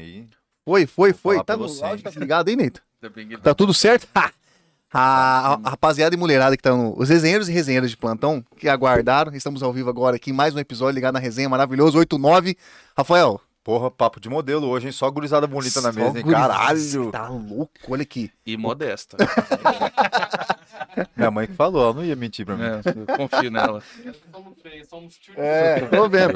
aí. 0.00 0.26
Foi, 0.64 0.86
foi, 0.86 1.12
foi. 1.12 1.44
Tá 1.44 1.56
no 1.56 1.64
áudio, 1.64 2.04
tá 2.04 2.10
ligado 2.18 2.48
aí, 2.48 2.56
Neito? 2.56 2.82
Tá 3.42 3.54
tudo 3.54 3.74
certo? 3.74 4.08
Ha! 4.14 4.32
A, 4.90 5.58
a 5.62 5.70
rapaziada 5.70 6.14
e 6.14 6.18
mulherada 6.18 6.56
que 6.56 6.62
tá 6.62 6.70
no. 6.74 6.98
Os 6.98 7.08
resenheiros 7.08 7.48
e 7.48 7.52
resenheiras 7.52 7.90
de 7.90 7.96
plantão 7.96 8.42
que 8.56 8.68
aguardaram. 8.68 9.34
Estamos 9.34 9.62
ao 9.62 9.72
vivo 9.72 9.90
agora 9.90 10.16
aqui, 10.16 10.32
mais 10.32 10.54
um 10.54 10.58
episódio 10.58 10.94
ligado 10.94 11.14
na 11.14 11.20
resenha 11.20 11.48
maravilhoso, 11.48 11.98
89. 11.98 12.56
Rafael. 12.96 13.40
Porra, 13.64 13.90
papo 13.90 14.20
de 14.20 14.28
modelo 14.28 14.68
hoje, 14.68 14.86
hein? 14.86 14.92
Só 14.92 15.10
gurizada 15.10 15.46
bonita 15.46 15.80
na 15.80 15.90
mesa, 15.90 16.18
hein? 16.18 16.24
Caralho! 16.26 17.10
Tá 17.10 17.28
louco, 17.30 17.70
olha 17.88 18.02
aqui. 18.02 18.30
E 18.44 18.58
modesta. 18.58 19.16
Minha 21.16 21.30
mãe 21.30 21.46
que 21.46 21.54
falou, 21.54 21.82
ela 21.82 21.92
não 21.94 22.04
ia 22.04 22.14
mentir 22.14 22.44
pra 22.46 22.56
mim. 22.56 22.62
É, 22.64 23.16
confio 23.16 23.50
nela. 23.50 23.82
É, 25.36 25.80
tô 25.80 26.08
vendo. 26.08 26.34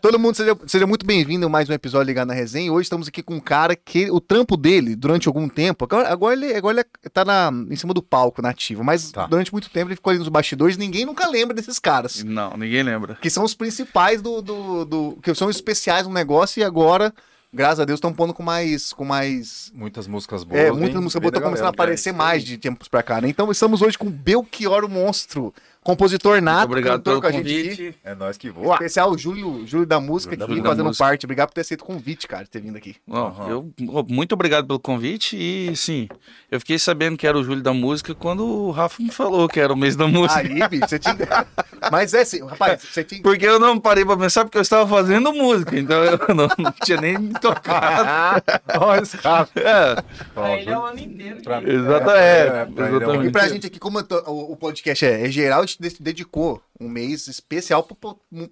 Todo 0.00 0.18
mundo 0.18 0.34
seja, 0.34 0.56
seja 0.66 0.86
muito 0.86 1.04
bem-vindo 1.06 1.46
a 1.46 1.48
mais 1.48 1.68
um 1.68 1.72
episódio 1.72 2.06
ligado 2.06 2.28
na 2.28 2.34
resenha. 2.34 2.72
Hoje 2.72 2.84
estamos 2.86 3.06
aqui 3.08 3.22
com 3.22 3.34
um 3.34 3.40
cara 3.40 3.76
que 3.76 4.10
o 4.10 4.20
trampo 4.20 4.56
dele, 4.56 4.96
durante 4.96 5.28
algum 5.28 5.48
tempo, 5.48 5.84
agora, 5.84 6.08
agora 6.10 6.34
ele, 6.34 6.54
agora 6.54 6.78
ele 6.80 7.10
tá 7.12 7.24
na, 7.24 7.50
em 7.70 7.76
cima 7.76 7.92
do 7.94 8.02
palco, 8.02 8.40
nativo, 8.42 8.82
mas 8.82 9.12
Tá. 9.12 9.26
durante 9.26 9.52
muito 9.52 9.68
tempo 9.70 9.88
ele 9.88 9.96
ficou 9.96 10.10
ali 10.10 10.18
nos 10.18 10.28
bastidores 10.28 10.76
e 10.76 10.78
ninguém 10.78 11.04
nunca 11.04 11.28
lembra 11.28 11.54
desses 11.54 11.78
caras. 11.78 12.24
Não, 12.24 12.56
ninguém 12.56 12.82
lembra. 12.82 13.16
Que 13.16 13.30
são 13.30 13.44
os 13.44 13.54
principais 13.54 14.20
do. 14.22 14.40
do, 14.42 14.84
do- 14.84 15.18
que 15.22 15.34
são 15.34 15.50
especiais 15.50 16.06
no 16.06 16.12
negócio 16.12 16.60
e 16.60 16.64
agora, 16.70 17.12
graças 17.52 17.80
a 17.80 17.84
Deus, 17.84 17.98
estão 17.98 18.12
pondo 18.12 18.32
com 18.32 18.42
mais. 18.42 18.92
Com 18.92 19.04
mais 19.04 19.70
Muitas 19.74 20.06
músicas 20.06 20.44
boas. 20.44 20.60
é, 20.60 20.68
hein? 20.68 20.72
muita 20.72 21.00
música 21.00 21.20
boa 21.20 21.30
Bem 21.30 21.40
tá 21.40 21.40
da 21.40 21.46
começando 21.46 21.66
a 21.66 21.70
aparecer 21.70 22.12
mais 22.12 22.42
de 22.44 22.56
tempos 22.56 22.88
pra 22.88 23.02
cá, 23.02 23.20
né? 23.20 23.28
Então 23.28 23.50
estamos 23.50 23.82
hoje 23.82 23.98
com 23.98 24.10
Belchior 24.10 24.84
o 24.84 24.88
Monstro, 24.88 25.52
compositor 25.82 26.40
nato, 26.42 26.66
Obrigado 26.66 26.98
cantor 26.98 27.20
pelo 27.20 27.20
com 27.22 27.26
a 27.28 27.32
gente 27.32 27.40
aqui. 27.50 27.68
convite. 27.76 27.98
É 28.04 28.14
nós 28.14 28.36
que 28.36 28.50
voa. 28.50 28.74
Especial 28.74 29.16
Júlio, 29.16 29.66
Júlio 29.66 29.86
da 29.86 29.98
Música 30.00 30.34
Júlio 30.34 30.52
aqui 30.52 30.62
da 30.62 30.68
fazendo 30.68 30.86
Música. 30.86 31.04
parte. 31.04 31.24
Obrigado 31.26 31.48
por 31.48 31.54
ter 31.54 31.60
aceito 31.62 31.82
o 31.82 31.84
convite, 31.86 32.28
cara, 32.28 32.44
de 32.44 32.50
ter 32.50 32.60
vindo 32.60 32.76
aqui. 32.76 32.96
Aham. 33.10 33.48
eu, 33.48 33.74
muito 34.08 34.32
obrigado 34.34 34.66
pelo 34.66 34.78
convite 34.78 35.36
e 35.36 35.74
sim, 35.76 36.08
eu 36.50 36.60
fiquei 36.60 36.78
sabendo 36.78 37.16
que 37.16 37.26
era 37.26 37.36
o 37.38 37.42
Júlio 37.42 37.62
da 37.62 37.72
Música 37.72 38.14
quando 38.14 38.44
o 38.44 38.70
Rafa 38.70 39.02
me 39.02 39.10
falou 39.10 39.48
que 39.48 39.58
era 39.58 39.72
o 39.72 39.76
mês 39.76 39.96
da 39.96 40.06
música. 40.06 40.40
Aí, 40.40 40.68
bicho, 40.68 40.86
você 40.88 40.98
tinha. 40.98 41.16
Mas 41.90 42.12
é 42.12 42.20
assim, 42.20 42.44
rapaz, 42.44 42.82
você 42.82 43.02
tinha. 43.02 43.22
Porque 43.22 43.46
eu 43.46 43.58
não 43.58 43.78
parei 43.80 44.04
pra 44.04 44.16
pensar 44.16 44.44
porque 44.44 44.58
eu 44.58 44.62
estava 44.62 44.86
fazendo 44.88 45.32
música, 45.32 45.78
então 45.78 46.04
eu 46.04 46.18
não, 46.34 46.48
não 46.58 46.72
tinha 46.84 47.00
nem 47.00 47.18
me 47.18 47.32
tocado. 47.34 48.42
Olha 48.80 49.00
esse 49.02 49.16
cara. 49.18 49.48
É, 49.56 49.94
Pra 50.34 50.56
ele 50.58 50.70
é 50.70 50.78
o 50.78 50.84
ano 50.84 50.98
inteiro. 50.98 51.42
pra- 51.42 51.62
exata, 51.62 52.12
é, 52.18 52.46
é, 52.46 52.64
pra 52.66 52.66
ele 52.66 52.80
é 52.80 52.82
um- 52.82 52.96
exatamente. 52.96 53.26
E 53.28 53.32
pra 53.32 53.48
gente 53.48 53.66
aqui, 53.66 53.78
como 53.78 53.98
eu 53.98 54.02
tô- 54.02 54.22
o, 54.30 54.52
o 54.52 54.56
podcast 54.56 55.04
é, 55.04 55.26
é 55.26 55.30
geral, 55.30 55.64
de- 55.78 55.96
dedicou 56.00 56.62
um 56.80 56.88
mês 56.88 57.26
especial 57.28 57.86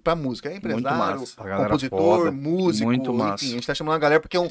pra 0.03 0.15
música. 0.15 0.49
É 0.49 0.57
empresário, 0.57 1.19
compositor, 1.57 1.99
foda. 2.19 2.31
músico. 2.31 2.85
Muito 2.85 3.13
massa. 3.13 3.43
Enfim, 3.45 3.53
a 3.53 3.55
gente 3.55 3.67
tá 3.67 3.73
chamando 3.75 3.95
a 3.95 3.99
galera 3.99 4.19
porque 4.21 4.37
é 4.37 4.39
um, 4.39 4.49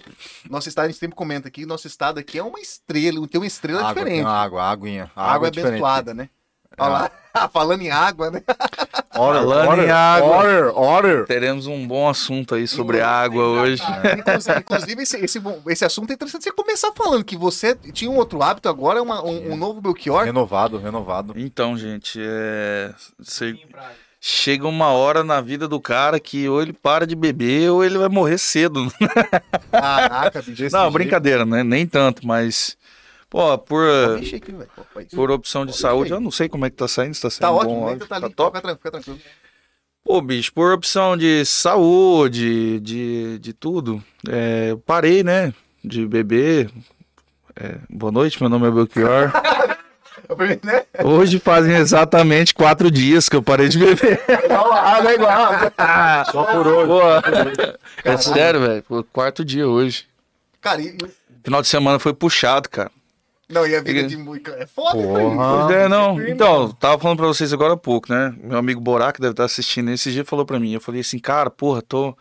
nosso 0.51 0.69
estado, 0.69 0.87
a 0.87 0.89
gente 0.89 0.99
sempre 0.99 1.17
comenta 1.17 1.49
aqui, 1.49 1.65
nosso 1.65 1.87
estado 1.87 2.19
aqui 2.19 2.39
é 2.39 2.43
uma 2.43 2.61
estrela, 2.61 3.27
tem 3.29 3.41
uma 3.41 3.47
estrela 3.47 3.81
Água, 3.81 3.95
diferente. 3.95 4.17
tem 4.17 4.25
água, 4.25 4.63
aguinha. 4.65 5.11
A 5.15 5.33
água 5.33 5.49
é 5.49 5.51
diferente. 5.51 5.73
abençoada, 5.75 6.13
né? 6.15 6.29
Olha 6.79 6.89
lá, 7.35 7.49
falando 7.53 7.83
em 7.83 7.91
água, 7.91 8.31
né? 8.31 8.43
Order, 9.17 9.43
Falando 9.43 9.65
em 9.65 9.69
order, 9.69 9.95
água. 9.95 10.29
Order, 10.37 10.79
order. 10.79 11.27
Teremos 11.27 11.67
um 11.67 11.87
bom 11.87 12.09
assunto 12.09 12.55
aí 12.55 12.67
sobre 12.69 13.01
água 13.01 13.45
hoje. 13.45 13.83
Inclusive, 14.19 14.59
inclusive, 14.61 15.03
esse, 15.03 15.17
esse, 15.25 15.43
esse 15.69 15.85
assunto 15.85 16.11
é 16.11 16.15
interessante 16.15 16.45
você 16.45 16.53
começar 16.53 16.93
falando 16.95 17.25
que 17.25 17.37
você 17.37 17.75
tinha 17.93 18.11
um 18.11 18.17
outro 18.17 18.43
hábito, 18.43 18.69
agora 18.69 18.99
é 18.99 19.03
uma- 19.03 19.25
um, 19.25 19.53
um 19.53 19.57
novo 19.57 19.81
Belchior. 19.81 20.25
Renovado, 20.25 20.79
renovado. 20.79 21.35
Então, 21.37 21.77
gente, 21.77 22.21
é. 22.23 22.93
cê- 23.23 23.57
Chega 24.21 24.67
uma 24.67 24.89
hora 24.89 25.23
na 25.23 25.41
vida 25.41 25.69
do 25.69 25.81
cara 25.81 26.19
que 26.19 26.49
ou 26.49 26.61
ele 26.61 26.73
para 26.73 27.07
de 27.07 27.15
beber 27.15 27.71
ou 27.71 27.85
ele 27.85 27.97
vai 27.97 28.09
morrer 28.09 28.37
cedo. 28.37 28.93
Caraca, 29.71 30.41
bicho. 30.43 30.53
Desse 30.63 30.73
Não, 30.75 30.83
jeito. 30.83 30.93
brincadeira, 30.93 31.45
né? 31.47 31.63
Nem 31.63 31.87
tanto, 31.87 32.27
mas. 32.27 32.77
Pô, 33.31 33.59
por, 33.59 33.85
aqui. 34.17 34.41
Pô, 34.41 34.83
pô, 34.95 35.01
por 35.15 35.31
opção 35.31 35.67
de 35.67 35.77
saúde, 35.77 36.11
eu 36.11 36.21
não 36.21 36.31
sei 36.31 36.49
como 36.49 36.65
é 36.65 36.71
que 36.71 36.77
tá 36.77 36.89
saindo, 36.89 37.15
se 37.15 37.21
tá 37.23 37.29
saindo 37.31 37.41
Tá 37.43 37.51
bom 37.51 37.59
ótimo, 37.59 37.75
áudio, 37.75 37.89
ainda 37.93 38.07
tá 38.07 38.21
tá 38.21 38.27
ali. 38.27 38.35
top. 38.35 38.57
Fica 38.57 38.61
tranquilo, 38.63 38.77
fica 38.77 38.91
tranquilo. 38.91 39.21
Pô, 40.05 40.21
bicho, 40.23 40.53
por 40.55 40.73
opção 40.73 41.17
de 41.17 41.45
saúde, 41.45 42.81
de, 42.81 43.39
de 43.39 43.53
tudo, 43.53 44.03
é, 44.27 44.69
eu 44.71 44.79
parei, 44.79 45.23
né, 45.23 45.53
de 45.85 46.07
beber. 46.07 46.71
É, 47.55 47.77
boa 47.91 48.11
noite, 48.11 48.41
meu 48.41 48.49
nome 48.49 48.67
é 48.67 48.71
Belchior. 48.71 49.31
Né? 50.63 50.85
Hoje 51.05 51.39
fazem 51.39 51.77
exatamente 51.77 52.53
quatro 52.53 52.91
dias 52.91 53.29
que 53.31 53.37
eu 53.37 53.43
parei 53.43 53.69
de 53.69 53.79
beber. 53.79 54.21
Igual 54.45 54.73
água, 54.73 55.11
é 55.11 55.15
igual. 55.15 55.53
Só 56.31 56.45
por 56.45 56.67
hoje. 56.67 56.87
Pô, 56.87 57.81
é 58.05 58.17
sério, 58.19 58.61
velho, 58.61 58.85
quarto 59.11 59.43
dia 59.43 59.67
hoje. 59.67 60.07
Cara, 60.61 60.83
e- 60.83 60.99
Final 61.43 61.63
de 61.63 61.69
semana 61.69 61.99
foi 61.99 62.13
puxado, 62.13 62.69
cara. 62.69 62.91
Não, 63.49 63.67
e 63.67 63.75
a 63.75 63.81
vida 63.81 64.03
de 64.07 64.17
música 64.17 64.55
é 64.59 64.67
foda, 64.67 65.03
Porra. 65.03 65.75
é, 65.75 65.89
não. 65.89 66.17
firme, 66.17 66.33
Então, 66.33 66.71
tava 66.73 67.01
falando 67.01 67.17
pra 67.17 67.27
vocês 67.27 67.53
agora 67.53 67.75
há 67.75 67.77
pouco, 67.77 68.13
né? 68.13 68.35
Meu 68.43 68.59
amigo 68.59 68.81
Borac 68.81 69.19
deve 69.21 69.33
estar 69.33 69.45
assistindo 69.45 69.91
esse 69.91 70.13
dia 70.13 70.25
falou 70.25 70.45
pra 70.45 70.61
mim. 70.61 70.73
Eu 70.73 70.81
falei 70.81 71.01
assim, 71.01 71.19
cara, 71.19 71.49
porra, 71.49 71.81
tô 71.81 72.17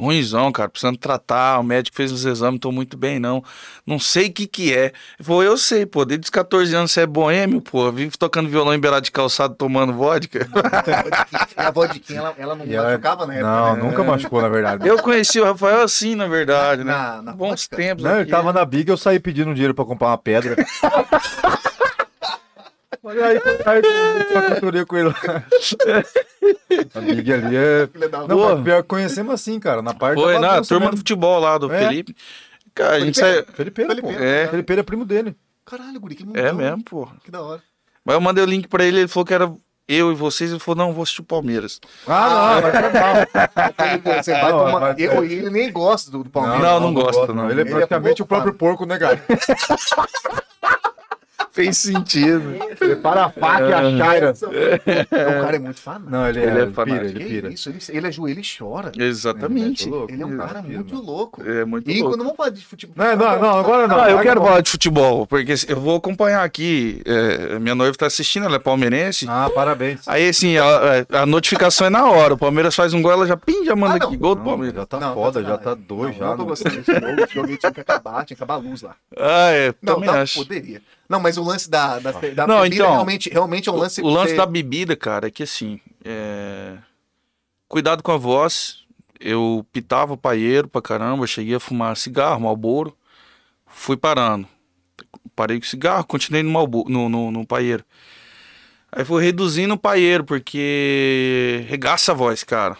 ruimzão, 0.00 0.50
cara, 0.52 0.68
precisando 0.68 0.96
tratar. 0.98 1.58
O 1.58 1.62
médico 1.62 1.96
fez 1.96 2.10
uns 2.10 2.24
exames, 2.24 2.58
tô 2.60 2.72
muito 2.72 2.96
bem, 2.96 3.18
não. 3.18 3.42
Não 3.86 3.98
sei 3.98 4.26
o 4.28 4.32
que 4.32 4.46
que 4.46 4.72
é. 4.74 4.86
Ele 5.18 5.24
falou, 5.24 5.42
eu 5.42 5.56
sei, 5.56 5.84
pô, 5.86 6.04
desde 6.04 6.24
os 6.24 6.30
14 6.30 6.74
anos 6.74 6.92
você 6.92 7.02
é 7.02 7.06
boêmio, 7.06 7.60
pô. 7.60 7.90
Vive 7.92 8.16
tocando 8.18 8.48
violão 8.48 8.74
em 8.74 8.78
beirada 8.80 9.02
de 9.02 9.10
calçado, 9.10 9.54
tomando 9.54 9.92
vodka. 9.92 10.48
A 11.56 11.70
vodquinha, 11.70 12.18
ela, 12.20 12.34
ela 12.38 12.54
não 12.54 12.64
E 12.66 12.74
ela- 12.74 12.90
machucava 12.90 13.26
na 13.26 13.34
época. 13.34 13.50
Não, 13.50 13.76
né? 13.76 13.82
nunca 13.82 14.02
machucou, 14.04 14.40
na 14.42 14.48
verdade. 14.48 14.88
Eu 14.88 14.98
conheci 15.02 15.40
o 15.40 15.44
Rafael 15.44 15.82
assim, 15.82 16.14
na 16.14 16.26
verdade, 16.26 16.82
né? 16.84 16.92
Na- 16.92 17.22
na 17.22 17.32
Bons 17.32 17.50
vodka? 17.50 17.76
tempos. 17.76 18.04
Não, 18.04 18.12
ele 18.12 18.22
aqui. 18.22 18.30
tava 18.30 18.52
na 18.52 18.64
Big, 18.64 18.88
eu 18.90 18.96
saí 18.96 19.18
pedindo 19.20 19.52
dinheiro 19.52 19.74
pra 19.74 19.84
comprar 19.84 20.08
uma 20.08 20.18
pedra. 20.18 20.56
Olha 23.02 23.26
aí, 23.26 23.40
aí 23.64 23.82
eu 24.72 24.86
com 24.86 24.96
ele 24.96 25.08
lá. 25.08 25.14
A 26.94 27.00
Big 27.00 27.32
ali 27.32 27.56
é. 27.56 27.88
Não, 28.28 28.38
mas 28.38 28.62
pior 28.62 28.82
que 28.82 28.88
conhecemos 28.88 29.32
assim, 29.34 29.58
cara. 29.58 29.80
Na 29.80 29.94
parte 29.94 30.20
Foi 30.20 30.38
na 30.38 30.60
turma 30.62 30.86
do 30.86 30.90
mesmo. 30.90 30.96
futebol 30.98 31.40
lá 31.40 31.56
do 31.56 31.72
É. 31.72 31.78
Felipe. 31.88 32.14
Cara, 32.74 32.96
a 32.96 33.00
gente 33.00 33.18
Felipe? 33.18 33.42
saiu. 33.44 33.54
Felipeira, 33.54 33.94
pô. 33.96 34.00
Felipeira. 34.08 34.24
É, 34.24 34.48
Felipeira 34.48 34.80
é 34.80 34.82
primo 34.84 35.04
dele. 35.04 35.34
Caralho, 35.64 35.98
guri, 36.00 36.14
que 36.14 36.22
é 36.22 36.26
mundão. 36.26 36.54
mesmo, 36.54 36.84
porra. 36.84 37.16
Que 37.24 37.30
da 37.30 37.40
hora. 37.40 37.62
Mas 38.04 38.14
eu 38.14 38.20
mandei 38.20 38.42
o 38.44 38.46
link 38.46 38.68
pra 38.68 38.84
ele, 38.84 38.98
ele 39.00 39.08
falou 39.08 39.24
que 39.26 39.34
era 39.34 39.50
eu 39.88 40.12
e 40.12 40.14
vocês, 40.14 40.50
ele 40.50 40.60
falou, 40.60 40.76
não, 40.86 40.92
vou 40.92 41.02
assistir 41.02 41.20
o 41.20 41.24
Palmeiras. 41.24 41.80
Ah, 42.06 42.60
não, 42.60 42.62
mas 42.62 42.74
é 42.74 43.00
mal. 43.00 43.14
Felipe, 43.76 44.10
Você 44.22 44.32
vai 44.32 44.52
Não, 44.52 44.58
tomar... 44.66 44.80
mas- 44.80 44.98
Eu, 44.98 45.24
ele 45.24 45.50
nem 45.50 45.72
gosta 45.72 46.10
do, 46.10 46.22
do 46.24 46.30
Palmeiras. 46.30 46.62
Não, 46.62 46.80
não 46.80 46.94
gosta, 46.94 47.12
gosto, 47.20 47.34
não. 47.34 47.50
Ele 47.50 47.60
é 47.60 47.62
Ele 47.64 47.70
é 47.70 47.74
praticamente 47.74 48.16
pouco 48.18 48.22
o 48.24 48.26
próprio 48.36 48.54
porco, 48.54 48.84
né, 48.86 48.98
cara? 48.98 49.20
Fez 51.52 51.78
sentido. 51.78 52.54
Prepara 52.78 53.24
a 53.24 53.30
faca 53.30 53.64
e 53.68 53.72
a 53.72 53.98
chaira. 53.98 54.34
Não, 54.40 54.48
o 55.40 55.42
cara 55.42 55.56
é 55.56 55.58
muito 55.58 55.80
fanático. 55.80 56.10
Não, 56.10 56.28
ele, 56.28 56.38
Ele 56.40 56.46
é, 56.46 56.50
é 56.50 56.54
ele 56.54 56.60
pira, 56.66 56.72
fanático. 56.74 57.06
ele 57.18 57.24
pira. 57.24 57.48
isso, 57.52 57.68
ele, 57.68 57.78
ele 57.88 58.06
ajoelha 58.06 58.40
e 58.40 58.42
chora. 58.58 58.92
Exatamente. 58.96 59.88
É, 59.88 59.90
louco. 59.90 60.12
Ele 60.12 60.22
é 60.22 60.26
um 60.26 60.36
cara 60.36 60.62
Pira, 60.62 60.74
muito 60.74 60.94
louco. 60.94 61.42
É 61.42 61.64
muito 61.64 61.90
E 61.90 61.94
louco. 62.00 62.10
quando 62.10 62.22
vamos 62.22 62.36
falar 62.36 62.50
de 62.50 62.64
futebol... 62.64 62.94
Não, 62.96 63.16
não, 63.16 63.38
não, 63.40 63.58
agora 63.58 63.88
não. 63.88 63.96
Não, 63.96 64.08
eu 64.08 64.20
quero 64.20 64.40
falar 64.40 64.60
de 64.60 64.70
futebol, 64.70 65.26
porque 65.26 65.54
eu 65.68 65.80
vou 65.80 65.96
acompanhar 65.96 66.44
aqui. 66.44 67.02
é, 67.04 67.58
minha 67.58 67.74
noiva 67.74 67.96
tá 67.96 68.06
assistindo, 68.06 68.46
ela 68.46 68.56
é 68.56 68.58
palmeirense. 68.60 69.26
Ah, 69.28 69.50
parabéns. 69.54 70.06
Aí, 70.06 70.28
assim, 70.28 70.56
a, 70.56 70.64
a- 71.22 71.26
notificação 71.26 71.86
é 71.86 71.90
na 71.90 72.06
hora. 72.08 72.34
O 72.34 72.38
Palmeiras 72.38 72.74
faz 72.76 72.94
um 72.94 73.02
gol, 73.02 73.10
ela 73.12 73.26
já 73.26 73.36
pim, 73.36 73.64
já 73.64 73.74
manda 73.74 73.94
Ah, 73.94 74.06
aqui. 74.06 74.16
Gol 74.16 74.36
do 74.36 74.42
Palmeiras. 74.44 74.76
já 74.76 74.86
tá 74.86 75.00
Não, 75.00 75.14
foda, 75.14 75.42
tá 75.42 75.48
já 75.48 75.58
tá 75.58 75.74
dois 75.74 76.12
não, 76.12 76.18
já. 76.18 76.26
Não 76.26 76.36
tô 76.36 76.44
gostando 76.44 76.76
desse 76.76 76.92
jogo. 76.94 77.20
Esse 77.22 77.34
jogo 77.34 77.56
tinha 77.56 77.72
que 77.72 77.80
acabar, 77.80 78.24
tinha 78.24 78.36
que 78.36 78.42
acabar 78.44 78.54
a 78.54 78.58
luz 78.58 78.82
lá. 78.82 78.94
Ah, 79.18 79.50
é, 79.50 79.74
Não, 79.82 79.94
também 79.94 80.08
tá, 80.10 80.20
acho. 80.22 80.38
poderia. 80.38 80.80
Não, 81.10 81.18
mas 81.18 81.36
o 81.36 81.42
lance 81.42 81.68
da, 81.68 81.98
da, 81.98 82.12
da 82.12 82.46
Não, 82.46 82.62
bebida 82.62 82.76
então, 82.76 82.92
realmente, 82.92 83.28
realmente 83.28 83.68
é 83.68 83.72
um 83.72 83.76
lance... 83.76 84.00
O 84.00 84.08
lance 84.08 84.30
você- 84.30 84.36
da 84.36 84.46
bebida, 84.46 84.94
cara, 84.94 85.26
é 85.26 85.30
que 85.30 85.42
assim, 85.42 85.80
é, 86.04 86.76
cuidado 87.66 88.00
com 88.00 88.12
a 88.12 88.16
voz. 88.16 88.84
Eu 89.18 89.66
pitava 89.72 90.16
paieiro 90.16 90.68
pra 90.68 90.80
caramba, 90.80 91.26
cheguei 91.26 91.56
a 91.56 91.60
fumar 91.60 91.96
cigarro, 91.96 92.40
malboro, 92.40 92.96
fui 93.66 93.96
parando. 93.96 94.46
Parei 95.34 95.58
com 95.58 95.66
cigarro, 95.66 96.04
continuei 96.04 96.44
no, 96.44 96.50
malbo, 96.50 96.84
no, 96.88 97.08
no, 97.08 97.30
no 97.32 97.44
paieiro. 97.44 97.84
Aí 98.92 99.04
fui 99.04 99.20
reduzindo 99.22 99.74
o 99.74 99.78
paieiro, 99.78 100.22
porque 100.22 101.64
regaça 101.68 102.12
a 102.12 102.14
voz, 102.14 102.44
cara. 102.44 102.76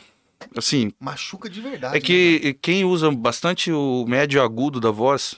Assim, 0.57 0.93
Machuca 1.01 1.51
de 1.51 1.61
verdade. 1.61 1.97
é 1.97 1.99
né, 1.99 2.01
que 2.01 2.57
quem 2.63 2.85
usa 2.85 3.11
bastante 3.11 3.73
o 3.73 4.05
médio 4.07 4.41
agudo 4.41 4.79
da 4.81 4.93
voz 4.93 5.37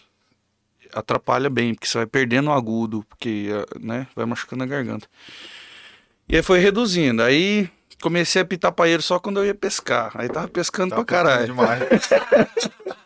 atrapalha 0.95 1.49
bem, 1.51 1.75
porque 1.75 1.87
você 1.87 1.99
vai 1.99 2.07
perdendo 2.07 2.49
o 2.51 2.53
agudo, 2.53 3.05
porque 3.09 3.49
eh, 3.51 3.79
né, 3.81 4.07
vai 4.15 4.25
machucando 4.27 4.63
a 4.65 4.67
garganta. 4.67 5.07
E 6.29 6.37
aí 6.37 6.43
foi 6.43 6.59
reduzindo. 6.61 7.23
Aí 7.23 7.69
comecei 8.01 8.43
a 8.43 8.45
pitar 8.45 8.73
paeiro 8.73 9.03
só 9.03 9.19
quando 9.19 9.39
eu 9.41 9.47
ia 9.47 9.55
pescar. 9.55 10.11
Aí 10.15 10.29
tava 10.29 10.49
pescando 10.49 10.91
Tá 10.91 10.97
pra 10.97 11.05
caralho. 11.05 11.47
demais. 11.47 11.83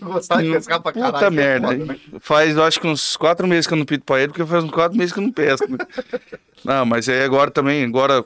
Gostava 0.00 0.42
de 0.42 0.50
pescar 0.52 0.80
pra 0.80 0.92
caralho. 0.92 1.12
Puta 1.12 1.26
é 1.26 1.30
merda. 1.30 1.68
foda, 1.68 1.78
hein? 1.80 1.86
né? 2.12 2.18
Faz, 2.20 2.56
eu 2.56 2.62
acho 2.64 2.80
que 2.80 2.86
uns 2.86 3.16
quatro 3.16 3.46
meses 3.46 3.66
que 3.66 3.72
eu 3.74 3.78
não 3.78 3.84
pito 3.84 4.04
paeiro, 4.04 4.32
porque 4.32 4.44
faz 4.46 4.64
uns 4.64 4.70
quatro 4.70 4.96
meses 4.96 5.12
que 5.12 5.18
eu 5.18 5.22
não 5.24 5.32
pesco. 5.32 5.70
né? 5.70 5.78
não, 6.64 6.84
mas 6.84 7.08
aí 7.08 7.22
agora 7.22 7.50
também, 7.50 7.84
agora 7.84 8.24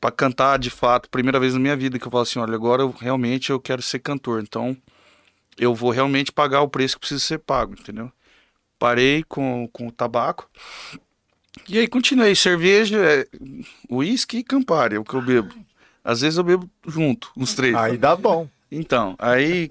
pra 0.00 0.10
cantar 0.10 0.58
de 0.58 0.70
fato, 0.70 1.08
primeira 1.08 1.38
vez 1.38 1.54
na 1.54 1.60
minha 1.60 1.76
vida 1.76 1.98
que 1.98 2.06
eu 2.06 2.10
falo 2.10 2.22
assim, 2.22 2.38
olha, 2.38 2.54
agora 2.54 2.82
eu 2.82 2.90
realmente 2.98 3.50
eu 3.50 3.60
quero 3.60 3.80
ser 3.82 4.00
cantor. 4.00 4.42
Então, 4.42 4.76
eu 5.58 5.74
vou 5.74 5.90
realmente 5.90 6.32
pagar 6.32 6.62
o 6.62 6.68
preço 6.68 6.96
que 6.96 7.00
precisa 7.00 7.20
ser 7.20 7.38
pago, 7.38 7.74
entendeu? 7.74 8.10
Parei 8.78 9.22
com, 9.24 9.68
com 9.72 9.86
o 9.86 9.92
tabaco. 9.92 10.50
E 11.68 11.78
aí 11.78 11.86
continuei. 11.86 12.34
Cerveja, 12.34 12.98
é, 12.98 13.26
uísque 13.90 14.38
e 14.38 14.44
Campari 14.44 14.96
é 14.96 14.98
o 14.98 15.04
que 15.04 15.14
eu 15.14 15.22
bebo. 15.22 15.54
Às 16.02 16.22
vezes 16.22 16.36
eu 16.36 16.44
bebo 16.44 16.68
junto, 16.86 17.30
os 17.36 17.54
três. 17.54 17.74
Aí 17.74 17.96
dá 17.96 18.16
bom. 18.16 18.48
Então, 18.70 19.14
aí 19.18 19.68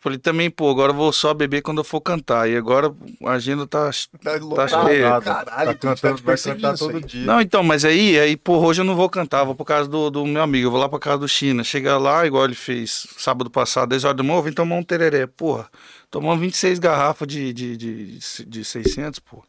falei 0.00 0.18
também, 0.18 0.50
pô, 0.50 0.70
agora 0.70 0.92
eu 0.92 0.96
vou 0.96 1.12
só 1.12 1.32
beber 1.34 1.62
quando 1.62 1.78
eu 1.78 1.84
for 1.84 2.00
cantar. 2.00 2.48
E 2.48 2.56
agora 2.56 2.94
a 3.24 3.30
agenda 3.32 3.66
tá. 3.66 3.90
Tá 4.22 4.38
Tá 4.56 4.68
cheio. 4.68 5.20
caralho. 5.22 5.70
tá 5.70 5.74
cantando, 5.74 6.16
te 6.18 6.22
vai 6.22 6.36
cantar 6.36 6.74
isso 6.74 6.86
todo 6.90 7.00
dia. 7.06 7.24
Não, 7.26 7.40
então, 7.40 7.62
mas 7.62 7.84
aí, 7.84 8.18
aí, 8.18 8.36
porra, 8.36 8.66
hoje 8.66 8.80
eu 8.80 8.84
não 8.84 8.94
vou 8.96 9.08
cantar, 9.10 9.44
vou 9.44 9.54
por 9.54 9.64
causa 9.64 9.88
do, 9.88 10.10
do 10.10 10.26
meu 10.26 10.42
amigo, 10.42 10.66
eu 10.66 10.70
vou 10.70 10.80
lá 10.80 10.88
pra 10.88 10.98
casa 10.98 11.18
do 11.18 11.28
China. 11.28 11.62
Chega 11.64 11.98
lá, 11.98 12.26
igual 12.26 12.44
ele 12.44 12.54
fez 12.54 13.06
sábado 13.16 13.50
passado, 13.50 13.88
10 13.90 14.04
horas 14.04 14.16
da 14.16 14.22
manhã, 14.22 14.40
vem 14.42 14.52
tomar 14.52 14.76
um 14.76 14.82
tereré. 14.82 15.26
Porra, 15.26 15.68
tomamos 16.10 16.40
26 16.40 16.78
garrafas 16.78 17.26
de, 17.28 17.52
de, 17.52 17.76
de, 17.76 18.18
de 18.46 18.64
600, 18.64 19.18
porra. 19.20 19.44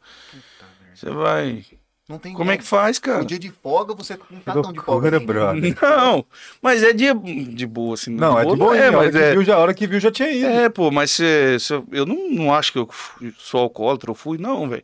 Você 0.93 1.09
vai. 1.09 1.63
Não 2.09 2.17
tem 2.17 2.33
Como 2.33 2.49
é 2.49 2.57
que 2.57 2.63
faz, 2.63 2.97
cara? 2.97 3.21
Um 3.21 3.25
dia 3.25 3.37
de 3.37 3.51
folga, 3.51 3.93
você 3.93 4.17
não 4.31 4.39
tá 4.39 4.53
tão 4.53 4.73
de 4.73 4.79
folga. 4.81 5.09
assim, 5.09 5.19
né? 5.19 5.25
brother. 5.25 5.77
Não, 5.81 6.25
mas 6.59 6.81
é 6.81 6.91
dia 6.91 7.13
de 7.13 7.67
boa, 7.67 7.93
assim. 7.93 8.09
Não, 8.15 8.37
é 8.37 8.41
de 8.41 8.47
boa, 8.47 8.57
boa, 8.57 8.75
É, 8.77 8.85
a 8.87 8.87
hora 8.87 8.97
mas 8.97 9.15
é. 9.15 9.31
viu, 9.33 9.43
já, 9.43 9.55
a 9.55 9.59
hora 9.59 9.73
que 9.75 9.85
viu 9.85 9.99
já 9.99 10.09
tinha 10.11 10.31
ido. 10.31 10.47
É, 10.47 10.69
pô, 10.69 10.89
mas 10.89 11.11
cê, 11.11 11.57
cê- 11.59 11.83
eu 11.91 12.07
não, 12.07 12.31
não 12.31 12.51
acho 12.53 12.71
que 12.73 12.79
eu 12.79 12.89
sou 13.37 13.61
alcoólatra, 13.61 14.09
eu 14.09 14.15
fui, 14.15 14.39
não, 14.39 14.67
velho. 14.67 14.83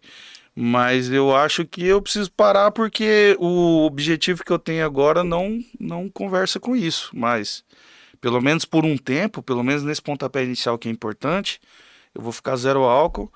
Mas 0.56 1.10
eu 1.12 1.36
acho 1.36 1.66
que 1.66 1.84
eu 1.86 2.00
preciso 2.00 2.32
parar 2.32 2.70
porque 2.70 3.36
o 3.40 3.86
objetivo 3.88 4.46
que 4.46 4.54
eu 4.54 4.60
tenho 4.60 4.86
agora 4.86 5.24
não, 5.24 5.60
não 5.80 6.08
conversa 6.08 6.60
com 6.60 6.76
isso. 6.76 7.10
Mas, 7.12 7.64
pelo 8.22 8.40
menos 8.40 8.66
por 8.66 8.86
um 8.86 8.96
tempo, 8.98 9.42
pelo 9.42 9.64
menos 9.64 9.82
nesse 9.84 10.02
pontapé 10.02 10.44
inicial 10.44 10.78
que 10.78 10.88
é 10.88 10.92
importante, 10.92 11.60
eu 12.14 12.22
vou 12.22 12.32
ficar 12.32 12.56
zero 12.56 12.84
álcool 12.84 13.32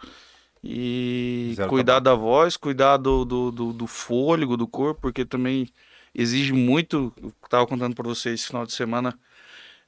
e 0.63 1.53
Zero 1.55 1.69
cuidar 1.69 1.99
da 1.99 2.15
voz, 2.15 2.57
cuidar 2.57 2.97
do, 2.97 3.23
do, 3.25 3.51
do, 3.51 3.73
do 3.73 3.87
fôlego 3.87 4.57
do 4.57 4.67
corpo, 4.67 5.01
porque 5.01 5.25
também 5.25 5.69
exige 6.13 6.53
muito. 6.53 7.13
Eu 7.21 7.33
tava 7.49 7.67
contando 7.67 7.95
para 7.95 8.07
vocês 8.07 8.39
esse 8.41 8.47
final 8.47 8.65
de 8.65 8.73
semana. 8.73 9.17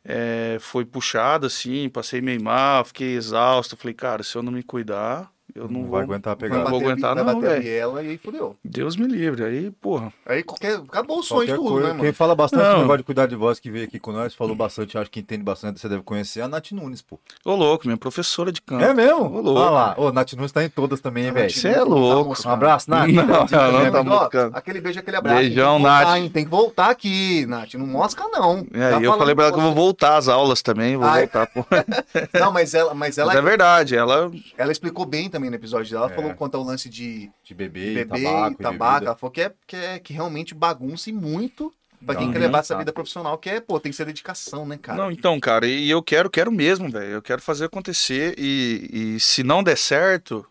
é, 0.04 0.58
foi 0.60 0.86
puxado 0.86 1.46
assim, 1.48 1.90
passei 1.90 2.22
meio 2.22 2.42
mal, 2.44 2.86
fiquei 2.86 3.16
exausto. 3.16 3.78
Falei, 3.78 3.94
cara, 3.94 4.24
se 4.24 4.36
eu 4.38 4.44
não 4.44 4.52
me 4.52 4.64
cuidar, 4.64 5.32
eu 5.56 5.64
não, 5.68 5.72
Não 5.72 5.82
vou. 5.82 5.92
vai 5.92 6.04
aguentar 6.04 6.36
Vai 6.36 6.50
pegada. 6.50 6.70
vou 6.70 6.80
aguentar 6.80 7.16
não, 7.16 7.40
velho. 7.42 7.62
biela 7.62 8.04
e 8.04 8.10
aí 8.10 8.18
fodeu. 8.18 8.56
Deus 8.64 8.96
me 8.96 9.08
livre. 9.08 9.44
Aí, 9.44 9.72
porra. 9.72 10.12
Aí 10.26 10.44
qualquer, 10.44 10.76
acabou 10.76 11.20
o 11.20 11.24
sonho 11.24 11.42
de 11.48 11.54
Qualquer 11.54 11.56
tudo, 11.58 11.70
coisa. 11.72 11.88
né, 11.88 11.94
mano? 11.94 12.04
Quem 12.04 12.14
fala 12.14 12.36
bastante 12.36 12.64
Não. 12.64 12.80
negócio 12.80 12.98
de 13.00 13.04
cuidar 13.04 13.26
de 13.28 13.36
voz 13.36 13.60
que 13.60 13.70
veio 13.72 13.86
aqui 13.86 14.00
com 14.00 14.12
nós, 14.12 14.34
falou 14.34 14.56
bastante, 14.56 14.98
acho 14.98 15.10
que 15.12 15.20
entende 15.20 15.44
bastante, 15.44 15.80
você 15.80 15.88
deve 15.90 16.02
conhecer, 16.04 16.40
é 16.42 16.44
a 16.44 16.48
Nath 16.48 16.72
Nunes, 16.72 17.02
pô. 17.02 17.20
Ô, 17.46 17.56
louco, 17.56 17.86
minha 17.88 17.98
professora 17.98 18.52
de 18.52 18.62
canto. 18.62 18.84
É 18.84 18.94
mesmo? 18.94 19.24
Ô, 19.26 19.42
louco. 19.42 19.60
Olha 19.60 19.70
lá. 19.70 19.96
Ô, 19.98 20.12
Nath 20.12 20.34
Nunes 20.34 20.52
tá 20.52 20.64
em 20.64 20.70
todas 20.70 21.00
também, 21.00 21.32
velho. 21.32 21.46
Nath 21.46 21.52
Cê 21.52 21.68
é 21.70 21.78
não 21.78 21.84
tá 21.86 21.90
louco. 21.90 22.30
moscando. 22.30 22.50
Um 22.50 22.54
abraço, 22.54 22.90
Nath. 22.90 23.08
Não, 23.10 23.24
não, 23.26 23.36
É, 23.36 23.72
não 23.72 23.82
mas, 23.84 23.92
tá 23.92 24.04
moscando. 24.04 24.58
Aquele 24.58 24.82
beijo, 24.82 25.00
aquele 25.00 25.18
abraço. 25.18 25.40
Beijão, 25.40 25.76
tem 25.76 25.82
voltar? 25.84 26.30
Tem 26.32 26.44
que 26.46 26.50
voltar 26.52 26.90
aqui, 26.90 27.46
Nath. 27.48 27.74
Não 27.76 27.88
mosca, 27.88 28.24
não. 28.32 28.66
É, 28.74 28.92
Tá 28.92 29.00
e 29.00 29.04
eu 29.04 29.18
falei 29.18 29.34
pra 29.36 29.46
ela 29.46 29.54
que 29.54 29.60
eu 29.60 29.64
vou 29.64 29.74
voltar 29.74 30.18
às 30.18 30.28
aulas 30.28 30.62
também, 30.62 30.98
vou 30.98 31.08
Ai. 31.08 31.22
voltar, 31.22 31.48
pô. 31.48 31.64
você. 31.64 32.30
Não, 32.40 32.52
mas 32.52 32.74
ela, 32.74 32.94
mas 32.94 33.18
ela, 33.18 33.28
Mas 33.34 33.38
é 33.38 33.42
verdade, 33.42 33.96
ela. 33.96 34.32
ela 34.58 34.72
explicou 34.72 35.06
bem 35.06 35.30
também 35.30 35.41
no 35.50 35.56
episódio 35.56 35.92
dela. 35.92 36.06
Ela 36.06 36.14
É. 36.14 36.16
falou 36.16 36.34
quanto 36.36 36.56
ao 36.56 36.64
lance 36.64 36.90
de 36.90 37.32
De 37.44 37.54
beber, 37.54 38.06
beber, 38.06 38.24
tabaco, 38.24 38.62
e 38.62 38.64
tabaco. 38.64 39.06
Ela 39.06 39.16
falou 39.16 39.32
que, 39.32 39.42
é, 39.42 39.54
que, 39.68 39.76
é, 39.76 40.00
que 40.00 40.14
realmente 40.14 40.54
bagunça 40.54 41.10
e 41.10 41.14
muito 41.14 41.74
pra 42.06 42.16
quem 42.16 42.28
Não, 42.28 42.34
quer 42.34 42.40
levar 42.40 42.60
essa 42.60 42.76
vida 42.78 42.92
profissional, 42.92 43.38
que 43.38 43.50
é, 43.50 43.60
pô, 43.60 43.80
tem 43.80 43.92
que 43.92 43.96
ser 43.96 44.06
dedicação, 44.06 44.66
né, 44.66 44.78
cara? 44.78 44.98
Não, 44.98 45.12
então, 45.12 45.40
cara, 45.40 45.68
e 45.68 45.90
eu 45.90 46.02
quero, 46.02 46.30
quero 46.30 46.52
mesmo, 46.52 46.90
velho. 46.90 47.14
Eu 47.14 47.22
quero 47.22 47.42
fazer 47.42 47.66
acontecer 47.66 48.36
e, 48.38 49.16
e 49.16 49.20
se 49.20 49.44
não 49.44 49.64
der 49.64 49.78
certo, 49.78 50.46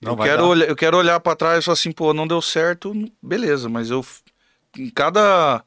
Não 0.00 0.12
eu 0.12 0.16
quero, 0.18 0.46
olhar, 0.46 0.68
eu 0.68 0.76
quero 0.76 0.96
olhar 0.96 1.20
pra 1.20 1.36
trás 1.36 1.60
e 1.60 1.64
falar 1.64 1.74
assim, 1.74 1.92
pô, 1.92 2.12
não 2.12 2.26
deu 2.26 2.42
certo, 2.42 2.92
beleza, 3.22 3.68
mas 3.68 3.90
eu 3.90 4.04
em 4.78 4.90
cada 4.90 5.64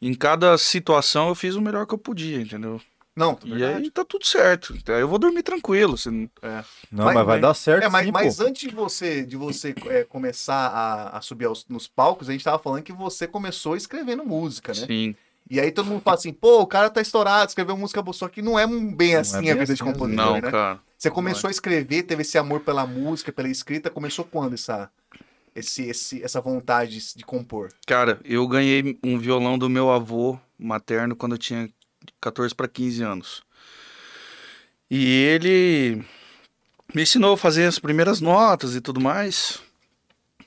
em 0.00 0.14
cada 0.14 0.58
situação 0.58 1.28
eu 1.28 1.34
fiz 1.34 1.54
o 1.56 1.62
melhor 1.62 1.86
que 1.86 1.94
eu 1.94 1.98
podia, 1.98 2.40
entendeu? 2.40 2.80
Não, 3.14 3.38
E 3.44 3.50
verdade. 3.50 3.84
aí 3.84 3.90
tá 3.90 4.04
tudo 4.04 4.24
certo. 4.26 4.74
Então, 4.74 4.94
eu 4.94 5.06
vou 5.06 5.18
dormir 5.18 5.42
tranquilo, 5.42 5.94
assim. 5.94 6.30
Não, 6.90 7.04
Vai- 7.04 7.14
mas 7.14 7.26
vai 7.26 7.40
dar 7.40 7.54
certo 7.54 7.84
É, 7.84 7.88
mas, 7.88 8.06
sim, 8.06 8.12
mas 8.12 8.38
pô. 8.38 8.44
antes 8.46 8.68
de 8.68 8.74
você, 8.74 9.24
de 9.24 9.36
você 9.36 9.74
é, 9.88 10.04
começar 10.04 10.68
a, 10.68 11.18
a 11.18 11.20
subir 11.20 11.44
aos- 11.44 11.66
nos 11.68 11.86
palcos, 11.86 12.28
a 12.28 12.32
gente 12.32 12.44
tava 12.44 12.58
falando 12.58 12.82
que 12.82 12.92
você 12.92 13.26
começou 13.26 13.76
escrevendo 13.76 14.24
música, 14.24 14.72
né? 14.72 14.86
Sim. 14.86 15.14
E 15.50 15.60
aí 15.60 15.70
todo 15.70 15.86
mundo 15.86 16.00
fala 16.00 16.16
assim, 16.16 16.32
pô, 16.32 16.60
o 16.60 16.66
cara 16.66 16.88
tá 16.88 17.00
estourado, 17.02 17.48
escreveu 17.48 17.76
música 17.76 18.00
boa, 18.00 18.14
só 18.14 18.28
que 18.28 18.40
não 18.40 18.58
é 18.58 18.64
um 18.66 18.94
bem 18.94 19.10
Não 19.10 19.18
é 19.18 19.20
assim 19.20 19.42
bem 19.42 19.50
a 19.50 19.54
vida 19.54 19.66
de 19.66 19.72
assim, 19.82 19.84
compositor, 19.84 20.16
Não, 20.16 20.40
né? 20.40 20.50
cara. 20.50 20.80
Você 20.96 21.10
começou 21.10 21.48
a 21.48 21.50
escrever, 21.50 22.04
teve 22.04 22.22
esse 22.22 22.38
amor 22.38 22.60
pela 22.60 22.86
música, 22.86 23.32
pela 23.32 23.48
escrita, 23.48 23.90
começou 23.90 24.24
quando 24.24 24.54
essa, 24.54 24.88
esse, 25.54 25.82
esse, 25.82 26.22
essa 26.22 26.40
vontade 26.40 26.98
de 27.14 27.24
compor? 27.24 27.70
Cara, 27.86 28.20
eu 28.24 28.46
ganhei 28.46 28.98
um 29.04 29.18
violão 29.18 29.58
do 29.58 29.68
meu 29.68 29.90
avô 29.90 30.38
materno 30.58 31.16
quando 31.16 31.32
eu 31.32 31.38
tinha 31.38 31.68
14 32.20 32.54
para 32.54 32.68
15 32.68 33.02
anos. 33.02 33.42
E 34.90 35.06
ele 35.24 36.04
me 36.94 37.02
ensinou 37.02 37.34
a 37.34 37.38
fazer 37.38 37.64
as 37.66 37.78
primeiras 37.78 38.20
notas 38.20 38.74
e 38.74 38.80
tudo 38.80 39.00
mais. 39.00 39.60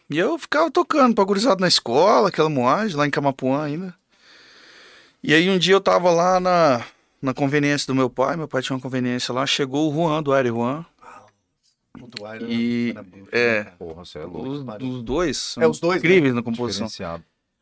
E 0.09 0.17
eu 0.19 0.37
ficava 0.37 0.69
tocando 0.69 1.15
pra 1.15 1.23
gurizada 1.23 1.59
na 1.61 1.67
escola, 1.67 2.29
aquela 2.29 2.49
moagem, 2.49 2.95
lá 2.95 3.07
em 3.07 3.11
Camapuã 3.11 3.63
ainda. 3.63 3.95
E 5.23 5.33
aí 5.33 5.49
um 5.49 5.57
dia 5.57 5.73
eu 5.73 5.81
tava 5.81 6.11
lá 6.11 6.39
na, 6.39 6.85
na 7.19 7.33
conveniência 7.33 7.87
do 7.87 7.95
meu 7.95 8.09
pai, 8.09 8.35
meu 8.37 8.47
pai 8.47 8.61
tinha 8.61 8.75
uma 8.75 8.81
conveniência 8.81 9.33
lá, 9.33 9.47
chegou 9.47 9.91
o 9.91 9.95
Juan, 9.95 10.21
do 10.21 10.31
Aire 10.31 10.49
Juan. 10.49 10.85
O 11.99 12.07
do 12.07 12.35
Iron 12.35 12.45
E- 12.47 12.91
era 12.91 13.01
bruto, 13.03 13.29
é. 13.31 13.63
né? 13.63 13.71
Porra, 13.79 14.05
você 14.05 14.19
é 14.19 14.23
louco. 14.25 14.47
Os, 14.49 14.59
os 14.83 15.01
dois 15.03 15.37
são 15.37 15.63
É, 15.63 15.67
os 15.67 15.79
dois, 15.79 16.03
né? 16.03 16.07
incríveis 16.09 16.35
na 16.35 16.43
composição. 16.43 16.87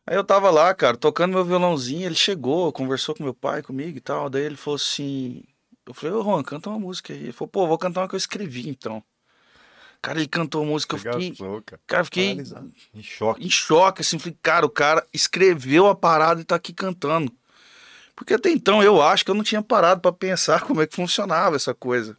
Aí 0.06 0.16
eu 0.16 0.24
tava 0.24 0.50
lá, 0.52 0.74
cara, 0.74 0.98
tocando 0.98 1.34
meu 1.34 1.46
violãozinho, 1.46 2.06
ele 2.06 2.16
chegou, 2.16 2.72
conversou 2.74 3.16
com 3.16 3.24
meu 3.24 3.34
pai, 3.34 3.62
comigo 3.62 3.98
e 3.98 4.02
tal. 4.02 4.30
Daí 4.30 4.44
ele 4.44 4.58
falou 4.58 4.76
assim. 4.76 5.44
Eu 5.86 5.94
falei, 5.94 6.16
ô 6.16 6.24
Juan, 6.24 6.44
canta 6.44 6.70
uma 6.70 6.80
música 6.80 7.14
aí. 7.14 7.24
Ele 7.24 7.32
falou, 7.32 7.50
pô, 7.50 7.68
vou 7.68 7.78
cantar 7.78 8.02
uma 8.02 8.08
que 8.08 8.16
eu 8.16 8.18
escrevi 8.18 8.70
então. 8.70 9.04
Cara, 10.02 10.20
ele 10.20 10.28
cantou 10.28 10.64
a 10.64 10.66
música, 10.66 10.96
eu 10.96 11.00
fiquei. 11.00 11.34
Cara. 11.66 11.82
Cara, 11.88 12.02
eu 12.02 12.06
fiquei 12.06 12.30
Paralisado. 12.32 12.72
Em 12.94 13.02
choque. 13.02 13.46
em 13.46 13.50
choque, 13.50 14.02
assim, 14.02 14.20
falei, 14.20 14.38
cara, 14.44 14.66
o 14.66 14.70
cara 14.70 15.06
escreveu 15.14 15.88
a 15.88 15.96
parada 15.96 16.42
e 16.42 16.44
tá 16.44 16.56
aqui 16.56 16.74
cantando. 16.74 17.32
Porque 18.14 18.34
até 18.34 18.50
então 18.50 18.84
eu 18.84 19.02
acho 19.02 19.24
que 19.24 19.32
eu 19.32 19.36
não 19.36 19.44
tinha 19.44 19.62
parado 19.62 20.02
pra 20.02 20.12
pensar 20.12 20.62
como 20.68 20.82
é 20.82 20.88
que 20.88 20.96
funcionava 20.96 21.56
essa 21.56 21.74
coisa. 21.74 22.18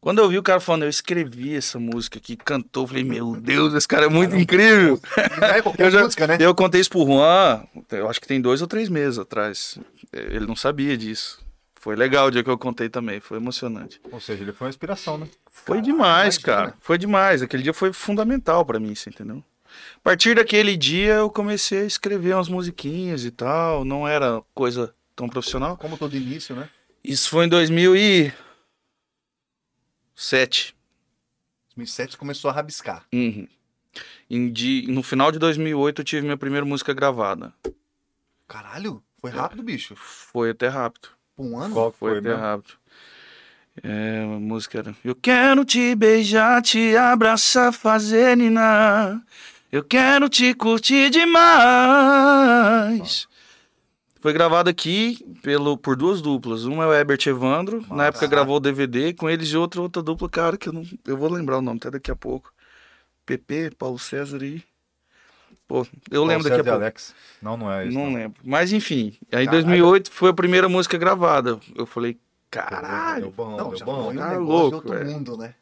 Quando 0.00 0.20
eu 0.20 0.28
vi 0.28 0.38
o 0.38 0.42
cara 0.42 0.60
falando, 0.60 0.84
eu 0.84 0.88
escrevi 0.88 1.56
essa 1.56 1.78
música 1.78 2.18
aqui, 2.18 2.36
cantou, 2.36 2.86
falei, 2.86 3.02
meu 3.02 3.34
Deus, 3.36 3.74
esse 3.74 3.88
cara 3.88 4.06
é 4.06 4.08
muito 4.08 4.36
incrível. 4.36 5.00
E 5.16 5.40
não 5.40 5.48
é 5.48 5.62
Eu 5.78 5.90
já- 5.90 6.02
música, 6.04 6.26
né? 6.26 6.36
Eu 6.40 6.54
contei 6.54 6.80
isso 6.80 6.90
pro 6.90 7.04
Juan, 7.04 7.64
eu 7.90 8.08
acho 8.08 8.20
que 8.20 8.28
tem 8.28 8.40
dois 8.40 8.62
ou 8.62 8.68
três 8.68 8.88
meses 8.88 9.18
atrás. 9.18 9.76
Ele 10.12 10.46
não 10.46 10.54
sabia 10.54 10.96
disso. 10.96 11.44
Foi 11.80 11.96
legal 11.96 12.28
o 12.28 12.30
dia 12.30 12.42
que 12.44 12.50
eu 12.50 12.58
contei 12.58 12.88
também, 12.88 13.18
foi 13.20 13.38
emocionante. 13.38 14.00
Ou 14.10 14.20
seja, 14.20 14.42
ele 14.42 14.52
foi 14.52 14.66
uma 14.66 14.70
inspiração, 14.70 15.18
né? 15.18 15.26
Foi 15.50 15.76
Caralho, 15.78 15.84
demais, 15.84 16.36
imagina. 16.36 16.56
cara. 16.56 16.74
Foi 16.80 16.98
demais. 16.98 17.42
Aquele 17.42 17.62
dia 17.64 17.74
foi 17.74 17.92
fundamental 17.92 18.64
pra 18.64 18.78
mim, 18.80 18.94
você 18.94 19.10
entendeu? 19.10 19.42
A 19.96 20.00
partir 20.02 20.34
daquele 20.34 20.76
dia 20.76 21.14
eu 21.14 21.30
comecei 21.30 21.82
a 21.82 21.84
escrever 21.84 22.34
umas 22.34 22.48
musiquinhas 22.48 23.24
e 23.24 23.30
tal. 23.30 23.84
Não 23.84 24.06
era 24.06 24.42
coisa 24.54 24.92
tão 25.14 25.28
profissional. 25.28 25.76
Como 25.76 25.96
todo 25.98 26.16
início, 26.16 26.54
né? 26.54 26.68
Isso 27.04 27.28
foi 27.30 27.46
em 27.46 27.48
2007. 30.18 30.74
2007 31.76 32.10
você 32.12 32.18
começou 32.18 32.50
a 32.50 32.52
rabiscar. 32.54 33.04
Uhum. 33.14 33.46
Em 34.28 34.50
di- 34.52 34.84
No 34.88 35.00
final 35.02 35.30
de 35.32 35.38
2008 35.38 36.00
eu 36.00 36.04
tive 36.04 36.22
minha 36.22 36.36
primeira 36.36 36.66
música 36.66 36.92
gravada. 36.92 37.54
Caralho, 38.48 39.00
foi 39.20 39.30
rápido, 39.30 39.62
bicho. 39.62 39.94
Foi 39.96 40.50
até 40.50 40.66
rápido. 40.68 41.08
Por 41.36 41.46
um 41.46 41.56
ano? 41.60 41.72
Qual 41.72 41.92
Foi, 41.92 42.10
foi, 42.10 42.18
até 42.18 42.28
mesmo? 42.30 42.42
rápido. 42.42 42.74
É, 43.82 44.24
a 44.24 44.26
música 44.40 44.78
era. 44.80 44.92
Eu 45.04 45.14
quero 45.14 45.64
te 45.64 45.94
beijar, 45.94 46.60
te 46.62 46.96
abraçar, 46.96 47.72
fazer 47.72 48.36
ninar. 48.36 49.22
Eu 49.70 49.84
quero 49.84 50.28
te 50.28 50.52
curtir 50.52 51.10
demais. 51.10 52.48
Foi 54.28 54.32
gravado 54.34 54.68
aqui 54.68 55.24
pelo, 55.40 55.78
por 55.78 55.96
duas 55.96 56.20
duplas. 56.20 56.64
Uma 56.64 56.84
é 56.84 56.86
o 56.86 56.92
Herbert 56.92 57.20
Evandro, 57.26 57.80
na 57.88 57.96
Massa. 57.96 58.08
época 58.08 58.26
gravou 58.26 58.56
o 58.56 58.60
DVD, 58.60 59.14
com 59.14 59.30
eles 59.30 59.48
e 59.48 59.56
outra, 59.56 59.80
outra 59.80 60.02
dupla, 60.02 60.28
cara, 60.28 60.58
que 60.58 60.68
eu 60.68 60.72
não. 60.74 60.84
Eu 61.06 61.16
vou 61.16 61.32
lembrar 61.32 61.56
o 61.56 61.62
nome 61.62 61.78
até 61.78 61.90
daqui 61.90 62.10
a 62.10 62.14
pouco. 62.14 62.52
PP, 63.24 63.70
Paulo 63.78 63.98
César 63.98 64.42
e. 64.42 64.62
Pô, 65.66 65.86
eu 66.10 66.26
lembro 66.26 66.42
Paulo 66.42 66.42
daqui 66.42 66.52
a 66.52 66.56
César 66.56 66.64
pouco. 66.64 66.82
Alex. 66.82 67.14
Não, 67.40 67.56
não 67.56 67.72
é 67.72 67.86
isso. 67.86 67.98
Não 67.98 68.12
lembro. 68.12 68.38
Mas 68.44 68.70
enfim, 68.70 69.16
aí 69.32 69.44
em 69.44 69.46
Caralho. 69.46 69.50
2008 69.64 70.10
foi 70.12 70.28
a 70.28 70.34
primeira 70.34 70.68
música 70.68 70.98
gravada. 70.98 71.58
Eu 71.74 71.86
falei, 71.86 72.12
Deu 72.12 72.20
caralho. 72.50 73.30
bom, 73.30 73.56
Não, 73.56 73.70
deu 73.70 73.86
bom. 73.86 74.10
um 74.10 74.14
tá 74.14 74.28
negócio 74.28 74.44
louco, 74.44 74.68
de 74.68 74.92
outro 74.92 74.94
é. 74.94 75.04
mundo, 75.04 75.38
né? 75.38 75.54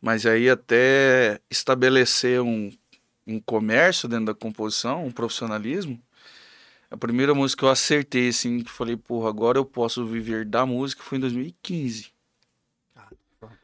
Mas 0.00 0.24
aí 0.24 0.48
até 0.48 1.40
estabelecer 1.50 2.40
um, 2.40 2.70
um 3.26 3.40
comércio 3.40 4.08
dentro 4.08 4.26
da 4.26 4.34
composição, 4.34 5.04
um 5.04 5.10
profissionalismo, 5.10 6.00
A 6.90 6.96
primeira 6.96 7.34
música 7.34 7.60
que 7.60 7.64
eu 7.66 7.70
acertei, 7.70 8.28
assim, 8.28 8.60
que 8.62 8.70
falei, 8.70 8.96
porra, 8.96 9.28
agora 9.28 9.58
eu 9.58 9.64
posso 9.64 10.06
viver 10.06 10.44
da 10.46 10.64
música, 10.64 11.02
foi 11.02 11.18
em 11.18 11.20
2015. 11.20 12.10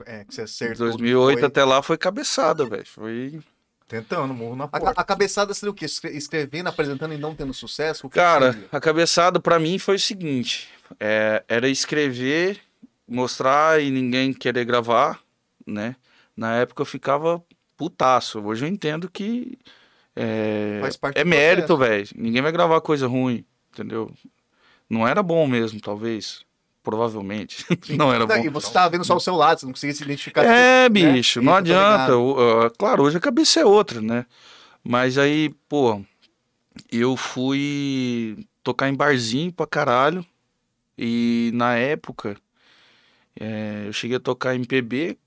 É, 0.07 0.25
que 0.25 0.35
você 0.35 0.43
acertou. 0.43 0.87
2008 0.89 1.39
foi- 1.41 1.49
até 1.49 1.65
lá 1.65 1.83
foi 1.83 1.97
cabeçada, 1.99 2.65
velho. 2.67 2.87
Foi. 2.87 3.41
Tentando, 3.89 4.33
morro 4.33 4.57
na 4.57 4.65
A, 4.65 4.69
porta. 4.69 5.01
a 5.01 5.05
cabeçada 5.05 5.53
seria 5.53 5.71
o 5.71 5.75
quê? 5.75 5.85
Escre- 5.85 6.17
Escrevendo, 6.17 6.69
apresentando 6.69 7.13
e 7.15 7.19
não 7.19 7.35
tendo 7.35 7.53
sucesso? 7.53 8.07
O 8.07 8.11
que 8.11 8.15
Cara, 8.15 8.53
seria? 8.53 8.69
a 8.71 8.81
cabeçada 8.81 9.41
pra 9.41 9.59
mim 9.59 9.79
foi 9.79 9.97
o 9.97 10.01
seguinte: 10.01 10.69
é, 11.01 11.43
era 11.49 11.69
escrever, 11.69 12.61
mostrar 13.07 13.83
e 13.83 13.91
ninguém 13.91 14.33
querer 14.33 14.65
gravar, 14.65 15.21
né? 15.67 15.97
Na 16.37 16.55
época 16.57 16.83
eu 16.83 16.87
ficava 16.87 17.43
putaço. 17.77 18.41
Hoje 18.41 18.65
eu 18.65 18.69
entendo 18.69 19.11
que 19.11 19.59
é, 20.17 20.81
é 21.15 21.25
mérito, 21.25 21.77
velho. 21.77 22.09
Ninguém 22.15 22.43
vai 22.43 22.53
gravar 22.53 22.81
coisa 22.81 23.07
ruim, 23.07 23.45
entendeu? 23.73 24.13
Não 24.89 25.07
era 25.07 25.23
bom 25.23 25.47
mesmo, 25.47 25.81
talvez. 25.81 26.45
Provavelmente. 26.83 27.65
Não 27.97 28.13
era 28.13 28.27
bom. 28.27 28.45
E 28.45 28.49
você 28.51 28.71
tava 28.71 28.91
vendo 28.91 29.05
só 29.07 29.17
o 29.17 29.21
seu 29.21 29.35
lado, 29.35 29.59
você 29.59 29.65
não 29.65 29.73
conseguia 29.73 29.95
se 29.95 30.03
identificar. 30.05 30.45
É, 30.45 30.83
né? 30.83 30.89
bicho, 30.91 31.41
não 31.41 31.53
eu 31.53 31.55
tô 31.55 31.59
adianta. 31.61 32.19
O- 32.19 32.71
claro, 32.77 33.05
hoje 33.05 33.17
a 33.17 33.21
cabeça 33.21 33.61
é 33.61 33.65
outra, 33.65 34.03
né? 34.03 34.27
Mas 34.85 35.17
aí, 35.17 35.49
pô, 35.67 36.05
eu 36.93 37.17
fui 37.17 38.37
tocar 38.63 38.91
em 38.91 38.95
barzinho 38.95 39.51
pra 39.51 39.67
caralho. 39.67 40.27
E 40.97 41.51
na 41.55 41.75
época, 41.75 42.37
é, 43.41 43.85
eu 43.87 43.93
cheguei 43.95 44.19
a 44.19 44.21
tocar 44.21 44.55
em 44.55 44.63
PB 44.63 45.19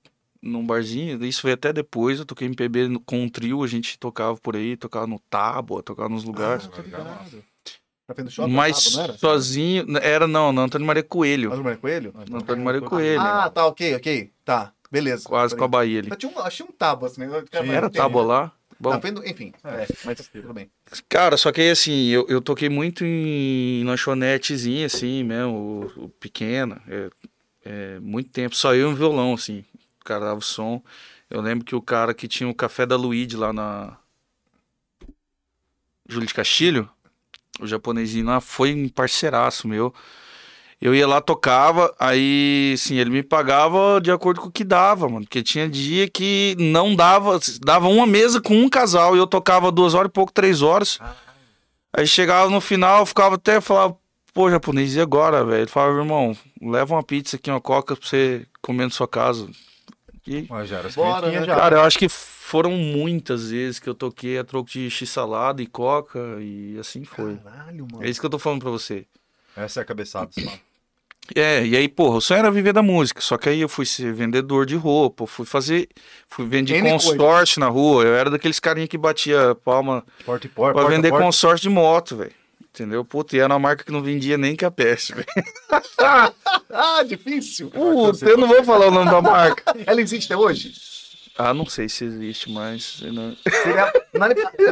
num 0.42 0.64
barzinho. 0.64 1.24
Isso 1.24 1.40
foi 1.42 1.52
até 1.52 1.72
depois. 1.72 2.18
Eu 2.18 2.24
toquei 2.26 2.46
em 2.48 2.54
PB 2.54 2.88
no- 2.88 3.00
com 3.00 3.20
um 3.22 3.28
trio, 3.28 3.62
a 3.62 3.66
gente 3.66 3.98
tocava 3.98 4.36
por 4.38 4.56
aí, 4.56 4.76
tocava 4.76 5.06
no 5.06 5.18
Tábua, 5.30 5.82
tocava 5.82 6.08
nos 6.08 6.24
lugares. 6.24 6.68
Ah. 6.94 7.24
Tá 8.06 8.14
vendo 8.16 8.30
shopping? 8.30 8.52
Mas 8.52 8.84
Tábua, 8.84 8.96
não 8.96 9.04
era? 9.04 9.18
sozinho. 9.18 9.98
Era 10.00 10.26
não, 10.26 10.52
no 10.52 10.62
Antônio 10.62 10.86
Maria 10.86 11.02
Coelho. 11.02 11.50
Mas 11.50 11.58
o 11.58 11.62
Mário 11.64 11.78
Coelho? 11.78 12.14
No 12.30 12.36
Antônio 12.38 12.64
Maria 12.64 12.80
Coelho. 12.80 13.20
Ah, 13.20 13.50
tá, 13.50 13.66
ok, 13.66 13.94
ok. 13.96 14.30
Tá, 14.44 14.72
beleza. 14.90 15.28
Quase 15.28 15.54
com 15.54 15.64
a 15.64 15.68
Bahia 15.68 15.98
ali. 16.00 16.08
Mas 16.08 16.18
tinha 16.18 16.32
um, 16.32 16.38
achei 16.38 16.64
um 16.64 16.70
tábua, 16.72 17.08
assim, 17.08 17.20
né? 17.20 17.44
Tinha, 17.50 17.72
Era 17.72 17.90
tábua 17.90 18.22
né? 18.22 18.28
lá. 18.28 18.52
Bom, 18.80 18.90
Tá 18.90 18.98
vendo? 18.98 19.26
Enfim, 19.26 19.52
é, 19.64 19.88
mas 20.04 20.28
tudo 20.28 20.54
bem. 20.54 20.70
Cara, 21.08 21.36
só 21.36 21.50
que 21.50 21.60
aí 21.60 21.70
assim, 21.70 22.06
eu, 22.10 22.24
eu 22.28 22.40
toquei 22.40 22.68
muito 22.68 23.04
em 23.04 23.82
lanchonetezinha, 23.84 24.86
assim, 24.86 25.24
mesmo, 25.24 25.90
o, 25.96 26.04
o 26.04 26.08
pequena, 26.08 26.80
é, 26.86 27.10
é, 27.64 27.98
muito 27.98 28.30
tempo, 28.30 28.54
só 28.54 28.74
eu 28.76 28.88
e 28.88 28.92
um 28.92 28.94
violão, 28.94 29.34
assim, 29.34 29.64
cara 30.08 30.24
dava 30.24 30.38
o 30.38 30.42
som. 30.42 30.82
Eu 31.28 31.42
lembro 31.42 31.64
que 31.64 31.74
o 31.74 31.82
cara 31.82 32.14
que 32.14 32.26
tinha 32.26 32.48
o 32.48 32.54
Café 32.54 32.86
da 32.86 32.96
Luíde 32.96 33.36
lá 33.36 33.52
na 33.52 33.96
Júlio 36.08 36.26
de 36.26 36.32
Castilho, 36.32 36.88
o 37.60 37.66
japonesinho 37.66 38.24
lá, 38.24 38.40
foi 38.40 38.74
um 38.74 38.88
parceiraço 38.88 39.68
meu. 39.68 39.94
Eu 40.80 40.94
ia 40.94 41.08
lá, 41.08 41.20
tocava, 41.20 41.92
aí, 41.98 42.72
assim, 42.74 42.94
ele 42.96 43.10
me 43.10 43.22
pagava 43.22 44.00
de 44.00 44.12
acordo 44.12 44.40
com 44.40 44.46
o 44.46 44.52
que 44.52 44.62
dava, 44.62 45.08
mano. 45.08 45.26
Porque 45.26 45.42
tinha 45.42 45.68
dia 45.68 46.08
que 46.08 46.56
não 46.58 46.94
dava, 46.94 47.38
dava 47.60 47.88
uma 47.88 48.06
mesa 48.06 48.40
com 48.40 48.54
um 48.54 48.68
casal 48.68 49.16
e 49.16 49.18
eu 49.18 49.26
tocava 49.26 49.72
duas 49.72 49.92
horas 49.92 50.08
e 50.08 50.12
pouco, 50.12 50.32
três 50.32 50.62
horas. 50.62 50.98
Aí 51.92 52.06
chegava 52.06 52.48
no 52.48 52.60
final, 52.60 53.04
ficava 53.04 53.34
até, 53.34 53.60
falava, 53.60 53.96
pô, 54.32 54.48
japonês, 54.48 54.94
e 54.94 55.00
agora, 55.00 55.44
velho? 55.44 55.62
Ele 55.62 55.70
falava, 55.70 55.98
irmão, 55.98 56.36
leva 56.62 56.94
uma 56.94 57.02
pizza 57.02 57.36
aqui, 57.36 57.50
uma 57.50 57.60
coca 57.60 57.96
pra 57.96 58.08
você 58.08 58.46
comer 58.62 58.84
na 58.84 58.90
sua 58.90 59.08
casa. 59.08 59.48
E, 60.30 60.46
Mas 60.48 60.68
já 60.68 60.78
era 60.78 60.88
Bora, 60.90 61.30
né, 61.30 61.44
já. 61.44 61.56
cara, 61.56 61.76
eu 61.76 61.80
acho 61.82 61.98
que 61.98 62.08
foram 62.08 62.72
muitas 62.72 63.50
vezes 63.50 63.78
que 63.78 63.88
eu 63.88 63.94
toquei 63.94 64.38
a 64.38 64.44
troco 64.44 64.68
de 64.70 64.90
x-salada 64.90 65.62
e 65.62 65.66
coca 65.66 66.18
e 66.40 66.76
assim 66.78 67.04
foi. 67.04 67.36
Caralho, 67.36 67.86
mano. 67.90 68.04
É 68.04 68.10
isso 68.10 68.20
que 68.20 68.26
eu 68.26 68.30
tô 68.30 68.38
falando 68.38 68.60
pra 68.60 68.70
você. 68.70 69.06
Essa 69.56 69.80
é 69.80 69.82
a 69.82 69.84
cabeçada. 69.86 70.30
sabe? 70.32 70.60
É, 71.34 71.62
e 71.66 71.76
aí, 71.76 71.88
porra, 71.88 72.16
o 72.16 72.20
sonho 72.22 72.38
era 72.38 72.50
viver 72.50 72.72
da 72.72 72.82
música. 72.82 73.20
Só 73.20 73.36
que 73.36 73.48
aí 73.50 73.60
eu 73.60 73.68
fui 73.68 73.84
ser 73.84 74.12
vendedor 74.14 74.64
de 74.64 74.76
roupa, 74.76 75.26
fui 75.26 75.44
fazer. 75.44 75.88
Fui 76.26 76.46
vender 76.46 76.82
consórcio 76.82 77.60
na 77.60 77.68
rua. 77.68 78.02
Eu 78.04 78.14
era 78.14 78.30
daqueles 78.30 78.58
carinha 78.58 78.88
que 78.88 78.96
batia 78.96 79.54
palma 79.64 80.04
Porta 80.24 80.46
e 80.46 80.48
porta. 80.48 80.72
pra 80.72 80.82
porta, 80.82 80.96
vender 80.96 81.10
porta. 81.10 81.24
consórcio 81.24 81.68
de 81.68 81.74
moto, 81.74 82.16
velho. 82.16 82.32
Entendeu? 82.78 83.04
Puta, 83.04 83.36
e 83.36 83.40
era 83.40 83.52
uma 83.52 83.58
marca 83.58 83.82
que 83.82 83.90
não 83.90 84.00
vendia 84.00 84.38
nem 84.38 84.54
que 84.54 84.64
a 84.64 84.70
peste, 84.70 85.12
velho. 85.12 85.26
Ah, 86.70 87.02
difícil. 87.02 87.70
Puta, 87.70 88.24
eu 88.28 88.36
não 88.36 88.46
vou 88.46 88.62
falar 88.62 88.86
o 88.86 88.90
nome 88.90 89.10
da 89.10 89.20
marca. 89.20 89.74
Ela 89.86 90.00
existe 90.00 90.32
até 90.32 90.40
hoje? 90.40 90.72
Ah, 91.36 91.52
não 91.52 91.66
sei 91.66 91.88
se 91.88 92.04
existe 92.04 92.50
mais. 92.50 93.00
não- 93.02 93.36
Seria... 93.62 93.92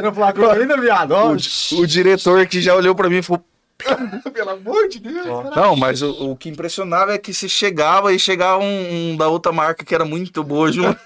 Não 0.01 0.13
falar 0.13 0.33
ainda, 0.53 0.77
viado? 0.79 1.13
O, 1.13 1.81
o 1.81 1.87
diretor 1.87 2.45
que 2.47 2.61
já 2.61 2.75
olhou 2.75 2.95
pra 2.95 3.09
mim 3.09 3.17
e 3.17 3.21
falou: 3.23 3.43
Pelo 4.33 4.49
amor 4.51 4.87
de 4.87 4.99
Deus. 4.99 5.25
Caralho. 5.25 5.55
Não, 5.55 5.75
mas 5.75 6.01
o, 6.01 6.31
o 6.31 6.35
que 6.37 6.49
impressionava 6.49 7.13
é 7.13 7.17
que 7.17 7.33
se 7.33 7.49
chegava 7.49 8.13
e 8.13 8.19
chegava 8.19 8.63
um, 8.63 9.11
um 9.11 9.17
da 9.17 9.27
outra 9.27 9.51
marca 9.51 9.83
que 9.83 9.93
era 9.95 10.05
muito 10.05 10.43
boa 10.43 10.71
junto. 10.71 10.97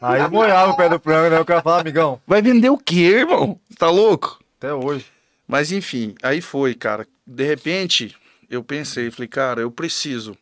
Aí 0.00 0.28
molhava 0.30 0.72
o 0.72 0.76
pé 0.76 0.88
do 0.88 1.00
frango, 1.00 1.30
né? 1.30 1.40
O 1.40 1.44
cara 1.44 1.62
fala, 1.62 1.80
amigão, 1.80 2.20
Vai 2.26 2.40
vender 2.42 2.70
o 2.70 2.78
quê, 2.78 3.18
irmão? 3.20 3.58
Tá 3.78 3.90
louco? 3.90 4.38
até 4.58 4.72
hoje. 4.72 5.04
Mas 5.46 5.72
enfim, 5.72 6.14
aí 6.22 6.40
foi, 6.40 6.74
cara. 6.74 7.06
De 7.26 7.44
repente, 7.44 8.16
eu 8.48 8.62
pensei, 8.62 9.10
falei, 9.10 9.28
cara, 9.28 9.60
eu 9.60 9.70
preciso 9.70 10.36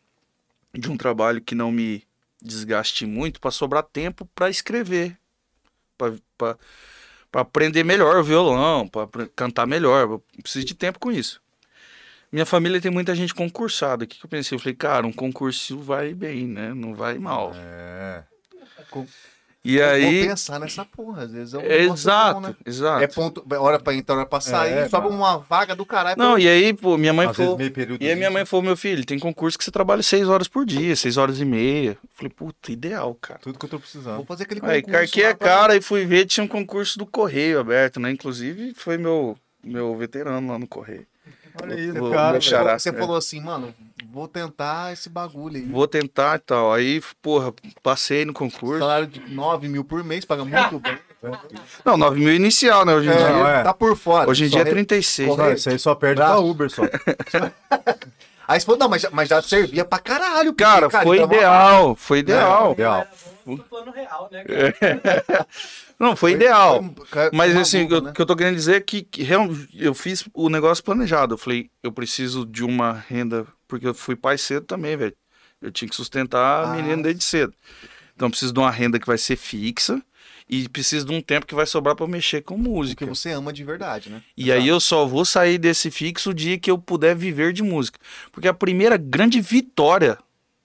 de 0.72 0.90
um 0.90 0.96
trabalho 0.96 1.40
que 1.40 1.54
não 1.54 1.70
me 1.70 2.02
desgaste 2.40 3.04
muito 3.06 3.40
pra 3.40 3.50
sobrar 3.50 3.82
tempo 3.82 4.28
pra 4.34 4.48
escrever, 4.50 5.16
pra 5.96 6.56
aprender 7.32 7.84
melhor 7.84 8.16
o 8.16 8.24
violão, 8.24 8.88
apre- 8.94 9.30
cantar 9.36 9.66
melhor. 9.66 10.02
Eu 10.08 10.24
preciso 10.42 10.64
de 10.64 10.74
tempo 10.74 10.98
com 10.98 11.10
isso. 11.12 11.40
Minha 12.30 12.46
família 12.46 12.80
tem 12.80 12.90
muita 12.90 13.14
gente 13.14 13.34
concursada. 13.34 14.04
O 14.04 14.06
que 14.06 14.18
que 14.18 14.24
eu 14.24 14.30
pensei? 14.30 14.56
Eu 14.56 14.60
falei, 14.60 14.74
cara, 14.74 15.06
um 15.06 15.12
concurso 15.12 15.78
vai 15.78 16.14
bem, 16.14 16.46
né? 16.46 16.72
Não 16.72 16.94
vai 16.94 17.18
mal. 17.18 17.52
É. 17.54 18.24
E 19.64 19.78
Vou 19.78 19.86
aí. 19.86 20.26
pensar 20.26 20.58
nessa 20.58 20.84
porra, 20.84 21.22
às 21.22 21.30
vezes 21.30 21.54
é 21.54 21.58
um 21.58 21.62
Exato, 21.62 22.40
bom, 22.40 22.48
né? 22.48 22.56
exato. 22.66 23.04
É 23.04 23.06
ponto, 23.06 23.44
hora 23.60 23.78
pra 23.78 23.94
entrar, 23.94 24.16
hora 24.16 24.26
pra 24.26 24.40
sair, 24.40 24.72
É, 24.72 24.88
sobe 24.88 25.06
uma 25.06 25.38
vaga 25.38 25.76
do 25.76 25.86
caralho. 25.86 26.18
Não, 26.18 26.36
e 26.36 26.48
aí, 26.48 26.74
pô, 26.74 26.98
minha 26.98 27.12
mãe 27.12 27.28
Às 27.28 27.36
falou. 27.36 27.56
meio 27.56 27.70
período. 27.70 28.02
E 28.02 28.08
aí 28.08 28.16
minha 28.16 28.28
mãe 28.30 28.44
falou, 28.44 28.64
meu 28.64 28.76
filho, 28.76 29.04
tem 29.06 29.20
concurso 29.20 29.56
que 29.56 29.62
você 29.62 29.70
trabalha 29.70 30.02
seis 30.02 30.28
horas 30.28 30.48
por 30.48 30.66
dia, 30.66 30.96
seis 30.96 31.16
horas 31.16 31.38
e 31.38 31.44
meia. 31.44 31.90
Eu 31.90 31.96
falei, 32.12 32.30
puta, 32.36 32.72
ideal, 32.72 33.16
cara. 33.20 33.38
Tudo 33.40 33.56
que 33.56 33.64
eu 33.64 33.70
tô 33.70 33.78
precisando. 33.78 34.16
Vou 34.16 34.26
fazer 34.26 34.42
aquele 34.42 34.60
Aí 34.64 34.82
concurso. 34.82 34.98
carquei 35.00 35.26
a 35.26 35.34
pra- 35.36 35.48
cara 35.48 35.76
e 35.76 35.80
fui 35.80 36.04
ver, 36.04 36.26
tinha 36.26 36.42
um 36.42 36.48
concurso 36.48 36.98
do 36.98 37.06
Correio 37.06 37.60
aberto, 37.60 38.00
né? 38.00 38.10
Inclusive, 38.10 38.74
foi 38.74 38.98
meu, 38.98 39.38
meu 39.62 39.96
veterano 39.96 40.50
lá 40.50 40.58
no 40.58 40.66
Correio. 40.66 41.06
Olha 41.62 41.78
isso, 41.78 41.94
Vou- 41.94 42.10
cara. 42.10 42.32
vou 42.32 42.40
Você, 42.40 42.50
velho. 42.50 42.64
xará. 42.64 42.78
você 42.80 42.88
é. 42.88 42.92
falou 42.94 43.14
assim, 43.14 43.40
mano, 43.40 43.72
vou 44.10 44.26
tentar 44.28 44.92
esse 44.92 45.08
bagulho 45.08 45.56
aí. 45.56 45.62
Vou 45.62 45.86
tentar 45.86 46.36
e 46.36 46.38
tal. 46.40 46.72
Aí, 46.72 47.02
porra, 47.20 47.52
passei 47.82 48.24
no 48.24 48.32
concurso. 48.32 48.78
Salário 48.80 49.06
de 49.06 49.20
9 49.32 49.68
mil 49.68 49.84
por 49.84 50.02
mês, 50.02 50.24
paga 50.24 50.44
muito 50.44 50.78
bem. 50.80 50.98
Não, 51.84 51.96
9 51.96 52.18
mil 52.18 52.34
inicial, 52.34 52.84
né? 52.84 52.94
Hoje 52.94 53.08
em 53.08 53.12
É, 53.12 53.16
dia, 53.16 53.26
é. 53.26 53.62
Tá 53.62 53.72
por 53.72 53.96
fora. 53.96 54.28
hoje 54.28 54.44
em 54.44 54.48
Só 54.48 54.54
dia 54.56 54.62
é 54.62 54.64
re- 54.64 54.70
36. 54.72 55.28
Correio. 55.28 55.44
Cara, 55.46 55.54
isso 55.58 55.68
aí 55.70 55.78
só 55.78 55.94
perde 55.94 56.16
Braço. 56.16 56.32
pra 56.34 56.40
Uber 56.42 56.70
só. 56.70 56.82
Aí 58.48 58.58
você 58.58 58.66
falou, 58.66 58.78
não, 58.80 58.88
mas, 58.88 59.02
já- 59.02 59.10
mas 59.12 59.28
já 59.28 59.40
servia 59.40 59.84
pra 59.84 59.98
caralho. 60.00 60.52
porque, 60.52 60.64
Cara, 60.64 60.90
foi 60.90 61.16
então, 61.18 61.32
ideal, 61.32 61.94
foi 61.94 62.18
ideal. 62.18 62.72
Ideal. 62.72 63.06
No 63.46 63.58
plano 63.58 63.92
real, 63.92 64.28
né, 64.30 64.44
cara? 64.44 65.46
Não, 65.98 66.16
foi 66.16 66.32
ideal. 66.32 66.82
foi- 67.06 67.30
Mas 67.32 67.52
foi 67.52 67.62
assim, 67.62 67.86
o 67.86 68.00
né? 68.00 68.12
que 68.12 68.20
eu 68.20 68.26
tô 68.26 68.34
querendo 68.34 68.56
dizer 68.56 68.74
é 68.76 68.80
que, 68.80 69.02
que 69.02 69.24
eu 69.78 69.94
fiz 69.94 70.24
o 70.34 70.48
negócio 70.48 70.82
planejado. 70.82 71.34
Eu 71.34 71.38
falei, 71.38 71.70
eu 71.82 71.92
preciso 71.92 72.44
de 72.44 72.64
uma 72.64 72.92
renda, 73.08 73.46
porque 73.72 73.88
eu 73.88 73.94
fui 73.94 74.14
pai 74.14 74.36
cedo 74.36 74.66
também, 74.66 74.94
velho. 74.98 75.16
Eu 75.62 75.72
tinha 75.72 75.88
que 75.88 75.96
sustentar 75.96 76.38
a 76.66 76.70
Ah. 76.72 76.76
menina 76.76 77.02
desde 77.04 77.24
cedo. 77.24 77.54
Então 78.14 78.26
eu 78.26 78.30
preciso 78.30 78.52
de 78.52 78.58
uma 78.60 78.70
renda 78.70 78.98
que 78.98 79.06
vai 79.06 79.16
ser 79.16 79.36
fixa 79.36 80.02
e 80.46 80.68
preciso 80.68 81.06
de 81.06 81.14
um 81.14 81.22
tempo 81.22 81.46
que 81.46 81.54
vai 81.54 81.64
sobrar 81.64 81.96
pra 81.96 82.06
mexer 82.06 82.42
com 82.42 82.58
música. 82.58 83.06
Porque 83.06 83.18
você 83.18 83.30
ama 83.30 83.50
de 83.50 83.64
verdade, 83.64 84.10
né? 84.10 84.22
E 84.36 84.52
aí 84.52 84.68
eu 84.68 84.78
só 84.78 85.06
vou 85.06 85.24
sair 85.24 85.56
desse 85.56 85.90
fixo 85.90 86.30
o 86.30 86.34
dia 86.34 86.58
que 86.58 86.70
eu 86.70 86.76
puder 86.76 87.16
viver 87.16 87.54
de 87.54 87.62
música. 87.62 87.98
Porque 88.30 88.46
a 88.46 88.52
primeira 88.52 88.98
grande 88.98 89.40
vitória 89.40 90.18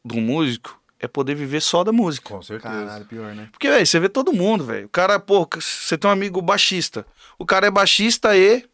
do 0.04 0.16
músico 0.16 0.78
é 1.00 1.08
poder 1.08 1.36
viver 1.36 1.62
só 1.62 1.84
da 1.84 1.94
música. 1.94 2.28
Com 2.34 2.42
certeza. 2.42 2.74
Caralho, 2.74 3.06
pior, 3.06 3.34
né? 3.34 3.48
Porque, 3.54 3.70
velho, 3.70 3.86
você 3.86 4.00
vê 4.02 4.10
todo 4.10 4.34
mundo, 4.34 4.66
velho. 4.66 4.88
O 4.88 4.90
cara, 4.90 5.18
pô, 5.18 5.48
você 5.58 5.98
tem 5.98 6.10
um 6.10 6.14
amigo 6.14 6.42
baixista. 6.42 7.06
O 7.40 7.46
cara 7.46 7.68
é 7.68 7.72
baixista 7.72 8.36
e 8.36 8.66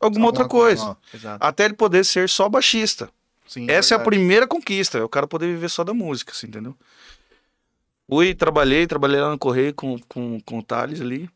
alguma 0.00 0.26
outra 0.26 0.42
Alguma 0.44 0.60
coisa. 0.62 0.82
ó, 0.82 0.96
Exato. 1.14 1.38
Até 1.46 1.66
ele 1.66 1.74
poder 1.74 2.04
ser 2.04 2.28
só 2.28 2.48
baixista. 2.48 3.08
Sim, 3.46 3.66
Essa 3.70 3.94
é 3.94 3.96
a 3.96 3.98
verdade. 3.98 4.04
primeira 4.16 4.46
conquista, 4.46 4.98
é 4.98 5.02
o 5.04 5.08
cara 5.08 5.26
poder 5.26 5.46
viver 5.46 5.68
só 5.70 5.84
da 5.84 5.94
música, 5.94 6.32
assim, 6.32 6.46
entendeu? 6.48 6.74
Fui, 8.08 8.34
trabalhei, 8.34 8.86
trabalhei 8.86 9.20
lá 9.20 9.30
no 9.30 9.38
Correio 9.38 9.74
com, 9.74 9.98
com, 10.08 10.40
com 10.40 10.58
o 10.58 10.62
Thales 10.62 11.00
ali. 11.00 11.28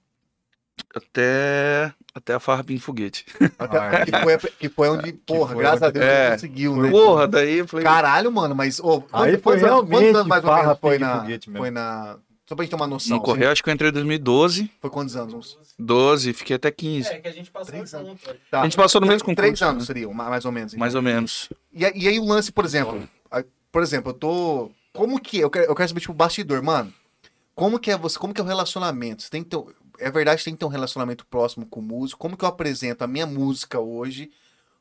Até, 0.95 1.93
até 2.15 2.35
a 2.35 2.41
farra 2.41 2.65
em 2.69 2.79
foguete. 2.79 3.25
Até- 3.59 4.07
que, 4.07 4.13
foi, 4.13 4.39
que 4.59 4.69
foi 4.69 4.89
onde, 4.89 5.13
porra, 5.13 5.53
foi 5.55 5.63
graças 5.63 5.83
a 5.83 5.87
onde- 5.89 5.99
Deus, 5.99 6.11
É. 6.11 6.31
conseguiu, 6.33 6.77
né? 6.77 6.91
Porra, 6.91 7.29
daí 7.29 7.59
eu 7.59 7.69
falei. 7.69 7.85
Caralho, 7.85 8.33
mano, 8.33 8.55
mas. 8.55 8.81
ô, 8.81 9.05
Aí 9.13 9.33
quantos- 9.37 9.43
foi 9.43 9.61
quantos 9.61 9.63
anos- 9.63 9.63
realmente 9.63 9.91
quantos 9.91 10.15
anos 10.17 10.27
mais 10.27 10.45
ou 10.45 10.51
farra 10.51 10.63
menos 10.65 10.79
foi 10.81 10.99
na. 10.99 11.21
foguete 11.21 11.51
mesmo. 11.51 11.63
Foi 11.63 11.71
na. 11.71 12.17
Só 12.51 12.57
pra 12.57 12.65
gente 12.65 12.71
ter 12.71 12.77
uma 12.77 12.87
noção. 12.89 13.17
No 13.17 13.23
Correio, 13.23 13.49
acho 13.53 13.63
que 13.63 13.71
eu 13.71 13.73
entrei 13.75 13.91
em 13.91 13.93
2012, 13.93 14.63
assim. 14.63 14.71
Foi 14.81 14.91
quantos 14.91 15.15
anos? 15.15 15.35
Uns... 15.57 15.75
12, 15.79 16.33
fiquei 16.33 16.57
até 16.57 16.69
15. 16.69 17.09
É, 17.09 17.21
que 17.21 17.29
a 17.29 17.33
gente 17.33 17.49
passou 17.49 17.67
Três 17.69 17.95
anos. 17.95 18.09
junto. 18.09 18.37
Tá. 18.51 18.61
A 18.61 18.65
gente 18.65 18.77
passou 18.77 19.01
no 19.01 19.07
mesmo 19.07 19.21
concurso. 19.25 19.37
Três 19.37 19.63
anos 19.63 19.85
né? 19.85 19.87
seriam, 19.87 20.13
ma- 20.13 20.29
mais 20.29 20.45
ou 20.45 20.51
menos. 20.51 20.73
então. 20.73 20.81
Mais 20.81 20.97
ou 20.97 21.01
menos. 21.01 21.49
E, 21.73 21.83
e 21.85 22.09
aí 22.09 22.19
o 22.19 22.25
lance, 22.25 22.51
por 22.51 22.65
exemplo, 22.65 23.09
por 23.71 23.85
exemplo, 23.85 24.11
eu 24.11 24.15
tô. 24.15 24.71
Como 24.93 25.21
que 25.21 25.39
é? 25.41 25.45
Eu 25.45 25.51
quero, 25.51 25.67
eu 25.67 25.75
quero 25.77 25.89
saber, 25.89 26.01
tipo, 26.01 26.13
o 26.13 26.17
bastidor, 26.17 26.61
mano. 26.61 26.93
Como 27.55 27.79
que 27.79 27.89
é 27.93 27.97
você? 27.97 28.19
Como 28.19 28.35
que 28.35 28.41
é 28.41 28.45
o 28.45 28.47
relacionamento? 28.49 29.23
Você 29.23 29.31
tem 29.31 29.45
que 29.45 29.51
ter. 29.51 29.63
É 30.01 30.11
verdade 30.11 30.39
que 30.39 30.45
tem 30.47 30.55
que 30.55 30.59
ter 30.59 30.65
um 30.67 30.69
relacionamento 30.69 31.25
próximo 31.27 31.65
com 31.67 31.79
o 31.79 31.83
músico. 31.85 32.19
Como 32.19 32.37
que 32.37 32.45
eu 32.45 32.49
apresento 32.49 33.05
a 33.05 33.07
minha 33.07 33.27
música 33.29 33.79
hoje 33.79 34.29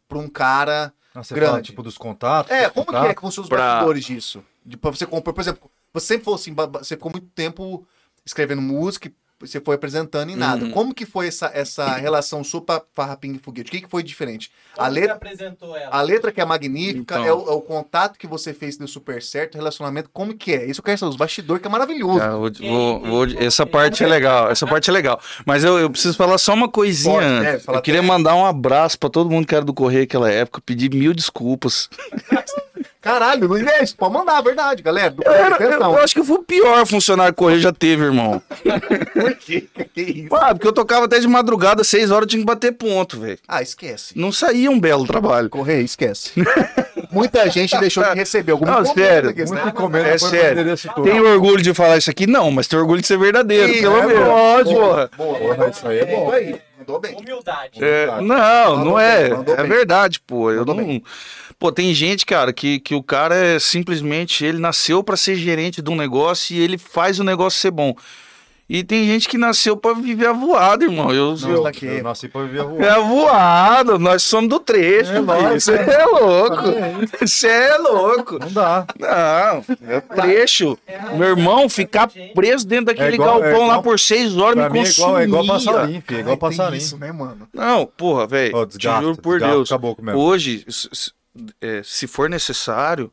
pra 0.08 0.18
um 0.18 0.28
cara. 0.28 0.92
Ah, 1.14 1.24
você 1.24 1.36
Grande. 1.36 1.52
fala, 1.52 1.62
tipo, 1.62 1.84
dos 1.84 2.00
contatos? 2.00 2.52
É, 2.52 2.64
dos 2.66 2.74
como 2.74 2.86
que 2.88 2.92
é 2.94 2.96
contatos? 2.96 3.16
que 3.16 3.22
funcionam 3.22 3.44
os 3.44 3.50
Pra- 3.50 3.58
bastidores 3.74 4.06
disso? 4.06 4.44
De, 4.66 4.76
pra 4.76 4.90
você 4.90 5.06
compor, 5.06 5.34
por 5.36 5.42
exemplo, 5.42 5.70
você 5.94 6.08
sempre 6.08 6.26
falou 6.26 6.36
assim, 6.40 6.54
você 6.54 6.96
ficou 6.96 7.12
muito 7.12 7.28
tempo 7.36 7.86
escrevendo 8.26 8.62
música, 8.62 9.08
e 9.08 9.14
você 9.48 9.62
foi 9.62 9.76
apresentando 9.76 10.30
e 10.30 10.36
nada. 10.36 10.66
Uhum. 10.66 10.72
Como 10.72 10.94
que 10.94 11.06
foi 11.06 11.28
essa, 11.28 11.50
essa 11.54 11.88
relação 11.96 12.44
sua 12.44 12.60
pra 12.62 12.82
Farra 12.94 13.16
Ping 13.16 13.36
e 13.36 13.40
Foguete? 13.40 13.70
O 13.70 13.72
que, 13.72 13.82
que 13.82 13.88
foi 13.90 14.04
diferente? 14.04 14.52
Como 14.76 14.86
A 14.86 14.90
você 14.90 15.00
letra, 15.00 15.16
apresentou 15.16 15.78
ela? 15.78 15.96
a 15.96 16.02
letra 16.02 16.30
que 16.32 16.42
é 16.42 16.46
magnífica, 16.46 17.16
Então. 17.16 17.26
é, 17.26 17.34
o, 17.34 17.48
é 17.50 17.52
o 17.54 17.62
contato 17.62 18.20
que 18.20 18.28
você 18.28 18.54
fez 18.54 18.76
deu 18.76 18.86
super 18.88 19.24
certo, 19.24 19.56
o 19.56 19.58
relacionamento, 19.58 20.10
como 20.12 20.36
que 20.38 20.52
é? 20.54 20.66
Isso 20.66 20.82
eu 20.82 20.84
quero 20.84 20.98
saber, 20.98 21.10
os 21.12 21.16
bastidores, 21.16 21.62
que 21.62 21.68
é 21.70 21.72
maravilhoso. 21.72 22.20
Tá, 22.20 22.32
vou- 22.36 22.52
vou- 22.52 23.00
vou- 23.00 23.26
essa 23.40 23.66
parte 23.66 24.04
é 24.04 24.08
legal, 24.08 24.52
essa 24.52 24.68
parte 24.68 24.90
é 24.90 24.94
legal. 24.94 25.20
Mas 25.46 25.64
eu, 25.64 25.80
eu 25.80 25.90
preciso 25.90 26.18
falar 26.18 26.38
só 26.38 26.54
uma 26.54 26.68
coisinha 26.70 27.14
Pode, 27.16 27.26
antes. 27.26 27.68
é, 27.68 27.72
eu 27.78 27.82
queria 27.82 28.04
mandar 28.04 28.36
um 28.36 28.46
abraço 28.46 29.00
pra 29.00 29.10
todo 29.10 29.30
mundo 29.30 29.48
que 29.48 29.56
era 29.56 29.64
do 29.64 29.74
Correio 29.74 30.02
naquela 30.04 30.30
época, 30.30 30.60
pedir 30.60 30.94
mil 30.94 31.14
desculpas. 31.14 31.90
Caralho, 33.02 33.48
não 33.48 33.56
é 33.58 33.82
isso, 33.82 33.96
pode 33.96 34.14
mandar, 34.14 34.42
verdade, 34.42 34.84
galera. 34.84 35.10
Do- 35.12 35.24
Eu, 35.24 35.32
era- 35.32 35.58
eu 35.64 35.98
acho 36.00 36.14
que 36.14 36.20
eu 36.20 36.26
fui 36.26 36.36
o 36.36 36.44
pior 36.44 36.86
funcionário 36.86 37.34
Correio 37.34 37.62
já 37.62 37.72
teve, 37.72 38.04
irmão. 38.04 38.42
Por 39.14 39.36
quê? 39.36 39.68
Que 39.94 40.02
isso? 40.02 40.36
Ah, 40.36 40.54
porque 40.54 40.68
eu 40.68 40.74
tocava 40.74 41.06
até 41.06 41.18
de 41.18 41.28
madrugada, 41.28 41.82
seis 41.86 42.12
horas, 42.12 42.24
eu 42.24 42.28
tinha 42.28 42.42
que 42.42 42.46
bater 42.46 42.74
ponto, 42.74 43.18
velho. 43.20 43.40
Ah, 43.48 43.62
esquece. 43.62 44.20
Não 44.20 44.34
saía 44.34 44.70
um 44.70 44.78
belo 44.80 45.06
trabalho. 45.08 45.50
Correio, 45.50 45.86
esquece. 45.86 46.32
Muita 47.10 47.50
gente 47.50 47.76
deixou 47.80 48.04
de 48.04 48.14
receber 48.16 48.52
alguma 48.52 48.82
Não, 48.82 48.86
sério, 48.94 49.30
aqui, 49.30 49.44
né? 49.50 49.74
É 50.14 50.18
foi 50.20 50.30
sério. 50.30 50.76
Tem 51.04 51.20
orgulho 51.22 51.62
de 51.62 51.74
falar 51.74 51.98
isso 51.98 52.10
aqui? 52.12 52.28
Não, 52.28 52.52
mas 52.52 52.68
tem 52.68 52.78
orgulho 52.78 53.02
de 53.02 53.08
ser 53.08 53.18
verdadeiro, 53.18 53.74
Sim, 53.74 53.80
pelo 53.80 53.98
é 53.98 54.06
menos. 54.08 54.28
lógico. 54.28 54.80
Porra. 54.80 55.10
Boa, 55.18 55.40
Porra, 55.40 55.68
isso 55.70 55.88
aí 55.88 56.00
é 56.00 56.06
bom. 56.06 56.32
Mandou 56.78 57.00
bem. 57.00 57.16
Humildade. 57.16 57.84
É, 57.84 58.06
não, 58.22 58.76
Mandou 58.78 58.86
não 58.86 59.00
é. 59.00 59.28
É 59.28 59.34
bem. 59.58 59.68
verdade, 59.68 60.20
pô. 60.26 60.52
Eu 60.52 60.60
Mandou 60.60 60.76
não. 60.76 61.02
Pô, 61.60 61.72
tem 61.74 61.94
gente, 61.94 62.26
cara, 62.26 62.54
que, 62.54 62.80
que 62.80 62.96
o 62.96 63.04
cara 63.04 63.36
é 63.36 63.60
simplesmente. 63.60 64.46
Ele 64.46 64.60
nasceu 64.60 65.04
pra 65.04 65.18
ser 65.18 65.36
gerente 65.36 65.82
de 65.82 65.90
um 65.92 65.96
negócio 65.96 66.56
e 66.56 66.60
ele 66.62 66.78
faz 66.78 67.20
o 67.20 67.24
negócio 67.24 67.60
ser 67.60 67.70
bom. 67.72 67.94
E 68.72 68.84
tem 68.84 69.04
gente 69.08 69.28
que 69.28 69.36
nasceu 69.36 69.76
pra 69.76 69.94
viver 69.94 70.28
a 70.28 70.32
voada, 70.32 70.86
irmão. 70.86 71.12
Eu, 71.12 71.36
Não, 71.36 71.50
eu- 71.50 71.64
tá 71.64 71.70
aqui. 71.70 71.88
Eu 71.88 72.04
nasci 72.04 72.28
pra 72.30 72.44
viver 72.44 72.62
a 72.62 72.86
é 72.86 72.90
a 72.92 73.00
voada, 73.00 73.98
nós 73.98 74.22
somos 74.22 74.48
do 74.48 74.60
trecho. 74.60 75.12
É 75.12 75.20
nóis, 75.20 75.64
Você 75.64 75.74
é 75.74 76.06
louco. 76.06 76.68
É 76.70 77.26
Você 77.28 77.48
é 77.48 77.78
louco. 77.80 78.38
Não 78.40 78.52
dá. 78.52 78.86
Não, 79.00 79.66
é 79.90 80.00
trecho. 80.00 80.78
Meu 81.18 81.30
irmão, 81.30 81.68
ficar 81.68 82.10
preso 82.36 82.66
dentro 82.68 82.86
daquele 82.86 83.16
igual- 83.16 83.40
é 83.44 83.50
galpão 83.50 83.62
lá 83.62 83.66
igual- 83.74 83.84
por 83.84 84.00
seis 84.00 84.38
horas 84.38 84.64
me 84.64 84.70
mim 84.70 84.80
é 84.88 84.90
igual, 84.92 85.20
é 85.20 85.24
igual 85.24 85.46
consumia. 85.48 85.72
passarinho, 85.74 86.04
filho. 86.06 86.18
É 86.18 86.22
igual 86.22 86.38
passarinho. 86.38 86.78
isso, 86.78 86.98
né, 86.98 87.12
mano? 87.12 87.48
Não, 87.52 87.86
porra, 87.88 88.28
velho. 88.28 88.66
Te 88.68 88.78
desgasta, 88.78 89.02
juro 89.02 89.18
por 89.18 89.40
desgasta 89.40 89.78
Deus. 89.80 90.16
Hoje, 90.16 90.64
é, 91.62 91.82
se 91.84 92.08
for 92.08 92.30
necessário, 92.30 93.12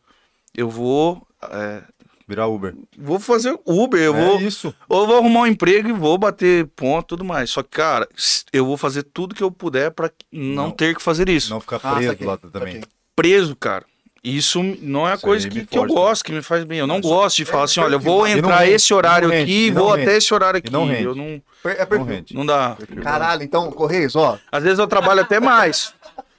eu 0.56 0.68
vou. 0.68 1.26
é, 1.50 1.82
Virar 2.28 2.48
Uber. 2.48 2.74
vou 2.98 3.20
fazer 3.20 3.56
Uber, 3.64 4.00
eu 4.02 4.12
é 4.16 4.20
vou. 4.26 4.40
isso. 4.40 4.74
Ou 4.88 5.02
eu 5.02 5.06
vou 5.06 5.16
arrumar 5.18 5.40
um 5.42 5.46
emprego 5.46 5.88
e 5.88 5.92
vou 5.92 6.18
bater 6.18 6.66
ponto 6.74 7.04
e 7.04 7.08
tudo 7.10 7.24
mais. 7.24 7.50
Só 7.50 7.62
que, 7.62 7.68
cara, 7.70 8.08
eu 8.52 8.66
vou 8.66 8.76
fazer 8.76 9.04
tudo 9.04 9.32
que 9.32 9.44
eu 9.44 9.50
puder 9.50 9.92
pra 9.92 10.10
não, 10.32 10.64
Não. 10.64 10.70
ter 10.72 10.96
que 10.96 11.00
fazer 11.02 11.28
isso. 11.28 11.50
Não 11.50 11.60
ficar 11.60 11.78
Ah, 11.84 11.94
preso 11.94 12.08
saquei, 12.10 12.26
lá 12.26 12.36
também. 12.36 12.80
Preso, 13.14 13.54
cara. 13.54 13.84
Isso 14.24 14.60
não 14.82 15.06
é 15.08 15.12
a 15.12 15.18
coisa 15.18 15.48
que, 15.48 15.64
que 15.64 15.78
eu 15.78 15.86
gosto, 15.86 16.24
que 16.24 16.32
me 16.32 16.42
faz 16.42 16.64
bem. 16.64 16.80
Eu 16.80 16.86
não 16.88 16.98
Isso- 16.98 17.08
gosto 17.08 17.36
de 17.36 17.44
falar 17.44 17.62
assim, 17.62 17.78
olha, 17.78 17.94
eu 17.94 18.00
vou 18.00 18.26
não 18.26 18.26
entrar 18.26 18.58
rende, 18.58 18.72
esse 18.72 18.92
horário 18.92 19.28
aqui 19.28 19.36
rende, 19.38 19.70
não 19.70 19.82
vou 19.84 19.92
rende. 19.92 20.02
até 20.08 20.16
esse 20.16 20.34
horário 20.34 20.58
aqui. 20.58 20.72
Não 20.72 20.84
rende. 20.84 21.04
Eu 21.04 21.14
não, 21.14 21.40
É 21.64 21.78
Não 21.78 21.86
perfeito. 21.86 22.34
não 22.34 22.44
dá. 22.44 22.76
Caralho, 23.04 23.44
então, 23.44 23.70
Correios, 23.70 24.16
ó. 24.16 24.36
Às 24.50 24.64
vezes 24.64 24.80
eu 24.80 24.88
trabalho 24.88 25.20
até 25.20 25.38
mais. 25.38 25.94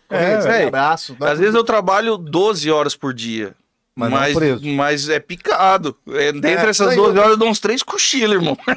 Correios, 0.08 0.46
velho. 0.46 0.65
um 0.65 0.67
abraço. 0.70 1.17
Às 1.20 1.39
vezes 1.39 1.56
eu 1.56 1.63
trabalho 1.63 2.17
12 2.17 2.72
horas 2.72 2.96
por 2.96 3.13
dia. 3.13 3.54
Mas 3.96 4.12
não 4.12 4.17
mas, 4.20 4.34
preso. 4.36 4.67
mas 4.67 5.10
é 5.10 5.20
picado. 5.20 5.98
É, 6.10 6.32
dentre 6.32 6.52
É, 6.67 6.70
essas 6.70 6.88
daí 6.88 6.96
12 6.96 7.08
outra- 7.10 7.22
horas 7.22 7.32
eu 7.34 7.38
dou 7.38 7.50
uns 7.50 7.60
três 7.60 7.82
cochilos, 7.82 8.36
irmão. 8.36 8.56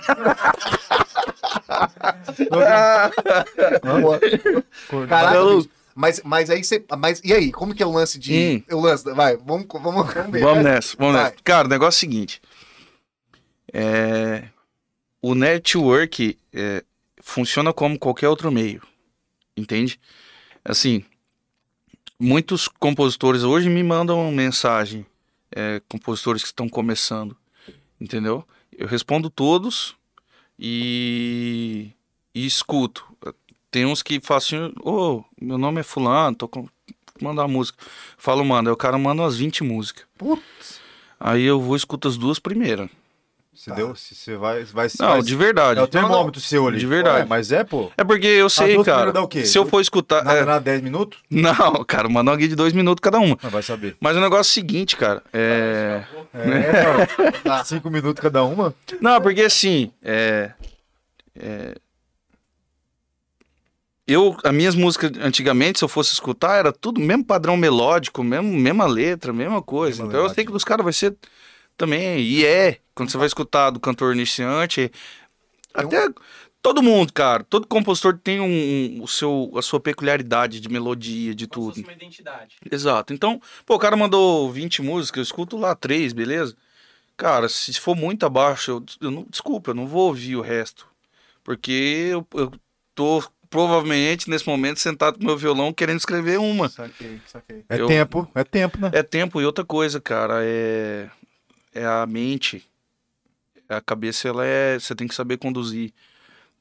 Caraca, 5.09 5.69
mas, 5.95 6.21
mas 6.25 6.51
aí 6.51 6.63
você. 6.65 6.83
Mas 6.99 7.21
e 7.25 7.33
aí? 7.33 7.53
Como 7.53 7.75
que 7.75 7.83
é 7.83 7.87
o 7.87 7.93
lance 7.93 8.19
de. 8.19 8.65
Hum. 8.71 8.77
O 8.77 8.81
lance. 8.81 9.05
Vai, 9.13 9.37
vamos, 9.37 9.67
vamos, 9.71 10.13
vamos 10.15 10.31
ver. 10.33 10.41
Vamos 10.43 10.65
nessa, 10.65 10.97
vamos 10.99 11.15
Vai. 11.15 11.25
nessa. 11.25 11.37
Cara, 11.45 11.67
o 11.67 11.71
negócio 11.71 11.97
é 11.97 11.99
o 11.99 12.01
seguinte. 12.01 12.41
É, 13.73 14.45
o 15.21 15.35
network 15.35 16.39
é, 16.53 16.83
funciona 17.21 17.73
como 17.73 17.99
qualquer 17.99 18.29
outro 18.29 18.51
meio. 18.51 18.83
Entende? 19.57 20.01
Assim, 20.65 21.05
muitos 22.21 22.69
compositores 22.69 23.43
hoje 23.43 23.69
me 23.69 23.83
mandam 23.83 24.31
mensagem. 24.31 25.07
é, 25.55 25.81
compositores 25.89 26.43
que 26.43 26.49
estão 26.49 26.69
começando. 26.69 27.37
Entendeu? 28.01 28.47
Eu 28.77 28.87
respondo 28.87 29.29
todos 29.29 29.97
e, 30.59 31.91
e 32.35 32.47
escuto. 32.47 33.05
Tem 33.71 33.85
uns 33.85 34.03
que 34.03 34.21
falam 34.21 34.39
assim, 34.39 34.73
ô, 34.83 35.25
meu 35.41 35.59
nome 35.59 35.81
é 35.81 35.83
fulano, 35.83 36.37
tô 36.37 36.49
com... 36.49 36.69
mandar 37.21 37.43
uma 37.43 37.49
música. 37.49 37.79
Falo, 38.17 38.45
mano, 38.45 38.69
aí 38.69 38.73
o 38.73 38.77
cara 38.77 38.99
manda 38.99 39.23
umas 39.23 39.37
20 39.37 39.65
músicas. 39.65 40.07
Putz. 40.17 40.81
Aí 41.19 41.43
eu 41.43 41.61
vou 41.61 41.77
escuto 41.77 42.09
as 42.09 42.17
duas 42.17 42.39
primeiras. 42.39 42.89
Se 43.53 43.71
deu, 43.73 43.95
se 43.95 44.15
você 44.15 44.37
vai, 44.37 44.65
vai 44.65 44.89
Não, 44.99 45.09
vai- 45.09 45.23
de 45.23 45.35
verdade. 45.37 45.81
É 45.81 45.83
o 45.83 45.87
termômetro 45.89 46.41
seu 46.41 46.67
ali. 46.69 46.79
De 46.79 46.87
verdade. 46.87 47.19
Ué, 47.21 47.25
mas 47.27 47.51
é, 47.53 47.63
pô. 47.65 47.91
É 47.97 48.05
porque 48.05 48.27
eu 48.27 48.49
sei, 48.49 48.75
duas 48.75 48.87
cara. 48.87 49.13
Se 49.45 49.59
eu 49.59 49.67
for 49.67 49.81
escutar. 49.81 50.25
Nada, 50.25 50.39
é, 50.39 50.45
nada, 50.45 50.61
10 50.61 50.81
minutos? 50.81 51.19
Não, 51.29 51.85
cara, 51.85 52.09
manda 52.09 52.31
uma 52.31 52.37
guia 52.37 52.49
de 52.49 52.55
dois 52.55 52.73
minutos 52.73 53.01
cada 53.03 53.19
uma. 53.19 53.37
Não, 53.43 53.51
vai 53.51 53.63
saber. 53.63 53.97
Mas 54.01 54.17
o 54.17 54.21
negócio 54.21 54.39
é 54.39 54.53
o 54.53 54.55
seguinte, 54.55 54.97
cara. 54.97 55.23
É. 55.33 56.05
É, 56.33 57.65
5 57.65 57.91
minutos 57.91 58.23
cada 58.23 58.45
uma? 58.45 58.73
Não, 59.01 59.21
porque 59.21 59.43
assim. 59.43 59.93
É. 60.03 60.53
é, 61.37 61.75
Eu, 64.07 64.37
as 64.43 64.53
minhas 64.55 64.75
músicas 64.75 65.13
antigamente, 65.21 65.79
se 65.79 65.85
eu 65.85 65.89
fosse 65.89 66.13
escutar, 66.13 66.57
era 66.57 66.73
tudo 66.73 67.01
mesmo 67.01 67.25
padrão 67.25 67.57
melódico, 67.57 68.23
mesmo, 68.25 68.51
mesma 68.57 68.87
letra, 68.87 69.33
mesma 69.33 69.61
coisa. 69.61 69.99
Mesma 69.99 70.07
então 70.07 70.19
eu 70.19 70.23
levada. 70.23 70.35
sei 70.35 70.45
que 70.45 70.53
dos 70.53 70.65
caras 70.65 70.83
vai 70.85 70.93
ser 70.93 71.15
também. 71.81 72.21
E 72.21 72.45
é. 72.45 72.79
Quando 72.95 73.11
você 73.11 73.17
vai 73.19 73.27
escutar 73.27 73.71
do 73.71 73.81
cantor 73.81 74.15
iniciante. 74.15 74.93
Até 75.73 76.09
todo 76.63 76.83
mundo, 76.83 77.13
cara. 77.13 77.43
Todo 77.45 77.67
compositor 77.67 78.19
tem 78.19 78.39
um, 78.41 79.03
o 79.03 79.09
seu, 79.09 79.51
a 79.57 79.63
sua 79.63 79.81
peculiaridade 79.81 80.61
de 80.61 80.69
melodia, 80.69 81.35
de 81.35 81.47
Como 81.47 81.67
tudo. 81.67 81.75
fosse 81.77 81.85
uma 81.87 81.93
identidade. 81.95 82.57
Exato. 82.71 83.13
Então, 83.15 83.41
pô, 83.65 83.77
o 83.77 83.79
cara 83.79 83.97
mandou 83.97 84.51
20 84.53 84.83
músicas, 84.83 85.19
eu 85.19 85.23
escuto 85.23 85.57
lá 85.57 85.75
três, 85.75 86.13
beleza? 86.13 86.55
Cara, 87.17 87.49
se 87.49 87.73
for 87.81 87.97
muito 87.97 88.27
abaixo, 88.27 88.71
eu, 88.73 88.85
eu 89.01 89.11
não, 89.11 89.27
desculpa, 89.31 89.71
eu 89.71 89.75
não 89.75 89.87
vou 89.87 90.09
ouvir 90.09 90.37
o 90.37 90.41
resto. 90.43 90.87
Porque 91.45 92.09
eu, 92.11 92.27
eu 92.35 92.53
tô 92.95 93.23
provavelmente 93.49 94.29
nesse 94.31 94.47
momento 94.47 94.79
sentado 94.81 95.19
com 95.19 95.25
meu 95.25 95.37
violão 95.37 95.73
querendo 95.73 95.99
escrever 95.99 96.39
uma. 96.39 96.69
Saquei, 96.69 97.21
saquei. 97.27 97.65
É 97.69 97.81
Eu- 97.81 97.87
tempo, 97.87 98.29
é 98.35 98.45
tempo, 98.45 98.79
né? 98.79 98.91
É 98.93 99.03
tempo 99.03 99.41
e 99.41 99.45
outra 99.45 99.65
coisa, 99.65 100.01
cara, 100.01 100.41
é 100.45 101.09
é 101.75 101.85
a 101.85 102.07
mente. 102.07 102.65
A 103.69 103.81
cabeça 103.81 104.29
ela 104.29 104.45
é, 104.45 104.79
você 104.79 104.95
tem 104.95 105.07
que 105.07 105.15
saber 105.15 105.37
conduzir. 105.39 105.93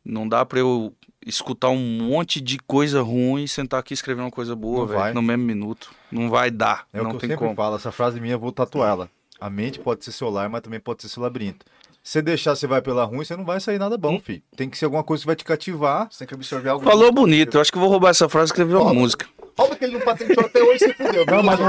Não 0.06 0.28
dá 0.28 0.46
pra 0.46 0.60
eu 0.60 0.94
escutar 1.26 1.70
um 1.70 1.78
monte 1.78 2.40
de 2.40 2.58
coisa 2.60 3.02
ruim 3.02 3.44
e 3.44 3.48
sentar 3.48 3.80
aqui 3.80 3.94
e 3.94 3.96
escrever 3.96 4.22
uma 4.22 4.32
coisa 4.32 4.56
boa, 4.56 4.86
velho, 4.86 5.14
no 5.16 5.22
mesmo 5.22 5.44
minuto. 5.44 5.92
Não 6.12 6.30
vai 6.30 6.50
dar, 6.52 6.88
É 6.94 7.02
o 7.02 7.04
não 7.04 7.12
que 7.12 7.16
eu 7.18 7.20
tem 7.22 7.30
sempre 7.32 7.46
como. 7.46 7.56
falo. 7.56 7.76
Essa 7.76 7.92
frase 7.92 8.20
minha, 8.22 8.34
eu 8.36 8.40
vou 8.40 8.52
tatuar 8.52 8.90
ela. 8.92 9.12
A 9.40 9.50
mente 9.50 9.80
pode 9.80 10.04
ser 10.06 10.12
seu 10.12 10.30
lar, 10.30 10.50
mas 10.50 10.62
também 10.62 10.80
pode 10.80 11.02
ser 11.02 11.10
seu 11.10 11.22
labirinto. 11.24 11.66
Se 12.04 12.14
você 12.14 12.22
deixar, 12.22 12.56
você 12.56 12.66
vai 12.68 12.82
pela 12.82 13.04
ruim, 13.04 13.26
você 13.26 13.36
não 13.36 13.44
vai 13.46 13.60
sair 13.60 13.78
nada 13.78 13.98
bom, 13.98 14.16
Hum. 14.16 14.20
filho. 14.20 14.42
Tem 14.56 14.70
que 14.70 14.78
ser 14.78 14.86
alguma 14.86 15.04
coisa 15.04 15.22
que 15.24 15.28
vai 15.28 15.36
te 15.36 15.44
cativar. 15.44 16.08
Você 16.12 16.20
tem 16.20 16.28
que 16.28 16.34
absorver 16.34 16.70
algo. 16.70 16.84
Falou 16.86 17.12
bonito, 17.12 17.56
eu 17.58 17.62
acho 17.62 17.72
que 17.72 17.78
eu 17.78 17.82
vou 17.82 17.90
roubar 17.90 18.10
essa 18.10 18.30
frase 18.30 18.46
e 18.46 18.52
escrever 18.54 18.76
uma 18.76 18.94
música. 18.94 19.28
Rouba 19.60 19.76
que 19.76 19.84
ele 19.86 19.94
não 19.94 20.02
patenteou 20.02 20.46
até 20.46 20.62
hoje, 20.64 20.80
você 20.80 20.94
fudeu. 20.94 21.26
Não, 21.26 21.44
mas 21.44 21.60
não, 21.60 21.68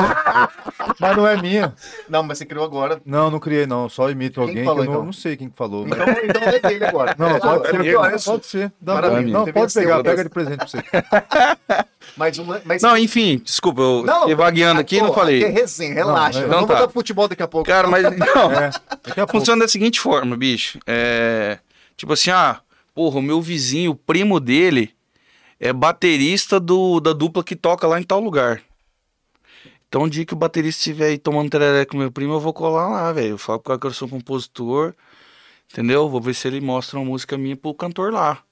mas 0.98 1.16
não 1.16 1.26
é 1.26 1.36
minha. 1.42 1.74
Não, 2.08 2.22
mas 2.22 2.38
você 2.38 2.46
criou 2.46 2.64
agora. 2.64 3.00
Não, 3.04 3.30
não 3.30 3.38
criei, 3.40 3.66
não. 3.66 3.88
Só 3.88 4.08
imito 4.10 4.40
Quem 4.40 4.48
alguém 4.48 4.64
falou, 4.64 4.82
que 4.82 4.82
eu 4.82 4.86
não, 4.86 4.92
então? 4.94 5.04
não 5.06 5.12
sei 5.12 5.36
quem 5.36 5.48
que 5.50 5.56
falou. 5.56 5.86
mas- 5.86 5.98
Então, 5.98 6.14
então 6.24 6.42
é 6.42 6.58
dele 6.60 6.84
agora. 6.84 7.14
Não, 7.18 7.28
É, 7.28 7.38
pode 7.40 7.62
é 7.66 7.70
ser. 7.70 7.76
porque, 7.76 7.96
olha, 7.96 8.18
Pode 8.20 8.46
ser. 8.46 8.72
Dá 8.80 8.94
Maravilha. 8.94 9.32
Não, 9.32 9.46
pode 9.46 9.74
pegar. 9.74 9.96
né? 9.98 10.02
Pega 10.02 10.24
de 10.24 10.30
presente 10.30 10.56
pra 10.58 10.66
você. 10.66 10.78
Mas, 12.16 12.38
uma- 12.38 12.60
mas 12.64 12.82
Não, 12.82 12.96
enfim, 12.96 13.38
desculpa, 13.44 13.80
eu 13.82 14.02
Não, 14.04 14.20
fiquei 14.20 14.34
vagueando 14.34 14.80
aqui 14.80 14.96
e 14.96 15.00
não 15.00 15.12
falei. 15.12 15.44
Aqui 15.44 15.52
é 15.52 15.60
resenha, 15.60 15.94
relaxa. 15.94 16.40
Não, 16.40 16.46
é. 16.46 16.48
Vamos 16.48 16.64
Então 16.64 16.66
tá. 16.66 16.74
voltar 16.74 16.88
pro 16.88 17.00
futebol 17.00 17.28
daqui 17.28 17.42
a 17.42 17.46
pouco. 17.48 17.66
Cara, 17.68 17.86
mas 17.86 18.02
não. 18.16 18.50
É. 18.52 18.70
Daqui 19.04 19.20
a 19.20 19.26
pouco. 19.26 19.32
Funciona 19.32 19.62
da 19.64 19.68
seguinte 19.68 20.00
forma, 20.00 20.36
bicho. 20.36 20.78
É. 20.86 21.58
Tipo 21.96 22.12
assim, 22.14 22.30
ah, 22.30 22.60
porra, 22.94 23.18
o 23.18 23.22
meu 23.22 23.40
vizinho, 23.40 23.92
o 23.92 23.94
primo 23.94 24.40
dele, 24.40 24.92
é 25.60 25.72
baterista 25.74 26.58
do, 26.58 26.98
da 26.98 27.12
dupla 27.12 27.44
que 27.44 27.54
toca 27.54 27.86
lá 27.86 28.00
em 28.00 28.02
tal 28.02 28.18
lugar. 28.18 28.62
Então, 29.86 30.04
o 30.04 30.10
dia 30.10 30.24
que 30.24 30.32
o 30.32 30.36
baterista 30.36 30.78
estiver 30.78 31.08
aí 31.08 31.18
tomando 31.18 31.50
tereré 31.50 31.84
com 31.84 31.98
meu 31.98 32.10
primo, 32.10 32.32
eu 32.32 32.40
vou 32.40 32.52
colar 32.52 32.88
lá, 32.88 33.12
velho. 33.12 33.30
Eu 33.30 33.38
falo 33.38 33.58
com 33.58 33.64
o 33.64 33.66
cara 33.66 33.80
que 33.80 33.86
eu 33.88 33.92
sou 33.92 34.08
compositor, 34.08 34.94
entendeu? 35.70 36.08
Vou 36.08 36.20
ver 36.20 36.32
se 36.32 36.48
ele 36.48 36.60
mostra 36.60 36.98
uma 36.98 37.04
música 37.04 37.36
minha 37.36 37.56
pro 37.56 37.74
cantor 37.74 38.12
lá. 38.12 38.42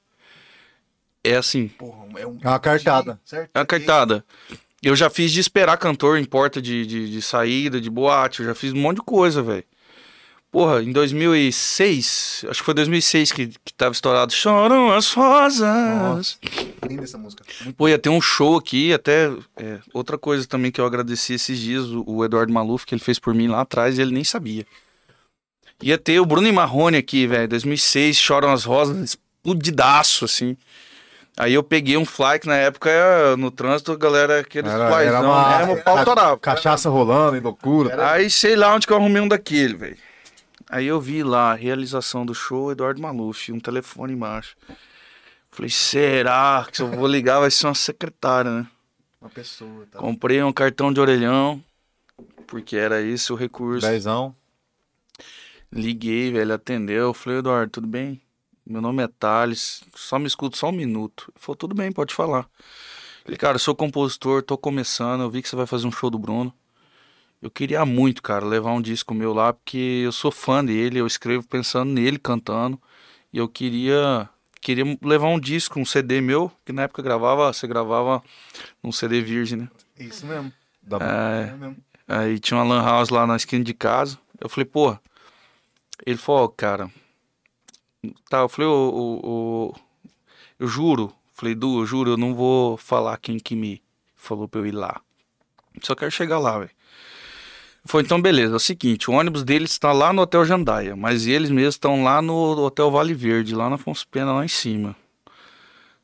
É 1.24 1.36
assim, 1.36 1.68
Porra, 1.68 2.06
é 2.18 2.26
um... 2.26 2.38
É 2.42 2.48
uma 2.48 2.58
cartada. 2.58 3.20
Certo? 3.24 3.50
é 3.54 3.58
uma 3.58 3.66
cartada. 3.66 4.24
Eu 4.82 4.94
já 4.94 5.08
fiz 5.08 5.32
de 5.32 5.40
esperar 5.40 5.76
cantor 5.76 6.18
em 6.18 6.24
porta 6.24 6.60
de, 6.60 6.84
de, 6.84 7.10
de 7.10 7.22
saída, 7.22 7.80
de 7.80 7.88
boate, 7.88 8.40
eu 8.40 8.46
já 8.46 8.54
fiz 8.54 8.72
um 8.72 8.78
monte 8.78 8.96
de 8.96 9.02
coisa, 9.02 9.42
velho. 9.42 9.64
Porra, 10.50 10.82
em 10.82 10.92
2006, 10.92 12.46
acho 12.48 12.60
que 12.60 12.64
foi 12.64 12.72
2006 12.72 13.32
que, 13.32 13.48
que 13.48 13.74
tava 13.74 13.92
estourado 13.92 14.32
Choram 14.32 14.90
as 14.90 15.12
Rosas. 15.12 16.38
Linda 16.88 17.04
essa 17.04 17.18
música. 17.18 17.44
Muito 17.62 17.76
Pô, 17.76 17.86
ia 17.86 17.98
ter 17.98 18.08
um 18.08 18.20
show 18.20 18.56
aqui, 18.56 18.92
até 18.94 19.30
é, 19.58 19.78
outra 19.92 20.16
coisa 20.16 20.46
também 20.46 20.72
que 20.72 20.80
eu 20.80 20.86
agradeci 20.86 21.34
esses 21.34 21.58
dias, 21.58 21.84
o, 21.90 22.02
o 22.06 22.24
Eduardo 22.24 22.50
Maluf, 22.52 22.86
que 22.86 22.94
ele 22.94 23.02
fez 23.02 23.18
por 23.18 23.34
mim 23.34 23.46
lá 23.48 23.60
atrás 23.60 23.98
e 23.98 24.02
ele 24.02 24.12
nem 24.14 24.24
sabia. 24.24 24.64
Ia 25.82 25.98
ter 25.98 26.18
o 26.18 26.24
Bruno 26.26 26.48
e 26.48 26.52
Marrone 26.52 26.96
aqui, 26.96 27.26
velho, 27.26 27.46
2006, 27.46 28.16
Choram 28.16 28.50
as 28.50 28.64
Rosas, 28.64 28.96
explodidaço, 29.44 30.24
assim. 30.24 30.56
Aí 31.36 31.54
eu 31.54 31.62
peguei 31.62 31.96
um 31.96 32.06
fly 32.06 32.38
que 32.40 32.48
na 32.48 32.56
época 32.56 32.90
no 33.36 33.50
trânsito 33.50 33.92
a 33.92 33.96
galera 33.96 34.40
aqueles 34.40 34.72
Era- 34.72 34.90
flyzão 34.90 35.14
era 35.18 35.20
uma- 35.20 35.58
mesmo, 35.58 35.84
pau 35.84 36.04
torava. 36.04 36.38
Cachaça 36.38 36.88
rolando 36.88 37.36
e 37.36 37.40
loucura. 37.40 38.10
Aí 38.12 38.28
sei 38.30 38.56
lá 38.56 38.74
onde 38.74 38.86
que 38.86 38.92
eu 38.92 38.96
arrumei 38.96 39.20
um 39.22 39.28
daquele, 39.28 39.76
velho. 39.76 39.96
Aí 40.70 40.86
eu 40.86 41.00
vi 41.00 41.22
lá, 41.22 41.54
realização 41.54 42.26
do 42.26 42.34
show, 42.34 42.70
Eduardo 42.70 43.00
Maluf, 43.00 43.50
um 43.50 43.60
telefone 43.60 44.12
embaixo. 44.12 44.56
Falei, 45.50 45.70
será 45.70 46.66
que 46.70 46.76
se 46.76 46.82
eu 46.82 46.90
vou 46.90 47.06
ligar 47.06 47.40
vai 47.40 47.50
ser 47.50 47.66
uma 47.66 47.74
secretária, 47.74 48.50
né? 48.50 48.66
Uma 49.20 49.30
pessoa, 49.30 49.86
tá? 49.90 49.98
Comprei 49.98 50.42
um 50.42 50.52
cartão 50.52 50.92
de 50.92 51.00
orelhão, 51.00 51.62
porque 52.46 52.76
era 52.76 53.00
esse 53.00 53.32
o 53.32 53.36
recurso. 53.36 53.86
Dezão. 53.86 54.34
Liguei, 55.72 56.30
velho, 56.32 56.54
atendeu. 56.54 57.12
Falei, 57.12 57.38
Eduardo, 57.38 57.72
tudo 57.72 57.86
bem? 57.86 58.20
Meu 58.64 58.82
nome 58.82 59.02
é 59.02 59.08
Thales, 59.08 59.82
só 59.94 60.18
me 60.18 60.26
escuta 60.26 60.56
só 60.56 60.68
um 60.68 60.72
minuto. 60.72 61.32
Ele 61.34 61.38
falou, 61.40 61.56
tudo 61.56 61.74
bem, 61.74 61.90
pode 61.90 62.14
falar. 62.14 62.46
Falei, 63.24 63.38
cara, 63.38 63.54
eu 63.54 63.58
sou 63.58 63.74
compositor, 63.74 64.42
tô 64.42 64.58
começando, 64.58 65.22
eu 65.22 65.30
vi 65.30 65.40
que 65.40 65.48
você 65.48 65.56
vai 65.56 65.66
fazer 65.66 65.86
um 65.86 65.90
show 65.90 66.10
do 66.10 66.18
Bruno. 66.18 66.52
Eu 67.40 67.50
queria 67.50 67.84
muito, 67.86 68.22
cara, 68.22 68.44
levar 68.44 68.72
um 68.72 68.82
disco 68.82 69.14
meu 69.14 69.32
lá, 69.32 69.52
porque 69.52 70.02
eu 70.04 70.12
sou 70.12 70.30
fã 70.30 70.64
dele, 70.64 70.98
eu 70.98 71.06
escrevo 71.06 71.46
pensando 71.46 71.92
nele 71.92 72.18
cantando. 72.18 72.80
E 73.32 73.38
eu 73.38 73.48
queria 73.48 74.28
queria 74.60 74.84
levar 75.02 75.28
um 75.28 75.38
disco, 75.38 75.78
um 75.78 75.84
CD 75.84 76.20
meu, 76.20 76.50
que 76.64 76.72
na 76.72 76.82
época 76.82 77.00
gravava, 77.02 77.52
você 77.52 77.66
gravava 77.66 78.22
num 78.82 78.90
CD 78.90 79.20
virgem, 79.20 79.58
né? 79.58 79.68
Isso 79.98 80.26
mesmo. 80.26 80.52
Dá 80.82 80.98
É, 81.00 81.48
É 81.48 81.56
mesmo. 81.56 81.76
Aí 82.08 82.38
tinha 82.40 82.58
uma 82.58 82.64
lan 82.64 82.82
house 82.82 83.10
lá 83.10 83.26
na 83.26 83.36
esquina 83.36 83.62
de 83.62 83.74
casa. 83.74 84.18
Eu 84.40 84.48
falei, 84.48 84.64
pô. 84.64 84.96
Ele 86.04 86.16
falou, 86.16 86.44
ó, 86.44 86.48
cara. 86.48 86.90
Tá, 88.28 88.38
eu 88.38 88.48
falei, 88.48 88.68
ô, 88.68 89.74
eu 90.58 90.66
juro. 90.66 91.12
Falei, 91.34 91.54
Du, 91.54 91.80
eu 91.80 91.86
juro, 91.86 92.12
eu 92.12 92.16
não 92.16 92.34
vou 92.34 92.76
falar 92.76 93.16
quem 93.18 93.38
que 93.38 93.54
me 93.54 93.82
falou 94.16 94.48
pra 94.48 94.60
eu 94.60 94.66
ir 94.66 94.72
lá. 94.72 95.00
Só 95.82 95.94
quero 95.94 96.10
chegar 96.10 96.38
lá, 96.38 96.58
velho. 96.58 96.70
Foi 97.88 98.02
então, 98.02 98.20
beleza. 98.20 98.52
É 98.52 98.56
o 98.56 98.60
seguinte, 98.60 99.10
o 99.10 99.14
ônibus 99.14 99.42
deles 99.42 99.70
está 99.70 99.92
lá 99.92 100.12
no 100.12 100.20
Hotel 100.20 100.44
Jandaia, 100.44 100.94
mas 100.94 101.26
eles 101.26 101.48
mesmos 101.48 101.74
estão 101.74 102.04
lá 102.04 102.20
no 102.20 102.34
Hotel 102.66 102.90
Vale 102.90 103.14
Verde, 103.14 103.54
lá 103.54 103.70
na 103.70 103.76
Afonso 103.76 104.06
Pena, 104.08 104.30
lá 104.30 104.44
em 104.44 104.48
cima. 104.48 104.94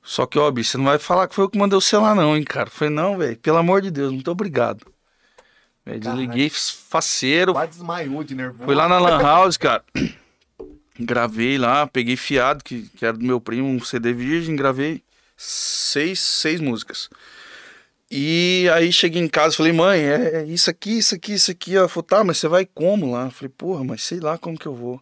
Só 0.03 0.25
que, 0.25 0.39
ó, 0.39 0.51
bicho, 0.51 0.71
você 0.71 0.79
não 0.79 0.87
vai 0.87 0.99
falar 0.99 1.29
que 1.29 1.35
foi 1.35 1.45
eu 1.45 1.51
que 1.51 1.59
mandei 1.59 1.77
o 1.77 1.83
celular, 1.83 2.15
não, 2.15 2.35
hein, 2.35 2.43
cara. 2.43 2.71
Foi 2.71 2.89
não, 2.89 3.19
velho. 3.19 3.37
Pelo 3.37 3.59
amor 3.59 3.83
de 3.83 3.91
Deus, 3.91 4.11
muito 4.13 4.31
obrigado. 4.31 4.87
Véi, 5.85 5.99
desliguei 5.99 6.49
faceiro, 6.49 7.53
Quase 7.53 7.73
desmaiou 7.73 8.25
de 8.25 8.35
nervoso. 8.35 8.65
Fui 8.65 8.75
lá 8.75 8.89
na 8.89 8.99
Lan 8.99 9.21
House, 9.21 9.59
cara. 9.59 9.85
Gravei 10.99 11.59
lá, 11.59 11.87
peguei 11.87 12.17
fiado, 12.17 12.65
que, 12.65 12.89
que 12.97 13.05
era 13.05 13.15
do 13.15 13.27
meu 13.27 13.39
primo, 13.39 13.69
um 13.69 13.85
CD 13.85 14.15
virgem, 14.15 14.57
gravei 14.57 15.03
seis, 15.37 16.19
seis 16.19 16.63
músicas. 16.63 17.11
E 18.17 18.69
aí 18.73 18.93
cheguei 18.93 19.21
em 19.21 19.27
casa 19.27 19.55
e 19.55 19.57
falei, 19.57 19.73
mãe, 19.73 19.99
é 19.99 20.37
é 20.37 20.45
isso 20.45 20.71
aqui, 20.71 20.99
isso 20.99 21.17
aqui, 21.17 21.33
isso 21.33 21.51
aqui. 21.51 21.75
Ela 21.75 21.89
falou, 21.89 22.05
tá, 22.05 22.23
mas 22.23 22.39
você 22.39 22.47
vai 22.47 22.65
como 22.65 23.11
lá? 23.11 23.25
Eu 23.25 23.31
falei, 23.33 23.49
porra, 23.49 23.83
mas 23.83 24.05
sei 24.05 24.21
lá 24.21 24.39
como 24.39 24.57
que 24.57 24.67
eu 24.67 24.75
vou. 24.75 25.01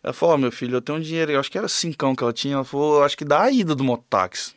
Ela 0.00 0.12
falou, 0.12 0.36
ó, 0.36 0.38
meu 0.38 0.52
filho, 0.52 0.76
eu 0.76 0.80
tenho 0.80 0.96
um 0.96 1.00
dinheiro, 1.00 1.32
eu 1.32 1.40
acho 1.40 1.50
que 1.50 1.58
era 1.58 1.66
cincão 1.66 2.14
que 2.14 2.22
ela 2.22 2.32
tinha. 2.32 2.54
Ela 2.54 2.62
falou, 2.64 2.98
"Eu 2.98 3.02
acho 3.02 3.18
que 3.18 3.24
dá 3.24 3.42
a 3.42 3.50
ida 3.50 3.74
do 3.74 3.82
mototáxi. 3.82 4.54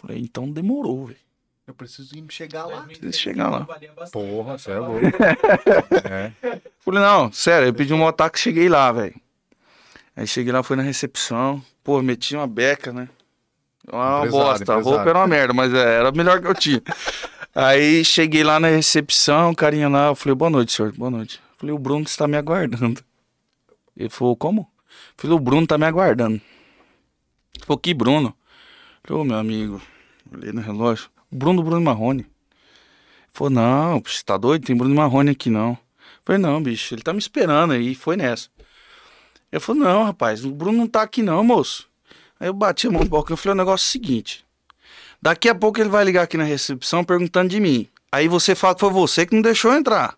Falei, 0.00 0.18
então 0.18 0.50
demorou, 0.50 1.08
velho. 1.08 1.18
Eu 1.66 1.74
preciso 1.74 2.16
ir 2.16 2.24
chegar 2.30 2.64
lá. 2.64 2.84
Precisa 2.84 3.12
chegar 3.12 3.50
lá. 3.50 3.68
Porra, 4.10 4.56
você 4.56 4.70
é 4.70 4.78
louco. 4.78 5.04
É. 6.10 6.32
Falei, 6.80 7.02
não, 7.02 7.30
sério, 7.30 7.68
eu 7.68 7.74
pedi 7.74 7.92
um 7.92 7.98
mototáxi, 7.98 8.44
cheguei 8.44 8.70
lá, 8.70 8.90
velho. 8.92 9.14
Aí 10.16 10.26
cheguei 10.26 10.54
lá, 10.54 10.62
fui 10.62 10.74
na 10.74 10.82
recepção. 10.82 11.62
Pô, 11.84 12.00
meti 12.00 12.34
uma 12.34 12.46
beca, 12.46 12.94
né? 12.94 13.10
Uma 13.92 14.18
Empresário, 14.18 14.30
bosta. 14.30 14.50
A 14.50 14.62
empresário. 14.62 14.84
roupa 14.84 15.10
era 15.10 15.18
uma 15.18 15.26
merda, 15.26 15.54
mas 15.54 15.72
é, 15.72 15.96
era 15.98 16.08
a 16.08 16.12
melhor 16.12 16.40
que 16.40 16.46
eu 16.46 16.54
tinha. 16.54 16.82
Aí 17.54 18.04
cheguei 18.04 18.44
lá 18.44 18.60
na 18.60 18.68
recepção, 18.68 19.50
o 19.50 19.56
carinha 19.56 19.88
lá, 19.88 20.08
eu 20.08 20.14
falei, 20.14 20.34
boa 20.34 20.50
noite, 20.50 20.72
senhor, 20.72 20.92
boa 20.92 21.10
noite. 21.10 21.40
Falei, 21.56 21.74
o 21.74 21.78
Bruno 21.78 22.04
está 22.04 22.28
me 22.28 22.36
aguardando. 22.36 23.02
Ele 23.96 24.08
falou, 24.08 24.36
como? 24.36 24.60
Eu 24.60 25.14
falei, 25.16 25.36
o 25.36 25.40
Bruno 25.40 25.66
tá 25.66 25.76
me 25.76 25.86
aguardando. 25.86 26.36
Ele 26.36 27.64
falou, 27.66 27.78
que 27.78 27.92
Bruno? 27.92 28.28
Eu 28.28 29.08
falei, 29.08 29.22
ô, 29.22 29.24
meu 29.24 29.36
amigo, 29.36 29.82
olhei 30.32 30.52
no 30.52 30.60
relógio. 30.60 31.10
O 31.32 31.36
Bruno, 31.36 31.62
Bruno 31.62 31.80
Marrone. 31.80 32.20
Ele 32.20 32.28
falou, 33.32 33.50
não, 33.50 34.00
você 34.00 34.22
tá 34.22 34.36
doido? 34.36 34.66
Tem 34.66 34.76
Bruno 34.76 34.94
Marrone 34.94 35.30
aqui 35.30 35.50
não. 35.50 35.70
Eu 35.70 35.78
falei, 36.24 36.40
não, 36.40 36.62
bicho, 36.62 36.94
ele 36.94 37.02
tá 37.02 37.12
me 37.12 37.18
esperando 37.18 37.72
aí, 37.72 37.94
foi 37.94 38.16
nessa. 38.16 38.48
Ele 39.50 39.60
falou, 39.60 39.82
não, 39.82 40.04
rapaz, 40.04 40.44
o 40.44 40.52
Bruno 40.52 40.78
não 40.78 40.86
tá 40.86 41.02
aqui 41.02 41.22
não, 41.22 41.42
moço. 41.42 41.87
Aí 42.40 42.48
eu 42.48 42.52
bati 42.54 42.86
a 42.86 42.90
mão 42.90 43.02
no 43.02 43.08
balcão 43.08 43.34
e 43.34 43.36
falei, 43.36 43.54
o 43.54 43.56
negócio 43.56 43.84
é 43.84 43.88
o 43.88 43.90
seguinte. 43.90 44.44
Daqui 45.20 45.48
a 45.48 45.54
pouco 45.54 45.80
ele 45.80 45.88
vai 45.88 46.04
ligar 46.04 46.22
aqui 46.22 46.36
na 46.36 46.44
recepção 46.44 47.02
perguntando 47.04 47.48
de 47.48 47.58
mim. 47.58 47.88
Aí 48.12 48.28
você 48.28 48.54
fala 48.54 48.74
que 48.74 48.80
foi 48.80 48.90
você 48.90 49.26
que 49.26 49.34
não 49.34 49.42
deixou 49.42 49.74
entrar. 49.74 50.14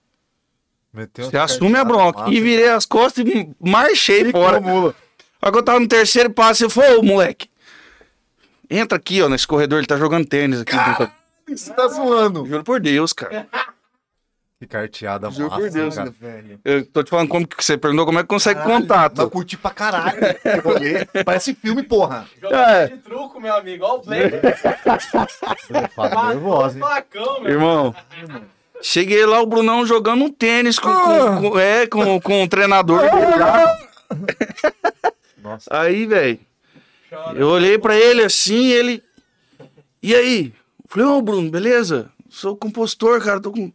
Meteu 0.92 1.30
Você 1.30 1.38
assume 1.38 1.76
a 1.76 1.84
bronca. 1.84 2.20
massa. 2.20 2.32
E 2.32 2.40
virei 2.40 2.68
as 2.68 2.84
costas 2.84 3.24
e 3.26 3.48
marchei 3.60 4.30
fora. 4.30 4.60
Mula. 4.60 4.94
Aí 5.40 5.50
eu 5.52 5.62
tava 5.62 5.80
no 5.80 5.88
terceiro 5.88 6.30
passo, 6.30 6.64
eu 6.64 6.70
falei, 6.70 6.96
ô 6.96 7.02
moleque, 7.02 7.48
entra 8.68 8.98
aqui, 8.98 9.22
ó, 9.22 9.28
nesse 9.28 9.46
corredor, 9.46 9.78
ele 9.78 9.86
tá 9.86 9.96
jogando 9.96 10.26
tênis 10.26 10.60
aqui. 10.60 10.76
Você 11.48 11.72
tá 11.72 11.88
zoando. 11.88 12.44
Juro 12.46 12.62
por 12.62 12.78
Deus, 12.80 13.12
cara. 13.12 13.48
Que 14.60 14.66
carteada 14.66 15.30
Juro 15.30 15.48
massa, 15.48 15.62
por 15.62 15.70
Deus, 15.70 15.94
cara. 15.94 16.10
velho. 16.20 16.60
Eu 16.62 16.84
tô 16.84 17.02
te 17.02 17.08
falando 17.08 17.28
como 17.28 17.48
que 17.48 17.64
você 17.64 17.78
perguntou 17.78 18.04
como 18.04 18.18
é 18.18 18.22
que 18.22 18.28
consegue 18.28 18.60
Caralho, 18.60 18.80
contato. 18.82 19.16
Mas 19.16 19.28
curti 19.30 19.56
pra 19.56 19.70
caralho. 19.70 20.18
rolê. 20.62 21.06
Parece 21.24 21.54
filme, 21.54 21.82
porra. 21.82 22.26
Jogador 22.38 22.70
É. 22.74 22.86
de 22.88 22.98
truco, 22.98 23.40
meu 23.40 23.54
amigo. 23.54 23.86
Olha 23.86 24.02
o 26.22 26.28
nervoso, 26.28 26.74
hein? 26.76 26.80
Facão, 26.80 27.40
meu. 27.40 27.50
Irmão, 27.52 27.94
cheguei 28.82 29.24
lá, 29.24 29.40
o 29.40 29.46
Brunão 29.46 29.86
jogando 29.86 30.24
um 30.24 30.30
tênis 30.30 30.78
com, 30.78 30.92
com- 30.92 31.50
com- 31.52 31.58
é, 31.58 31.86
com, 31.86 32.20
com 32.20 32.42
o 32.44 32.48
treinador. 32.48 33.00
Nossa. 35.42 35.70
Aí, 35.80 36.06
velho, 36.06 36.38
eu 37.34 37.48
olhei 37.48 37.78
pra 37.78 37.96
ele 37.96 38.22
assim, 38.22 38.66
ele. 38.68 39.02
E 40.02 40.14
aí? 40.14 40.46
Eu 40.48 40.84
Falei, 40.86 41.06
ô 41.06 41.22
Bruno, 41.22 41.50
beleza? 41.50 42.10
Sou 42.28 42.56
compositor, 42.56 43.20
cara, 43.22 43.40
tô 43.40 43.50
com. 43.52 43.72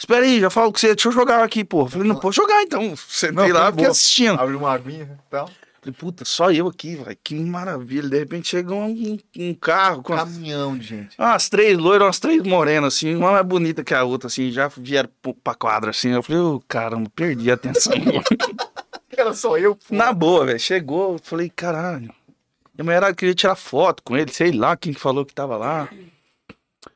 Espera 0.00 0.24
aí, 0.24 0.40
já 0.40 0.48
falo 0.48 0.72
com 0.72 0.78
você, 0.78 0.94
deixa 0.94 1.08
eu 1.08 1.12
jogar 1.12 1.44
aqui, 1.44 1.62
pô. 1.62 1.86
Falei, 1.86 2.08
não, 2.08 2.16
pode 2.16 2.34
jogar 2.34 2.62
então. 2.62 2.96
Sentei 2.96 3.48
Não, 3.48 3.54
lá, 3.54 3.66
fiquei 3.66 3.84
boa. 3.84 3.90
assistindo. 3.90 4.40
Abre 4.40 4.56
uma 4.56 4.72
aguinha 4.72 5.04
e 5.04 5.30
tal. 5.30 5.50
Falei, 5.78 5.94
puta, 5.98 6.24
só 6.24 6.50
eu 6.50 6.66
aqui, 6.68 6.96
velho, 6.96 7.18
que 7.22 7.34
maravilha. 7.34 8.08
De 8.08 8.18
repente 8.18 8.48
chegou 8.48 8.78
um, 8.80 9.18
um 9.36 9.54
carro 9.54 10.02
com 10.02 10.16
Caminhão 10.16 10.76
de 10.76 10.86
gente. 10.86 11.16
Umas 11.18 11.50
três 11.50 11.76
loiras, 11.76 12.06
umas 12.06 12.18
três 12.18 12.42
morenas, 12.42 12.94
assim, 12.94 13.14
uma 13.14 13.32
mais 13.32 13.44
bonita 13.46 13.84
que 13.84 13.92
a 13.92 14.02
outra, 14.04 14.28
assim, 14.28 14.50
já 14.50 14.68
vieram 14.68 15.10
pra 15.44 15.54
quadra, 15.54 15.90
assim. 15.90 16.08
Eu 16.12 16.22
falei, 16.22 16.40
ô, 16.40 16.62
caramba, 16.66 17.10
perdi 17.14 17.50
a 17.50 17.54
atenção. 17.54 17.92
Era 19.14 19.34
só 19.34 19.58
eu, 19.58 19.76
pô. 19.76 19.94
Na 19.94 20.14
boa, 20.14 20.46
velho, 20.46 20.58
chegou, 20.58 21.18
falei, 21.22 21.50
caralho. 21.50 22.10
E 22.76 22.80
a 22.80 22.84
mulher 22.84 23.14
queria 23.14 23.34
tirar 23.34 23.54
foto 23.54 24.02
com 24.02 24.16
ele, 24.16 24.32
sei 24.32 24.50
lá 24.52 24.74
quem 24.78 24.94
que 24.94 25.00
falou 25.00 25.26
que 25.26 25.34
tava 25.34 25.58
lá. 25.58 25.90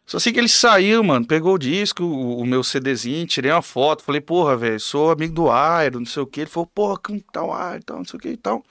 Só 0.07 0.19
sei 0.19 0.33
que 0.33 0.39
ele 0.39 0.49
saiu, 0.49 1.03
mano, 1.03 1.27
pegou 1.27 1.55
o 1.55 1.59
disco, 1.59 2.05
o, 2.05 2.41
o 2.41 2.47
meu 2.47 2.63
CDzinho, 2.63 3.27
tirei 3.27 3.51
uma 3.51 3.63
foto, 3.63 4.03
falei, 4.03 4.21
porra, 4.21 4.57
velho, 4.57 4.81
sou 4.81 5.11
amigo 5.11 5.35
do 5.35 5.51
Airo, 5.51 5.99
não 5.99 6.07
sei 6.07 6.23
o 6.23 6.27
que. 6.27 6.41
Ele 6.41 6.51
falou, 6.51 6.67
porra, 6.67 6.99
como 6.99 7.21
tá 7.21 7.43
o 7.43 7.53
Airo 7.53 7.85
tal, 7.85 7.99
não 7.99 8.05
sei 8.05 8.19
o 8.19 8.21
que 8.21 8.29
e 8.29 8.37
tal. 8.37 8.65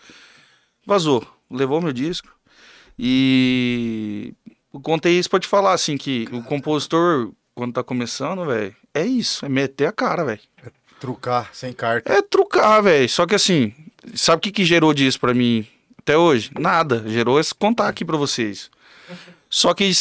Vazou, 0.85 1.25
levou 1.49 1.81
meu 1.81 1.93
disco. 1.93 2.27
E 2.97 4.33
eu 4.73 4.79
contei 4.79 5.17
isso 5.17 5.29
pra 5.29 5.39
te 5.39 5.47
falar, 5.47 5.73
assim, 5.73 5.97
que 5.97 6.27
o 6.31 6.43
compositor, 6.43 7.31
quando 7.55 7.73
tá 7.73 7.83
começando, 7.83 8.45
velho, 8.45 8.75
é 8.93 9.05
isso, 9.05 9.45
é 9.45 9.49
meter 9.49 9.87
a 9.87 9.91
cara, 9.91 10.23
velho. 10.23 10.41
Trucar, 10.99 11.49
sem 11.53 11.73
carta. 11.73 12.13
É 12.13 12.21
trucar, 12.21 12.81
velho. 12.81 13.09
Só 13.09 13.25
que 13.25 13.35
assim, 13.35 13.73
sabe 14.15 14.37
o 14.37 14.41
que, 14.41 14.51
que 14.51 14.63
gerou 14.63 14.93
disso 14.93 15.19
pra 15.19 15.33
mim 15.33 15.67
até 15.99 16.17
hoje? 16.17 16.49
Nada. 16.57 17.03
Gerou 17.07 17.39
esse 17.39 17.53
contar 17.53 17.89
aqui 17.89 18.05
pra 18.05 18.15
vocês. 18.15 18.71
Só 19.49 19.73
que 19.73 19.91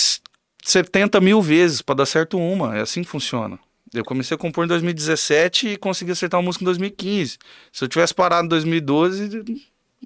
70 0.63 1.21
mil 1.21 1.43
vezes 1.43 1.83
pra 1.83 1.95
dar 1.95 2.07
certo 2.07 2.39
uma. 2.39 2.77
É 2.77 2.81
assim 2.83 3.03
que 3.03 3.09
funciona. 3.09 3.59
Eu 3.93 4.05
comecei 4.05 4.35
a 4.35 4.39
compor 4.39 4.65
em 4.65 4.69
2017 4.69 5.69
e 5.69 5.77
consegui 5.77 6.13
acertar 6.13 6.41
uma 6.41 6.47
música 6.47 6.65
em 6.65 6.67
2015. 6.67 7.39
Se 7.71 7.85
eu 7.85 7.89
tivesse 7.89 8.15
parado 8.15 8.47
em 8.47 8.49
2012, 8.49 9.45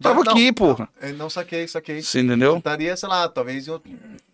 tava 0.02 0.24
Não, 0.24 0.32
aqui, 0.32 0.52
porra. 0.52 0.88
Não 1.16 1.30
saquei, 1.30 1.68
saquei. 1.68 2.02
Você 2.02 2.20
entendeu? 2.20 2.56
Estaria, 2.56 2.96
sei 2.96 3.08
lá, 3.08 3.28
talvez 3.28 3.68
em 3.68 3.70
outro, 3.70 3.92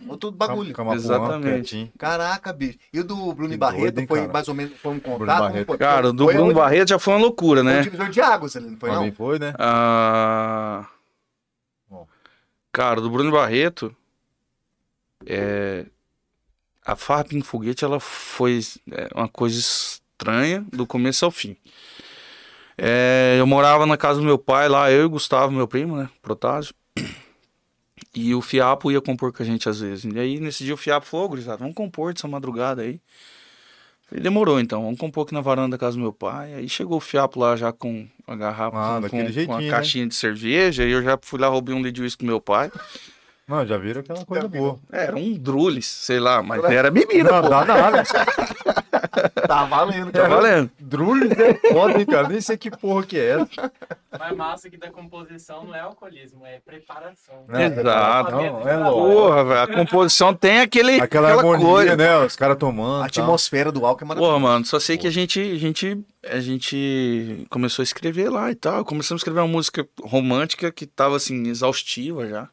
outro 0.08 0.30
bagulho. 0.30 0.68
Fica 0.68 0.82
uma 0.82 0.94
Exatamente. 0.94 1.52
quietinho. 1.70 1.92
Caraca, 1.98 2.50
bicho. 2.50 2.78
E 2.94 3.00
o 3.00 3.04
do 3.04 3.34
Bruno 3.34 3.50
Que 3.50 3.58
Barreto 3.58 3.80
doido, 3.82 4.00
hein, 4.00 4.06
foi 4.06 4.20
cara? 4.20 4.32
mais 4.32 4.48
ou 4.48 4.54
menos 4.54 4.72
foi 4.80 4.92
um 4.94 5.00
contato? 5.00 5.38
Barreto. 5.40 5.66
Foi- 5.66 5.76
Cara, 5.78 6.08
o 6.08 6.12
do 6.14 6.24
foi 6.24 6.32
Bruno 6.32 6.48
onde- 6.48 6.54
Barreto 6.58 6.88
já 6.88 6.98
foi 6.98 7.12
uma 7.12 7.20
loucura, 7.20 7.62
Foi 7.62 7.70
um 7.70 7.74
né? 7.74 7.82
divisor 7.82 8.08
de 8.08 8.20
águas 8.22 8.56
ali, 8.56 8.70
não 8.70 8.78
foi 8.78 8.90
Também 8.90 9.08
não? 9.08 9.14
foi, 9.14 9.38
né? 9.38 9.52
Ah, 9.58 10.86
Bom. 11.90 12.08
Cara, 12.72 13.02
do 13.02 13.10
Bruno 13.10 13.30
Barreto, 13.30 13.94
é, 15.26 15.84
a 16.84 16.96
em 17.30 17.42
foguete 17.42 17.84
ela 17.84 18.00
foi 18.00 18.60
é, 18.90 19.08
uma 19.14 19.28
coisa 19.28 19.58
estranha 19.58 20.64
do 20.72 20.86
começo 20.86 21.24
ao 21.24 21.30
fim. 21.30 21.56
É, 22.76 23.36
eu 23.38 23.46
morava 23.46 23.86
na 23.86 23.96
casa 23.96 24.18
do 24.20 24.24
meu 24.26 24.38
pai 24.38 24.68
lá, 24.68 24.90
eu 24.90 25.04
e 25.04 25.08
Gustavo, 25.08 25.52
meu 25.52 25.68
primo, 25.68 25.96
né, 25.96 26.08
Protásio. 26.20 26.74
E 28.14 28.34
o 28.34 28.42
Fiapo 28.42 28.92
ia 28.92 29.00
compor 29.00 29.32
com 29.32 29.42
a 29.42 29.46
gente 29.46 29.70
às 29.70 29.80
vezes. 29.80 30.04
E 30.04 30.18
aí 30.18 30.38
nesse 30.38 30.64
dia 30.64 30.74
o 30.74 30.76
Fiapo 30.76 31.06
falou, 31.06 31.24
"Ô, 31.24 31.28
gurizada, 31.30 31.56
vamos 31.56 31.74
compor 31.74 32.12
dessa 32.12 32.28
madrugada 32.28 32.82
aí. 32.82 33.00
Falei, 34.06 34.22
demorou 34.22 34.60
então, 34.60 34.82
vamos 34.82 34.98
compor 34.98 35.24
aqui 35.24 35.32
na 35.32 35.40
varanda 35.40 35.70
da 35.70 35.78
casa 35.78 35.96
do 35.96 36.02
meu 36.02 36.12
pai. 36.12 36.52
Aí 36.52 36.68
chegou 36.68 36.98
o 36.98 37.00
Fiapo 37.00 37.40
lá 37.40 37.56
já 37.56 37.72
com 37.72 38.06
a 38.26 38.36
garrafa, 38.36 38.76
Ah, 38.76 39.00
com, 39.00 39.08
com, 39.08 39.46
com 39.46 39.54
a 39.54 39.60
né? 39.62 39.70
caixinha 39.70 40.06
de 40.06 40.14
cerveja. 40.14 40.84
E 40.84 40.90
eu 40.90 41.02
já 41.02 41.18
fui 41.22 41.40
lá, 41.40 41.48
roubei 41.48 41.74
um 41.74 41.78
litro 41.78 41.92
de 41.92 42.02
uísque 42.02 42.22
do 42.22 42.28
meu 42.28 42.38
pai. 42.40 42.70
Não, 43.52 43.66
já 43.66 43.76
viram 43.76 44.00
aquela 44.00 44.24
coisa 44.24 44.48
boa. 44.48 44.78
É, 44.90 45.04
Era 45.04 45.16
um 45.16 45.34
drules, 45.34 45.84
sei 45.86 46.18
lá, 46.18 46.42
mas 46.42 46.64
era 46.64 46.90
bebida, 46.90 47.30
Não, 47.30 47.42
pô. 47.42 47.48
dá 47.50 47.64
nada. 47.64 48.02
Tá 49.46 49.64
valendo, 49.64 50.10
Tá 50.12 50.22
cara. 50.22 50.34
valendo. 50.36 50.70
Drules 50.78 51.30
é 51.32 51.54
foda, 51.72 51.98
hein, 51.98 52.06
cara? 52.06 52.28
Nem 52.28 52.40
sei 52.40 52.56
que 52.56 52.70
porra 52.70 53.02
que 53.04 53.18
é 53.18 53.40
essa. 53.40 53.72
Mas 54.18 54.36
massa 54.36 54.70
que 54.70 54.76
da 54.78 54.90
composição 54.90 55.64
não 55.64 55.74
é 55.74 55.80
alcoolismo, 55.80 56.46
é 56.46 56.60
preparação. 56.64 57.44
Né? 57.48 57.66
Exato. 57.66 58.30
Não, 58.30 58.68
é 58.68 58.76
louco. 58.76 59.12
Porra, 59.12 59.44
velho, 59.44 59.60
a 59.60 59.66
composição 59.66 60.32
tem 60.34 60.60
aquele, 60.60 61.00
Aquela, 61.00 61.28
aquela 61.32 61.42
harmonia, 61.42 61.66
coisa. 61.66 61.96
né? 61.96 62.18
Os 62.18 62.36
caras 62.36 62.56
tomando. 62.56 63.04
A 63.04 63.08
tal. 63.08 63.24
atmosfera 63.24 63.70
do 63.70 63.84
álcool 63.84 64.04
é 64.04 64.06
Porra, 64.08 64.20
maravilhosa. 64.20 64.40
mano, 64.40 64.64
só 64.64 64.80
sei 64.80 64.96
que 64.96 65.06
a 65.06 65.10
gente, 65.12 65.40
a 65.40 65.58
gente, 65.58 65.98
a 66.30 66.40
gente 66.40 67.46
começou 67.50 67.82
a 67.82 67.84
escrever 67.84 68.30
lá 68.30 68.50
e 68.50 68.54
tal. 68.54 68.84
Começamos 68.84 69.20
a 69.20 69.22
escrever 69.22 69.40
uma 69.40 69.48
música 69.48 69.86
romântica 70.02 70.70
que 70.72 70.86
tava 70.86 71.16
assim 71.16 71.46
exaustiva 71.48 72.26
já. 72.28 72.48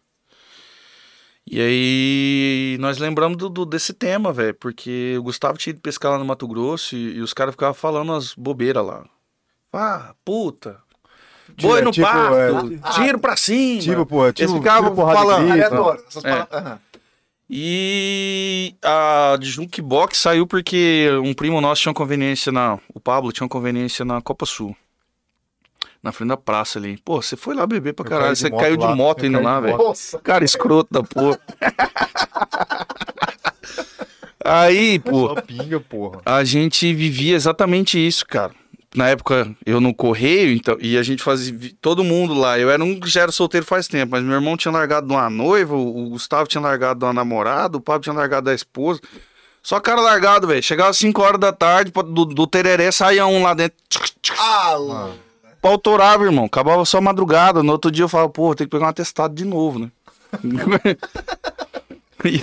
E 1.48 1.60
aí 1.60 2.78
nós 2.80 2.98
lembramos 3.00 3.38
do, 3.38 3.50
do- 3.50 3.66
desse 3.66 3.94
tema, 3.94 4.32
velho, 4.32 4.54
porque 4.54 5.16
o 5.20 5.24
Gustavo 5.24 5.58
tinha 5.58 5.72
ido 5.72 5.82
pescar 5.82 6.12
lá 6.12 6.18
no 6.20 6.26
Mato 6.26 6.48
Grosso 6.48 6.96
e, 6.96 7.16
e 7.18 7.22
os 7.22 7.34
caras 7.34 7.54
ficavam 7.56 7.74
falando 7.74 8.14
as 8.14 8.34
bobeiras 8.36 8.86
lá. 8.86 9.04
Ah, 9.74 10.14
puta. 10.24 10.78
Boi 11.60 11.82
no 11.82 11.90
tipo, 11.92 12.08
é, 12.08 12.92
tiro 12.94 13.18
pra 13.20 13.36
cima. 13.36 13.82
Tipo, 13.82 14.06
pô, 14.06 14.32
tipo, 14.32 14.42
Eles 14.52 14.54
ficavam 14.54 14.92
tipo 14.92 15.02
falando, 15.02 15.40
grito, 15.50 15.52
Aleatório. 15.54 16.04
Essas 16.08 16.24
É. 16.26 16.30
palavras. 16.32 16.62
Aham. 16.64 16.80
E 17.52 18.76
a 18.84 19.36
de 19.40 19.48
Jukebox 19.50 20.20
saiu 20.20 20.46
porque 20.46 21.10
um 21.24 21.34
primo 21.34 21.60
nosso 21.60 21.82
tinha 21.82 21.90
uma 21.90 21.96
conveniência 21.96 22.52
na. 22.52 22.78
O 22.94 23.00
Pablo 23.00 23.32
tinha 23.32 23.44
uma 23.44 23.50
conveniência 23.50 24.06
na 24.06 24.22
Copa 24.22 24.46
Sul. 24.46 24.76
Na 26.02 26.12
frente 26.14 26.30
da 26.30 26.38
praça 26.38 26.80
ali. 26.80 26.98
Pô, 27.04 27.22
você 27.22 27.36
foi 27.36 27.54
lá 27.54 27.68
beber 27.68 27.94
pra 27.94 28.06
caralho. 28.06 28.36
Você 28.36 28.50
moto 28.50 28.60
caiu 28.62 28.78
de 28.78 28.88
moto 28.88 29.26
indo 29.26 29.42
lá, 29.42 29.60
velho. 29.60 29.78
Cara, 30.24 30.46
escroto 30.46 30.88
da 30.92 31.04
porra. 31.04 31.38
Aí, 34.44 35.00
pô, 35.04 35.36
pinga, 35.42 35.80
porra. 35.80 36.22
a 36.26 36.44
gente 36.44 36.94
vivia 36.94 37.36
exatamente 37.36 38.00
isso, 38.00 38.26
cara. 38.26 38.54
Na 38.96 39.08
época, 39.10 39.56
eu 39.66 39.80
no 39.80 39.94
correio, 39.94 40.52
então, 40.52 40.76
e 40.80 40.98
a 40.98 41.04
gente 41.04 41.22
fazia. 41.22 41.54
Todo 41.80 42.04
mundo 42.04 42.34
lá. 42.34 42.58
Eu 42.58 42.72
era 42.72 42.84
um 42.84 43.00
que 43.00 43.08
já 43.08 43.22
era 43.22 43.32
solteiro 43.32 43.66
faz 43.66 43.88
tempo, 43.88 44.14
mas 44.14 44.24
meu 44.24 44.34
irmão 44.34 44.58
tinha 44.58 44.72
largado 44.72 45.06
de 45.06 45.14
uma 45.14 45.30
noiva, 45.30 45.76
o 45.76 46.10
Gustavo 46.10 46.48
tinha 46.48 46.62
largado 46.62 47.00
de 47.00 47.06
uma 47.06 47.14
namorada, 47.14 47.78
o 47.78 47.82
Pablo 47.82 48.02
tinha 48.02 48.16
largado 48.16 48.46
da 48.46 48.54
esposa. 48.54 49.00
Só 49.62 49.80
cara 49.80 50.02
largado, 50.02 50.48
velho. 50.48 50.64
Chegava 50.64 50.90
às 50.90 50.98
5 50.98 51.22
horas 51.22 51.40
da 51.40 51.52
tarde, 51.52 51.92
do, 51.92 52.26
do 52.26 52.48
tereré 52.48 52.92
saía 52.92 53.28
um 53.28 53.44
lá 53.44 53.54
dentro. 53.54 53.78
Ah, 54.40 54.76
Mano. 54.80 55.29
Pau 55.62 55.78
torava, 55.78 56.24
irmão. 56.24 56.46
Acabava 56.46 56.84
só 56.86 57.02
madrugada. 57.02 57.62
No 57.62 57.74
outro 57.74 57.92
dia 57.92 58.04
eu 58.04 58.10
falava, 58.10 58.30
pô, 58.30 58.56
tem 58.56 58.66
que 58.66 58.72
pegar 58.72 58.86
um 58.86 58.90
atestado 58.90 59.34
de 59.34 59.46
novo, 59.46 59.80
né? 59.80 59.92
e, 62.24 62.36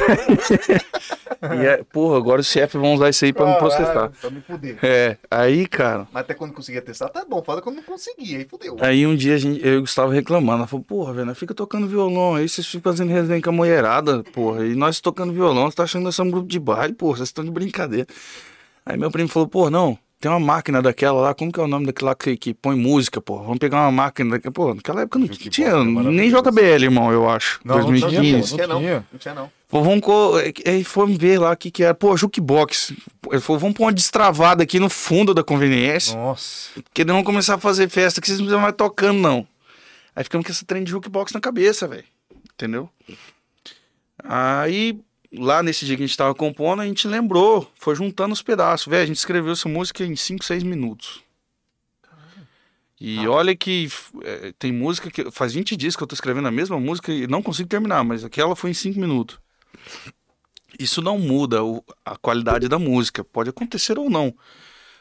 e 1.55 1.67
é, 1.67 1.85
porra, 1.85 2.17
agora 2.17 2.41
os 2.41 2.47
chefes 2.47 2.81
vão 2.81 2.95
usar 2.95 3.11
isso 3.11 3.25
aí 3.25 3.33
pra 3.33 3.47
me 3.47 3.59
processar. 3.59 3.93
Caralho, 3.93 4.13
Pra 4.21 4.31
me 4.31 4.41
fuder. 4.41 4.79
É, 4.83 5.17
aí, 5.31 5.67
cara. 5.67 6.09
Mas 6.13 6.23
até 6.23 6.35
quando 6.35 6.53
conseguia 6.53 6.83
testar, 6.83 7.09
tá 7.09 7.25
bom. 7.29 7.43
Foda 7.43 7.63
quando 7.63 7.77
não 7.77 7.83
conseguia, 7.83 8.39
aí 8.39 8.45
fudeu. 8.45 8.77
Aí 8.81 9.07
um 9.07 9.15
dia 9.15 9.35
a 9.35 9.39
gente, 9.39 9.65
eu 9.65 9.75
e 9.75 9.77
o 9.79 9.81
Gustavo 9.83 10.11
reclamando. 10.11 10.59
Ela 10.59 10.67
falou, 10.67 10.85
porra, 10.85 11.13
velho, 11.13 11.35
fica 11.35 11.55
tocando 11.55 11.87
violão 11.87 12.35
aí, 12.35 12.49
vocês 12.49 12.67
ficam 12.67 12.93
fazendo 12.93 13.11
resenha 13.11 13.41
com 13.41 13.51
a 13.51 13.53
mulherada, 13.53 14.25
porra. 14.33 14.67
E 14.67 14.75
nós 14.75 15.01
tocando 15.01 15.33
violão, 15.33 15.71
você 15.71 15.77
tá 15.77 15.85
achando 15.85 16.03
que 16.03 16.07
nós 16.07 16.15
somos 16.17 16.31
um 16.31 16.37
grupo 16.37 16.49
de 16.49 16.59
baile, 16.59 16.95
porra, 16.95 17.19
vocês 17.19 17.29
estão 17.29 17.45
de 17.45 17.51
brincadeira. 17.51 18.07
Aí 18.85 18.97
meu 18.97 19.11
primo 19.11 19.29
falou, 19.29 19.49
porra, 19.49 19.71
não, 19.71 19.99
tem 20.19 20.31
uma 20.31 20.41
máquina 20.41 20.81
daquela 20.81 21.21
lá, 21.21 21.35
como 21.35 21.53
que 21.53 21.61
é 21.61 21.63
o 21.63 21.67
nome 21.69 21.87
daquela 21.87 22.15
que, 22.15 22.37
que 22.37 22.55
põe 22.55 22.75
música, 22.75 23.21
porra? 23.21 23.45
Vamos 23.45 23.59
pegar 23.59 23.83
uma 23.83 23.93
máquina 23.93 24.31
daquela. 24.31 24.53
Pô, 24.53 24.75
naquela 24.75 25.03
época 25.03 25.19
não 25.19 25.27
Jukebox 25.27 25.51
tinha 25.51 25.69
é 25.69 25.85
nem. 25.85 26.31
JBL, 26.31 26.85
irmão, 26.85 27.13
eu 27.13 27.29
acho. 27.29 27.61
Não, 27.63 27.77
não 27.79 27.85
tinha, 27.95 28.01
2015. 28.01 28.51
pô. 28.51 28.57
tinha 28.57 28.67
não. 28.67 28.81
tinha. 28.81 29.07
Não 29.13 29.19
tinha 29.19 29.35
não. 29.35 29.51
Falou, 29.69 29.85
vamos. 29.85 30.03
Aí 30.67 30.83
fomos 30.85 31.19
ver 31.19 31.39
lá 31.39 31.53
o 31.53 31.57
que, 31.57 31.71
que 31.71 31.83
era. 31.83 31.95
Pô, 31.95 32.17
jukebox. 32.17 32.95
Ele 33.31 33.41
falou, 33.41 33.61
vamos 33.61 33.77
pôr 33.77 33.85
uma 33.85 33.93
destravada 33.93 34.63
aqui 34.63 34.81
no 34.81 34.89
fundo 34.89 35.35
da 35.35 35.45
conveniência. 35.45 36.17
Nossa. 36.17 36.71
Porque 36.83 37.05
não 37.05 37.17
vamos 37.17 37.27
começar 37.27 37.57
a 37.57 37.59
fazer 37.59 37.89
festa 37.91 38.21
que 38.21 38.27
vocês 38.27 38.39
não 38.39 38.47
precisam 38.47 38.63
mais 38.63 38.75
tocando, 38.75 39.19
não. 39.19 39.47
Aí 40.15 40.25
ficamos 40.25 40.47
com 40.47 40.53
essa 40.53 40.65
trem 40.65 40.83
de 40.83 40.91
jukebox 40.93 41.33
na 41.33 41.41
cabeça, 41.41 41.87
velho. 41.87 42.05
Entendeu? 42.55 42.89
Aí, 44.25 44.99
lá 45.33 45.63
nesse 45.63 45.85
dia 45.85 45.97
que 45.97 46.03
a 46.03 46.07
gente 46.07 46.17
tava 46.17 46.35
compondo, 46.35 46.83
a 46.83 46.87
gente 46.87 47.07
lembrou, 47.09 47.71
foi 47.79 47.95
juntando 47.95 48.33
os 48.33 48.43
pedaços. 48.43 48.87
Velho, 48.87 49.03
a 49.03 49.07
gente 49.07 49.17
escreveu 49.17 49.53
essa 49.53 49.69
música 49.69 50.05
em 50.05 50.17
5, 50.17 50.45
6 50.45 50.63
minutos. 50.63 51.23
E 52.99 53.27
olha 53.29 53.55
que 53.55 53.89
é, 54.23 54.53
tem 54.59 54.73
música 54.73 55.11
que. 55.11 55.31
Faz 55.31 55.53
20 55.53 55.77
dias 55.77 55.95
que 55.95 56.03
eu 56.03 56.07
tô 56.07 56.15
escrevendo 56.15 56.49
a 56.49 56.51
mesma 56.51 56.81
música 56.81 57.13
e 57.13 57.27
não 57.27 57.43
consigo 57.43 57.69
terminar, 57.69 58.03
mas 58.03 58.25
aquela 58.25 58.57
foi 58.57 58.71
em 58.71 58.75
5 58.75 58.99
minutos. 58.99 59.39
Isso 60.79 61.03
não 61.03 61.19
muda 61.19 61.63
o- 61.63 61.85
a 62.05 62.17
qualidade 62.17 62.69
da 62.69 62.79
música. 62.79 63.23
Pode 63.23 63.51
acontecer 63.51 63.99
ou 63.99 64.09
não. 64.09 64.35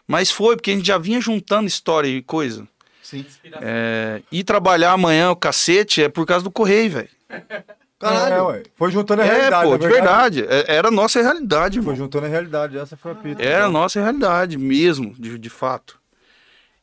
Mas 0.05 0.29
foi, 0.29 0.55
porque 0.57 0.71
a 0.71 0.75
gente 0.75 0.85
já 0.87 0.97
vinha 0.97 1.21
juntando 1.21 1.67
história 1.67 2.07
e 2.09 2.21
coisa. 2.21 2.67
Sim. 3.01 3.25
É, 3.61 4.21
ir 4.31 4.43
trabalhar 4.43 4.91
amanhã 4.91 5.31
o 5.31 5.35
cacete 5.35 6.03
é 6.03 6.09
por 6.09 6.25
causa 6.25 6.43
do 6.43 6.51
correio, 6.51 6.91
velho. 6.91 7.09
Caralho. 8.09 8.51
É. 8.51 8.63
Foi 8.75 8.91
juntando 8.91 9.21
a 9.21 9.25
É, 9.25 9.29
realidade. 9.33 9.63
pô, 9.65 9.71
na 9.71 9.77
de 9.77 9.87
verdade. 9.87 10.45
É- 10.47 10.75
Era 10.75 10.87
a 10.87 10.91
nossa 10.91 11.21
realidade, 11.21 11.81
Foi 11.81 11.95
juntando 11.95 12.25
a 12.25 12.29
realidade. 12.29 12.77
Essa 12.77 12.95
foi 12.97 13.11
a 13.11 13.15
pita. 13.15 13.41
Era 13.43 13.65
a 13.65 13.69
nossa 13.69 13.99
realidade 14.01 14.57
mesmo, 14.57 15.13
de, 15.17 15.37
de 15.37 15.49
fato. 15.49 15.99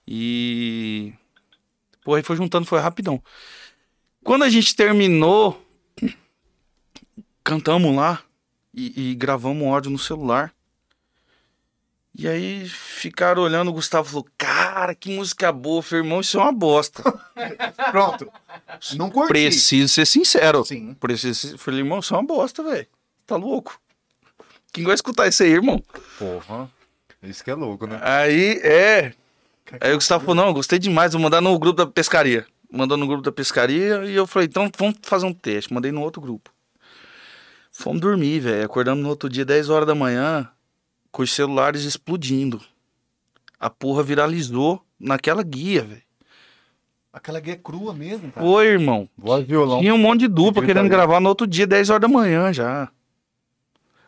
E. 0.06 1.12
Pô, 2.04 2.14
aí 2.14 2.22
foi 2.22 2.37
juntando, 2.37 2.66
foi 2.66 2.80
rapidão. 2.80 3.22
Quando 4.24 4.42
a 4.44 4.48
gente 4.50 4.74
terminou, 4.74 5.61
cantamos 7.44 7.94
lá 7.94 8.20
e, 8.74 9.11
e 9.12 9.14
gravamos 9.14 9.62
um 9.62 9.72
áudio 9.72 9.90
no 9.90 9.98
celular. 9.98 10.52
E 12.14 12.29
aí 12.29 12.68
ficaram 12.68 13.42
olhando, 13.42 13.68
o 13.68 13.72
Gustavo 13.72 14.09
falou: 14.09 14.27
Cara, 14.37 14.94
que 14.94 15.14
música 15.16 15.51
boa. 15.51 15.79
Eu 15.79 15.83
falei, 15.83 16.05
irmão, 16.05 16.20
isso 16.20 16.38
é 16.38 16.42
uma 16.42 16.53
bosta. 16.53 17.03
Pronto. 17.90 18.31
Não 18.96 19.11
curti. 19.11 19.29
Preciso 19.29 19.94
ser 19.94 20.07
sincero. 20.07 20.64
Sim. 20.64 20.94
Preciso 20.94 21.48
ser... 21.48 21.59
Falei, 21.59 21.81
irmão, 21.81 22.01
isso 22.01 22.14
é 22.14 22.18
uma 22.18 22.27
bosta, 22.27 22.62
velho. 22.62 22.87
Tá 23.27 23.37
louco? 23.37 23.81
Quem 24.72 24.85
vai 24.85 24.94
escutar 24.94 25.27
isso 25.27 25.42
aí, 25.42 25.51
irmão? 25.51 25.83
Porra. 26.18 26.70
Isso 27.22 27.42
que 27.42 27.51
é 27.51 27.55
louco, 27.55 27.87
né? 27.87 27.98
Aí, 28.03 28.61
é. 28.62 29.12
Aí 29.81 29.92
o 29.92 29.96
Gustavo 29.96 30.25
falou, 30.25 30.44
não, 30.44 30.53
gostei 30.53 30.79
demais, 30.79 31.12
vou 31.12 31.22
mandar 31.22 31.40
no 31.40 31.59
grupo 31.59 31.77
da 31.77 31.87
pescaria. 31.87 32.46
Mandou 32.70 32.96
no 32.96 33.07
grupo 33.07 33.22
da 33.22 33.33
pescaria 33.33 34.05
e 34.05 34.14
eu 34.14 34.27
falei, 34.27 34.48
então 34.48 34.70
vamos 34.77 34.96
fazer 35.03 35.27
um 35.27 35.33
teste. 35.33 35.72
Mandei 35.72 35.92
no 35.92 36.03
outro 36.03 36.20
grupo. 36.20 36.51
Fomos 37.70 38.01
dormir, 38.01 38.40
velho. 38.40 38.64
Acordamos 38.64 39.03
no 39.03 39.09
outro 39.09 39.29
dia, 39.29 39.44
10 39.44 39.70
horas 39.70 39.87
da 39.87 39.94
manhã, 39.94 40.51
com 41.12 41.22
os 41.22 41.33
celulares 41.33 41.85
explodindo. 41.85 42.61
A 43.61 43.70
porra 43.70 44.03
viralizou 44.03 44.83
naquela 44.98 45.42
guia, 45.42 45.83
velho. 45.85 46.03
Aquela 47.12 47.38
guia 47.38 47.53
é 47.53 47.57
crua 47.57 47.92
mesmo, 47.92 48.33
cara. 48.33 48.44
Oi, 48.46 48.66
irmão. 48.66 49.09
Voz 49.16 49.46
violão. 49.46 49.81
Tinha 49.81 49.94
um 49.94 49.98
monte 49.98 50.20
de 50.20 50.29
dupla 50.29 50.64
querendo 50.64 50.88
gravar 50.88 51.20
no 51.20 51.29
outro 51.29 51.46
dia, 51.46 51.66
10 51.66 51.90
horas 51.90 52.01
da 52.01 52.09
manhã 52.09 52.53
já. 52.53 52.88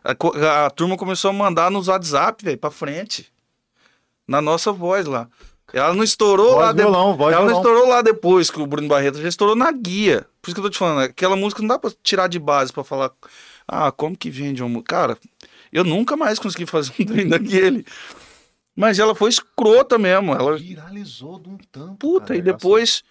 A, 0.03 0.65
a 0.65 0.69
turma 0.71 0.97
começou 0.97 1.29
a 1.29 1.33
mandar 1.33 1.69
nos 1.71 1.87
WhatsApp, 1.87 2.43
velho, 2.43 2.57
pra 2.57 2.71
frente. 2.71 3.31
Na 4.27 4.41
nossa 4.41 4.71
voz 4.71 5.05
lá. 5.05 5.27
Ela 5.73 5.93
não 5.93 6.03
estourou 6.03 6.55
lá 6.57 6.65
Voz 6.67 6.75
depois. 6.75 6.93
violão, 6.93 7.15
voz 7.17 7.33
Ela 7.33 7.41
não 7.45 7.47
violão. 7.53 7.61
estourou 7.71 7.89
lá 7.89 8.01
depois 8.01 8.49
que 8.49 8.59
o 8.61 8.67
Bruno 8.67 8.87
Barreto 8.87 9.21
já 9.21 9.27
estourou 9.27 9.55
na 9.55 9.71
guia. 9.71 10.25
Por 10.41 10.49
isso 10.49 10.55
que 10.55 10.59
eu 10.59 10.63
tô 10.63 10.69
te 10.69 10.77
falando, 10.77 11.01
aquela 11.01 11.35
música 11.35 11.61
não 11.61 11.67
dá 11.67 11.77
pra 11.79 11.91
tirar 12.03 12.27
de 12.27 12.39
base 12.39 12.71
pra 12.73 12.83
falar, 12.83 13.11
ah, 13.67 13.91
como 13.91 14.15
que 14.17 14.29
vende 14.29 14.61
uma 14.63 14.69
música? 14.69 14.95
Cara, 14.95 15.17
eu 15.75 15.83
nunca 15.83 16.15
mais 16.15 16.39
consegui 16.39 16.65
fazer 16.65 16.93
um 16.99 17.05
trem 17.05 17.27
daquele. 17.27 17.85
Mas 18.73 18.97
ela 18.97 19.13
foi 19.13 19.29
escrota 19.29 19.97
mesmo. 19.97 20.33
Ela, 20.33 20.57
Viralizou 20.57 21.37
de 21.37 21.49
um 21.49 21.57
tanto. 21.71 21.95
Puta, 21.95 22.27
cara. 22.27 22.39
e 22.39 22.41
depois. 22.41 23.03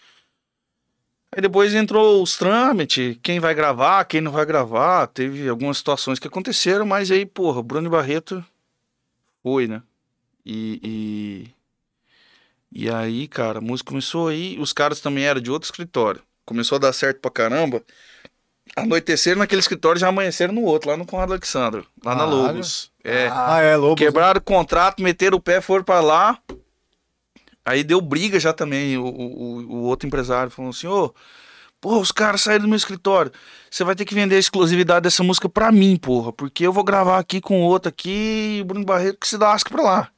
Aí 1.30 1.42
depois 1.42 1.74
entrou 1.74 2.22
os 2.22 2.38
trâmites, 2.38 3.18
quem 3.20 3.40
vai 3.40 3.54
gravar, 3.54 4.04
quem 4.04 4.20
não 4.20 4.30
vai 4.30 4.46
gravar. 4.46 5.06
Teve 5.08 5.48
algumas 5.48 5.78
situações 5.78 6.18
que 6.18 6.28
aconteceram, 6.28 6.86
mas 6.86 7.10
aí, 7.10 7.26
porra, 7.26 7.58
o 7.58 7.62
Bruno 7.62 7.90
Barreto 7.90 8.44
foi, 9.42 9.66
né? 9.66 9.82
E, 10.46 10.80
e. 12.72 12.84
e 12.84 12.90
aí, 12.90 13.28
cara, 13.28 13.58
a 13.58 13.62
música 13.62 13.88
começou 13.88 14.28
aí. 14.28 14.56
Os 14.58 14.72
caras 14.72 15.00
também 15.00 15.24
eram 15.24 15.40
de 15.40 15.50
outro 15.50 15.66
escritório. 15.66 16.22
Começou 16.46 16.76
a 16.76 16.78
dar 16.78 16.92
certo 16.92 17.20
pra 17.20 17.30
caramba. 17.30 17.82
Anoiteceram 18.76 19.38
naquele 19.38 19.60
escritório 19.60 19.98
e 19.98 20.00
já 20.00 20.08
amanheceram 20.08 20.52
no 20.52 20.62
outro, 20.62 20.90
lá 20.90 20.96
no 20.96 21.06
Conrado 21.06 21.32
Alexandre, 21.32 21.84
lá 22.04 22.14
na 22.14 22.24
Caralho. 22.24 22.36
Logos. 22.36 22.90
É. 23.04 23.28
Ah, 23.32 23.60
é, 23.60 23.76
Lobo. 23.76 23.94
Quebraram 23.94 24.38
o 24.38 24.42
contrato, 24.42 25.02
meteram 25.02 25.36
o 25.36 25.40
pé, 25.40 25.60
foram 25.60 25.84
pra 25.84 26.00
lá. 26.00 26.38
Aí 27.64 27.82
deu 27.84 28.00
briga 28.00 28.38
já 28.38 28.52
também. 28.52 28.98
O, 28.98 29.04
o, 29.06 29.60
o 29.62 29.82
outro 29.84 30.06
empresário 30.06 30.50
falou 30.50 30.70
assim: 30.70 30.86
Ô, 30.86 31.14
pô, 31.80 31.98
os 31.98 32.10
caras 32.10 32.42
saíram 32.42 32.62
do 32.62 32.68
meu 32.68 32.76
escritório. 32.76 33.32
Você 33.70 33.84
vai 33.84 33.94
ter 33.94 34.04
que 34.04 34.14
vender 34.14 34.36
a 34.36 34.40
exclusividade 34.40 35.04
dessa 35.04 35.22
música 35.22 35.48
pra 35.48 35.70
mim, 35.70 35.96
porra. 35.96 36.32
Porque 36.32 36.66
eu 36.66 36.72
vou 36.72 36.84
gravar 36.84 37.18
aqui 37.18 37.40
com 37.40 37.62
outro 37.62 37.88
aqui, 37.88 38.56
e 38.58 38.62
o 38.62 38.64
Bruno 38.64 38.84
Barreto 38.84 39.18
que 39.20 39.28
se 39.28 39.36
lasca 39.36 39.70
pra 39.70 39.82
lá. 39.82 40.08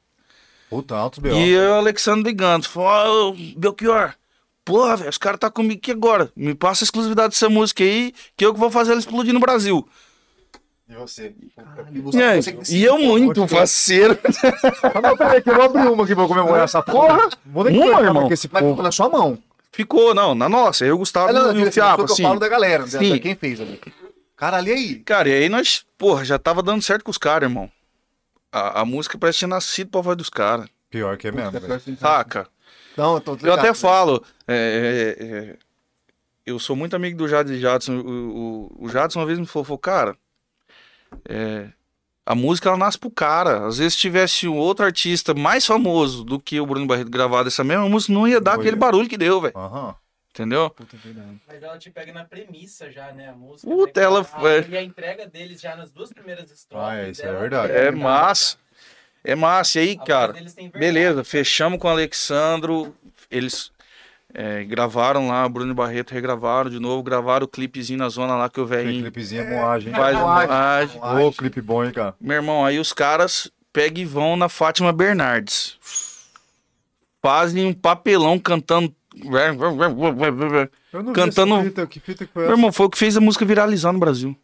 Puta, 0.69 0.97
altos 0.97 1.21
B.O. 1.21 1.37
E 1.37 1.51
eu, 1.51 1.73
o 1.73 1.75
Alexandre 1.75 2.23
brigando. 2.23 2.69
Falou: 2.69 3.33
Ô, 3.33 3.37
Belchior, 3.57 4.15
porra, 4.67 4.97
velho, 4.97 5.09
os 5.11 5.17
caras 5.17 5.41
tá 5.41 5.49
comigo 5.51 5.79
aqui 5.81 5.93
agora. 5.93 6.31
Me 6.37 6.55
passa 6.55 6.83
a 6.83 6.87
exclusividade 6.87 7.31
dessa 7.31 7.49
música 7.49 7.83
aí, 7.83 8.13
que 8.37 8.45
eu 8.45 8.53
que 8.53 8.61
vou 8.61 8.71
fazer 8.71 8.91
ela 8.91 9.01
explodir 9.01 9.33
no 9.33 9.41
Brasil. 9.41 9.89
E 10.89 10.95
você? 10.95 11.35
Caralho, 11.57 12.03
você 12.03 12.19
E, 12.19 12.23
aí, 12.23 12.37
consegue 12.37 12.77
e 12.77 12.85
eu 12.85 12.99
muito 12.99 13.47
faceiro. 13.49 14.19
Ah, 14.83 15.01
não, 15.01 15.17
peraí, 15.17 15.43
que 15.43 15.51
eu 15.51 15.55
vou 15.55 15.65
abrir 15.65 15.89
uma 15.89 16.05
aqui 16.05 16.15
pra 16.15 16.27
comemorar 16.29 16.65
essa 16.65 16.83
porra. 16.83 17.29
Vou 17.47 17.65
nem 17.65 17.79
Uma, 17.81 18.01
irmão. 18.03 18.31
esse 18.31 18.49
Mas 18.53 18.63
ficou 18.65 18.83
na 18.83 18.93
sua 18.93 19.09
mão. 19.09 19.39
Ficou, 19.73 20.15
não, 20.15 20.35
na 20.35 20.49
nossa. 20.49 20.85
Eu, 20.85 20.97
Gustavo 20.99 21.29
Ah, 21.29 21.33
não, 21.33 21.41
e 21.41 21.45
não, 21.45 21.51
o 21.51 21.55
digo 21.55 21.69
assim, 21.69 21.75
Fiapo, 21.75 21.97
foi 21.97 22.03
o 22.05 22.13
assim. 22.13 22.23
eu 22.23 22.29
falo 22.29 22.41
da 22.41 22.49
galera, 22.49 22.85
né? 22.85 22.89
Sim. 22.99 23.19
quem 23.19 23.35
fez 23.35 23.61
ali. 23.61 23.81
Caralho, 24.37 24.69
e 24.69 24.73
aí? 24.73 24.95
Cara, 25.01 25.29
e 25.29 25.33
aí 25.33 25.49
nós, 25.49 25.85
porra, 25.99 26.25
já 26.25 26.39
tava 26.39 26.63
dando 26.63 26.83
certo 26.83 27.03
com 27.05 27.11
os 27.11 27.19
caras, 27.19 27.49
irmão. 27.49 27.71
A, 28.53 28.83
a 28.83 28.85
música 28.85 29.19
parece 29.19 29.37
que 29.37 29.41
tinha 29.41 29.49
nascido 29.49 29.91
pra 29.91 30.01
voz 30.01 30.17
dos 30.17 30.31
caras, 30.31 30.69
Pior 30.89 31.17
que 31.17 31.29
é 31.29 31.33
mesmo, 31.33 31.51
velho. 31.51 31.81
saca? 32.01 32.47
Não, 32.97 33.15
eu 33.15 33.21
tô 33.21 33.33
Eu 33.33 33.37
ligado, 33.37 33.59
até 33.59 33.69
né? 33.69 33.75
falo, 33.75 34.25
é, 34.47 35.17
é, 35.19 35.25
é, 35.25 35.57
eu 36.45 36.59
sou 36.59 36.75
muito 36.77 36.95
amigo 36.97 37.17
do 37.19 37.29
Jadson. 37.29 37.55
Jadson 37.59 37.99
o, 37.99 38.69
o, 38.79 38.85
o 38.87 38.89
Jadson 38.89 39.21
uma 39.21 39.27
vez 39.27 39.39
me 39.39 39.47
falou, 39.47 39.65
falou, 39.65 39.79
cara, 39.79 40.17
é, 41.29 41.69
a 42.25 42.35
música 42.35 42.69
ela 42.69 42.79
nasce 42.79 42.99
pro 42.99 43.11
cara. 43.11 43.67
Às 43.67 43.79
vezes 43.79 43.95
se 43.95 44.01
tivesse 44.01 44.49
um 44.49 44.57
outro 44.57 44.85
artista 44.85 45.35
mais 45.35 45.65
famoso 45.67 46.25
do 46.25 46.41
que 46.41 46.61
o 46.61 46.67
Bruno 46.67 46.87
Barreto 46.87 47.11
gravado 47.11 47.49
essa 47.49 47.63
mesma 47.65 47.89
música, 47.89 48.13
não 48.13 48.27
ia 48.27 48.41
dar 48.41 48.55
aquele 48.55 48.77
barulho 48.77 49.09
que 49.09 49.17
deu, 49.19 49.41
velho. 49.41 49.57
Aham. 49.57 49.95
Entendeu? 50.31 50.69
Puta, 50.69 50.97
é 50.97 50.99
verdade. 50.99 51.41
Mas 51.49 51.63
ela 51.63 51.79
te 51.79 51.91
pega 51.91 52.13
na 52.13 52.23
premissa 52.23 52.91
já, 52.93 53.11
né? 53.11 53.29
A 53.31 53.33
música. 53.33 53.71
Puta, 53.71 54.01
né? 54.01 54.05
ela- 54.07 54.21
A- 54.35 54.49
é. 54.51 54.69
E 54.69 54.77
a 54.77 54.83
entrega 54.83 55.27
deles 55.27 55.59
já 55.59 55.75
nas 55.75 55.91
duas 55.91 56.13
primeiras 56.13 56.51
estrofes. 56.51 56.89
Ah, 56.89 57.09
isso 57.09 57.25
é 57.27 57.35
verdade. 57.35 57.73
É 57.73 57.91
massa. 57.91 58.59
É 59.27 59.35
massa. 59.35 59.81
E 59.81 59.83
aí, 59.91 59.99
A 60.01 60.05
cara. 60.05 60.35
Beleza, 60.79 61.25
fechamos 61.25 61.79
com 61.79 61.89
o 61.89 61.91
Alexandro. 61.91 62.95
Eles 63.31 63.73
é, 64.33 64.63
gravaram 64.65 65.29
lá, 65.29 65.49
Bruno 65.49 65.75
Barreto 65.75 66.13
regravaram 66.13 66.71
de 66.71 66.79
novo, 66.79 67.03
gravaram 67.03 67.45
o 67.45 67.49
clipezinho 67.49 67.99
na 67.99 68.09
zona 68.09 68.37
lá 68.37 68.49
que 68.49 68.61
o 68.61 68.67
velhinho 68.67 69.03
clipezinho 69.03 69.43
é 69.43 69.51
moagem. 69.51 69.89
hein? 69.89 69.95
faz 69.95 70.17
moagem. 70.17 70.99
moagem. 71.01 71.27
Ô, 71.27 71.33
clipe 71.33 71.61
bom, 71.61 71.85
hein, 71.85 71.91
cara. 71.93 72.15
Meu 72.21 72.37
irmão, 72.37 72.65
aí 72.65 72.79
os 72.79 72.93
caras 72.93 73.51
pegam 73.73 74.03
e 74.03 74.05
vão 74.07 74.37
na 74.37 74.49
Fátima 74.49 74.93
Bernardes. 74.93 75.77
Fazem 77.23 77.67
um 77.67 77.73
papelão 77.73 78.39
cantando. 78.39 78.95
Eu 80.93 81.03
não 81.03 81.13
Cantando- 81.13 81.63
fita. 81.63 81.87
Que 81.87 81.99
fita 81.99 82.27
que 82.27 82.33
foi 82.33 82.43
Meu 82.45 82.53
irmão, 82.53 82.73
foi 82.73 82.87
o 82.87 82.91
que 82.91 82.99
fez 82.99 83.17
a 83.17 83.21
música 83.21 83.45
viralizar 83.45 83.93
no 83.93 83.99
Brasil. 83.99 84.37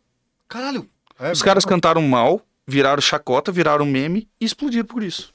Caralho, 0.48 0.88
É 1.20 1.30
Os 1.30 1.42
caras 1.42 1.64
cantaram 1.64 2.02
mal, 2.02 2.40
viraram 2.66 3.00
chacota, 3.00 3.50
viraram 3.52 3.84
meme 3.86 4.28
e 4.40 4.44
explodiram 4.44 4.86
por 4.86 5.02
isso. 5.02 5.32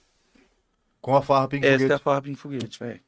Com 1.02 1.16
a 1.16 1.22
farra 1.22 1.48
Pink 1.48 1.66
Essa 1.66 1.74
é 1.74 1.76
a 1.76 1.80
Foguete. 1.88 2.04
farra 2.04 2.22
Pink 2.22 2.36
Foguete, 2.40 2.80
velho. 2.80 3.00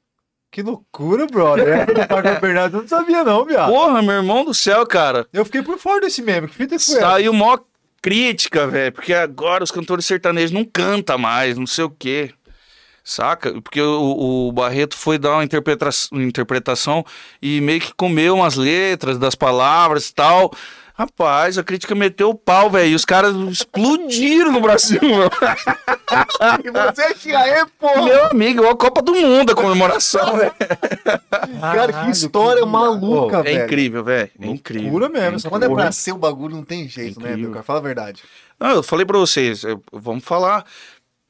Que 0.52 0.62
loucura, 0.64 1.28
brother. 1.28 1.68
Essa 1.68 1.94
do 1.94 2.08
Fátima 2.08 2.36
Bernardes 2.42 2.74
eu 2.74 2.82
não 2.82 2.88
sabia 2.88 3.24
não, 3.24 3.46
viado. 3.46 3.72
Porra, 3.72 4.02
meu 4.02 4.14
irmão 4.16 4.44
do 4.44 4.54
céu, 4.54 4.86
cara. 4.86 5.28
Eu 5.32 5.46
fiquei 5.46 5.62
por 5.62 5.78
fora 5.78 6.02
desse 6.02 6.22
meme. 6.22 6.48
Que 6.48 6.56
fita 6.56 6.80
foi 6.80 6.96
essa? 6.96 7.00
Saiu 7.02 7.34
mó 7.34 7.58
crítica, 8.02 8.66
velho, 8.68 8.92
porque 8.94 9.14
agora 9.14 9.64
os 9.64 9.72
cantores 9.72 10.06
sertanejos 10.06 10.52
não 10.52 10.64
cantam 10.66 11.18
mais, 11.18 11.58
não 11.58 11.68
sei 11.68 11.84
o 11.84 11.90
quê. 11.90 12.32
Saca? 13.04 13.60
Porque 13.62 13.82
o, 13.82 14.48
o 14.48 14.52
Barreto 14.52 14.96
foi 14.96 15.18
dar 15.18 15.34
uma 15.34 15.44
interpreta- 15.44 15.90
interpretação 16.14 17.04
e 17.42 17.60
meio 17.62 17.82
que 17.82 17.94
comeu 17.94 18.36
umas 18.36 18.56
letras 18.56 19.18
das 19.18 19.36
palavras 19.36 20.10
e 20.10 20.14
tal. 20.14 20.52
Rapaz, 21.00 21.58
a 21.58 21.64
crítica 21.64 21.96
meteu 21.96 22.30
o 22.32 22.36
pau, 22.36 22.70
velho. 22.70 22.90
E 22.90 22.94
os 22.96 23.06
caras 23.06 23.34
explodiram 23.34 24.52
no 24.52 24.60
Brasil, 24.60 25.00
meu. 25.02 25.30
e 26.62 26.70
você 26.70 27.14
que 27.14 27.34
aí, 27.34 27.66
porra? 27.80 28.02
Meu 28.04 28.26
amigo, 28.26 28.66
é 28.66 28.70
a 28.70 28.76
Copa 28.76 29.02
do 29.02 29.14
Mundo 29.16 29.54
a 29.54 29.56
comemoração, 29.56 30.36
velho. 30.36 30.52
Cara, 31.62 31.94
que 32.04 32.12
história 32.12 32.64
que 32.64 32.68
maluca, 32.68 33.38
É 33.40 33.44
velho. 33.44 33.64
incrível, 33.64 34.04
velho. 34.04 34.30
É 34.42 34.48
incrível. 34.48 34.92
Loucura 34.92 35.08
mesmo, 35.08 35.48
É 35.48 35.50
Quando 35.50 35.64
é 35.64 35.70
pra 35.70 35.90
ser 35.94 36.12
o 36.12 36.18
bagulho, 36.18 36.58
não 36.58 36.66
tem 36.66 36.86
jeito, 36.90 37.18
né, 37.22 37.30
Incrível. 37.30 37.44
meu 37.46 37.52
cara? 37.54 37.64
Fala 37.64 37.80
a 37.80 37.84
verdade. 37.84 38.22
Não, 38.60 38.72
eu 38.72 38.84
falei 38.84 39.06
pra 39.06 39.18
vocês, 39.18 39.64
eu- 39.64 39.82
vamos 39.94 40.26
falar, 40.26 40.66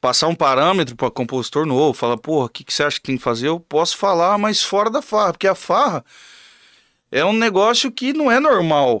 passar 0.00 0.26
um 0.26 0.34
parâmetro 0.34 0.96
pra 0.96 1.12
compositor 1.12 1.64
novo, 1.64 1.94
falar, 1.94 2.16
porra, 2.18 2.46
o 2.46 2.48
que, 2.48 2.64
que 2.64 2.74
você 2.74 2.82
acha 2.82 2.96
que 2.96 3.04
tem 3.06 3.16
que 3.16 3.22
fazer? 3.22 3.46
Eu 3.46 3.60
posso 3.60 3.96
falar, 3.96 4.36
mas 4.36 4.64
fora 4.64 4.90
da 4.90 5.00
farra, 5.00 5.32
porque 5.32 5.46
a 5.46 5.54
farra 5.54 6.04
é 7.12 7.24
um 7.24 7.32
negócio 7.32 7.92
que 7.92 8.12
não 8.12 8.28
é 8.32 8.40
normal. 8.40 9.00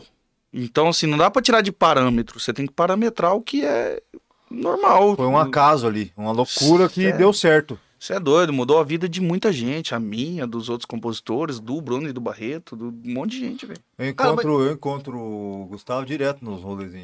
Então, 0.52 0.88
assim, 0.88 1.06
não 1.06 1.16
dá 1.18 1.30
pra 1.30 1.42
tirar 1.42 1.60
de 1.60 1.70
parâmetro, 1.72 2.38
você 2.40 2.52
tem 2.52 2.66
que 2.66 2.72
parametrar 2.72 3.34
o 3.34 3.42
que 3.42 3.64
é 3.64 4.02
normal. 4.50 5.14
Foi 5.16 5.26
um 5.26 5.38
acaso 5.38 5.86
ali. 5.86 6.12
Uma 6.16 6.32
loucura 6.32 6.88
que 6.88 7.06
É. 7.06 7.12
deu 7.12 7.32
certo. 7.32 7.78
Você 7.98 8.14
é 8.14 8.18
doido, 8.20 8.50
mudou 8.50 8.78
a 8.78 8.84
vida 8.84 9.06
de 9.06 9.20
muita 9.20 9.52
gente, 9.52 9.94
a 9.94 10.00
minha, 10.00 10.46
dos 10.46 10.70
outros 10.70 10.86
compositores, 10.86 11.60
do 11.60 11.80
Bruno 11.82 12.08
e 12.08 12.12
do 12.14 12.20
Barreto, 12.20 12.74
do 12.74 12.86
um 12.88 13.12
monte 13.14 13.32
de 13.32 13.40
gente, 13.40 13.66
velho. 13.66 13.78
Eu 13.98 14.14
Cara, 14.14 14.30
encontro, 14.32 14.62
eu 14.62 14.72
encontro 14.72 15.18
o 15.18 15.66
Gustavo 15.66 16.06
direto 16.06 16.42
nos 16.42 16.62
rolês, 16.62 16.94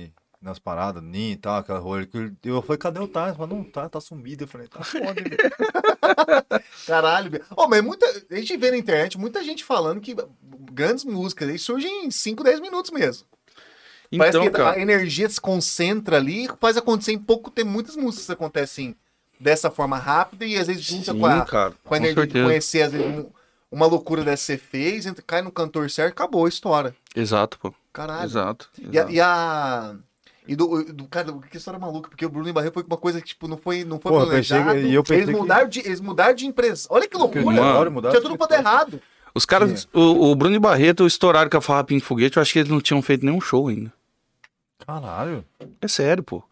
nas 0.40 0.58
paradas, 0.58 1.02
Ninho 1.02 1.32
e 1.32 1.36
tal, 1.36 1.56
aquela 1.56 1.78
rolê. 1.78 2.06
que 2.06 2.32
Eu 2.42 2.62
falei, 2.62 2.78
cadê 2.78 2.98
o? 2.98 3.02
Ele 3.04 3.12
falou, 3.12 3.46
não, 3.46 3.64
tá, 3.64 3.88
tá 3.90 4.00
sumido. 4.00 4.44
Eu 4.44 4.48
falei, 4.48 4.68
tá 4.68 4.82
foda. 4.82 5.14
Caralho, 6.86 7.30
velho. 7.30 7.44
Ô, 7.56 7.68
mas 7.68 7.82
muita, 7.82 8.06
a 8.30 8.36
gente 8.36 8.56
vê 8.56 8.70
na 8.70 8.78
internet 8.78 9.18
muita 9.18 9.42
gente 9.44 9.64
falando 9.64 10.00
que 10.00 10.14
grandes 10.72 11.04
músicas 11.04 11.48
aí 11.48 11.58
surgem 11.58 12.06
em 12.06 12.10
5, 12.10 12.42
10 12.42 12.60
minutos 12.60 12.90
mesmo. 12.90 13.26
Parece 14.16 14.36
Então, 14.38 14.42
que 14.44 14.50
cara, 14.50 14.76
a 14.76 14.80
energia 14.80 15.28
se 15.28 15.40
concentra 15.40 16.16
ali 16.16 16.44
e 16.46 16.50
faz 16.60 16.76
acontecer 16.76 17.12
em 17.12 17.18
pouco 17.18 17.50
tempo. 17.50 17.70
Muitas 17.70 17.96
músicas 17.96 18.30
acontecem 18.30 18.94
dessa 19.38 19.70
forma 19.70 19.98
rápida 19.98 20.44
e 20.44 20.56
às 20.56 20.66
vezes 20.66 20.82
junta 20.82 21.12
sim, 21.12 21.18
com 21.18 21.26
a, 21.26 21.44
cara, 21.44 21.74
com 21.84 21.94
a 21.94 21.96
energia 21.96 22.14
de 22.14 22.20
certeza. 22.32 22.44
conhecer, 22.46 22.82
às 22.82 22.92
vezes, 22.92 23.06
um- 23.06 23.26
uma 23.70 23.86
loucura 23.86 24.22
dessa 24.24 24.56
que 24.56 24.62
você 24.62 24.68
fez, 24.68 25.06
entra- 25.06 25.24
cai 25.26 25.42
no 25.42 25.50
cantor 25.50 25.90
certo, 25.90 26.12
acabou 26.12 26.46
a 26.46 26.48
história. 26.48 26.94
Exato, 27.14 27.58
pô. 27.58 27.74
Caralho. 27.92 28.24
Exato. 28.24 28.68
E 28.78 28.86
a. 28.98 29.02
exato. 29.02 29.12
E, 29.12 29.20
a- 29.20 29.94
e 30.48 30.54
do, 30.54 30.84
do- 30.92 31.08
cara, 31.08 31.32
que 31.50 31.56
história 31.56 31.78
maluca, 31.80 32.08
porque 32.08 32.24
o 32.24 32.28
Bruno 32.30 32.52
Barreto 32.52 32.74
foi 32.74 32.84
uma 32.84 32.96
coisa 32.96 33.20
que, 33.20 33.26
tipo, 33.26 33.48
não 33.48 33.56
foi, 33.56 33.84
não 33.84 33.98
foi 33.98 34.12
Porra, 34.12 34.24
eu 34.26 34.30
pensei 34.30 34.56
que- 34.56 34.62
planejado. 34.64 34.86
e 34.88 34.94
eu 34.94 35.02
pensei 35.02 35.16
eles, 35.24 35.34
que- 35.34 35.40
mudaram 35.40 35.68
de, 35.68 35.80
eles 35.80 36.00
mudaram 36.00 36.34
de 36.34 36.46
empresa. 36.46 36.86
Olha 36.88 37.08
que 37.08 37.16
loucura. 37.16 37.44
Mano, 37.44 37.62
Agora 37.64 37.90
mudaram 37.90 38.12
Tinha 38.12 38.22
de 38.22 38.28
tudo 38.28 38.38
pra 38.38 38.46
dar 38.46 38.58
errado. 38.60 39.02
Os 39.36 39.44
caras, 39.44 39.86
o, 39.92 40.30
o 40.30 40.34
Bruno 40.34 40.56
e 40.56 40.58
Barreto 40.58 41.06
estouraram 41.06 41.50
com 41.50 41.58
a 41.58 41.60
Farra 41.60 41.84
Pink 41.84 42.00
Foguete, 42.02 42.38
eu 42.38 42.42
acho 42.42 42.54
que 42.54 42.60
eles 42.60 42.70
não 42.70 42.80
tinham 42.80 43.02
feito 43.02 43.22
nenhum 43.22 43.38
show 43.38 43.68
ainda. 43.68 43.92
Caralho. 44.86 45.44
É 45.78 45.86
sério, 45.86 46.22
pô. 46.22 46.42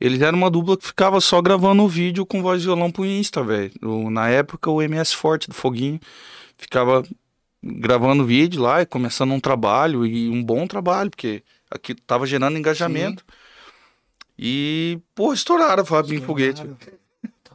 Eles 0.00 0.18
eram 0.22 0.38
uma 0.38 0.50
dupla 0.50 0.78
que 0.78 0.86
ficava 0.86 1.20
só 1.20 1.42
gravando 1.42 1.82
o 1.82 1.88
vídeo 1.88 2.24
com 2.24 2.40
voz 2.40 2.62
de 2.62 2.68
violão 2.68 2.90
pro 2.90 3.04
Insta, 3.04 3.42
velho. 3.42 3.70
Na 4.10 4.30
época, 4.30 4.70
o 4.70 4.80
MS 4.80 5.14
Forte 5.14 5.46
do 5.46 5.54
Foguinho 5.54 6.00
ficava 6.56 7.02
gravando 7.62 8.24
vídeo 8.24 8.62
lá 8.62 8.80
e 8.80 8.86
começando 8.86 9.32
um 9.32 9.38
trabalho, 9.38 10.06
e 10.06 10.30
um 10.30 10.42
bom 10.42 10.66
trabalho, 10.66 11.10
porque 11.10 11.42
aqui 11.70 11.94
tava 11.94 12.26
gerando 12.26 12.56
engajamento. 12.56 13.22
E, 14.38 14.98
pô, 15.14 15.34
estouraram 15.34 15.82
o 15.82 15.86
Fabinho 15.86 16.22
Foguete. 16.22 16.62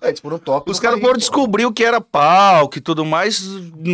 É, 0.02 0.08
eles 0.10 0.20
foram 0.20 0.38
top. 0.40 0.70
Os 0.70 0.80
caras 0.80 1.00
foram 1.00 1.14
pô. 1.14 1.20
descobrir 1.20 1.66
o 1.66 1.72
que 1.74 1.84
era 1.84 2.00
palco 2.02 2.78
e 2.78 2.82
tudo 2.82 3.06
mais. 3.06 3.44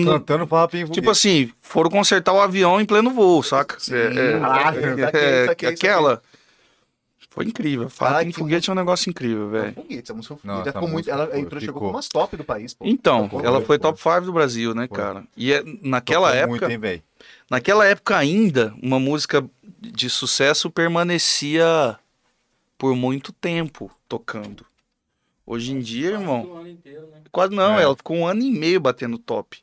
Cantando 0.03 0.47
papinho 0.47 0.87
Tipo 0.89 1.09
assim, 1.09 1.51
foram 1.61 1.89
consertar 1.89 2.33
o 2.33 2.39
avião 2.41 2.79
em 2.79 2.85
pleno 2.85 3.11
voo, 3.11 3.41
saca? 3.43 3.79
Sim, 3.79 3.93
É, 3.93 3.97
é, 3.97 5.45
é, 5.51 5.65
é, 5.65 5.67
aquela. 5.67 6.21
Foi 7.29 7.45
incrível. 7.45 7.89
Caraca, 7.89 8.17
Fabinho 8.17 8.33
que 8.33 8.39
Foguete 8.39 8.69
é 8.69 8.73
um 8.73 8.75
negócio 8.75 9.09
incrível, 9.09 9.49
velho. 9.49 9.73
Foguete, 9.73 10.03
essa 10.03 10.13
música 10.13 10.35
foi 10.35 10.47
Não, 10.47 10.57
foguete. 10.59 10.69
Ela, 10.69 10.81
ficou 10.83 10.93
muito, 10.93 11.09
ela 11.09 11.39
entrou, 11.39 11.59
chegou 11.59 11.73
ficou. 11.73 11.89
com 11.89 11.95
umas 11.95 12.07
top 12.07 12.37
do 12.37 12.43
país, 12.43 12.75
pô. 12.75 12.85
Então, 12.85 13.27
Foi, 13.27 13.39
ela 13.43 13.57
foi, 13.57 13.65
foi 13.65 13.79
foi. 13.79 13.79
top 13.79 13.99
5 13.99 14.21
do 14.21 14.33
Brasil, 14.33 14.75
né, 14.75 14.87
Foi. 14.87 14.95
cara? 14.95 15.23
E 15.35 15.51
é, 15.51 15.63
naquela 15.81 16.31
época, 16.31 16.49
Muito, 16.49 16.69
hein, 16.71 16.77
velho? 16.77 17.03
naquela 17.49 17.87
época 17.87 18.15
ainda, 18.15 18.71
uma 18.83 18.99
música 18.99 19.43
de 19.81 20.11
sucesso 20.11 20.69
permanecia 20.69 21.97
por 22.77 22.95
muito 22.95 23.33
tempo 23.33 23.89
tocando. 24.07 24.63
Hoje 25.45 25.73
em 25.73 25.79
dia, 25.79 26.11
irmão, 26.11 26.45
O 26.45 26.55
ano 26.57 26.69
inteiro, 26.69 27.07
né? 27.07 27.21
quase 27.31 27.53
não, 27.53 27.77
É. 27.77 27.83
ela 27.83 27.95
ficou 27.95 28.15
um 28.17 28.25
ano 28.27 28.41
e 28.41 28.51
meio 28.51 28.79
batendo 28.79 29.17
top. 29.17 29.57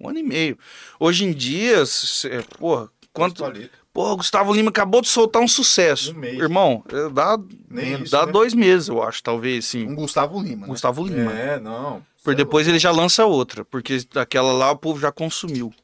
Um 0.00 0.08
ano 0.08 0.18
e 0.18 0.22
meio. 0.22 0.58
Hoje 0.98 1.24
em 1.24 1.32
dia, 1.32 1.84
cê- 1.86 2.42
porra, 2.58 2.88
quanto. 3.12 3.44
Porra, 3.92 4.16
Gustavo 4.16 4.54
Lima 4.54 4.70
acabou 4.70 5.02
de 5.02 5.08
soltar 5.08 5.42
um 5.42 5.46
sucesso. 5.46 6.12
Um 6.12 6.18
mês. 6.18 6.38
Irmão, 6.38 6.82
é, 6.88 7.10
dá, 7.10 7.38
Nem 7.68 8.02
isso, 8.02 8.10
dá 8.10 8.24
né? 8.24 8.32
dois 8.32 8.54
meses, 8.54 8.88
eu 8.88 9.02
acho, 9.02 9.22
talvez, 9.22 9.66
sim. 9.66 9.86
Um 9.86 9.94
Gustavo 9.94 10.40
Lima, 10.40 10.62
né? 10.62 10.66
Gustavo 10.68 11.04
Lima. 11.06 11.30
É, 11.30 11.60
não. 11.60 12.02
Por 12.24 12.34
depois 12.34 12.66
ele 12.66 12.78
já 12.78 12.90
lança 12.90 13.26
outra, 13.26 13.66
porque 13.66 13.98
aquela 14.14 14.50
lá 14.52 14.70
o 14.70 14.78
povo 14.78 14.98
já 14.98 15.12
consumiu. 15.12 15.74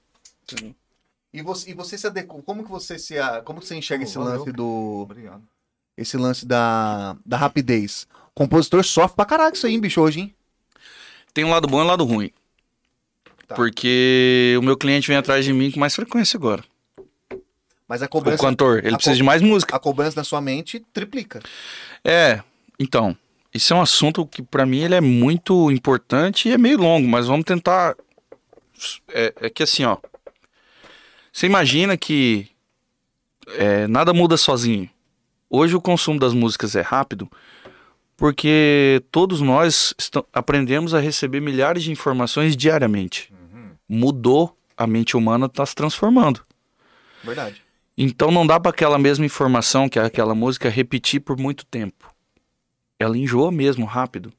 E 1.32 1.42
você, 1.42 1.70
e 1.70 1.74
você 1.74 1.98
se 1.98 2.06
adequou, 2.06 2.42
como 2.42 2.64
que 2.64 2.70
você 2.70 2.98
se, 2.98 3.18
a- 3.18 3.42
como 3.42 3.60
que 3.60 3.66
você 3.66 3.74
enxerga 3.76 4.04
Pô, 4.04 4.08
esse 4.08 4.18
valeu. 4.18 4.38
lance 4.38 4.52
do, 4.52 5.00
Obrigado. 5.02 5.42
esse 5.96 6.16
lance 6.16 6.46
da, 6.46 7.14
da 7.26 7.36
rapidez? 7.36 8.06
O 8.38 8.46
compositor 8.46 8.84
sofre 8.84 9.16
pra 9.16 9.24
caralho 9.24 9.52
isso 9.52 9.66
aí, 9.66 9.72
hein, 9.74 9.80
bicho, 9.80 10.00
hoje, 10.00 10.20
hein? 10.20 10.34
Tem 11.34 11.44
um 11.44 11.50
lado 11.50 11.66
bom 11.66 11.80
e 11.80 11.82
um 11.82 11.86
lado 11.88 12.04
ruim. 12.04 12.30
Tá. 13.48 13.56
Porque 13.56 14.54
o 14.56 14.62
meu 14.62 14.76
cliente 14.76 15.08
vem 15.08 15.16
atrás 15.16 15.44
de 15.44 15.52
mim 15.52 15.72
com 15.72 15.80
mais 15.80 15.92
frequência 15.96 16.36
agora. 16.36 16.62
Mas 17.88 18.00
a 18.00 18.06
O 18.06 18.08
cobrança, 18.08 18.40
cantor, 18.44 18.78
ele 18.84 18.94
precisa 18.94 19.14
co- 19.14 19.16
de 19.16 19.22
mais 19.24 19.42
música. 19.42 19.74
a 19.74 19.78
cobrança 19.80 20.20
na 20.20 20.22
sua 20.22 20.40
mente 20.40 20.78
triplica. 20.92 21.40
É, 22.04 22.40
então, 22.78 23.16
isso 23.52 23.72
é 23.72 23.76
um 23.76 23.80
assunto 23.80 24.24
que 24.24 24.40
pra 24.40 24.64
mim 24.64 24.82
ele 24.82 24.94
é 24.94 25.00
muito 25.00 25.68
importante 25.72 26.48
e 26.48 26.52
é 26.52 26.58
meio 26.58 26.78
longo, 26.78 27.08
mas 27.08 27.26
vamos 27.26 27.44
tentar. 27.44 27.96
É, 29.08 29.34
é 29.40 29.50
que 29.50 29.64
assim, 29.64 29.82
ó. 29.82 29.96
Você 31.32 31.46
imagina 31.46 31.96
que 31.96 32.48
é, 33.48 33.88
nada 33.88 34.12
muda 34.14 34.36
sozinho. 34.36 34.88
Hoje 35.50 35.74
o 35.74 35.80
consumo 35.80 36.20
das 36.20 36.32
músicas 36.32 36.76
é 36.76 36.82
rápido 36.82 37.28
porque 38.18 39.00
todos 39.12 39.40
nós 39.40 39.94
aprendemos 40.32 40.92
a 40.92 40.98
receber 40.98 41.40
milhares 41.40 41.84
de 41.84 41.92
informações 41.92 42.56
diariamente. 42.56 43.32
Mudou, 43.88 44.54
a 44.76 44.86
mente 44.88 45.16
humana 45.16 45.46
está 45.46 45.64
se 45.64 45.74
transformando. 45.74 46.42
Verdade. 47.24 47.62
Então 47.96 48.30
não 48.30 48.44
dá 48.46 48.58
para 48.60 48.70
aquela 48.70 48.98
mesma 48.98 49.24
informação 49.24 49.88
que 49.88 49.98
é 49.98 50.04
aquela 50.04 50.34
música 50.34 50.68
repetir 50.68 51.20
por 51.20 51.38
muito 51.38 51.64
tempo. 51.64 52.12
Ela 52.98 53.16
enjoa 53.16 53.50
mesmo 53.52 53.86
rápido. 53.86 54.32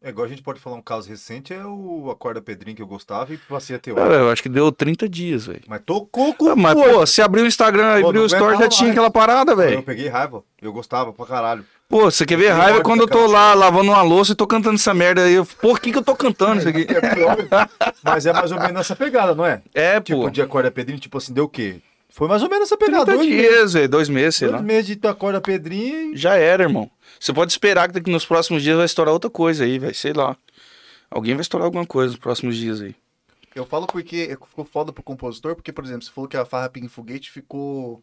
É 0.00 0.10
igual 0.10 0.24
a 0.26 0.28
gente 0.28 0.42
pode 0.42 0.60
falar 0.60 0.76
um 0.76 0.80
caso 0.82 1.08
recente, 1.08 1.52
é 1.52 1.66
o 1.66 2.08
Acorda 2.12 2.40
Pedrinho 2.40 2.76
que 2.76 2.82
eu 2.82 2.86
gostava 2.86 3.34
e 3.34 3.36
passei 3.36 3.74
a 3.74 3.80
ter 3.80 3.92
Cara, 3.92 4.06
outro. 4.06 4.20
eu 4.20 4.30
acho 4.30 4.42
que 4.44 4.48
deu 4.48 4.70
30 4.70 5.08
dias, 5.08 5.46
velho. 5.46 5.62
Mas 5.66 5.82
tocou 5.84 6.32
com 6.34 6.50
Ah, 6.50 6.56
Mas, 6.56 6.74
pô, 6.74 7.04
se 7.04 7.20
abriu 7.20 7.42
o 7.42 7.48
Instagram, 7.48 8.00
Pô, 8.00 8.06
abriu 8.08 8.22
o 8.22 8.26
não 8.26 8.26
story, 8.26 8.58
já 8.58 8.68
tinha 8.68 8.82
mais. 8.86 8.92
aquela 8.96 9.10
parada, 9.10 9.52
Eu 9.52 9.56
velho. 9.56 9.82
peguei 9.82 10.06
raiva. 10.06 10.44
Eu 10.62 10.72
gostava 10.72 11.12
pra 11.12 11.26
caralho. 11.26 11.64
Pô, 11.88 12.02
você 12.10 12.26
quer 12.26 12.36
ver 12.36 12.50
raiva 12.50 12.82
quando 12.82 13.00
eu 13.00 13.08
tô 13.08 13.26
lá 13.26 13.54
lavando 13.54 13.90
uma 13.90 14.02
louça 14.02 14.32
e 14.32 14.34
tô 14.34 14.46
cantando 14.46 14.74
essa 14.74 14.92
merda 14.92 15.24
aí. 15.24 15.38
O 15.38 15.46
que 15.80 15.90
que 15.90 15.96
eu 15.96 16.02
tô 16.02 16.14
cantando 16.14 16.58
isso 16.58 16.68
aqui? 16.68 16.82
É 16.88 17.14
pior. 17.14 17.36
Mas 18.02 18.26
é 18.26 18.32
mais 18.32 18.52
ou 18.52 18.60
menos 18.60 18.80
essa 18.80 18.94
pegada, 18.94 19.34
não 19.34 19.46
é? 19.46 19.62
É, 19.72 19.98
Tipo, 19.98 20.22
pô. 20.22 20.30
de 20.30 20.42
Acorda 20.42 20.70
Pedrinho, 20.70 21.00
tipo 21.00 21.16
assim, 21.16 21.32
deu 21.32 21.44
o 21.44 21.48
quê? 21.48 21.80
Foi 22.10 22.28
mais 22.28 22.42
ou 22.42 22.50
menos 22.50 22.68
essa 22.68 22.76
pegada. 22.76 23.06
30 23.06 23.16
Dois 23.16 23.30
meses, 23.30 23.50
dias, 23.50 23.72
velho. 23.72 23.88
Dois 23.88 24.08
meses, 24.10 24.36
sei 24.36 24.48
dois 24.48 24.60
lá. 24.60 24.66
meses 24.66 24.96
de 24.96 25.06
Acorda 25.08 25.40
Pedrinho 25.40 26.12
e... 26.12 26.16
Já 26.16 26.34
era, 26.34 26.64
irmão. 26.64 26.90
Você 27.18 27.32
pode 27.32 27.52
esperar 27.52 27.88
que 27.88 27.94
daqui 27.94 28.10
nos 28.10 28.26
próximos 28.26 28.62
dias 28.62 28.76
vai 28.76 28.84
estourar 28.86 29.14
outra 29.14 29.30
coisa 29.30 29.64
aí, 29.64 29.78
velho. 29.78 29.94
Sei 29.94 30.12
lá. 30.12 30.36
Alguém 31.10 31.34
vai 31.34 31.40
estourar 31.42 31.64
alguma 31.64 31.86
coisa 31.86 32.10
nos 32.12 32.20
próximos 32.20 32.54
dias 32.56 32.82
aí. 32.82 32.94
Eu 33.54 33.64
falo 33.64 33.86
porque 33.86 34.36
ficou 34.50 34.64
foda 34.66 34.92
pro 34.92 35.02
compositor, 35.02 35.54
porque, 35.54 35.72
por 35.72 35.84
exemplo, 35.84 36.02
você 36.04 36.10
falou 36.10 36.28
que 36.28 36.36
a 36.36 36.44
Farra 36.44 36.68
Ping 36.68 36.86
Foguete 36.86 37.30
ficou. 37.30 38.02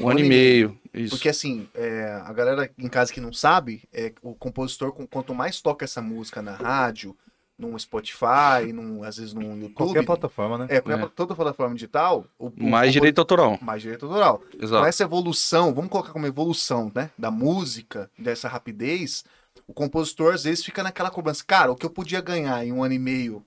Um 0.00 0.08
ano 0.08 0.20
e 0.20 0.28
meio. 0.28 0.78
Isso. 0.92 1.10
Porque 1.10 1.28
assim, 1.28 1.68
é, 1.74 2.20
a 2.24 2.32
galera 2.32 2.70
em 2.78 2.88
casa 2.88 3.12
que 3.12 3.20
não 3.20 3.32
sabe, 3.32 3.82
é, 3.92 4.12
o 4.22 4.34
compositor, 4.34 4.92
com- 4.92 5.06
quanto 5.06 5.34
mais 5.34 5.60
toca 5.60 5.84
essa 5.84 6.00
música 6.02 6.40
na 6.42 6.52
rádio, 6.54 7.16
num 7.58 7.76
Spotify, 7.78 8.72
num, 8.72 9.02
às 9.02 9.16
vezes 9.16 9.32
num 9.34 9.56
YouTube. 9.56 9.74
Qualquer 9.74 10.04
plataforma, 10.04 10.58
né? 10.58 10.66
É, 10.70 10.80
qualquer, 10.80 11.04
É. 11.04 11.08
toda 11.14 11.34
plataforma 11.34 11.74
digital. 11.74 12.24
O, 12.38 12.46
o 12.48 12.52
Mais 12.70 12.86
compo- 12.88 12.92
direito 12.92 13.18
autoral. 13.18 13.58
Mais 13.60 13.82
direito 13.82 14.06
autoral. 14.06 14.38
Com 14.38 14.64
Exato. 14.64 14.86
essa 14.86 15.02
evolução, 15.02 15.74
vamos 15.74 15.90
colocar 15.90 16.12
como 16.12 16.26
evolução, 16.26 16.90
né? 16.94 17.10
Da 17.18 17.30
música, 17.30 18.08
dessa 18.18 18.48
rapidez, 18.48 19.24
o 19.66 19.72
compositor 19.74 20.34
às 20.34 20.44
vezes 20.44 20.64
fica 20.64 20.82
naquela 20.82 21.10
cobrança. 21.10 21.42
Cara, 21.46 21.72
o 21.72 21.76
que 21.76 21.84
eu 21.84 21.90
podia 21.90 22.20
ganhar 22.20 22.64
em 22.64 22.72
um 22.72 22.82
ano 22.84 22.94
e 22.94 22.98
meio, 22.98 23.44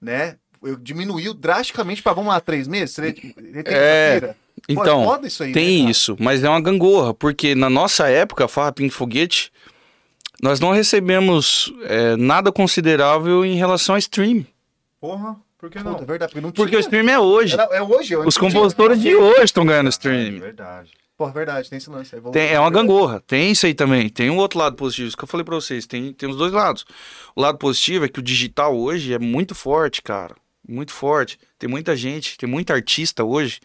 né? 0.00 0.36
Eu 0.62 0.76
diminuiu 0.76 1.34
drasticamente 1.34 2.02
para 2.02 2.14
vamos 2.14 2.30
lá, 2.32 2.40
três 2.40 2.66
meses? 2.66 2.96
Tem 2.96 3.14
É, 3.66 4.34
carteira. 4.60 4.66
Pô, 4.66 4.72
é 4.72 4.72
Então, 4.92 5.04
foda 5.04 5.26
isso 5.26 5.42
aí, 5.42 5.48
né, 5.50 5.54
tem 5.54 5.78
cara? 5.80 5.90
isso, 5.90 6.16
mas 6.18 6.42
é 6.44 6.48
uma 6.48 6.60
gangorra, 6.60 7.12
porque 7.14 7.54
na 7.54 7.68
nossa 7.70 8.08
época, 8.08 8.44
a 8.44 8.48
Farra 8.48 8.72
Pink 8.72 8.90
Foguete, 8.94 9.52
nós 10.42 10.60
não 10.60 10.72
recebemos 10.72 11.72
é, 11.84 12.16
nada 12.16 12.52
considerável 12.52 13.44
em 13.44 13.54
relação 13.56 13.94
a 13.94 13.98
stream. 13.98 14.44
Porra, 15.00 15.36
por 15.58 15.70
que 15.70 15.78
Puta, 15.78 15.90
não? 15.90 15.98
é 15.98 16.04
verdade, 16.04 16.32
porque 16.32 16.40
não 16.46 16.52
Porque 16.52 16.76
o 16.76 16.80
stream 16.80 17.08
é 17.08 17.18
hoje. 17.18 17.54
Era- 17.54 17.64
é 17.76 17.82
hoje, 17.82 18.14
é 18.14 18.18
Os 18.18 18.24
antes 18.26 18.38
compositores 18.38 19.00
de 19.00 19.14
hoje 19.14 19.44
estão 19.44 19.64
ganhando 19.64 19.86
É 19.86 19.90
stream. 19.90 20.38
verdade. 20.40 20.90
Pô, 21.16 21.26
é 21.26 21.32
verdade, 21.32 21.70
tem 21.70 21.78
esse 21.78 21.88
lance. 21.88 22.14
evolução, 22.14 22.32
Tem, 22.32 22.52
é 22.52 22.60
uma 22.60 22.68
verdade. 22.68 22.86
gangorra. 22.88 23.22
Tem 23.26 23.50
isso 23.50 23.64
aí 23.64 23.72
também. 23.72 24.06
Tem 24.10 24.28
um 24.28 24.36
outro 24.36 24.58
lado 24.58 24.76
positivo. 24.76 25.08
Isso 25.08 25.16
que 25.16 25.24
eu 25.24 25.28
falei 25.28 25.44
pra 25.44 25.54
vocês. 25.54 25.86
Tem, 25.86 26.12
tem 26.12 26.28
os 26.28 26.36
dois 26.36 26.52
lados. 26.52 26.84
O 27.34 27.40
lado 27.40 27.56
positivo 27.56 28.04
é 28.04 28.08
que 28.08 28.18
o 28.18 28.22
digital 28.22 28.76
hoje 28.76 29.14
é 29.14 29.18
muito 29.18 29.54
forte, 29.54 30.02
cara. 30.02 30.34
Muito 30.68 30.92
forte. 30.92 31.38
Tem 31.58 31.70
muita 31.70 31.96
gente, 31.96 32.36
tem 32.36 32.46
muita 32.46 32.74
artista 32.74 33.24
hoje 33.24 33.60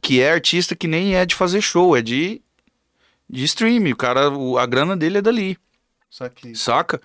que 0.00 0.20
é 0.20 0.32
artista 0.32 0.74
que 0.76 0.86
nem 0.88 1.14
é 1.16 1.24
de 1.26 1.34
fazer 1.34 1.60
show, 1.60 1.96
é 1.96 2.02
de, 2.02 2.40
de 3.28 3.44
stream. 3.44 3.90
O 3.92 3.96
cara, 3.96 4.30
o- 4.30 4.58
a 4.58 4.66
grana 4.66 4.96
dele 4.96 5.18
é 5.18 5.22
dali, 5.22 5.58
saca? 6.56 7.00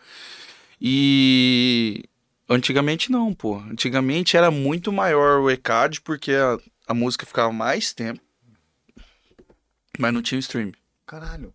E 0.79 2.03
antigamente 2.49 3.11
não, 3.11 3.33
pô. 3.33 3.57
Antigamente 3.59 4.35
era 4.37 4.51
muito 4.51 4.91
maior 4.91 5.39
o 5.41 5.49
ECAD 5.49 6.01
porque 6.01 6.33
a, 6.33 6.57
a 6.87 6.93
música 6.93 7.25
ficava 7.25 7.51
mais 7.51 7.93
tempo, 7.93 8.19
mas 9.97 10.13
não 10.13 10.21
tinha 10.21 10.37
o 10.37 10.39
stream. 10.39 10.71
Caralho. 11.05 11.53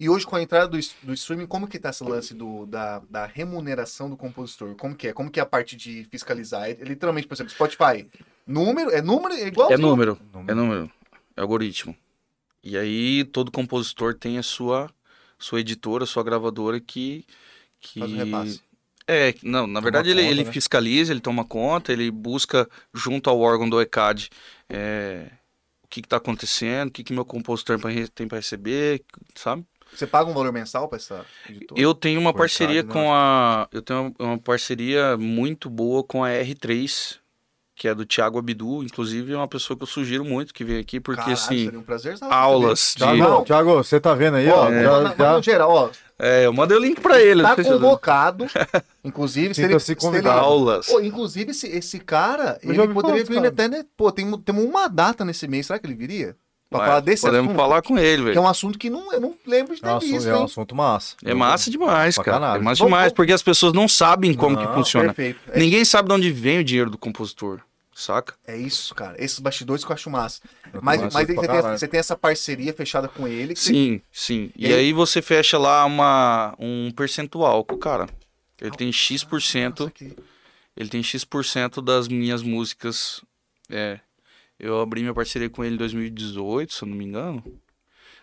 E 0.00 0.08
hoje, 0.08 0.26
com 0.26 0.34
a 0.34 0.42
entrada 0.42 0.66
do, 0.66 0.78
do 1.02 1.12
streaming, 1.12 1.46
como 1.46 1.68
que 1.68 1.78
tá 1.78 1.90
esse 1.90 2.02
lance 2.02 2.32
do, 2.34 2.64
da, 2.64 3.00
da 3.10 3.26
remuneração 3.26 4.08
do 4.08 4.16
compositor? 4.16 4.74
Como 4.74 4.96
que 4.96 5.08
é? 5.08 5.12
Como 5.12 5.30
que 5.30 5.38
é 5.38 5.42
a 5.42 5.46
parte 5.46 5.76
de 5.76 6.04
fiscalizar? 6.10 6.70
É, 6.70 6.72
literalmente, 6.72 7.28
por 7.28 7.34
exemplo, 7.34 7.52
Spotify. 7.52 8.08
Número? 8.46 8.90
É 8.90 9.02
número? 9.02 9.34
É 9.34 9.46
igual? 9.46 9.70
É 9.70 9.76
número, 9.76 10.18
Número. 10.32 10.50
é 10.50 10.54
número, 10.54 10.90
é 11.36 11.40
algoritmo. 11.42 11.94
E 12.64 12.76
aí 12.78 13.24
todo 13.24 13.52
compositor 13.52 14.14
tem 14.14 14.38
a 14.38 14.42
sua 14.42 14.90
sua 15.38 15.60
editora, 15.60 16.04
sua 16.06 16.22
gravadora 16.22 16.80
que 16.80 17.26
que 17.80 18.00
Faz 18.00 18.12
o 18.12 18.16
repasse. 18.16 18.62
é, 19.06 19.34
não, 19.42 19.66
na 19.66 19.80
verdade 19.80 20.10
ele, 20.10 20.22
conta, 20.22 20.32
ele 20.32 20.44
né? 20.44 20.52
fiscaliza, 20.52 21.12
ele 21.12 21.20
toma 21.20 21.44
conta, 21.44 21.92
ele 21.92 22.10
busca 22.10 22.68
junto 22.92 23.30
ao 23.30 23.40
órgão 23.40 23.68
do 23.68 23.80
ECAD 23.80 24.30
é, 24.68 25.30
o 25.82 25.88
que 25.88 26.00
está 26.00 26.16
acontecendo, 26.18 26.88
o 26.88 26.92
que, 26.92 27.02
que 27.04 27.12
meu 27.12 27.24
compositor 27.24 27.78
tem 28.14 28.28
para 28.28 28.38
receber, 28.38 29.02
sabe? 29.34 29.64
Você 29.94 30.06
paga 30.06 30.30
um 30.30 30.34
valor 30.34 30.52
mensal 30.52 30.88
pra 30.88 30.96
essa 30.96 31.24
editora? 31.48 31.80
Eu 31.80 31.94
tenho 31.94 32.20
uma 32.20 32.32
Por 32.32 32.38
parceria 32.38 32.82
né? 32.82 32.92
com 32.92 33.12
a. 33.12 33.68
Eu 33.72 33.82
tenho 33.82 34.14
uma 34.18 34.38
parceria 34.38 35.16
muito 35.16 35.68
boa 35.68 36.02
com 36.04 36.24
a 36.24 36.28
R3, 36.30 37.16
que 37.74 37.86
é 37.88 37.94
do 37.94 38.06
Thiago 38.06 38.38
Abdu. 38.38 38.82
Inclusive, 38.82 39.32
é 39.32 39.36
uma 39.36 39.48
pessoa 39.48 39.76
que 39.76 39.82
eu 39.82 39.86
sugiro 39.86 40.24
muito 40.24 40.54
que 40.54 40.64
venha 40.64 40.80
aqui, 40.80 41.00
porque 41.00 41.18
Caralho, 41.20 41.34
assim. 41.34 41.64
seria 41.64 41.78
um 41.78 41.82
prazer. 41.82 42.16
aulas 42.30 42.94
de- 42.96 43.04
Thiago, 43.04 43.44
Thiago, 43.44 43.74
você 43.74 44.00
tá 44.00 44.14
vendo 44.14 44.36
aí, 44.36 44.48
ó? 44.48 44.66
Ó, 44.66 44.70
já, 44.72 45.14
já 45.16 45.36
no 45.36 45.42
geral, 45.42 45.70
ó. 45.70 45.90
É, 46.22 46.44
eu 46.44 46.52
mandei 46.52 46.76
o 46.76 46.80
link 46.80 47.00
pra 47.00 47.18
ele. 47.20 47.42
Tá 47.42 47.56
não 47.56 47.64
se 47.64 47.70
eu- 47.70 47.80
convocado. 47.80 48.46
Inclusive, 49.02 49.54
se 49.54 49.62
ele, 49.62 49.78
se 49.80 49.92
ele- 49.92 50.00
convidado. 50.00 50.38
Aulas. 50.38 50.86
Pô, 50.86 51.00
inclusive, 51.00 51.50
esse, 51.50 51.66
esse 51.66 51.98
cara, 51.98 52.58
Eu 52.62 52.72
ele 52.74 52.92
poderia 52.94 53.24
vir 53.24 53.44
até, 53.46 53.68
né? 53.68 53.84
Pô, 53.96 54.12
tem, 54.12 54.30
temos 54.42 54.64
uma 54.64 54.86
data 54.88 55.24
nesse 55.24 55.48
mês, 55.48 55.66
será 55.66 55.78
que 55.78 55.86
ele 55.86 55.94
viria? 55.94 56.36
Pra 56.70 56.78
Mas 56.78 56.88
falar 56.88 57.00
desse 57.00 57.22
Podemos 57.22 57.46
assunto? 57.48 57.56
falar 57.60 57.82
com 57.82 57.98
ele, 57.98 58.22
Que 58.22 58.28
é 58.28 58.32
velho. 58.32 58.42
um 58.42 58.48
assunto 58.48 58.78
que 58.78 58.88
não, 58.88 59.12
eu 59.12 59.20
não 59.20 59.34
lembro 59.44 59.74
de 59.74 59.80
ter 59.80 59.88
É 59.88 59.92
um 59.92 59.96
assunto, 59.96 60.12
visto, 60.12 60.28
é 60.28 60.36
um 60.38 60.44
assunto 60.44 60.74
massa. 60.76 61.16
É 61.24 61.34
massa 61.34 61.68
demais, 61.68 62.16
cara. 62.16 62.36
É 62.36 62.40
massa 62.60 62.60
Vamos- 62.60 62.78
demais, 62.78 63.12
porque 63.12 63.32
as 63.32 63.42
pessoas 63.42 63.72
não 63.72 63.88
sabem 63.88 64.32
como 64.34 64.56
que 64.56 64.62
Não, 64.64 64.74
funciona. 64.74 65.12
Perfeito. 65.12 65.40
É, 65.50 65.58
Ninguém 65.58 65.84
sabe 65.84 66.08
de 66.08 66.14
onde 66.14 66.30
vem 66.30 66.60
o 66.60 66.64
dinheiro 66.64 66.88
do 66.88 66.96
compositor. 66.96 67.60
saca? 67.92 68.34
É 68.46 68.56
isso, 68.56 68.94
cara. 68.94 69.14
Esses 69.22 69.40
bastidores 69.40 69.84
que 69.84 69.90
eu 69.90 69.94
acho 69.94 70.08
massa. 70.08 70.40
Eu 70.72 70.80
Mas, 70.80 71.02
mas 71.02 71.12
você 71.12 71.26
tem, 71.26 71.36
você 71.36 71.88
tem 71.88 72.00
essa 72.00 72.16
parceria 72.16 72.72
fechada 72.72 73.08
com 73.08 73.26
ele. 73.28 73.52
que 73.52 73.60
você- 73.60 73.72
Sim, 73.74 74.00
sim. 74.10 74.50
E 74.56 74.68
E, 74.68 74.72
aí- 74.72 74.74
aí 74.80 74.92
você 74.94 75.20
fecha 75.20 75.58
lá 75.58 75.84
uma, 75.84 76.54
um 76.58 76.90
percentual 76.92 77.62
com 77.64 77.74
o 77.74 77.78
cara. 77.78 78.06
Ele 78.58 78.70
tem 78.70 78.90
X%, 78.92 79.80
Nossa, 79.80 79.90
que- 79.90 80.16
ele 80.76 80.88
tem 80.88 81.02
X% 81.02 81.82
das 81.82 82.06
minhas 82.08 82.42
músicas. 82.42 83.20
É. 83.68 83.98
Eu 84.60 84.80
abri 84.80 85.00
minha 85.00 85.14
parceria 85.14 85.48
com 85.50 85.64
ele 85.64 85.74
em 85.74 85.78
2018, 85.78 86.72
se 86.74 86.82
eu 86.84 86.88
não 86.88 86.96
me 86.96 87.04
engano. 87.04 87.42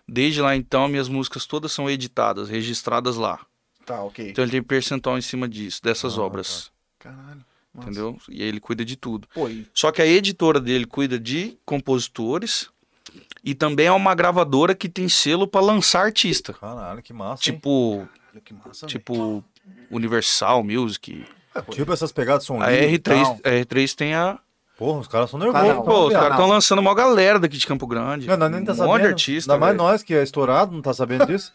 Desde 0.08 0.42
lá 0.42 0.56
então, 0.56 0.88
minhas 0.88 1.10
músicas 1.10 1.46
todas 1.46 1.72
são 1.72 1.90
editadas, 1.90 2.48
registradas 2.50 3.16
lá. 3.18 3.46
Tá, 3.86 4.02
ok. 4.04 4.30
Então 4.30 4.44
ele 4.44 4.52
tem 4.52 4.64
percentual 4.64 5.18
em 5.18 5.22
cima 5.22 5.48
disso, 5.50 5.82
dessas 5.84 6.18
Ah, 6.18 6.22
obras. 6.22 6.72
Caralho. 7.00 7.44
massa. 7.74 7.90
Entendeu? 7.90 8.18
E 8.30 8.42
aí 8.42 8.48
ele 8.48 8.60
cuida 8.60 8.84
de 8.86 8.96
tudo. 8.96 9.28
Pô, 9.34 9.48
e- 9.50 9.68
Só 9.74 9.92
que 9.92 10.02
a 10.02 10.06
editora 10.06 10.60
dele 10.60 10.86
cuida 10.86 11.20
de 11.20 11.58
compositores 11.66 12.70
e 13.44 13.54
também 13.54 13.88
é 13.88 13.92
uma 13.92 14.14
gravadora 14.16 14.74
que 14.76 14.90
tem 14.90 15.08
selo 15.10 15.48
pra 15.48 15.62
lançar 15.62 16.04
artista. 16.06 16.54
Caralho, 16.54 17.02
que 17.04 17.14
massa. 17.14 17.44
Tipo, 17.44 18.08
que 18.44 18.54
massa, 18.54 18.86
tipo 18.88 19.44
Universal 19.92 20.64
Music. 20.64 21.26
Tipo 21.72 21.92
essas 21.94 22.12
pegadas 22.12 22.46
som 22.46 22.62
A 22.62 22.70
livre 22.72 22.94
e 22.96 23.00
R3, 23.00 23.24
tal. 23.24 23.40
a 23.44 23.50
R3 23.50 23.96
tem 23.96 24.14
a. 24.14 24.40
Porra, 24.78 25.00
os 25.00 25.08
caras 25.08 25.30
são 25.30 25.40
nervosos. 25.40 25.84
Pô, 25.86 26.08
os 26.08 26.14
caras 26.14 26.32
estão 26.32 26.48
lançando 26.48 26.80
uma 26.80 26.94
galera 26.94 27.40
daqui 27.40 27.58
de 27.58 27.66
Campo 27.66 27.88
Grande. 27.88 28.28
Não, 28.28 28.38
nós 28.38 28.52
nem 28.52 28.64
tá 28.64 28.74
um 28.74 28.76
sabendo. 28.76 28.92
monte 28.94 29.02
de 29.02 29.08
artista. 29.08 29.54
Ainda 29.54 29.66
mais 29.66 29.76
nós 29.78 30.04
que 30.04 30.14
é 30.14 30.22
estourado, 30.22 30.72
não 30.72 30.82
tá 30.82 30.94
sabendo 30.94 31.26
disso. 31.26 31.52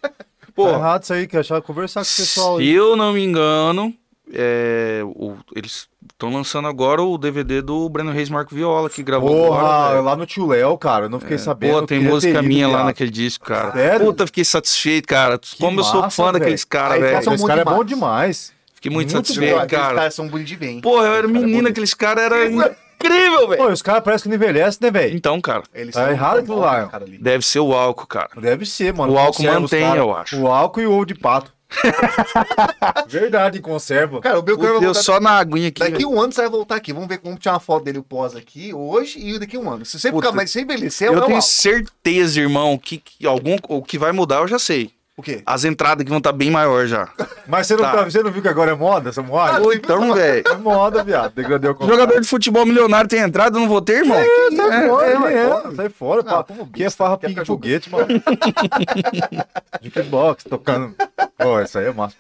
Pô, 0.55 0.65
Tá 0.71 0.75
errado 0.79 1.03
isso 1.05 1.13
aí, 1.13 1.27
que 1.29 1.37
achar 1.37 1.63
conversar 1.63 2.01
com 2.01 2.11
o 2.11 2.17
pessoal 2.17 2.57
se 2.57 2.63
aí. 2.63 2.71
eu 2.71 2.97
não 2.97 3.13
me 3.13 3.25
engano, 3.25 3.95
é, 4.35 5.03
o- 5.05 5.37
eles 5.55 5.89
estão 6.11 6.33
lançando 6.33 6.67
agora 6.67 7.01
o 7.03 7.17
DVD 7.17 7.63
do 7.63 7.89
Breno 7.89 8.11
Reis 8.11 8.29
Marco 8.29 8.55
Viola, 8.55 8.91
que 8.91 9.03
gravou 9.05 9.29
Porra, 9.47 9.61
agora, 9.61 10.01
lá 10.01 10.17
no 10.17 10.27
Tio 10.27 10.47
Léo, 10.47 10.77
cara, 10.77 11.05
eu 11.05 11.09
não 11.09 11.21
fiquei 11.21 11.39
sabendo. 11.39 11.81
Pô, 11.81 11.87
tem 11.87 12.01
música 12.01 12.43
minha 12.43 12.67
lá 12.67 12.85
naquele 12.85 13.11
disco, 13.11 13.45
cara. 13.45 13.71
Sério? 13.73 14.07
Puta, 14.07 14.27
fiquei 14.27 14.45
satisfeito, 14.45 15.07
cara. 15.07 15.39
Como 15.61 15.79
eu 15.81 15.85
sou 15.85 16.01
massa, 16.03 16.17
fã 16.17 16.25
velho. 16.33 16.39
daqueles 16.41 16.65
caras, 16.65 16.95
Aí, 16.97 17.01
velho. 17.03 17.23
são 17.23 17.35
Esse 17.35 17.47
cara 17.47 17.61
é 17.61 17.65
bom 17.65 17.85
demais. 17.85 18.53
Fiquei 18.75 18.91
muito, 18.91 19.13
muito 19.13 19.27
satisfeito, 19.29 19.57
Aqueles 19.61 19.81
cara. 19.85 19.95
caras 19.95 20.15
são 20.15 20.27
bonitos 20.29 20.59
de 20.59 20.65
hein? 20.67 20.81
Pô, 20.81 20.99
eu 20.99 21.05
era 21.05 21.15
Cara, 21.15 21.25
é 21.25 21.31
menino, 21.31 21.53
bonito. 21.53 21.69
aqueles 21.71 21.95
caras 21.95 22.25
eram 22.25 22.75
incrível, 23.07 23.49
velho. 23.49 23.63
Pô, 23.63 23.71
os 23.73 23.83
caras 23.83 24.03
parecem 24.05 24.23
que 24.25 24.29
não 24.29 24.37
envelhecem, 24.37 24.79
né, 24.83 24.91
velho? 24.91 25.17
Então, 25.17 25.41
cara, 25.41 25.63
Eles 25.75 25.95
Tá 25.95 26.11
errado 26.11 26.39
aquilo 26.39 26.59
lá. 26.61 26.87
cara, 26.87 27.05
ali. 27.05 27.19
deve 27.19 27.45
ser 27.45 27.61
o 27.61 27.73
álcool, 27.73 28.07
cara. 28.07 28.29
Deve 28.37 28.65
ser, 28.67 28.93
mano. 28.95 29.13
O 29.13 29.19
álcool 29.19 29.43
mantém, 29.45 29.83
caras. 29.83 29.99
eu 29.99 30.15
acho. 30.17 30.41
O 30.41 30.47
álcool 30.49 30.81
e 30.81 30.87
o 30.87 30.93
ovo 30.93 31.07
de 31.07 31.15
pato. 31.15 31.53
Verdade, 33.09 33.61
conserva. 33.61 34.21
Cara, 34.21 34.39
o 34.39 34.43
Belchior 34.43 34.67
vai 34.69 34.75
Puta, 34.75 34.85
eu 34.85 34.93
voltar... 34.93 35.03
só 35.03 35.21
na 35.21 35.31
aguinha 35.39 35.69
aqui. 35.69 35.81
Daqui 35.81 35.93
velho. 35.93 36.11
um 36.11 36.21
ano 36.21 36.33
você 36.33 36.43
vai 36.43 36.51
voltar 36.51 36.77
aqui. 36.77 36.93
Vamos 36.93 37.09
ver 37.09 37.19
como 37.19 37.37
tirar 37.37 37.55
uma 37.55 37.61
foto 37.61 37.85
dele 37.85 37.99
o 37.99 38.03
pós 38.03 38.37
aqui 38.37 38.73
hoje 38.75 39.19
e 39.19 39.39
daqui 39.39 39.57
um 39.57 39.71
ano. 39.71 39.85
Se 39.85 39.99
você 39.99 40.11
Puta. 40.11 40.27
ficar 40.27 40.37
mais 40.37 40.51
sem 40.51 40.63
envelhecer, 40.65 41.09
é 41.09 41.11
eu 41.11 41.15
o 41.15 41.21
tenho 41.23 41.37
álcool. 41.37 41.43
certeza, 41.43 42.41
irmão, 42.41 42.77
que, 42.79 42.99
que 42.99 43.27
algum, 43.27 43.57
o 43.69 43.83
que 43.83 43.99
vai 43.99 44.13
mudar 44.13 44.41
eu 44.41 44.49
já 44.49 44.59
sei. 44.59 44.91
O 45.15 45.23
quê? 45.23 45.43
As 45.45 45.63
entradas 45.65 46.05
que 46.05 46.09
vão 46.09 46.19
estar 46.19 46.33
bem 46.33 46.51
maior 46.51 46.87
já. 46.87 47.07
Mas 47.47 47.67
você 47.67 47.77
não, 47.77 47.85
Tá. 47.85 47.93
tá. 47.93 48.05
você 48.05 48.23
não 48.23 48.31
viu 48.33 48.41
que 48.41 48.49
agora 48.49 48.71
é 48.71 48.75
moda, 48.75 49.11
essa 49.11 49.23
moda? 49.23 49.61
Ou 49.61 49.73
então, 49.75 50.15
velho. 50.15 50.43
É 50.49 50.55
moda, 50.57 51.05
viado. 51.05 51.35
Degradei 51.35 51.71
o 51.71 51.77
Jogador 51.87 52.19
de 52.19 52.27
futebol 52.27 52.65
milionário 52.65 53.09
tem 53.11 53.21
entrada, 53.21 53.57
eu 53.57 53.61
não 53.61 53.69
vou 53.69 53.83
ter, 53.83 53.99
irmão? 53.99 54.17
Sai 54.57 54.89
fora, 54.89 55.07
é, 55.07 55.13
é, 55.13 55.19
vai 55.19 55.35
é, 55.37 55.49
fora. 55.49 55.75
sai 55.75 55.89
fora, 55.91 56.23
Não, 56.23 56.43
pá. 56.43 56.47
Que 56.73 56.85
é 56.85 56.91
farra 56.91 57.19
quer 57.19 57.27
ping 57.27 57.35
ficar 57.35 57.45
jogando. 57.45 57.63
foguete, 57.63 57.91
mano. 57.91 58.07
Jukebox, 59.83 60.45
tocando. 60.45 60.95
Pô, 61.37 61.59
essa 61.59 61.81
aí 61.81 61.87
é 61.87 61.93
massa. 61.93 62.17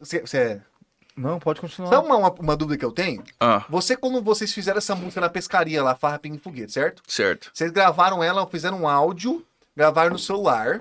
Você, 0.00 0.20
você... 0.20 0.60
Não, 1.16 1.38
pode 1.38 1.60
continuar. 1.60 1.88
Sabe 1.90 2.06
uma, 2.06 2.16
uma, 2.16 2.30
uma 2.30 2.56
dúvida 2.56 2.76
que 2.78 2.84
eu 2.84 2.92
tenho? 2.92 3.22
Ah, 3.40 3.64
Você, 3.70 3.96
quando 3.96 4.20
vocês 4.20 4.52
fizeram 4.52 4.78
essa 4.78 4.94
música 4.94 5.20
na 5.20 5.30
pescaria 5.30 5.82
lá, 5.82 5.94
Farra 5.94 6.18
Ping 6.18 6.38
Foguete, 6.38 6.72
certo? 6.72 7.02
certo. 7.08 7.50
Vocês 7.54 7.70
gravaram 7.70 8.22
ela, 8.22 8.46
fizeram 8.46 8.82
um 8.82 8.88
áudio, 8.88 9.42
gravaram 9.74 10.10
no 10.10 10.18
celular, 10.18 10.80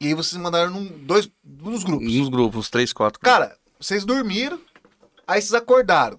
e 0.00 0.06
aí 0.08 0.14
vocês 0.14 0.40
mandaram 0.40 0.70
num, 0.70 0.86
dois, 1.04 1.28
nos 1.44 1.82
grupos. 1.84 2.12
Nos 2.14 2.28
grupos, 2.28 2.58
uns 2.60 2.70
três, 2.70 2.92
quatro. 2.92 3.20
Cara, 3.20 3.56
vocês 3.80 4.04
dormiram, 4.04 4.58
aí 5.26 5.40
vocês 5.40 5.54
acordaram. 5.54 6.18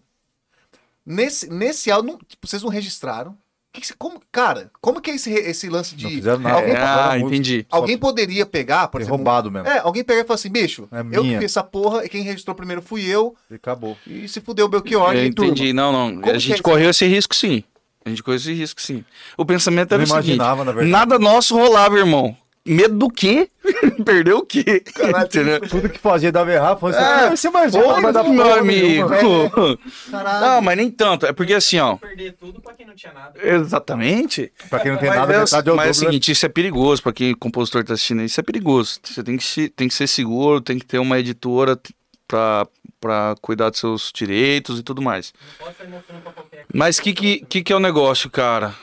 Nesse, 1.05 1.49
nesse 1.49 1.89
áudio, 1.91 2.11
não- 2.13 2.19
tipo, 2.19 2.47
vocês 2.47 2.61
não 2.61 2.69
registraram. 2.69 3.35
Que 3.71 3.81
que 3.81 3.93
como, 3.93 4.19
cara, 4.31 4.71
como 4.81 4.99
que 4.99 5.11
é 5.11 5.15
esse, 5.15 5.31
esse 5.31 5.69
lance 5.69 5.95
de. 5.95 6.03
Não 6.05 6.09
fizeram 6.11 6.39
nada. 6.39 6.55
Alguém, 6.57 6.73
É, 6.73 6.77
ah, 6.81 7.19
entendi. 7.19 7.67
alguém 7.69 7.97
poderia 7.99 8.43
pegar, 8.43 8.87
por 8.87 8.99
exemplo. 8.99 9.17
roubado 9.17 9.51
mesmo. 9.51 9.67
É, 9.67 9.77
alguém 9.77 10.03
pegar 10.03 10.21
e 10.21 10.23
falar 10.23 10.35
assim, 10.35 10.49
bicho, 10.49 10.87
É 10.91 11.01
eu 11.15 11.21
que 11.23 11.35
fiz 11.35 11.43
essa 11.45 11.63
porra, 11.63 12.03
e 12.03 12.09
quem 12.09 12.23
registrou 12.23 12.55
primeiro 12.55 12.81
fui 12.81 13.05
eu, 13.05 13.35
E 13.49 13.53
acabou. 13.55 13.95
e 14.07 14.27
se 14.27 14.41
fudeu 14.41 14.65
o 14.65 14.69
Belchior 14.69 15.13
Eu 15.15 15.23
e 15.25 15.31
turma. 15.33 15.51
entendi. 15.51 15.71
Não, 15.71 15.91
não. 15.91 16.15
Como 16.19 16.25
a 16.31 16.35
é 16.35 16.39
gente 16.39 16.55
isso? 16.55 16.63
correu 16.63 16.89
esse 16.89 17.05
risco, 17.05 17.35
sim. 17.35 17.63
A 18.03 18.09
gente 18.09 18.23
correu 18.23 18.37
esse 18.37 18.51
risco, 18.53 18.81
sim. 18.81 19.05
O 19.37 19.45
pensamento 19.45 19.91
Eu 19.91 19.99
era 20.01 20.07
não 20.07 20.15
o 20.17 20.17
seguinte: 20.21 20.35
imaginava, 20.35 20.65
na 20.65 20.71
verdade. 20.71 20.91
nada 20.91 21.19
nosso 21.19 21.55
rolava, 21.55 21.95
irmão. 21.99 22.35
Medo 22.65 22.95
do 22.97 23.09
quê? 23.09 23.49
Perdeu 24.05 24.39
o 24.39 24.45
quê? 24.45 24.83
Entendeu? 25.25 25.59
Tudo 25.61 25.89
que 25.89 25.97
fazia 25.97 26.31
dava 26.31 26.51
errado. 26.51 26.77
Isso 26.89 26.99
aqui 26.99 27.23
É, 27.23 27.27
vai 27.27 27.37
ser 27.37 27.49
mais 27.49 27.73
um, 27.73 27.79
Foi, 27.81 27.87
não 27.93 28.01
vai 28.01 28.13
dar 28.13 28.23
meu 28.23 28.53
amigo. 28.53 29.09
nenhuma. 29.09 29.79
Caralho. 30.11 30.45
Não, 30.45 30.61
mas 30.61 30.77
nem 30.77 30.91
tanto. 30.91 31.25
É 31.25 31.33
porque 31.33 31.53
assim, 31.53 31.79
ó. 31.79 31.95
Perder 31.97 32.33
tudo 32.33 32.61
pra 32.61 32.73
quem 32.73 32.85
não 32.85 32.93
tinha 32.95 33.13
nada. 33.13 33.33
Exatamente. 33.41 34.51
Pra 34.69 34.79
quem 34.79 34.91
não 34.91 34.99
tem 34.99 35.09
Mas, 35.09 35.17
nada, 35.19 35.33
é, 35.33 35.37
o- 35.37 35.39
metade 35.41 35.69
é 35.69 35.71
o 35.71 35.75
mas 35.75 35.85
é 35.85 35.89
o 35.89 36.03
né? 36.03 36.09
seguinte, 36.09 36.31
isso 36.31 36.45
é 36.45 36.49
perigoso 36.49 37.01
pra 37.01 37.13
quem 37.13 37.33
compositor 37.33 37.83
tá 37.83 37.93
assistindo 37.93 38.19
aí, 38.19 38.25
isso 38.25 38.39
é 38.39 38.43
perigoso. 38.43 38.99
Você 39.03 39.23
tem 39.23 39.37
que, 39.37 39.43
se- 39.43 39.69
tem 39.69 39.87
que 39.87 39.93
ser 39.93 40.07
seguro, 40.07 40.61
tem 40.61 40.77
que 40.77 40.85
ter 40.85 40.99
uma 40.99 41.17
editora 41.17 41.79
pra, 42.27 42.67
pra 42.99 43.35
cuidar 43.41 43.69
dos 43.69 43.79
seus 43.79 44.11
direitos 44.13 44.79
e 44.79 44.83
tudo 44.83 45.01
mais. 45.01 45.33
Não 45.59 45.65
pode 45.65 45.77
sair 45.77 45.87
mostrando 45.89 46.21
pra 46.21 46.31
qualquer 46.33 46.65
Mas 46.73 46.99
que 46.99 47.13
que, 47.13 47.39
que 47.47 47.63
que 47.63 47.73
é 47.73 47.75
o 47.75 47.79
negócio, 47.79 48.29
cara? 48.29 48.75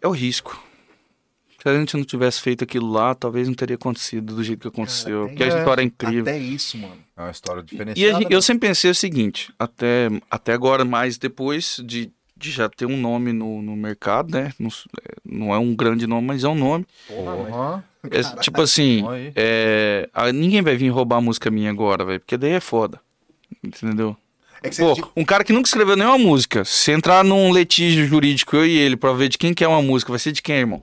É 0.00 0.08
o 0.08 0.10
risco. 0.10 0.60
Se 1.62 1.68
a 1.68 1.78
gente 1.78 1.94
não 1.96 2.04
tivesse 2.04 2.40
feito 2.40 2.64
aquilo 2.64 2.90
lá, 2.90 3.14
talvez 3.14 3.46
não 3.46 3.54
teria 3.54 3.76
acontecido 3.76 4.34
do 4.34 4.42
jeito 4.42 4.62
que 4.62 4.68
aconteceu. 4.68 5.20
Cara, 5.20 5.28
porque 5.28 5.42
a 5.42 5.46
é. 5.46 5.58
história 5.58 5.82
é 5.82 5.84
incrível. 5.84 6.22
Até 6.22 6.38
isso, 6.38 6.78
mano. 6.78 6.96
É 7.16 7.20
uma 7.20 7.30
história 7.30 7.60
E 7.60 7.62
a 7.62 7.64
diferenciada. 7.64 8.18
gente- 8.18 8.32
eu 8.32 8.40
sempre 8.42 8.68
pensei 8.68 8.90
o 8.90 8.94
seguinte, 8.94 9.52
até, 9.58 10.08
até 10.30 10.54
agora, 10.54 10.86
mas 10.86 11.18
depois 11.18 11.82
de, 11.84 12.10
de 12.34 12.50
já 12.50 12.66
ter 12.70 12.86
um 12.86 12.96
nome 12.96 13.32
no, 13.34 13.60
no 13.60 13.76
mercado, 13.76 14.32
né? 14.32 14.52
Não, 14.58 14.68
é, 14.68 15.14
não 15.22 15.54
é 15.54 15.58
um 15.58 15.74
grande 15.76 16.06
nome, 16.06 16.26
mas 16.26 16.44
é 16.44 16.48
um 16.48 16.54
nome. 16.54 16.86
Porra. 17.06 17.84
É, 18.10 18.22
tipo 18.40 18.62
assim, 18.62 19.04
é, 19.36 20.08
ah, 20.14 20.32
ninguém 20.32 20.62
vai 20.62 20.74
vir 20.74 20.88
roubar 20.88 21.18
a 21.18 21.20
música 21.20 21.50
minha 21.50 21.70
agora, 21.70 22.02
velho, 22.02 22.20
porque 22.20 22.38
daí 22.38 22.52
é 22.52 22.60
foda. 22.60 22.98
Entendeu? 23.62 24.16
É 24.62 24.70
Pô, 24.70 24.94
tipo, 24.94 25.12
um 25.14 25.24
cara 25.24 25.44
que 25.44 25.52
nunca 25.52 25.68
escreveu 25.68 25.96
nenhuma 25.96 26.16
música, 26.16 26.64
se 26.64 26.90
entrar 26.92 27.22
num 27.22 27.52
litígio 27.52 28.06
jurídico, 28.06 28.56
eu 28.56 28.64
e 28.66 28.78
ele, 28.78 28.96
pra 28.96 29.12
ver 29.12 29.28
de 29.28 29.36
quem 29.36 29.52
que 29.52 29.62
é 29.62 29.68
uma 29.68 29.82
música, 29.82 30.10
vai 30.10 30.18
ser 30.18 30.32
de 30.32 30.40
quem, 30.40 30.56
irmão? 30.56 30.82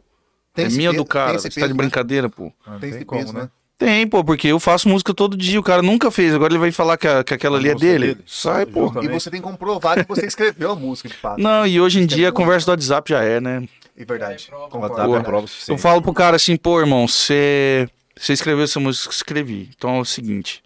Tem 0.57 0.65
é 0.65 0.69
minha 0.77 0.89
peso- 0.91 1.03
do 1.03 1.07
cara? 1.07 1.31
tem 1.31 1.39
Você 1.39 1.47
esse 1.47 1.55
tá 1.55 1.61
peso, 1.61 1.73
de 1.73 1.77
né? 1.77 1.83
brincadeira, 1.83 2.29
pô. 2.29 2.51
Não 2.65 2.79
Tem 2.79 2.89
tem 2.89 2.89
esse 2.97 3.05
como, 3.05 3.21
peso, 3.21 3.33
né? 3.33 3.41
né? 3.43 3.49
Tem, 3.77 4.07
pô, 4.07 4.23
porque 4.23 4.47
eu 4.47 4.59
faço 4.59 4.89
música 4.89 5.13
todo 5.13 5.37
dia, 5.37 5.59
o 5.59 5.63
cara 5.63 5.83
nunca 5.83 6.09
fez, 6.09 6.33
agora 6.33 6.51
ele 6.51 6.59
vai 6.59 6.71
falar 6.71 6.97
que, 6.97 7.07
a- 7.07 7.23
que 7.23 7.33
aquela 7.33 7.57
A 7.57 7.59
ali 7.59 7.69
é 7.69 7.73
música 7.73 7.91
dele. 7.91 8.07
dele. 8.15 8.23
Sai, 8.25 8.65
pô. 8.65 8.85
Justamente. 8.87 9.11
E 9.11 9.13
você 9.13 9.29
tem 9.29 9.39
que 9.39 9.47
comprovar 9.47 10.03
que 10.03 10.07
você 10.07 10.25
escreveu 10.25 10.71
a 10.71 10.75
música, 10.75 11.07
de 11.09 11.15
fato. 11.15 11.39
Não, 11.39 11.65
e 11.65 11.79
hoje 11.79 11.99
em 12.01 12.05
dia 12.07 12.29
a 12.29 12.31
conversa 12.31 12.65
do 12.65 12.69
WhatsApp 12.71 13.09
já 13.11 13.23
é, 13.23 13.39
né? 13.39 13.67
É 13.95 14.03
verdade. 14.05 14.49
É. 14.51 14.55
WhatsApp 14.77 15.13
é 15.15 15.19
prova 15.21 15.47
Eu 15.67 15.77
falo 15.77 16.01
pro 16.01 16.13
cara 16.13 16.35
assim, 16.35 16.55
pô, 16.57 16.79
irmão, 16.79 17.07
você 17.07 17.87
você 18.19 18.33
escreveu 18.33 18.63
essa 18.63 18.79
música, 18.79 19.13
escrevi. 19.13 19.69
Então 19.77 19.97
é 19.97 19.99
o 19.99 20.05
seguinte, 20.05 20.63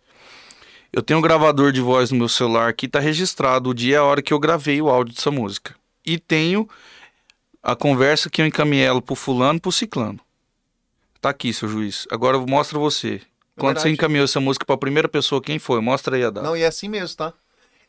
eu 0.93 1.01
tenho 1.01 1.19
um 1.19 1.21
gravador 1.21 1.73
de 1.73 1.81
voz 1.81 2.11
no 2.11 2.17
meu 2.17 2.29
celular 2.29 2.69
aqui, 2.69 2.87
tá 2.87 2.99
registrado 3.01 3.69
o 3.69 3.73
dia 3.73 3.93
e 3.93 3.97
a 3.97 4.03
hora 4.05 4.21
que 4.21 4.33
eu 4.33 4.39
gravei 4.39 4.81
o 4.81 4.89
áudio 4.89 5.13
dessa 5.13 5.29
música. 5.31 5.75
E 6.05 6.17
tenho 6.17 6.67
a 7.61 7.75
conversa 7.75 8.29
que 8.29 8.41
eu 8.41 8.45
encaminhei 8.45 8.85
ela 8.85 9.01
pro 9.01 9.15
fulano, 9.15 9.59
pro 9.59 9.71
ciclano. 9.71 10.19
Tá 11.19 11.29
aqui, 11.29 11.53
seu 11.53 11.67
juiz. 11.67 12.07
Agora 12.11 12.37
eu 12.37 12.45
mostro 12.47 12.79
você. 12.79 13.21
Quando 13.55 13.77
você 13.77 13.83
verdade. 13.83 13.93
encaminhou 13.93 14.23
essa 14.23 14.39
música 14.39 14.65
pra 14.65 14.77
primeira 14.77 15.07
pessoa, 15.07 15.41
quem 15.41 15.59
foi? 15.59 15.79
Mostra 15.81 16.15
aí 16.15 16.23
a 16.23 16.29
data. 16.31 16.45
Não, 16.45 16.57
e 16.57 16.63
é 16.63 16.67
assim 16.67 16.89
mesmo, 16.89 17.15
tá? 17.15 17.33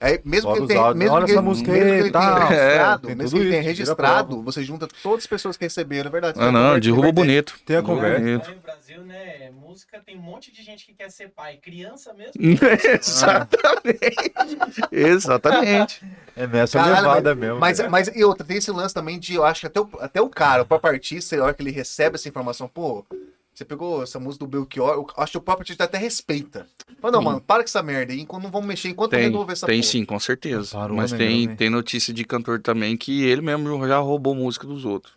É, 0.02 0.20
mesmo 0.24 0.50
Olha 0.50 0.56
que 0.56 0.62
ele 0.64 0.74
tenha, 0.80 0.94
mesmo 0.94 1.14
Olha 1.14 1.24
que, 1.26 1.30
essa 1.30 1.42
música 1.42 1.70
mesmo 1.70 1.84
aí, 1.86 1.90
que 1.92 2.00
ele 2.02 2.10
tenha 2.10 2.22
tá. 2.24 2.44
registrado, 2.48 3.06
Tem 3.06 3.16
mesmo 3.16 3.30
tudo 3.30 3.38
que 3.38 3.44
ele 3.44 3.50
tenha 3.50 3.62
registrado, 3.62 4.42
você 4.42 4.64
junta 4.64 4.88
todas 5.00 5.18
as 5.20 5.26
pessoas 5.28 5.56
que 5.56 5.64
receberam, 5.64 6.08
é 6.08 6.10
verdade. 6.12 6.38
Ah, 6.40 6.50
não, 6.50 6.80
derruba 6.80 7.08
Inverter. 7.08 7.12
bonito. 7.14 7.60
Tem 7.64 7.76
a 7.76 7.80
Derruba 7.80 7.94
conversa. 7.94 8.20
bonito. 8.20 8.48
Aí 8.48 8.54
no 8.56 8.60
Brasil, 8.60 9.00
né, 9.02 9.50
música 9.52 10.02
tem 10.04 10.18
um 10.18 10.20
monte 10.20 10.52
de 10.52 10.62
gente 10.62 10.84
que 10.84 10.92
quer 10.92 11.08
ser 11.08 11.28
pai. 11.28 11.56
Criança 11.56 12.12
mesmo. 12.12 12.32
Exatamente. 13.00 14.32
Exatamente. 14.90 16.02
É 16.36 16.46
nessa 16.46 16.78
Caralho, 16.78 16.96
levada 17.02 17.34
mesmo. 17.34 17.58
Mas, 17.58 17.78
cara. 17.78 17.88
mas 17.88 18.08
e 18.14 18.24
outra, 18.24 18.46
tem 18.46 18.56
esse 18.56 18.70
lance 18.70 18.94
também 18.94 19.18
de, 19.18 19.34
eu 19.34 19.44
acho 19.44 19.60
que 19.60 19.66
até 19.66 19.80
o, 19.80 19.88
até 20.00 20.20
o 20.20 20.28
cara, 20.28 20.62
o 20.62 20.66
próprio 20.66 20.92
artista, 20.92 21.36
na 21.36 21.44
hora 21.44 21.54
que 21.54 21.62
ele 21.62 21.70
recebe 21.70 22.16
essa 22.16 22.28
informação, 22.28 22.68
pô, 22.68 23.04
você 23.54 23.64
pegou 23.64 24.02
essa 24.02 24.18
música 24.18 24.44
do 24.44 24.48
Belchior, 24.50 24.94
eu 24.94 25.06
acho 25.16 25.32
que 25.32 25.38
o 25.38 25.42
próprio 25.42 25.62
artista 25.62 25.84
até 25.84 25.98
respeita. 25.98 26.66
Fala, 27.00 27.12
não, 27.12 27.20
Sim. 27.20 27.24
mano, 27.26 27.40
para 27.40 27.62
com 27.62 27.68
essa 27.68 27.82
merda 27.82 28.12
aí, 28.12 28.20
enquanto 28.20 28.44
não 28.44 28.50
vamos 28.50 28.66
mexer, 28.66 28.88
enquanto 28.88 29.12
não 29.12 29.18
Tem, 29.18 29.28
resolver 29.28 29.52
essa 29.52 29.66
tem 29.66 29.80
porra. 29.80 29.90
sim, 29.90 30.04
com 30.04 30.18
certeza. 30.18 30.70
Parou, 30.72 30.96
Mas 30.96 31.12
né, 31.12 31.18
tem, 31.18 31.46
meu? 31.48 31.56
tem 31.56 31.68
notícia 31.70 32.14
de 32.14 32.24
cantor 32.24 32.60
também 32.60 32.96
que 32.96 33.24
ele 33.24 33.42
mesmo 33.42 33.86
já 33.86 33.98
roubou 33.98 34.34
música 34.34 34.66
dos 34.66 34.84
outros. 34.84 35.14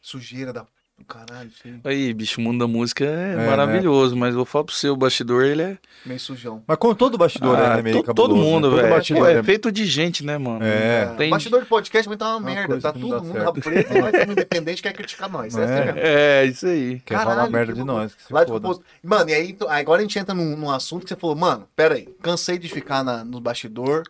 Sujeira 0.00 0.52
da. 0.52 0.66
Caralho, 1.08 1.50
sim. 1.62 1.80
Aí, 1.84 2.12
bicho, 2.14 2.40
o 2.40 2.44
mundo 2.44 2.58
da 2.60 2.66
música 2.68 3.04
é, 3.04 3.36
né? 3.36 3.46
maravilhoso, 3.46 4.16
mas 4.16 4.30
eu 4.30 4.36
vou 4.36 4.44
falar 4.44 4.64
pro 4.64 4.74
seu, 4.74 4.92
o 4.94 4.96
bastidor, 4.96 5.44
ele 5.44 5.62
é. 5.62 5.78
Meio 6.06 6.20
sujão. 6.20 6.62
Mas 6.66 6.78
como 6.78 6.94
todo 6.94 7.18
bastidor 7.18 7.58
Ah, 7.58 7.78
é 7.78 7.82
meio 7.82 7.96
to- 7.96 8.04
cabuloso, 8.04 8.32
todo 8.34 8.36
mundo, 8.42 8.70
né? 8.70 8.82
Velho. 8.82 9.26
é 9.26 9.32
é- 9.38 9.42
feito 9.42 9.70
de 9.72 9.84
gente, 9.86 10.24
né, 10.24 10.38
mano? 10.38 10.64
É. 10.64 11.06
Tem- 11.16 11.30
Bastidor 11.30 11.60
de 11.62 11.66
podcast 11.66 12.04
também 12.04 12.18
tá 12.18 12.28
uma 12.28 12.36
Uma 12.36 12.50
merda. 12.50 12.80
Tá 12.80 12.92
todo 12.92 13.22
mundo 13.24 13.38
rabo 13.38 13.60
preto 13.60 13.92
nós 13.94 14.80
quer 14.80 14.92
criticar 14.92 15.30
nós. 15.30 15.56
É. 15.56 15.94
É. 15.96 16.42
É, 16.42 16.44
isso 16.46 16.66
aí. 16.66 17.00
Quer 17.04 17.14
falar 17.18 17.34
Caralho, 17.34 17.52
merda 17.52 17.72
que 17.72 17.78
de 17.78 17.84
nós, 17.84 18.12
Lá 18.30 18.46
foda. 18.46 18.68
Mano, 19.02 19.30
e 19.30 19.34
aí 19.34 19.50
então, 19.50 19.68
agora 19.68 20.00
a 20.00 20.02
gente 20.02 20.18
entra 20.18 20.34
num, 20.34 20.56
num 20.56 20.70
assunto 20.70 21.02
que 21.04 21.08
você 21.08 21.16
falou, 21.16 21.36
mano, 21.36 21.66
pera 21.76 21.94
aí, 21.94 22.08
cansei 22.22 22.58
de 22.58 22.68
ficar 22.68 23.02
na, 23.04 23.24
no 23.24 23.40
bastidor. 23.40 24.02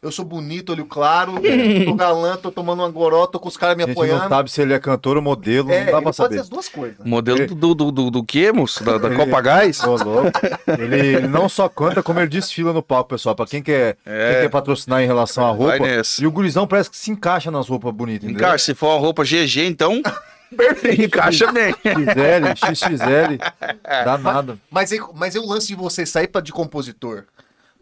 Eu 0.00 0.12
sou 0.12 0.24
bonito, 0.24 0.70
olho 0.70 0.86
claro, 0.86 1.32
tô 1.84 1.94
galã, 1.94 2.36
tô 2.36 2.52
tomando 2.52 2.82
uma 2.84 2.88
goró, 2.88 3.26
tô 3.26 3.40
com 3.40 3.48
os 3.48 3.56
caras 3.56 3.76
me 3.76 3.82
A 3.82 3.86
gente 3.86 3.96
apoiando. 3.96 4.22
não 4.22 4.28
sabe 4.28 4.48
se 4.48 4.62
ele 4.62 4.72
é 4.72 4.78
cantor 4.78 5.16
ou 5.16 5.22
modelo, 5.22 5.72
é, 5.72 5.78
não 5.80 5.86
dá 5.86 5.90
ele 5.90 5.90
pra 5.90 6.02
pode 6.02 6.14
ser 6.16 6.22
saber. 6.22 6.38
as 6.40 6.48
duas 6.48 6.68
coisas. 6.68 7.04
Modelo 7.04 7.44
do, 7.48 7.74
do, 7.74 7.90
do, 7.90 8.10
do 8.12 8.22
quê, 8.24 8.52
moço? 8.52 8.84
Da, 8.84 8.96
da 8.96 9.08
Ele- 9.08 9.16
Copa 9.16 9.40
Gás? 9.40 9.82
Ô, 9.82 9.96
louco. 9.96 10.30
Ele, 10.78 10.96
ele 11.16 11.26
não 11.26 11.48
só 11.48 11.68
canta, 11.68 12.00
como 12.00 12.20
ele 12.20 12.28
desfila 12.28 12.72
no 12.72 12.80
palco, 12.80 13.10
pessoal. 13.10 13.34
Pra 13.34 13.44
quem 13.44 13.60
quer, 13.60 13.96
É. 14.06 14.34
quem 14.34 14.42
quer 14.42 14.50
patrocinar 14.50 15.02
em 15.02 15.06
relação 15.06 15.44
à 15.44 15.52
Vai 15.52 15.78
roupa. 15.80 16.02
E 16.20 16.26
o 16.28 16.30
gurizão 16.30 16.64
parece 16.64 16.90
que 16.90 16.96
se 16.96 17.10
encaixa 17.10 17.50
nas 17.50 17.68
roupas 17.68 17.92
bonitas. 17.92 18.22
entendeu? 18.22 18.46
Encaixa, 18.46 18.66
se 18.66 18.74
for 18.76 18.90
uma 18.90 19.00
roupa 19.00 19.24
GG, 19.24 19.66
então. 19.66 20.00
Perfeito. 20.56 21.02
Encaixa 21.06 21.50
bem. 21.52 21.72
XL, 21.74 22.72
XXL, 22.72 23.36
dá 24.04 24.16
nada. 24.16 24.56
Mas, 24.70 24.92
aí, 24.92 25.00
mas 25.14 25.34
aí 25.34 25.42
o 25.42 25.46
lance 25.46 25.66
de 25.66 25.74
você 25.74 26.06
sair 26.06 26.28
pra, 26.28 26.40
de 26.40 26.52
compositor 26.52 27.24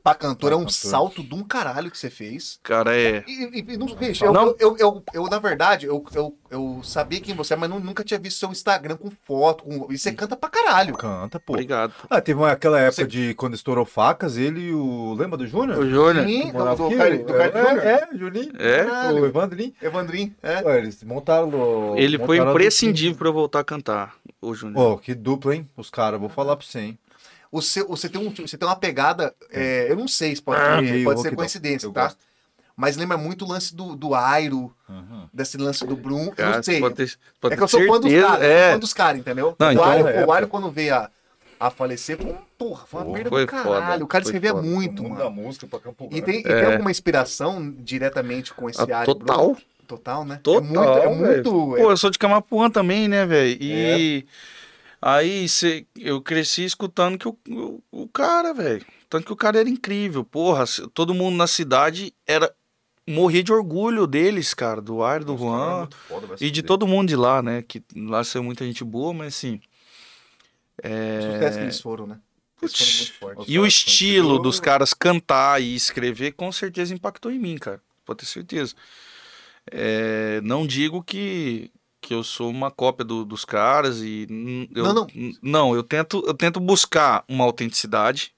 pra 0.06 0.14
cantor 0.14 0.50
Pra 0.50 0.54
é 0.54 0.56
um 0.56 0.60
cantor. 0.60 0.72
salto 0.72 1.22
de 1.22 1.34
um 1.34 1.42
caralho 1.42 1.90
que 1.90 1.98
você 1.98 2.08
fez. 2.08 2.60
Cara, 2.62 2.96
é. 2.96 3.24
E, 3.26 3.60
e- 3.60 3.72
e 3.72 3.76
não, 3.76 3.86
bicho, 3.86 4.24
eu, 4.24 4.32
Não? 4.32 4.46
Eu, 4.48 4.56
eu, 4.60 4.76
eu, 4.78 5.04
eu, 5.14 5.24
na 5.24 5.38
verdade, 5.38 5.86
eu, 5.86 6.04
eu, 6.14 6.36
eu 6.50 6.80
sabia 6.84 7.20
quem 7.20 7.34
você 7.34 7.54
é, 7.54 7.56
mas 7.56 7.68
nu- 7.68 7.80
nunca 7.80 8.04
tinha 8.04 8.18
visto 8.20 8.38
seu 8.38 8.50
Instagram 8.50 8.96
com 8.96 9.10
foto. 9.26 9.64
Com... 9.64 9.92
E 9.92 9.98
você 9.98 10.12
canta 10.12 10.36
pra 10.36 10.48
caralho. 10.48 10.94
Canta, 10.96 11.40
pô. 11.40 11.54
Obrigado. 11.54 11.92
Ah, 12.08 12.20
teve 12.20 12.38
uma, 12.38 12.52
aquela 12.52 12.78
época 12.78 13.02
Você- 13.02 13.06
de 13.08 13.34
quando 13.34 13.54
estourou 13.54 13.84
facas, 13.84 14.36
ele 14.36 14.60
e 14.68 14.74
o. 14.74 15.14
Lembra 15.14 15.36
do 15.36 15.46
Júnior? 15.46 15.78
Ô, 15.78 15.86
Júnior. 15.86 16.24
Sim, 16.26 16.52
do, 16.52 16.62
é, 16.68 16.76
Júnior. 16.76 17.78
é, 17.86 18.08
Juninho. 18.16 18.52
É? 18.58 18.84
Caralho. 18.84 19.22
O 19.22 19.26
Evandrinho. 19.26 19.72
Evandrinho, 19.82 20.34
é. 20.42 20.62
Ué, 20.62 20.78
eles 20.78 21.02
montaram. 21.02 21.48
o- 21.48 21.96
Ele 21.96 22.16
foi 22.18 22.36
montaram 22.36 22.50
a 22.50 22.52
imprescindível 22.54 23.16
pra 23.18 23.28
eu 23.28 23.32
voltar 23.32 23.60
a 23.60 23.64
cantar, 23.64 24.14
ô 24.40 24.54
Júnior. 24.54 24.92
Ô, 24.92 24.98
que 24.98 25.14
dupla, 25.14 25.54
hein? 25.56 25.66
Os 25.76 25.90
caras, 25.90 26.20
vou 26.20 26.28
falar 26.28 26.56
pra 26.56 26.64
você, 26.66 26.78
hein? 26.80 26.98
O 27.50 27.62
seu, 27.62 27.86
você, 27.88 28.08
tem 28.08 28.20
um, 28.20 28.30
você 28.30 28.56
tem 28.58 28.68
uma 28.68 28.76
pegada, 28.76 29.34
é, 29.50 29.86
eu 29.90 29.96
não 29.96 30.08
sei 30.08 30.34
se 30.34 30.42
pode, 30.42 30.60
Ah, 30.60 30.80
ser- 30.80 31.04
pode 31.04 31.20
ser 31.22 31.34
coincidência, 31.36 31.90
tá? 31.92 32.04
gosto. 32.04 32.18
Mas 32.76 32.96
lembra 32.96 33.16
muito 33.16 33.44
o 33.44 33.48
lance 33.48 33.74
do, 33.74 33.96
do 33.96 34.14
Airo, 34.14 34.70
Uhum. 34.88 35.26
desse 35.32 35.56
lance 35.56 35.86
do 35.86 35.96
Brum. 35.96 36.26
eu 36.26 36.32
Cara, 36.32 36.56
não 36.56 36.62
sei. 36.62 36.78
pode 36.80 36.94
ter, 36.94 37.12
pode 37.40 37.54
É 37.54 37.56
que 37.56 37.62
eu 37.62 37.68
sou 37.68 37.80
fã 37.86 37.98
dos 38.00 38.12
caras, 38.12 38.42
é. 38.44 38.62
sou 38.64 38.72
fã 38.74 38.78
dos 38.78 38.92
caras, 38.92 39.20
entendeu? 39.20 39.56
Não, 39.58 39.68
o, 39.68 39.72
então, 39.72 39.84
Airo, 39.84 40.08
é, 40.08 40.26
o. 40.26 40.32
Airo, 40.32 40.48
quando 40.48 40.70
veio 40.70 40.94
a, 40.94 41.10
a 41.58 41.70
falecer, 41.70 42.18
foi, 42.18 42.34
porra, 42.58 42.84
foi 42.86 43.02
uma 43.02 43.14
foi 43.30 43.46
do 43.46 43.46
caralho. 43.46 43.64
foda, 43.92 44.04
o 44.04 44.06
cara 44.06 44.24
escrevia 44.24 44.50
foda. 44.50 44.62
muito, 44.62 45.02
mano. 45.02 45.16
da 45.16 45.30
música 45.30 45.66
pra 45.66 45.78
Campo 45.78 46.06
E 46.12 46.20
tem, 46.20 46.40
e 46.40 46.42
tem 46.42 46.52
É. 46.52 46.72
alguma 46.72 46.90
inspiração 46.90 47.70
diretamente 47.78 48.52
com 48.52 48.68
esse 48.68 48.80
Ah, 48.92 48.98
Airo? 49.00 49.14
total. 49.14 49.56
Total, 49.86 50.24
né? 50.24 50.40
Total, 50.42 50.62
É 50.62 50.66
muito, 50.66 50.98
é 50.98 51.14
muito... 51.36 51.50
Pô, 51.50 51.90
eu 51.92 51.96
sou 51.96 52.10
de 52.10 52.18
Camapuã 52.18 52.68
também, 52.68 53.06
né, 53.08 53.24
velho? 53.24 53.56
E 53.58 54.26
É. 54.28 54.55
aí 55.14 55.48
cê, 55.48 55.86
eu 55.96 56.20
cresci 56.20 56.64
escutando 56.64 57.18
que 57.18 57.28
o, 57.28 57.38
o, 57.48 57.82
o 57.90 58.08
cara, 58.08 58.52
velho. 58.52 58.84
Tanto 59.08 59.26
que 59.26 59.32
o 59.32 59.36
cara 59.36 59.60
era 59.60 59.68
incrível. 59.68 60.24
Porra, 60.24 60.64
todo 60.92 61.14
mundo 61.14 61.36
na 61.36 61.46
cidade 61.46 62.12
era. 62.26 62.52
Morria 63.08 63.40
de 63.40 63.52
orgulho 63.52 64.04
deles, 64.04 64.52
cara, 64.52 64.80
do 64.80 65.04
Air, 65.04 65.24
do 65.24 65.34
é 65.34 65.38
Juan. 65.38 65.88
foda, 66.08 66.34
E 66.40 66.50
de 66.50 66.60
todo 66.60 66.88
mundo 66.88 67.08
de 67.08 67.14
lá, 67.14 67.40
né? 67.40 67.62
Que 67.62 67.80
lá 67.94 68.24
saiu 68.24 68.42
muita 68.42 68.64
gente 68.64 68.82
boa, 68.82 69.14
mas 69.14 69.28
assim. 69.28 69.60
O 70.78 71.32
sucesso 71.32 71.58
que 71.58 71.64
eles 71.64 71.80
foram, 71.80 72.06
né? 72.08 72.20
Eles 72.60 73.08
foram 73.10 73.44
E 73.46 73.58
o 73.60 73.66
estilo 73.66 74.40
dos 74.40 74.58
caras 74.58 74.92
cantar 74.92 75.62
e 75.62 75.76
escrever 75.76 76.32
com 76.32 76.50
certeza 76.50 76.92
impactou 76.92 77.30
em 77.30 77.38
mim, 77.38 77.56
cara. 77.56 77.80
Pode 78.04 78.18
ter 78.18 78.26
certeza. 78.26 78.74
É, 79.70 80.40
não 80.42 80.66
digo 80.66 81.02
que, 81.02 81.70
que 82.06 82.14
eu 82.14 82.22
sou 82.22 82.48
uma 82.48 82.70
cópia 82.70 83.04
do- 83.04 83.24
dos 83.24 83.44
caras 83.44 84.00
e 84.00 84.26
eu, 84.72 84.84
Não, 84.84 84.94
não. 84.94 85.06
não, 85.42 85.74
eu 85.74 85.82
tento 85.82 86.22
eu 86.24 86.34
tento 86.34 86.60
buscar 86.60 87.24
uma 87.28 87.42
autenticidade, 87.44 88.32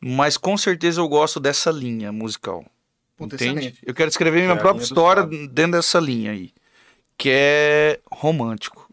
mas 0.00 0.36
com 0.36 0.56
certeza 0.58 1.00
eu 1.00 1.08
gosto 1.08 1.38
dessa 1.38 1.70
linha 1.70 2.10
musical. 2.10 2.64
Puta, 3.16 3.36
entende? 3.36 3.58
excelente. 3.60 3.78
Eu 3.86 3.94
quero 3.94 4.08
escrever 4.08 4.40
minha 4.42 4.54
é 4.54 4.58
própria 4.58 4.82
história 4.82 5.24
dentro 5.24 5.72
dessa 5.72 6.00
linha 6.00 6.32
aí, 6.32 6.52
que 7.16 7.28
é 7.32 8.00
romântico. 8.10 8.90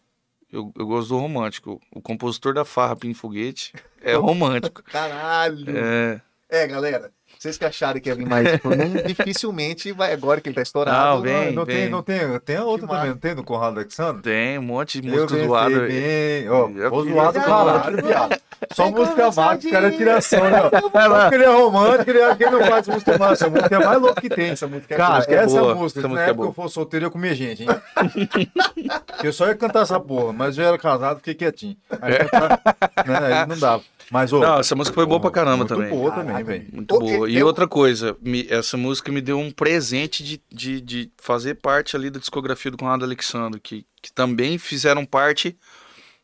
Eu, 0.51 0.71
eu 0.77 0.85
gosto 0.85 1.09
do 1.09 1.17
romântico. 1.17 1.81
O 1.91 1.99
compositor 2.01 2.53
da 2.53 2.63
Farra 2.65 2.95
Pim 2.95 3.13
Foguete 3.15 3.73
é 4.01 4.13
romântico. 4.17 4.83
Caralho. 4.83 5.65
É, 5.67 6.21
É, 6.47 6.67
galera. 6.67 7.11
Vocês 7.39 7.57
que 7.57 7.63
acharam 7.63 8.01
que 8.01 8.09
ia 8.09 8.15
vir 8.15 8.25
mais 8.27 8.51
tipo, 8.51 8.67
não, 8.75 8.85
dificilmente 9.07 9.93
vai 9.93 10.11
agora 10.11 10.41
que 10.41 10.49
ele 10.49 10.55
tá 10.55 10.61
estourado. 10.61 11.15
Não, 11.15 11.21
vem. 11.21 11.53
não, 11.53 11.65
tem, 11.65 11.89
não 11.89 12.03
tem, 12.03 12.19
tem 12.41 12.57
a 12.57 12.65
outra 12.65 12.81
Que 12.85 12.87
também, 12.87 12.97
massa. 12.97 13.07
não 13.13 13.17
tem 13.17 13.33
do 13.35 13.43
Conrado 13.45 13.77
Alexandre? 13.77 14.21
tem 14.23 14.59
um 14.59 14.61
monte 14.61 14.99
de 14.99 15.07
Eu 15.07 15.21
música 15.21 15.45
zoada. 15.45 15.79
bem, 15.87 16.49
ó, 16.49 16.67
vou 16.89 17.05
zoado 17.05 17.39
caralho, 17.39 18.05
viado. 18.05 18.37
Só 18.73 18.83
Tem 18.83 18.91
música 18.93 19.31
mágica, 19.31 19.67
os 19.67 19.71
caras 19.71 19.93
é 19.93 19.97
tiração, 19.97 20.43
né? 20.43 20.59
Só 20.69 21.21
porque 21.21 21.35
ele 21.35 21.43
é 21.45 21.47
romântico, 21.47 22.09
ele, 22.09 22.19
ele 22.19 22.49
não 22.49 22.65
faz 22.65 22.87
música 22.89 23.17
mágica. 23.17 23.33
Essa 23.33 23.49
música 23.49 23.75
é 23.75 23.77
a 23.83 23.85
mais 23.87 24.01
louca 24.01 24.21
que 24.21 24.29
tem. 24.29 24.49
Essa 24.49 24.67
música 24.67 24.93
é 24.93 24.97
Cara, 24.97 25.25
é 25.25 25.33
essa 25.35 25.59
boa, 25.61 25.75
música, 25.75 25.99
essa 26.01 26.07
na 26.09 26.13
música 26.13 26.27
é 26.27 26.29
época 26.31 26.43
que 26.43 26.49
eu 26.49 26.53
boa. 26.53 26.53
fosse 26.53 26.73
solteiro, 26.73 27.05
eu 27.05 27.07
ia 27.07 27.11
comer 27.11 27.35
gente, 27.35 27.63
hein? 27.63 27.69
Porque 27.95 28.49
eu 29.27 29.31
só 29.31 29.47
ia 29.47 29.55
cantar 29.55 29.83
essa 29.83 29.97
porra, 29.97 30.33
mas 30.33 30.57
eu 30.57 30.65
era 30.65 30.77
casado, 30.77 31.17
fiquei 31.19 31.35
quietinho. 31.35 31.77
Aí, 32.01 32.17
cantar, 32.17 32.61
né, 33.07 33.17
aí 33.39 33.47
não 33.47 33.57
dava. 33.57 33.81
Mas, 34.12 34.34
ô, 34.34 34.39
Não, 34.39 34.60
essa 34.60 34.76
música 34.76 34.95
foi 34.95 35.05
boa 35.05 35.20
pra 35.20 35.30
caramba 35.32 35.57
muito 35.57 35.70
também. 35.76 35.89
boa 35.89 36.12
também, 36.12 36.43
velho. 36.43 36.68
Muito 36.74 36.95
Ô, 36.95 36.99
boa. 36.99 37.30
e- 37.30 37.34
E 37.34 37.38
eu- 37.38 37.45
outra 37.45 37.68
coisa, 37.68 38.18
me- 38.22 38.47
essa 38.49 38.76
música 38.76 39.12
me 39.12 39.22
deu 39.22 39.38
um 39.39 39.51
presente 39.51 40.24
de, 40.24 40.41
de, 40.51 40.82
de 40.82 41.12
fazer 41.18 41.55
parte 41.55 41.95
ali 41.95 42.10
da 42.10 42.20
discografia 42.20 42.72
do 42.72 42.78
Conrado 42.78 43.05
Alexandre, 43.05 43.60
que, 43.60 43.86
que 44.01 44.12
também 44.12 44.57
fizeram 44.57 45.05
parte 45.05 45.55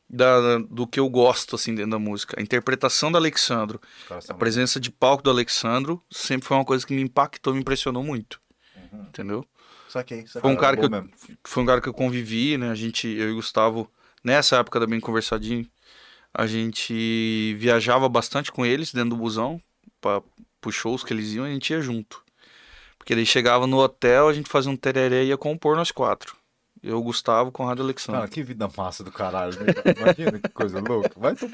da, 0.10 0.58
do 0.60 0.86
que 0.88 1.00
eu 1.00 1.10
gosto, 1.10 1.56
assim, 1.56 1.74
dentro 1.76 1.92
da 1.92 2.00
música. 2.00 2.40
A 2.40 2.42
interpretação 2.42 3.12
do 3.12 3.18
Alexandro, 3.18 3.80
Os 4.02 4.08
caras 4.08 4.24
a 4.26 4.28
são 4.28 4.38
presença 4.38 4.80
de 4.80 4.92
palco 4.92 5.24
do 5.24 5.30
Alexandro, 5.30 6.02
sempre 6.12 6.48
foi 6.48 6.58
uma 6.58 6.66
coisa 6.66 6.86
que 6.86 6.94
me 6.94 7.02
impactou, 7.02 7.54
me 7.54 7.60
impressionou 7.60 8.04
muito. 8.04 8.40
Uhum. 8.76 9.02
Entendeu? 9.10 9.46
Saquei, 9.90 10.26
saquei. 10.28 10.42
Foi 10.42 10.52
um 10.52 10.56
cara 10.56 10.76
bom 10.76 10.82
que 10.82 10.86
eu, 10.88 10.90
mesmo. 10.90 11.10
foi 11.44 11.64
um 11.64 11.66
cara 11.66 11.82
que 11.82 11.90
eu 11.90 11.94
convivi, 11.94 12.58
né? 12.58 12.70
A 12.70 12.76
gente, 12.76 13.08
eu 13.08 13.30
e 13.30 13.32
o 13.32 13.36
Gustavo, 13.36 13.90
nessa 14.24 14.58
época 14.58 14.80
da 14.80 14.86
Bem 14.88 15.00
Conversadinho, 15.00 15.66
a 16.38 16.46
gente 16.46 17.56
viajava 17.58 18.10
bastante 18.10 18.52
com 18.52 18.66
eles 18.66 18.94
dentro 18.94 19.12
do 19.12 19.16
busão, 19.16 19.62
para 20.02 20.22
os 20.66 20.76
shows 20.76 21.04
que 21.04 21.14
eles 21.14 21.34
iam, 21.34 21.46
a 21.46 21.50
gente 21.50 21.72
ia 21.72 21.82
junto. 21.82 22.22
Porque 22.98 23.14
ele 23.14 23.26
chegava 23.26 23.66
no 23.66 23.78
hotel, 23.78 24.28
a 24.28 24.34
gente 24.34 24.50
fazia 24.50 24.70
um 24.70 24.76
tereré 24.76 25.24
e 25.24 25.28
ia 25.28 25.38
compor 25.38 25.78
nós 25.78 25.92
quatro. 25.92 26.36
Eu, 26.84 27.02
Gustavo, 27.02 27.52
Conrado 27.52 27.82
e 27.82 27.84
Alexandre. 27.84 28.22
Cara, 28.22 28.32
que 28.32 28.44
vida 28.44 28.70
massa 28.78 29.04
do 29.04 29.12
caralho, 29.12 29.58
né? 29.60 29.74
Imagina 29.98 30.38
que 30.38 30.50
coisa 30.50 30.80
louca. 30.80 31.12
Vai 31.18 31.36
cu. 31.36 31.50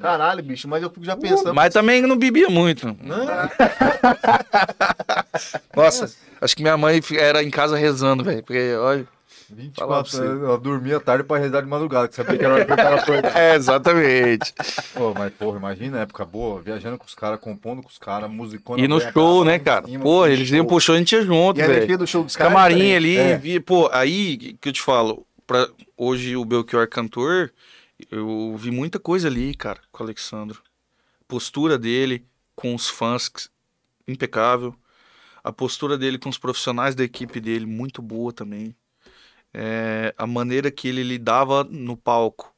Caralho, 0.00 0.42
bicho, 0.42 0.68
mas 0.68 0.82
eu 0.82 0.90
fico 0.90 1.04
já 1.04 1.16
pensando. 1.16 1.54
Mas 1.54 1.72
também 1.72 2.02
não 2.02 2.16
bebia 2.16 2.50
muito. 2.50 2.86
Não, 3.00 3.24
Nossa, 5.74 6.14
acho 6.40 6.54
que 6.54 6.62
minha 6.62 6.76
mãe 6.76 7.00
era 7.18 7.42
em 7.42 7.50
casa 7.50 7.76
rezando, 7.76 8.22
velho. 8.22 8.42
Porque, 8.42 8.74
olha. 8.74 9.08
24 9.48 9.74
Falar 9.86 10.04
pra 10.04 10.18
anos, 10.32 10.48
eu 10.48 10.58
dormia 10.58 10.98
tarde 11.00 11.24
pra 11.24 11.38
rezar 11.38 11.60
de 11.62 11.68
madrugada, 11.68 12.08
que 12.08 12.14
sabia 12.14 12.36
que 12.36 12.44
era 12.44 12.54
hora 12.54 12.64
que 12.64 12.72
eu 12.72 12.76
tava 12.76 12.96
acordado. 12.96 13.36
É, 13.36 13.54
exatamente. 13.54 14.52
Pô, 14.94 15.14
mas 15.14 15.32
porra, 15.34 15.58
imagina 15.58 15.98
a 15.98 16.00
época 16.02 16.24
boa, 16.24 16.60
viajando 16.60 16.98
com 16.98 17.04
os 17.06 17.14
caras, 17.14 17.38
compondo 17.40 17.82
com 17.82 17.88
os 17.88 17.98
caras, 17.98 18.30
musicando. 18.30 18.78
E 18.80 18.88
no 18.88 19.00
show, 19.00 19.44
né, 19.44 19.58
cara? 19.58 19.86
Pô, 20.02 20.26
eles 20.26 20.50
iam 20.50 20.64
pro 20.66 20.80
show, 20.80 20.94
a 20.94 20.98
gente 20.98 21.12
ia 21.14 21.22
junto, 21.22 21.58
E 21.60 21.62
velho. 21.62 21.74
energia 21.76 21.98
do 21.98 22.06
show 22.06 22.24
dos 22.24 22.34
caras. 22.34 22.52
Camarim 22.52 22.74
diferente. 22.76 23.40
ali, 23.40 23.56
É. 23.56 23.60
pô, 23.60 23.88
aí 23.92 24.36
que 24.60 24.68
eu 24.68 24.72
te 24.72 24.82
falo, 24.82 25.26
pra, 25.46 25.68
hoje 25.96 26.36
o 26.36 26.44
Belchior 26.44 26.88
cantor, 26.88 27.52
eu 28.10 28.54
vi 28.58 28.70
muita 28.70 28.98
coisa 28.98 29.28
ali, 29.28 29.54
cara, 29.54 29.80
com 29.92 30.02
o 30.02 30.06
Alexandro. 30.06 30.60
Postura 31.28 31.78
dele 31.78 32.24
com 32.54 32.74
os 32.74 32.88
fãs, 32.88 33.30
impecável. 34.08 34.74
A 35.42 35.52
postura 35.52 35.96
dele 35.96 36.18
com 36.18 36.28
os 36.28 36.38
profissionais 36.38 36.94
da 36.96 37.04
equipe 37.04 37.38
dele, 37.40 37.66
muito 37.66 38.02
boa 38.02 38.32
também. 38.32 38.74
É, 39.58 40.14
a 40.18 40.26
maneira 40.26 40.70
que 40.70 40.86
ele 40.88 41.02
lidava 41.02 41.64
no 41.64 41.96
palco, 41.96 42.54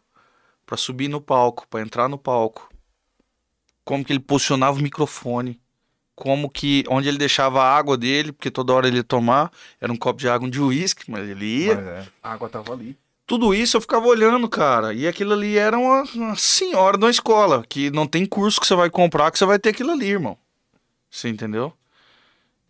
pra 0.67 0.77
subir 0.77 1.07
no 1.07 1.21
palco, 1.21 1.67
pra 1.69 1.81
entrar 1.81 2.09
no 2.09 2.19
palco. 2.19 2.69
Como 3.85 4.05
que 4.05 4.13
ele 4.13 4.21
posicionava 4.21 4.79
o 4.79 4.83
microfone 4.83 5.61
como 6.19 6.51
que 6.51 6.83
onde 6.89 7.09
ele 7.09 7.17
deixava 7.17 7.63
a 7.63 7.77
água 7.77 7.97
dele, 7.97 8.33
porque 8.33 8.51
toda 8.51 8.73
hora 8.73 8.89
ele 8.89 8.97
ia 8.97 9.05
tomar, 9.05 9.53
era 9.81 9.93
um 9.93 9.97
copo 9.97 10.19
de 10.19 10.29
água 10.29 10.51
de 10.51 10.61
uísque, 10.61 11.09
mas 11.09 11.29
ele 11.29 11.45
ia. 11.47 11.77
Mas 11.77 11.87
é. 11.87 12.07
A 12.21 12.33
água 12.33 12.49
tava 12.49 12.73
ali. 12.73 12.99
Tudo 13.25 13.55
isso 13.55 13.77
eu 13.77 13.81
ficava 13.81 14.05
olhando, 14.05 14.49
cara. 14.49 14.93
E 14.93 15.07
aquilo 15.07 15.33
ali 15.33 15.57
era 15.57 15.79
uma, 15.79 16.03
uma 16.15 16.35
senhora 16.35 16.99
da 16.99 17.09
escola, 17.09 17.65
que 17.69 17.89
não 17.91 18.05
tem 18.05 18.27
curso 18.27 18.61
que 18.61 18.67
você 18.67 18.75
vai 18.75 18.91
comprar 18.91 19.31
que 19.31 19.39
você 19.39 19.47
vai 19.47 19.61
ter 19.61 19.69
aquilo 19.69 19.93
ali, 19.93 20.07
irmão. 20.07 20.37
Você 21.09 21.29
entendeu? 21.29 21.73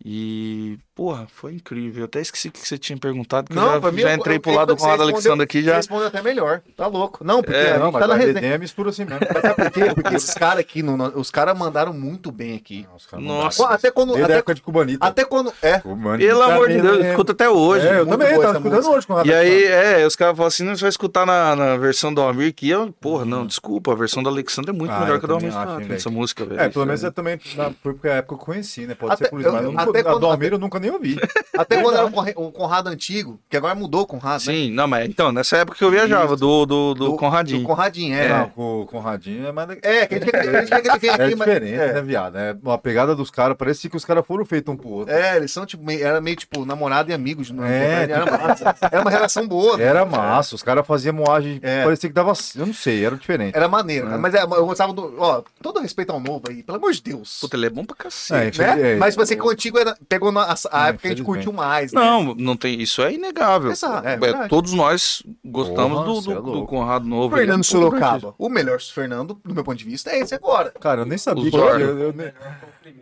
E 0.05 0.77
Porra, 0.99 1.25
foi 1.33 1.53
incrível. 1.53 2.01
Eu 2.01 2.05
até 2.07 2.19
esqueci 2.19 2.49
o 2.49 2.51
que 2.51 2.59
você 2.59 2.77
tinha 2.77 2.97
perguntado. 2.97 3.47
que 3.47 3.55
Não, 3.55 3.67
eu 3.67 3.71
já, 3.75 3.79
pra 3.79 3.89
mim, 3.93 4.01
já 4.01 4.13
entrei 4.13 4.35
eu- 4.35 4.41
pro 4.41 4.51
lado 4.53 4.67
do 4.67 4.73
respondeu- 4.73 5.01
Alexandre 5.05 5.43
aqui 5.45 5.59
Você 5.61 5.65
já. 5.69 5.75
responde 5.77 6.03
até 6.07 6.21
melhor. 6.21 6.61
Tá 6.75 6.87
louco. 6.87 7.23
Não, 7.23 7.41
porque 7.41 7.55
É, 7.57 7.75
a 7.75 7.79
Não, 7.79 7.89
tá 7.93 8.05
na 8.05 8.15
a 8.15 8.17
resenha. 8.17 8.33
resenha 8.33 8.57
mistura 8.57 8.89
assim 8.89 9.05
mesmo. 9.05 9.21
Mas 9.33 9.41
sabe 9.41 9.55
por 9.55 9.71
quê? 9.71 9.93
Porque 9.95 10.15
esses 10.15 10.33
caras 10.33 10.59
aqui, 10.59 10.83
no- 10.83 10.97
no- 10.97 11.17
os 11.17 11.31
caras 11.31 11.57
mandaram 11.57 11.93
muito 11.93 12.33
bem 12.33 12.53
aqui. 12.57 12.85
Os 12.93 13.05
caras 13.05 13.25
Nossa. 13.25 13.61
mandaram. 13.61 13.75
Até 13.77 13.91
quando. 13.91 14.07
Desde 14.09 14.23
Até, 14.25 14.33
época 14.39 14.55
de 14.55 14.61
Cubanita. 14.61 15.07
até 15.07 15.23
quando. 15.23 15.53
É. 15.61 15.79
Cubanita 15.79 16.27
Pelo 16.33 16.43
amor 16.43 16.67
de 16.67 16.73
Deus, 16.73 16.85
eu 16.85 16.93
mesmo. 16.97 17.09
escuto 17.11 17.31
até 17.31 17.49
hoje. 17.49 17.87
É, 17.87 17.99
eu 18.01 18.05
também, 18.05 18.37
tava 18.37 18.57
escutando 18.57 18.89
hoje 18.91 19.07
com 19.07 19.13
o 19.13 19.15
E 19.15 19.19
Rafa 19.19 19.35
aí, 19.39 19.63
é, 19.63 20.05
os 20.05 20.17
caras 20.17 20.35
falam 20.35 20.47
assim, 20.49 20.63
não, 20.65 20.75
você 20.75 20.81
vai 20.81 20.89
escutar 20.89 21.25
na, 21.25 21.55
na 21.55 21.77
versão 21.77 22.13
do 22.13 22.19
Almir 22.19 22.53
que 22.53 22.69
eu, 22.69 22.91
porra, 22.99 23.23
não, 23.23 23.47
desculpa, 23.47 23.93
a 23.93 23.95
versão 23.95 24.21
do 24.21 24.27
Alexandre 24.27 24.71
é 24.71 24.73
muito 24.73 24.91
Ah, 24.91 24.99
melhor 24.99 25.17
que 25.17 25.25
a 25.25 25.27
do 25.29 25.33
Almir 25.35 25.53
velho. 25.53 25.93
essa 25.93 26.09
música, 26.09 26.43
velho. 26.43 26.59
É, 26.59 26.67
pelo 26.67 26.85
menos 26.85 27.01
eu 27.03 27.11
também, 27.13 27.39
na, 27.55 27.71
foi 27.81 27.93
porque 27.93 28.09
a 28.09 28.15
época 28.15 28.33
eu 28.33 28.37
conheci, 28.39 28.85
né? 28.85 28.95
Pode 28.95 29.17
ser 29.17 29.29
por 29.29 29.39
isso, 29.39 29.49
mas 29.49 29.65
a 29.65 29.85
quando- 30.03 30.19
do 30.19 30.25
Almir 30.25 30.51
eu 30.51 30.59
nunca 30.59 30.77
nem 30.77 30.88
ouvi. 30.89 31.17
Até 31.57 31.81
quando 31.81 31.95
era 31.97 32.05
o 32.05 32.11
Conra- 32.11 32.33
o 32.35 32.51
Conrado 32.51 32.87
antigo, 32.87 33.39
que 33.49 33.57
agora 33.57 33.75
mudou 33.75 34.01
o 34.01 34.05
Conrado, 34.05 34.39
né? 34.45 34.53
Sim, 34.53 34.71
não, 34.71 34.87
mas 34.87 35.07
então, 35.09 35.31
nessa 35.31 35.57
época 35.57 35.77
que 35.77 35.83
eu 35.83 35.91
viajava, 35.91 36.35
do, 36.35 36.65
do, 36.65 36.93
do, 36.93 37.05
Do 37.11 37.15
Conradinho. 37.17 37.61
Do 37.61 37.67
Conradinho, 37.67 38.15
é. 38.15 38.27
Não, 38.29 38.49
com, 38.49 38.85
com 38.89 38.97
o 38.97 39.01
Radinho 39.01 39.47
é 39.47 39.51
mais. 39.51 39.69
É, 39.81 40.05
que 40.07 40.15
a 40.15 40.19
gente 40.19 40.31
quer 40.31 40.41
que 40.41 40.47
ele 40.89 40.99
venha 40.99 41.13
É 41.13 41.25
aqui, 41.25 41.35
mas. 41.35 41.47
diferente, 41.47 41.73
é. 41.73 41.93
né, 41.93 42.01
viado? 42.01 42.37
É, 42.37 42.55
a 42.65 42.77
pegada 42.77 43.15
dos 43.15 43.29
caras, 43.29 43.55
parece 43.57 43.89
que 43.89 43.95
os 43.97 44.05
caras 44.05 44.25
foram 44.25 44.45
feitos 44.45 44.73
um 44.73 44.77
pro 44.77 44.89
outro. 44.89 45.13
É, 45.13 45.35
eles 45.37 45.51
são 45.51 45.65
tipo, 45.65 45.83
meio, 45.83 46.05
era 46.05 46.19
meio 46.21 46.35
tipo 46.35 46.65
namorado 46.65 47.09
e 47.11 47.13
amigos. 47.13 47.51
Não, 47.51 47.63
É, 47.63 48.03
era, 48.09 48.25
massa. 48.37 48.75
era 48.91 49.01
uma 49.01 49.11
relação 49.11 49.47
boa. 49.47 49.81
Era 49.81 50.05
massa, 50.05 50.55
os 50.55 50.63
caras 50.63 50.85
faziam 50.85 51.13
moagem, 51.13 51.59
É. 51.61 51.83
parecia 51.83 52.09
que 52.09 52.13
dava, 52.15 52.33
eu 52.55 52.65
não 52.65 52.73
sei, 52.73 53.03
era 53.05 53.15
diferente. 53.15 53.55
Era 53.55 53.67
maneiro. 53.67 54.11
É. 54.11 54.17
Mas 54.17 54.33
é, 54.33 54.41
eu 54.43 54.65
gostava 54.65 54.93
do. 54.93 55.15
Ó, 55.17 55.43
todo 55.61 55.79
respeito 55.79 56.11
ao 56.11 56.19
novo 56.19 56.43
aí, 56.49 56.63
pelo 56.63 56.77
amor 56.77 56.91
de 56.91 57.01
Deus. 57.01 57.39
Puta, 57.41 57.55
ele 57.57 57.65
é 57.67 57.69
bom 57.69 57.83
pra 57.85 57.95
cacete. 57.95 58.61
É, 58.61 58.75
né? 58.75 58.91
é, 58.93 58.95
Mas 58.95 59.15
você 59.15 59.35
que 59.35 59.41
o 59.43 59.49
antigo 59.49 59.77
era, 59.79 59.95
pegou 60.07 60.31
na, 60.31 60.43
a, 60.43 60.55
a 60.79 60.85
É, 60.85 60.89
época 60.89 61.01
que 61.01 61.07
a 61.07 61.11
gente 61.11 61.23
curtiu 61.23 61.51
mais. 61.53 61.91
né? 61.93 61.99
Não, 62.01 62.33
não 62.35 62.55
tem, 62.57 62.81
isso 62.81 63.01
é 63.01 63.13
inegável. 63.13 63.71
Exato, 63.71 64.07
é 64.07 64.13
É, 64.13 64.47
todos 64.47 64.73
nós 64.73 65.23
gostamos 65.43 65.99
Porra, 65.99 66.05
do, 66.05 66.21
cê 66.21 66.31
é 66.31 66.35
do, 66.35 66.41
do. 66.41 66.65
Conrado 66.65 67.05
Novo. 67.07 67.35
Fernando 67.35 67.49
é 67.49 67.53
um 67.55 67.57
puta 67.59 67.69
Sorocaba. 67.69 68.35
O 68.37 68.49
melhor 68.49 68.79
Fernando, 68.81 69.39
do 69.43 69.53
meu 69.53 69.63
ponto 69.63 69.77
de 69.77 69.85
vista, 69.85 70.09
é 70.11 70.19
esse 70.19 70.33
agora. 70.35 70.71
Cara, 70.79 71.01
eu 71.01 71.05
nem 71.05 71.17
sabia 71.17 71.49
eu, 71.51 71.99
eu, 71.99 72.13
nem- 72.13 72.31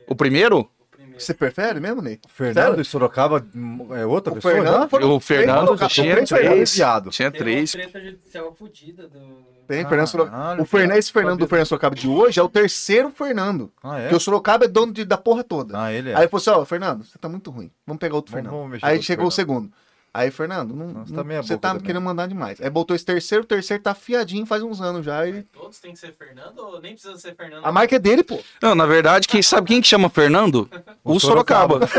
O 0.07 0.15
primeiro? 0.15 0.59
O 0.59 0.67
primeiro. 0.89 1.19
Você 1.19 1.33
prefere 1.33 1.79
mesmo, 1.79 1.99
Ney? 2.01 2.19
Fernando 2.27 2.65
Sério? 2.67 2.81
e 2.81 2.85
Sorocaba 2.85 3.43
é 3.97 4.05
outra 4.05 4.33
O 4.33 4.35
pessoa 4.35 4.53
Fernando 4.53 4.89
foi- 4.89 5.03
O 5.03 5.19
Fernando 5.19 5.75
tinha 5.87 6.13
três 6.15 6.29
Fernando 6.29 6.53
três. 6.53 6.75
viado. 6.75 7.09
Tinha 7.09 7.31
Tem 7.31 7.41
três. 7.41 7.73
uma 7.73 7.81
treta 7.83 7.99
judicial 8.01 8.53
fodida 8.53 9.07
do... 9.07 9.19
Tem, 9.67 9.85
Fernando 9.87 10.07
Sorocaba. 10.07 10.61
O 10.61 10.65
Fernando, 10.65 10.97
esse 10.97 11.11
Fernando 11.11 11.39
do. 11.39 11.47
Fernando 11.47 11.67
Sorocaba 11.67 11.95
de 11.95 12.07
hoje 12.07 12.39
é 12.39 12.43
o 12.43 12.49
terceiro 12.49 13.09
Fernando. 13.11 13.71
Ah, 13.83 13.97
é? 13.97 14.01
Porque 14.03 14.15
o 14.15 14.19
Sorocaba 14.19 14.65
é 14.65 14.67
dono 14.67 14.93
de- 14.93 15.05
da 15.05 15.17
porra 15.17 15.43
toda. 15.43 15.79
Ah, 15.81 15.91
ele 15.91 16.09
é. 16.11 16.15
Aí 16.15 16.21
ele 16.21 16.27
falou 16.29 16.41
assim: 16.41 16.49
ó, 16.61 16.65
Fernando, 16.65 17.03
você 17.03 17.17
tá 17.19 17.27
muito 17.27 17.51
ruim. 17.51 17.69
Vamos 17.85 17.99
pegar 17.99 18.15
outro 18.15 18.31
Vamos- 18.31 18.45
Fernando. 18.49 18.61
vamos 18.69 18.83
Aí 18.83 19.01
chegou 19.03 19.23
o 19.23 19.25
outro 19.25 19.35
segundo. 19.35 19.71
Aí, 20.13 20.31
Fernando, 20.31 20.73
não, 20.73 20.87
Nossa, 20.87 21.13
não- 21.13 21.23
tá 21.23 21.41
você 21.43 21.57
tá 21.57 21.69
também. 21.69 21.83
querendo 21.83 22.01
mandar 22.01 22.27
demais. 22.27 22.59
Aí 22.59 22.69
botou 22.71 22.95
esse 22.95 23.05
terceiro, 23.05 23.43
o 23.43 23.47
terceiro 23.47 23.83
tá 23.83 23.93
fiadinho 23.93 24.47
faz 24.47 24.63
uns 24.63 24.81
anos 24.81 25.05
já. 25.05 25.27
E... 25.27 25.43
Todos 25.43 25.77
têm 25.79 25.93
que 25.93 25.99
ser 25.99 26.11
Fernando 26.17 26.57
ou 26.57 26.81
nem 26.81 26.93
precisa 26.93 27.15
ser 27.17 27.35
Fernando? 27.35 27.63
A 27.63 27.71
marca 27.71 27.97
é 27.97 27.99
dele, 27.99 28.23
pô. 28.23 28.39
Não, 28.59 28.73
na 28.73 28.87
verdade, 28.87 29.27
quem 29.27 29.43
sabe 29.43 29.67
quem 29.67 29.79
que 29.81 29.87
chama 29.87 30.09
Fernando? 30.09 30.67
O, 31.03 31.19
Sorocaba. 31.19 31.81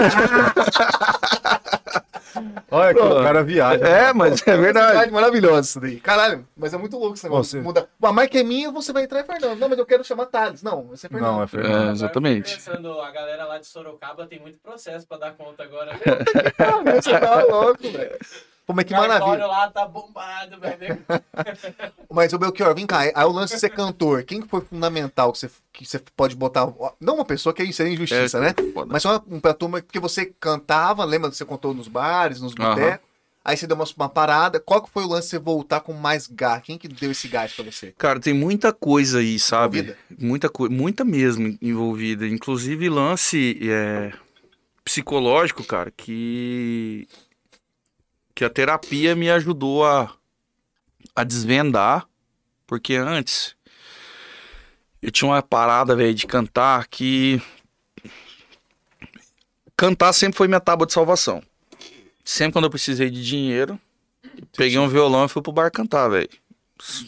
Olha 2.70 2.94
que 2.94 3.00
o 3.00 3.22
cara 3.22 3.42
viaja. 3.42 3.84
É, 3.86 4.12
mas 4.12 4.46
é 4.46 4.56
verdade. 4.56 5.10
maravilhosa 5.10 5.60
isso 5.68 5.80
daí. 5.80 6.00
Caralho, 6.00 6.46
mas 6.56 6.72
é 6.74 6.76
muito 6.78 6.96
louco 6.98 7.14
esse 7.14 7.24
negócio. 7.24 7.58
Você- 7.58 7.64
Muda. 7.64 7.88
A 8.02 8.12
marca 8.12 8.38
é 8.38 8.42
minha, 8.42 8.70
você 8.70 8.92
vai 8.92 9.04
entrar 9.04 9.20
em 9.20 9.24
Fernando. 9.24 9.58
Não, 9.58 9.68
mas 9.68 9.78
eu 9.78 9.86
quero 9.86 10.04
chamar 10.04 10.26
Thales. 10.26 10.62
Não, 10.62 10.88
vai 10.88 10.96
ser 10.96 11.08
Fernando. 11.08 11.32
Não, 11.32 11.40
é 11.40 11.44
É, 11.44 11.46
Fernando. 11.46 11.86
Eu 11.86 11.92
exatamente. 11.92 12.54
Pensando, 12.54 13.00
a 13.00 13.10
galera 13.10 13.44
lá 13.44 13.58
de 13.58 13.66
Sorocaba 13.66 14.26
tem 14.26 14.40
muito 14.40 14.58
processo 14.58 15.06
pra 15.06 15.16
dar 15.18 15.32
conta 15.32 15.62
agora. 15.62 15.92
Você 17.00 17.18
tá 17.18 17.42
louco, 17.44 17.82
velho. 17.90 18.18
Pô, 18.68 18.74
mas 18.74 18.84
que 18.84 18.92
o 18.92 18.96
cartório 18.98 19.24
maravilha. 19.24 19.46
lá 19.46 19.70
tá 19.70 19.86
bombado, 19.86 20.60
velho. 20.60 20.98
Mas 22.12 22.34
o 22.34 22.38
Belchior, 22.38 22.74
vem 22.74 22.86
cá. 22.86 22.98
Aí 22.98 23.24
o 23.24 23.32
lance 23.32 23.54
de 23.54 23.60
ser 23.60 23.70
cantor, 23.70 24.24
quem 24.24 24.42
que 24.42 24.48
foi 24.48 24.60
fundamental 24.60 25.32
que 25.32 25.38
você, 25.38 25.50
que 25.72 25.86
você 25.86 25.98
pode 26.14 26.36
botar? 26.36 26.70
Não 27.00 27.14
uma 27.14 27.24
pessoa 27.24 27.54
que 27.54 27.72
seria 27.72 27.94
injustiça, 27.94 28.36
É, 28.36 28.40
né? 28.42 28.54
foda. 28.74 28.90
Mas 28.92 29.02
só 29.02 29.12
uma, 29.26 29.38
uma 29.42 29.54
turma 29.54 29.80
que 29.80 29.98
você 29.98 30.26
cantava, 30.38 31.02
lembra 31.06 31.30
que 31.30 31.36
você 31.38 31.46
contou 31.46 31.72
nos 31.72 31.88
bares, 31.88 32.42
nos 32.42 32.52
botecos? 32.54 33.08
Aí 33.42 33.56
você 33.56 33.66
deu 33.66 33.74
uma, 33.74 33.86
uma 33.96 34.08
parada. 34.10 34.60
Qual 34.60 34.82
que 34.82 34.90
foi 34.90 35.04
o 35.04 35.08
lance 35.08 35.28
de 35.28 35.30
você 35.30 35.38
voltar 35.38 35.80
com 35.80 35.94
mais 35.94 36.26
gás? 36.26 36.62
Quem 36.62 36.76
que 36.76 36.88
deu 36.88 37.10
esse 37.10 37.26
gás 37.26 37.54
pra 37.54 37.64
você? 37.64 37.94
Cara, 37.96 38.20
tem 38.20 38.34
muita 38.34 38.70
coisa 38.70 39.20
aí, 39.20 39.38
sabe? 39.38 39.78
Envolvida? 39.78 39.98
Muita 40.18 40.48
coisa, 40.50 40.74
muita 40.74 41.04
mesmo 41.06 41.56
envolvida. 41.62 42.26
Inclusive 42.28 42.86
lance 42.90 43.58
é, 43.62 44.12
psicológico, 44.84 45.64
cara, 45.64 45.90
que 45.96 47.08
que 48.39 48.45
a 48.45 48.51
terapia 48.51 49.16
me 49.16 49.28
ajudou 49.28 49.84
a, 49.84 50.14
a 51.12 51.24
desvendar, 51.24 52.09
porque 52.68 52.95
antes 52.95 53.57
eu 55.03 55.11
tinha 55.11 55.28
uma 55.28 55.43
parada, 55.43 55.97
velho, 55.97 56.14
de 56.14 56.24
cantar 56.24 56.86
que 56.86 57.43
cantar 59.76 60.12
sempre 60.12 60.36
foi 60.36 60.47
minha 60.47 60.61
tábua 60.61 60.86
de 60.86 60.93
salvação. 60.93 61.43
Sempre 62.24 62.53
quando 62.53 62.66
eu 62.66 62.70
precisei 62.70 63.11
de 63.11 63.24
dinheiro, 63.24 63.76
peguei 64.57 64.78
um 64.78 64.89
violão 64.89 65.24
e 65.24 65.28
fui 65.28 65.43
pro 65.43 65.51
bar 65.51 65.72
cantar, 65.72 66.09
velho. 66.09 66.30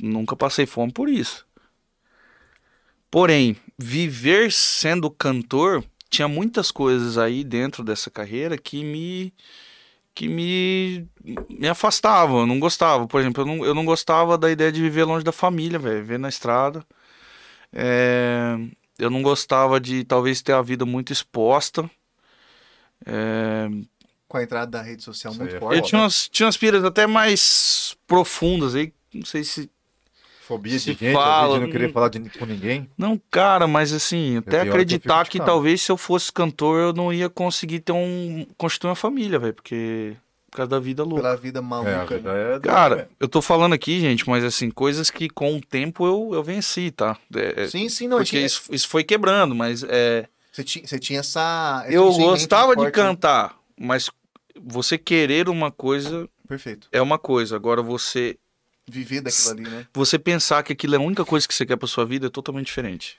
Nunca 0.00 0.34
passei 0.34 0.66
fome 0.66 0.90
por 0.90 1.08
isso. 1.08 1.46
Porém, 3.08 3.56
viver 3.78 4.50
sendo 4.50 5.08
cantor 5.08 5.84
tinha 6.10 6.26
muitas 6.26 6.72
coisas 6.72 7.16
aí 7.16 7.44
dentro 7.44 7.84
dessa 7.84 8.10
carreira 8.10 8.58
que 8.58 8.82
me 8.82 9.32
que 10.20 10.28
me 10.28 11.08
me 11.48 11.66
afastavam, 11.66 12.40
eu 12.40 12.46
não 12.46 12.60
gostava. 12.60 13.06
Por 13.06 13.20
exemplo, 13.20 13.40
eu 13.42 13.46
não, 13.46 13.64
eu 13.64 13.74
não 13.74 13.86
gostava 13.86 14.36
da 14.36 14.50
ideia 14.50 14.70
de 14.70 14.82
viver 14.82 15.04
longe 15.04 15.24
da 15.24 15.32
família, 15.32 15.78
velho, 15.78 16.02
viver 16.02 16.18
na 16.18 16.28
estrada. 16.28 16.84
É, 17.72 18.54
eu 18.98 19.08
não 19.08 19.22
gostava 19.22 19.80
de 19.80 20.04
talvez 20.04 20.42
ter 20.42 20.52
a 20.52 20.60
vida 20.60 20.84
muito 20.84 21.10
exposta. 21.10 21.90
É, 23.06 23.66
Com 24.28 24.36
a 24.36 24.42
entrada 24.42 24.70
da 24.70 24.82
rede 24.82 25.02
social 25.02 25.34
muito 25.34 25.56
é 25.56 25.58
forte. 25.58 25.78
eu 25.78 25.82
tinha 25.82 26.02
umas, 26.02 26.28
tinha 26.28 26.46
umas 26.46 26.56
piras 26.58 26.84
até 26.84 27.06
mais 27.06 27.96
profundas 28.06 28.74
aí, 28.74 28.92
não 29.14 29.24
sei 29.24 29.42
se 29.42 29.70
Fobia 30.50 30.72
de 30.72 30.80
Se 30.80 30.92
gente, 30.94 31.12
fala, 31.12 31.58
de 31.60 31.64
não 31.64 31.70
querer 31.70 31.92
falar 31.92 32.08
de, 32.08 32.18
com 32.30 32.44
ninguém. 32.44 32.90
Não, 32.98 33.20
cara, 33.30 33.68
mas 33.68 33.92
assim, 33.92 34.38
até 34.38 34.62
que 34.62 34.66
eu 34.66 34.72
acreditar 34.72 35.24
que 35.28 35.38
chocado. 35.38 35.48
talvez 35.52 35.80
se 35.80 35.92
eu 35.92 35.96
fosse 35.96 36.32
cantor 36.32 36.80
eu 36.80 36.92
não 36.92 37.12
ia 37.12 37.28
conseguir 37.30 37.78
ter 37.78 37.92
um. 37.92 38.44
constituir 38.58 38.88
uma 38.90 38.96
família, 38.96 39.38
velho, 39.38 39.54
porque. 39.54 40.16
Por 40.50 40.56
causa 40.56 40.70
da 40.70 40.80
vida 40.80 41.04
louca. 41.04 41.22
Pela 41.22 41.36
vida 41.36 41.58
É, 41.60 41.62
a 41.62 41.62
maluca. 41.62 42.16
vida 42.16 42.32
né? 42.32 42.56
é 42.56 42.58
Cara, 42.58 43.08
eu 43.20 43.28
tô 43.28 43.40
falando 43.40 43.72
aqui, 43.72 44.00
gente, 44.00 44.28
mas 44.28 44.42
assim, 44.42 44.68
coisas 44.68 45.08
que 45.08 45.28
com 45.28 45.56
o 45.56 45.60
tempo 45.60 46.04
eu, 46.04 46.30
eu 46.34 46.42
venci, 46.42 46.90
tá? 46.90 47.16
É, 47.32 47.62
é, 47.62 47.68
Sim, 47.68 47.88
sim, 47.88 48.08
não. 48.08 48.16
porque 48.16 48.30
tinha- 48.30 48.44
isso, 48.46 48.62
isso 48.72 48.88
foi 48.88 49.04
quebrando, 49.04 49.54
mas 49.54 49.84
é, 49.84 50.26
Você, 50.50 50.64
tinha, 50.64 50.84
você 50.84 50.98
tinha 50.98 51.20
essa. 51.20 51.86
eu 51.88 52.12
gostava 52.12 52.74
de 52.74 52.82
forte, 52.82 52.86
né? 52.98 53.04
cantar, 53.04 53.54
mas 53.78 54.10
você 54.60 54.98
querer 54.98 55.48
uma 55.48 55.70
coisa 55.70 56.28
Perfeito. 56.48 56.88
é 56.90 57.00
uma 57.00 57.16
coisa, 57.20 57.54
agora 57.54 57.80
você 57.80 58.36
Viver 58.90 59.20
daquilo 59.20 59.50
ali, 59.50 59.62
né? 59.62 59.86
você 59.94 60.18
pensar 60.18 60.62
que 60.62 60.72
aquilo 60.72 60.94
é 60.94 60.98
a 60.98 61.00
única 61.00 61.24
coisa 61.24 61.46
que 61.46 61.54
você 61.54 61.64
quer 61.64 61.76
pra 61.76 61.86
sua 61.88 62.04
vida 62.04 62.26
é 62.26 62.30
totalmente 62.30 62.66
diferente. 62.66 63.18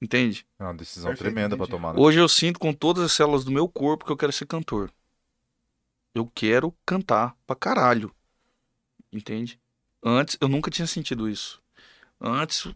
Entende? 0.00 0.46
É 0.58 0.64
uma 0.64 0.74
decisão 0.74 1.10
Perfeito, 1.10 1.32
tremenda 1.32 1.56
pra 1.56 1.64
entendi. 1.64 1.70
tomar. 1.70 1.94
né? 1.94 2.00
Hoje 2.00 2.18
eu 2.18 2.28
sinto 2.28 2.58
com 2.58 2.72
todas 2.72 3.04
as 3.04 3.12
células 3.12 3.44
do 3.44 3.52
meu 3.52 3.68
corpo 3.68 4.04
que 4.04 4.10
eu 4.10 4.16
quero 4.16 4.32
ser 4.32 4.46
cantor. 4.46 4.90
Eu 6.14 6.30
quero 6.34 6.74
cantar 6.84 7.36
pra 7.46 7.54
caralho. 7.56 8.12
Entende? 9.12 9.60
Antes, 10.02 10.36
eu 10.40 10.48
nunca 10.48 10.70
tinha 10.70 10.86
sentido 10.86 11.28
isso. 11.28 11.60
Antes, 12.20 12.66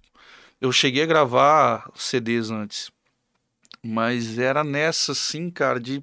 eu 0.61 0.70
cheguei 0.72 1.03
a 1.03 1.07
gravar 1.07 1.91
CDs 1.95 2.51
antes. 2.51 2.91
Mas 3.82 4.39
era 4.39 4.62
nessa, 4.64 5.12
assim, 5.12 5.51
cara, 5.51 5.80
de. 5.80 6.03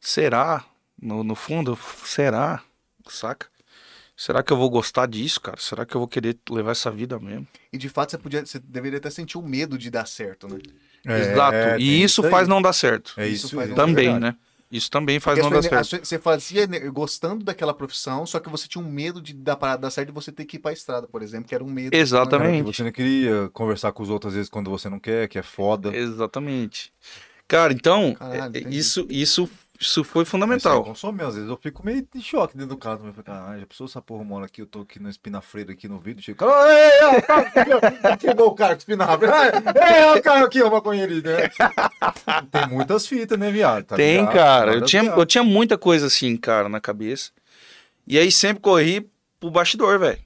Será? 0.00 0.64
No, 1.00 1.22
no 1.22 1.34
fundo, 1.34 1.78
será? 2.04 2.62
Saca? 3.08 3.48
Será 4.18 4.42
que 4.42 4.52
eu 4.52 4.56
vou 4.56 4.68
gostar 4.68 5.06
disso, 5.06 5.40
cara? 5.40 5.58
Será 5.60 5.86
que 5.86 5.94
eu 5.94 6.00
vou 6.00 6.08
querer 6.08 6.36
levar 6.50 6.72
essa 6.72 6.90
vida 6.90 7.20
mesmo? 7.20 7.46
E 7.72 7.78
de 7.78 7.88
fato 7.88 8.10
você 8.10 8.18
podia, 8.18 8.44
você 8.44 8.58
deveria 8.58 8.98
até 8.98 9.08
sentir 9.10 9.38
o 9.38 9.42
medo 9.42 9.78
de 9.78 9.88
dar 9.92 10.06
certo, 10.06 10.48
né? 10.48 10.58
É, 11.06 11.20
Exato. 11.20 11.54
é, 11.56 11.78
e 11.78 12.02
isso 12.02 12.20
faz 12.24 12.48
não 12.48 12.60
dar 12.60 12.72
certo. 12.72 13.14
É 13.16 13.28
isso 13.28 13.46
isso, 13.46 13.54
faz 13.56 13.68
isso 13.68 13.76
não 13.76 13.84
é 13.84 13.86
Também, 13.86 14.06
verdade. 14.06 14.24
né? 14.24 14.36
Isso 14.72 14.90
também 14.90 15.20
faz 15.20 15.38
Porque 15.38 15.54
não 15.54 15.62
dar 15.62 15.84
certo. 15.84 16.04
Você 16.04 16.18
fazia 16.18 16.66
né, 16.66 16.80
gostando 16.90 17.44
daquela 17.44 17.72
profissão, 17.72 18.26
só 18.26 18.40
que 18.40 18.50
você 18.50 18.66
tinha 18.66 18.84
um 18.84 18.90
medo 18.90 19.22
de 19.22 19.32
dar 19.32 19.54
parada 19.54 19.82
dar 19.82 19.90
certo 19.90 20.08
e 20.08 20.12
você 20.12 20.32
ter 20.32 20.44
que 20.44 20.56
ir 20.56 20.58
pra 20.58 20.72
estrada, 20.72 21.06
por 21.06 21.22
exemplo, 21.22 21.48
que 21.48 21.54
era 21.54 21.62
um 21.62 21.70
medo. 21.70 21.94
Exatamente. 21.94 22.50
Cara, 22.50 22.64
que 22.64 22.76
Você 22.76 22.82
não 22.82 22.92
queria 22.92 23.48
conversar 23.52 23.92
com 23.92 24.02
os 24.02 24.10
outros 24.10 24.32
às 24.32 24.34
vezes 24.34 24.50
quando 24.50 24.68
você 24.68 24.88
não 24.88 24.98
quer, 24.98 25.28
que 25.28 25.38
é 25.38 25.42
foda. 25.44 25.96
Exatamente. 25.96 26.92
Cara, 27.46 27.72
então, 27.72 28.14
Caralho, 28.14 28.56
é- 28.56 28.60
é- 28.64 28.68
isso, 28.68 29.06
isso 29.08 29.48
Isso 29.80 30.02
foi 30.02 30.24
fundamental. 30.24 30.76
sem 30.78 30.84
consome, 30.84 31.22
às 31.22 31.34
vezes 31.36 31.48
eu 31.48 31.56
fico 31.56 31.86
meio 31.86 32.04
de 32.12 32.20
choque 32.20 32.56
dentro 32.56 32.74
do 32.74 32.76
carro. 32.76 33.06
Eu 33.06 33.12
fico, 33.12 33.22
caralho, 33.22 33.60
já 33.60 33.66
pensou 33.66 33.86
essa 33.86 34.02
porra 34.02 34.24
mora 34.24 34.46
aqui? 34.46 34.60
Eu 34.60 34.66
tô 34.66 34.80
aqui 34.80 34.98
no 34.98 35.08
espinafreira 35.08 35.70
aqui 35.72 35.86
no 35.86 36.00
vídeo. 36.00 36.20
Chega, 36.20 36.44
"Ah, 36.46 36.66
ei, 36.68 37.16
ei, 37.16 37.22
tá 38.34 38.44
o 38.44 38.54
carro 38.56 38.72
com 38.72 38.78
espinafreira. 38.78 39.36
Ei, 39.76 40.02
é 40.02 40.12
o 40.14 40.22
carro 40.22 40.44
aqui, 40.46 40.60
ó, 40.62 40.70
maconheirinho, 40.70 41.22
né? 41.22 41.48
Tem 42.50 42.66
muitas 42.68 43.06
fitas, 43.06 43.38
né, 43.38 43.52
viado? 43.52 43.84
Tá 43.84 43.94
Tem, 43.96 44.16
ligado? 44.18 44.32
cara. 44.34 44.74
Eu 44.74 44.84
tinha, 44.84 45.04
eu 45.04 45.24
tinha 45.26 45.44
muita 45.44 45.78
coisa 45.78 46.06
assim, 46.06 46.36
cara, 46.36 46.68
na 46.68 46.80
cabeça. 46.80 47.30
E 48.04 48.18
aí 48.18 48.32
sempre 48.32 48.60
corri 48.60 49.08
pro 49.38 49.48
bastidor, 49.50 49.98
velho. 50.00 50.18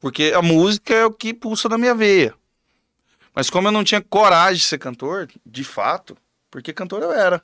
Porque 0.00 0.32
a 0.34 0.40
música 0.40 0.94
é 0.94 1.04
o 1.04 1.12
que 1.12 1.34
pulsa 1.34 1.68
na 1.68 1.76
minha 1.76 1.94
veia. 1.94 2.32
Mas 3.34 3.50
como 3.50 3.68
eu 3.68 3.72
não 3.72 3.84
tinha 3.84 4.00
coragem 4.00 4.56
de 4.56 4.62
ser 4.64 4.78
cantor, 4.78 5.28
de 5.44 5.64
fato, 5.64 6.16
porque 6.50 6.72
cantor 6.72 7.02
eu 7.02 7.12
era. 7.12 7.42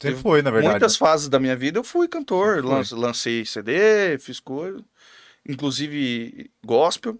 Sempre 0.00 0.20
foi, 0.20 0.42
na 0.42 0.50
verdade. 0.50 0.72
Muitas 0.74 0.96
fases 0.96 1.28
da 1.28 1.38
minha 1.38 1.56
vida 1.56 1.78
eu 1.78 1.84
fui 1.84 2.06
cantor. 2.08 2.64
Lan- 2.64 2.82
Lancei 2.92 3.44
CD, 3.46 4.18
fiz 4.18 4.38
coisa. 4.40 4.84
Inclusive 5.48 6.50
gospel. 6.64 7.18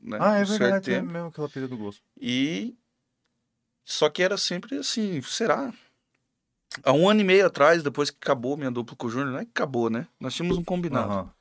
Né, 0.00 0.18
Ah, 0.20 0.36
é 0.38 0.42
um 0.42 0.46
verdade, 0.46 0.92
é 0.92 1.02
mesmo 1.02 1.28
aquela 1.28 1.48
pilha 1.48 1.68
do 1.68 1.76
gosto. 1.76 2.02
E. 2.20 2.76
Só 3.84 4.08
que 4.08 4.22
era 4.22 4.36
sempre 4.36 4.76
assim, 4.78 5.20
será? 5.22 5.72
Há 6.84 6.92
um 6.92 7.08
ano 7.08 7.20
e 7.20 7.24
meio 7.24 7.46
atrás, 7.46 7.82
depois 7.82 8.10
que 8.10 8.16
acabou 8.20 8.56
minha 8.56 8.70
dupla 8.70 8.96
com 8.96 9.06
o 9.06 9.10
Júnior, 9.10 9.32
não 9.32 9.38
é 9.40 9.44
que 9.44 9.50
acabou, 9.50 9.90
né? 9.90 10.06
Nós 10.20 10.34
tínhamos 10.34 10.56
um 10.56 10.64
combinado. 10.64 11.12
Aham. 11.12 11.32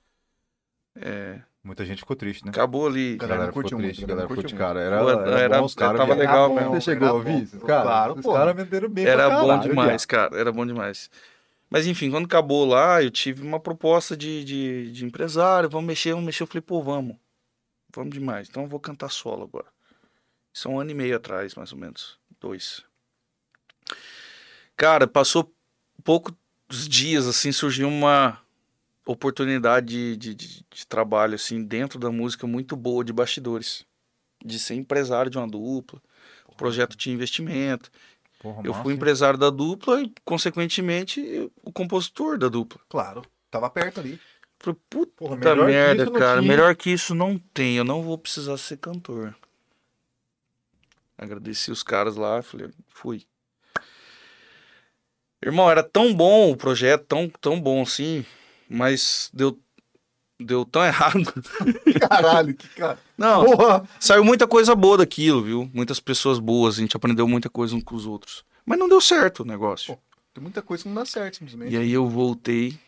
É, 0.95 1.41
Muita 1.63 1.85
gente 1.85 1.99
ficou 1.99 2.15
triste, 2.15 2.43
né? 2.43 2.49
acabou 2.49 2.87
ali. 2.87 3.13
A 3.13 3.17
Galera 3.17 3.35
galera 3.37 3.53
curtiu 3.53 3.77
muito, 3.77 3.87
triste, 3.89 4.03
a 4.03 4.07
galera 4.07 4.27
galera 4.27 4.41
curtiu, 4.41 4.57
cara. 4.57 4.79
Era, 4.79 4.95
era, 4.97 5.39
era- 5.41 5.59
bom, 5.59 5.65
os 5.65 5.75
caras 5.75 5.97
tava 5.97 6.15
legal 6.15 6.51
Era 6.51 6.61
mesmo. 6.61 6.71
Você 6.75 6.81
chegou 6.81 7.07
a 7.07 7.13
ouvir 7.13 7.43
isso? 7.43 7.59
Cara, 7.59 7.81
Claro, 7.83 8.13
os 8.19 8.25
caras 8.25 8.55
venderam 8.55 8.89
bem 8.89 9.05
Era 9.05 9.29
bom 9.29 9.47
caralho, 9.47 9.69
demais, 9.69 10.05
cara. 10.05 10.35
Era 10.37 10.51
bom 10.51 10.65
demais. 10.65 11.09
Mas 11.69 11.85
enfim, 11.85 12.09
quando 12.09 12.25
acabou 12.25 12.65
lá, 12.65 13.01
eu 13.03 13.11
tive 13.11 13.43
uma 13.43 13.59
proposta 13.59 14.17
de, 14.17 14.43
de, 14.43 14.91
de 14.91 15.05
empresário. 15.05 15.69
Vamos 15.69 15.87
mexer, 15.87 16.11
vamos 16.11 16.25
mexer. 16.25 16.43
Eu 16.43 16.47
falei, 16.47 16.61
pô, 16.61 16.81
vamos. 16.81 17.15
Vamos 17.95 18.13
demais. 18.13 18.49
Então 18.49 18.63
eu 18.63 18.69
vou 18.69 18.79
cantar 18.79 19.09
solo 19.09 19.43
agora. 19.43 19.67
Isso 20.51 20.67
é 20.67 20.71
um 20.71 20.79
ano 20.79 20.89
e 20.91 20.95
meio 20.95 21.15
atrás, 21.15 21.53
mais 21.55 21.71
ou 21.71 21.77
menos. 21.77 22.17
Dois. 22.39 22.83
Cara, 24.75 25.07
passou 25.07 25.53
poucos 26.03 26.33
dias, 26.89 27.27
assim, 27.27 27.51
surgiu 27.51 27.87
uma 27.87 28.39
oportunidade 29.05 29.87
de, 29.87 30.17
de, 30.17 30.35
de- 30.35 30.65
de 30.69 30.87
trabalho, 30.87 31.35
assim, 31.35 31.63
dentro 31.63 31.99
da 31.99 32.11
música 32.11 32.45
muito 32.47 32.75
boa 32.75 33.03
de 33.03 33.11
bastidores. 33.13 33.85
De 34.43 34.57
ser 34.59 34.75
empresário 34.75 35.29
de 35.29 35.37
uma 35.37 35.47
dupla. 35.47 36.01
O 36.47 36.55
projeto 36.55 36.95
tinha 36.97 37.13
investimento. 37.13 37.91
Porra, 38.39 38.61
Eu 38.63 38.71
massa, 38.71 38.83
fui 38.83 38.93
hein? 38.93 38.97
empresário 38.97 39.37
da 39.39 39.49
dupla 39.49 40.01
e, 40.01 40.11
consequentemente, 40.25 41.51
o 41.63 41.71
compositor 41.71 42.37
da 42.37 42.49
dupla. 42.49 42.81
Claro. 42.89 43.21
Tava 43.51 43.69
perto 43.69 43.99
ali. 43.99 44.19
Puta 44.89 45.11
Porra, 45.15 45.35
merda, 45.65 46.11
cara. 46.11 46.39
tinha. 46.39 46.49
Melhor 46.51 46.75
que 46.75 46.89
isso 46.91 47.13
não 47.15 47.37
tem. 47.37 47.77
Eu 47.77 47.83
não 47.83 48.01
vou 48.03 48.17
precisar 48.17 48.57
ser 48.57 48.77
cantor. 48.77 49.35
Agradeci 51.17 51.71
os 51.71 51.83
caras 51.83 52.15
lá, 52.15 52.41
falei, 52.41 52.69
fui. 52.87 53.23
Irmão, 55.43 55.69
era 55.69 55.83
tão 55.83 56.13
bom 56.13 56.51
o 56.51 56.57
projeto, 56.57 57.05
tão, 57.05 57.29
tão 57.29 57.59
bom 57.59 57.81
assim, 57.81 58.25
mas 58.71 59.29
deu, 59.33 59.59
deu 60.39 60.63
tão 60.65 60.83
errado. 60.85 61.33
Caralho, 62.09 62.53
que 62.53 62.67
cara. 62.69 62.97
Não, 63.17 63.45
Porra. 63.45 63.87
saiu 63.99 64.23
muita 64.23 64.47
coisa 64.47 64.73
boa 64.73 64.97
daquilo, 64.97 65.43
viu? 65.43 65.69
Muitas 65.73 65.99
pessoas 65.99 66.39
boas, 66.39 66.77
a 66.77 66.81
gente 66.81 66.95
aprendeu 66.95 67.27
muita 67.27 67.49
coisa 67.49 67.75
uns 67.75 67.83
com 67.83 67.95
os 67.95 68.05
outros. 68.05 68.45
Mas 68.65 68.79
não 68.79 68.87
deu 68.87 69.01
certo 69.01 69.41
o 69.41 69.45
negócio. 69.45 69.97
Tem 70.33 70.41
muita 70.41 70.61
coisa 70.61 70.83
que 70.83 70.89
não 70.89 70.95
dá 70.95 71.05
certo, 71.05 71.37
simplesmente. 71.37 71.73
E 71.73 71.77
aí 71.77 71.91
eu 71.91 72.07
voltei, 72.07 72.79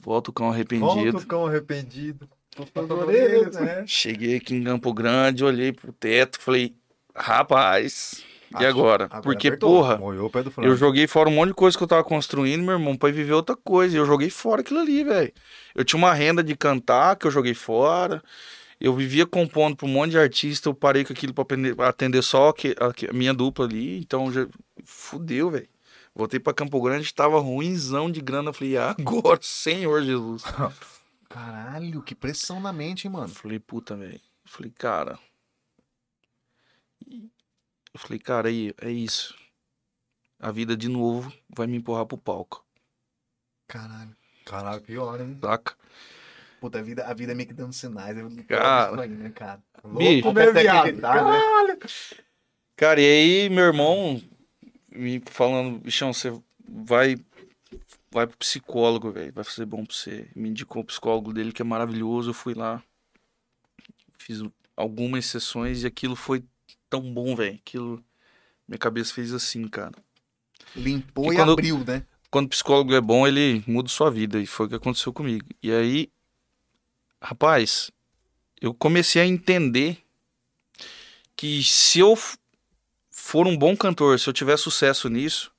volto 0.00 0.32
com 0.32 0.50
arrependido. 0.50 0.86
Volta 1.12 1.18
o 1.18 1.26
cão 1.26 1.46
arrependido. 1.46 2.28
Orelhas, 2.76 3.56
né? 3.56 3.84
Cheguei 3.86 4.36
aqui 4.36 4.54
em 4.54 4.62
Campo 4.62 4.92
Grande, 4.92 5.42
olhei 5.42 5.72
pro 5.72 5.92
teto, 5.92 6.38
falei, 6.38 6.74
rapaz, 7.16 8.22
e 8.60 8.66
agora? 8.66 9.04
agora 9.04 9.22
Porque, 9.22 9.48
apertou. 9.48 9.82
porra, 9.82 10.00
eu 10.58 10.76
joguei 10.76 11.06
fora 11.06 11.28
um 11.28 11.32
monte 11.32 11.48
de 11.48 11.54
coisa 11.54 11.76
que 11.76 11.82
eu 11.82 11.88
tava 11.88 12.04
construindo, 12.04 12.62
meu 12.62 12.74
irmão, 12.74 12.96
pra 12.96 13.10
viver 13.10 13.32
outra 13.32 13.56
coisa. 13.56 13.96
E 13.96 13.98
eu 13.98 14.06
joguei 14.06 14.30
fora 14.30 14.60
aquilo 14.60 14.80
ali, 14.80 15.04
velho. 15.04 15.32
Eu 15.74 15.84
tinha 15.84 15.98
uma 15.98 16.12
renda 16.12 16.42
de 16.42 16.56
cantar 16.56 17.16
que 17.16 17.26
eu 17.26 17.30
joguei 17.30 17.54
fora. 17.54 18.22
Eu 18.80 18.94
vivia 18.94 19.24
compondo 19.24 19.76
pra 19.76 19.86
um 19.86 19.90
monte 19.90 20.10
de 20.10 20.18
artista, 20.18 20.68
eu 20.68 20.74
parei 20.74 21.04
com 21.04 21.12
aquilo 21.12 21.32
pra 21.32 21.88
atender 21.88 22.20
só 22.22 22.50
a, 22.50 23.12
minha 23.12 23.32
dupla 23.32 23.64
ali. 23.64 23.98
Então 23.98 24.32
já 24.32 24.46
fudeu, 24.84 25.50
velho. 25.50 25.68
Voltei 26.14 26.38
pra 26.38 26.52
Campo 26.52 26.80
Grande, 26.82 27.14
tava 27.14 27.38
ruimzão 27.40 28.10
de 28.10 28.20
grana. 28.20 28.52
Falei, 28.52 28.76
"Ah, 28.76 28.94
agora, 28.98 29.38
Senhor 29.42 30.02
Jesus. 30.02 30.42
Caralho, 31.28 32.02
que 32.02 32.14
pressão 32.14 32.60
na 32.60 32.72
mente, 32.74 33.06
hein, 33.06 33.12
mano. 33.12 33.28
Falei, 33.28 33.58
puta, 33.58 33.96
velho. 33.96 34.20
Falei, 34.44 34.70
cara. 34.70 35.18
Eu 37.94 38.00
falei, 38.00 38.18
cara, 38.18 38.48
aí, 38.48 38.74
é 38.80 38.90
isso. 38.90 39.36
A 40.40 40.50
vida 40.50 40.76
de 40.76 40.88
novo 40.88 41.32
vai 41.48 41.66
me 41.66 41.76
empurrar 41.76 42.06
pro 42.06 42.18
palco, 42.18 42.64
Caralho. 43.68 44.14
Caralho, 44.44 44.82
pior, 44.82 45.20
hein? 45.20 45.38
saca? 45.40 45.74
Puta, 46.60 46.78
a 46.78 46.82
vida, 46.82 47.06
a 47.06 47.14
vida 47.14 47.32
é 47.32 47.34
meio 47.34 47.48
que 47.48 47.54
dando 47.54 47.72
sinais. 47.72 48.16
Eu 48.16 48.30
Cara. 48.46 49.02
aí, 49.02 49.08
né, 49.08 49.30
cara? 49.30 49.62
Bicho. 49.84 50.26
Louco, 50.26 50.32
né, 50.32 50.52
viado? 50.52 51.00
Caralho. 51.00 51.78
Cara, 52.76 53.00
e 53.00 53.04
aí 53.04 53.50
meu 53.50 53.64
irmão 53.64 54.20
me 54.90 55.22
falando, 55.26 55.78
bichão, 55.78 56.12
você 56.12 56.32
vai 56.68 57.16
vai 58.10 58.26
pro 58.26 58.36
psicólogo, 58.36 59.10
velho, 59.10 59.32
vai 59.32 59.42
fazer 59.42 59.64
bom 59.64 59.84
pra 59.86 59.94
você. 59.94 60.28
Me 60.36 60.50
indicou 60.50 60.82
o 60.82 60.84
psicólogo 60.84 61.32
dele 61.32 61.50
que 61.50 61.62
é 61.62 61.64
maravilhoso, 61.64 62.30
eu 62.30 62.34
fui 62.34 62.52
lá. 62.52 62.82
Fiz 64.18 64.42
algumas 64.76 65.24
sessões 65.26 65.82
e 65.82 65.86
aquilo 65.86 66.14
foi 66.14 66.44
tão 66.92 67.00
bom, 67.12 67.34
velho. 67.34 67.54
Aquilo 67.54 68.04
minha 68.68 68.78
cabeça 68.78 69.14
fez 69.14 69.32
assim, 69.32 69.66
cara. 69.66 69.94
Limpou 70.76 71.32
e 71.32 71.36
quando- 71.36 71.52
abriu, 71.52 71.78
né? 71.84 72.04
quando 72.30 72.46
o 72.46 72.48
psicólogo 72.50 72.94
é 72.94 73.00
bom, 73.00 73.26
ele 73.26 73.64
muda 73.66 73.88
sua 73.88 74.10
vida. 74.10 74.38
E 74.38 74.46
foi 74.46 74.66
o 74.66 74.68
que 74.68 74.74
aconteceu 74.74 75.12
comigo. 75.12 75.46
E 75.62 75.72
aí, 75.72 76.10
rapaz, 77.20 77.90
eu 78.60 78.72
comecei 78.74 79.20
a 79.22 79.26
entender 79.26 79.98
que 81.34 81.62
se 81.62 81.98
eu 81.98 82.16
for 83.10 83.46
um 83.46 83.56
bom 83.56 83.76
cantor, 83.76 84.18
se 84.18 84.28
eu 84.28 84.32
tiver 84.32 84.56
sucesso 84.56 85.08
nisso, 85.08 85.50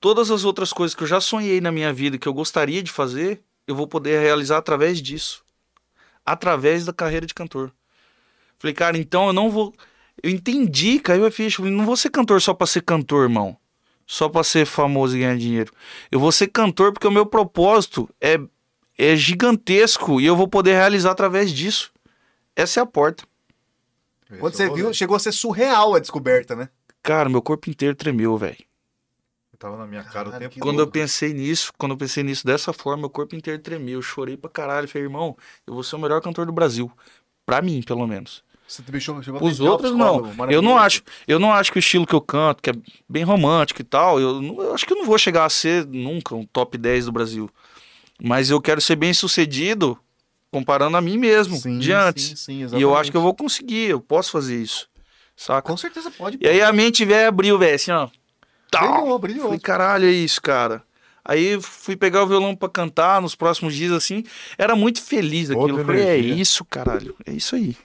todas 0.00 0.30
as 0.30 0.44
outras 0.44 0.72
coisas 0.72 0.94
que 0.94 1.02
eu 1.02 1.06
já 1.08 1.20
sonhei 1.20 1.60
na 1.60 1.70
minha 1.70 1.92
vida, 1.92 2.18
que 2.18 2.26
eu 2.26 2.34
gostaria 2.34 2.82
de 2.82 2.90
fazer, 2.90 3.42
eu 3.66 3.74
vou 3.74 3.86
poder 3.86 4.20
realizar 4.20 4.58
através 4.58 5.00
disso. 5.00 5.44
Através 6.24 6.84
da 6.84 6.92
carreira 6.92 7.26
de 7.26 7.34
cantor. 7.34 7.72
Falei, 8.58 8.74
cara, 8.74 8.98
então 8.98 9.28
eu 9.28 9.32
não 9.32 9.50
vou. 9.50 9.74
Eu 10.22 10.30
entendi, 10.30 10.98
caiu 10.98 11.26
a 11.26 11.30
ficha. 11.30 11.58
Falei, 11.58 11.72
não 11.72 11.84
vou 11.84 11.96
ser 11.96 12.10
cantor 12.10 12.40
só 12.40 12.52
pra 12.54 12.66
ser 12.66 12.82
cantor, 12.82 13.24
irmão. 13.24 13.56
Só 14.06 14.28
pra 14.28 14.42
ser 14.42 14.66
famoso 14.66 15.16
e 15.16 15.20
ganhar 15.20 15.36
dinheiro. 15.36 15.72
Eu 16.10 16.18
vou 16.18 16.32
ser 16.32 16.48
cantor 16.48 16.92
porque 16.92 17.06
o 17.06 17.12
meu 17.12 17.24
propósito 17.24 18.08
é, 18.20 18.38
é 18.98 19.14
gigantesco 19.14 20.20
e 20.20 20.26
eu 20.26 20.36
vou 20.36 20.48
poder 20.48 20.72
realizar 20.72 21.12
através 21.12 21.52
disso. 21.52 21.92
Essa 22.56 22.80
é 22.80 22.82
a 22.82 22.86
porta. 22.86 23.24
Quando 24.38 24.54
você 24.54 24.68
viu, 24.70 24.92
chegou 24.92 25.16
a 25.16 25.20
ser 25.20 25.32
surreal 25.32 25.94
a 25.94 25.98
descoberta, 25.98 26.54
né? 26.54 26.68
Cara, 27.02 27.28
meu 27.28 27.42
corpo 27.42 27.70
inteiro 27.70 27.94
tremeu, 27.96 28.36
velho. 28.36 28.58
Tava 29.58 29.76
na 29.76 29.86
minha 29.86 30.02
cara 30.02 30.28
o 30.28 30.32
Caralho, 30.32 30.38
tempo 30.38 30.54
que 30.54 30.60
Quando 30.60 30.78
todo. 30.78 30.88
eu 30.88 30.90
pensei 30.90 31.34
nisso, 31.34 31.70
quando 31.76 31.92
eu 31.92 31.98
pensei 31.98 32.24
nisso 32.24 32.46
dessa 32.46 32.72
forma, 32.72 33.02
meu 33.02 33.10
corpo 33.10 33.36
inteiro 33.36 33.60
tremeu. 33.60 33.98
Eu 33.98 34.02
chorei 34.02 34.34
pra 34.34 34.48
caralho. 34.48 34.88
Falei, 34.88 35.04
irmão, 35.04 35.36
eu 35.66 35.74
vou 35.74 35.82
ser 35.82 35.96
o 35.96 35.98
melhor 35.98 36.22
cantor 36.22 36.46
do 36.46 36.52
Brasil. 36.52 36.90
Pra 37.44 37.60
mim, 37.60 37.82
pelo 37.82 38.06
menos. 38.06 38.42
Você 38.70 38.82
também 38.82 39.00
chegou, 39.00 39.20
chegou 39.20 39.42
Os 39.42 39.58
outros 39.58 39.90
não. 39.90 40.32
Eu 40.48 40.62
não 40.62 40.78
acho. 40.78 41.02
Eu 41.26 41.40
não 41.40 41.52
acho 41.52 41.72
que 41.72 41.78
o 41.78 41.80
estilo 41.80 42.06
que 42.06 42.14
eu 42.14 42.20
canto, 42.20 42.62
que 42.62 42.70
é 42.70 42.72
bem 43.08 43.24
romântico 43.24 43.80
e 43.80 43.84
tal, 43.84 44.20
eu, 44.20 44.40
eu 44.40 44.72
acho 44.72 44.86
que 44.86 44.92
eu 44.92 44.96
não 44.96 45.04
vou 45.04 45.18
chegar 45.18 45.44
a 45.44 45.50
ser 45.50 45.84
nunca 45.86 46.36
um 46.36 46.46
top 46.46 46.78
10 46.78 47.06
do 47.06 47.12
Brasil. 47.12 47.50
Mas 48.22 48.48
eu 48.48 48.60
quero 48.60 48.80
ser 48.80 48.94
bem 48.94 49.12
sucedido 49.12 49.98
comparando 50.52 50.96
a 50.96 51.00
mim 51.00 51.16
mesmo, 51.16 51.56
Sim, 51.56 51.80
de 51.80 51.92
antes. 51.92 52.38
sim, 52.38 52.66
sim, 52.68 52.76
e 52.76 52.80
eu 52.80 52.94
acho 52.94 53.10
que 53.10 53.16
eu 53.16 53.20
vou 53.20 53.34
conseguir, 53.34 53.90
eu 53.90 54.00
posso 54.00 54.30
fazer 54.30 54.60
isso. 54.62 54.88
Saca? 55.36 55.62
Com 55.62 55.76
certeza 55.76 56.08
pode. 56.08 56.38
E 56.40 56.46
aí 56.46 56.62
a 56.62 56.72
mente 56.72 57.04
velha 57.04 57.28
abriu, 57.28 57.58
velho, 57.58 57.74
assim, 57.74 57.90
ó. 57.90 58.08
Tal. 58.70 59.00
Brilhou, 59.00 59.18
brilhou. 59.18 59.44
Falei, 59.46 59.58
caralho, 59.58 60.06
é 60.06 60.12
isso, 60.12 60.40
cara. 60.40 60.84
Aí 61.24 61.60
fui 61.60 61.96
pegar 61.96 62.22
o 62.22 62.26
violão 62.26 62.54
pra 62.54 62.68
cantar 62.68 63.20
nos 63.20 63.34
próximos 63.34 63.74
dias, 63.74 63.90
assim. 63.90 64.22
Era 64.56 64.76
muito 64.76 65.02
feliz 65.02 65.50
aquilo. 65.50 65.70
Outra 65.70 65.84
Falei, 65.84 66.06
é 66.06 66.16
isso, 66.16 66.64
caralho. 66.64 67.16
É 67.26 67.32
isso 67.32 67.56
aí. 67.56 67.76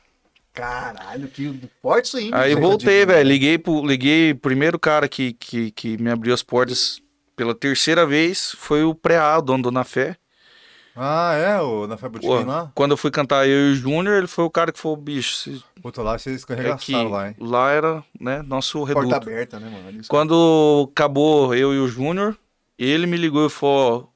Caralho, 0.56 1.28
que 1.28 1.60
forte 1.82 2.06
isso 2.06 2.18
aí. 2.18 2.30
Aí 2.34 2.52
gente. 2.52 2.62
voltei, 2.62 3.06
velho. 3.06 3.28
Liguei 3.28 3.58
pro 3.58 3.86
liguei, 3.86 4.32
o 4.32 4.38
primeiro 4.38 4.80
cara 4.80 5.08
que, 5.08 5.34
que, 5.34 5.72
que 5.72 5.98
me 5.98 6.10
abriu 6.10 6.34
as 6.34 6.42
portas 6.42 7.02
pela 7.36 7.54
terceira 7.54 8.06
vez 8.06 8.56
foi 8.58 8.84
o 8.84 8.96
Preá, 8.96 9.38
o 9.38 9.42
dono 9.42 9.64
do 9.64 9.72
Na 9.72 9.84
Fé. 9.84 10.18
Ah, 10.96 11.34
é? 11.34 11.60
O, 11.62 11.86
na 11.88 11.98
Fé 11.98 12.08
Botequim 12.08 12.46
lá? 12.46 12.72
quando 12.74 12.92
eu 12.92 12.98
fui 12.98 13.12
cantar 13.12 13.46
eu 13.46 13.70
e 13.70 13.72
o 13.74 13.76
Júnior, 13.76 14.18
ele 14.18 14.28
foi 14.28 14.46
o 14.46 14.50
cara 14.50 14.72
que 14.72 14.80
falou, 14.80 14.96
bicho, 14.96 15.36
se- 15.36 15.62
Puta, 15.82 16.02
lá 16.02 16.18
vocês 16.18 16.28
é 16.28 16.38
que 16.38 16.40
escorregaçaram 16.40 17.10
lá, 17.10 17.28
hein? 17.28 17.36
lá 17.38 17.70
era, 17.70 18.04
né, 18.18 18.42
nosso 18.42 18.80
Porta 18.80 18.94
reduto. 19.02 19.16
aberta, 19.16 19.60
né, 19.60 19.70
mano? 19.70 20.00
Isso. 20.00 20.10
Quando 20.10 20.90
acabou 20.94 21.54
eu 21.54 21.74
e 21.74 21.80
o 21.80 21.88
Júnior, 21.88 22.38
Ele 22.80 23.06
me 23.08 23.18
ligou 23.18 23.46
e 23.46 23.50
falou: 23.50 24.10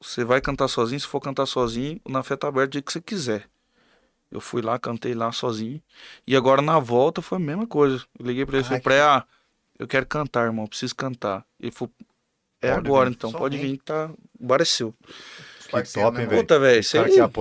você 0.00 0.22
vai 0.22 0.40
cantar 0.40 0.68
sozinho? 0.68 1.00
Se 1.00 1.06
for 1.06 1.20
cantar 1.20 1.46
sozinho, 1.46 1.98
na 2.06 2.22
fé 2.22 2.36
tá 2.36 2.48
aberto 2.48 2.68
o 2.68 2.72
dia 2.72 2.82
que 2.82 2.92
você 2.92 3.00
quiser. 3.00 3.44
Eu 4.30 4.40
fui 4.40 4.60
lá, 4.62 4.78
cantei 4.78 5.14
lá 5.14 5.32
sozinho. 5.32 5.80
E 6.26 6.36
agora 6.36 6.60
na 6.60 6.78
volta 6.78 7.22
foi 7.22 7.36
a 7.38 7.40
mesma 7.40 7.66
coisa. 7.66 8.04
Eu 8.18 8.26
liguei 8.26 8.44
pra 8.44 8.56
ele 8.56 8.64
e 8.64 8.66
falei, 8.68 8.82
Pré, 8.82 9.00
ah, 9.00 9.24
eu 9.78 9.86
quero 9.88 10.04
cantar, 10.06 10.44
irmão, 10.46 10.64
eu 10.64 10.68
preciso 10.68 10.94
cantar. 10.94 11.44
Ele 11.58 11.70
falou, 11.72 11.92
é 12.60 12.74
Pode 12.74 12.86
agora 12.88 13.08
vir, 13.08 13.14
então, 13.16 13.30
só 13.30 13.38
pode 13.38 13.56
vem. 13.56 13.66
vir 13.70 13.78
que 13.78 13.84
tá. 13.84 14.10
Bar 14.38 14.60
é 14.60 14.64
Que 15.82 15.92
top, 16.00 16.16
né, 16.16 16.22
hein, 16.22 16.28
velho? 16.28 16.40
Puta, 16.42 16.58
velho, 16.58 16.82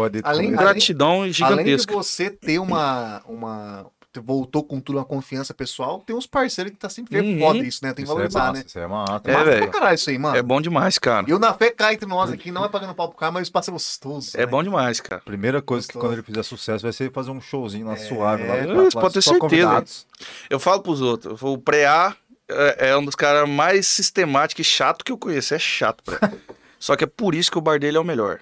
dentro 0.09 0.29
Além- 0.29 0.47
além- 0.47 0.57
gratidão 0.59 1.11
Além 1.19 1.31
de 1.31 1.37
gigantesca. 1.37 1.93
você 1.93 2.29
ter 2.29 2.59
uma, 2.59 3.21
uma. 3.25 3.89
Voltou 4.19 4.63
com 4.63 4.79
tudo, 4.79 4.97
uma 4.97 5.05
confiança 5.05 5.53
pessoal, 5.53 6.01
tem 6.03 6.15
uns 6.15 6.25
parceiros 6.25 6.73
que 6.73 6.79
tá 6.79 6.89
sempre 6.89 7.19
Uhum. 7.19 7.39
foda 7.39 7.59
isso, 7.59 7.79
né? 7.83 7.89
Tem 7.93 7.97
que 7.97 8.01
Isso 8.03 8.11
é 8.11 8.15
valorizar, 8.15 8.39
massa, 8.39 8.53
né? 8.53 8.63
Isso 8.65 8.79
é 8.79 8.87
massa. 8.87 9.21
É, 9.25 9.57
pra 9.59 9.67
caralho 9.67 9.93
isso 9.95 10.09
aí, 10.09 10.17
mano. 10.17 10.35
É 10.35 10.41
bom 10.41 10.59
demais, 10.59 10.97
cara. 10.97 11.25
E 11.29 11.33
o 11.33 11.37
Na 11.39 11.53
Fé 11.53 11.69
cá 11.69 11.93
entre 11.93 12.07
nós 12.09 12.31
aqui, 12.31 12.49
não 12.51 12.65
é 12.65 12.69
pagando 12.69 12.95
pau 12.95 13.09
pro 13.09 13.17
cara, 13.17 13.31
mas 13.31 13.41
o 13.41 13.43
espaço 13.43 13.69
é 13.69 13.73
gostoso. 13.73 14.31
É 14.35 14.39
né? 14.39 14.45
bom 14.47 14.63
demais, 14.63 14.99
cara. 14.99 15.21
Primeira 15.23 15.61
coisa 15.61 15.85
que 15.87 15.93
Gostoso. 15.93 16.03
quando 16.09 16.13
ele 16.13 16.23
fizer 16.23 16.41
sucesso 16.41 16.81
vai 16.81 16.91
ser 16.93 17.11
fazer 17.11 17.29
um 17.29 17.39
showzinho 17.39 17.85
lá 17.85 17.93
É, 17.93 17.97
suave. 17.97 18.43
Lá, 18.47 18.87
isso 18.87 18.99
pode 18.99 19.13
ter 19.13 19.21
certeza. 19.21 19.39
convidados. 19.39 20.07
Eu 20.49 20.59
falo 20.59 20.81
pros 20.81 20.99
outros, 20.99 21.39
o 21.43 21.57
Preá 21.59 22.15
é, 22.49 22.89
é 22.89 22.97
um 22.97 23.05
dos 23.05 23.13
caras 23.13 23.47
mais 23.47 23.85
sistemáticos 23.87 24.65
e 24.65 24.69
chato 24.69 25.05
que 25.05 25.11
eu 25.11 25.17
conheço. 25.17 25.53
É 25.53 25.59
chato, 25.59 26.03
Preá. 26.03 26.31
Só 26.79 26.95
que 26.95 27.03
é 27.03 27.07
por 27.07 27.35
isso 27.35 27.51
que 27.51 27.57
o 27.57 27.61
bar 27.61 27.79
dele 27.79 27.97
é 27.97 27.99
o 27.99 28.03
melhor. 28.03 28.39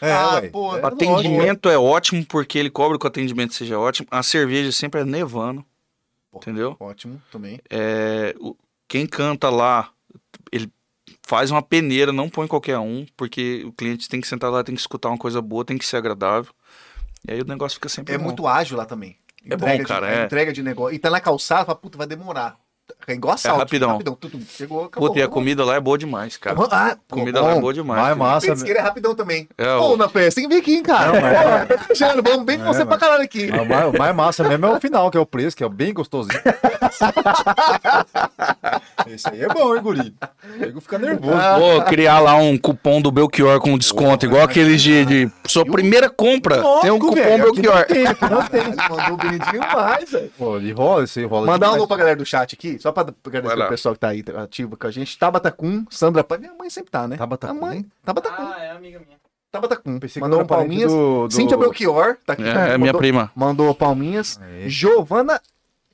É, 0.00 0.12
Ah, 0.12 0.34
ué. 0.40 0.48
pô, 0.48 0.76
É 0.76 0.82
O 0.82 0.86
atendimento 0.86 1.68
é 1.68 1.78
ótimo 1.78 2.24
porque 2.26 2.58
ele 2.58 2.70
cobra 2.70 2.98
que 2.98 3.04
o 3.04 3.08
atendimento 3.08 3.54
seja 3.54 3.78
ótimo. 3.78 4.08
A 4.10 4.22
cerveja 4.22 4.72
sempre 4.72 5.00
é 5.00 5.04
nevando. 5.04 5.64
Pô. 6.30 6.38
Entendeu? 6.38 6.76
Ótimo 6.80 7.20
também. 7.30 7.60
É, 7.68 8.34
o- 8.40 8.56
quem 8.88 9.06
canta 9.06 9.50
lá, 9.50 9.90
ele 10.52 10.70
faz 11.26 11.50
uma 11.50 11.60
peneira, 11.62 12.12
não 12.12 12.28
põe 12.28 12.46
qualquer 12.46 12.78
um, 12.78 13.04
porque 13.16 13.62
o 13.66 13.72
cliente 13.72 14.08
tem 14.08 14.20
que 14.20 14.28
sentar 14.28 14.50
lá, 14.50 14.62
tem 14.64 14.74
que 14.74 14.80
escutar 14.80 15.08
uma 15.08 15.18
coisa 15.18 15.40
boa, 15.42 15.64
tem 15.64 15.76
que 15.76 15.84
ser 15.86 15.96
agradável. 15.96 16.52
E 17.28 17.32
aí 17.32 17.40
o 17.40 17.44
negócio 17.44 17.76
fica 17.76 17.88
sempre 17.88 18.14
É 18.14 18.18
bom. 18.18 18.24
muito 18.24 18.46
ágil 18.46 18.76
lá 18.76 18.86
também. 18.86 19.16
É 19.44 19.56
bom, 19.56 19.66
Entrega 19.66 19.82
de- 19.82 19.88
cara, 19.88 20.10
é. 20.12 20.24
Entrega 20.24 20.52
de 20.52 20.62
negócio. 20.62 20.94
E 20.94 20.98
tá 20.98 21.10
na 21.10 21.20
calçada, 21.20 21.64
fala, 21.66 21.76
puta, 21.78 21.98
vai 21.98 22.06
demorar. 22.06 22.58
É 23.06 23.12
igual 23.14 23.34
assalto. 23.34 23.58
rapidão. 23.60 23.90
Rapidão, 23.92 24.14
tudo. 24.14 24.38
Chegou, 24.48 24.84
acabou. 24.84 25.08
Puta, 25.08 25.20
e 25.20 25.22
a 25.22 25.28
comida 25.28 25.64
lá 25.64 25.74
é 25.76 25.80
boa 25.80 25.96
demais, 25.98 26.36
cara. 26.36 26.56
Ah, 26.70 26.96
comida 27.08 27.40
lá 27.40 27.50
é 27.52 27.54
bom. 27.54 27.60
boa 27.60 27.72
demais. 27.74 28.00
Mais 28.02 28.16
massa. 28.16 28.46
Petisqueira 28.46 28.78
é 28.80 28.82
rapidão 28.82 29.14
também. 29.14 29.48
É, 29.58 29.76
Pô, 29.78 29.94
o- 29.94 29.96
na 29.96 30.08
festa, 30.08 30.40
tem 30.40 30.48
que 30.48 30.54
vir 30.54 30.60
aqui, 30.62 30.74
hein, 30.76 30.82
cara. 30.82 31.12
Não, 31.12 31.20
mas- 31.20 31.68
Pô, 31.68 31.78
Cristiano, 31.86 32.22
vamos 32.22 32.44
bem 32.44 32.58
com 32.58 32.64
É, 32.64 32.68
você 32.68 32.84
pra 32.84 32.90
mas- 32.96 33.00
caralho 33.00 33.22
aqui. 33.24 33.50
O 33.50 33.64
mais, 33.68 33.92
mais 33.92 34.14
massa 34.16 34.44
mesmo 34.48 34.66
é 34.66 34.70
o 34.76 34.80
final, 34.80 35.10
que 35.10 35.16
é 35.16 35.20
o 35.20 35.26
preço, 35.26 35.56
que 35.56 35.64
é 35.64 35.68
bem 35.68 35.92
gostosinho. 35.92 36.40
Esse 39.06 39.28
aí 39.28 39.42
é 39.42 39.48
bom, 39.48 39.74
hein, 39.74 39.82
guri? 39.82 40.14
Nego 40.58 40.80
fica 40.80 40.98
nervoso. 40.98 41.34
Ah, 41.34 41.58
Vou 41.58 41.82
criar 41.84 42.18
lá 42.20 42.34
um 42.36 42.56
cupom 42.56 43.00
do 43.00 43.10
Belchior 43.10 43.60
com 43.60 43.76
desconto, 43.76 44.24
igual 44.26 44.42
aqueles 44.42 44.80
de, 44.82 45.04
de 45.04 45.30
sua 45.46 45.64
primeira 45.64 46.08
compra. 46.08 46.62
tem 46.80 46.90
um 46.90 46.98
cupom 46.98 47.14
velho, 47.14 47.48
aqui 47.48 47.60
Belchior. 47.62 47.76
não 47.78 47.84
tem, 47.86 48.04
não 48.30 48.42
tem. 48.46 48.60
Mandou 48.90 49.16
bonitinho 49.16 49.60
demais, 49.62 50.10
velho. 50.10 50.32
Pô, 50.38 50.56
ele 50.56 50.72
rola, 50.72 51.04
esse 51.04 51.20
aí 51.20 51.26
rola 51.26 51.46
Mandar 51.46 51.70
um 51.70 51.74
alô 51.74 51.86
pra 51.86 51.96
galera 51.96 52.16
do 52.16 52.24
chat 52.26 52.54
aqui, 52.54 52.78
só 52.78 52.89
pra 52.92 53.02
agradecer 53.02 53.48
Vai 53.48 53.56
lá. 53.56 53.66
o 53.66 53.68
pessoal 53.68 53.94
que 53.94 54.00
tá 54.00 54.08
aí 54.08 54.24
ativo 54.36 54.76
com 54.76 54.86
a 54.86 54.90
gente. 54.90 55.18
Tabata 55.18 55.50
Kun, 55.50 55.84
Sandra 55.90 56.22
Pan, 56.24 56.38
minha 56.38 56.54
mãe 56.54 56.68
sempre 56.70 56.90
tá, 56.90 57.06
né? 57.08 57.16
Tabata 57.16 57.46
a 57.48 57.50
Kun? 57.54 57.60
mãe, 57.60 57.86
Tabata 58.04 58.30
Kun, 58.30 58.42
Ah, 58.42 58.56
é 58.60 58.70
amiga 58.70 58.98
minha. 59.00 59.18
Tabata 59.52 59.76
Kun. 59.76 59.98
Pensei 59.98 60.14
que 60.14 60.20
Mandou 60.20 60.42
um 60.42 60.46
palminhas. 60.46 60.92
do- 60.92 61.26
do- 61.26 61.34
Cíntia 61.34 61.56
Belchior, 61.56 62.16
tá 62.24 62.34
aqui 62.34 62.42
É, 62.44 62.52
também, 62.52 62.62
é 62.70 62.78
minha 62.78 62.86
mandou, 62.92 62.98
prima. 63.00 63.32
mandou 63.34 63.74
palminhas. 63.74 64.38
Aí. 64.40 64.68
Giovana 64.70 65.40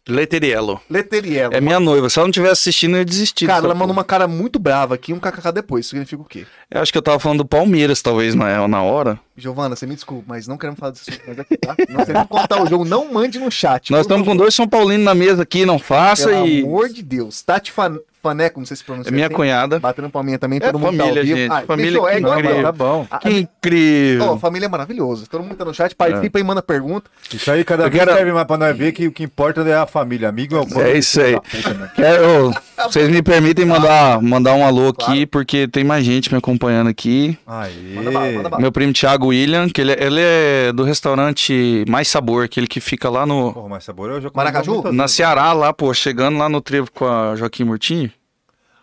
Leteriello. 0.09 0.81
Leteriello. 0.89 1.55
É 1.55 1.61
minha 1.61 1.81
noiva. 1.81 2.09
Se 2.09 2.19
ela 2.19 2.29
não 2.29 2.33
tivesse 2.33 2.53
assistindo, 2.53 2.95
eu 2.95 2.99
ia 2.99 3.05
desistir. 3.05 3.47
Cara, 3.47 3.65
ela 3.65 3.75
mandou 3.75 3.93
uma 3.93 4.05
cara 4.05 4.29
muito 4.29 4.59
brava 4.59 4.95
aqui, 4.95 5.13
um 5.13 5.19
kkk 5.19 5.51
depois. 5.53 5.87
Significa 5.87 6.23
o 6.23 6.25
quê? 6.25 6.47
Eu 6.71 6.81
acho 6.81 6.93
que 6.93 6.99
eu 6.99 7.03
tava 7.03 7.19
falando 7.19 7.39
do 7.39 7.45
Palmeiras, 7.45 8.01
talvez, 8.03 8.35
na, 8.35 8.69
na 8.69 8.83
hora. 8.83 9.19
Giovana, 9.37 9.75
você 9.75 9.87
me 9.87 9.95
desculpa, 9.95 10.25
mas 10.29 10.47
não 10.47 10.57
queremos 10.57 10.79
falar 10.79 10.93
desse 10.93 11.11
assunto 11.11 11.41
aqui, 11.41 11.57
tá? 11.59 11.75
Não, 11.89 12.15
não 12.15 12.27
contar 12.27 12.63
o 12.63 12.67
jogo, 12.67 12.85
não 12.85 13.13
mande 13.13 13.39
no 13.39 13.51
chat. 13.51 13.91
Nós 13.91 14.03
estamos 14.03 14.27
com 14.27 14.37
dois 14.37 14.55
São 14.55 14.67
Paulinos 14.69 15.05
na 15.05 15.15
mesa 15.15 15.43
aqui, 15.43 15.67
não 15.67 15.79
faça 15.79 16.29
Pelo 16.29 16.47
e. 16.47 16.63
amor 16.63 16.89
de 16.89 17.03
Deus. 17.03 17.43
Tati 17.43 17.71
Fan- 17.73 17.99
Faneco, 18.27 18.59
não 18.61 18.67
sei 18.67 18.77
se 18.77 18.85
pronuncia 18.85 19.11
É 19.11 19.15
minha 19.15 19.27
assim. 19.27 19.35
cunhada. 19.37 19.79
Batendo 19.79 20.11
palminha 20.11 20.39
também, 20.39 20.59
É 20.59 20.61
todo 20.67 20.79
mundo 20.79 20.97
tá 20.97 21.05
família, 21.05 21.21
ao 21.21 21.27
vivo. 21.27 21.39
gente. 21.39 21.53
Ah, 21.53 21.63
Família 21.67 21.93
fechou, 21.93 22.09
é 22.09 22.19
igual 22.19 22.33
a 22.33 22.37
incrível. 22.37 22.57
minha. 22.59 22.65
Tá 22.67 22.73
bom. 22.73 23.07
Ah, 23.11 23.19
Que 23.19 23.31
incrível. 23.41 24.27
Ó, 24.33 24.39
família 24.39 24.67
é 24.67 24.69
maravilhosa. 24.69 25.27
Todo 25.31 25.43
mundo 25.43 25.55
tá 25.57 25.65
no 25.65 25.73
chat, 25.75 25.95
participa 25.95 26.41
e 26.41 26.43
manda 26.43 26.63
pergunta. 26.63 27.11
Isso 27.33 27.51
aí 27.51 27.65
cada 27.65 27.85
Eu 27.85 27.91
vez 27.91 28.03
quero- 28.05 28.17
serve 28.17 28.33
mais 28.33 28.47
pra 28.47 28.57
nós 28.59 28.77
ver 28.77 28.93
que 28.93 29.07
o 29.07 29.13
que 29.13 29.23
importa 29.23 29.61
é 29.63 29.75
a 29.75 29.87
família. 29.87 30.29
Amigo 30.29 30.57
é 30.57 30.61
o 30.61 30.81
É 30.83 30.99
isso 30.99 31.21
aí. 31.21 31.33
né? 31.33 31.91
Quero, 31.95 32.53
vocês 32.91 33.09
me 33.09 33.23
permitem 33.23 33.65
mandar, 33.65 34.21
mandar 34.21 34.55
um 34.55 34.65
alô 34.67 34.89
aqui, 34.89 35.27
porque 35.27 35.67
tem 35.69 35.85
mais 35.85 36.05
gente 36.05 36.31
me 36.33 36.39
acompanhando 36.39 36.89
aqui. 36.89 37.39
Aí. 37.47 37.93
Manda 37.95 38.11
bala, 38.11 38.33
manda 38.33 38.49
bala. 38.49 38.61
Meu 38.63 38.73
primo 38.73 38.93
Thiago 38.93 39.29
William, 39.29 39.69
que 39.69 39.81
ele, 39.81 39.93
ele 39.93 40.21
é 40.21 40.73
do 40.73 40.83
restaurante 40.85 41.85
Mais 41.89 42.09
Sabor, 42.09 42.45
aquele 42.45 42.67
que 42.67 42.81
fica 42.81 43.09
lá 43.09 43.25
no. 43.27 43.53
Porra, 43.53 43.69
mas 43.69 43.85
sabor 43.85 44.11
eu 44.11 44.21
já 44.21 44.31
Maracaju? 44.35 44.93
Na. 44.93 45.07
Ceará, 45.09 45.53
lá, 45.53 45.73
pô, 45.73 45.95
chegando 45.95 46.37
lá 46.39 46.49
no 46.49 46.61
trevo 46.61 46.91
com 46.93 47.07
a 47.07 47.35
Joaquim 47.37 47.65
Murtinho, 47.65 48.11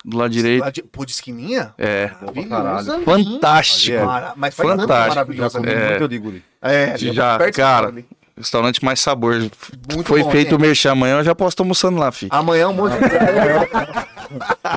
do 0.04 0.18
lado 0.18 0.32
direito. 0.32 0.62
Lá 0.64 0.70
de- 0.70 0.84
Pô, 0.84 1.06
de 1.06 1.12
esquininha? 1.12 1.74
É. 1.78 2.12
Maravilhoso. 2.22 2.92
ali. 2.92 3.06
Fantástico. 3.06 3.98
É. 3.98 4.04
Mara- 4.04 4.34
Mas 4.36 4.56
faz 4.56 4.70
é 4.70 4.76
Fantástico. 4.76 5.34
Já 5.34 5.50
comi. 5.50 5.70
É. 5.70 5.90
muito, 5.90 6.02
eu 6.04 6.08
digo. 6.08 6.30
ali. 6.30 6.44
É, 6.62 6.98
Já, 6.98 7.38
de 7.38 7.52
cara. 7.52 7.88
ali. 7.88 8.06
Restaurante 8.36 8.84
Mais 8.84 9.00
Sabor. 9.00 9.38
Muito 9.40 10.04
Foi 10.06 10.24
bom, 10.24 10.32
feito 10.32 10.56
o 10.56 10.58
né? 10.60 10.66
merchan 10.68 10.92
amanhã, 10.94 11.20
eu 11.20 11.24
já 11.24 11.36
posso 11.36 11.50
estar 11.50 11.64
almoçando 11.64 12.00
lá, 12.00 12.12
fi. 12.12 12.28
Amanhã 12.32 12.70
um 12.70 12.74
monte 12.74 12.94
de. 12.94 13.00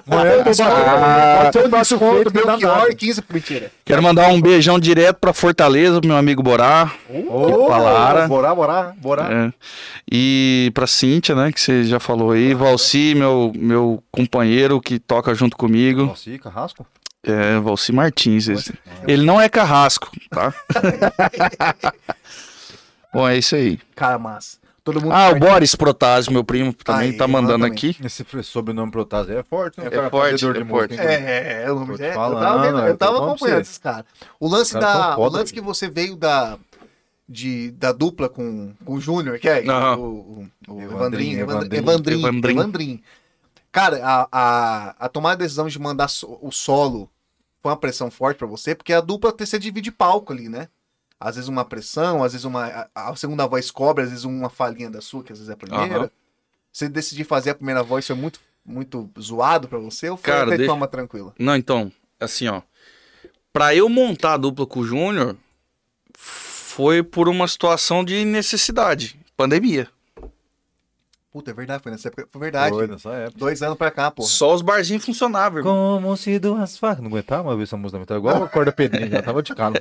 Amanhã 0.06 0.32
eu 0.32 0.44
tô 0.44 0.62
Ah, 0.62 1.40
Pode 1.44 1.52
ser 1.62 1.68
baixo 1.68 1.96
Desconto, 1.98 2.14
feito, 2.30 2.34
não 2.34 2.42
dá 2.44 2.50
Belchior 2.52 2.78
nada. 2.78 2.94
15. 2.94 3.24
Mentira. 3.30 3.70
Quero 3.84 4.02
mandar 4.02 4.28
um 4.28 4.40
beijão 4.40 4.78
direto 4.78 5.16
pra 5.16 5.32
Fortaleza, 5.32 6.00
pro 6.00 6.08
meu 6.08 6.16
amigo 6.16 6.42
Borá. 6.42 6.92
Ô, 7.28 7.66
Palara. 7.66 8.28
Bora, 8.28 8.54
bora, 8.54 8.94
bora. 8.98 9.22
É. 9.32 9.52
E 10.10 10.70
pra 10.74 10.86
Cíntia, 10.86 11.34
né, 11.34 11.50
que 11.52 11.60
você 11.60 11.84
já 11.84 11.98
falou 12.00 12.32
aí. 12.32 12.54
Valci, 12.54 13.14
meu, 13.14 13.52
meu 13.56 14.02
companheiro 14.10 14.80
que 14.80 14.98
toca 14.98 15.34
junto 15.34 15.56
comigo. 15.56 16.14
E 16.26 16.38
carrasco? 16.38 16.86
É, 17.24 17.58
Valci 17.58 17.90
Martins. 17.92 18.48
esse. 18.48 18.72
Ele 19.06 19.24
não 19.24 19.40
é 19.40 19.48
carrasco, 19.48 20.10
tá? 20.30 20.54
Bom, 23.12 23.26
é 23.28 23.38
isso 23.38 23.56
aí. 23.56 23.78
Cara, 23.94 24.18
massa. 24.18 24.58
Todo 24.86 25.00
mundo. 25.02 25.12
Ah, 25.12 25.30
o 25.30 25.34
Boris 25.40 25.74
Protásio, 25.74 26.32
meu 26.32 26.44
primo, 26.44 26.72
também 26.72 27.10
Aí, 27.10 27.16
tá 27.16 27.26
mandando 27.26 27.58
manda 27.58 27.74
aqui. 27.74 27.96
Esse 28.04 28.24
sobrenome 28.44 28.92
Protásio 28.92 29.36
é 29.36 29.42
forte, 29.42 29.80
né? 29.80 29.88
É 29.88 29.90
cara 29.90 30.08
forte, 30.08 30.46
é 30.46 30.64
forte. 30.64 30.96
É, 30.96 31.64
é, 31.64 31.72
o 31.72 31.80
nome 31.80 31.96
é. 32.00 32.10
Eu 32.10 32.14
falando, 32.14 32.40
tava, 32.40 32.62
vendo, 32.62 32.78
eu 32.78 32.86
eu 32.86 32.96
tava 32.96 33.18
acompanhando 33.18 33.62
esses 33.62 33.78
caras. 33.78 34.04
O 34.38 34.46
lance, 34.48 34.76
Os 34.76 34.80
caras 34.80 34.88
da, 34.88 35.02
tão 35.02 35.12
o 35.12 35.16
foda, 35.16 35.38
lance 35.38 35.52
que 35.52 35.60
você 35.60 35.90
veio 35.90 36.14
da, 36.14 36.56
de, 37.28 37.72
da 37.72 37.90
dupla 37.90 38.28
com, 38.28 38.74
com 38.84 38.94
o 38.94 39.00
Júnior, 39.00 39.40
que 39.40 39.48
é 39.48 39.68
Aham. 39.68 39.96
o, 39.96 40.04
o, 40.68 40.74
o 40.74 40.80
Evandrinho, 40.80 40.82
Evandrinho, 40.82 41.40
Evandrinho, 41.40 41.40
Evandrinho. 41.40 41.80
Evandrinho, 41.80 42.20
Evandrinho. 42.20 42.60
Evandrinho. 42.60 43.00
Cara, 43.72 44.00
a, 44.04 44.28
a, 44.30 44.96
a 45.00 45.08
tomar 45.08 45.32
a 45.32 45.34
decisão 45.34 45.66
de 45.66 45.80
mandar 45.80 46.06
so- 46.06 46.38
o 46.40 46.52
solo 46.52 47.10
foi 47.60 47.72
uma 47.72 47.76
pressão 47.76 48.08
forte 48.08 48.38
pra 48.38 48.46
você, 48.46 48.72
porque 48.72 48.92
a 48.92 49.00
dupla 49.00 49.34
você 49.36 49.58
divide 49.58 49.90
palco 49.90 50.32
ali, 50.32 50.48
né? 50.48 50.68
Às 51.18 51.36
vezes 51.36 51.48
uma 51.48 51.64
pressão, 51.64 52.22
às 52.22 52.32
vezes 52.32 52.44
uma. 52.44 52.66
A, 52.94 53.10
a 53.10 53.16
segunda 53.16 53.46
voz 53.46 53.70
cobre, 53.70 54.04
às 54.04 54.10
vezes 54.10 54.24
uma 54.24 54.50
falhinha 54.50 54.90
da 54.90 55.00
sua, 55.00 55.22
que 55.24 55.32
às 55.32 55.38
vezes 55.38 55.48
é 55.50 55.54
a 55.54 55.56
primeira. 55.56 55.96
Aham. 55.98 56.10
Você 56.72 56.88
decidir 56.90 57.24
fazer 57.24 57.50
a 57.50 57.54
primeira 57.54 57.82
voz 57.82 58.06
foi 58.06 58.14
muito, 58.16 58.38
muito 58.64 59.08
zoado 59.18 59.66
pra 59.66 59.78
você 59.78 60.10
ou 60.10 60.16
foi 60.18 60.24
Cara, 60.24 60.42
até 60.42 60.50
de 60.52 60.56
deixa- 60.58 60.70
forma 60.72 60.86
tranquila? 60.86 61.32
Não, 61.38 61.56
então, 61.56 61.90
assim, 62.20 62.48
ó. 62.48 62.60
Pra 63.50 63.74
eu 63.74 63.88
montar 63.88 64.34
a 64.34 64.36
dupla 64.36 64.66
com 64.66 64.80
o 64.80 64.84
Júnior, 64.84 65.36
foi 66.18 67.02
por 67.02 67.28
uma 67.30 67.48
situação 67.48 68.04
de 68.04 68.22
necessidade. 68.26 69.18
Pandemia. 69.34 69.88
Puta, 71.32 71.50
é 71.50 71.54
verdade, 71.54 71.82
foi 71.82 71.92
nessa 71.92 72.08
época. 72.08 72.28
Foi 72.30 72.40
verdade. 72.40 72.74
Foi 72.74 72.86
nessa 72.86 73.10
época. 73.12 73.38
Dois 73.38 73.62
anos 73.62 73.78
pra 73.78 73.90
cá, 73.90 74.10
porra. 74.10 74.28
Só 74.28 74.54
os 74.54 74.60
barzinhos 74.62 75.04
funcionavam, 75.04 75.58
irmão. 75.60 76.00
Como 76.02 76.16
se 76.16 76.38
duas 76.38 76.76
facas. 76.78 77.02
Não 77.02 77.08
aguentava 77.10 77.50
ouvir 77.50 77.62
essa 77.64 77.76
música, 77.78 78.04
tá 78.04 78.16
igual 78.16 78.44
a 78.44 78.48
corda 78.48 78.72
pedrinha, 78.72 79.08
já 79.10 79.22
tava 79.22 79.42
de 79.42 79.54
cara. 79.54 79.72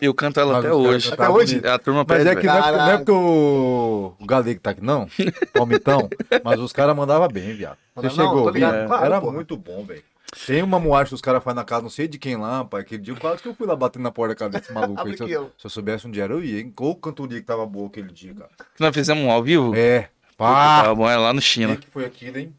Eu 0.00 0.12
canto 0.12 0.38
ela 0.38 0.58
até 0.58 0.72
hoje. 0.72 1.10
cantavam 1.10 1.36
Até 1.36 1.42
hoje? 1.44 1.60
É 1.64 1.70
a 1.70 1.78
turma 1.78 2.04
Mas 2.06 2.18
pede, 2.18 2.28
é 2.30 2.36
que 2.36 2.46
não 2.46 2.54
é, 2.54 2.60
porque- 2.62 2.76
não 2.76 2.90
é 2.90 2.96
porque 2.98 3.12
o, 3.12 4.14
o 4.18 4.26
Galego 4.26 4.60
tá 4.60 4.70
aqui, 4.70 4.84
não, 4.84 5.08
palmitão, 5.54 6.08
mas 6.44 6.60
os 6.60 6.72
caras 6.72 6.94
mandavam 6.94 7.28
bem, 7.28 7.54
viado. 7.54 7.78
Você 7.94 8.10
chegou, 8.10 8.50
ligado, 8.50 8.86
claro, 8.86 9.04
era 9.06 9.20
porra. 9.20 9.32
muito 9.32 9.56
bom, 9.56 9.84
velho. 9.84 10.02
Tem 10.46 10.62
uma 10.62 10.78
moagem 10.78 11.08
que 11.10 11.14
os 11.14 11.20
caras 11.22 11.42
fazem 11.42 11.56
na 11.56 11.64
casa, 11.64 11.82
não 11.82 11.88
sei 11.88 12.06
de 12.08 12.18
quem 12.18 12.36
lá, 12.36 12.62
pai. 12.64 12.82
Aquele 12.82 13.00
dia 13.00 13.14
quase 13.14 13.40
que 13.40 13.48
eu 13.48 13.54
fui 13.54 13.66
lá 13.66 13.74
batendo 13.76 14.02
na 14.02 14.10
porta 14.10 14.34
da 14.34 14.38
casa 14.38 14.50
desse 14.50 14.72
maluco 14.72 15.00
aí. 15.06 15.16
Se 15.16 15.30
eu, 15.30 15.50
se 15.56 15.66
eu 15.66 15.70
soubesse 15.70 16.06
onde 16.06 16.20
era, 16.20 16.32
eu 16.32 16.42
ia, 16.44 16.60
hein? 16.60 16.72
Ou 16.78 16.94
cantoria 16.96 17.40
que 17.40 17.46
tava 17.46 17.64
boa 17.64 17.86
aquele 17.86 18.12
dia, 18.12 18.34
cara. 18.34 18.50
Nós 18.78 18.92
fizemos 18.94 19.22
um 19.24 19.30
ao 19.30 19.42
vivo? 19.42 19.74
É. 19.74 20.10
Pá! 20.36 20.82
Tava 20.82 20.94
bom, 20.94 21.08
é 21.08 21.16
lá 21.16 21.32
no 21.32 21.38
O 21.38 21.42
China. 21.42 21.76
que 21.76 21.86
foi 21.86 22.04
aquilo, 22.04 22.38
hein? 22.38 22.52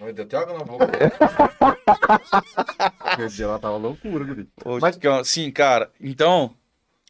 Olha, 0.00 0.12
deu 0.12 0.24
até 0.24 0.36
água 0.36 0.58
na 0.58 0.64
boca. 0.64 0.86
Aquele 3.00 3.28
dia 3.28 3.46
lá 3.48 3.58
tava 3.58 3.76
loucura, 3.76 4.24
guri. 4.24 4.48
Mas, 4.80 4.98
sim, 5.28 5.50
cara, 5.50 5.90
então, 6.00 6.54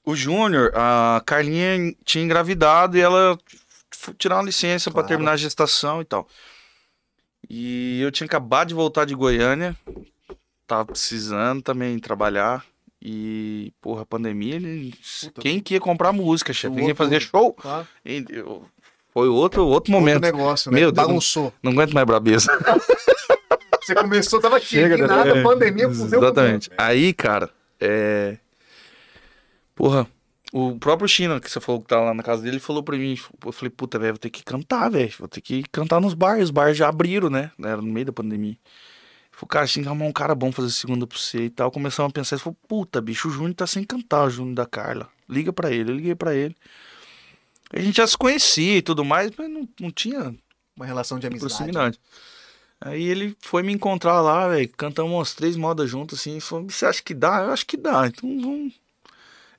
o 0.05 0.15
Júnior, 0.17 0.73
a 0.75 1.23
Carlinha 1.25 1.95
tinha 2.05 2.25
engravidado 2.25 2.97
e 2.97 3.01
ela 3.01 3.39
tirar 4.19 4.37
uma 4.37 4.45
licença 4.45 4.91
pra 4.91 5.03
Claro. 5.03 5.09
terminar 5.09 5.33
a 5.33 5.37
gestação 5.37 6.01
e 6.01 6.05
tal. 6.05 6.27
E 7.49 8.01
eu 8.01 8.11
tinha 8.11 8.27
acabado 8.27 8.69
de 8.69 8.75
voltar 8.75 9.05
de 9.05 9.15
Goiânia, 9.15 9.77
tava 10.67 10.85
precisando 10.87 11.63
também 11.63 11.99
trabalhar. 11.99 12.65
E, 13.03 13.73
porra, 13.81 14.03
a 14.03 14.07
pandemia, 14.07 14.57
ele... 14.57 14.93
Quem 15.41 15.59
que 15.59 15.73
ia 15.73 15.81
comprar 15.81 16.13
música, 16.13 16.53
chefe? 16.53 16.77
Ninguém 16.77 16.95
fazia 16.95 17.19
tudo. 17.19 17.31
show. 17.31 17.53
Claro. 17.55 17.89
E 18.05 18.23
eu- 18.29 18.67
Foi 19.21 19.29
outro, 19.29 19.67
outro 19.67 19.93
momento. 19.93 20.25
Outro 20.25 20.39
negócio, 20.39 20.71
né? 20.73 20.81
Meu 20.81 20.91
Deus. 20.91 21.07
Bagunçou. 21.07 21.53
Não 21.63 21.73
aguento 21.73 21.93
mais 21.93 22.07
brabeza. 22.07 22.51
Você 23.83 23.95
começou, 23.95 24.41
tava 24.41 24.57
aqui, 24.57 24.67
Chega 24.67 24.97
dessa- 24.97 25.15
nada, 25.15 25.39
é, 25.39 25.43
pandemia, 25.43 25.91
fudeu 25.91 26.21
com 26.21 26.25
Exatamente. 26.27 26.71
Aí, 26.79 27.13
cara, 27.13 27.51
é. 27.79 28.39
Porra, 29.75 30.07
o 30.53 30.79
próprio 30.79 31.09
China, 31.09 31.39
que 31.41 31.51
você 31.51 31.61
falou 31.61 31.81
que 31.83 31.89
tá 31.89 32.01
lá 32.01 32.15
na 32.15 32.23
casa 32.23 32.43
dele, 32.43 32.59
falou 32.59 32.83
pra 32.83 32.97
mim. 32.97 33.19
Eu 33.45 33.53
falei, 33.53 33.71
puta, 33.71 33.99
velho, 33.99 34.15
vou 34.15 34.19
ter 34.19 34.31
que 34.31 34.43
cantar, 34.43 34.91
velho. 34.91 35.13
Vou 35.19 35.29
ter 35.29 35.41
que 35.41 35.65
cantar 35.73 36.01
nos 36.01 36.15
bares. 36.15 36.45
Os 36.45 36.51
bares 36.51 36.77
já 36.77 36.89
abriram, 36.89 37.29
né? 37.29 37.51
Era 37.63 37.77
no 37.79 37.83
meio 37.93 38.07
da 38.07 38.13
pandemia. 38.13 38.57
Falou, 39.31 39.49
cara, 39.49 39.67
tinha 39.67 39.83
que 39.83 39.89
arrumar 39.89 40.07
um 40.07 40.13
cara 40.13 40.35
bom 40.35 40.51
fazer 40.53 40.71
segunda 40.71 41.07
pra 41.07 41.19
você 41.19 41.45
e 41.45 41.51
tal. 41.51 41.71
Começamos 41.71 42.11
a 42.11 42.13
pensar, 42.13 42.37
ele 42.37 42.43
falou, 42.43 42.57
puta, 42.69 43.01
bicho, 43.01 43.29
o 43.29 43.31
Júnior 43.31 43.55
tá 43.55 43.67
sem 43.67 43.85
cantar, 43.85 44.25
o 44.25 44.31
Júnior 44.31 44.55
da 44.55 44.67
Carla. 44.67 45.09
Liga 45.29 45.53
pra 45.53 45.71
ele. 45.71 45.91
Eu 45.91 45.97
liguei 45.97 46.15
pra 46.15 46.35
ele. 46.35 46.55
A 47.73 47.81
gente 47.81 47.97
já 47.97 48.07
se 48.07 48.17
conhecia 48.19 48.79
e 48.79 48.83
tudo 48.83 49.05
mais, 49.05 49.31
mas 49.37 49.49
não, 49.51 49.69
não 49.81 49.91
tinha 49.91 50.35
Uma 50.77 50.87
relação 50.87 51.19
de 51.19 51.27
amizade. 51.27 51.49
proximidade. 51.55 52.01
Aí 52.81 53.03
ele 53.05 53.37
foi 53.41 53.63
me 53.63 53.73
encontrar 53.73 54.21
lá, 54.21 54.49
velho. 54.49 54.69
Cantamos 54.77 55.13
umas 55.13 55.35
três 55.35 55.55
modas 55.57 55.89
juntas 55.91 56.19
assim. 56.21 56.39
e 56.39 56.41
Falou: 56.41 56.69
Você 56.69 56.87
acha 56.87 57.03
que 57.03 57.13
dá? 57.15 57.43
Eu 57.43 57.51
acho 57.53 57.67
que 57.67 57.77
dá. 57.77 58.07
Então 58.07 58.41
vamos. 58.41 58.73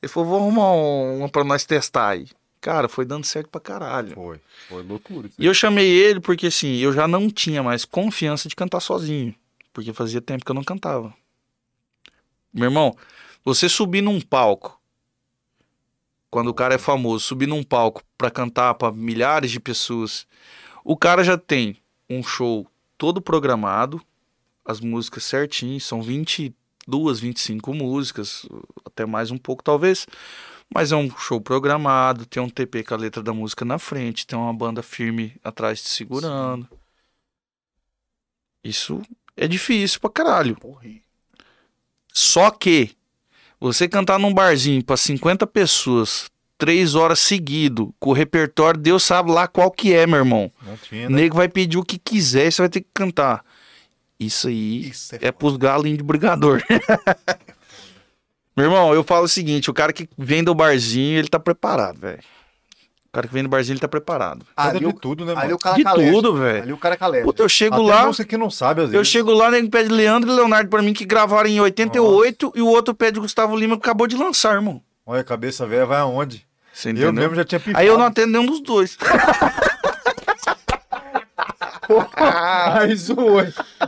Ele 0.01 0.11
falou: 0.11 0.27
Vou 0.29 0.39
arrumar 0.39 0.73
um- 0.73 1.19
uma 1.19 1.29
pra 1.29 1.43
nós 1.43 1.63
testar 1.63 2.09
aí. 2.09 2.27
Cara, 2.59 2.89
foi 2.89 3.05
dando 3.05 3.25
certo 3.25 3.47
pra 3.49 3.61
caralho. 3.61 4.13
Foi. 4.15 4.39
Foi 4.67 4.83
loucura. 4.83 5.29
E 5.37 5.45
eu 5.45 5.53
chamei 5.53 5.87
ele 5.87 6.19
porque 6.19 6.47
assim, 6.47 6.77
eu 6.77 6.91
já 6.93 7.07
não 7.07 7.29
tinha 7.29 7.61
mais 7.63 7.85
confiança 7.85 8.49
de 8.49 8.55
cantar 8.55 8.79
sozinho. 8.79 9.33
Porque 9.73 9.93
fazia 9.93 10.19
tempo 10.21 10.43
que 10.43 10.51
eu 10.51 10.55
não 10.55 10.63
cantava. 10.63 11.13
Meu 12.53 12.65
irmão, 12.65 12.95
você 13.45 13.69
subir 13.69 14.01
num 14.01 14.19
palco, 14.19 14.80
quando 16.31 16.47
o 16.47 16.53
cara 16.53 16.75
é 16.75 16.77
famoso, 16.77 17.25
subir 17.25 17.45
num 17.45 17.61
palco 17.61 18.01
pra 18.17 18.31
cantar 18.31 18.73
pra 18.75 18.89
milhares 18.89 19.51
de 19.51 19.59
pessoas, 19.59 20.25
o 20.83 20.95
cara 20.95 21.23
já 21.25 21.37
tem 21.37 21.77
um 22.09 22.23
show 22.23 22.65
todo 22.97 23.21
programado, 23.21 24.01
as 24.63 24.79
músicas 24.79 25.25
certinhas, 25.25 25.83
são 25.83 26.01
22, 26.01 27.19
25 27.19 27.73
músicas, 27.73 28.47
até 28.85 29.05
mais 29.05 29.29
um 29.29 29.37
pouco 29.37 29.61
talvez. 29.61 30.07
Mas 30.73 30.93
é 30.93 30.95
um 30.95 31.09
show 31.17 31.41
programado, 31.41 32.25
tem 32.25 32.41
um 32.41 32.49
TP 32.49 32.81
com 32.83 32.93
a 32.93 32.97
letra 32.97 33.21
da 33.21 33.33
música 33.33 33.65
na 33.65 33.77
frente, 33.77 34.25
tem 34.25 34.39
uma 34.39 34.53
banda 34.53 34.81
firme 34.81 35.35
atrás 35.43 35.81
te 35.81 35.89
segurando. 35.89 36.65
Isso 38.63 39.01
é 39.35 39.49
difícil 39.49 39.99
pra 39.99 40.09
caralho. 40.09 40.55
Porra, 40.55 40.85
Só 42.13 42.49
que 42.51 42.95
você 43.61 43.87
cantar 43.87 44.17
num 44.19 44.33
barzinho 44.33 44.83
pra 44.83 44.97
50 44.97 45.45
pessoas, 45.47 46.25
três 46.57 46.95
horas 46.95 47.19
seguido, 47.19 47.93
com 47.99 48.09
o 48.09 48.13
repertório, 48.13 48.79
Deus 48.79 49.03
sabe 49.03 49.31
lá 49.31 49.47
qual 49.47 49.69
que 49.71 49.93
é, 49.93 50.05
meu 50.07 50.17
irmão. 50.19 50.51
Não 50.65 50.75
tinha, 50.77 51.07
O 51.07 51.11
né? 51.11 51.21
nego 51.21 51.35
vai 51.37 51.47
pedir 51.47 51.77
o 51.77 51.83
que 51.83 51.97
quiser 51.97 52.47
e 52.47 52.51
você 52.51 52.61
vai 52.63 52.69
ter 52.69 52.81
que 52.81 52.89
cantar. 52.93 53.45
Isso 54.19 54.47
aí 54.47 54.89
Isso 54.89 55.15
é, 55.15 55.19
é 55.21 55.31
pros 55.31 55.57
galinhos 55.57 55.97
de 55.99 56.03
brigador. 56.03 56.61
Meu 58.55 58.65
irmão, 58.65 58.93
eu 58.93 59.03
falo 59.03 59.25
o 59.25 59.29
seguinte: 59.29 59.69
o 59.71 59.73
cara 59.73 59.93
que 59.93 60.07
vem 60.17 60.43
do 60.43 60.53
barzinho, 60.53 61.17
ele 61.17 61.29
tá 61.29 61.39
preparado, 61.39 61.99
velho. 61.99 62.19
O 63.11 63.13
cara 63.13 63.27
que 63.27 63.33
vem 63.33 63.43
do 63.43 63.49
barzinho, 63.49 63.73
ele 63.73 63.81
tá 63.81 63.89
preparado. 63.89 64.45
Ali, 64.55 64.79
de 64.79 64.85
o, 64.85 64.93
tudo, 64.93 65.25
né, 65.25 65.33
ali 65.33 65.41
mano? 65.41 65.55
o 65.55 65.59
cara 65.59 65.75
De 65.75 65.83
caleja. 65.83 66.11
tudo, 66.13 66.33
velho. 66.37 66.63
Ali 66.63 66.71
o 66.71 66.77
cara 66.77 66.95
caleja. 66.95 67.25
Puta, 67.25 67.43
eu 67.43 67.49
chego 67.49 67.75
Até 67.75 67.83
lá, 67.83 68.05
você 68.05 68.23
que 68.23 68.37
não 68.37 68.49
sabe, 68.49 68.79
às 68.83 68.85
eu 68.87 68.91
vezes. 68.93 69.07
chego 69.09 69.33
lá, 69.33 69.51
nego 69.51 69.69
pede 69.69 69.89
Leandro 69.89 70.31
e 70.31 70.33
Leonardo 70.33 70.69
pra 70.69 70.81
mim 70.81 70.93
que 70.93 71.03
gravaram 71.03 71.49
em 71.49 71.59
88 71.59 72.53
e 72.55 72.61
o 72.61 72.67
outro 72.67 72.95
pede 72.95 73.19
Gustavo 73.19 73.53
Lima 73.57 73.75
que 73.75 73.83
acabou 73.83 74.07
de 74.07 74.15
lançar, 74.15 74.53
irmão. 74.53 74.81
Olha, 75.05 75.19
a 75.19 75.25
cabeça 75.25 75.67
velha 75.67 75.85
vai 75.85 75.99
aonde? 75.99 76.47
Você 76.71 76.91
Eu 76.95 77.11
mesmo 77.11 77.35
já 77.35 77.43
tinha 77.43 77.59
pipado. 77.59 77.79
Aí 77.79 77.87
eu 77.87 77.97
não 77.97 78.05
atendo 78.05 78.31
nenhum 78.31 78.45
dos 78.45 78.61
dois. 78.61 78.97
Ai, 82.15 82.95
zoou. 82.95 83.41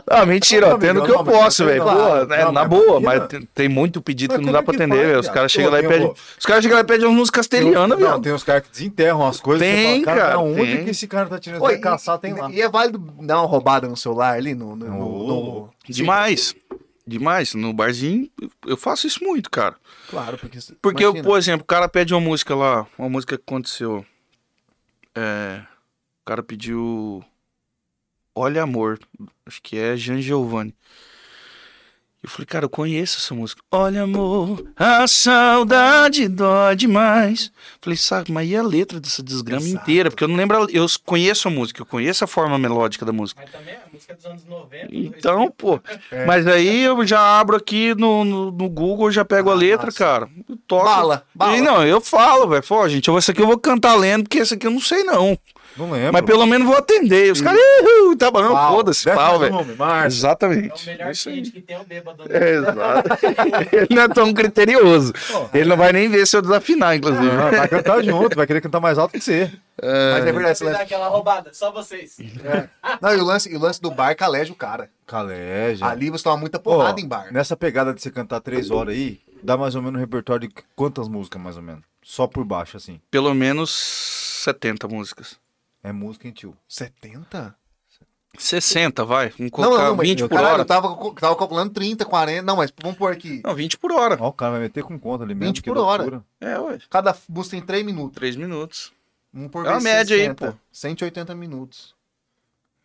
Ah, 0.08 0.24
mentira, 0.26 0.66
eu 0.66 0.70
Não, 0.70 0.76
atendo 0.76 1.00
o 1.02 1.04
que 1.04 1.10
eu 1.10 1.16
não, 1.16 1.24
posso, 1.24 1.64
velho. 1.64 1.82
claro, 1.82 2.26
né, 2.26 2.44
não, 2.44 2.52
na 2.52 2.60
mas 2.60 2.68
boa, 2.68 3.00
imagina. 3.00 3.20
mas 3.20 3.28
tem, 3.28 3.48
tem 3.54 3.68
muito 3.68 4.02
pedido 4.02 4.32
Mas 4.32 4.40
que 4.40 4.46
não 4.46 4.52
dá 4.52 4.62
pra 4.62 4.74
é 4.74 4.76
atender, 4.76 5.06
velho. 5.06 5.20
Os 5.20 5.28
caras 5.28 5.52
chegam 5.52 5.70
lá 5.70 5.80
e 5.80 5.88
pedem. 5.88 6.12
Os 6.38 6.46
caras 6.46 6.62
chegam 6.62 6.76
lá 6.76 6.82
e 6.82 6.86
pedem 6.86 7.06
umas 7.06 7.16
músicas 7.16 7.46
castelhanas, 7.46 7.98
Não, 7.98 8.08
velho. 8.10 8.20
tem 8.22 8.32
uns 8.32 8.44
caras 8.44 8.62
que 8.64 8.70
desenterram 8.70 9.26
as 9.26 9.40
coisas. 9.40 9.66
Tem, 9.66 10.04
fala, 10.04 10.16
cara, 10.20 10.38
Onde 10.38 10.76
tem. 10.76 10.84
que 10.84 10.90
esse 10.90 11.06
cara 11.06 11.28
tá 11.28 11.38
tirando? 11.38 11.62
Oi, 11.62 11.78
caçar, 11.78 12.18
tem 12.18 12.32
lá. 12.34 12.50
E 12.50 12.60
é 12.60 12.68
válido 12.68 12.98
dar 13.20 13.40
uma 13.40 13.46
roubada 13.48 13.88
no 13.88 13.96
celular 13.96 14.34
ali? 14.36 14.54
No, 14.54 14.74
no, 14.76 14.86
no- 14.86 15.04
Oh. 15.04 15.26
no- 15.28 15.70
Demais. 15.88 16.54
Demais. 17.06 17.54
No 17.54 17.72
barzinho, 17.72 18.30
eu 18.66 18.76
faço 18.76 19.06
isso 19.06 19.22
muito, 19.22 19.50
cara. 19.50 19.74
Claro, 20.08 20.38
porque. 20.38 20.58
Porque, 20.80 21.04
eu, 21.04 21.10
imagina. 21.10 21.28
por 21.28 21.38
exemplo, 21.38 21.62
o 21.62 21.66
cara 21.66 21.88
pede 21.88 22.14
uma 22.14 22.20
música 22.20 22.54
lá, 22.54 22.86
uma 22.98 23.08
música 23.10 23.36
que 23.36 23.42
aconteceu. 23.46 24.04
É, 25.14 25.60
o 26.22 26.24
cara 26.24 26.42
pediu 26.42 27.22
Olha 28.34 28.62
Amor, 28.62 28.98
acho 29.46 29.60
que 29.62 29.78
é 29.78 29.96
Jean 29.96 30.20
Giovanni. 30.20 30.74
Eu 32.22 32.30
falei, 32.30 32.46
cara, 32.46 32.64
eu 32.64 32.70
conheço 32.70 33.18
essa 33.18 33.34
música. 33.34 33.60
Olha, 33.70 34.00
amor, 34.04 34.66
a 34.78 35.06
saudade 35.06 36.26
dói 36.26 36.74
demais. 36.74 37.52
Falei, 37.82 37.98
sabe, 37.98 38.32
mas 38.32 38.48
e 38.48 38.56
a 38.56 38.62
letra 38.62 38.98
dessa 38.98 39.22
desgrama 39.22 39.60
Exato. 39.60 39.82
inteira? 39.82 40.10
Porque 40.10 40.24
eu 40.24 40.28
não 40.28 40.34
lembro, 40.34 40.56
a- 40.64 40.66
eu 40.70 40.86
conheço 41.04 41.48
a 41.48 41.50
música, 41.50 41.82
eu 41.82 41.86
conheço 41.86 42.24
a 42.24 42.26
forma 42.26 42.58
melódica 42.58 43.04
da 43.04 43.12
música. 43.12 43.42
Mas 43.44 43.52
também 43.52 43.74
a 43.74 43.92
música 43.92 44.14
dos 44.14 44.24
anos 44.24 44.44
90. 44.46 44.88
Então, 44.90 45.50
pô. 45.54 45.78
É. 46.10 46.24
Mas 46.24 46.46
aí 46.46 46.80
eu 46.84 47.06
já 47.06 47.20
abro 47.38 47.56
aqui 47.58 47.94
no, 47.94 48.24
no, 48.24 48.50
no 48.50 48.68
Google, 48.70 49.10
já 49.12 49.22
pego 49.22 49.50
a 49.50 49.52
Ah, 49.52 49.56
letra, 49.56 49.86
massa. 49.88 49.98
cara. 49.98 50.30
Toco. 50.66 50.82
Bala, 50.86 51.26
bala. 51.34 51.56
E 51.58 51.60
não, 51.60 51.84
eu 51.86 52.00
falo, 52.00 52.48
velho. 52.48 52.62
Fala, 52.62 52.88
gente, 52.88 53.06
eu- 53.06 53.18
esse 53.18 53.32
aqui 53.32 53.42
eu 53.42 53.46
vou 53.46 53.58
cantar 53.58 53.96
lendo, 53.96 54.22
porque 54.22 54.38
esse 54.38 54.54
aqui 54.54 54.66
eu 54.66 54.70
não 54.70 54.80
sei, 54.80 55.04
não. 55.04 55.38
Não 55.76 55.90
lembro. 55.90 56.12
Mas 56.12 56.22
pelo 56.22 56.46
menos 56.46 56.66
vou 56.66 56.76
atender. 56.76 57.32
Os 57.32 57.40
caras, 57.40 57.58
"Ihu", 57.60 58.16
tá 58.16 58.30
bom, 58.30 58.48
foda-se, 58.68 59.10
pau, 59.10 59.38
velho. 59.38 59.54
Márcio. 59.76 60.04
É 60.04 60.06
Exatamente. 60.06 60.84
o 60.88 60.92
melhor 60.92 61.10
Isso 61.10 61.28
cliente 61.28 61.50
que 61.50 61.60
tem 61.60 61.76
é 61.76 61.80
o 61.80 61.84
bêbado. 61.84 62.24
É, 62.30 62.50
exato. 62.54 63.08
Ele 63.76 63.88
não 63.90 64.02
é 64.02 64.08
tão 64.08 64.32
criterioso. 64.32 65.12
Ele 65.52 65.68
não 65.68 65.76
vai 65.76 65.92
nem 65.92 66.08
ver 66.08 66.26
se 66.26 66.36
eu 66.36 66.42
desafinar, 66.42 66.94
inclusive. 66.96 67.26
Não, 67.26 67.50
vai 67.50 67.68
cantar 67.68 68.02
junto, 68.04 68.36
vai 68.36 68.46
querer 68.46 68.60
cantar 68.60 68.80
mais 68.80 68.98
alto 68.98 69.12
que 69.12 69.20
você. 69.20 69.50
Mas 69.82 70.26
é 70.26 70.32
verdade, 70.32 70.58
Você 70.58 70.64
lance. 70.64 70.82
aquela 70.82 71.08
roubada, 71.08 71.50
só 71.52 71.72
vocês. 71.72 72.16
Não, 73.02 73.12
e 73.14 73.18
o 73.18 73.24
lance, 73.24 73.52
e 73.52 73.56
o 73.56 73.60
lance 73.60 73.80
do 73.80 73.90
bar 73.90 74.14
caleja 74.16 74.52
o 74.52 74.56
cara. 74.56 74.88
Caleja. 75.06 75.84
Ali 75.86 76.10
você 76.10 76.22
toma 76.24 76.36
muita 76.36 76.58
porrada 76.58 77.00
em 77.00 77.06
bar. 77.08 77.32
Nessa 77.32 77.56
pegada 77.56 77.92
de 77.92 78.00
você 78.00 78.10
cantar 78.10 78.40
três 78.40 78.70
horas 78.70 78.94
aí, 78.94 79.20
dá 79.42 79.56
mais 79.56 79.74
ou 79.74 79.82
menos 79.82 79.96
um 79.98 80.00
repertório 80.00 80.48
de 80.48 80.54
quantas 80.76 81.08
músicas, 81.08 81.42
mais 81.42 81.56
ou 81.56 81.62
menos? 81.62 81.82
Só 82.02 82.26
por 82.26 82.44
baixo, 82.44 82.76
assim. 82.76 83.00
Pelo 83.10 83.34
menos 83.34 83.70
70 84.44 84.86
músicas. 84.86 85.36
É 85.84 85.92
música, 85.92 86.26
hein, 86.26 86.32
tio? 86.32 86.56
70? 86.66 87.54
60, 88.36 89.04
vai. 89.04 89.28
Vamos 89.28 89.40
Não, 89.42 89.50
colocar 89.50 89.76
não, 89.82 89.88
não, 89.90 89.96
mas 89.96 90.08
20 90.08 90.20
por 90.22 90.28
caralho, 90.30 90.48
hora. 90.54 90.62
eu 90.62 90.66
tava, 90.66 90.88
tava 91.20 91.36
calculando 91.36 91.72
30, 91.72 92.04
40. 92.04 92.42
Não, 92.42 92.56
mas 92.56 92.72
vamos 92.82 92.98
pôr 92.98 93.12
aqui. 93.12 93.40
Não, 93.44 93.54
20 93.54 93.78
por 93.78 93.92
hora. 93.92 94.16
Ó, 94.20 94.28
o 94.28 94.32
cara 94.32 94.52
vai 94.52 94.60
meter 94.62 94.82
com 94.82 94.98
conta 94.98 95.22
ali 95.22 95.34
mesmo. 95.36 95.52
20 95.54 95.62
que 95.62 95.70
por 95.70 95.78
hora. 95.78 96.02
loucura. 96.02 96.24
É, 96.40 96.58
ué. 96.58 96.78
Cada 96.90 97.16
música 97.28 97.56
tem 97.56 97.64
3 97.64 97.84
minutos. 97.86 98.14
3 98.16 98.34
minutos. 98.34 98.92
Vamos 99.32 99.50
pôr 99.52 99.66
É 99.66 99.70
uma 99.70 99.80
média 99.80 100.16
aí, 100.16 100.22
60. 100.22 100.52
pô. 100.52 100.58
180 100.72 101.34
minutos. 101.36 101.94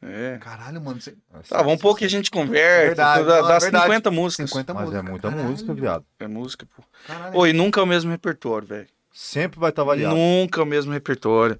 É. 0.03 0.37
Caralho, 0.39 0.79
mano. 0.79 1.01
cê- 1.01 1.15
Tá, 1.49 1.63
vamos 1.63 1.81
pôr 1.81 1.95
que 1.95 2.05
a 2.05 2.09
gente 2.09 2.29
converte. 2.29 2.87
Verdade, 2.87 3.25
dá 3.25 3.41
dá 3.41 3.55
é 3.55 3.59
verdade. 3.59 3.83
50 3.85 4.11
músicas. 4.11 4.49
50 4.51 4.73
Mas 4.73 4.83
músicas. 4.85 5.05
é 5.05 5.09
muita 5.09 5.29
Caralho. 5.29 5.49
música, 5.49 5.73
viado. 5.73 6.05
É 6.19 6.27
música, 6.27 6.67
pô. 6.75 6.83
Caralho. 7.07 7.37
Oi, 7.37 7.53
nunca 7.53 7.79
é 7.81 7.83
o 7.83 7.87
mesmo 7.87 8.11
repertório, 8.11 8.67
velho. 8.67 8.87
Sempre 9.11 9.59
vai 9.59 9.71
estar 9.71 9.83
variado. 9.83 10.15
Nunca 10.15 10.61
é 10.61 10.63
o 10.63 10.67
mesmo 10.67 10.91
repertório. 10.93 11.59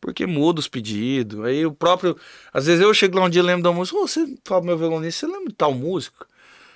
Porque 0.00 0.26
muda 0.26 0.60
os 0.60 0.68
pedidos. 0.68 1.44
Aí 1.44 1.64
o 1.66 1.72
próprio. 1.72 2.16
Às 2.52 2.66
vezes 2.66 2.80
eu 2.82 2.92
chego 2.94 3.18
lá 3.18 3.24
um 3.26 3.30
dia 3.30 3.40
e 3.42 3.44
lembro 3.44 3.62
da 3.62 3.72
música. 3.72 3.96
Ô, 3.98 4.06
você 4.06 4.26
fala 4.44 4.62
meu 4.62 4.76
violonista, 4.78 5.26
você 5.26 5.32
lembra 5.32 5.48
de 5.48 5.54
tal 5.54 5.72
música? 5.74 6.24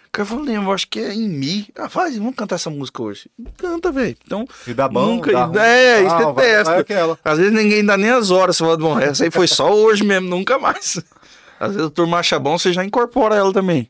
O 0.08 0.10
cara 0.12 0.26
fala, 0.26 0.42
lembro, 0.42 0.72
acho 0.72 0.88
que 0.88 0.98
é 0.98 1.14
em 1.14 1.28
Mi. 1.28 1.68
Ah, 1.76 1.88
faz, 1.88 2.16
vamos 2.18 2.34
cantar 2.34 2.56
essa 2.56 2.68
música 2.68 3.00
hoje. 3.00 3.30
Canta, 3.56 3.92
velho. 3.92 4.16
Então, 4.26 4.44
Se 4.64 4.74
dá 4.74 4.88
bom, 4.88 5.14
Nunca- 5.16 5.30
dá 5.30 5.44
ruim. 5.44 5.58
é, 5.58 6.02
isso 6.04 6.14
Ah, 6.14 6.20
é 6.20 6.24
vai- 6.32 6.34
testa. 6.46 6.70
vai 6.72 6.80
aquela. 6.80 7.18
às 7.24 7.38
vezes 7.38 7.52
ninguém 7.52 7.84
dá 7.84 7.96
nem 7.96 8.10
as 8.10 8.30
horas. 8.32 8.56
Você 8.56 8.64
fala, 8.64 8.76
bom, 8.76 8.98
essa 8.98 9.22
aí 9.22 9.30
foi 9.30 9.46
só 9.46 9.72
hoje 9.72 10.02
mesmo, 10.02 10.28
nunca 10.28 10.58
mais. 10.58 11.00
Às 11.60 11.72
vezes 11.74 11.86
a 11.86 11.90
turma 11.90 12.18
acha 12.18 12.38
bom, 12.40 12.58
você 12.58 12.72
já 12.72 12.84
incorpora 12.84 13.36
ela 13.36 13.52
também. 13.52 13.88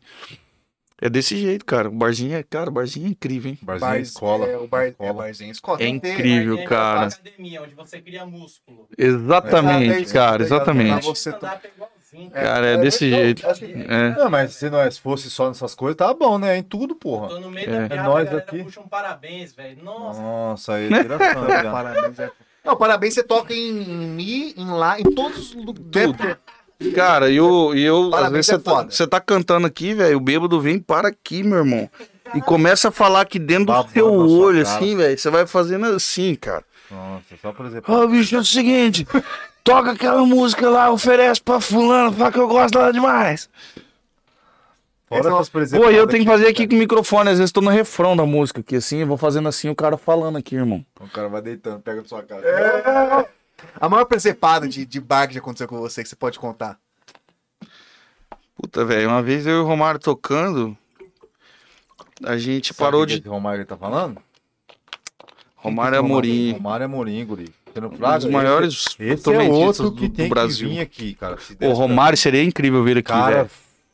É 1.01 1.09
desse 1.09 1.37
jeito, 1.37 1.65
cara. 1.65 1.89
O 1.89 1.93
barzinho 1.93 2.35
é, 2.37 2.43
cara, 2.43 2.69
o 2.69 2.73
barzinho 2.73 3.07
é 3.07 3.11
incrível, 3.11 3.51
hein? 3.53 3.59
Barzinho, 3.63 3.91
Bar- 3.91 4.01
escola. 4.01 4.47
É, 4.47 4.57
o 4.59 4.67
bar, 4.69 4.85
é 4.85 4.89
escola. 4.89 5.13
barzinho 5.15 5.51
escola. 5.53 5.83
É 5.83 5.87
incrível. 5.89 6.59
Aí, 6.59 6.65
cara. 6.67 7.07
academia, 7.07 7.63
onde 7.63 7.75
você 7.75 8.01
cria 8.01 8.27
músculo. 8.27 8.87
Exatamente, 8.99 9.93
É, 9.93 10.01
é 10.03 10.05
cara, 10.13 10.39
tá 10.39 10.45
exatamente. 10.45 11.05
Você- 11.07 11.31
Stand-up 11.31 11.67
é 11.67 11.71
igualzinho. 11.75 12.31
Cara, 12.33 12.67
é 12.67 12.77
desse 12.77 13.07
então, 13.07 13.55
jeito. 13.55 13.91
É. 13.91 14.11
Não, 14.17 14.29
mas 14.31 14.53
se 14.55 14.69
nós 14.69 14.99
fosse 14.99 15.31
só 15.31 15.49
nessas 15.49 15.75
coisas, 15.75 15.97
tá 15.97 16.13
bom, 16.13 16.39
né? 16.39 16.57
Em 16.59 16.63
tudo, 16.63 16.95
porra. 16.95 17.29
Tô 17.29 17.41
no 17.41 17.51
meio 17.51 17.69
É. 17.71 17.81
da 17.83 17.89
piada, 17.89 18.03
nós 18.09 18.21
a 18.21 18.25
galera 18.25 18.39
aqui. 18.39 18.65
puxa 18.65 18.81
um 18.81 18.89
parabéns, 18.89 19.53
velho. 19.55 19.83
Nossa, 19.83 20.21
Nossa, 20.21 20.75
aí 20.75 20.93
é 20.93 21.03
tiração, 21.03 21.45
viado. 21.47 21.71
Parabéns, 21.73 22.19
é. 22.19 22.31
Não, 22.63 22.77
parabéns, 22.77 23.15
você 23.15 23.23
toca 23.23 23.55
em 23.55 23.73
Mi, 23.73 24.53
em 24.55 24.67
Lá, 24.67 25.01
em 25.01 25.05
todos 25.05 25.39
os 25.39 25.55
lugares. 25.55 26.37
Cara, 26.95 27.31
e 27.31 27.37
eu, 27.37 27.75
e 27.75 27.83
eu 27.83 28.15
às 28.15 28.31
vezes 28.31 28.49
é 28.49 28.53
você 28.53 28.59
tá, 28.59 28.71
foda. 28.71 28.91
você 28.91 29.07
tá 29.07 29.21
cantando 29.21 29.67
aqui, 29.67 29.93
velho, 29.93 30.17
o 30.17 30.21
bêbado 30.21 30.61
vem 30.61 30.79
para 30.79 31.09
aqui, 31.09 31.43
meu 31.43 31.59
irmão. 31.59 31.91
E 32.35 32.41
começa 32.41 32.89
a 32.89 32.93
falar 32.93 33.23
aqui 33.23 33.39
dentro 33.39 33.67
do 33.67 33.73
Babando 33.73 33.93
seu 33.93 34.11
na 34.11 34.29
sua 34.29 34.47
olho, 34.47 34.63
assim, 34.63 34.97
velho. 34.97 35.19
Você 35.19 35.31
vai 35.31 35.47
fazendo 35.47 35.87
assim, 35.87 36.35
cara. 36.35 36.65
Nossa, 36.91 37.25
só 37.41 37.53
por 37.53 37.67
exemplo. 37.67 37.95
Ô, 37.95 38.09
bicho, 38.09 38.35
é 38.35 38.39
o 38.39 38.45
seguinte, 38.45 39.07
toca 39.63 39.93
aquela 39.93 40.25
música 40.25 40.69
lá, 40.69 40.91
oferece 40.91 41.41
pra 41.41 41.61
fulano, 41.61 42.13
fala 42.13 42.33
que 42.33 42.39
eu 42.39 42.49
gosto 42.49 42.79
dela 42.79 42.93
demais. 42.93 43.49
Fora 45.07 45.21
essas 45.29 45.49
Pô, 45.49 45.59
presepadas 45.59 45.95
e 45.95 45.99
eu 45.99 46.07
tenho 46.07 46.25
que 46.25 46.31
fazer 46.31 46.47
aqui 46.47 46.69
com 46.69 46.77
o 46.77 46.79
microfone, 46.79 47.31
às 47.31 47.39
vezes 47.39 47.53
tô 47.53 47.61
no 47.61 47.71
refrão 47.71 48.17
da 48.17 48.25
música 48.25 48.61
aqui, 48.61 48.77
assim, 48.77 48.99
eu 48.99 49.07
vou 49.07 49.17
fazendo 49.17 49.49
assim, 49.49 49.69
o 49.69 49.75
cara 49.75 49.97
falando 49.97 50.39
aqui, 50.39 50.55
irmão. 50.55 50.85
O 51.01 51.09
cara 51.09 51.29
vai 51.29 51.43
deitando, 51.43 51.81
pega 51.81 52.01
na 52.01 52.09
sua 52.09 52.23
cara. 52.23 53.29
A 53.81 53.89
maior 53.89 54.05
presepada 54.05 54.69
de, 54.69 54.85
de 54.85 55.01
bar 55.01 55.27
que 55.29 55.35
já 55.35 55.41
aconteceu 55.41 55.67
com 55.69 55.79
você, 55.79 56.03
que 56.03 56.09
você 56.09 56.17
pode 56.17 56.39
contar. 56.39 56.79
Puta, 58.55 58.85
velho, 58.85 59.09
uma 59.09 59.23
vez 59.23 59.47
eu 59.47 59.55
e 59.55 59.61
o 59.61 59.65
Romário 59.67 59.99
tocando, 59.99 60.77
a 62.23 62.37
gente 62.37 62.69
Sabe 62.75 62.79
parou 62.79 63.03
o 63.03 63.07
que 63.07 63.15
de... 63.15 63.21
esse 63.21 63.29
Romário 63.29 63.65
tá 63.65 63.77
falando? 63.77 64.21
Romário 65.57 65.99
Amorim, 65.99 66.53
Romário 66.53 66.87
Amorim, 66.87 67.25
guri. 67.27 67.55
Um 67.77 67.89
dos 68.19 68.25
maiores 68.25 68.85
Esse 68.99 69.33
é 69.33 69.43
outro 69.43 69.91
do, 69.91 69.97
que 69.97 70.09
do 70.09 70.15
tem 70.15 70.29
Brasil. 70.29 70.69
que 70.69 70.75
vir 70.75 70.81
aqui, 70.81 71.15
cara. 71.15 71.39
O 71.61 71.73
Romário 71.73 72.19
seria 72.19 72.43
incrível 72.43 72.83
vir 72.83 72.99
aqui, 72.99 73.07
pra- 73.07 73.17
Cara, 73.21 73.37
velho. 73.45 73.51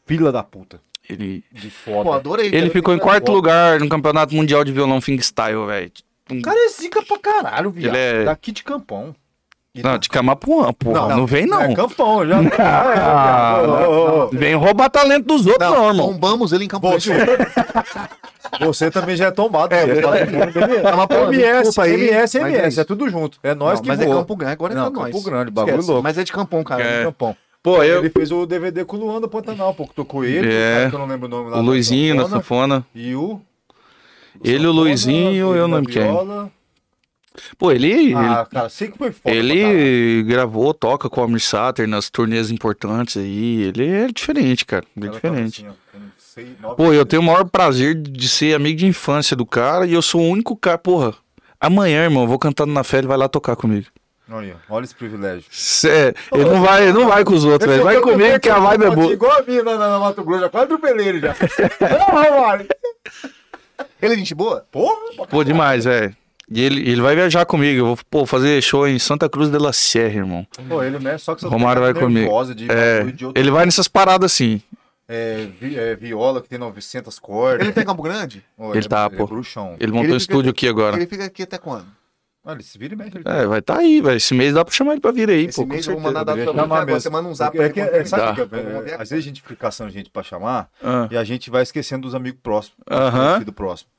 fila 0.06 0.32
da 0.32 0.42
puta. 0.42 0.80
Ele, 1.08 1.44
De 1.52 1.68
Pô, 1.84 2.02
foda. 2.02 2.16
adorei. 2.16 2.46
ele 2.52 2.70
ficou 2.70 2.94
em 2.94 2.98
quarto 2.98 3.30
lugar 3.30 3.78
no 3.78 3.88
Campeonato 3.88 4.34
Mundial 4.34 4.64
de 4.64 4.72
Violão 4.72 5.00
Fingerstyle, 5.00 5.66
velho. 5.66 5.92
Um- 6.30 6.38
O 6.38 6.42
cara 6.42 6.58
é 6.58 6.68
zica 6.70 7.02
pra 7.04 7.18
caralho, 7.18 7.70
viado. 7.70 7.94
Ele 7.94 7.98
é- 8.02 8.24
Daqui 8.24 8.50
de 8.50 8.64
Campão. 8.64 9.14
Não, 9.82 9.98
de 9.98 10.08
Camapuã, 10.08 10.72
porra. 10.72 11.08
Não, 11.14 11.26
vem, 11.26 11.46
não. 11.46 11.62
É 11.62 11.74
Campão, 11.74 12.26
já. 12.26 12.38
Ah, 12.58 13.62
Ô, 13.62 13.70
ô, 13.70 13.74
ô, 14.20 14.24
ô. 14.24 14.28
Vem 14.32 14.54
roubar 14.54 14.88
talento 14.90 15.26
dos 15.26 15.46
outros, 15.46 15.68
não, 15.70 15.76
Não, 15.76 15.88
irmão. 15.90 16.12
tombamos 16.12 16.52
ele 16.52 16.64
em 16.64 16.68
Campo 16.68 16.90
Você, 16.90 17.12
você 18.60 18.90
também 18.90 19.16
já 19.16 19.26
é 19.26 19.30
tombado. 19.30 19.74
É, 19.74 19.86
Tava 20.82 21.06
falando, 21.06 21.34
MS, 21.34 21.58
desculpa 21.62 21.82
aí, 21.82 21.94
MS, 21.94 22.38
é 22.38 22.40
MS, 22.40 22.80
é 22.80 22.84
tudo 22.84 23.08
junto. 23.08 23.38
É 23.42 23.54
nós 23.54 23.74
Não, 23.78 23.82
que 23.82 23.88
mas 23.88 24.00
é 24.00 24.06
voa. 24.06 24.16
Campo 24.18 24.36
Grande, 24.36 24.52
agora 24.52 24.72
é 24.72 24.76
Não, 24.76 24.92
pra 24.92 25.02
nós. 25.02 25.12
Campo 25.12 25.24
Grande, 25.24 25.50
bagulho 25.50 25.72
Esquece. 25.74 25.88
louco. 25.90 26.02
Mas 26.02 26.18
é 26.18 26.24
de 26.24 26.32
Campão, 26.32 26.64
cara. 26.64 26.82
É. 26.82 27.04
Campão. 27.04 27.36
Pô, 27.62 27.82
eu. 27.82 27.98
Ele 27.98 28.10
fez 28.10 28.30
o 28.30 28.46
DVD 28.46 28.84
com 28.84 28.96
o 28.96 29.00
Luan 29.00 29.20
do 29.20 29.28
Pantanal, 29.28 29.74
pô, 29.74 29.86
que 29.86 29.94
tocou 29.94 30.24
ele, 30.24 30.48
É. 30.52 30.86
que 30.88 30.94
eu 30.94 30.98
não 31.00 31.06
lembro 31.06 31.26
o 31.26 31.30
nome 31.30 31.50
lá. 31.50 31.58
O 31.58 31.62
Luizinho 31.62 32.14
na 32.14 32.28
sanfona. 32.28 32.86
E 32.94 33.14
o... 33.14 33.40
Ele, 34.44 34.66
o 34.66 34.70
Luizinho, 34.72 35.54
eu 35.56 35.66
não 35.66 35.82
quem. 35.82 36.02
viola. 36.02 36.50
Pô, 37.58 37.72
ele. 37.72 38.14
Ah, 38.14 38.46
cara, 38.50 38.68
sei 38.68 38.88
que 38.88 38.98
foi 38.98 39.12
foda. 39.12 39.34
ele 39.34 40.22
gravou, 40.24 40.72
toca 40.74 41.08
com 41.08 41.20
o 41.20 41.24
Amir 41.24 41.40
Sater 41.40 41.86
nas 41.86 42.10
turnês 42.10 42.50
importantes 42.50 43.16
aí. 43.16 43.62
Ele 43.62 43.86
é 43.86 44.06
diferente, 44.08 44.64
cara. 44.64 44.84
Ele 44.96 45.08
é 45.08 45.10
diferente. 45.10 45.66
assim, 46.18 46.56
ó, 46.62 46.74
Pô, 46.74 46.92
eu 46.92 47.06
tenho 47.06 47.22
o 47.22 47.24
maior 47.24 47.44
prazer 47.44 47.94
de 47.94 48.28
ser 48.28 48.54
amigo 48.54 48.78
de 48.78 48.86
infância 48.86 49.34
do 49.36 49.46
cara 49.46 49.86
e 49.86 49.92
eu 49.92 50.02
sou 50.02 50.20
o 50.20 50.28
único 50.28 50.56
cara. 50.56 50.78
Porra, 50.78 51.14
amanhã, 51.60 52.04
irmão, 52.04 52.22
eu 52.24 52.28
vou 52.28 52.38
cantando 52.38 52.72
na 52.72 52.84
fé, 52.84 52.98
ele 52.98 53.06
vai 53.06 53.16
lá 53.16 53.28
tocar 53.28 53.56
comigo. 53.56 53.86
Olha, 54.28 54.56
olha 54.68 54.84
esse 54.84 54.94
privilégio. 54.94 55.44
Cê, 55.50 56.12
ele 56.32 56.44
não 56.44 56.60
vai, 56.60 56.92
não 56.92 57.06
vai 57.06 57.24
com 57.24 57.32
os 57.32 57.44
outros, 57.44 57.70
velho. 57.70 57.84
Vai 57.84 58.00
comigo 58.00 58.40
que 58.40 58.48
a 58.48 58.58
vibe 58.58 58.84
é 58.84 58.90
boa. 58.90 59.12
Igual 59.12 59.38
a 59.38 59.42
minha 59.42 59.62
na, 59.62 59.78
na, 59.78 59.88
na 59.90 59.98
Mato 60.00 60.24
Grosso, 60.24 60.40
já 60.40 60.48
quase 60.48 60.64
atropelei 60.64 61.08
ele 61.08 61.20
já. 61.20 61.34
Não, 61.80 62.34
Romário. 62.34 62.66
Ele 64.02 64.14
é 64.14 64.16
gente 64.16 64.34
boa? 64.34 64.66
Porra, 64.70 64.96
Pô, 65.28 65.44
demais, 65.44 65.84
velho. 65.84 66.14
E 66.50 66.62
ele, 66.62 66.88
ele 66.88 67.00
vai 67.00 67.14
viajar 67.16 67.44
comigo. 67.44 67.80
Eu 67.80 67.86
vou 67.86 67.98
pô, 68.08 68.24
fazer 68.26 68.62
show 68.62 68.86
em 68.86 68.98
Santa 68.98 69.28
Cruz 69.28 69.50
de 69.50 69.58
la 69.58 69.72
Serra, 69.72 70.14
irmão. 70.14 70.46
Pô, 70.68 70.82
ele 70.82 70.98
mexe 70.98 71.24
só 71.24 71.34
que 71.34 71.40
você 71.42 71.48
Romário 71.48 71.82
vai 71.82 71.92
comigo. 71.92 72.54
de 72.54 72.70
É, 72.70 73.02
de 73.04 73.24
ele 73.34 73.50
vai 73.50 73.64
nessas 73.64 73.88
paradas 73.88 74.32
assim. 74.32 74.62
É, 75.08 75.46
vi- 75.60 75.76
é, 75.78 75.94
viola 75.94 76.40
que 76.42 76.48
tem 76.48 76.58
900 76.58 77.18
cordas. 77.18 77.60
Ele 77.60 77.72
tá 77.72 77.80
em 77.82 77.84
Campo 77.84 78.02
Grande? 78.02 78.44
Ô, 78.58 78.74
Ele 78.74 78.88
tá, 78.88 79.04
é 79.04 79.16
pô. 79.16 79.26
bruxão. 79.26 79.76
Ele 79.78 79.90
montou 79.92 80.04
Ele 80.06 80.14
um 80.14 80.16
estúdio 80.16 80.50
aqui 80.50 80.68
agora. 80.68 80.96
Ele 80.96 81.06
fica 81.06 81.24
aqui 81.24 81.42
até 81.42 81.58
quando? 81.58 81.86
Olha, 82.44 82.56
ele 82.56 82.62
se 82.62 82.78
vira 82.78 82.94
e 82.94 82.96
mexe. 82.96 83.16
Ele 83.16 83.24
É, 83.26 83.44
vai 83.46 83.60
tá 83.60 83.78
aí, 83.78 84.00
velho. 84.00 84.16
Esse 84.16 84.32
mês 84.32 84.54
dá 84.54 84.64
pra 84.64 84.72
chamar 84.72 84.92
ele 84.92 85.00
pra 85.00 85.10
vir 85.10 85.28
aí, 85.28 85.46
Esse 85.46 85.56
pô. 85.56 85.62
Com 85.66 85.72
mês 85.72 85.84
eu 85.86 85.94
vou 85.94 86.02
mandar 86.02 86.24
Poderia 86.24 86.44
pra 86.52 86.62
chamar 86.62 86.76
você. 86.80 86.84
mesmo. 86.86 87.00
Você 87.00 87.10
manda 87.10 87.28
um 87.28 87.34
zap 87.34 87.56
pra 87.56 87.66
é 87.66 87.68
ele. 87.70 87.80
é, 87.80 88.04
sabe 88.04 88.34
que 88.36 88.40
é, 88.40 88.44
é, 88.90 88.94
às 88.94 89.10
vezes 89.10 89.24
a 89.24 89.28
gente 89.28 89.42
fica 89.42 89.56
caçando 89.56 89.90
gente 89.90 90.10
pra 90.10 90.22
chamar 90.22 90.68
Ah, 90.82 91.08
e 91.10 91.16
a 91.16 91.24
gente 91.24 91.50
vai 91.50 91.62
esquecendo 91.64 92.02
dos 92.02 92.14
amigos 92.14 92.38
próximos. 92.40 92.76
Aham. 92.88 93.40
Do 93.42 93.52
próximo. 93.52 93.90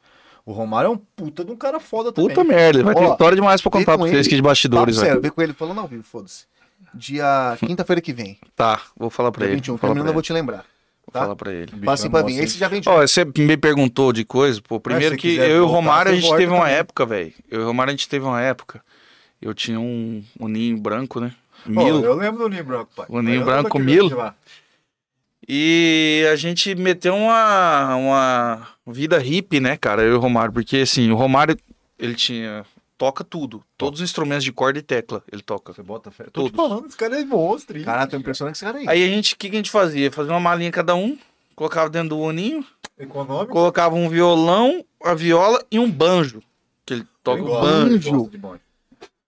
O 0.47 0.53
Romário 0.53 0.87
é 0.87 0.91
um 0.91 0.97
puta 0.97 1.43
de 1.43 1.51
um 1.51 1.57
cara 1.57 1.77
foda 1.77 2.09
também. 2.09 2.29
Puta 2.29 2.41
merda, 2.41 2.79
ele 2.79 2.85
vai 2.85 2.95
ter 2.95 3.03
Ó, 3.03 3.11
história 3.11 3.35
demais 3.35 3.61
pra 3.61 3.69
contar 3.69 3.97
pra 3.97 3.97
vocês 3.97 4.13
ele. 4.13 4.27
aqui 4.27 4.35
de 4.37 4.41
bastidores, 4.41 4.95
velho. 4.95 5.19
vê 5.19 5.29
com 5.29 5.41
ele 5.41 5.51
falando 5.51 5.81
ao 5.81 5.87
vivo, 5.89 6.03
foda-se. 6.03 6.45
Dia 6.93 7.57
quinta-feira 7.59 8.01
que 8.01 8.13
vem, 8.13 8.39
Tá, 8.55 8.79
vou 8.95 9.09
falar 9.09 9.29
pra 9.33 9.41
dia 9.41 9.49
ele. 9.49 9.55
21. 9.57 9.73
Vou 9.73 9.77
falar 9.77 9.89
Terminando, 9.91 10.07
eu 10.07 10.13
vou 10.13 10.21
te 10.21 10.31
lembrar. 10.31 10.63
Vou 11.05 11.11
tá? 11.11 11.19
falar 11.19 11.35
pra 11.35 11.51
ele. 11.51 11.73
Assim 11.85 12.07
é 12.07 12.09
pra 12.09 12.23
mim. 12.23 12.37
Esse 12.37 12.57
já 12.57 12.69
vem 12.69 12.79
de 12.79 12.87
Ó, 12.87 13.01
você 13.01 13.25
me 13.25 13.57
perguntou 13.57 14.13
de 14.13 14.23
coisa, 14.23 14.61
pô. 14.61 14.79
Primeiro 14.79 15.17
que 15.17 15.31
quiser 15.31 15.49
eu 15.49 15.55
e 15.57 15.59
o 15.59 15.63
voltar, 15.63 15.75
Romário, 15.75 16.11
a 16.13 16.15
gente 16.15 16.29
teve 16.37 16.53
uma 16.53 16.61
também. 16.61 16.75
época, 16.75 17.05
velho. 17.05 17.33
Eu 17.51 17.59
e 17.59 17.63
o 17.63 17.67
Romário, 17.67 17.89
a 17.89 17.95
gente 17.95 18.07
teve 18.07 18.25
uma 18.25 18.41
época. 18.41 18.81
Eu 19.41 19.53
tinha 19.53 19.77
um, 19.81 20.23
um 20.39 20.47
ninho 20.47 20.77
branco, 20.77 21.19
né? 21.19 21.33
Ó, 21.65 21.69
Milo. 21.69 22.05
eu 22.05 22.15
lembro 22.15 22.43
do 22.43 22.49
Ninho 22.49 22.63
Branco, 22.63 22.89
pai. 22.95 23.05
O 23.09 23.21
Ninho 23.21 23.41
Eu 23.41 23.45
Branco, 23.45 23.83
de 23.83 24.13
lá. 24.13 24.33
E 25.47 26.27
a 26.31 26.35
gente 26.35 26.75
meteu 26.75 27.15
uma, 27.15 27.95
uma 27.95 28.67
vida 28.85 29.17
hippie, 29.17 29.59
né, 29.59 29.77
cara, 29.77 30.01
eu 30.03 30.13
e 30.13 30.15
o 30.15 30.19
Romário. 30.19 30.51
Porque, 30.53 30.77
assim, 30.77 31.09
o 31.11 31.15
Romário, 31.15 31.57
ele 31.97 32.15
tinha... 32.15 32.65
Toca 32.97 33.23
tudo. 33.23 33.63
Todos 33.77 33.99
os 34.01 34.03
instrumentos 34.09 34.43
de 34.43 34.51
corda 34.51 34.79
e 34.79 34.81
tecla 34.81 35.21
ele 35.31 35.43
toca. 35.43 35.71
Você 35.71 35.83
bota 35.83 36.09
fé. 36.09 36.23
Tô 36.33 36.45
te 36.49 36.51
Todos. 36.51 36.55
falando, 36.55 36.87
esse 36.87 36.97
cara 36.97 37.21
é 37.21 37.23
monstro. 37.23 37.77
hein? 37.77 37.83
Caralho, 37.85 38.09
tô 38.09 38.17
impressionado 38.17 38.51
com 38.53 38.55
esse 38.57 38.65
cara 38.65 38.79
aí. 38.79 38.85
Aí 38.89 39.03
a 39.03 39.07
gente, 39.07 39.35
o 39.35 39.37
que, 39.37 39.49
que 39.51 39.55
a 39.55 39.59
gente 39.59 39.69
fazia? 39.69 40.11
Fazia 40.11 40.33
uma 40.33 40.39
malinha 40.39 40.71
cada 40.71 40.95
um, 40.95 41.15
colocava 41.55 41.91
dentro 41.91 42.09
do 42.09 42.19
oninho, 42.19 42.65
Econômico. 42.97 43.53
colocava 43.53 43.93
um 43.93 44.09
violão, 44.09 44.83
a 45.03 45.13
viola 45.13 45.63
e 45.69 45.77
um 45.77 45.91
banjo. 45.91 46.41
Que 46.83 46.95
ele 46.95 47.07
toca 47.23 47.43
o 47.43 47.61
banjo. 47.61 48.29
banjo. 48.39 48.59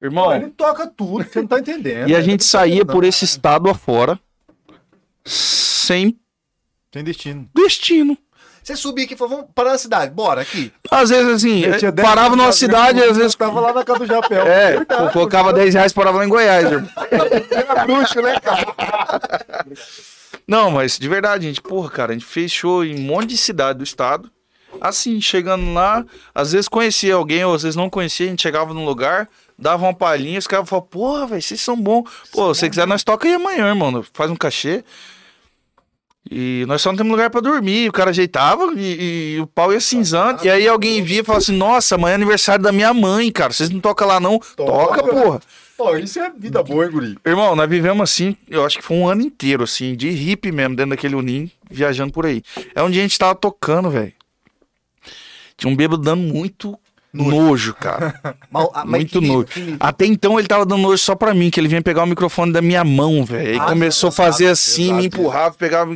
Irmão, 0.01 0.33
Ele 0.33 0.49
toca 0.49 0.87
tudo, 0.87 1.23
você 1.23 1.39
não 1.41 1.47
tá 1.47 1.59
entendendo. 1.59 2.09
e 2.09 2.15
a 2.15 2.21
gente 2.21 2.43
saía 2.43 2.83
por 2.83 3.03
esse 3.03 3.23
estado 3.23 3.69
afora, 3.69 4.19
sem 5.25 6.19
Tem 6.91 7.03
destino. 7.03 7.49
destino. 7.53 8.17
Você 8.63 8.75
subia 8.75 9.05
aqui 9.05 9.15
e 9.15 9.17
falou, 9.17 9.37
vamos 9.37 9.51
parar 9.55 9.71
na 9.71 9.77
cidade, 9.77 10.13
bora 10.13 10.41
aqui. 10.41 10.71
Às 10.91 11.09
vezes, 11.09 11.33
assim, 11.33 11.63
Ele 11.63 11.77
tinha 11.77 11.91
10 11.91 12.07
parava 12.07 12.35
numa 12.35 12.51
cidade, 12.51 13.01
às 13.01 13.17
vezes. 13.17 13.33
Tava 13.33 13.59
lá 13.59 13.73
na 13.73 13.83
casa 13.83 13.99
do 13.99 14.05
Japéu. 14.05 14.45
É, 14.45 14.77
Verdade, 14.77 15.05
pô, 15.05 15.09
colocava 15.11 15.51
10 15.53 15.73
reais 15.73 15.93
parava 15.93 16.19
lá 16.19 16.25
em 16.25 16.29
Goiás, 16.29 16.65
irmão. 16.71 16.89
Era 17.51 17.85
bruxo, 17.85 18.21
né, 18.21 18.39
cara? 18.39 18.75
Não, 20.47 20.71
mas 20.71 20.99
de 20.99 21.07
verdade, 21.07 21.45
gente, 21.47 21.61
porra, 21.61 21.89
cara, 21.89 22.11
a 22.11 22.13
gente 22.13 22.25
fez 22.25 22.51
show 22.51 22.83
em 22.83 22.95
um 22.99 23.03
monte 23.03 23.29
de 23.29 23.37
cidade 23.37 23.79
do 23.79 23.83
estado. 23.83 24.29
Assim, 24.81 25.19
chegando 25.19 25.73
lá, 25.73 26.05
às 26.33 26.51
vezes 26.51 26.67
conhecia 26.67 27.15
alguém, 27.15 27.43
ou 27.43 27.53
às 27.53 27.63
vezes 27.63 27.75
não 27.75 27.89
conhecia, 27.89 28.27
a 28.27 28.29
gente 28.29 28.41
chegava 28.41 28.73
num 28.73 28.85
lugar, 28.85 29.29
dava 29.57 29.83
uma 29.83 29.93
palhinha, 29.93 30.39
os 30.39 30.47
caras 30.47 30.69
falavam, 30.69 30.89
porra, 30.89 31.27
velho, 31.27 31.41
vocês 31.41 31.61
são 31.61 31.75
bons. 31.79 32.09
Pô, 32.31 32.53
se 32.53 32.61
você 32.61 32.69
quiser, 32.69 32.87
nós 32.87 33.03
toca 33.03 33.27
aí 33.27 33.33
amanhã, 33.33 33.67
irmão. 33.67 34.03
Faz 34.13 34.31
um 34.31 34.35
cachê. 34.35 34.83
E 36.29 36.63
nós 36.67 36.81
só 36.81 36.91
não 36.91 36.97
temos 36.97 37.11
lugar 37.11 37.29
pra 37.29 37.41
dormir. 37.41 37.89
O 37.89 37.91
cara 37.91 38.11
ajeitava 38.11 38.71
e, 38.75 39.35
e 39.35 39.41
o 39.41 39.47
pau 39.47 39.73
ia 39.73 39.79
cinzando. 39.79 40.45
E 40.45 40.49
aí 40.49 40.67
alguém 40.67 41.01
via 41.01 41.21
e 41.21 41.23
falava 41.23 41.41
assim: 41.41 41.57
Nossa, 41.57 41.95
amanhã 41.95 42.13
é 42.13 42.15
aniversário 42.15 42.63
da 42.63 42.71
minha 42.71 42.93
mãe, 42.93 43.31
cara. 43.31 43.51
Vocês 43.51 43.69
não 43.69 43.79
tocam 43.79 44.07
lá, 44.07 44.19
não? 44.19 44.37
Toca, 44.55 45.03
porra. 45.03 45.41
Pô, 45.75 45.95
isso 45.95 46.19
é 46.19 46.29
vida 46.29 46.61
boa, 46.61 46.85
hein, 46.85 46.91
guri? 46.91 47.17
Irmão, 47.25 47.55
nós 47.55 47.69
vivemos 47.69 48.03
assim, 48.03 48.35
eu 48.49 48.65
acho 48.65 48.77
que 48.77 48.83
foi 48.83 48.97
um 48.97 49.07
ano 49.07 49.21
inteiro, 49.21 49.63
assim, 49.63 49.95
de 49.95 50.09
hippie 50.09 50.51
mesmo, 50.51 50.75
dentro 50.75 50.89
daquele 50.89 51.15
unim, 51.15 51.49
viajando 51.71 52.11
por 52.11 52.25
aí. 52.25 52.43
É 52.75 52.83
onde 52.83 52.99
a 52.99 53.01
gente 53.01 53.17
tava 53.17 53.33
tocando, 53.33 53.89
velho. 53.89 54.11
Tinha 55.59 55.71
um 55.71 55.75
bêbado 55.75 56.01
dando 56.01 56.21
muito 56.21 56.79
nojo, 57.13 57.73
cara. 57.75 58.19
Mas- 58.49 58.67
ah, 58.73 58.85
muito 58.85 59.19
que 59.19 59.27
nojo. 59.27 59.45
que? 59.45 59.75
Até 59.79 60.05
então 60.05 60.39
ele 60.39 60.47
tava 60.47 60.65
dando 60.65 60.81
nojo 60.81 60.97
só 60.97 61.13
pra 61.15 61.33
mim, 61.33 61.49
que 61.51 61.59
ele 61.59 61.67
vinha 61.67 61.81
pegar 61.81 62.03
o 62.03 62.07
microfone 62.07 62.51
da 62.51 62.61
minha 62.61 62.83
mão, 62.83 63.23
velho. 63.25 63.49
Aí 63.51 63.57
Ah, 63.59 63.65
começou 63.65 64.07
a 64.09 64.11
fazer 64.11 64.47
assim, 64.47 64.85
exato, 64.85 64.97
me 64.97 65.05
empurrava, 65.05 65.55
pegava. 65.55 65.95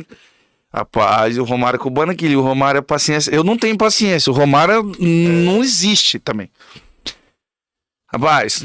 Rapaz, 0.72 1.38
o 1.38 1.44
Romário 1.44 1.78
cubano 1.78 2.10
aquele, 2.12 2.34
o 2.36 2.40
Romário 2.42 2.78
é 2.78 2.82
paciência. 2.82 3.30
Eu 3.32 3.44
não 3.44 3.56
tenho 3.56 3.76
paciência, 3.78 4.30
o 4.30 4.34
Romário 4.34 4.92
não 5.00 5.62
existe 5.62 6.18
também. 6.18 6.50
Rapaz, 8.12 8.64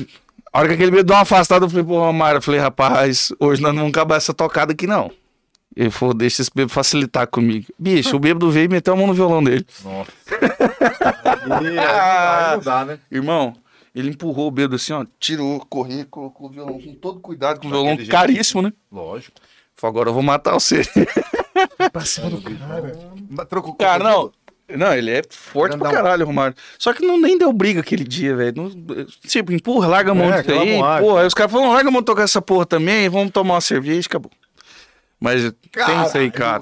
a 0.51 0.59
hora 0.59 0.67
que 0.67 0.73
aquele 0.73 0.91
bêbado 0.91 1.07
deu 1.07 1.15
uma 1.15 1.21
afastada, 1.21 1.65
eu 1.65 1.69
falei 1.69 1.83
pro 1.85 1.93
Romário, 1.95 2.37
eu 2.37 2.41
falei, 2.41 2.59
rapaz, 2.59 3.31
hoje 3.39 3.61
nós 3.61 3.71
não 3.73 3.81
vamos 3.81 3.91
acabar 3.95 4.15
essa 4.15 4.33
tocada 4.33 4.73
aqui 4.73 4.87
não. 4.87 5.11
Ele 5.79 5.89
falou, 5.89 6.13
deixa 6.13 6.41
esse 6.41 6.51
bêbado 6.53 6.73
facilitar 6.73 7.25
comigo. 7.25 7.67
Bicho, 7.79 8.13
o 8.17 8.19
bêbado 8.19 8.51
veio 8.51 8.65
e 8.65 8.67
meteu 8.67 8.93
a 8.93 8.97
mão 8.97 9.07
no 9.07 9.13
violão 9.13 9.41
dele. 9.41 9.65
Nossa. 9.81 10.11
Aí, 11.49 12.61
dá, 12.61 12.83
né? 12.83 12.99
Irmão, 13.09 13.53
ele 13.95 14.09
empurrou 14.09 14.47
o 14.47 14.51
bêbado 14.51 14.75
assim, 14.75 14.91
ó, 14.91 15.05
tirou, 15.17 15.65
correu, 15.69 16.05
colocou 16.09 16.47
o 16.47 16.51
violão 16.51 16.79
com 16.81 16.93
todo 16.95 17.21
cuidado, 17.21 17.61
com 17.61 17.67
o 17.67 17.69
violão 17.69 17.95
jeito. 17.95 18.11
caríssimo, 18.11 18.61
né? 18.61 18.73
Lógico. 18.91 19.37
Falou, 19.73 19.91
agora 19.93 20.09
eu 20.09 20.13
vou 20.13 20.21
matar 20.21 20.51
você. 20.53 20.81
Pra 21.93 22.01
cima 22.01 22.29
do 22.29 22.41
cara. 22.41 23.45
Trocou 23.49 23.73
Cara, 23.75 24.03
não. 24.03 24.31
Não, 24.77 24.93
ele 24.93 25.11
é 25.11 25.21
forte 25.29 25.71
Grandão. 25.77 25.89
pra 25.91 26.01
caralho, 26.03 26.25
Romário. 26.25 26.55
Só 26.77 26.93
que 26.93 27.03
não 27.05 27.17
nem 27.17 27.37
deu 27.37 27.51
briga 27.53 27.79
aquele 27.79 28.03
dia, 28.03 28.35
velho. 28.35 28.69
Tipo, 29.25 29.51
empurra, 29.53 29.87
larga 29.87 30.11
a 30.11 30.13
mão 30.15 30.31
É, 30.31 30.39
aí. 30.39 31.01
Porra, 31.01 31.21
aí 31.21 31.27
os 31.27 31.33
caras 31.33 31.51
falaram, 31.51 31.71
larga 31.73 31.87
a 31.89 31.91
mão 31.91 32.03
tocar 32.03 32.23
essa 32.23 32.41
porra 32.41 32.65
também, 32.65 33.09
vamos 33.09 33.31
tomar 33.31 33.55
uma 33.55 33.61
cerveja, 33.61 34.05
acabou. 34.07 34.29
Mas 35.19 35.51
pensa 35.71 36.19
aí, 36.19 36.31
cara. 36.31 36.61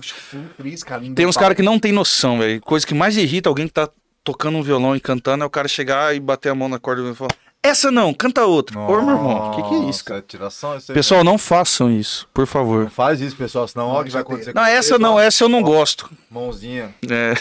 Cris, 0.57 0.84
cara 0.84 1.01
não 1.01 1.13
Tem 1.13 1.25
uns 1.27 1.38
caras 1.38 1.55
que 1.55 1.61
não 1.61 1.77
tem 1.77 1.91
noção, 1.91 2.39
velho. 2.39 2.59
Coisa 2.61 2.85
que 2.85 2.93
mais 2.93 3.15
irrita 3.15 3.49
alguém 3.49 3.67
que 3.67 3.73
tá 3.73 3.88
tocando 4.23 4.57
um 4.57 4.63
violão 4.63 4.95
e 4.95 4.99
cantando 4.99 5.43
é 5.43 5.47
o 5.47 5.49
cara 5.49 5.67
chegar 5.67 6.15
e 6.15 6.19
bater 6.19 6.49
a 6.49 6.55
mão 6.55 6.67
na 6.67 6.79
corda 6.79 7.01
e 7.07 7.13
falar: 7.13 7.29
Essa 7.61 7.91
não, 7.91 8.13
canta 8.13 8.45
outra. 8.45 8.79
Ô, 8.79 9.01
meu 9.01 9.15
irmão, 9.15 9.51
o 9.51 9.55
que, 9.55 9.69
que 9.69 9.75
é 9.75 9.89
isso, 9.89 10.03
cara? 10.03 10.19
Nossa, 10.19 10.27
Tiração, 10.27 10.77
isso 10.77 10.91
aí, 10.91 10.95
Pessoal, 10.95 11.23
não 11.23 11.38
façam 11.38 11.91
isso, 11.91 12.27
por 12.34 12.47
favor. 12.47 12.85
Não 12.85 12.89
faz 12.89 13.21
isso, 13.21 13.35
pessoal, 13.35 13.67
senão 13.67 13.89
olha 13.89 14.01
o 14.01 14.05
que 14.05 14.11
vai 14.11 14.23
tem. 14.23 14.34
acontecer. 14.34 14.55
Não, 14.55 14.65
essa 14.65 14.89
vocês, 14.89 14.99
não, 14.99 15.13
ó. 15.15 15.19
essa 15.19 15.43
eu 15.43 15.49
não 15.49 15.61
gosto. 15.61 16.09
Mãozinha. 16.29 16.95
É. 17.09 17.34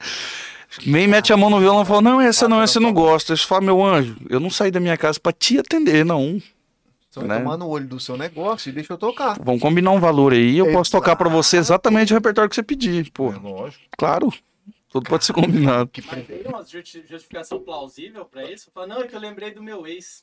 Nem 0.86 1.06
mete 1.06 1.32
a 1.32 1.36
mão 1.36 1.48
no 1.50 1.60
violão 1.60 1.82
e 1.82 1.86
fala: 1.86 2.02
Não, 2.02 2.20
essa 2.20 2.48
não, 2.48 2.60
essa 2.60 2.78
eu 2.78 2.82
não 2.82 2.92
gosto. 2.92 3.32
Aí 3.32 3.38
você 3.38 3.46
fala: 3.46 3.62
Meu 3.62 3.82
anjo, 3.82 4.16
eu 4.28 4.38
não 4.38 4.50
saí 4.50 4.70
da 4.70 4.80
minha 4.80 4.96
casa 4.96 5.18
pra 5.18 5.32
te 5.32 5.58
atender, 5.58 6.04
não. 6.04 6.40
Você 7.20 7.26
vai 7.26 7.38
né? 7.38 7.44
tomar 7.44 7.56
no 7.56 7.68
olho 7.68 7.86
do 7.86 7.98
seu 8.00 8.16
negócio 8.16 8.68
e 8.68 8.72
deixa 8.72 8.92
eu 8.92 8.98
tocar. 8.98 9.36
Vamos 9.42 9.60
combinar 9.60 9.90
um 9.92 10.00
valor 10.00 10.32
aí. 10.32 10.58
Eu 10.58 10.72
posso 10.72 10.90
tocar 10.90 11.16
pra 11.16 11.28
você 11.28 11.56
exatamente 11.58 12.12
o 12.12 12.16
repertório 12.16 12.48
que 12.48 12.54
você 12.56 12.62
pedir. 12.62 13.10
Pô, 13.12 13.32
É 13.32 13.36
lógico. 13.36 13.82
claro. 13.96 14.32
Tudo 14.88 15.10
pode 15.10 15.24
ser 15.24 15.32
combinado. 15.32 15.88
Que 15.90 16.00
Mas 16.06 16.24
tem 16.24 16.42
uma 16.46 16.62
justi- 16.62 17.04
justificação 17.10 17.58
plausível 17.58 18.24
pra 18.24 18.44
isso? 18.48 18.70
Fala, 18.72 18.86
não, 18.86 19.00
é 19.02 19.08
que 19.08 19.14
eu 19.16 19.18
lembrei 19.18 19.50
do 19.52 19.60
meu 19.60 19.84
ex. 19.88 20.22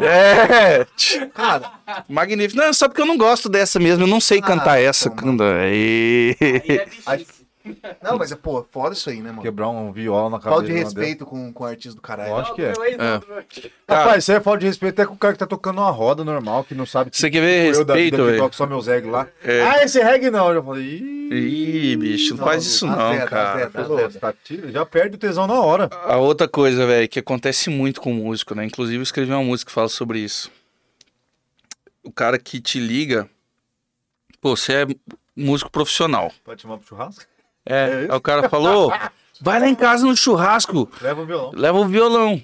É, 0.00 0.84
Cara, 1.32 1.72
magnífico. 2.08 2.60
Não, 2.60 2.72
só 2.74 2.88
porque 2.88 3.00
eu 3.00 3.06
não 3.06 3.16
gosto 3.16 3.48
dessa 3.48 3.78
mesmo. 3.80 4.04
Eu 4.04 4.08
não 4.08 4.20
sei 4.20 4.38
Ah, 4.40 4.42
cantar 4.46 4.78
essa. 4.80 5.08
Canta. 5.08 5.44
Ê. 5.64 6.36
Aí 6.40 6.62
é 6.78 6.84
bichice. 6.86 7.41
não, 8.02 8.18
mas 8.18 8.32
é, 8.32 8.36
pô, 8.36 8.64
foda 8.70 8.94
isso 8.94 9.08
aí, 9.08 9.20
né, 9.20 9.30
mano? 9.30 9.42
Quebrar 9.42 9.68
um 9.68 9.92
viola 9.92 10.30
na 10.30 10.38
cabeça. 10.38 10.50
Falta 10.50 10.66
de 10.66 10.72
respeito 10.72 11.24
com, 11.24 11.52
com 11.52 11.64
o 11.64 11.66
artista 11.66 11.94
do 11.94 12.02
caralho. 12.02 12.30
Lógico. 12.30 12.60
Acho 12.60 12.74
que 12.80 12.82
é. 12.82 12.94
É. 12.94 13.94
Rapaz, 13.94 14.22
isso 14.24 14.32
aí 14.32 14.38
é 14.38 14.40
falta 14.40 14.60
de 14.60 14.66
respeito 14.66 14.94
até 14.94 15.06
com 15.06 15.14
o 15.14 15.18
cara 15.18 15.32
que 15.32 15.38
tá 15.38 15.46
tocando 15.46 15.78
uma 15.78 15.90
roda 15.90 16.24
normal, 16.24 16.64
que 16.64 16.74
não 16.74 16.86
sabe 16.86 17.10
que 17.10 17.16
Você 17.16 17.30
quer 17.30 17.40
ver 17.40 17.74
eu 17.74 17.84
da 17.84 17.94
vida 17.94 17.94
respeito, 17.94 18.16
que 18.16 18.22
velho? 18.22 18.38
toco 18.38 18.56
só 18.56 18.66
meus 18.66 18.86
reggae 18.86 19.10
lá. 19.10 19.28
É. 19.44 19.62
Ah, 19.62 19.84
esse 19.84 20.02
reggae 20.02 20.30
não. 20.30 20.48
Eu 20.48 20.54
já 20.56 20.62
falei, 20.62 20.84
ih. 20.84 21.22
Ih, 21.32 21.96
bicho, 21.96 22.34
não 22.34 22.38
Não, 22.38 22.44
faz 22.46 22.66
isso 22.66 22.86
não, 22.86 23.26
cara. 23.26 23.70
Pô, 23.70 23.96
tá 24.20 24.34
já 24.70 24.84
perde 24.84 25.16
o 25.16 25.18
tesão 25.18 25.46
na 25.46 25.60
hora. 25.60 25.88
A 26.04 26.18
outra 26.18 26.46
coisa, 26.46 26.86
velho, 26.86 27.08
que 27.08 27.18
acontece 27.18 27.70
muito 27.70 28.00
com 28.00 28.12
músico, 28.12 28.54
né? 28.54 28.64
Inclusive, 28.64 28.98
eu 28.98 29.02
escrevi 29.02 29.30
uma 29.30 29.42
música 29.42 29.68
que 29.70 29.74
fala 29.74 29.88
sobre 29.88 30.18
isso. 30.18 30.50
O 32.02 32.12
cara 32.12 32.38
que 32.38 32.60
te 32.60 32.78
liga, 32.78 33.28
pô, 34.40 34.56
você 34.56 34.82
é 34.82 34.86
músico 35.34 35.70
profissional. 35.70 36.30
Pode 36.44 36.62
chamar 36.62 36.78
pro 36.78 36.86
churrasco? 36.86 37.24
É, 37.64 37.74
É 37.74 37.94
aí 38.10 38.16
o 38.16 38.20
cara 38.20 38.48
falou, 38.48 38.92
vai 39.40 39.60
lá 39.60 39.68
em 39.68 39.74
casa 39.74 40.04
no 40.06 40.16
churrasco, 40.16 40.88
Leva 41.00 41.22
o 41.22 41.26
violão. 41.26 41.52
leva 41.54 41.78
o 41.78 41.86
violão. 41.86 42.42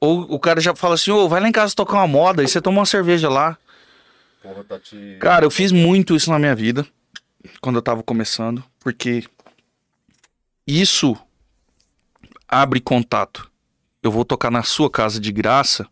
Ou 0.00 0.20
o 0.32 0.38
cara 0.38 0.60
já 0.60 0.74
fala 0.76 0.94
assim, 0.94 1.10
ô, 1.10 1.28
vai 1.28 1.40
lá 1.40 1.48
em 1.48 1.52
casa 1.52 1.74
tocar 1.74 1.94
uma 1.96 2.06
moda, 2.06 2.42
e 2.42 2.48
você 2.48 2.60
toma 2.60 2.78
uma 2.80 2.86
cerveja 2.86 3.28
lá. 3.28 3.56
Porra, 4.42 4.62
tá 4.64 4.78
te. 4.78 5.16
Cara, 5.20 5.44
eu 5.44 5.50
fiz 5.50 5.72
muito 5.72 6.14
isso 6.14 6.30
na 6.30 6.38
minha 6.38 6.54
vida, 6.54 6.86
quando 7.60 7.76
eu 7.76 7.82
tava 7.82 8.02
começando, 8.02 8.62
porque 8.78 9.24
isso 10.66 11.16
abre 12.46 12.80
contato. 12.80 13.50
Eu 14.02 14.10
vou 14.12 14.24
tocar 14.24 14.50
na 14.50 14.62
sua 14.62 14.88
casa 14.90 15.20
de 15.20 15.32
graça, 15.32 15.86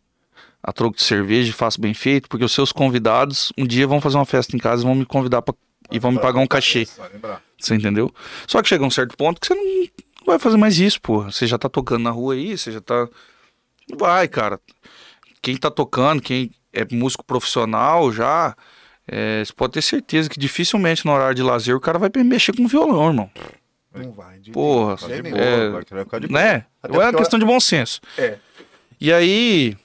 a 0.63 0.73
troco 0.73 0.97
de 0.97 1.03
cerveja, 1.03 1.51
e 1.51 1.53
faço 1.53 1.81
bem 1.81 1.93
feito, 1.95 2.29
porque 2.29 2.45
os 2.45 2.53
seus 2.53 2.71
convidados 2.73 3.53
um 3.59 3.67
dia 3.67 3.87
vão 3.87 4.01
fazer 4.01 4.17
uma 4.17 4.25
festa 4.25 4.55
em 4.55 4.59
casa 4.61 4.83
e 4.83 4.87
vão 4.87 4.95
me 4.95 5.05
convidar 5.05 5.43
pra, 5.43 5.55
e 5.91 5.99
vão 5.99 6.13
me 6.13 6.21
pagar 6.21 6.41
um 6.41 6.47
cachê. 6.47 6.87
Vai 6.97 7.13
lembrar. 7.13 7.43
Você 7.67 7.75
entendeu? 7.75 8.13
Só 8.47 8.63
que 8.63 8.69
chega 8.69 8.85
um 8.85 8.91
certo 8.91 9.17
ponto 9.17 9.41
que 9.41 9.47
você 9.49 9.55
não 9.55 9.89
vai 10.25 10.39
fazer 10.39 10.57
mais 10.57 10.79
isso, 10.79 11.01
porra. 11.01 11.33
Você 11.33 11.47
já 11.47 11.59
tá 11.59 11.69
tocando 11.69 12.05
na 12.05 12.11
rua 12.11 12.35
aí, 12.35 12.57
você 12.57 12.71
já 12.71 12.81
tá. 12.81 13.09
Não 13.91 13.99
vai, 13.99 14.29
cara. 14.29 14.61
Quem 15.43 15.57
tá 15.57 15.71
tocando, 15.71 16.23
quem 16.23 16.51
é 16.73 16.87
músico 16.95 17.25
profissional 17.25 18.13
já, 18.13 18.55
é, 19.09 19.45
você 19.45 19.53
pode 19.53 19.73
ter 19.73 19.83
certeza 19.83 20.29
que 20.29 20.39
dificilmente 20.39 21.05
no 21.05 21.13
horário 21.13 21.35
de 21.35 21.43
lazer 21.43 21.75
o 21.75 21.81
cara 21.81 21.99
vai 21.99 22.11
mexer 22.23 22.55
com 22.55 22.69
violão, 22.69 23.09
irmão. 23.09 23.31
Não 23.93 24.13
vai. 24.13 24.39
De... 24.39 24.53
Porra, 24.53 24.97
Tá 24.97 25.09
de 25.09 25.23
boa, 25.23 25.39
é, 25.43 25.69
vai 25.71 25.85
de 26.21 26.27
boa. 26.29 26.43
né? 26.43 26.67
Até 26.83 26.97
É 26.97 27.01
uma 27.01 27.15
questão 27.15 27.39
de 27.39 27.45
bom 27.45 27.59
senso. 27.59 28.01
É. 28.17 28.39
E 29.01 29.13
aí. 29.13 29.77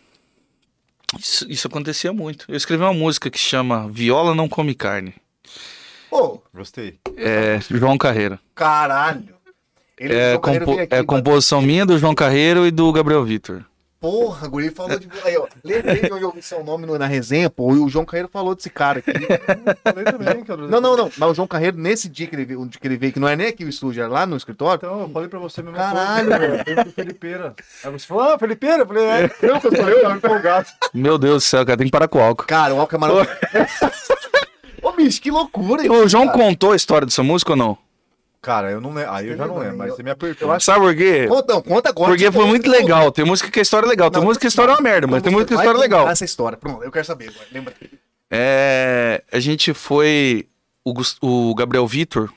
Isso, 1.20 1.46
isso 1.50 1.68
acontecia 1.68 2.14
muito. 2.14 2.46
Eu 2.48 2.56
escrevi 2.56 2.84
uma 2.84 2.94
música 2.94 3.30
que 3.30 3.40
chama 3.40 3.90
Viola 3.90 4.36
Não 4.36 4.48
Come 4.48 4.74
Carne. 4.76 5.14
Pô, 6.12 6.42
Gostei. 6.54 7.00
É 7.18 7.58
João 7.70 7.98
Carreira. 7.98 8.38
caralho. 8.54 9.24
Ele, 9.98 10.14
É, 10.16 10.38
Carreiro 10.40 10.66
compo- 10.66 10.82
aqui, 10.82 10.94
é 10.96 11.04
composição 11.04 11.62
minha, 11.62 11.86
do 11.86 11.98
João 11.98 12.14
Carreiro 12.16 12.66
e 12.68 12.72
do 12.72 12.92
Gabriel 12.92 13.24
Vitor. 13.24 13.64
Porra, 14.00 14.48
guri 14.48 14.72
falou 14.72 14.98
de. 14.98 15.08
Aí, 15.24 15.38
ó, 15.38 15.46
lembrei 15.64 16.02
de 16.02 16.12
onde 16.12 16.24
eu 16.24 16.30
ouvi 16.30 16.42
seu 16.42 16.64
nome 16.64 16.88
no- 16.88 16.98
na 16.98 17.06
resenha, 17.06 17.52
pô, 17.52 17.76
e 17.76 17.78
o 17.78 17.88
João 17.88 18.04
Carreiro 18.04 18.28
falou 18.28 18.56
desse 18.56 18.68
cara 18.72 18.98
aqui. 18.98 19.12
Falei 19.86 20.04
também, 20.06 20.44
cara. 20.44 20.68
Não, 20.68 20.82
não, 20.82 20.98
não. 20.98 21.12
Mas 21.16 21.30
o 21.30 21.34
João 21.36 21.48
Carreiro, 21.48 21.78
nesse 21.78 22.10
dia 22.10 22.26
que 22.26 22.36
ele 22.36 22.44
veio, 22.46 22.68
que 22.68 22.88
ele 22.88 22.98
veio, 22.98 23.14
que 23.14 23.20
não 23.20 23.28
é 23.28 23.36
nem 23.36 23.46
aqui 23.46 23.64
o 23.64 23.70
estúdio, 23.70 24.02
é 24.04 24.08
lá 24.08 24.26
no 24.26 24.36
escritório. 24.36 24.78
Então, 24.78 25.02
eu 25.02 25.10
falei 25.10 25.30
pra 25.30 25.38
você 25.38 25.62
mesmo. 25.62 25.78
Caralho, 25.78 26.30
velho. 26.30 26.64
Eu 26.66 26.84
fui 26.84 26.92
Felipeira. 26.94 27.54
Aí 27.86 27.92
você 27.92 28.08
falou, 28.08 28.24
ah, 28.24 28.40
Felipeira? 28.40 28.80
Eu 28.80 28.88
falei, 28.88 29.04
é. 29.04 29.26
Eu 29.40 29.50
eu 29.50 29.62
eu, 29.72 29.90
eu 29.90 30.02
tava 30.02 30.16
empolgado. 30.18 30.68
Meu 30.96 31.20
Deus 31.20 31.44
do 31.44 31.48
céu, 31.48 31.64
cara, 31.64 31.78
tem 31.78 31.86
que 31.86 31.92
parar 31.92 32.08
com 32.08 32.18
o 32.18 32.24
álcool. 32.24 32.48
Cara, 32.48 32.74
o 32.74 32.80
álcool 32.80 32.96
é 32.96 33.00
maravilhoso. 33.00 33.30
Bicho, 35.04 35.22
que 35.22 35.32
loucura. 35.32 35.92
O 35.92 36.08
João 36.08 36.28
cara. 36.28 36.38
contou 36.38 36.72
a 36.72 36.76
história 36.76 37.06
dessa 37.06 37.24
música 37.24 37.52
ou 37.52 37.58
não? 37.58 37.78
Cara, 38.42 38.72
eu 38.72 38.82
não 38.82 38.92
lembro. 38.92 39.12
Aí 39.12 39.28
eu 39.28 39.38
já 39.38 39.46
não 39.46 39.60
lembro, 39.60 39.78
mas 39.78 39.94
você 39.94 40.02
me 40.02 40.10
apertou. 40.10 40.60
Sabe 40.60 40.80
por 40.80 40.96
quê? 40.96 41.28
Conta, 41.28 41.54
não, 41.54 41.62
conta 41.62 41.90
agora. 41.90 42.10
Porque 42.12 42.32
foi 42.32 42.46
muito 42.48 42.70
legal. 42.70 43.12
Tem 43.12 43.24
música 43.24 43.52
que 43.52 43.60
a 43.60 43.62
história 43.62 43.86
é 43.86 43.90
legal. 43.90 44.10
Tem 44.10 44.20
Não, 44.20 44.28
música 44.28 44.42
que 44.42 44.48
a 44.48 44.50
história 44.50 44.72
é 44.72 44.76
uma 44.76 44.82
merda, 44.82 45.06
mas 45.06 45.22
tem 45.22 45.32
você 45.32 45.36
música 45.36 45.48
que 45.50 45.54
a 45.54 45.58
história 45.58 45.78
é 45.78 45.82
legal. 45.82 46.10
essa 46.10 46.26
história. 46.26 46.58
Pronto, 46.58 46.84
eu 46.84 46.92
quero 46.92 47.06
saber 47.06 47.30
agora. 47.30 47.46
Lembra? 47.52 47.74
É, 48.32 49.24
a 49.32 49.40
gente 49.40 49.74
foi. 49.74 50.48
O, 50.84 50.94
o 51.22 51.54
Gabriel 51.54 51.86
Vitor, 51.86 52.32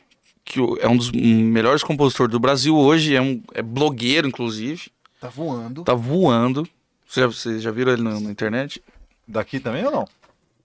que 0.44 0.60
é 0.80 0.86
um 0.86 0.96
dos 0.98 1.10
melhores 1.10 1.82
compositores 1.82 2.30
do 2.30 2.38
Brasil 2.38 2.76
hoje, 2.76 3.16
é, 3.16 3.22
um, 3.22 3.42
é 3.54 3.62
blogueiro, 3.62 4.28
inclusive. 4.28 4.90
Tá 5.18 5.28
voando. 5.28 5.84
Tá 5.84 5.94
voando. 5.94 6.68
Vocês 7.08 7.24
já, 7.24 7.26
vocês 7.26 7.62
já 7.62 7.70
viram 7.70 7.92
ele 7.92 8.02
na, 8.02 8.20
na 8.20 8.30
internet? 8.30 8.82
Daqui 9.26 9.58
também 9.58 9.86
ou 9.86 9.90
não? 9.90 10.08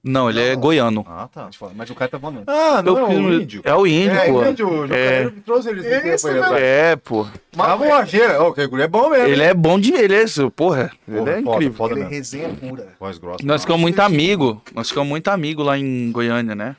Não, 0.02 0.30
ele 0.30 0.42
é 0.42 0.54
Não. 0.54 0.62
goiano. 0.62 1.06
Ah, 1.08 1.28
tá. 1.28 1.50
Mas 1.76 1.90
o 1.90 1.96
cara 1.96 2.10
tá 2.10 2.18
voando. 2.18 2.44
Ah, 2.48 2.82
não 2.82 2.98
é 2.98 3.04
o 3.04 3.34
índio. 3.34 3.62
É 3.66 3.76
o 3.76 3.86
índio, 3.86 4.18
É, 4.18 4.32
pô. 4.32 4.46
índio. 4.46 4.68
O 4.68 4.88
João 4.88 4.98
É. 4.98 5.26
Me 5.26 5.32
trouxe 5.42 5.70
ele 5.70 5.86
esse. 5.86 6.28
É, 6.58 6.96
pô. 6.96 7.28
Ah, 7.58 7.76
borracheira. 7.76 8.42
Ó, 8.42 8.50
o 8.50 8.54
Keguri 8.54 8.84
é 8.84 8.88
bom 8.88 9.10
mesmo. 9.10 9.28
Ele 9.28 9.44
é 9.44 9.54
bom 9.54 9.78
de 9.78 9.92
ele 9.94 10.16
é, 10.16 10.24
isso, 10.24 10.50
porra. 10.52 10.90
Ele 11.08 11.18
Porra, 11.18 11.32
é 11.32 11.42
foda, 11.42 11.56
incrível. 11.56 11.74
Foda 11.78 11.94
Ele 11.96 12.04
é 12.04 12.08
resenha 12.08 12.50
pura. 12.50 12.88
Voz 13.00 13.18
grossa. 13.18 13.46
Nós 13.46 13.62
ficamos 13.62 13.82
muito 13.82 14.00
amigos. 14.00 14.58
Nós 14.74 14.88
ficamos 14.88 15.10
muito 15.10 15.28
amigos 15.28 15.66
lá 15.66 15.78
em 15.78 16.12
Goiânia, 16.14 16.56
né? 16.56 16.76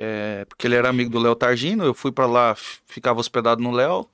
É, 0.00 0.44
porque 0.48 0.66
ele 0.66 0.76
era 0.76 0.88
amigo 0.88 1.10
do 1.10 1.18
Léo 1.18 1.34
Targino. 1.34 1.84
Eu 1.84 1.94
fui 1.94 2.12
pra 2.12 2.26
lá, 2.26 2.54
ficava 2.86 3.18
hospedado 3.18 3.60
no 3.60 3.72
Léo. 3.72 4.06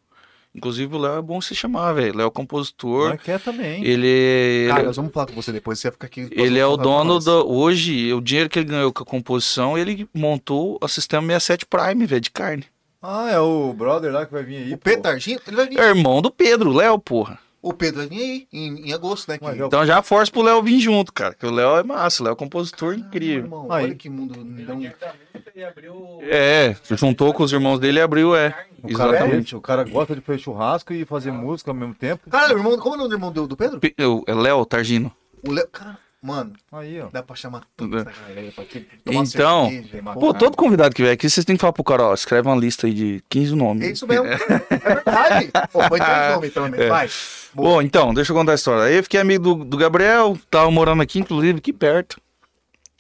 Inclusive, 0.59 0.95
o 0.95 0.99
Léo 0.99 1.19
é 1.19 1.23
bom 1.23 1.41
se 1.41 1.55
chamar, 1.55 1.93
velho. 1.93 2.17
Léo 2.17 2.27
é 2.27 2.31
compositor. 2.31 3.11
Não 3.11 3.17
quer 3.17 3.41
também. 3.41 3.85
Ele, 3.85 4.67
Cara, 4.69 4.81
ele, 4.81 4.87
nós 4.89 4.97
vamos 4.97 5.13
falar 5.13 5.27
com 5.27 5.35
você 5.35 5.53
depois. 5.53 5.79
Você 5.79 5.89
vai 5.89 5.93
ficar 5.93 6.07
aqui. 6.07 6.29
ele 6.33 6.59
é 6.59 6.67
o 6.67 6.77
dono 6.77 7.19
do. 7.19 7.51
Hoje, 7.51 8.13
o 8.13 8.21
dinheiro 8.21 8.51
que 8.51 8.59
ele 8.59 8.69
ganhou 8.69 8.93
com 8.93 9.03
a 9.03 9.07
composição, 9.07 9.79
ele 9.79 10.09
montou 10.13 10.79
o 10.81 10.89
sistema 10.89 11.27
67 11.27 11.67
Prime, 11.67 12.05
velho, 12.07 12.21
de 12.21 12.31
carne. 12.31 12.65
Ah, 13.01 13.31
é 13.31 13.39
o 13.39 13.73
brother 13.73 14.13
lá 14.13 14.27
que 14.27 14.33
vai 14.33 14.43
vir 14.43 14.57
aí. 14.57 14.73
O 14.75 15.01
Targino, 15.01 15.41
ele 15.47 15.57
vai 15.57 15.69
vir. 15.69 15.79
É 15.79 15.85
irmão 15.89 16.21
do 16.21 16.31
Pedro, 16.31 16.73
Léo, 16.73 16.99
porra. 16.99 17.39
O 17.61 17.73
Pedro 17.73 17.99
vai 17.99 18.07
vir 18.09 18.21
aí, 18.23 18.49
em, 18.53 18.89
em 18.89 18.93
agosto, 18.93 19.29
né? 19.29 19.37
Que... 19.39 19.45
É 19.45 19.51
o- 19.65 19.67
Então 19.67 19.85
já 19.85 20.01
força 20.03 20.31
pro 20.31 20.43
Léo 20.43 20.63
vir 20.63 20.79
junto, 20.81 21.13
cara. 21.13 21.35
Que 21.35 21.45
o 21.45 21.51
Léo 21.51 21.77
é 21.77 21.83
massa, 21.83 22.23
o 22.23 22.25
Léo 22.25 22.33
é 22.33 22.37
compositor 22.37 22.97
Meu 22.97 23.07
incrível. 23.07 23.45
irmão, 23.45 23.73
Aí. 23.73 23.85
olha 23.87 23.95
que 23.97 24.09
mundo. 24.09 24.35
Ele 24.39 24.65
Não... 24.65 25.69
abriu. 25.69 26.19
É, 26.23 26.77
juntou 26.91 27.35
com 27.35 27.43
os 27.43 27.53
irmãos 27.53 27.79
dele 27.81 27.99
e 27.99 28.03
abriu, 28.03 28.35
é. 28.37 28.55
O 28.83 28.93
cara, 28.95 29.11
Exatamente. 29.17 29.57
o 29.57 29.61
cara 29.61 29.83
gosta 29.85 30.15
de 30.15 30.21
fazer 30.21 30.39
churrasco 30.39 30.93
e 30.93 31.05
fazer 31.05 31.33
música 31.33 31.71
ao 31.71 31.75
mesmo 31.75 31.95
tempo. 31.95 32.31
Cara, 32.31 32.55
o 32.55 32.59
irmão, 32.59 32.79
como 32.79 32.95
é 32.95 32.99
o 32.99 32.99
nome 32.99 33.09
do 33.11 33.15
irmão 33.17 33.33
do, 33.33 33.47
do 33.49 33.57
Pedro? 33.57 33.81
Pe- 33.81 33.95
o- 34.05 34.23
É 34.27 34.35
Léo 34.35 34.65
Targino. 34.65 35.11
O 35.45 35.51
Léo. 35.51 35.67
Cara, 35.73 35.99
mano, 36.23 36.53
Aí, 36.73 37.01
ó. 37.01 37.09
dá 37.13 37.23
pra 37.23 37.37
chamar 37.37 37.63
Tudo 37.77 37.97
toda 37.99 38.11
essa 38.11 38.21
galera 38.29 38.53
pra 38.53 38.65
aqui, 38.65 38.81
tomar 39.05 39.23
Então, 39.23 39.71
cerveja, 39.71 40.03
Pô, 40.15 40.35
todo 40.35 40.57
convidado 40.57 40.95
que 40.95 41.03
vier 41.03 41.15
aqui, 41.15 41.29
vocês 41.31 41.45
têm 41.45 41.57
que 41.57 41.61
falar 41.61 41.73
pro 41.73 41.85
cara, 41.85 42.05
ó, 42.05 42.15
escreve 42.15 42.49
uma 42.49 42.57
lista 42.57 42.87
aí 42.87 42.93
de 42.95 43.23
15 43.29 43.55
nomes. 43.55 43.87
É 43.89 43.91
isso 43.93 44.07
mesmo. 44.07 44.27
É 44.27 44.37
verdade. 44.37 45.51
Pô, 45.73 45.89
põe 45.89 45.99
três 46.01 46.31
nomes, 46.35 46.53
pelo 46.53 46.69
menos. 46.69 46.87
É. 46.87 46.89
Vai. 46.89 47.09
Bom, 47.55 47.81
então, 47.83 48.13
deixa 48.13 48.33
eu 48.33 48.37
contar 48.37 48.53
a 48.53 48.55
história. 48.57 48.85
Aí 48.85 48.97
eu 48.97 49.03
fiquei 49.03 49.21
amigo 49.21 49.43
do, 49.55 49.65
do 49.65 49.77
Gabriel, 49.77 50.37
tava 50.51 50.71
morando 50.71 51.03
aqui, 51.03 51.19
inclusive, 51.21 51.59
aqui 51.59 51.73
perto. 51.73 52.21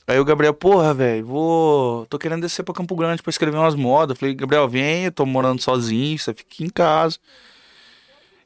Aí 0.07 0.19
o 0.19 0.24
Gabriel, 0.24 0.55
porra, 0.55 0.95
velho, 0.95 1.27
vou. 1.27 2.07
tô 2.07 2.19
querendo 2.19 2.40
descer 2.40 2.62
pra 2.62 2.73
Campo 2.74 2.97
Grande 2.97 3.23
pra 3.23 3.28
escrever 3.31 3.59
umas 3.59 3.74
modas. 3.74 4.16
Eu 4.16 4.19
falei, 4.20 4.35
Gabriel, 4.35 4.66
vem, 4.66 5.05
eu 5.05 5.12
tô 5.12 5.27
morando 5.27 5.61
sozinho, 5.61 6.19
você 6.19 6.32
fica 6.32 6.49
aqui 6.51 6.65
em 6.65 6.70
casa. 6.70 7.19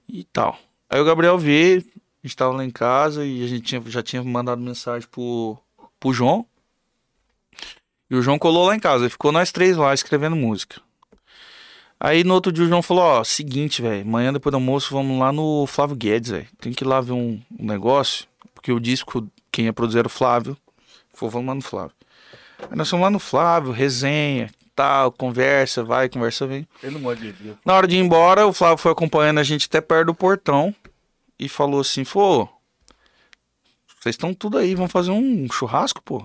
E 0.08 0.24
tal. 0.24 0.58
Aí 0.90 1.00
o 1.00 1.04
Gabriel 1.04 1.38
veio, 1.38 1.82
a 2.22 2.26
gente 2.26 2.36
tava 2.36 2.52
lá 2.52 2.64
em 2.64 2.70
casa 2.70 3.24
e 3.24 3.44
a 3.44 3.46
gente 3.48 3.62
tinha- 3.62 3.82
já 3.86 4.02
tinha 4.02 4.22
mandado 4.22 4.60
mensagem 4.60 5.08
pro, 5.10 5.56
pro 5.98 6.12
João. 6.12 6.46
E 8.10 8.14
o 8.14 8.22
João 8.22 8.38
colou 8.38 8.66
lá 8.66 8.76
em 8.76 8.80
casa, 8.80 9.06
e 9.06 9.10
ficou 9.10 9.32
nós 9.32 9.50
três 9.50 9.76
lá 9.76 9.94
escrevendo 9.94 10.36
música. 10.36 10.80
Aí 11.98 12.24
no 12.24 12.34
outro 12.34 12.52
dia 12.52 12.64
o 12.64 12.68
João 12.68 12.82
falou, 12.82 13.04
ó, 13.04 13.24
seguinte, 13.24 13.80
velho, 13.80 14.02
amanhã 14.02 14.32
depois 14.32 14.50
do 14.50 14.56
almoço 14.56 14.92
vamos 14.92 15.18
lá 15.18 15.32
no 15.32 15.66
Flávio 15.66 15.96
Guedes, 15.96 16.30
velho. 16.30 16.48
Tem 16.60 16.72
que 16.72 16.84
ir 16.84 16.86
lá 16.86 17.00
ver 17.00 17.12
um, 17.12 17.40
um 17.58 17.64
negócio, 17.66 18.26
porque 18.54 18.72
o 18.72 18.80
disco, 18.80 19.26
quem 19.50 19.66
ia 19.66 19.72
produzir 19.72 20.00
era 20.00 20.08
o 20.08 20.10
Flávio. 20.10 20.56
Falou, 21.14 21.30
vamos 21.30 21.48
lá 21.48 21.54
no 21.54 21.62
Flávio. 21.62 21.92
Aí 22.70 22.76
nós 22.76 22.88
fomos 22.90 23.04
lá 23.04 23.10
no 23.10 23.18
Flávio, 23.20 23.70
resenha, 23.72 24.50
tal, 24.74 25.12
conversa, 25.12 25.84
vai, 25.84 26.08
conversa, 26.08 26.46
vem. 26.46 26.66
De. 27.32 27.56
Na 27.64 27.74
hora 27.74 27.86
de 27.86 27.96
ir 27.96 28.00
embora, 28.00 28.46
o 28.46 28.52
Flávio 28.52 28.78
foi 28.78 28.90
acompanhando 28.92 29.38
a 29.38 29.42
gente 29.44 29.66
até 29.66 29.80
perto 29.80 30.06
do 30.06 30.14
portão 30.14 30.74
e 31.44 31.48
falou 31.48 31.80
assim, 31.80 32.04
pô, 32.04 32.48
vocês 34.00 34.14
estão 34.14 34.32
tudo 34.32 34.58
aí, 34.58 34.74
vamos 34.74 34.92
fazer 34.92 35.10
um 35.10 35.46
churrasco, 35.50 36.00
pô. 36.02 36.24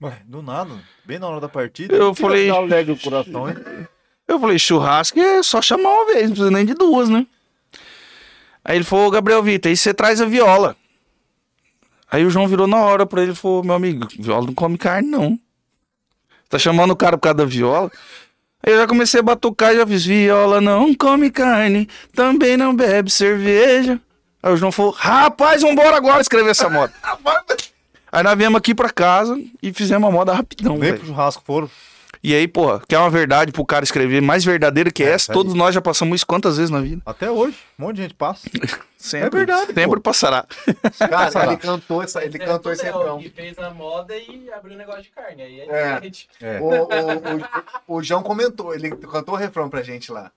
Ué, 0.00 0.22
do 0.24 0.42
nada, 0.42 0.70
bem 1.04 1.18
na 1.18 1.28
hora 1.28 1.40
da 1.40 1.48
partida. 1.48 1.94
Eu 1.94 2.14
falei- 2.14 2.48
alegre 2.50 2.92
o 2.92 2.98
coração, 2.98 3.48
hein? 3.48 3.56
Eu 4.28 4.38
falei, 4.38 4.58
churrasco 4.58 5.18
é 5.18 5.42
só 5.42 5.60
chamar 5.60 5.90
uma 5.90 6.06
vez, 6.06 6.22
não 6.22 6.30
precisa 6.30 6.50
nem 6.50 6.64
de 6.64 6.74
duas, 6.74 7.08
né? 7.08 7.26
Aí 8.64 8.76
ele 8.76 8.84
falou, 8.84 9.10
Gabriel 9.10 9.42
Vitor, 9.42 9.68
aí 9.68 9.76
você 9.76 9.92
traz 9.92 10.20
a 10.20 10.26
viola. 10.26 10.76
Aí 12.10 12.24
o 12.24 12.30
João 12.30 12.46
virou 12.46 12.66
na 12.68 12.78
hora 12.78 13.04
pra 13.04 13.22
ele 13.22 13.32
e 13.32 13.34
falou, 13.34 13.64
meu 13.64 13.74
amigo, 13.74 14.06
viola 14.18 14.46
não 14.46 14.54
come 14.54 14.78
carne, 14.78 15.08
não. 15.10 15.38
Tá 16.48 16.58
chamando 16.58 16.92
o 16.92 16.96
cara 16.96 17.18
por 17.18 17.24
causa 17.24 17.38
da 17.38 17.44
viola? 17.44 17.90
Aí 18.64 18.72
eu 18.72 18.78
já 18.78 18.86
comecei 18.86 19.18
a 19.20 19.22
batucar, 19.24 19.74
já 19.74 19.84
fiz 19.86 20.04
viola, 20.04 20.60
não 20.60 20.94
come 20.94 21.30
carne, 21.30 21.88
também 22.14 22.56
não 22.56 22.74
bebe 22.74 23.10
cerveja. 23.10 24.00
Aí 24.42 24.52
o 24.52 24.56
João 24.56 24.72
falou, 24.72 24.90
rapaz, 24.92 25.62
vambora 25.62 25.96
agora 25.96 26.20
escrever 26.20 26.50
essa 26.50 26.68
moda. 26.68 26.92
Aí 28.10 28.22
nós 28.22 28.36
viemos 28.36 28.58
aqui 28.58 28.74
pra 28.74 28.90
casa 28.90 29.40
e 29.62 29.72
fizemos 29.72 30.06
a 30.08 30.12
moda 30.12 30.34
rapidão, 30.34 30.72
Nem 30.72 30.80
velho. 30.82 30.98
pro 30.98 31.06
churrasco 31.06 31.42
foram. 31.46 31.70
E 32.24 32.34
aí, 32.36 32.46
porra, 32.46 32.80
quer 32.86 32.98
uma 32.98 33.10
verdade 33.10 33.50
pro 33.50 33.64
cara 33.64 33.82
escrever 33.84 34.20
mais 34.22 34.44
verdadeira 34.44 34.92
que 34.92 35.02
É, 35.02 35.08
essa? 35.10 35.32
Todos 35.32 35.54
nós 35.54 35.74
já 35.74 35.80
passamos 35.80 36.14
isso 36.16 36.26
quantas 36.26 36.56
vezes 36.56 36.70
na 36.70 36.80
vida? 36.80 37.02
Até 37.04 37.28
hoje, 37.28 37.56
um 37.76 37.84
monte 37.84 37.96
de 37.96 38.02
gente 38.02 38.14
passa. 38.14 38.48
Sempre. 38.96 39.26
É 39.26 39.30
verdade, 39.30 39.66
Sempre 39.74 39.96
pô. 39.96 40.00
passar. 40.00 40.46
Cara, 40.98 41.46
ele 41.46 41.56
cantou, 41.56 42.00
essa, 42.00 42.22
ele 42.24 42.36
É, 42.36 42.46
cantou 42.46 42.70
o 42.70 42.72
esse 42.72 42.84
refrão. 42.84 43.18
Que 43.18 43.28
fez 43.30 43.58
a 43.58 43.70
moda 43.70 44.14
e 44.16 44.48
abriu 44.56 44.74
um 44.74 44.78
negócio 44.78 45.02
de 45.02 45.08
carne. 45.10 45.42
Aí 45.42 45.60
é, 45.62 45.64
É. 46.40 46.56
É. 46.58 46.60
O, 46.60 46.66
o, 46.66 47.94
o, 47.94 47.96
o 47.98 48.02
João 48.04 48.22
comentou, 48.22 48.72
ele 48.72 48.90
cantou 48.94 49.34
o 49.34 49.38
refrão 49.38 49.68
pra 49.68 49.82
gente 49.82 50.12
lá. 50.12 50.30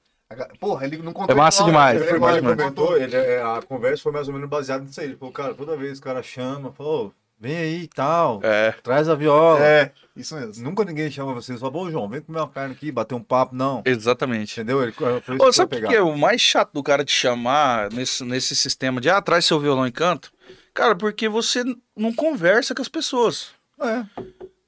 Porra, 0.59 0.85
ele 0.85 0.97
não 0.97 1.13
contou. 1.13 1.35
É 1.35 1.37
massa 1.37 1.63
demais, 1.63 1.99
né? 1.99 2.07
é 2.07 2.09
Ele 2.09 2.19
massa 2.19 2.41
contou- 2.41 2.55
demais. 2.55 2.73
comentou, 2.75 2.97
ele, 2.97 3.15
é, 3.15 3.41
a 3.41 3.61
conversa 3.61 4.01
foi 4.03 4.11
mais 4.11 4.27
ou 4.27 4.33
menos 4.33 4.49
baseada 4.49 4.83
nisso 4.83 4.99
aí. 4.99 5.07
Ele 5.07 5.15
falou, 5.17 5.33
cara, 5.33 5.53
toda 5.53 5.77
vez 5.77 5.99
que 5.99 6.05
o 6.05 6.09
cara 6.09 6.23
chama, 6.23 6.71
falou, 6.73 7.07
"Ô, 7.07 7.11
vem 7.39 7.55
aí 7.55 7.81
e 7.83 7.87
tal, 7.87 8.39
É. 8.43 8.71
traz 8.83 9.07
a 9.07 9.13
viola. 9.13 9.59
É, 9.63 9.91
isso 10.15 10.35
mesmo. 10.35 10.63
Nunca 10.63 10.83
ninguém 10.83 11.11
chama 11.11 11.33
você, 11.33 11.55
só, 11.57 11.69
bom, 11.69 11.91
João, 11.91 12.09
vem 12.09 12.21
comer 12.21 12.39
uma 12.39 12.49
carne 12.49 12.73
aqui, 12.73 12.91
bater 12.91 13.13
um 13.13 13.21
papo, 13.21 13.53
não. 13.55 13.83
Exatamente. 13.85 14.53
Entendeu? 14.59 14.81
Ele, 14.81 14.93
Ô, 15.39 15.53
sabe 15.53 15.77
o 15.77 15.87
que 15.87 15.95
é 15.95 16.01
o 16.01 16.17
mais 16.17 16.41
chato 16.41 16.71
do 16.73 16.81
cara 16.81 17.05
te 17.05 17.11
chamar 17.13 17.91
nesse, 17.91 18.23
nesse 18.23 18.55
sistema 18.55 18.99
de 18.99 19.09
ah, 19.09 19.21
traz 19.21 19.45
seu 19.45 19.59
violão 19.59 19.85
e 19.85 19.91
canto? 19.91 20.31
Cara, 20.73 20.95
porque 20.95 21.29
você 21.29 21.63
não 21.95 22.11
conversa 22.13 22.73
com 22.73 22.81
as 22.81 22.89
pessoas. 22.89 23.51
É. 23.79 24.03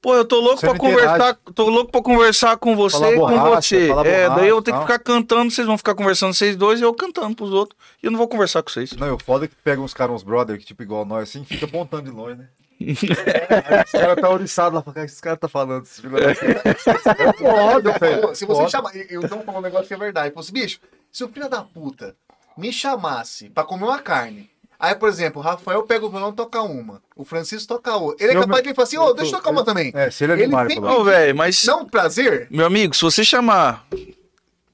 Pô, 0.08 0.14
eu 0.16 0.24
tô 0.24 0.40
louco 0.40 0.56
Você 0.60 0.66
pra 0.70 0.78
conversar, 0.78 1.14
interage. 1.16 1.38
tô 1.54 1.68
louco 1.68 1.92
pra 1.92 2.00
conversar 2.02 2.56
com 2.56 2.74
você 2.74 2.96
Falar 2.98 3.12
e 3.12 3.14
com 3.16 3.20
borracha, 3.20 3.60
você. 3.78 3.88
falar 3.88 4.06
É, 4.06 4.28
daí 4.30 4.48
eu 4.48 4.54
vou 4.54 4.62
ter 4.62 4.70
que 4.70 4.78
borracha, 4.78 4.92
ficar 4.94 5.04
cantando, 5.04 5.50
vocês 5.50 5.66
vão 5.66 5.76
ficar 5.76 5.94
conversando 5.94 6.32
vocês 6.32 6.56
dois 6.56 6.80
e 6.80 6.82
eu 6.82 6.94
cantando 6.94 7.36
pros 7.36 7.52
outros. 7.52 7.78
E 8.02 8.06
eu 8.06 8.10
não 8.10 8.16
vou 8.16 8.26
conversar 8.26 8.62
com 8.62 8.70
vocês. 8.70 8.92
Não, 8.92 9.14
o 9.14 9.18
foda 9.22 9.44
é 9.44 9.48
que 9.48 9.54
pega 9.56 9.82
uns 9.82 9.92
caras, 9.92 10.14
uns 10.16 10.22
brother, 10.22 10.58
que 10.58 10.64
tipo 10.64 10.82
igual 10.82 11.04
nós, 11.04 11.28
assim, 11.28 11.44
fica 11.44 11.66
apontando 11.66 12.04
de 12.04 12.10
longe, 12.10 12.36
né? 12.38 12.48
Os 12.80 13.90
caras 13.92 14.16
tá 14.18 14.30
oriçado 14.30 14.76
lá, 14.76 14.82
fala, 14.82 14.94
"Cara, 14.94 15.06
esse 15.06 15.20
cara 15.20 15.36
tá 15.36 15.48
falando, 15.48 15.82
esse 15.84 16.00
filho 16.00 16.16
É 16.16 16.34
foda, 17.36 17.98
velho. 17.98 18.20
Pô, 18.22 18.34
Se 18.34 18.46
você 18.46 18.68
chamar. 18.70 18.92
Eu 19.10 19.20
não 19.20 19.42
falou 19.42 19.60
um 19.60 19.62
negócio 19.62 19.88
que 19.88 19.94
é 19.94 19.98
verdade. 19.98 20.28
Ele 20.28 20.34
falou 20.34 20.44
assim, 20.44 20.52
bicho, 20.54 20.80
se 21.12 21.22
o 21.22 21.28
filho 21.28 21.50
da 21.50 21.60
puta 21.62 22.16
me 22.56 22.72
chamasse 22.72 23.50
pra 23.50 23.62
comer 23.64 23.84
uma 23.84 23.98
carne. 23.98 24.48
Aí, 24.78 24.94
por 24.94 25.08
exemplo, 25.08 25.40
o 25.40 25.44
Rafael 25.44 25.82
pega 25.82 26.06
o 26.06 26.08
violão 26.10 26.30
e 26.30 26.34
toca 26.34 26.62
uma. 26.62 27.02
O 27.16 27.24
Francisco 27.24 27.66
toca 27.66 27.96
outra. 27.96 28.24
Ele 28.24 28.36
é 28.36 28.40
capaz 28.40 28.62
me- 28.62 28.68
de 28.68 28.74
falar 28.74 28.84
assim, 28.86 28.96
ô, 28.98 29.12
deixa 29.12 29.32
eu 29.34 29.38
tocar 29.38 29.50
uma 29.50 29.64
também. 29.64 29.90
É, 29.94 30.08
se 30.10 30.22
ele 30.22 30.34
é 30.34 30.36
Ele 30.40 30.56
tem- 30.66 30.76
falou. 30.76 30.98
Não, 30.98 31.04
velho, 31.04 31.36
mas. 31.36 31.64
Não, 31.64 31.84
prazer. 31.84 32.46
Meu 32.48 32.64
amigo, 32.64 32.94
se 32.94 33.02
você 33.02 33.24
chamar 33.24 33.84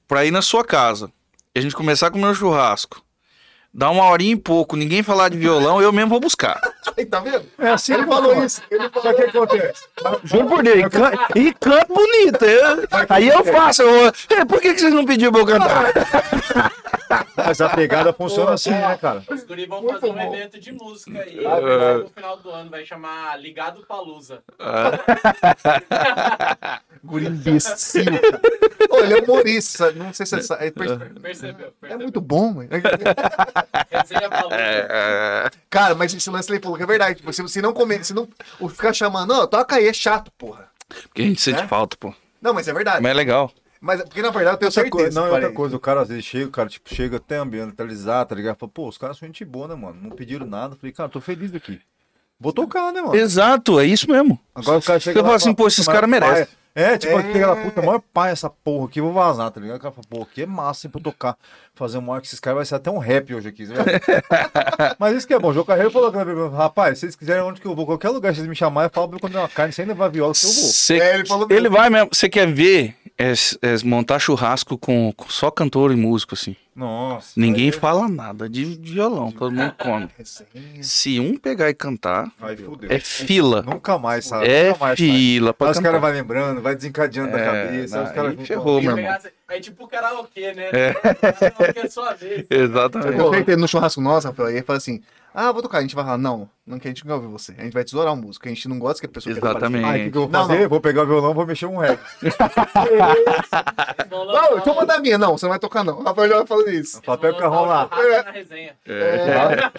pra 0.07 0.23
ir 0.23 0.29
na 0.31 0.43
sua 0.43 0.63
casa 0.63 1.11
e 1.55 1.59
a 1.59 1.61
gente 1.61 1.75
começar 1.75 2.07
a 2.07 2.11
comer 2.11 2.27
um 2.27 2.35
churrasco, 2.35 3.01
dar 3.73 3.89
uma 3.89 4.05
horinha 4.05 4.33
e 4.33 4.37
pouco, 4.37 4.75
ninguém 4.75 5.01
falar 5.01 5.29
de 5.29 5.37
violão, 5.39 5.81
eu 5.81 5.91
mesmo 5.91 6.09
vou 6.11 6.19
buscar. 6.19 6.61
Aí, 6.97 7.05
tá 7.05 7.19
vendo? 7.19 7.45
É 7.57 7.69
assim, 7.69 7.93
Ele 7.93 8.05
falou 8.05 8.43
isso. 8.43 8.61
Ele 8.69 8.89
falou 8.89 9.03
Sabe 9.03 9.15
o 9.15 9.17
que 9.31 9.37
acontece? 9.37 9.83
Juro 10.23 10.47
por 10.47 10.63
Deus, 10.63 10.77
e 10.79 10.89
can- 10.89 11.11
e 11.35 11.53
canto 11.53 11.93
bonito. 11.93 12.45
eu- 12.45 12.87
aí 13.09 13.27
eu 13.27 13.43
faço. 13.43 13.81
eu- 13.81 14.11
é, 14.29 14.45
por 14.45 14.61
que, 14.61 14.73
que 14.73 14.79
vocês 14.81 14.93
não 14.93 15.05
pediram 15.05 15.31
pra 15.31 15.41
eu 15.41 15.45
cantar? 15.45 15.93
Mas 17.37 17.61
a 17.61 17.69
pegada 17.69 18.11
funciona 18.13 18.53
assim, 18.53 18.71
né, 18.71 18.97
cara? 18.99 19.23
Os 19.29 19.43
guri 19.43 19.65
vão 19.67 19.81
Muito 19.81 19.99
fazer 19.99 20.11
um 20.11 20.15
bom. 20.15 20.33
evento 20.33 20.59
de 20.59 20.71
música 20.71 21.19
aí 21.19 21.45
É. 21.45 21.93
no 21.97 22.09
final 22.09 22.37
do 22.37 22.49
ano. 22.49 22.69
Vai 22.69 22.85
chamar 22.85 23.39
Ligado 23.39 23.85
Palusa. 23.85 24.41
guri 27.03 27.27
imbecil, 27.27 28.05
cara. 28.05 28.41
Ô, 28.89 28.97
ele 28.99 29.13
é 29.13 29.17
humorista, 29.21 29.91
não 29.91 30.13
sei 30.13 30.25
se 30.25 30.35
você 30.35 30.41
sabe. 30.41 30.65
É, 30.67 30.71
perce- 30.71 30.95
Percebeu? 31.21 31.67
é 31.67 31.71
percebeu. 31.81 31.99
muito 32.03 32.21
bom, 32.21 32.53
mano. 32.53 32.69
É, 34.51 35.49
Cara, 35.69 35.95
mas 35.95 36.13
esse 36.13 36.29
lance 36.29 36.51
ele 36.51 36.61
falou 36.61 36.74
que 36.77 36.83
é 36.83 36.87
verdade. 36.87 37.15
Tipo, 37.19 37.31
se 37.33 37.41
você 37.41 37.61
não 37.61 37.73
comer, 37.73 38.03
se 38.05 38.13
não 38.13 38.27
o 38.59 38.69
ficar 38.69 38.93
chamando, 38.93 39.33
não, 39.33 39.47
toca 39.47 39.75
aí, 39.75 39.87
é 39.87 39.93
chato, 39.93 40.31
porra. 40.37 40.69
porque 41.03 41.21
a 41.21 41.25
gente 41.25 41.41
sente 41.41 41.61
É? 41.61 41.67
falta, 41.67 41.95
pô. 41.97 42.13
Não, 42.41 42.53
mas 42.53 42.67
é 42.67 42.73
verdade. 42.73 43.01
Mas 43.01 43.11
é 43.11 43.13
legal. 43.13 43.51
Mas 43.81 44.01
porque 44.01 44.21
na 44.21 44.29
verdade 44.31 44.55
eu 44.55 44.59
tenho 44.59 44.69
Outra 44.69 44.81
certeza. 44.83 44.89
coisa, 45.03 45.19
não, 45.19 45.27
é 45.27 45.31
outra 45.31 45.51
coisa, 45.51 45.75
o 45.75 45.79
cara 45.79 46.01
às 46.01 46.09
vezes 46.09 46.25
chega, 46.25 46.45
o 46.47 46.51
cara 46.51 46.69
tipo, 46.69 46.93
chega 46.93 47.17
até 47.17 47.37
ambientalizado, 47.37 48.29
tá 48.29 48.35
ligado? 48.35 48.57
Fala, 48.57 48.71
pô, 48.71 48.87
os 48.87 48.97
caras 48.97 49.17
são 49.17 49.27
gente 49.27 49.45
boa, 49.45 49.67
né, 49.67 49.75
mano? 49.75 49.99
Não 50.01 50.09
pediram 50.11 50.45
nada. 50.47 50.75
Falei, 50.75 50.91
cara, 50.91 51.09
tô 51.09 51.21
feliz 51.21 51.53
aqui. 51.53 51.79
Vou 52.39 52.51
tocar, 52.53 52.91
né, 52.91 53.01
mano? 53.01 53.15
Exato, 53.15 53.79
é 53.79 53.85
isso 53.85 54.09
mesmo. 54.09 54.39
Agora 54.53 54.79
o 54.79 54.81
cara 54.81 54.99
chega 54.99 55.19
Eu 55.19 55.23
falo 55.23 55.35
assim, 55.35 55.45
fala, 55.45 55.55
pô, 55.55 55.67
esses 55.67 55.85
"Puta, 55.85 55.91
caras 55.93 56.09
maior 56.09 56.25
merecem." 56.33 56.47
É, 56.77 56.97
tipo, 56.97 57.17
É. 57.17 57.45
lá, 57.45 57.55
puta, 57.55 57.81
maior 57.81 58.01
pai 58.13 58.31
essa 58.33 58.49
porra 58.49 58.87
aqui, 58.87 58.99
vou 58.99 59.13
vazar, 59.13 59.49
tá 59.49 59.61
ligado? 59.61 59.77
O 59.77 59.79
cara 59.79 59.93
fala, 59.93 60.05
pô, 60.09 60.23
aqui 60.23 60.41
é 60.41 60.45
massa, 60.45 60.85
hein, 60.85 60.91
pra 60.91 60.99
eu 60.99 61.03
tocar. 61.05 61.37
Fazer 61.73 61.97
uma 61.97 62.11
hora 62.11 62.19
que 62.21 62.27
esses 62.27 62.39
caras 62.41 62.57
vai 62.57 62.65
ser 62.65 62.75
até 62.75 62.91
um 62.91 62.97
rap 62.97 63.33
hoje 63.33 63.47
aqui. 63.47 63.63
né? 63.65 63.75
Mas 64.99 65.15
isso 65.15 65.25
que 65.25 65.33
é 65.33 65.39
bom, 65.39 65.49
o 65.49 65.53
João 65.53 65.65
Carreiro 65.65 65.89
falou, 65.89 66.11
rapaz, 66.49 66.95
se 66.97 67.01
vocês 67.05 67.15
quiserem 67.15 67.43
onde 67.43 67.61
que 67.61 67.67
eu 67.67 67.73
vou, 67.73 67.85
qualquer 67.85 68.09
lugar 68.09 68.31
que 68.31 68.35
vocês 68.39 68.47
me 68.47 68.55
chamarem, 68.55 68.87
eu 68.89 68.93
falo 68.93 69.07
pra 69.07 69.15
eu 69.15 69.21
comer 69.21 69.37
uma 69.37 69.47
carne 69.47 69.71
sem 69.71 69.85
levar 69.85 70.09
viola, 70.09 70.33
que 70.33 70.45
eu 70.45 70.51
vou. 70.51 70.63
Cê- 70.63 70.99
É, 70.99 71.15
ele 71.15 71.25
falou 71.25 71.47
ele 71.49 71.69
vai 71.69 71.89
mesmo. 71.89 72.09
Você 72.11 72.27
quer 72.27 72.45
ver 72.51 72.93
é, 73.17 73.31
é 73.31 73.85
montar 73.85 74.19
churrasco 74.19 74.77
com, 74.77 75.13
com 75.15 75.29
só 75.29 75.49
cantor 75.49 75.93
e 75.93 75.95
músico, 75.95 76.33
assim. 76.35 76.57
Nossa. 76.75 77.39
Ninguém 77.39 77.67
aí- 77.67 77.71
fala 77.71 78.07
nada 78.09 78.49
de 78.49 78.65
violão, 78.65 79.31
todo 79.31 79.53
mundo 79.53 79.73
come. 79.81 80.09
Resenha. 80.17 80.83
Se 80.83 81.19
um 81.21 81.37
pegar 81.37 81.69
e 81.69 81.73
cantar, 81.73 82.29
fudeu. 82.65 82.91
é 82.91 82.99
fila. 82.99 83.61
Nunca 83.61 83.97
mais, 83.97 84.25
sabe? 84.25 84.45
É 84.49 84.67
Nunca 84.69 84.79
mais, 84.85 84.99
fila 84.99 85.55
Aí 85.57 85.71
os 85.71 85.79
caras 85.79 86.01
vão 86.01 86.11
lembrando, 86.11 86.61
vai 86.61 86.75
desencadeando 86.75 87.31
da 87.31 87.39
É, 87.39 87.45
cabeça. 87.45 87.99
aí 87.99 88.05
os 88.05 88.11
caras 88.11 88.47
ferrou, 88.47 88.81
meu 88.81 88.97
irmão. 88.97 89.17
É 89.47 89.59
tipo 89.59 89.87
karaokê, 89.87 90.53
né? 90.53 90.69
Karaokê 90.71 91.79
é 91.79 91.87
sua 91.89 92.13
vez. 92.13 92.45
Eu 92.49 92.63
Exatamente. 92.65 93.11
tenho 93.17 93.29
certeza 93.29 93.57
no 93.59 93.67
churrasco 93.67 94.01
nosso, 94.01 94.27
Rafael, 94.27 94.49
e 94.49 94.53
ele 94.55 94.63
fala 94.63 94.77
assim: 94.77 95.01
Ah, 95.33 95.51
vou 95.51 95.61
tocar. 95.61 95.77
A 95.77 95.81
gente 95.81 95.93
vai 95.95 96.03
falar, 96.03 96.17
não, 96.17 96.49
não 96.65 96.79
que 96.79 96.87
a 96.87 96.91
gente 96.91 97.05
não 97.05 97.09
quer 97.09 97.15
ouvir 97.23 97.31
você. 97.31 97.53
A 97.57 97.63
gente 97.63 97.73
vai 97.73 97.83
tesourar 97.83 98.11
o 98.13 98.17
músico. 98.17 98.47
A 98.47 98.49
gente 98.49 98.67
não 98.67 98.79
gosta 98.79 98.99
que 98.99 99.05
a 99.05 99.09
pessoa 99.09 99.35
Exatamente. 99.37 99.85
Ah, 99.85 99.89
o 99.89 99.93
que, 99.93 100.11
que 100.11 100.17
eu 100.17 100.21
vou 100.23 100.29
Não, 100.31 100.47
fazer? 100.47 100.61
não. 100.61 100.69
Vou 100.69 100.81
pegar 100.81 101.03
o 101.03 101.05
violão, 101.05 101.33
vou 101.33 101.45
mexer 101.45 101.67
um 101.67 101.77
rap. 101.77 101.99
Vão 104.09 104.25
Não, 104.25 104.53
deixa 104.55 104.69
eu 104.69 104.73
um- 104.73 104.75
mandar 104.77 104.95
a 104.95 104.99
minha. 104.99 105.17
Não, 105.17 105.37
você 105.37 105.45
não 105.45 105.51
vai 105.51 105.59
tocar, 105.59 105.83
não. 105.83 105.99
O 105.99 106.03
Rafael 106.03 106.29
já 106.29 106.37
vai 106.37 106.45
falando 106.47 106.69
isso. 106.69 107.01
Só 107.03 107.17
pega 107.17 107.35
o 107.35 107.39
carrão 107.39 107.65
lá. 107.65 107.85
um 107.91 107.95
churrasco 107.95 108.25
na 108.25 108.31
resenha. 108.31 108.75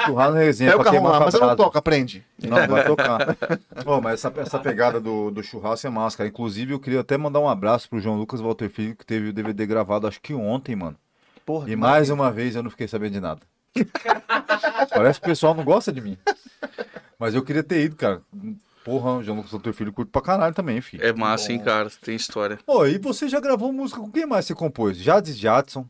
Churrasco 0.04 0.32
na 0.32 0.38
resenha. 0.40 0.70
Pega 0.72 0.82
o 0.82 0.90
queimar 0.90 1.12
lá, 1.12 1.20
mas 1.20 1.34
eu 1.34 1.40
não 1.40 1.56
toco, 1.56 1.78
aprende. 1.78 2.24
Não, 2.42 2.66
vai 2.66 2.84
tocar. 2.84 3.36
Ô, 3.86 4.00
mas 4.00 4.14
essa, 4.24 4.32
essa 4.40 4.58
pegada 4.58 5.00
do, 5.00 5.30
do 5.30 5.42
churrasco 5.42 5.86
é 5.86 5.90
massa, 5.90 6.18
cara. 6.18 6.28
Inclusive, 6.28 6.72
eu 6.74 6.80
queria 6.80 7.00
até 7.00 7.16
mandar 7.16 7.40
um 7.40 7.48
abraço 7.48 7.88
pro 7.88 8.00
João 8.00 8.16
Lucas 8.16 8.40
Walter 8.40 8.68
Filho, 8.68 8.94
que 8.96 9.06
teve 9.06 9.28
o 9.28 9.32
DVD 9.32 9.55
gravado 9.64 10.06
acho 10.06 10.20
que 10.20 10.34
ontem, 10.34 10.74
mano. 10.76 10.96
Porra, 11.46 11.70
E 11.70 11.76
mais 11.76 12.10
uma 12.10 12.30
vez 12.32 12.56
eu 12.56 12.62
não 12.62 12.70
fiquei 12.70 12.88
sabendo 12.88 13.12
de 13.12 13.20
nada. 13.20 13.40
Parece 14.90 15.20
que 15.20 15.26
o 15.26 15.30
pessoal 15.30 15.54
não 15.54 15.64
gosta 15.64 15.92
de 15.92 16.00
mim. 16.00 16.18
Mas 17.18 17.34
eu 17.34 17.42
queria 17.42 17.62
ter 17.62 17.84
ido, 17.84 17.96
cara. 17.96 18.20
Porra, 18.84 19.12
o 19.16 19.22
João 19.22 19.36
Lucas 19.38 19.52
Walter 19.52 19.72
Filho 19.72 19.92
curto 19.92 20.10
pra 20.10 20.22
caralho 20.22 20.54
também, 20.54 20.80
filho. 20.80 21.04
É 21.04 21.12
massa, 21.12 21.52
hein, 21.52 21.58
cara? 21.60 21.88
Tem 22.02 22.14
história. 22.14 22.58
Ô, 22.66 22.84
e 22.86 22.98
você 22.98 23.28
já 23.28 23.40
gravou 23.40 23.72
música 23.72 24.00
com 24.00 24.10
quem 24.10 24.26
mais 24.26 24.44
você 24.44 24.54
compôs? 24.54 24.96
Jades 24.96 25.36
Jadson. 25.36 25.86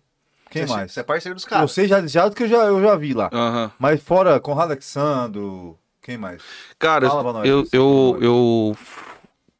Quem 0.50 0.66
você, 0.66 0.72
mais? 0.72 0.92
Você 0.92 1.00
é 1.00 1.02
parceiro 1.02 1.34
dos 1.34 1.44
caras. 1.44 1.70
Você 1.70 1.88
Jades 1.88 2.12
Jadson 2.12 2.34
que 2.34 2.44
eu 2.44 2.48
já, 2.48 2.64
eu 2.64 2.80
já 2.80 2.94
vi 2.96 3.12
lá. 3.12 3.28
Aham. 3.32 3.70
Mas 3.78 4.02
fora 4.02 4.38
Conrado 4.40 4.70
Alexandro. 4.72 5.78
Quem 6.00 6.16
mais? 6.16 6.40
Cara, 6.78 7.08
Fala 7.08 7.22
pra 7.22 7.32
nós, 7.32 7.48
eu, 7.48 7.66
eu, 7.72 8.14
por 8.14 8.22
eu, 8.22 8.76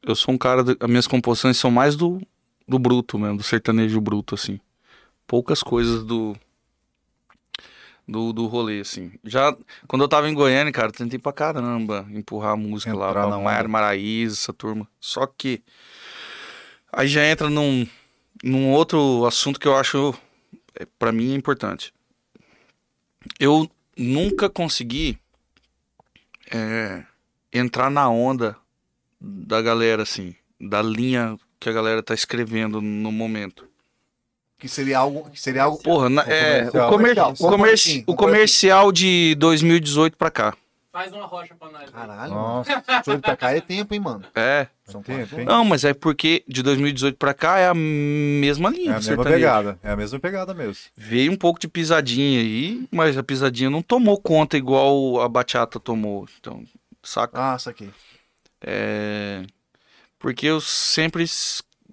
eu 0.03 0.15
sou 0.15 0.33
um 0.33 0.37
cara. 0.37 0.63
de- 0.63 0.77
As 0.79 0.89
minhas 0.89 1.05
composições 1.07 1.57
são 1.57 1.69
mais 1.69 1.95
do, 1.95 2.21
do 2.67 2.77
bruto 2.77 3.17
mesmo, 3.17 3.37
do 3.37 3.43
sertanejo 3.43 4.01
bruto, 4.01 4.35
assim. 4.35 4.59
Poucas 5.25 5.63
coisas 5.63 6.03
do. 6.03 6.35
Do, 8.07 8.31
do 8.31 8.47
rolê, 8.47 8.79
assim. 8.79 9.11
Já, 9.23 9.55
quando 9.85 10.01
eu 10.01 10.07
tava 10.07 10.29
em 10.29 10.33
Goiânia, 10.33 10.71
cara, 10.71 10.91
tentei 10.91 11.19
pra 11.19 11.33
caramba 11.33 12.07
empurrar 12.09 12.53
a 12.53 12.55
música 12.55 12.93
lá 12.93 13.09
Entrar 13.09 13.21
pra 13.21 13.29
na 13.29 13.35
onda. 13.35 13.43
Maiara 13.43 13.67
Maraíza, 13.67 14.35
essa 14.35 14.53
turma. 14.53 14.87
Só 14.99 15.25
que. 15.27 15.61
Aí 16.91 17.07
já 17.07 17.25
entra 17.25 17.49
num, 17.49 17.85
num 18.41 18.71
outro 18.71 19.25
assunto 19.25 19.59
que 19.59 19.67
eu 19.67 19.75
acho, 19.75 20.17
é, 20.79 20.85
pra 20.97 21.11
mim, 21.11 21.33
é 21.33 21.35
importante. 21.35 21.93
Eu 23.37 23.69
nunca 23.97 24.49
consegui 24.49 25.19
é, 26.49 27.03
entrar 27.51 27.89
na 27.91 28.09
onda 28.09 28.55
da 29.19 29.61
galera, 29.61 30.03
assim. 30.03 30.33
da 30.61 30.81
linha 30.81 31.37
que 31.59 31.69
a 31.69 31.73
galera 31.73 32.01
tá 32.03 32.13
escrevendo 32.13 32.81
no 32.81 33.11
momento. 33.11 33.65
Que 34.59 34.67
seria 34.67 34.97
algo. 34.99 35.29
Que 35.29 35.39
seria 35.39 35.63
algo. 35.63 35.77
Porra, 35.83 36.09
na- 36.09 36.23
é, 36.23 36.63
o, 36.67 36.71
comercial. 36.71 36.89
comer- 36.89 37.15
Comercial. 37.15 37.31
o, 37.31 37.47
comerci- 37.51 38.03
o 38.07 38.15
comercial 38.15 38.91
de 38.91 39.35
2018 39.35 40.17
pra 40.17 40.31
cá. 40.31 40.55
Faz 40.91 41.13
uma 41.13 41.27
rocha 41.27 41.53
pra 41.53 41.69
nós. 41.69 41.87
Caralho. 41.91 42.33
Nossa, 42.33 42.81
pra 43.21 43.37
cá 43.37 43.55
é 43.55 43.61
tempo, 43.61 43.93
hein, 43.93 43.99
mano. 43.99 44.23
É. 44.33 44.65
São 44.83 45.03
tempo, 45.03 45.39
hein? 45.39 45.45
Não, 45.45 45.63
mas 45.63 45.83
é 45.83 45.93
porque 45.93 46.43
de 46.47 46.63
2018 46.63 47.17
pra 47.17 47.35
cá 47.35 47.59
é 47.59 47.67
a 47.67 47.73
mesma 47.75 48.69
é 48.69 48.71
linha 48.71 48.95
a 48.95 48.99
do 48.99 49.05
mesma 49.05 49.23
pegada. 49.23 49.79
É 49.83 49.91
a 49.91 49.95
mesma 49.95 50.19
pegada 50.19 50.55
mesmo. 50.55 50.85
Veio 50.95 51.31
um 51.31 51.35
pouco 51.37 51.59
de 51.59 51.67
pisadinha 51.67 52.39
aí, 52.39 52.87
mas 52.89 53.15
a 53.15 53.21
pisadinha 53.21 53.69
não 53.69 53.83
tomou 53.83 54.19
conta 54.19 54.57
igual 54.57 55.21
a 55.21 55.29
bachata 55.29 55.79
tomou. 55.79 56.27
Então, 56.39 56.63
saca? 57.03 57.53
Ah, 57.53 57.59
saquei. 57.59 57.91
É... 58.59 59.43
Porque 60.19 60.45
eu 60.47 60.59
sempre 60.61 61.25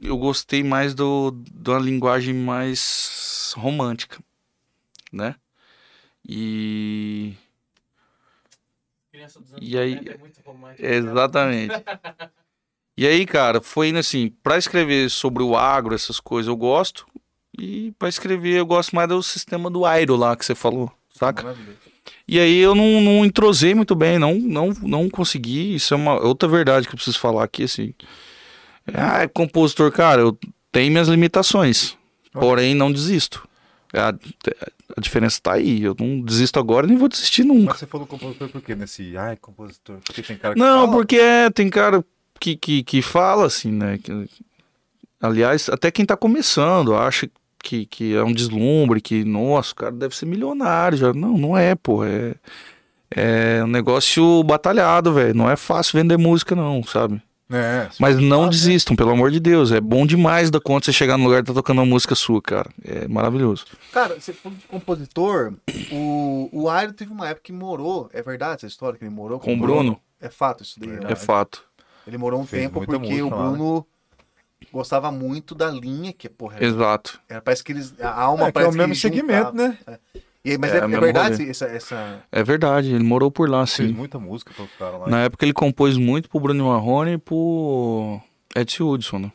eu 0.03 0.17
gostei 0.17 0.63
mais 0.65 0.95
do 0.95 1.31
da 1.53 1.79
linguagem 1.79 2.35
mais 2.35 3.53
romântica, 3.57 4.19
né? 5.13 5.35
E 6.27 7.35
E 9.61 9.79
aí- 9.79 9.95
90 9.97 10.13
é 10.13 10.19
muito 10.19 10.41
romântica. 10.45 10.87
exatamente. 10.87 11.75
E 12.97 13.09
aí, 13.09 13.27
cara, 13.27 13.61
foi 13.61 13.89
indo 13.89 13.99
assim, 13.99 14.29
pra 14.41 14.57
escrever 14.57 15.11
sobre 15.11 15.43
o 15.43 15.57
agro, 15.57 15.97
essas 15.97 16.21
coisas 16.21 16.47
eu 16.47 16.57
gosto, 16.57 17.05
e 17.59 17.91
pra 17.99 18.09
escrever 18.09 18.57
eu 18.57 18.65
gosto 18.65 18.95
mais 18.95 19.09
do 19.09 19.21
sistema 19.21 19.69
do 19.69 19.85
airo 19.85 20.15
lá 20.15 20.37
que 20.37 20.47
você 20.47 20.55
falou, 20.55 20.93
saca? 21.11 21.43
Maravilhoso. 21.43 21.81
E 22.27 22.39
aí 22.39 22.59
eu 22.59 22.75
não, 22.75 23.01
não 23.01 23.25
entrosei 23.25 23.75
muito 23.75 23.95
bem, 23.95 24.19
não, 24.19 24.35
não, 24.35 24.71
não 24.83 25.09
consegui. 25.11 25.75
Isso 25.75 25.95
é 25.95 25.97
uma 25.97 26.15
outra 26.23 26.49
verdade 26.49 26.87
que 26.87 26.93
eu 26.95 26.97
preciso 26.97 27.19
falar 27.19 27.45
aqui, 27.45 27.65
assim. 27.65 27.95
Ah, 28.93 29.23
é 29.23 29.29
compositor, 29.29 29.91
cara, 29.93 30.21
eu 30.21 30.39
tenho 30.71 30.91
minhas 30.91 31.09
limitações. 31.09 31.97
Porém, 32.33 32.75
não 32.75 32.93
desisto. 32.93 33.49
A, 33.93 34.09
a 34.97 35.01
diferença 35.01 35.39
tá 35.43 35.53
aí. 35.55 35.83
Eu 35.83 35.95
não 35.99 36.21
desisto 36.21 36.59
agora 36.59 36.87
nem 36.87 36.97
vou 36.97 37.09
desistir 37.09 37.45
nunca. 37.45 37.71
Mas 37.71 37.79
você 37.79 37.87
falou 37.87 38.07
compositor 38.07 38.49
por 38.49 38.61
quê? 38.61 38.75
Nesse. 38.75 39.17
Ai, 39.17 39.37
compositor. 39.37 39.99
Porque 40.05 40.21
tem 40.23 40.37
cara 40.37 40.55
que 40.55 40.61
Não, 40.61 40.81
fala. 40.87 40.93
porque 40.93 41.17
é, 41.17 41.49
tem 41.51 41.71
cara 41.71 42.05
que, 42.41 42.57
que, 42.57 42.83
que 42.83 43.01
fala 43.01 43.47
assim, 43.47 43.71
né? 43.71 43.99
que- 44.03 44.29
aliás, 45.21 45.69
até 45.69 45.91
quem 45.91 46.05
tá 46.05 46.17
começando 46.17 46.95
acha 46.95 47.31
que, 47.65 47.87
que 47.87 48.15
é 48.15 48.23
um 48.23 48.33
deslumbre, 48.33 49.01
que, 49.01 49.25
nossa, 49.25 49.73
o 49.73 49.77
cara 49.77 49.93
deve 49.93 50.15
ser 50.17 50.27
milionário. 50.27 50.99
Já. 50.99 51.13
Não, 51.13 51.37
não 51.37 51.57
é, 51.57 51.75
pô. 51.75 52.05
É, 52.05 52.35
é 53.11 53.63
um 53.65 53.69
negócio 53.69 54.43
batalhado, 54.45 55.13
velho. 55.13 55.35
Não 55.35 55.51
é 55.51 55.57
fácil 55.57 55.99
vender 55.99 56.17
música, 56.17 56.55
não, 56.55 56.83
sabe? 56.85 57.21
É, 57.51 57.89
Mas 58.01 58.17
não 58.17 58.31
fala, 58.31 58.45
né? 58.45 58.51
desistam, 58.51 58.97
pelo 58.97 59.11
amor 59.11 59.31
de 59.31 59.39
Deus. 59.39 59.71
É 59.71 59.81
bom 59.81 60.07
demais 60.07 60.51
da 60.51 60.59
conta 60.61 60.87
você 60.87 60.93
chegar 60.93 61.19
no 61.19 61.25
lugar 61.25 61.41
e 61.41 61.45
tá 61.45 61.53
tocando 61.53 61.79
uma 61.79 61.87
música 61.87 62.15
sua, 62.15 62.41
cara. 62.41 62.71
É 62.83 63.07
maravilhoso. 63.07 63.67
Cara, 63.93 64.19
você 64.19 64.33
falou 64.33 64.59
de 64.59 64.65
compositor. 64.67 65.53
O, 65.93 66.49
o 66.53 66.69
Airo 66.71 66.93
teve 66.95 67.13
uma 67.13 67.29
época 67.29 67.43
que 67.45 67.53
morou. 67.53 68.09
É 68.13 68.23
verdade 68.23 68.55
essa 68.57 68.67
história 68.67 68.99
que 68.99 69.05
ele 69.05 69.15
morou 69.15 69.39
Com 69.39 69.53
o 69.53 69.57
Bruno, 69.59 70.01
É 70.21 70.31
fato 70.31 70.63
isso 70.63 70.81
daí. 70.81 70.89
né? 70.89 71.01
é 71.09 71.15
fato. 71.15 71.63
Ele 72.07 72.19
morou 72.19 72.41
um 72.41 72.47
Fez 72.47 72.63
tempo 72.63 72.81
porque 72.81 72.97
o 72.97 73.01
música 73.01 73.37
lá, 73.37 73.51
né? 73.53 73.59
Gostava 74.73 75.11
muito 75.11 75.55
da 75.55 75.71
linha, 75.71 76.13
que 76.13 76.29
porra, 76.29 76.57
era, 76.57 76.65
Exato. 76.67 77.21
era- 77.29 77.41
parece 77.41 77.63
que 77.65 77.73
eles. 77.73 77.95
A 78.01 78.11
alma 78.23 78.43
É, 78.49 78.53
que 78.53 78.59
é 78.59 78.63
parece 78.63 78.75
o 78.75 78.79
mesmo 78.79 78.95
segmento, 78.95 79.53
né? 79.55 79.79
E 80.45 80.51
aí, 80.53 80.59
mas 80.59 80.73
É, 80.73 80.77
é, 80.77 80.81
é 80.81 80.85
o 80.85 80.89
mesmo 80.89 81.03
verdade 81.05 81.49
essa, 81.49 81.65
essa. 81.67 82.23
É 82.31 82.43
verdade. 82.43 82.95
Ele 82.95 83.03
morou 83.05 83.31
por 83.31 83.49
lá, 83.49 83.67
Fez 83.67 83.89
sim. 83.89 83.95
muita 83.95 84.19
música 84.19 84.53
pra 84.55 84.65
os 84.65 84.71
caras 84.73 85.01
lá. 85.01 85.09
Na 85.09 85.21
época 85.23 85.45
ele 85.45 85.53
compôs 85.55 85.97
muito 85.97 86.29
pro 86.29 86.39
Bruno 86.41 86.67
Marrone 86.67 87.13
e 87.13 87.19
pro 87.19 88.21
Edson 88.55 88.85
Hudson, 88.85 89.19
né? 89.21 89.33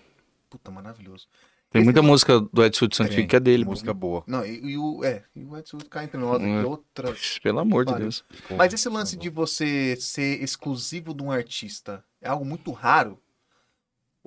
Puta, 0.50 0.70
maravilhoso. 0.70 1.28
Tem 1.72 1.80
Esse 1.82 1.86
muita 1.86 2.02
não- 2.02 2.10
música 2.10 2.40
do 2.40 2.64
Edson 2.64 2.86
Hudson 2.86 3.06
que 3.06 3.36
é 3.36 3.40
dele. 3.40 3.64
Música 3.66 3.94
boa. 3.94 4.24
Não, 4.28 4.44
e, 4.46 4.72
e 4.72 4.78
o. 4.78 5.04
É, 5.04 5.24
e 5.36 5.44
o 5.46 5.58
Edson 5.58 5.78
cá 5.90 6.04
entre 6.04 6.20
nós, 6.20 6.42
É. 6.42 6.58
aqui, 6.60 6.66
outra. 6.68 7.08
Puxa, 7.12 7.40
Pelo 7.42 7.60
amor 7.60 7.86
de. 7.86 7.94
Deus. 7.96 8.24
Mas 8.58 8.74
esse 8.74 8.88
lance 8.90 9.16
de 9.18 9.30
você 9.30 9.96
ser 10.00 10.42
exclusivo 10.44 11.14
de 11.14 11.24
um 11.24 11.32
artista 11.32 12.04
é 12.22 12.28
algo 12.30 12.44
muito 12.46 12.72
raro 12.72 13.20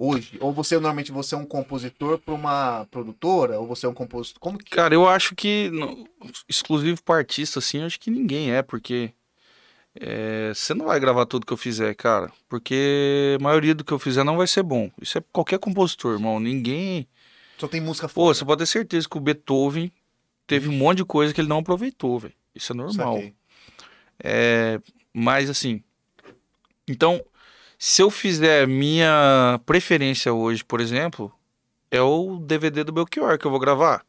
hoje? 0.05 0.37
Ou 0.41 0.53
você 0.53 0.75
normalmente 0.77 1.13
você 1.13 1.35
é 1.35 1.39
um 1.39 1.45
compositor 1.47 2.19
para 2.19 2.35
uma 2.35 2.87
produtora? 2.91 3.59
Ou 3.59 3.67
você 3.67 3.87
é 3.87 3.89
um 3.89 3.95
compositor? 3.95 4.41
Como 4.41 4.59
que. 4.59 4.71
Cara, 4.71 4.95
eu 4.95 5.09
acho 5.09 5.35
que 5.35 5.71
no- 5.71 6.07
exclusivo 6.49 7.03
pra 7.03 7.17
artista, 7.17 7.59
assim, 7.59 7.83
acho 7.83 7.99
que 8.01 8.11
ninguém 8.11 8.53
é, 8.53 8.63
porque 8.63 9.13
é, 9.95 10.53
você 10.55 10.75
não 10.75 10.87
vai 10.87 10.99
gravar 10.99 11.27
tudo 11.27 11.47
que 11.47 11.53
eu 11.53 11.57
fizer, 11.57 11.95
cara. 11.95 12.33
Porque 12.49 13.37
a 13.39 13.43
maioria 13.43 13.75
do 13.75 13.85
que 13.85 13.93
eu 13.93 13.99
fizer 13.99 14.25
não 14.25 14.37
vai 14.37 14.47
ser 14.47 14.63
bom. 14.63 14.91
Isso 15.01 15.19
é 15.19 15.23
qualquer 15.33 15.59
compositor, 15.59 16.15
irmão. 16.15 16.41
Ninguém. 16.41 17.07
Só 17.59 17.69
tem 17.69 17.81
música 17.81 18.09
Pô, 18.09 18.15
foda? 18.15 18.35
você 18.35 18.45
pode 18.45 18.59
ter 18.61 18.67
certeza 18.67 19.09
que 19.09 19.17
o 19.17 19.21
Beethoven 19.21 19.93
teve 20.47 20.69
um 20.69 20.73
monte 20.73 20.99
de 20.99 21.05
coisa 21.05 21.33
que 21.33 21.41
ele 21.41 21.49
não 21.49 21.59
aproveitou, 21.59 22.19
velho. 22.19 22.35
Isso 22.55 22.73
é 22.73 22.77
normal. 22.77 23.23
É, 24.25 24.81
mas 25.13 25.49
assim, 25.49 25.83
então, 26.89 27.23
se 27.85 28.01
eu 28.01 28.09
fizer 28.11 28.65
minha 28.69 29.61
preferência 29.67 30.33
hoje, 30.33 30.63
por 30.65 30.81
exemplo, 30.81 31.33
é 31.91 32.01
o 32.01 32.37
DVD 32.39 32.85
do 32.85 32.93
Belchior 32.93 33.37
que 33.37 33.45
eu 33.45 33.51
vou 33.51 33.59
gravar. 33.59 34.05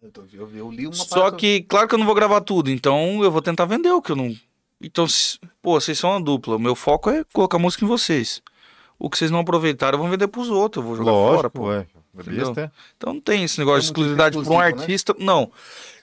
Eu, 0.00 0.10
tô- 0.12 0.22
eu- 0.32 0.48
eu 0.54 0.70
li 0.70 0.86
uma 0.86 0.94
Só 0.94 1.22
parte- 1.22 1.36
que, 1.40 1.62
claro 1.62 1.88
que 1.88 1.94
eu 1.96 1.98
não 1.98 2.06
vou 2.06 2.14
gravar 2.14 2.40
tudo, 2.42 2.70
então 2.70 3.24
eu 3.24 3.30
vou 3.32 3.42
tentar 3.42 3.64
vender 3.64 3.90
o 3.90 4.00
que 4.00 4.12
eu 4.12 4.16
não. 4.16 4.32
Então, 4.80 5.08
se- 5.08 5.36
pô, 5.60 5.80
vocês 5.80 5.98
são 5.98 6.10
uma 6.10 6.20
dupla. 6.20 6.54
O 6.54 6.60
meu 6.60 6.76
foco 6.76 7.10
é 7.10 7.24
colocar 7.32 7.58
música 7.58 7.84
em 7.84 7.88
vocês. 7.88 8.40
O 9.00 9.10
que 9.10 9.18
vocês 9.18 9.32
não 9.32 9.40
aproveitaram, 9.40 9.98
eu 9.98 10.02
vou 10.02 10.08
vender 10.10 10.28
pros 10.28 10.48
outros. 10.48 10.80
Eu 10.84 10.88
vou 10.88 10.96
jogar 10.96 11.10
fora, 11.10 11.32
Lógico, 11.32 11.50
pô. 11.50 11.66
ué. 11.66 11.86
É 12.56 12.60
é? 12.60 12.70
Então 12.96 13.14
não 13.14 13.20
tem 13.20 13.42
esse 13.42 13.58
negócio 13.58 13.80
de 13.80 13.86
exclusividade 13.86 14.38
para 14.40 14.52
um 14.52 14.58
né? 14.58 14.64
artista. 14.66 15.12
Não. 15.18 15.50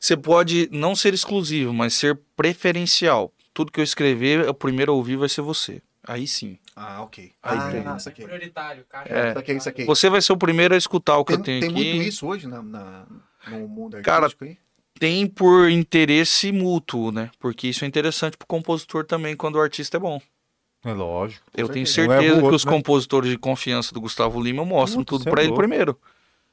Você 0.02 0.18
pode 0.18 0.68
não 0.70 0.96
ser 0.98 1.14
exclusivo, 1.14 1.74
mas 1.74 1.94
ser 1.94 2.20
preferencial. 2.36 3.32
Tudo 3.54 3.72
que 3.72 3.80
eu 3.80 3.84
escrever, 3.86 4.50
o 4.50 4.54
primeiro 4.54 4.92
a 4.92 4.96
ouvir 4.96 5.16
vai 5.16 5.30
ser 5.30 5.42
você. 5.42 5.82
Aí 6.04 6.26
sim. 6.26 6.58
Ah, 6.82 7.02
ok. 7.04 7.32
Aí 7.44 7.58
ah, 7.58 7.72
tem. 7.72 7.84
ah, 7.86 7.96
É 7.96 8.00
saquei. 8.00 8.26
prioritário, 8.26 8.86
caixa. 8.88 9.14
É. 9.14 9.34
Saquei, 9.34 9.60
saquei. 9.60 9.86
Você 9.86 10.10
vai 10.10 10.22
ser 10.22 10.32
o 10.32 10.38
primeiro 10.38 10.74
a 10.74 10.78
escutar 10.78 11.18
o 11.18 11.26
que 11.26 11.34
Tem, 11.34 11.40
eu 11.40 11.44
tenho 11.44 11.60
tem 11.60 11.70
aqui. 11.70 11.94
muito 11.96 12.08
isso 12.08 12.26
hoje 12.26 12.48
na, 12.48 12.62
na- 12.64 13.06
no 13.50 13.68
mundo 13.68 14.02
Cara, 14.02 14.26
artístico 14.28 14.46
aí? 14.46 14.58
Tem 14.98 15.28
por 15.28 15.70
interesse 15.70 16.52
mútuo, 16.54 17.12
né? 17.12 17.30
Porque 17.38 17.68
isso 17.68 17.84
é 17.84 17.88
interessante 17.88 18.38
pro 18.38 18.48
compositor 18.48 19.06
também 19.06 19.36
quando 19.36 19.56
o 19.56 19.62
artista 19.62 19.98
é 19.98 20.00
bom. 20.00 20.22
É 20.86 20.94
lógico. 20.94 21.46
Eu 21.56 21.68
tenho 21.68 21.86
certeza. 21.86 22.14
É 22.14 22.18
certeza 22.18 22.34
pro 22.36 22.40
que 22.40 22.44
outro, 22.46 22.56
os 22.56 22.66
né? 22.66 22.72
compositores 22.72 23.30
de 23.30 23.38
confiança 23.38 23.94
do 23.94 24.00
Gustavo 24.00 24.42
Lima 24.42 24.64
mostram 24.64 25.02
Putz, 25.04 25.10
tudo 25.10 25.24
cê 25.24 25.30
é 25.30 25.32
pra 25.32 25.44
ele 25.44 25.54
primeiro. 25.54 26.00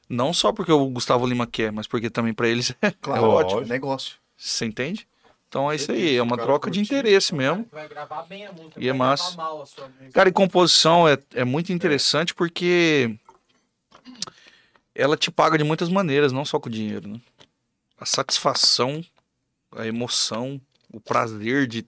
Não 0.09 0.33
só 0.33 0.51
porque 0.51 0.71
o 0.71 0.85
Gustavo 0.89 1.25
Lima 1.25 1.47
quer, 1.47 1.71
mas 1.71 1.87
porque 1.87 2.09
também 2.09 2.33
pra 2.33 2.47
eles 2.49 2.73
é, 2.81 2.91
Claro, 2.91 3.23
é 3.23 3.27
lógico. 3.27 3.55
ótimo. 3.59 3.69
negócio. 3.69 4.15
Você 4.37 4.65
entende? 4.65 5.07
Então 5.47 5.71
é 5.71 5.75
isso 5.75 5.91
aí, 5.91 6.15
é 6.17 6.21
o 6.21 6.25
uma 6.25 6.37
troca 6.37 6.69
de 6.69 6.79
interesse 6.81 7.31
O 7.31 7.35
mesmo. 7.37 7.63
que 7.63 7.73
Vai 7.73 7.87
gravar 7.87 8.23
bem 8.23 8.45
a 8.45 8.51
música. 8.51 8.73
E 8.77 8.89
é 8.89 8.93
massa. 8.93 9.35
gravar 9.35 9.43
mal 9.51 9.61
a 9.61 9.65
sua 9.65 9.87
música. 9.87 10.11
Cara, 10.11 10.29
e 10.29 10.31
composição 10.31 11.07
é, 11.07 11.17
é 11.33 11.45
muito 11.45 11.71
interessante 11.71 12.33
porque 12.35 13.15
ela 14.93 15.15
te 15.15 15.31
paga 15.31 15.57
de 15.57 15.63
muitas 15.63 15.89
maneiras, 15.89 16.31
não 16.31 16.43
só 16.43 16.59
com 16.59 16.69
dinheiro, 16.69 17.07
né? 17.07 17.19
A 17.99 18.05
satisfação, 18.05 19.03
a 19.75 19.87
emoção, 19.87 20.59
o 20.91 20.99
prazer 20.99 21.65
de. 21.67 21.85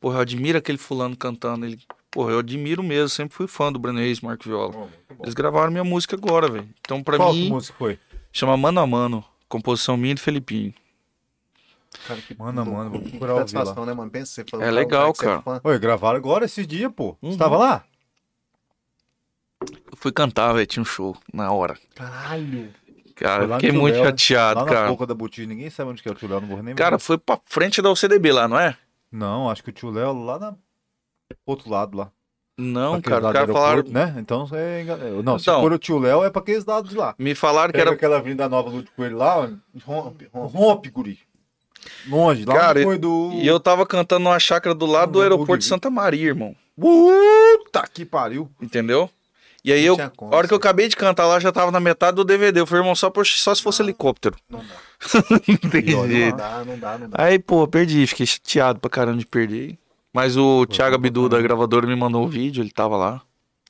Porra, 0.00 0.16
eu 0.16 0.20
admiro 0.20 0.58
aquele 0.58 0.78
fulano 0.78 1.16
cantando. 1.16 1.64
Ele... 1.66 1.78
Porra, 2.10 2.32
eu 2.32 2.38
admiro 2.40 2.82
mesmo, 2.82 3.08
sempre 3.08 3.36
fui 3.36 3.46
fã 3.46 3.72
do 3.72 3.78
Breno 3.78 3.98
Reis, 3.98 4.20
Marco 4.20 4.44
Viola. 4.44 4.72
Bom. 4.72 4.88
Eles 5.22 5.34
gravaram 5.34 5.70
minha 5.70 5.84
música 5.84 6.14
agora, 6.16 6.48
velho. 6.48 6.68
Então, 6.80 7.02
pra 7.02 7.16
Qual 7.16 7.32
mim, 7.32 7.48
música 7.48 7.74
foi? 7.78 7.98
chama 8.32 8.56
Mano 8.56 8.80
a 8.80 8.86
Mano. 8.86 9.24
Composição 9.48 9.96
minha 9.96 10.12
e 10.12 10.14
do 10.14 10.20
Felipinho. 10.20 10.74
Cara, 12.06 12.20
que 12.20 12.38
Mano, 12.38 12.62
louco. 12.64 12.76
mano, 12.78 12.90
vou 12.90 13.00
Que 13.00 13.10
procurar 13.10 13.34
ouvir 13.34 13.50
satisfação, 13.50 13.84
né, 13.84 13.92
mano? 13.92 14.10
Pensa, 14.10 14.32
você 14.32 14.44
falou 14.50 14.64
É 14.64 14.70
legal, 14.70 15.12
que 15.12 15.24
é 15.26 15.38
cara. 15.42 15.60
Oi, 15.64 15.78
gravaram 15.78 16.16
agora 16.16 16.44
esses 16.44 16.66
dias, 16.66 16.90
pô. 16.94 17.16
Uhum. 17.20 17.32
Você 17.32 17.38
tava 17.38 17.56
lá? 17.56 17.84
Eu 19.60 19.96
fui 19.96 20.12
cantar, 20.12 20.52
velho, 20.52 20.66
tinha 20.66 20.82
um 20.82 20.86
show 20.86 21.16
na 21.32 21.50
hora. 21.52 21.76
Caralho. 21.94 22.72
Cara, 23.16 23.44
eu 23.44 23.54
fiquei 23.54 23.72
muito 23.72 23.96
Léo, 23.96 24.04
chateado, 24.04 24.60
Lá 24.60 24.66
na 24.66 24.72
cara. 24.72 24.88
boca 24.88 25.04
da 25.04 25.12
boutique, 25.14 25.46
ninguém 25.46 25.68
sabe 25.70 25.90
onde 25.90 26.00
que 26.02 26.08
é 26.08 26.12
o 26.12 26.14
tio 26.14 26.28
Léo, 26.28 26.40
não 26.40 26.48
vou 26.48 26.62
nem 26.62 26.74
Cara, 26.76 26.98
foi 27.00 27.18
pra 27.18 27.40
frente 27.46 27.82
da 27.82 27.90
UCDB 27.90 28.30
lá, 28.30 28.46
não 28.46 28.58
é? 28.58 28.76
Não, 29.10 29.50
acho 29.50 29.62
que 29.64 29.70
o 29.70 29.72
tio 29.72 29.90
Léo 29.90 30.12
lá 30.24 30.38
na... 30.38 30.54
outro 31.44 31.68
lado 31.68 31.96
lá. 31.98 32.12
Não, 32.56 33.00
cara, 33.00 33.20
os 33.22 33.26
do 33.28 33.32
caras 33.32 33.52
falaram. 33.52 33.82
Né? 33.88 34.14
Então, 34.18 34.48
é... 34.52 34.82
engan- 34.82 34.96
não, 35.22 35.36
se 35.38 35.44
Então. 35.50 35.60
for 35.60 35.72
o 35.72 35.78
tio 35.78 35.98
Léo, 35.98 36.22
é 36.24 36.30
pra 36.30 36.40
aqueles 36.42 36.64
lados 36.64 36.90
de 36.90 36.96
lá. 36.96 37.14
Me 37.18 37.34
falaram 37.34 37.68
que 37.72 37.78
Pega 37.78 37.90
era. 37.90 37.96
aquela 37.96 38.16
avenida 38.18 38.48
nova 38.48 38.70
Lúcio 38.70 38.88
Coelho 38.94 39.16
lá, 39.16 39.38
ó, 39.40 39.48
Rompe, 39.84 40.28
rompe. 40.32 40.56
rompe, 40.56 40.90
guri. 40.90 41.18
Longe, 42.08 42.44
lá 42.44 42.54
Cara, 42.54 42.82
foi 42.82 42.98
do... 42.98 43.30
E 43.34 43.46
eu 43.46 43.58
tava 43.60 43.84
cantando 43.86 44.24
numa 44.24 44.38
chácara 44.38 44.74
do 44.74 44.86
lado 44.86 45.12
do 45.12 45.18
Não, 45.18 45.22
aeroporto 45.22 45.58
de? 45.58 45.64
Santa 45.64 45.90
Maria, 45.90 46.26
irmão. 46.26 46.54
Puta 46.78 47.86
que 47.92 48.04
pariu. 48.04 48.50
Entendeu? 48.60 49.10
E 49.64 49.72
aí 49.72 49.84
eu, 49.84 49.96
a 50.00 50.36
hora 50.36 50.46
que 50.46 50.54
eu 50.54 50.58
acabei 50.58 50.88
de 50.88 50.96
cantar 50.96 51.26
lá, 51.26 51.38
já 51.40 51.50
tava 51.52 51.70
na 51.70 51.80
metade 51.80 52.14
do 52.16 52.24
DVD. 52.24 52.60
Eu 52.60 52.66
falei, 52.66 52.82
irmão, 52.82 52.94
só, 52.94 53.10
por- 53.10 53.26
só 53.26 53.54
se 53.54 53.62
fosse 53.62 53.82
helicóptero. 53.82 54.36
Não 54.48 54.60
dá. 54.60 54.74
Não 55.62 55.70
tem 55.70 55.94
olha 55.94 56.08
jeito. 56.10 56.30
Não 56.30 56.36
dá, 56.36 56.64
não 56.64 56.78
dá, 56.78 56.98
não 56.98 57.08
dá. 57.10 57.22
Aí, 57.24 57.38
pô, 57.38 57.66
perdi, 57.68 58.06
fiquei 58.06 58.26
chateado 58.26 58.80
pra 58.80 58.88
caramba 58.90 59.18
de 59.18 59.26
perder. 59.26 59.76
Mas 60.12 60.36
o 60.36 60.64
Thiago 60.66 60.94
Abdu 60.94 61.28
da 61.28 61.40
gravadora 61.40 61.86
me 61.86 61.94
mandou 61.94 62.24
o 62.24 62.28
vídeo, 62.28 62.62
ele 62.62 62.70
tava 62.70 62.96
lá, 62.96 63.20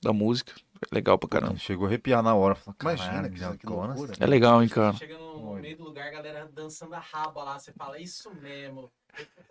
da 0.03 0.13
música. 0.13 0.53
É 0.91 0.95
legal 0.95 1.19
pra 1.19 1.29
caramba. 1.29 1.57
Chegou 1.59 1.87
a 1.87 1.89
arrepiar 1.89 2.23
na 2.23 2.35
hora. 2.35 2.55
Falei, 2.55 2.77
Imagina, 2.81 3.09
"Caralho, 3.09 3.29
que, 3.29 3.35
que 3.35 3.41
Jacona." 3.41 3.87
loucura. 3.95 4.13
É 4.21 4.27
legal, 4.27 4.63
hein, 4.63 4.69
cara. 4.69 4.95
Chega 4.95 5.19
no 5.19 5.55
meio 5.55 5.77
do 5.77 5.85
lugar, 5.85 6.09
a 6.09 6.11
galera 6.11 6.49
dançando 6.55 6.95
a 6.95 6.99
raba 7.01 7.43
lá. 7.43 7.59
Você 7.59 7.73
fala, 7.73 7.99
isso 8.01 8.31
mesmo. 8.41 8.91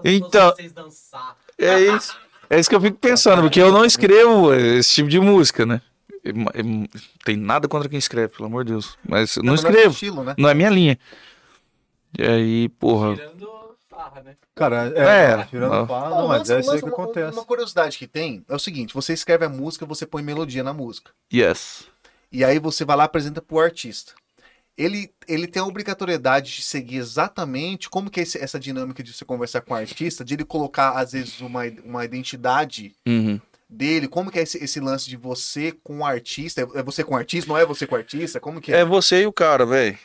Então-. 0.04 0.54
É 1.58 1.80
isso. 1.80 2.18
É 2.49 2.60
isso 2.60 2.70
que 2.70 2.76
eu 2.76 2.82
fico 2.82 2.98
pensando, 2.98 3.41
porque 3.41 3.62
eu 3.62 3.72
não 3.74 3.84
escrevo 3.84 4.54
esse 4.54 4.94
tipo 4.94 5.10
de 5.10 5.20
música, 5.20 5.66
né? 5.66 5.82
Tem 7.26 7.36
nada 7.36 7.68
contra 7.68 7.90
quem 7.90 7.99
escreve, 7.99 8.30
pelo 8.34 8.45
amor 8.45 8.64
de 8.64 8.72
Deus. 8.72 8.98
Mas 9.08 9.36
eu 9.36 9.44
não 9.44 9.52
mas 9.54 9.66
é 9.66 9.68
escrevo. 9.70 9.94
estilo, 9.94 10.24
né? 10.24 10.34
Não 10.38 10.48
é 10.49 10.54
minha 10.54 10.70
linha. 10.70 10.98
E 12.18 12.24
aí, 12.24 12.70
porra. 12.70 13.16
Tirando 13.16 13.56
farra, 14.09 14.23
né? 14.23 14.35
Cara, 14.55 14.93
é, 14.95 15.31
É, 15.41 15.43
tirando 15.45 15.71
ó. 15.71 15.85
fala, 15.85 16.09
Não, 16.21 16.27
mas 16.27 16.39
lança- 16.39 16.55
é 16.55 16.59
isso 16.59 16.77
que 16.77 16.84
uma, 16.85 16.91
acontece. 16.93 17.34
Uma 17.38 17.45
curiosidade 17.45 17.97
que 17.97 18.07
tem 18.07 18.43
é 18.47 18.55
o 18.55 18.59
seguinte: 18.59 18.93
você 18.93 19.13
escreve 19.13 19.45
a 19.45 19.49
música, 19.49 19.85
você 19.85 20.05
põe 20.05 20.23
melodia 20.23 20.63
na 20.63 20.73
música. 20.73 21.11
Yes. 21.34 21.85
E 22.31 22.43
aí 22.43 22.59
você 22.59 22.84
vai 22.85 22.95
lá 22.97 23.03
e 23.03 23.05
apresenta 23.05 23.41
pro 23.41 23.59
artista. 23.59 24.13
Ele, 24.77 25.11
ele 25.27 25.47
tem 25.47 25.59
a 25.61 25.65
obrigatoriedade 25.65 26.55
de 26.55 26.61
seguir 26.61 26.97
exatamente 26.97 27.89
como 27.89 28.11
que 28.11 28.19
é 28.19 28.23
esse- 28.23 28.38
essa 28.38 28.59
dinâmica 28.59 29.01
de 29.01 29.11
você 29.11 29.25
conversar 29.25 29.61
com 29.61 29.73
o 29.73 29.77
artista, 29.77 30.23
de 30.23 30.35
ele 30.35 30.45
colocar, 30.45 30.91
às 30.91 31.13
vezes, 31.13 31.41
uma, 31.41 31.61
uma 31.84 32.05
identidade 32.05 32.93
Uhum. 33.07 33.41
dele, 33.67 34.07
como 34.07 34.29
que 34.29 34.38
é 34.38 34.43
esse, 34.43 34.63
esse 34.63 34.79
lance 34.79 35.09
de 35.09 35.17
você 35.17 35.71
com 35.84 35.99
o 35.99 36.05
artista, 36.05 36.61
é 36.75 36.84
você 36.84 37.03
com 37.03 37.15
o 37.15 37.17
artista, 37.17 37.49
não 37.49 37.57
é 37.57 37.65
você 37.65 37.88
com 37.88 37.95
o 37.95 37.97
artista, 37.97 38.39
como 38.39 38.61
que 38.61 38.71
é? 38.71 38.79
É 38.81 38.85
você 38.85 39.23
e 39.23 39.25
o 39.25 39.34
cara, 39.34 39.65
velho. 39.65 39.97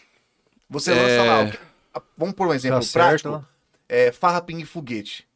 Você 0.71 0.91
é- 0.91 0.95
lança 0.95 1.23
lá, 1.23 1.43
o 1.43 1.51
que- 1.51 1.59
a- 1.95 2.03
vamos 2.17 2.35
por 2.35 2.49
um 2.49 2.55
exemplo 2.55 2.79
Tá 2.79 2.83
certo, 2.87 3.23
prático? 3.29 3.52
É, 3.93 4.11
Farra 4.11 4.41
Ping 4.41 4.65
Foguete. 4.65 5.29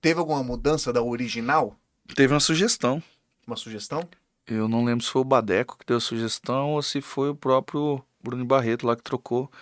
Teve 0.00 0.18
alguma 0.18 0.42
mudança 0.42 0.90
da 0.90 1.02
original? 1.02 1.76
Teve 2.16 2.32
uma 2.32 2.40
sugestão. 2.40 3.02
Uma 3.46 3.56
sugestão? 3.56 4.08
Eu 4.46 4.66
não 4.66 4.86
lembro 4.86 5.04
se 5.04 5.10
foi 5.10 5.20
o 5.20 5.24
Badeco 5.24 5.76
que 5.78 5.84
deu 5.84 5.98
a 5.98 6.00
sugestão 6.00 6.70
ou 6.70 6.82
se 6.82 7.02
foi 7.02 7.28
o 7.28 7.34
próprio 7.34 8.02
Bruno 8.22 8.42
Barreto 8.46 8.86
lá 8.86 8.96
que 8.96 9.02
trocou. 9.02 9.52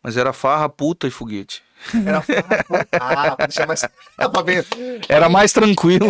Mas 0.00 0.16
era 0.16 0.32
farra, 0.32 0.68
puta 0.68 1.08
e 1.08 1.10
foguete. 1.10 1.60
Era 2.06 2.20
Farra 2.20 3.36
Ah, 3.40 3.66
mais... 3.66 3.82
Dá 4.18 4.28
pra 4.28 4.42
ver. 4.42 4.66
Era 5.08 5.28
mais 5.28 5.52
tranquilo. 5.52 6.06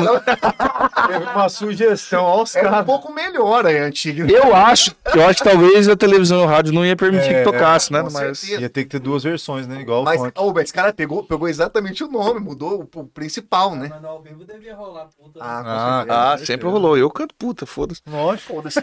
Teve 1.06 1.24
uma 1.34 1.48
sugestão 1.48 2.24
aos 2.24 2.54
Era 2.54 2.80
um 2.80 2.84
pouco 2.84 3.12
melhor 3.12 3.66
a 3.66 3.70
antiga. 3.70 4.30
Eu 4.30 4.54
acho, 4.54 4.94
eu 5.14 5.26
acho 5.26 5.42
que 5.42 5.48
talvez 5.48 5.88
a 5.88 5.96
televisão 5.96 6.42
e 6.42 6.44
o 6.44 6.46
rádio 6.46 6.72
não 6.72 6.84
ia 6.84 6.96
permitir 6.96 7.30
É, 7.34 7.38
que 7.38 7.50
tocasse, 7.50 7.92
né? 7.92 8.02
Mas 8.02 8.38
certeza. 8.38 8.60
Ia 8.60 8.68
ter 8.68 8.84
que 8.84 8.90
ter 8.90 8.98
duas 8.98 9.22
versões, 9.22 9.66
né? 9.66 9.80
Igual 9.80 10.04
Mas, 10.04 10.20
esse 10.62 10.72
cara 10.72 10.92
pegou, 10.92 11.24
pegou 11.24 11.48
exatamente 11.48 12.04
o 12.04 12.08
nome, 12.08 12.40
mudou 12.40 12.88
o, 12.94 13.00
o 13.00 13.04
principal, 13.06 13.74
né? 13.74 13.88
Mas 13.90 14.04
ao 14.04 14.22
vivo 14.22 14.44
devia 14.44 14.74
rolar 14.74 15.08
puta. 15.16 15.38
Ah, 15.40 15.62
com 15.62 15.68
Ah, 15.68 15.96
certeza. 15.98 16.18
ah, 16.20 16.46
sempre 16.46 16.68
rolou. 16.68 16.96
Eu 16.96 17.10
canto 17.10 17.34
puta, 17.34 17.66
foda-se. 17.66 18.00
Lógico. 18.08 18.54
Foda-se. 18.54 18.82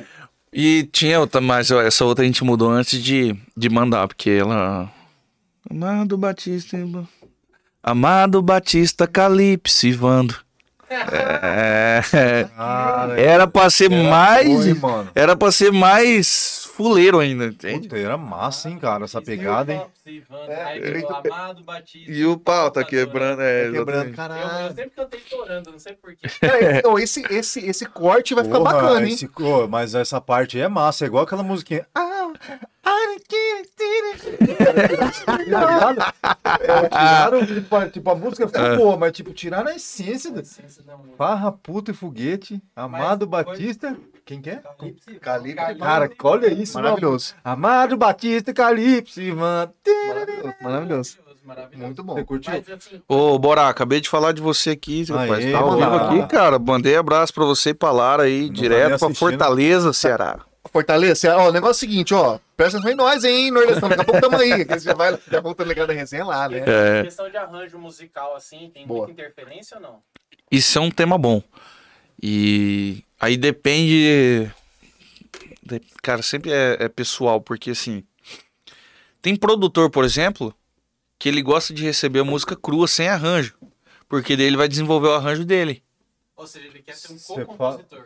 E 0.51 0.83
tinha 0.91 1.19
outra, 1.19 1.39
mas 1.39 1.69
essa 1.69 2.03
outra 2.05 2.23
a 2.23 2.25
gente 2.25 2.43
mudou 2.43 2.69
antes 2.71 3.01
de, 3.01 3.35
de 3.55 3.69
mandar, 3.69 4.07
porque 4.07 4.31
ela. 4.31 4.89
Amado 5.67 6.17
Batista. 6.17 6.77
Amado 7.81 8.41
Batista 8.41 9.07
Calypso 9.07 9.87
Ivando. 9.87 10.35
É, 10.91 12.01
era 13.17 13.47
pra 13.47 13.69
ser 13.69 13.89
mais. 13.89 14.47
foi, 14.63 14.73
mano. 14.73 15.11
Era 15.13 15.35
pra 15.35 15.51
ser 15.51 15.71
mais 15.71 16.67
fuleiro 16.75 17.19
ainda, 17.19 17.45
entende? 17.45 17.87
Puta, 17.87 17.97
era 17.97 18.17
massa, 18.17 18.69
hein, 18.69 18.79
cara, 18.79 19.03
essa 19.05 19.21
pegada, 19.21 19.73
hein? 19.73 19.85
É, 20.47 20.77
ele 20.77 21.05
Amado 21.05 21.63
Batista. 21.63 22.11
E 22.11 22.25
o 22.25 22.37
pau 22.37 22.71
tá 22.71 22.83
quebrando, 22.83 23.41
é, 23.43 23.65
Tá 23.67 23.71
quebrando, 23.71 24.15
caralho. 24.15 24.41
Eu, 24.41 24.67
eu 24.69 24.75
sempre 24.75 24.91
cantei 24.95 25.19
chorando, 25.29 25.71
não 25.71 25.79
sei 25.79 25.93
porquê. 25.93 26.27
Cara, 26.41 26.77
então, 26.79 26.97
esse, 26.97 27.21
esse, 27.29 27.59
esse 27.59 27.85
corte 27.85 28.33
vai 28.33 28.43
ficar 28.43 28.57
Porra, 28.57 28.73
bacana, 28.73 29.05
hein? 29.07 29.13
esse- 29.13 29.29
mas 29.69 29.93
essa 29.93 30.19
parte 30.19 30.57
aí 30.57 30.63
é 30.63 30.67
massa, 30.67 31.05
é 31.05 31.07
igual 31.07 31.23
aquela 31.23 31.43
musiquinha. 31.43 31.85
Ah, 31.93 32.18
é, 36.59 36.89
tiraram, 36.89 37.45
tipo, 37.45 37.89
tipo, 37.89 38.09
a 38.09 38.15
música 38.15 38.47
ficou 38.47 38.77
boa, 38.77 38.97
mas 38.97 39.11
tipo, 39.11 39.33
tiraram 39.33 39.69
a 39.69 39.75
essência 39.75 40.31
da. 40.31 40.41
Farra, 41.17 41.51
puta 41.51 41.91
e 41.91 41.93
foguete, 41.93 42.61
Amado 42.75 43.27
Mas 43.27 43.45
Batista. 43.45 43.95
Quem 44.25 44.41
que 44.41 44.49
é? 44.51 44.57
Calypso. 44.57 45.19
Calypso. 45.19 45.79
Cara, 45.79 46.09
olha 46.23 46.53
isso, 46.53 46.75
Maravilhoso. 46.75 47.33
mano. 47.43 47.55
Amado 47.55 47.97
Batista 47.97 48.53
Calypso, 48.53 49.19
mano. 49.35 49.73
Maravilhoso. 50.07 50.55
Maravilhoso. 50.61 51.17
Maravilhoso. 51.43 51.83
Muito 51.85 52.03
bom. 52.03 52.13
Você 52.13 52.23
curtiu? 52.23 52.53
Mas 52.53 52.69
assim, 52.69 53.01
Ô, 53.07 53.39
Borá, 53.39 53.69
acabei 53.69 53.99
de 53.99 54.07
falar 54.07 54.33
de 54.33 54.41
você 54.41 54.71
aqui, 54.71 55.03
rapaz. 55.05 55.43
Aê, 55.43 55.51
Tá 55.51 55.57
ao 55.59 55.71
vivo 55.71 55.95
aqui, 55.95 56.27
cara. 56.27 56.59
Mandei 56.59 56.95
abraço 56.95 57.33
pra 57.33 57.43
você 57.45 57.71
e 57.71 57.73
pra 57.73 57.91
Lara 57.91 58.23
aí, 58.23 58.41
Não 58.41 58.47
tá 58.49 58.53
direto 58.53 58.85
pra 58.87 58.95
assistindo. 58.95 59.15
Fortaleza, 59.15 59.93
Ceará. 59.93 60.39
Fortaleza, 60.71 61.35
ó, 61.37 61.49
o 61.49 61.51
negócio 61.51 61.85
é 61.85 61.87
o 61.87 61.89
seguinte, 61.89 62.13
ó. 62.13 62.39
Presta 62.55 62.77
atenção 62.77 62.91
em 62.91 62.95
nós, 62.95 63.23
hein, 63.23 63.49
Nordestão. 63.51 63.89
Daqui 63.89 64.01
a 64.01 64.05
pouco 64.05 64.21
tamo 64.21 64.37
aí. 64.37 64.65
que 64.65 64.73
Você 64.73 64.85
já 64.85 64.93
vai 64.93 65.17
já 65.31 65.39
voltando 65.39 65.67
legal 65.67 65.87
da 65.87 65.93
resenha 65.93 66.25
lá, 66.25 66.47
né? 66.49 66.63
É. 66.67 67.03
questão 67.03 67.29
de 67.29 67.37
arranjo 67.37 67.79
musical, 67.79 68.35
assim, 68.35 68.69
tem 68.73 68.85
Boa. 68.85 69.05
muita 69.07 69.13
interferência 69.13 69.77
ou 69.77 69.83
não? 69.83 70.03
Isso 70.51 70.77
é 70.77 70.81
um 70.81 70.91
tema 70.91 71.17
bom. 71.17 71.41
E 72.21 73.03
aí 73.19 73.37
depende. 73.37 74.51
de- 75.63 75.81
Cara, 76.03 76.21
sempre 76.21 76.51
é, 76.51 76.77
é 76.81 76.89
pessoal, 76.89 77.39
porque 77.39 77.71
assim. 77.71 78.03
Tem 79.21 79.35
produtor, 79.35 79.89
por 79.89 80.03
exemplo, 80.05 80.53
que 81.17 81.27
ele 81.29 81.41
gosta 81.41 81.73
de 81.73 81.83
receber 81.83 82.19
a 82.19 82.23
música 82.23 82.55
crua 82.55 82.87
sem 82.87 83.07
arranjo. 83.07 83.55
Porque 84.07 84.35
daí 84.35 84.45
ele 84.47 84.57
vai 84.57 84.67
desenvolver 84.67 85.07
o 85.09 85.13
arranjo 85.13 85.45
dele. 85.45 85.83
Ou 86.35 86.47
seja, 86.47 86.67
ele 86.67 86.79
quer 86.81 86.95
ser 86.95 87.11
um 87.13 87.17
co-compositor. 87.17 88.05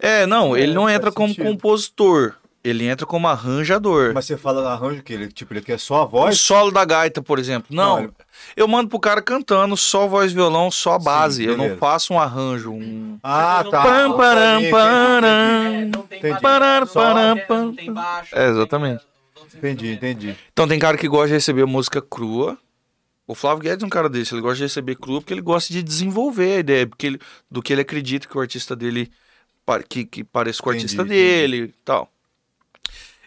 É, 0.00 0.26
não, 0.26 0.56
É, 0.56 0.60
ele 0.62 0.74
não 0.74 0.88
entra 0.88 1.12
como 1.12 1.28
sentido. 1.28 1.46
compositor. 1.46 2.34
Ele 2.62 2.84
entra 2.84 3.06
como 3.06 3.26
arranjador. 3.26 4.12
Mas 4.12 4.26
você 4.26 4.36
fala 4.36 4.70
arranjo 4.70 5.02
que 5.02 5.14
ele, 5.14 5.28
tipo, 5.28 5.54
ele 5.54 5.62
quer 5.62 5.78
só 5.80 6.02
a 6.02 6.04
O 6.04 6.08
voz? 6.08 6.38
solo 6.38 6.70
da 6.70 6.84
gaita, 6.84 7.22
por 7.22 7.38
exemplo. 7.38 7.74
Não, 7.74 7.96
Não, 7.96 8.04
ele- 8.04 8.12
eu 8.54 8.68
mando 8.68 8.90
pro 8.90 8.98
cara 9.00 9.22
cantando 9.22 9.74
só 9.78 10.06
voz 10.06 10.30
e 10.30 10.34
violão, 10.34 10.70
só 10.70 10.96
a 10.96 10.98
Sim, 10.98 11.04
base. 11.06 11.44
eu 11.46 11.56
não 11.56 11.78
faço 11.78 12.12
um 12.12 12.18
arranjo, 12.20 12.70
um. 12.70 13.18
Ah, 13.22 13.64
tá. 13.70 13.82
Pam, 13.82 14.12
param, 14.14 14.70
param. 14.70 15.30
É, 15.32 15.90
Param, 16.40 16.50
param. 17.48 17.74
É, 18.32 18.48
exatamente. 18.50 19.04
Entendi, 19.56 19.92
entendi. 19.92 20.36
Então 20.52 20.68
tem 20.68 20.78
cara 20.78 20.96
que 20.96 21.08
gosta 21.08 21.28
de 21.28 21.34
receber 21.34 21.64
música 21.66 22.00
crua. 22.00 22.56
O 23.26 23.34
Flávio 23.34 23.62
Guedes 23.62 23.82
é 23.82 23.86
um 23.86 23.90
cara 23.90 24.08
desse, 24.08 24.34
ele 24.34 24.40
gosta 24.42 24.56
de 24.56 24.62
receber 24.64 24.96
crua 24.96 25.20
porque 25.20 25.32
ele 25.32 25.40
gosta 25.40 25.72
de 25.72 25.82
desenvolver 25.82 26.56
a 26.56 26.58
ideia 26.58 26.86
porque 26.86 27.06
ele- 27.06 27.20
do 27.50 27.62
que 27.62 27.72
ele 27.72 27.80
acredita 27.82 28.26
que 28.28 28.36
o 28.36 28.40
artista 28.40 28.74
dele 28.74 29.10
que, 29.78 30.04
que 30.04 30.22
pareça 30.24 30.62
com 30.62 30.70
o 30.70 30.72
artista 30.72 31.02
entendi. 31.02 31.08
dele 31.18 31.56
e 31.64 31.68
tal. 31.84 32.10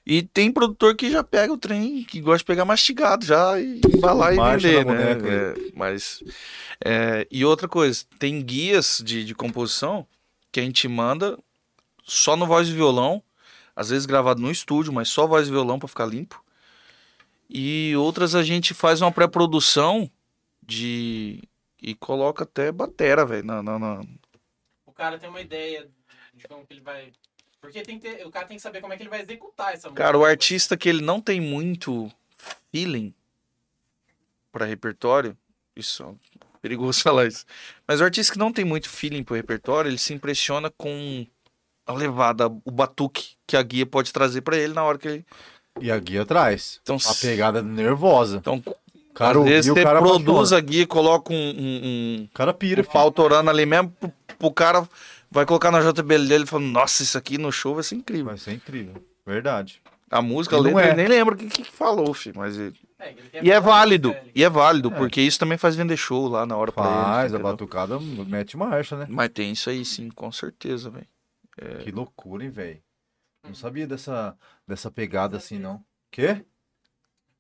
E 0.06 0.22
tem 0.22 0.52
produtor 0.52 0.96
que 0.96 1.10
já 1.10 1.24
pega 1.24 1.54
o 1.54 1.58
trem, 1.58 2.04
que 2.04 2.20
gosta 2.20 2.40
de 2.40 2.44
pegar 2.46 2.66
mastigado 2.66 3.26
já 3.26 3.58
e 3.60 3.80
embalar 3.96 4.34
e 4.34 4.38
Marcha 4.38 4.68
vender, 4.68 4.86
né? 4.86 5.16
boneca, 5.16 5.28
É, 5.30 5.72
mas 5.74 6.22
é, 6.84 7.26
e 7.32 7.46
outra 7.46 7.70
coisa, 7.70 8.04
tem 8.20 8.42
guias 8.42 9.02
de, 9.04 9.24
de 9.24 9.34
composição 9.34 10.06
que 10.52 10.60
a 10.60 10.64
gente 10.64 10.88
manda 10.90 11.40
só 12.04 12.36
no 12.36 12.46
voz 12.46 12.68
e 12.68 12.74
violão, 12.74 13.24
às 13.74 13.90
vezes 13.92 14.06
gravado 14.06 14.42
no 14.42 14.52
estúdio, 14.52 14.92
mas 14.92 15.08
só 15.08 15.26
voz 15.26 15.48
e 15.48 15.52
violão 15.52 15.80
para 15.80 15.88
ficar 15.88 16.06
limpo. 16.06 16.44
E 17.50 17.96
outras 17.96 18.36
a 18.36 18.44
gente 18.44 18.74
faz 18.74 19.02
uma 19.02 19.12
pré-produção 19.12 20.10
de. 20.62 21.42
E 21.82 21.94
coloca 21.96 22.44
até 22.44 22.72
batera, 22.72 23.26
velho. 23.26 23.46
Na, 23.46 23.62
na, 23.64 23.78
na- 23.80 24.02
O 24.86 24.92
cara 24.92 25.18
tem 25.20 25.30
uma 25.30 25.42
ideia 25.42 25.88
de 26.44 26.48
como 26.48 26.66
que 26.66 26.74
ele 26.74 26.82
vai. 26.82 27.12
Porque 27.62 27.82
tem 27.82 27.98
que 27.98 28.10
ter- 28.10 28.26
o 28.28 28.32
cara 28.32 28.46
tem 28.46 28.58
que 28.58 28.64
saber 28.64 28.82
como 28.82 28.94
é 28.94 28.98
que 28.98 29.04
ele 29.04 29.10
vai 29.10 29.22
executar 29.22 29.74
essa 29.74 29.88
música. 29.90 30.04
Cara, 30.04 30.18
o 30.18 30.26
artista 30.26 30.76
que 30.78 30.90
ele 30.90 31.02
não 31.02 31.20
tem 31.22 31.40
muito 31.40 32.12
feeling 32.72 33.14
para 34.52 34.66
repertório, 34.66 35.36
isso 35.76 36.04
é 36.04 36.40
perigoso 36.62 37.02
falar 37.02 37.26
isso. 37.28 37.46
Mas 37.88 38.02
o 38.02 38.04
artista 38.04 38.34
que 38.34 38.40
não 38.40 38.52
tem 38.52 38.66
muito 38.66 38.90
feeling 38.90 39.24
pro 39.24 39.36
repertório, 39.36 39.90
ele 39.90 39.98
se 39.98 40.14
impressiona 40.14 40.70
com 40.78 41.26
a 41.86 41.94
levada, 41.94 42.48
o 42.48 42.72
batuque 42.72 43.36
que 43.48 43.58
a 43.58 43.64
guia 43.64 43.86
pode 43.86 44.12
trazer 44.14 44.42
para 44.42 44.58
ele 44.58 44.74
na 44.74 44.84
hora 44.84 44.98
que 44.98 45.08
ele. 45.08 45.26
E 45.82 45.92
a 45.92 45.98
guia 45.98 46.22
atrás. 46.22 46.80
Então, 46.84 46.98
A 47.04 47.16
pegada 47.16 47.62
nervosa. 47.64 48.38
então 48.38 48.62
O 48.66 49.14
cara 49.14 49.40
às 49.40 49.44
vezes 49.46 49.72
você 49.74 49.80
o 49.82 49.84
cara 49.84 50.00
produz 50.00 50.52
apaixona. 50.54 50.58
a 50.58 50.62
guia, 50.62 50.88
coloca 50.88 51.34
um, 51.34 51.36
um, 51.36 51.82
um, 52.22 52.24
O 52.30 52.34
cara 52.34 52.54
pira, 52.54 52.82
um 52.82 52.84
filho. 52.84 52.94
pau 52.94 53.12
torando 53.12 53.50
ali 53.50 53.66
mesmo, 53.66 53.90
pro, 53.92 54.14
pro 54.38 54.52
cara 54.52 54.88
vai 55.34 55.46
colocar 55.46 55.72
na 55.72 55.80
JBL 55.82 56.28
dele 56.28 56.44
e 56.44 56.48
fala, 56.48 56.64
nossa, 56.64 57.04
isso 57.04 57.18
aqui 57.18 57.38
no 57.38 57.52
show 57.52 57.74
vai 57.76 57.84
ser 57.84 57.96
incrível. 57.96 58.26
Vai 58.26 58.38
ser 58.38 58.54
incrível. 58.54 59.04
Verdade. 59.26 59.82
A 60.10 60.22
música, 60.22 60.56
a 60.56 60.60
letra, 60.60 60.82
é. 60.82 60.88
ele 60.90 60.96
nem 60.96 61.08
lembra 61.08 61.34
o 61.34 61.38
que, 61.38 61.48
que 61.48 61.64
falou, 61.64 62.14
filho, 62.14 62.36
mas... 62.38 62.56
ele- 62.58 62.80
É, 63.00 63.10
ele 63.10 63.22
E 63.42 63.52
é 63.52 63.60
válido, 63.60 64.16
e 64.36 64.44
é 64.44 64.50
válido, 64.50 64.90
É. 64.90 64.96
porque 64.96 65.20
isso 65.20 65.40
também 65.40 65.58
faz 65.58 65.76
vender 65.76 65.98
show 65.98 66.28
lá 66.28 66.46
na 66.46 66.56
hora 66.56 66.72
pra 66.72 66.84
eles, 66.86 66.94
Faz, 66.96 67.18
a 67.34 67.38
entendeu? 67.38 67.52
batucada 67.52 68.00
mete 68.00 68.56
marcha, 68.56 68.96
né? 68.96 69.08
Mas 69.10 69.30
tem 69.30 69.52
isso 69.52 69.70
aí 69.72 69.84
sim, 69.84 70.10
com 70.12 70.32
certeza, 70.32 70.90
velho. 70.92 71.08
Que 71.84 71.90
loucura, 71.92 72.44
hein, 72.44 72.52
velho? 72.52 72.80
Não 73.46 73.56
sabia 73.56 73.88
dessa, 73.88 74.36
dessa 74.68 74.90
pegada 74.92 75.38
assim, 75.38 75.58
não. 75.58 75.84
Quê? 76.12 76.46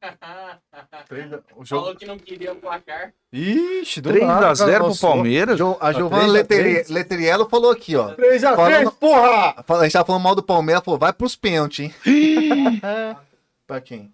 O 1.55 1.63
jogo... 1.65 1.83
Falou 1.83 1.95
que 1.97 2.05
não 2.05 2.17
queria 2.17 2.51
o 2.51 2.55
placar. 2.55 3.13
Ixi, 3.31 4.01
do 4.01 4.11
nada, 4.13 4.51
3x0 4.51 4.77
pro. 4.79 4.97
Palmeiras. 4.99 5.57
Jo- 5.57 5.77
A 5.79 5.91
Giovanna 5.93 6.21
3 6.23 6.29
a 6.29 6.33
Leteri- 6.33 6.73
3? 6.73 6.89
Leteriello 6.89 7.47
falou 7.49 7.71
aqui, 7.71 7.95
ó. 7.95 8.13
3x3, 8.15 8.55
Falando- 8.55 8.91
porra! 8.93 9.55
A 9.67 9.83
gente 9.83 9.93
tava 9.93 10.05
falando 10.05 10.21
mal 10.23 10.35
do 10.35 10.43
Palmeiras, 10.43 10.83
falou, 10.83 10.99
vai 10.99 11.13
pros 11.13 11.35
pênaltis, 11.35 11.79
hein? 11.85 11.93
pra 13.67 13.79
quem? 13.81 14.13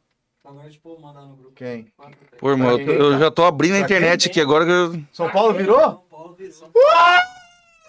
Quem? 1.56 1.92
Pô, 2.40 2.50
irmão, 2.52 2.80
eu, 2.80 2.94
eu 3.14 3.20
já 3.20 3.30
tô 3.32 3.44
abrindo 3.46 3.76
a 3.76 3.80
internet 3.80 4.30
aqui 4.30 4.42
agora. 4.42 4.66
que 4.66 4.72
eu- 4.72 5.02
São 5.14 5.30
Paulo 5.30 5.54
virou? 5.54 5.80
São 5.80 6.04
Paulo 6.10 6.36
virou. 6.36 6.70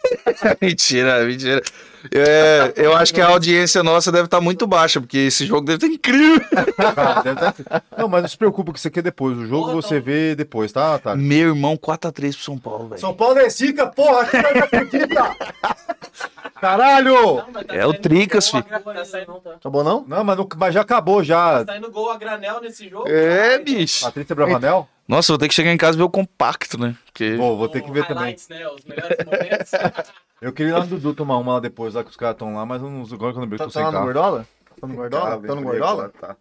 mentira, 0.61 1.25
mentira. 1.25 1.63
É, 2.15 2.73
eu 2.77 2.97
acho 2.97 3.13
que 3.13 3.21
a 3.21 3.29
audiência 3.29 3.83
nossa 3.83 4.11
deve 4.11 4.25
estar 4.25 4.41
muito 4.41 4.67
baixa, 4.67 5.01
porque 5.01 5.19
esse 5.19 5.45
jogo 5.47 5.67
deve 5.67 5.77
estar 5.77 5.87
incrível. 5.89 6.41
Cara, 6.95 7.23
deve 7.23 7.41
tá- 7.41 7.83
Não, 7.97 8.09
mas 8.09 8.23
não 8.23 8.29
se 8.29 8.37
preocupa 8.39 8.73
que 8.73 8.79
isso 8.79 8.89
aqui 8.89 9.01
é 9.01 9.03
depois. 9.03 9.37
O 9.37 9.47
jogo 9.47 9.67
Boa, 9.67 9.75
você 9.83 9.97
então. 9.97 10.07
vê 10.07 10.35
depois, 10.35 10.73
tá, 10.73 10.99
tá? 10.99 11.15
Meu 11.15 11.49
irmão, 11.51 11.77
4x3 11.77 12.35
pro 12.35 12.45
São 12.45 12.59
Paulo, 12.59 12.89
velho. 12.89 13.01
São 13.01 13.13
Paulo 13.15 13.39
é 13.39 13.49
zica, 13.51 13.87
porra! 13.87 14.29
Não 14.55 14.63
acredita? 14.63 15.37
Caralho! 16.61 17.15
Não, 17.37 17.53
tá 17.53 17.75
É 17.75 17.87
o 17.87 17.95
Tricas, 17.95 18.51
filho. 18.51 18.63
Tá 18.65 19.05
saindo, 19.05 19.35
tá 19.41 19.51
Acabou 19.55 19.83
não? 19.85 20.05
Não, 20.07 20.25
mas, 20.25 20.37
não- 20.37 20.49
mas 20.57 20.75
já 20.75 20.81
acabou 20.83 21.23
já. 21.25 21.65
saindo 21.65 21.91
gol 21.91 22.11
a 22.11 22.17
granel 22.19 22.61
nesse 22.61 22.89
jogo. 22.89 23.09
É, 23.09 23.59
bicho. 23.59 24.05
Patrícia 24.05 24.35
Bravanel? 24.35 24.89
Nossa, 25.09 25.33
vou 25.33 25.39
ter 25.39 25.49
que 25.49 25.55
chegar 25.55 25.73
em 25.73 25.77
casa 25.77 25.97
e 25.97 25.99
ver 25.99 26.05
o 26.05 26.11
compacto, 26.11 26.79
né? 26.79 26.95
Porque... 27.07 27.35
Vou, 27.35 27.57
vou 27.57 27.69
ter 27.69 27.81
que 27.83 27.91
ver 27.91 28.07
também. 28.07 28.37
Né, 28.49 28.69
os 28.69 28.85
melhores 28.85 29.17
momentos. 29.25 29.71
Eu 30.41 30.53
queria 30.53 30.71
ir 30.71 30.73
lá 30.75 30.81
no 30.81 30.87
Dudu 30.87 31.15
tomar 31.15 31.37
uma 31.39 31.55
lá 31.55 31.61
depois, 31.61 31.95
lá 31.95 32.03
que 32.03 32.11
os 32.11 32.17
caras 32.17 32.35
estão 32.35 32.55
lá, 32.55 32.65
mas 32.65 32.81
eu 32.81 32.89
não, 32.91 33.03
agora 33.03 33.33
que 33.33 33.39
eu 33.39 33.43
lembrei 33.43 33.59
que 33.59 33.65
Tá, 33.65 33.65
tô 33.65 33.71
tá 33.73 33.73
sem 33.73 33.83
lá 33.83 33.89
no 33.89 33.93
carro. 33.93 34.05
Gordola? 34.07 34.47
Tá 34.81 34.87
no 34.87 34.95
Gordola? 34.95 35.23
Cara, 35.25 35.41
Tá 35.41 35.49
no 35.49 35.55
vem 35.57 35.65
Gordola? 35.65 36.13
tá. 36.21 36.37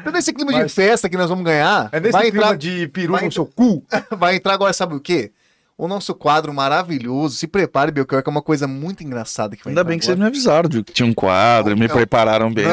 Então, 0.00 0.12
nesse 0.12 0.32
clima 0.32 0.52
de 0.52 0.58
Mas- 0.60 0.74
festa 0.74 1.08
que 1.08 1.16
nós 1.16 1.28
vamos 1.30 1.44
ganhar, 1.44 1.88
É 1.92 2.00
nesse 2.00 2.12
vai, 2.12 2.30
clima 2.30 2.44
entrar, 2.44 2.56
de 2.58 2.88
peru 2.88 3.12
vai 3.12 3.24
no 3.24 3.32
seu 3.32 3.46
cu? 3.46 3.84
vai 4.18 4.36
entrar 4.36 4.54
agora, 4.54 4.72
sabe 4.72 4.94
o 4.94 5.00
quê? 5.00 5.32
O 5.76 5.88
nosso 5.88 6.14
quadro 6.14 6.52
maravilhoso. 6.52 7.36
Se 7.36 7.46
prepare, 7.46 7.90
Belchior, 7.90 8.22
que 8.22 8.28
é 8.28 8.30
uma 8.30 8.42
coisa 8.42 8.68
muito 8.68 9.02
engraçada 9.02 9.56
que 9.56 9.64
vai 9.64 9.70
Ainda 9.70 9.82
bem 9.82 9.98
que 9.98 10.04
vocês 10.04 10.18
me 10.18 10.24
avisaram 10.24 10.68
de 10.68 10.82
que 10.82 10.92
tinha 10.92 11.06
um 11.06 11.14
quadro, 11.14 11.76
me 11.76 11.88
Não. 11.88 11.94
prepararam 11.94 12.52
bem. 12.52 12.66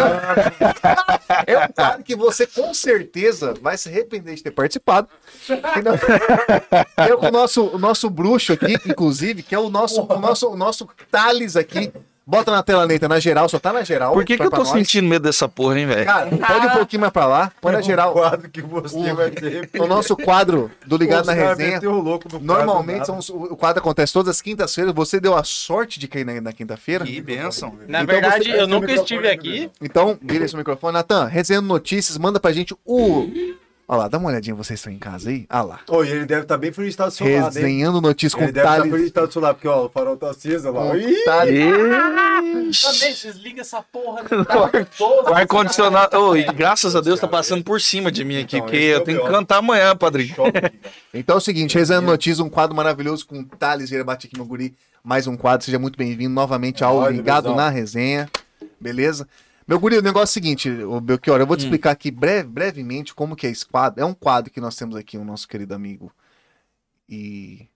É 1.47 1.57
um 1.57 1.67
quadro 1.69 2.03
que 2.03 2.15
você 2.15 2.45
com 2.45 2.73
certeza 2.73 3.53
vai 3.61 3.77
se 3.77 3.89
arrepender 3.89 4.35
de 4.35 4.43
ter 4.43 4.51
participado. 4.51 5.07
Eu 7.07 7.17
com 7.19 7.27
o 7.27 7.31
nosso, 7.31 7.67
o 7.67 7.79
nosso 7.79 8.09
bruxo 8.09 8.53
aqui, 8.53 8.73
inclusive, 8.85 9.43
que 9.43 9.55
é 9.55 9.59
o 9.59 9.69
nosso, 9.69 10.01
o 10.01 10.19
nosso, 10.19 10.49
o 10.49 10.57
nosso 10.57 10.87
Thales 11.09 11.55
aqui. 11.55 11.91
Bota 12.29 12.51
na 12.51 12.61
tela, 12.61 12.85
Neita, 12.85 13.07
na 13.07 13.19
geral, 13.19 13.49
só 13.49 13.57
tá 13.57 13.73
na 13.73 13.81
geral. 13.83 14.13
Por 14.13 14.23
que, 14.23 14.37
que 14.37 14.43
eu 14.43 14.51
tô 14.51 14.63
sentindo 14.63 15.07
medo 15.07 15.23
dessa 15.23 15.49
porra, 15.49 15.79
hein, 15.79 15.87
velho? 15.87 16.05
Cara, 16.05 16.27
pode 16.29 16.67
um 16.67 16.69
pouquinho 16.69 16.99
mais 17.01 17.11
pra 17.11 17.25
lá, 17.25 17.51
põe 17.59 17.73
na 17.73 17.81
geral. 17.81 18.11
O 18.11 18.13
quadro 18.13 18.49
que 18.51 18.61
você 18.61 18.95
O- 19.11 19.15
vai 19.15 19.31
ter. 19.31 19.67
O 19.79 19.87
nosso 19.87 20.15
quadro 20.15 20.69
do 20.85 20.95
Ligado 20.95 21.25
na 21.25 21.33
Resenha. 21.33 21.81
Normalmente 22.39 22.97
quadro, 23.05 23.05
são 23.07 23.17
os- 23.17 23.29
o 23.51 23.55
quadro 23.57 23.81
acontece 23.81 24.13
todas 24.13 24.35
as 24.35 24.41
quintas-feiras. 24.43 24.93
Você 24.93 25.19
deu 25.19 25.35
a 25.35 25.43
sorte 25.43 25.99
de 25.99 26.07
cair 26.07 26.23
na, 26.23 26.39
na 26.39 26.53
quinta-feira. 26.53 27.03
Que 27.03 27.19
bênção. 27.19 27.73
Na 27.87 28.03
Então 28.03 28.13
verdade, 28.13 28.43
você- 28.51 28.61
eu 28.61 28.67
nunca 28.67 28.91
estive 28.93 29.27
é 29.27 29.31
aqui. 29.31 29.71
Então, 29.81 30.15
vira 30.21 30.45
esse 30.45 30.55
microfone. 30.55 30.93
Natan, 30.93 31.25
resenhando 31.25 31.67
notícias, 31.67 32.15
manda 32.19 32.39
pra 32.39 32.51
gente 32.51 32.75
o. 32.85 33.27
Olha 33.91 34.01
lá, 34.01 34.07
dá 34.07 34.19
uma 34.19 34.29
olhadinha, 34.29 34.53
vocês 34.55 34.79
estão 34.79 34.93
em 34.93 34.99
casa 34.99 35.31
aí? 35.31 35.47
Olha 35.49 35.61
lá. 35.63 35.79
Ô, 35.89 36.03
e 36.03 36.09
ele 36.11 36.23
deve 36.27 36.43
estar 36.43 36.59
bem 36.59 36.71
feliz 36.71 36.89
de 36.89 36.93
estar 36.93 37.05
do 37.05 37.11
seu 37.11 37.25
lado, 37.25 37.57
hein? 37.57 37.63
Resenhando 37.63 37.99
notícias 37.99 38.35
com 38.35 38.43
Ele 38.43 38.51
deve 38.51 38.67
estar 38.67 38.75
Thales. 38.77 38.91
feliz 38.91 39.05
de 39.05 39.09
estar 39.09 39.25
do 39.25 39.33
seu 39.33 39.41
lado, 39.41 39.55
porque 39.55 39.67
ó, 39.67 39.85
o 39.85 39.89
farol 39.89 40.15
tá 40.15 40.29
aceso 40.29 40.71
lá. 40.71 40.95
Ih, 40.95 41.23
Thales. 41.25 42.81
Também, 42.83 43.13
desliga 43.13 43.61
essa 43.61 43.81
porra. 43.81 44.23
Tá 44.23 44.69
O 45.27 45.33
ar-condicionado. 45.33 46.11
cara. 46.11 46.37
e 46.37 46.43
graças 46.53 46.95
a 46.95 47.01
Deus 47.01 47.19
tá 47.19 47.27
passando 47.27 47.63
por 47.63 47.81
cima 47.81 48.11
de 48.11 48.23
mim 48.23 48.39
aqui, 48.39 48.57
Então, 48.57 48.67
porque 48.67 48.77
é 48.77 48.93
eu 48.95 48.99
o 48.99 49.03
tenho 49.03 49.21
que 49.23 49.27
cantar 49.27 49.57
amanhã, 49.57 49.95
padrinho. 49.95 50.35
Então 51.11 51.33
é 51.33 51.37
o 51.37 51.41
seguinte, 51.41 51.75
Resenhando 51.75 52.05
Notícias, 52.05 52.39
um 52.39 52.49
quadro 52.49 52.75
maravilhoso 52.75 53.25
com 53.25 53.43
Thales 53.43 53.89
Vieira 53.89 54.03
Bate 54.05 54.27
aqui, 54.27 54.37
meu 54.37 54.45
guri. 54.45 54.75
Mais 55.03 55.25
um 55.25 55.35
quadro, 55.35 55.65
seja 55.65 55.79
muito 55.79 55.97
bem-vindo 55.97 56.33
novamente 56.35 56.83
ao 56.83 57.09
Ligado 57.09 57.55
na 57.55 57.69
Resenha. 57.69 58.29
Beleza? 58.79 59.27
Meu 59.69 59.79
guri, 59.79 59.99
o 59.99 60.01
negócio 60.01 60.23
é 60.23 60.31
o 60.31 60.33
seguinte, 60.33 60.67
o 60.67 60.99
Belchior, 60.99 61.39
eu 61.39 61.45
vou 61.45 61.55
te 61.55 61.59
explicar 61.65 61.91
aqui 61.91 62.09
breve- 62.09 62.49
brevemente 62.49 63.13
como 63.13 63.35
que 63.35 63.45
é 63.45 63.51
esse 63.51 63.63
quadro. 63.63 64.01
É 64.01 64.05
um 64.05 64.15
quadro 64.15 64.51
que 64.51 64.59
nós 64.59 64.75
temos 64.75 64.95
aqui, 64.95 65.15
o 65.15 65.23
nosso 65.23 65.47
querido 65.47 65.75
amigo 65.75 66.11
e 67.07 67.67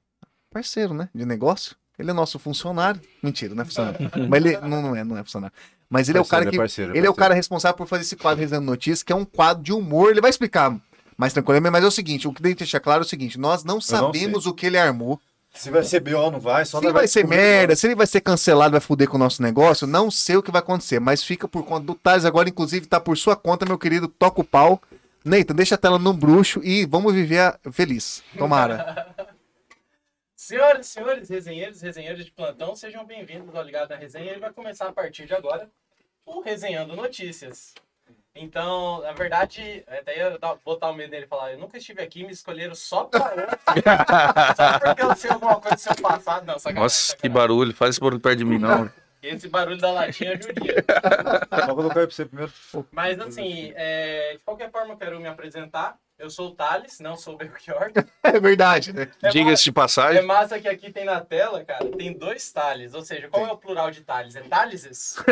parceiro, 0.50 0.92
né, 0.96 1.08
de 1.14 1.24
negócio. 1.24 1.76
Ele 2.00 2.10
é 2.10 2.14
nosso 2.14 2.40
funcionário. 2.40 3.00
Mentira, 3.22 3.54
não 3.54 3.62
é 3.62 3.66
funcionário. 3.66 4.00
Mas 4.28 4.44
ele 4.44 4.58
não, 4.62 4.82
não 4.82 4.96
é, 4.96 5.04
não 5.04 5.16
é 5.16 5.24
funcionário. 5.24 5.56
Mas 5.88 6.10
ele 6.10 6.18
é 6.18 6.22
o 6.22 6.26
cara 6.26 6.46
Parceiro, 6.46 6.52
que 6.52 6.58
parceiro, 6.58 6.92
ele 6.94 6.98
é 6.98 7.02
o 7.02 7.14
parceiro. 7.14 7.16
cara 7.20 7.34
responsável 7.36 7.78
por 7.78 7.88
fazer 7.88 8.02
esse 8.02 8.16
quadro 8.16 8.40
Resenhando 8.42 8.66
Notícias, 8.66 9.04
que 9.04 9.14
é 9.14 9.16
um 9.16 9.24
quadro 9.24 9.62
de 9.62 9.72
humor. 9.72 10.10
Ele 10.10 10.22
vai 10.22 10.32
explicar 10.32 10.76
mais 11.16 11.32
tranquilamente, 11.32 11.72
mas 11.72 11.84
é 11.84 11.88
o 11.88 11.92
seguinte: 11.92 12.28
o 12.28 12.34
que 12.34 12.42
tem 12.42 12.54
que 12.54 12.58
deixar 12.64 12.80
claro 12.80 13.04
é 13.04 13.06
o 13.06 13.08
seguinte: 13.08 13.40
nós 13.40 13.64
não 13.64 13.80
sabemos 13.80 14.48
o 14.48 14.54
que 14.56 14.66
ele 14.66 14.80
armou. 14.80 15.22
Se 15.54 15.70
vai 15.70 15.84
ser 15.84 16.00
B.O. 16.00 16.32
não 16.32 16.40
vai, 16.40 16.66
só 16.66 16.80
Se 16.80 16.84
nós 16.86 16.94
vai 16.94 17.08
ser 17.08 17.28
merda, 17.28 17.76
se 17.76 17.86
ele 17.86 17.96
vai 17.96 18.08
ser 18.08 18.22
cancelado, 18.22 18.72
vai 18.72 18.82
fuder 18.82 19.08
com 19.08 19.16
o 19.18 19.20
nosso 19.20 19.42
negócio, 19.42 19.86
não 19.86 20.10
sei 20.10 20.36
o 20.36 20.44
que 20.44 20.52
vai 20.52 20.60
acontecer, 20.60 21.00
mas 21.00 21.24
fica 21.24 21.48
por 21.48 21.64
conta 21.64 21.86
do 21.86 21.94
Thales 21.96 22.26
agora, 22.26 22.50
inclusive, 22.50 22.88
tá 22.88 23.00
por 23.00 23.16
sua 23.18 23.36
conta, 23.36 23.66
meu 23.66 23.78
querido, 23.78 24.08
toca 24.08 24.42
o 24.42 24.44
pau. 24.44 24.82
Neita, 25.24 25.54
deixa 25.54 25.76
a 25.76 25.78
tela 25.78 25.98
no 26.00 26.12
bruxo 26.14 26.60
e 26.64 26.86
vamos 26.86 27.14
viver 27.14 27.40
a- 27.40 27.60
feliz. 27.72 28.24
Tomara. 28.38 29.16
Senhoras 30.36 30.88
e 30.88 30.90
senhores, 30.90 31.30
resenheiros, 31.30 31.82
resenheiros 31.82 32.26
de 32.26 32.32
plantão, 32.32 32.76
sejam 32.76 33.06
bem-vindos 33.06 33.56
ao 33.56 33.64
Ligado 33.64 33.92
na 33.92 33.96
Resenha. 33.96 34.32
Ele 34.32 34.42
vai 34.42 34.52
começar 34.52 34.88
a 34.90 34.92
partir 34.92 35.26
de 35.26 35.34
agora 35.34 35.70
o 36.26 36.42
Resenhando 36.42 36.96
Notícias. 36.98 37.74
Então, 38.36 39.02
na 39.02 39.12
verdade, 39.12 39.84
até 39.88 40.38
dar- 40.40 40.56
botar 40.66 40.90
o 40.90 40.94
medo 40.94 41.12
dele 41.12 41.26
e 41.26 41.28
falar, 41.28 41.52
eu 41.54 41.60
nunca 41.60 41.78
estive 41.78 42.02
aqui, 42.02 42.24
me 42.24 42.32
escolheram 42.32 42.74
só 42.74 43.04
pra 43.06 43.32
hoje. 43.34 43.46
só 44.58 44.80
porque 44.80 45.02
eu 45.04 45.16
sei 45.16 45.30
alguma 45.32 45.56
coisa 45.60 45.76
do 45.76 45.80
seu 45.82 45.96
passado. 45.96 46.46
Não, 46.46 46.58
sacanagem. 46.58 46.84
Nossa, 46.84 47.16
que 47.16 47.22
sacanagem. 47.22 47.32
barulho. 47.32 47.74
Faz 47.76 47.92
esse 47.92 48.00
barulho 48.02 48.20
perto 48.20 48.38
de 48.40 48.46
mim, 48.46 48.58
não. 48.58 48.90
Esse 49.22 49.48
barulho 49.48 49.78
da 49.78 49.92
latinha 49.92 50.32
ajudia. 50.34 50.84
Só 51.60 51.66
vou 51.68 51.76
colocar 51.76 52.00
aí 52.02 52.08
pra 52.08 52.16
você 52.16 52.26
primeiro. 52.26 52.52
Mas 52.92 53.20
assim, 53.22 53.72
é, 53.76 54.34
de 54.34 54.40
qualquer 54.44 54.70
forma, 54.72 54.94
eu 54.94 54.98
quero 54.98 55.20
me 55.20 55.28
apresentar. 55.28 55.96
Eu 56.24 56.30
sou 56.30 56.48
o 56.48 56.56
Thales, 56.56 57.02
não 57.02 57.18
sou 57.18 57.34
o 57.34 57.38
Belchior. 57.38 57.92
É 58.24 58.40
verdade, 58.40 58.94
né? 58.94 59.10
É 59.22 59.28
Diga-se 59.28 59.66
de 59.66 59.70
É 59.70 59.74
passagem. 59.74 60.22
massa 60.22 60.58
que 60.58 60.70
aqui 60.70 60.90
tem 60.90 61.04
na 61.04 61.20
tela, 61.20 61.66
cara, 61.66 61.86
tem 61.92 62.14
dois 62.14 62.50
Thales. 62.54 62.94
Ou 62.94 63.02
seja, 63.02 63.28
qual 63.28 63.46
é 63.46 63.52
o 63.52 63.58
plural 63.58 63.92
de 63.92 64.00
Thales? 64.02 64.34
É 64.38 64.42
Thaleses? 64.42 65.18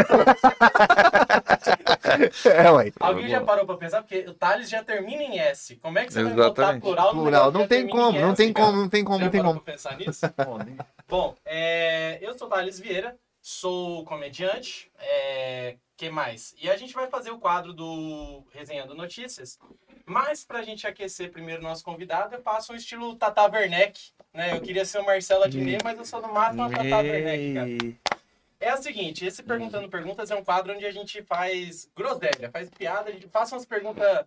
É, 2.45 2.69
ué. 2.71 2.91
Alguém 2.99 3.29
já 3.29 3.39
parou 3.41 3.65
pra 3.65 3.77
pensar? 3.77 4.01
Porque 4.01 4.25
o 4.27 4.33
Thales 4.33 4.69
já 4.69 4.83
termina 4.83 5.23
em 5.23 5.39
S. 5.39 5.77
Como 5.77 5.97
é 5.97 6.05
que 6.05 6.11
você 6.11 6.23
vai 6.23 6.33
botar 6.33 6.61
Exatamente. 6.63 6.81
plural 6.81 7.15
no 7.15 7.21
Plural, 7.21 7.51
não 7.51 7.67
tem 7.67 7.87
como, 7.87 8.19
não 8.19 8.33
tem 8.35 8.51
cara? 8.51 8.65
como, 8.67 8.81
não 8.81 8.89
tem 8.89 9.03
como, 9.05 9.19
Já 9.19 9.23
não 9.25 9.31
tem 9.31 9.41
como. 9.43 9.61
pensar 9.61 9.95
nisso? 9.97 10.25
Bom, 11.07 11.35
é, 11.45 12.17
eu 12.21 12.37
sou 12.37 12.49
Thales 12.49 12.77
Vieira, 12.79 13.15
sou 13.41 14.03
comediante, 14.03 14.91
é, 14.99 15.77
que 16.01 16.09
mais? 16.09 16.55
E 16.59 16.67
a 16.67 16.75
gente 16.75 16.95
vai 16.95 17.07
fazer 17.07 17.29
o 17.29 17.37
quadro 17.37 17.73
do 17.73 18.43
Resenhando 18.51 18.95
Notícias, 18.95 19.59
mas 20.03 20.43
pra 20.43 20.63
gente 20.63 20.87
aquecer 20.87 21.31
primeiro 21.31 21.61
o 21.61 21.63
nosso 21.63 21.83
convidado, 21.83 22.33
eu 22.33 22.41
faço 22.41 22.73
um 22.73 22.75
estilo 22.75 23.15
Tata 23.15 23.43
Werneck, 23.43 24.11
né? 24.33 24.51
Eu 24.51 24.61
queria 24.61 24.83
ser 24.83 24.97
o 24.97 25.05
Marcelo 25.05 25.43
Adnet, 25.43 25.83
mas 25.83 25.99
eu 25.99 26.05
sou 26.05 26.19
no 26.19 26.33
máximo 26.33 26.63
a 26.63 26.69
Tata 26.69 26.95
Werneck, 26.95 27.53
cara. 27.53 28.17
É 28.59 28.73
o 28.73 28.81
seguinte, 28.81 29.25
esse 29.25 29.43
Perguntando 29.43 29.89
Perguntas 29.89 30.31
é 30.31 30.35
um 30.35 30.43
quadro 30.43 30.73
onde 30.73 30.87
a 30.87 30.91
gente 30.91 31.21
faz 31.21 31.87
groselha, 31.95 32.49
faz 32.51 32.67
piada, 32.71 33.09
a 33.09 33.13
gente 33.13 33.27
faça 33.27 33.53
umas 33.53 33.65
perguntas 33.65 34.25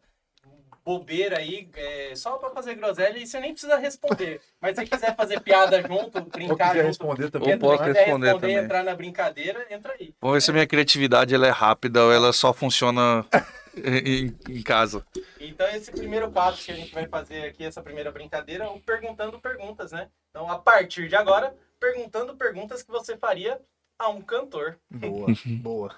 bobeira 0.84 1.38
aí, 1.38 1.68
é, 1.74 2.14
só 2.14 2.36
pra 2.36 2.50
fazer 2.50 2.74
groselha, 2.74 3.18
e 3.18 3.26
você 3.26 3.40
nem 3.40 3.52
precisa 3.52 3.76
responder. 3.76 4.40
Mas 4.60 4.76
se 4.76 4.84
quiser 4.84 5.16
fazer 5.16 5.40
piada 5.40 5.80
junto, 5.80 6.18
Ou 6.18 6.24
brincar 6.24 6.68
quiser 6.68 6.74
junto, 6.74 6.86
responder 6.86 7.30
também. 7.30 7.48
Ou 7.48 7.54
entra, 7.54 7.68
posso 7.68 7.78
se 7.78 7.84
quiser 7.88 8.00
responder 8.00 8.26
responder, 8.26 8.46
também. 8.52 8.64
entrar 8.64 8.84
na 8.84 8.94
brincadeira, 8.94 9.66
entra 9.70 9.94
aí. 9.98 10.14
Vamos 10.20 10.34
ver 10.34 10.40
se 10.42 10.50
a 10.50 10.54
minha 10.54 10.66
criatividade 10.66 11.34
ela 11.34 11.46
é 11.46 11.50
rápida 11.50 12.04
ou 12.04 12.12
ela 12.12 12.32
só 12.32 12.52
funciona 12.52 13.24
em, 13.76 14.36
em 14.48 14.62
casa. 14.62 15.04
Então 15.40 15.66
esse 15.68 15.90
primeiro 15.90 16.30
quadro 16.30 16.60
que 16.60 16.70
a 16.70 16.76
gente 16.76 16.92
vai 16.92 17.08
fazer 17.08 17.46
aqui, 17.46 17.64
essa 17.64 17.82
primeira 17.82 18.12
brincadeira, 18.12 18.64
é 18.64 18.68
o 18.68 18.78
Perguntando 18.78 19.40
Perguntas, 19.40 19.90
né? 19.92 20.08
Então, 20.30 20.50
a 20.50 20.58
partir 20.58 21.08
de 21.08 21.16
agora, 21.16 21.54
perguntando 21.78 22.36
perguntas 22.36 22.82
que 22.82 22.90
você 22.90 23.16
faria 23.16 23.60
a 23.98 24.08
um 24.08 24.20
cantor. 24.20 24.78
Boa, 24.90 25.28
boa. 25.62 25.94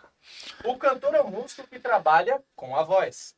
O 0.64 0.76
cantor 0.76 1.14
é 1.14 1.22
um 1.22 1.30
músico 1.30 1.66
que 1.66 1.78
trabalha 1.78 2.42
com 2.54 2.76
a 2.76 2.82
voz. 2.82 3.34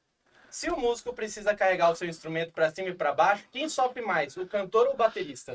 Se 0.50 0.70
o 0.70 0.76
músico 0.78 1.12
precisa 1.12 1.54
carregar 1.54 1.90
o 1.90 1.94
seu 1.94 2.08
instrumento 2.08 2.52
para 2.52 2.70
cima 2.70 2.88
e 2.88 2.94
para 2.94 3.12
baixo, 3.12 3.44
quem 3.52 3.68
sofre 3.68 4.00
mais, 4.02 4.36
o 4.36 4.46
cantor 4.46 4.86
ou 4.88 4.94
o 4.94 4.96
baterista? 4.96 5.54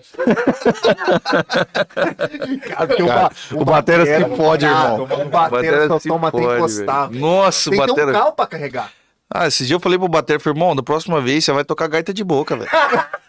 Cara, 2.68 3.04
o, 3.04 3.08
ba- 3.08 3.32
o 3.54 3.66
Batera 3.66 4.06
se 4.06 4.12
cara, 4.12 4.24
irmão. 4.24 5.04
O 5.04 5.30
Batera 5.30 5.88
só 5.88 6.00
toma 6.00 6.28
até 6.28 6.38
encostar. 6.44 7.10
Nossa, 7.12 7.70
o 7.70 7.72
Tem 7.72 7.80
que 7.82 7.86
ter 7.88 7.92
um 7.92 7.96
Batera. 7.96 8.12
carro 8.14 8.32
pra 8.34 8.48
carregar. 8.48 8.92
Ah, 9.36 9.48
esse 9.48 9.66
dia 9.66 9.76
eu 9.76 9.80
falei 9.80 9.98
pro 9.98 10.08
falei, 10.08 10.56
irmão, 10.56 10.76
da 10.76 10.84
próxima 10.84 11.20
vez 11.20 11.44
você 11.44 11.52
vai 11.52 11.64
tocar 11.64 11.88
gaita 11.88 12.14
de 12.14 12.24
boca, 12.24 12.56
velho. 12.56 12.70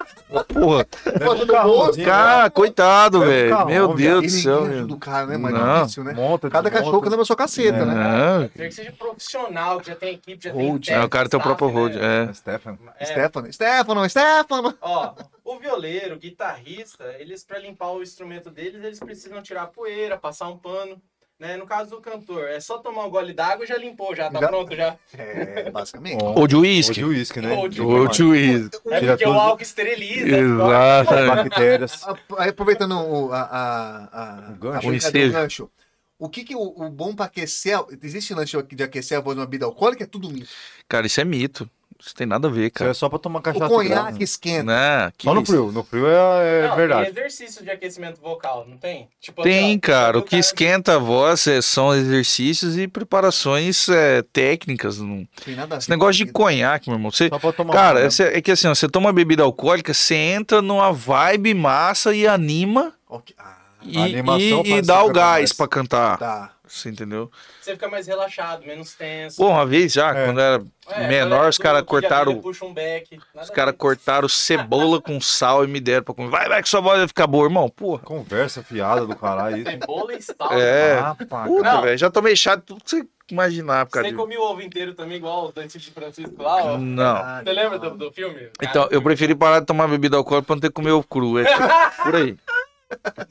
Porra, 0.53 0.87
Fazendo 1.25 1.63
bolsa. 1.63 2.03
cara, 2.03 2.51
coitado, 2.51 3.21
velho. 3.21 3.51
carro, 3.51 3.67
Meu. 3.69 3.95
Deus 3.95 4.23
do 4.25 4.29
céu. 4.31 4.55
ninguém 4.57 4.69
velho. 4.69 4.79
ajuda 4.81 4.95
o 4.95 4.99
cara, 4.99 5.27
né? 5.27 5.37
Não. 5.39 5.49
É 5.77 5.81
difícil, 5.81 6.05
né? 6.05 6.13
Monta, 6.13 6.51
Cada 6.51 6.71
cachorro 6.71 7.01
que 7.03 7.09
leva 7.09 7.23
a 7.23 7.25
sua 7.25 7.37
caceta, 7.37 7.85
né? 7.85 7.95
Não, 7.95 8.49
Quer 8.49 8.69
que 8.69 8.75
seja 8.75 8.93
profissional, 8.93 9.81
que 9.81 9.87
já 9.87 9.95
tem 9.95 10.15
equipe, 10.15 10.43
já 10.43 10.53
Hold. 10.53 10.85
tem 10.85 10.95
é, 10.95 10.99
técnico, 10.99 11.07
o 11.07 11.11
cara 11.11 11.29
tem 11.29 11.39
o 11.39 11.43
próprio 11.43 11.69
road. 11.69 11.97
né? 11.99 12.25
É. 12.29 12.33
Stefan. 12.33 12.79
É, 12.99 13.05
Stefano, 13.05 13.53
Stefano, 13.53 14.11
Stefano. 14.11 14.75
Ó, 14.81 15.15
o 15.45 15.59
violeiro, 15.59 16.17
o 16.17 16.19
guitarrista, 16.19 17.05
eles 17.19 17.45
pra 17.45 17.59
limpar 17.59 17.93
o 17.93 18.03
instrumento 18.03 18.51
deles, 18.51 18.83
eles 18.83 18.99
precisam 18.99 19.41
tirar 19.41 19.63
a 19.63 19.67
poeira, 19.69 20.19
passar 20.19 20.49
um 20.49 20.57
pano. 20.57 21.01
Né? 21.39 21.57
No 21.57 21.67
caso 21.67 21.91
do 21.91 22.01
cantor, 22.01 22.49
é 22.49 22.61
só 22.61 22.79
tomar 22.79 23.05
um 23.07 23.11
gole 23.11 23.33
d'água 23.33 23.65
e 23.65 23.69
já 23.69 23.77
limpou, 23.77 24.15
já 24.15 24.31
tá 24.31 24.39
Já- 24.41 24.49
pronto 24.49 24.75
já. 24.75 24.97
É, 25.19 25.69
basicamente. 25.71 26.23
Ou 26.23 26.47
de 26.47 26.55
Ou 26.55 26.63
uísque. 26.63 26.95
de 26.95 27.05
uísque, 27.05 27.41
né? 27.41 27.53
Ou 27.55 27.69
de 27.69 27.81
Ou 27.83 28.07
uísque. 28.31 28.77
É 28.91 29.01
porque 29.01 29.27
o 29.27 29.33
álcool 29.33 29.63
esteriliza. 29.63 30.37
Exato. 30.39 31.11
Bactérias. 31.27 32.07
Aí, 32.39 32.49
Aproveitando 32.51 32.97
o, 32.97 33.33
a, 33.33 33.41
a, 33.41 34.49
a, 34.49 34.53
O 34.53 34.57
gancho. 34.57 34.89
a 34.89 34.91
O 35.29 35.33
gancho. 35.33 35.71
O 36.17 36.29
que 36.29 36.45
que 36.45 36.55
o, 36.55 36.61
o 36.61 36.89
bom 36.89 37.15
pra 37.15 37.27
aquecer... 37.27 37.77
Existe 38.01 38.33
lance 38.33 38.57
de 38.63 38.83
aquecer 38.85 39.19
a 39.19 39.21
voz 39.21 39.35
de 39.35 39.41
uma 39.41 39.47
bebida 39.47 39.67
alcoólica? 39.67 40.05
É 40.05 40.07
tudo 40.07 40.31
mito. 40.31 40.49
Cara, 40.89 41.07
isso 41.07 41.21
é 41.21 41.25
mito. 41.25 41.69
Isso 42.05 42.15
tem 42.15 42.27
nada 42.27 42.49
a 42.49 42.51
ver, 42.51 42.65
Isso 42.67 42.73
cara. 42.75 42.91
é 42.91 42.95
só 42.95 43.09
pra 43.09 43.19
tomar 43.19 43.39
O 43.39 43.43
cachaça. 43.43 43.67
conhaque 43.69 44.05
grande. 44.05 44.25
esquenta. 44.25 44.65
Né? 44.65 45.13
Que 45.17 45.25
Só 45.25 45.33
no 45.35 45.41
isso? 45.43 45.51
frio. 45.53 45.73
No 45.73 45.83
frio 45.83 46.07
é, 46.07 46.65
é 46.65 46.69
Não, 46.69 46.77
verdade. 46.77 47.11
Tem 47.13 47.23
exercício 47.23 47.65
de 47.65 47.71
aquecimento 47.71 48.21
vocal, 48.21 48.67
não 48.69 48.77
tem? 48.77 49.09
Tipo, 49.21 49.43
Tem, 49.43 49.65
assim, 49.71 49.77
ó, 49.77 49.81
cara. 49.81 50.19
O 50.19 50.23
que 50.23 50.37
esquenta 50.37 50.97
a 50.97 50.99
voz 50.99 51.47
é- 51.47 51.63
são 51.63 51.95
exercícios 51.95 52.77
e 52.77 52.87
preparações 52.87 53.89
é, 53.89 54.23
técnicas. 54.33 54.99
Não- 54.99 55.27
Tem 55.45 55.57
nada 55.57 55.77
a 55.77 55.79
Esse 55.79 55.89
ver 55.89 55.95
negócio 55.95 56.25
de 56.27 56.31
conhaque, 56.31 56.91
meu 56.91 56.99
irmão. 56.99 57.11
Você, 57.11 57.29
Só 57.29 57.39
pra 57.39 57.53
tomar 57.53 57.73
cara, 57.73 58.01
um, 58.01 58.05
é, 58.05 58.11
cê- 58.11 58.25
é 58.35 58.41
que 58.43 58.51
assim, 58.53 58.69
ó, 58.69 58.75
você 58.75 58.87
toma 58.89 59.13
bebida 59.13 59.43
alcoólica, 59.43 59.95
você 59.95 60.15
entra 60.15 60.61
numa 60.61 60.93
vibe 60.93 61.55
massa 61.55 62.15
e 62.15 62.27
anima 62.27 62.93
Ok. 63.09 63.35
Ah, 63.39 63.57
e, 63.83 63.97
A 63.97 64.05
animação 64.05 64.63
e- 64.65 64.73
e 64.79 64.83
dá 64.83 65.03
o 65.05 65.11
gás 65.13 65.39
mais. 65.41 65.53
pra 65.53 65.69
cantar. 65.69 66.19
tá. 66.19 66.51
Você 66.75 66.91
entendeu? 66.91 67.31
Você 67.61 67.73
fica 67.73 67.89
mais 67.89 68.07
relaxado, 68.07 68.67
menos 68.67 68.95
tenso. 68.95 69.37
Pô, 69.37 69.49
uma 69.49 69.65
vez 69.65 69.93
já, 69.93 70.11
É. 70.15 70.25
quando 70.27 70.41
era 70.41 70.65
É, 70.89 71.07
menor, 71.07 71.49
os 71.49 71.57
caras 71.57 71.83
cortaram. 71.83 72.41
Puxa 72.41 72.65
um 72.65 72.75
back. 72.75 73.19
Os 73.41 73.49
caras 73.51 73.75
cortaram 73.79 74.29
cebola 74.29 75.01
com 75.01 75.21
sal 75.21 75.65
e 75.65 75.69
me 75.69 75.81
deram 75.81 76.03
pra 76.05 76.15
comer. 76.15 76.31
Vai, 76.31 76.49
vai, 76.49 76.63
que 76.63 76.69
sua 76.69 76.81
voz 76.81 76.99
vai 76.99 77.07
ficar 77.09 77.27
boa, 77.27 77.45
irmão. 77.47 77.69
Porra. 77.69 78.01
Conversa 78.03 78.63
fiada 78.63 79.07
do 79.07 79.15
caralho. 79.17 79.59
Isso. 79.59 79.71
Cebola 79.71 80.15
e 80.15 80.21
sal. 80.23 80.53
É. 80.53 80.99
Ah, 80.99 81.17
pá, 81.29 81.45
Puta, 81.45 81.81
velho. 81.81 81.97
Já 81.97 82.11
tomei 82.11 82.35
chá 82.35 82.57
de 82.57 82.63
tudo 82.63 82.83
que 82.83 82.91
você 82.91 83.07
imaginar, 83.31 83.87
por 83.87 83.93
causa 83.93 84.09
Você 84.09 84.13
de... 84.13 84.19
comia 84.21 84.39
o 84.39 84.43
ovo 84.43 84.61
inteiro 84.61 84.93
também, 84.95 85.17
igual 85.17 85.47
o 85.47 85.53
Dante 85.53 85.79
de 85.79 85.91
Francisco 85.91 86.43
lá, 86.43 86.57
ó. 86.65 86.77
Não. 86.77 87.43
Você 87.43 87.53
lembra 87.53 87.79
do, 87.79 87.91
do 87.97 88.13
filme? 88.13 88.51
Então, 88.61 88.87
eu 88.91 89.01
preferi 89.01 89.35
parar 89.35 89.61
de 89.61 89.67
tomar 89.67 89.89
bebida 89.89 90.17
alcoólica 90.17 90.47
pra 90.47 90.57
não 90.57 90.61
ter 90.61 90.69
que 90.69 90.75
comer 90.75 90.91
ovo 90.91 91.07
cru. 91.07 91.39
É 91.39 91.45
por 92.03 92.15
aí. 92.17 92.37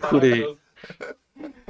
por 0.10 0.24
aí. 0.24 0.58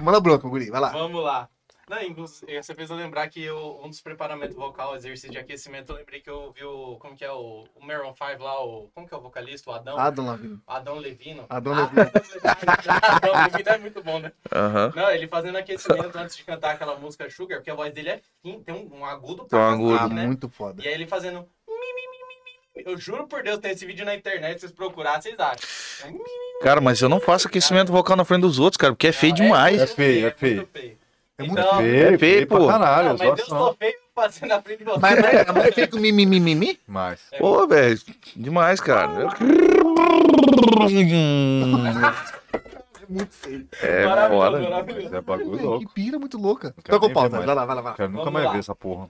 Manda 0.01 0.19
bronca, 0.21 0.47
guri. 0.47 0.69
Vai 0.69 0.79
lá. 0.79 0.89
Vamos 0.89 1.23
lá. 1.23 1.47
Não, 1.89 2.01
inclusive, 2.01 2.61
você 2.64 2.73
fez 2.73 2.89
eu 2.89 2.95
lembrar 2.95 3.27
que 3.27 3.43
eu, 3.43 3.80
um 3.84 3.89
dos 3.89 3.99
preparamentos 3.99 4.55
vocal, 4.55 4.95
exercício 4.95 5.30
de 5.30 5.38
aquecimento, 5.38 5.91
eu 5.91 5.97
lembrei 5.97 6.22
que 6.22 6.30
eu 6.30 6.53
vi 6.53 6.64
o. 6.64 6.95
Como 6.97 7.15
que 7.15 7.26
é 7.26 7.31
o, 7.31 7.65
o 7.76 7.85
Maroon 7.85 8.14
5 8.14 8.41
lá, 8.41 8.64
o. 8.64 8.89
Como 8.95 9.05
que 9.07 9.14
é 9.14 9.18
o 9.18 9.22
vocalista? 9.22 9.69
O 9.69 9.73
Adão? 9.73 9.97
Adão 9.99 10.26
Lavino. 10.26 10.61
Adão 10.65 10.97
Levino. 10.97 11.45
Adão 11.49 11.73
Ah, 11.73 11.81
Levino. 11.81 12.11
Adão 13.03 13.43
Levino 13.43 13.69
é 13.69 13.77
muito 13.77 14.01
bom, 14.01 14.19
né? 14.19 14.31
Aham. 14.51 14.93
Não, 14.95 15.11
ele 15.11 15.27
fazendo 15.27 15.57
aquecimento 15.57 16.15
antes 16.18 16.38
de 16.38 16.43
cantar 16.45 16.72
aquela 16.72 16.95
música 16.95 17.30
Sugar, 17.30 17.57
porque 17.60 17.72
a 17.72 17.76
voz 17.76 17.93
dele 17.93 18.10
é 18.10 18.22
fina, 18.41 18.64
tem 18.64 18.73
um, 18.76 18.99
um 18.99 19.05
agudo 19.05 19.43
Tem 19.45 19.60
um 19.60 19.61
pra 19.61 19.72
agudo. 19.72 19.97
Ah, 19.99 20.07
né? 20.07 20.26
muito 20.26 20.47
foda. 20.49 20.81
E 20.81 20.88
aí 20.88 20.93
ele 20.93 21.05
fazendo. 21.05 21.45
Eu 22.76 22.97
juro 22.97 23.27
por 23.27 23.43
Deus, 23.43 23.60
tem 23.60 23.72
esse 23.72 23.85
vídeo 23.85 24.03
na 24.05 24.15
internet, 24.15 24.60
vocês 24.60 24.72
procurarem, 24.72 25.22
vocês 25.22 25.39
acham. 25.39 25.69
É 26.10 26.64
Cara, 26.64 26.81
mas 26.81 27.01
eu 27.01 27.10
não 27.10 27.19
faço 27.19 27.47
aquecimento 27.47 27.91
vocal 27.91 28.15
na 28.15 28.26
frente 28.26 28.41
dos 28.41 28.57
outros, 28.57 28.77
cara, 28.77 28.93
porque 28.93 29.07
é 29.07 29.11
feio 29.11 29.34
não, 29.34 29.43
demais. 29.43 29.81
É 29.81 29.88
feio, 29.88 30.27
é 30.27 30.31
feio. 30.31 30.68
feio. 30.72 31.02
É 31.38 31.43
muito 31.43 31.60
Então, 31.60 31.77
feio. 31.77 31.89
Feio, 31.91 32.03
É 32.03 32.07
feio, 32.07 32.19
feio 32.19 32.47
pra 32.47 32.57
pô. 32.60 32.68
caralho. 32.68 33.10
Não, 33.10 33.18
mas 33.18 33.39
eu 33.39 33.45
sou 33.45 33.73
feio 33.76 33.93
fazendo 34.14 34.49
na 34.49 34.61
frente 34.61 34.80
de 34.80 34.84
você. 34.85 34.99
Mas, 34.99 35.19
mas, 35.19 35.47
mas 35.47 35.65
é 35.65 35.72
feio 35.72 35.89
com 35.89 35.97
mimi, 35.97 36.26
mimi, 36.26 36.55
mimi? 36.55 36.80
Mas. 36.88 37.19
É 37.31 37.38
Pô, 37.39 37.68
velho, 37.68 37.99
demais, 38.35 38.80
cara. 38.80 39.10
É 43.01 43.05
muito 43.10 43.34
feio. 43.34 43.68
É 43.81 44.05
Maravilhoso, 44.05 44.45
foda. 44.51 44.61
maravilhoso. 44.69 45.03
Mas 45.05 45.14
é 45.14 45.22
bagulho 45.22 45.57
Que 45.57 45.64
louco. 45.65 45.93
pira 45.93 46.19
muito 46.19 46.38
louca. 46.38 46.73
tá? 46.84 46.99
mais. 46.99 47.45
Vai 47.45 47.55
lá, 47.55 47.65
vai 47.65 47.76
lá, 47.76 47.81
vai 47.81 47.91
lá. 47.91 47.93
Quero 47.97 48.11
nunca 48.11 48.31
mais 48.31 48.45
lá. 48.45 48.51
ver 48.53 48.60
essa 48.60 48.76
porra. 48.76 49.10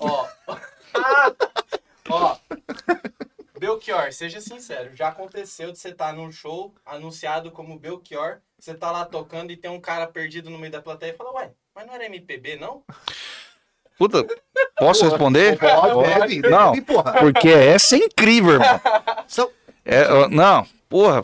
Ó. 0.00 0.26
Ah! 0.96 1.32
Ó. 2.08 2.36
Belchior, 3.58 4.12
seja 4.12 4.40
sincero, 4.40 4.90
já 4.94 5.08
aconteceu 5.08 5.70
de 5.70 5.78
você 5.78 5.90
estar 5.90 6.12
num 6.12 6.30
show 6.32 6.74
anunciado 6.84 7.50
como 7.50 7.78
Belchior, 7.78 8.38
você 8.58 8.74
tá 8.74 8.90
lá 8.90 9.04
tocando 9.04 9.52
e 9.52 9.56
tem 9.56 9.70
um 9.70 9.80
cara 9.80 10.06
perdido 10.06 10.50
no 10.50 10.58
meio 10.58 10.72
da 10.72 10.82
plateia 10.82 11.12
e 11.12 11.16
fala, 11.16 11.32
ué, 11.34 11.50
mas 11.74 11.86
não 11.86 11.94
era 11.94 12.06
MPB, 12.06 12.56
não? 12.56 12.82
Puta, 13.96 14.26
posso 14.76 15.04
responder? 15.08 15.56
Pode, 15.58 16.40
Não. 16.42 16.72
porra. 16.82 17.12
Porque 17.20 17.48
essa 17.48 17.94
é 17.94 18.00
incrível, 18.00 18.54
irmão. 18.54 18.80
São- 19.28 19.50
É, 19.84 20.28
não, 20.28 20.66
porra. 20.88 21.22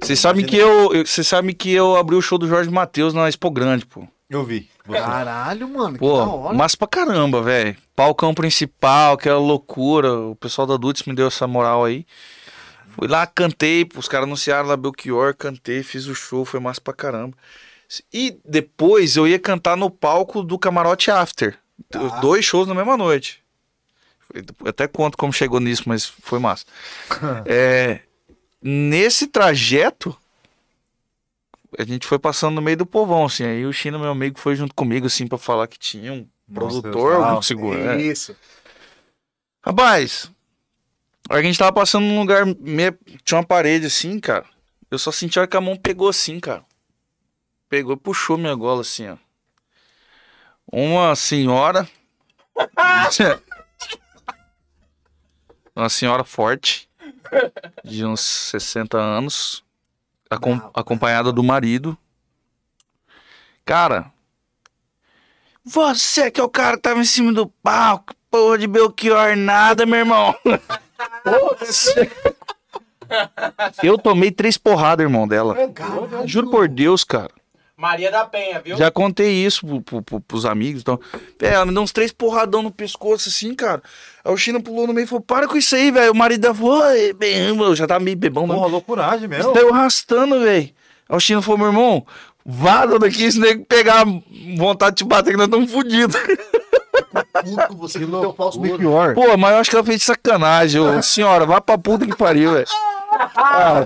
Vocês 0.00 0.18
sabem 0.20 0.44
que 0.44 0.56
eu, 0.56 0.92
eu- 0.92 1.06
vocês 1.06 1.26
sabem 1.26 1.54
que 1.54 1.72
eu 1.72 1.96
abri 1.96 2.14
o 2.14 2.20
show 2.22 2.36
do 2.36 2.46
Jorge 2.46 2.68
Matheus 2.70 3.14
na 3.14 3.28
Expo 3.28 3.50
Grande, 3.50 3.86
pô. 3.86 4.06
Eu 4.28 4.44
vi. 4.44 4.68
Você. 4.86 4.98
Caralho, 4.98 5.68
mano, 5.68 5.98
que 5.98 6.04
da 6.04 6.10
Pô, 6.10 6.36
hora. 6.36 6.56
massa 6.56 6.76
pra 6.76 6.88
caramba, 6.88 7.40
velho. 7.42 7.76
Palcão 7.94 8.34
principal, 8.34 9.14
aquela 9.14 9.38
loucura. 9.38 10.12
O 10.12 10.36
pessoal 10.36 10.66
da 10.66 10.76
Dudes 10.76 11.04
me 11.04 11.14
deu 11.14 11.28
essa 11.28 11.46
moral 11.46 11.84
aí. 11.84 12.04
Fui 12.88 13.08
lá, 13.08 13.26
cantei, 13.26 13.88
os 13.96 14.08
caras 14.08 14.26
anunciaram 14.26 14.68
lá 14.68 14.76
Belchior, 14.76 15.34
cantei, 15.34 15.82
fiz 15.82 16.06
o 16.06 16.14
show, 16.14 16.44
foi 16.44 16.60
massa 16.60 16.80
pra 16.80 16.92
caramba. 16.92 17.36
E 18.12 18.36
depois 18.44 19.16
eu 19.16 19.26
ia 19.26 19.38
cantar 19.38 19.76
no 19.76 19.90
palco 19.90 20.42
do 20.42 20.58
Camarote 20.58 21.10
After. 21.10 21.56
Dois 22.20 22.44
shows 22.44 22.66
na 22.68 22.74
mesma 22.74 22.96
noite. 22.96 23.42
Eu 24.34 24.44
até 24.66 24.86
conto 24.88 25.16
como 25.16 25.32
chegou 25.32 25.60
nisso, 25.60 25.84
mas 25.86 26.04
foi 26.06 26.38
massa. 26.38 26.64
É, 27.46 28.00
nesse 28.62 29.26
trajeto, 29.26 30.16
a 31.78 31.84
gente 31.84 32.06
foi 32.06 32.18
passando 32.18 32.54
no 32.54 32.62
meio 32.62 32.76
do 32.76 32.86
povão, 32.86 33.24
assim. 33.24 33.44
Aí 33.44 33.64
o 33.66 33.72
Chino, 33.72 33.98
meu 33.98 34.10
amigo, 34.10 34.38
foi 34.38 34.54
junto 34.54 34.74
comigo, 34.74 35.06
assim, 35.06 35.26
pra 35.26 35.38
falar 35.38 35.66
que 35.66 35.78
tinha 35.78 36.12
um 36.12 36.28
Nossa, 36.48 36.80
produtor, 36.80 37.12
Deus, 37.12 37.24
um 37.24 37.38
ah, 37.38 37.42
seguro. 37.42 37.78
é. 37.78 38.00
Isso. 38.00 38.36
Rapaz, 39.64 40.30
a 41.30 41.40
gente 41.40 41.58
tava 41.58 41.72
passando 41.72 42.04
num 42.04 42.18
lugar, 42.18 42.44
meio... 42.46 42.98
tinha 43.24 43.38
uma 43.38 43.46
parede 43.46 43.86
assim, 43.86 44.18
cara. 44.18 44.44
Eu 44.90 44.98
só 44.98 45.10
senti 45.12 45.38
a 45.38 45.42
hora 45.42 45.48
que 45.48 45.56
a 45.56 45.60
mão 45.60 45.76
pegou 45.76 46.08
assim, 46.08 46.38
cara. 46.38 46.64
Pegou 47.68 47.94
e 47.94 47.96
puxou 47.96 48.36
minha 48.36 48.54
gola 48.54 48.82
assim, 48.82 49.08
ó. 49.08 49.16
Uma 50.70 51.16
senhora. 51.16 51.88
uma 55.74 55.88
senhora 55.88 56.24
forte, 56.24 56.88
de 57.82 58.04
uns 58.04 58.20
60 58.20 58.98
anos, 58.98 59.64
acom- 60.34 60.70
acompanhada 60.74 61.32
do 61.32 61.42
marido. 61.42 61.96
Cara, 63.64 64.10
você 65.64 66.30
que 66.30 66.40
é 66.40 66.44
o 66.44 66.48
cara 66.48 66.76
que 66.76 66.82
tava 66.82 67.00
em 67.00 67.04
cima 67.04 67.32
do 67.32 67.46
palco, 67.46 68.14
porra 68.30 68.58
de 68.58 68.66
Belchior, 68.66 69.36
nada, 69.36 69.86
meu 69.86 70.00
irmão. 70.00 70.34
Eu 73.82 73.98
tomei 73.98 74.30
três 74.30 74.56
porradas, 74.56 75.04
irmão, 75.04 75.28
dela. 75.28 75.54
Juro 76.26 76.50
por 76.50 76.68
Deus, 76.68 77.04
cara. 77.04 77.30
Maria 77.82 78.12
da 78.12 78.24
Penha, 78.24 78.60
viu? 78.60 78.76
Já 78.76 78.92
contei 78.92 79.44
isso 79.44 79.66
pro, 79.66 79.82
pro, 79.82 80.02
pro, 80.02 80.20
pros 80.20 80.46
amigos. 80.46 80.82
Então, 80.82 81.00
é, 81.40 81.48
ela 81.48 81.66
me 81.66 81.72
deu 81.72 81.82
uns 81.82 81.90
três 81.90 82.12
porradão 82.12 82.62
no 82.62 82.70
pescoço, 82.70 83.28
assim, 83.28 83.56
cara. 83.56 83.82
Aí 84.24 84.32
o 84.32 84.36
China 84.36 84.60
pulou 84.60 84.86
no 84.86 84.94
meio 84.94 85.04
e 85.04 85.08
falou: 85.08 85.20
Para 85.20 85.48
com 85.48 85.56
isso 85.56 85.74
aí, 85.74 85.90
velho. 85.90 86.12
O 86.12 86.14
marido 86.14 86.42
dela 86.42 86.54
falou: 86.54 86.80
"Oi, 86.80 87.12
bem, 87.12 87.48
eu 87.48 87.74
já 87.74 87.84
tava 87.84 87.98
meio 87.98 88.16
bebão? 88.16 88.46
Porra, 88.46 88.68
loucuragem 88.68 89.26
mesmo. 89.26 89.52
Saiu 89.52 89.74
arrastando, 89.74 90.38
velho. 90.38 90.70
Aí 91.08 91.16
o 91.16 91.18
China 91.18 91.42
falou: 91.42 91.58
Meu 91.58 91.66
irmão, 91.66 92.06
vaza 92.46 93.00
daqui, 93.00 93.32
se 93.32 93.40
nego 93.40 93.64
pegar 93.64 94.04
vontade 94.56 94.94
de 94.94 95.02
te 95.02 95.08
bater, 95.08 95.32
que 95.32 95.36
nós 95.36 95.46
estamos 95.46 95.72
fodidos. 95.72 96.14
Puto, 96.14 97.76
você 97.76 97.98
que 97.98 98.06
teu 98.06 98.32
falso. 98.32 98.60
Belchior. 98.60 99.14
Pô, 99.14 99.36
mas 99.36 99.54
eu 99.54 99.58
acho 99.58 99.70
que 99.70 99.74
ela 99.74 99.84
fez 99.84 99.98
de 99.98 100.04
sacanagem. 100.04 100.80
Ô, 100.80 101.02
senhora, 101.02 101.44
vá 101.44 101.60
pra 101.60 101.76
puta 101.76 102.06
que 102.06 102.16
pariu, 102.16 102.52
velho. 102.52 102.66
Ah, 103.36 103.84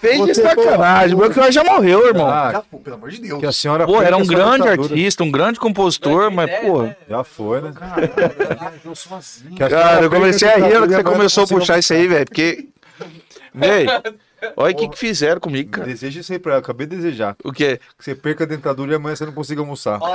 fez 0.00 0.24
de 0.26 0.34
sacanagem. 0.34 1.14
O 1.14 1.18
Belchior 1.18 1.50
já 1.50 1.64
morreu, 1.64 2.06
irmão. 2.06 2.28
Ah, 2.28 2.52
Já, 2.52 2.62
pô, 2.62 2.78
pelo 2.78 2.96
amor 2.96 3.10
de 3.10 3.20
Deus. 3.20 3.40
que 3.40 3.46
a 3.46 3.52
senhora 3.52 3.86
Pô, 3.86 4.00
era 4.02 4.16
um 4.16 4.26
grande 4.26 4.62
ditadura. 4.64 4.82
artista, 4.94 5.24
um 5.24 5.30
grande 5.30 5.58
compositor, 5.58 6.30
mas, 6.30 6.46
2010, 6.50 6.70
pô. 6.72 6.82
né? 6.82 6.96
Já 7.08 7.24
foi, 7.24 7.60
né? 7.60 7.72
Caralho, 7.74 8.10
viajou 8.58 8.94
sozinho. 8.94 9.56
Cara, 9.56 9.70
senhora 9.70 10.04
eu 10.04 10.10
comecei 10.10 10.48
a 10.48 10.54
rir 10.56 10.60
na 10.60 10.66
hora 10.66 10.88
que 10.88 10.94
você 10.94 11.02
começou 11.04 11.44
a 11.44 11.46
puxar 11.46 11.78
isso 11.78 11.92
aí, 11.92 12.06
velho. 12.06 12.26
Porque. 12.26 12.68
Velho, 13.54 13.90
olha 14.56 14.72
o 14.72 14.76
que, 14.76 14.88
que 14.88 14.98
fizeram 14.98 15.40
comigo, 15.40 15.70
cara. 15.70 15.86
Deseja 15.86 16.20
isso 16.20 16.32
aí 16.32 16.38
pra 16.38 16.52
ela. 16.52 16.60
Acabei 16.60 16.86
de 16.86 16.96
desejar. 16.96 17.34
O 17.42 17.52
quê? 17.52 17.80
Que 17.98 18.04
você 18.04 18.14
perca 18.14 18.44
a 18.44 18.46
dentadura 18.46 18.92
e 18.92 18.94
amanhã 18.94 19.16
você 19.16 19.24
não 19.26 19.32
consiga 19.32 19.60
almoçar. 19.60 19.98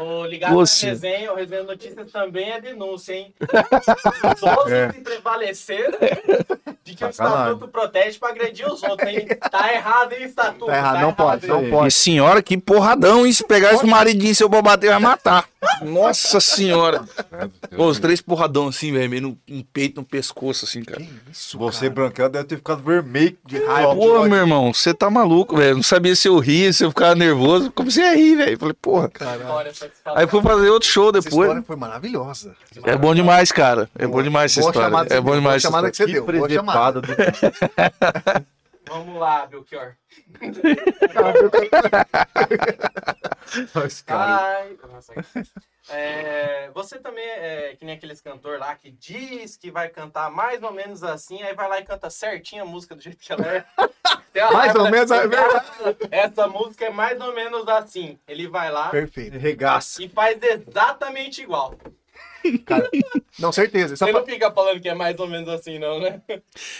O 0.00 0.24
ligado 0.26 0.54
Você. 0.54 0.86
na 0.86 0.92
resenha, 0.92 1.32
o 1.32 1.36
Resenha 1.36 1.62
Notícias 1.62 2.10
também 2.12 2.50
é 2.52 2.60
denúncia, 2.60 3.14
hein? 3.14 3.34
12, 4.40 4.72
É. 4.74 4.84
entre- 4.86 5.14
desvalecer 5.14 5.90
de 6.84 6.94
que 6.94 7.04
o 7.04 7.12
Sacanagem. 7.12 7.44
estatuto 7.52 7.68
protege 7.68 8.18
pra 8.18 8.28
agredir 8.30 8.66
os 8.70 8.82
outros, 8.82 9.08
hein? 9.08 9.26
Tá 9.50 9.72
errado, 9.72 10.12
hein, 10.12 10.24
estatuto? 10.24 10.66
Tá 10.66 10.76
errado, 10.76 11.00
não 11.00 11.14
pode, 11.14 11.46
hein? 11.46 11.52
não 11.52 11.64
E 11.66 11.70
pode. 11.70 11.94
senhora, 11.94 12.42
que 12.42 12.58
porradão, 12.58 13.24
hein? 13.24 13.32
Se 13.32 13.44
pegar 13.44 13.72
esse 13.74 13.86
maridinho 13.86 14.34
seu 14.34 14.48
bater, 14.48 14.90
vai 14.90 14.98
matar. 14.98 15.48
Nossa 15.82 16.40
senhora. 16.40 17.04
Pô, 17.76 17.86
os 17.86 17.98
três 17.98 18.20
porradão 18.20 18.68
assim, 18.68 18.92
velho, 18.92 19.08
meio 19.10 19.22
no, 19.22 19.38
no 19.48 19.64
peito, 19.64 20.00
no 20.00 20.06
pescoço, 20.06 20.64
assim, 20.64 20.82
cara. 20.82 21.02
Isso, 21.30 21.58
Você, 21.58 21.82
cara. 21.82 21.90
branquelo, 21.94 22.28
deve 22.28 22.44
ter 22.44 22.56
ficado 22.56 22.82
vermelho 22.82 23.36
de 23.44 23.58
raiva. 23.64 23.94
Pô, 23.94 24.24
meu 24.24 24.38
irmão, 24.38 24.72
você 24.72 24.94
tá 24.94 25.10
maluco, 25.10 25.56
velho. 25.56 25.76
Não 25.76 25.82
sabia 25.82 26.14
se 26.16 26.28
eu 26.28 26.38
ria, 26.38 26.72
se 26.72 26.84
eu 26.84 26.90
ficava 26.90 27.14
nervoso. 27.14 27.70
Comecei 27.72 28.04
a 28.04 28.14
rir, 28.14 28.36
velho. 28.36 28.58
Falei, 28.58 28.74
porra. 28.80 29.10
Satisfatória. 29.18 29.72
Aí 30.06 30.26
fui 30.26 30.42
fazer 30.42 30.70
outro 30.70 30.88
show 30.88 31.10
Essa 31.10 31.20
depois. 31.20 31.48
história 31.48 31.62
foi 31.66 31.76
maravilhosa. 31.76 32.54
É 32.84 32.96
bom 32.96 33.14
demais, 33.14 33.50
cara. 33.52 33.88
É 33.98 34.06
bom 34.06 34.22
demais 34.22 34.52
essa 34.52 34.60
Boa 34.60 34.70
história. 34.70 34.88
chamada, 34.90 35.14
É 35.14 35.18
bom 35.20 35.24
boa 35.26 35.36
demais 35.36 35.56
essa 35.56 35.68
chamada 35.68 35.90
que 35.90 35.96
você 35.96 36.06
deu. 36.06 36.24
Boa 36.24 36.48
chamada. 36.48 37.02
Vamos 38.86 39.18
lá, 39.18 39.46
Belchior. 39.46 39.96
Ai, 44.08 44.76
nossa. 44.90 45.14
É, 45.90 46.70
você 46.70 46.98
também 46.98 47.24
é 47.24 47.76
que 47.78 47.84
nem 47.84 47.94
aqueles 47.94 48.20
cantor 48.20 48.58
lá 48.58 48.74
que 48.74 48.90
diz 48.90 49.56
que 49.56 49.70
vai 49.70 49.88
cantar 49.88 50.30
mais 50.30 50.62
ou 50.62 50.72
menos 50.72 51.04
assim, 51.04 51.42
aí 51.42 51.54
vai 51.54 51.68
lá 51.68 51.78
e 51.78 51.84
canta 51.84 52.08
certinho 52.08 52.62
a 52.62 52.66
música 52.66 52.94
do 52.94 53.02
jeito 53.02 53.18
que 53.18 53.32
ela 53.32 53.46
é. 53.46 53.64
Mais 54.52 54.74
ou 54.74 54.90
menos, 54.90 55.10
é 55.10 55.16
Essa 56.10 56.48
música 56.48 56.86
é 56.86 56.90
mais 56.90 57.20
ou 57.20 57.32
menos 57.34 57.68
assim. 57.68 58.18
Ele 58.26 58.48
vai 58.48 58.70
lá 58.70 58.88
Perfeito. 58.90 59.38
regaça. 59.38 60.02
e 60.02 60.08
faz 60.08 60.38
exatamente 60.42 61.42
igual. 61.42 61.78
Não, 63.38 63.50
certeza. 63.52 63.96
Só 63.96 64.04
Você 64.06 64.12
pra- 64.12 64.20
não 64.20 64.26
fica 64.26 64.50
falando 64.52 64.80
que 64.80 64.88
é 64.88 64.94
mais 64.94 65.18
ou 65.18 65.26
menos 65.28 65.48
assim, 65.48 65.78
não, 65.78 65.98
né? 66.00 66.20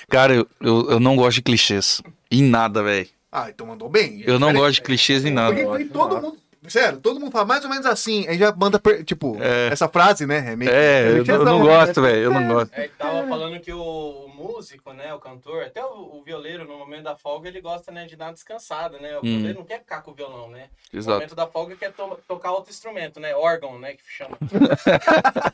Cara, 0.09 0.35
eu, 0.35 0.47
eu, 0.61 0.91
eu 0.93 1.01
não 1.01 1.17
gosto 1.17 1.37
de 1.37 1.43
clichês. 1.43 2.01
Em 2.31 2.43
nada, 2.43 2.83
velho. 2.83 3.09
Ah, 3.31 3.51
então 3.51 3.67
mandou 3.67 3.89
bem. 3.89 4.23
Eu 4.25 4.39
não 4.39 4.53
gosto 4.53 4.75
de 4.75 4.83
clichês 4.83 5.25
em 5.25 5.31
nada. 5.31 5.55
Porque 5.57 5.83
aí 5.83 5.89
todo 5.89 6.21
mundo. 6.21 6.37
Sério, 6.69 6.99
todo 7.01 7.21
mundo 7.21 7.31
fala 7.33 7.45
mais 7.45 7.63
ou 7.65 7.71
menos 7.71 7.85
assim. 7.87 8.27
Aí 8.29 8.39
já 8.39 8.53
manda, 8.55 8.79
per- 8.79 9.05
tipo, 9.05 9.37
É. 9.43 9.69
essa 9.73 9.89
frase, 9.89 10.27
né? 10.27 10.53
É, 10.53 10.57
meio- 10.57 10.71
É, 10.71 11.09
eu, 11.11 11.25
eu 11.25 11.45
não 11.45 11.59
né? 11.59 11.65
gosto, 11.65 12.01
velho. 12.03 12.17
Eu 12.19 12.31
não 12.33 12.47
gosto. 12.49 12.73
É 12.75 12.89
que 12.89 12.95
tava 12.97 13.27
falando 13.27 13.61
que 13.61 13.73
o, 13.73 13.81
o 13.81 14.29
músico, 14.29 14.93
né, 14.93 15.13
o 15.13 15.19
cantor, 15.19 15.63
até 15.65 15.85
o, 15.85 15.89
o 16.19 16.23
violeiro, 16.25 16.67
no 16.67 16.79
momento 16.79 17.03
da 17.05 17.17
folga, 17.17 17.49
ele 17.49 17.61
gosta, 17.61 17.93
né, 17.93 18.07
de 18.07 18.17
dar 18.17 18.27
uma 18.27 18.33
descansada, 18.33 18.99
né? 18.99 19.15
O 19.17 19.19
Hum. 19.19 19.23
violeiro 19.23 19.59
não 19.59 19.67
quer 19.67 19.79
ficar 19.81 20.03
com 20.03 20.11
o 20.11 20.15
violão, 20.15 20.49
né? 20.51 20.67
No 20.93 20.99
Exato. 20.99 21.15
momento 21.17 21.35
da 21.35 21.47
folga 21.47 21.77
quer 21.77 21.93
to- 21.93 22.19
tocar 22.27 22.53
outro 22.53 22.71
instrumento, 22.71 23.21
né? 23.21 23.35
Órgão, 23.35 23.79
né, 23.79 23.93
que 23.93 24.03
chama. 24.09 24.37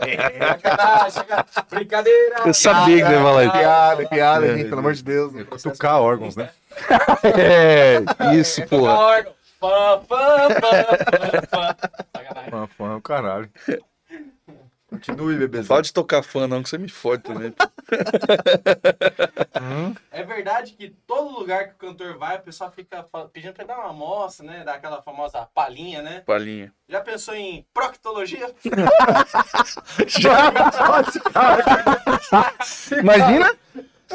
Sacanagem. 0.00 1.22
Brincadeira. 1.70 2.36
Eu 2.46 2.54
sabia 2.54 2.96
que 2.98 3.06
você 3.08 3.12
ia 3.14 3.22
falar 3.22 3.44
isso. 3.44 3.52
Piada, 3.52 4.08
piada, 4.08 4.46
É. 4.46 4.56
gente, 4.56 4.68
pelo 4.68 4.78
amor 4.80 4.92
de 4.94 5.02
Deus. 5.02 5.32
Cutucar 5.48 6.00
órgãos, 6.00 6.36
né? 6.36 6.50
É, 7.36 8.00
isso, 8.36 8.62
Tocar 8.62 8.68
porra. 8.76 8.92
órgão. 8.98 9.32
Fã, 9.60 10.00
fã, 10.08 10.48
fã, 10.48 10.88
fã, 10.88 11.42
fã. 11.50 11.76
Sacanagem. 12.16 12.50
Fã, 12.50 12.66
fã, 12.66 12.92
é 12.92 12.96
o 12.96 13.02
caralho. 13.02 13.50
Continue, 14.88 15.36
bebezão. 15.36 15.66
Fala 15.66 15.82
de 15.82 15.92
tocar 15.92 16.22
fã, 16.22 16.48
não, 16.48 16.62
que 16.62 16.70
você 16.70 16.78
me 16.78 16.88
fode 16.88 17.22
também. 17.22 17.54
É 20.10 20.24
verdade 20.24 20.72
que 20.72 20.88
todo 21.06 21.38
lugar 21.38 21.68
que 21.68 21.74
o 21.74 21.78
cantor 21.88 22.16
vai, 22.18 22.38
o 22.38 22.40
pessoal 22.40 22.72
fica 22.72 23.06
pedindo 23.32 23.52
pra 23.52 23.62
ele 23.62 23.68
dar 23.72 23.78
uma 23.78 23.90
amostra, 23.90 24.44
né? 24.46 24.64
Dar 24.64 24.74
aquela 24.74 25.00
famosa 25.02 25.46
palhinha, 25.54 26.02
né? 26.02 26.22
Palhinha. 26.26 26.72
Já 26.88 27.00
pensou 27.02 27.34
em 27.34 27.64
proctologia? 27.72 28.52
Imagina? 32.98 33.54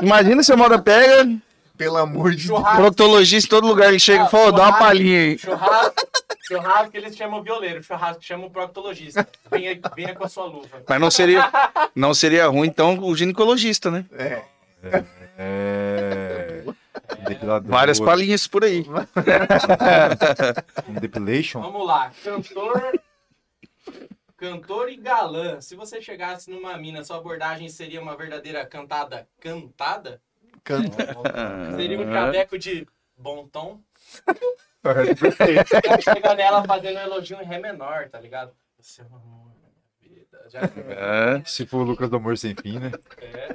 Imagina 0.02 0.44
se 0.44 0.52
a 0.52 0.58
moda 0.58 0.82
pega, 0.82 1.30
Pelo 1.78 1.98
amor 1.98 2.34
de 2.34 2.48
Deus. 2.48 2.62
Proctologista 2.76 3.50
todo 3.50 3.68
lugar, 3.68 3.90
ele 3.90 4.00
chega 4.00 4.26
e 4.26 4.30
fala, 4.30 4.48
"Ô, 4.48 4.52
dá 4.52 4.64
uma 4.64 4.80
palhinha 4.80 5.20
aí. 5.20 5.38
Churrasco, 5.38 6.08
churrasco 6.48 6.92
que 6.92 6.98
eles 6.98 7.16
chamam 7.16 7.44
violeiro, 7.44 7.84
churrasco 7.84 8.20
que 8.22 8.26
chamam 8.26 8.50
proctologista. 8.50 9.28
Venha, 9.52 9.80
venha 9.96 10.16
com 10.16 10.24
a 10.24 10.30
sua 10.30 10.46
luva. 10.46 10.84
Mas 10.88 11.02
não 11.02 11.12
seria, 11.12 11.52
não 11.94 12.14
seria 12.14 12.48
ruim, 12.48 12.68
então, 12.68 12.98
o 13.00 13.16
ginecologista, 13.16 13.92
né? 13.92 14.06
É. 14.14 14.42
É... 15.38 16.64
Depilador. 17.28 17.70
Várias 17.70 18.00
palhinhas 18.00 18.48
por 18.48 18.64
aí. 18.64 18.86
Depilation. 21.02 21.62
Vamos 21.62 21.86
lá, 21.86 22.12
cantor. 22.24 23.00
Cantor 24.38 24.90
e 24.90 24.98
galã. 24.98 25.60
Se 25.62 25.76
você 25.76 26.02
chegasse 26.02 26.50
numa 26.50 26.78
mina, 26.78 27.04
sua 27.04 27.18
abordagem 27.18 27.68
seria 27.70 28.02
uma 28.02 28.16
verdadeira 28.16 28.66
cantada 28.66 29.28
cantada? 29.40 30.22
Seria 31.76 32.00
um 32.00 32.12
chaveco 32.12 32.58
de 32.58 32.88
bom 33.18 33.48
tom? 33.48 33.80
Aí 34.86 36.02
chega 36.02 36.36
nela 36.36 36.64
fazendo 36.64 36.98
um 36.98 37.02
elogio 37.02 37.42
em 37.42 37.46
ré 37.46 37.60
menor, 37.60 38.08
tá 38.10 38.20
ligado? 38.20 38.52
Você 38.80 39.02
é 39.02 39.06
um 39.06 39.16
amor 39.16 39.52
na 39.64 39.70
minha 39.70 40.20
vida. 40.20 40.38
Já 40.48 40.60
É, 40.94 41.42
Se 41.44 41.66
for 41.66 41.80
o 41.80 41.84
Lucas 41.84 42.08
do 42.08 42.18
Amor 42.18 42.38
Sem 42.38 42.54
Fim, 42.54 42.78
né? 42.78 42.92
é. 43.18 43.54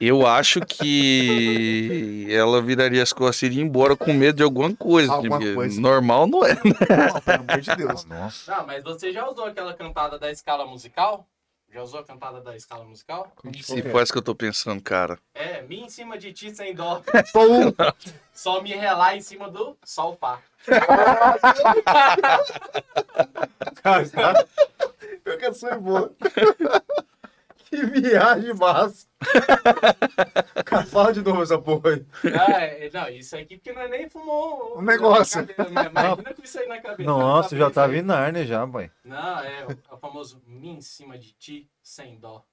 eu 0.00 0.26
acho 0.26 0.60
que 0.62 2.26
ela 2.30 2.62
viraria 2.62 3.02
as 3.02 3.12
costas 3.12 3.42
e 3.42 3.46
iria 3.46 3.62
embora 3.62 3.94
com 3.94 4.12
medo 4.14 4.36
de 4.36 4.42
alguma 4.42 4.74
coisa. 4.74 5.12
Alguma 5.12 5.38
coisa. 5.38 5.78
Normal 5.78 6.26
não 6.26 6.42
é. 6.46 6.54
Não, 6.54 7.20
pelo 7.20 7.44
amor 7.50 7.60
de 7.60 7.76
Deus. 7.76 8.04
Nossa. 8.06 8.56
Não, 8.56 8.66
mas 8.66 8.82
você 8.82 9.12
já 9.12 9.28
usou 9.28 9.44
aquela 9.44 9.74
cantada 9.74 10.18
da 10.18 10.30
escala 10.30 10.64
musical? 10.64 11.28
Já 11.72 11.82
usou 11.82 12.00
a 12.00 12.04
cantada 12.04 12.40
da 12.40 12.56
escala 12.56 12.84
musical? 12.84 13.32
Se 13.62 13.80
for 13.82 14.02
essa 14.02 14.12
que 14.12 14.18
eu 14.18 14.22
tô 14.22 14.34
pensando, 14.34 14.82
cara. 14.82 15.16
É, 15.32 15.62
mi 15.62 15.82
em 15.82 15.88
cima 15.88 16.18
de 16.18 16.32
ti 16.32 16.52
sem 16.52 16.74
dó. 16.74 17.00
Só 18.34 18.60
me 18.60 18.74
relar 18.74 19.16
em 19.16 19.20
cima 19.20 19.48
do 19.48 19.76
sol 19.84 20.18
fá. 20.20 20.40
Pior 25.22 25.38
que 25.38 25.44
essa 25.44 25.68
é 25.68 25.78
boa. 25.78 26.12
Que 27.70 27.86
viagem 27.86 28.52
massa. 28.54 29.06
Cara, 30.66 30.84
fala 30.84 31.12
de 31.12 31.22
novo 31.22 31.40
essa 31.40 31.56
porra 31.56 31.90
aí. 31.90 32.06
Ah, 32.34 32.60
é, 32.62 32.90
não, 32.92 33.08
isso 33.08 33.36
aqui 33.36 33.56
porque 33.56 33.72
nós 33.72 33.88
nem 33.88 34.08
fumou 34.10 34.76
Um 34.76 34.82
negócio. 34.82 35.42
né? 35.42 35.54
Imagina 35.68 36.34
com 36.34 36.42
isso 36.42 36.58
aí 36.58 36.66
na 36.66 36.80
cabeça. 36.80 37.08
Nossa, 37.08 37.56
já 37.56 37.70
aí? 37.84 37.90
vindo 37.92 38.06
Narnia 38.06 38.44
já, 38.44 38.66
pai. 38.66 38.90
Não, 39.04 39.38
é 39.40 39.66
o, 39.66 39.70
é 39.70 39.94
o 39.94 39.98
famoso 39.98 40.42
mi 40.44 40.70
em 40.70 40.80
cima 40.80 41.16
de 41.16 41.32
ti 41.32 41.70
sem 41.80 42.18
dó. 42.18 42.44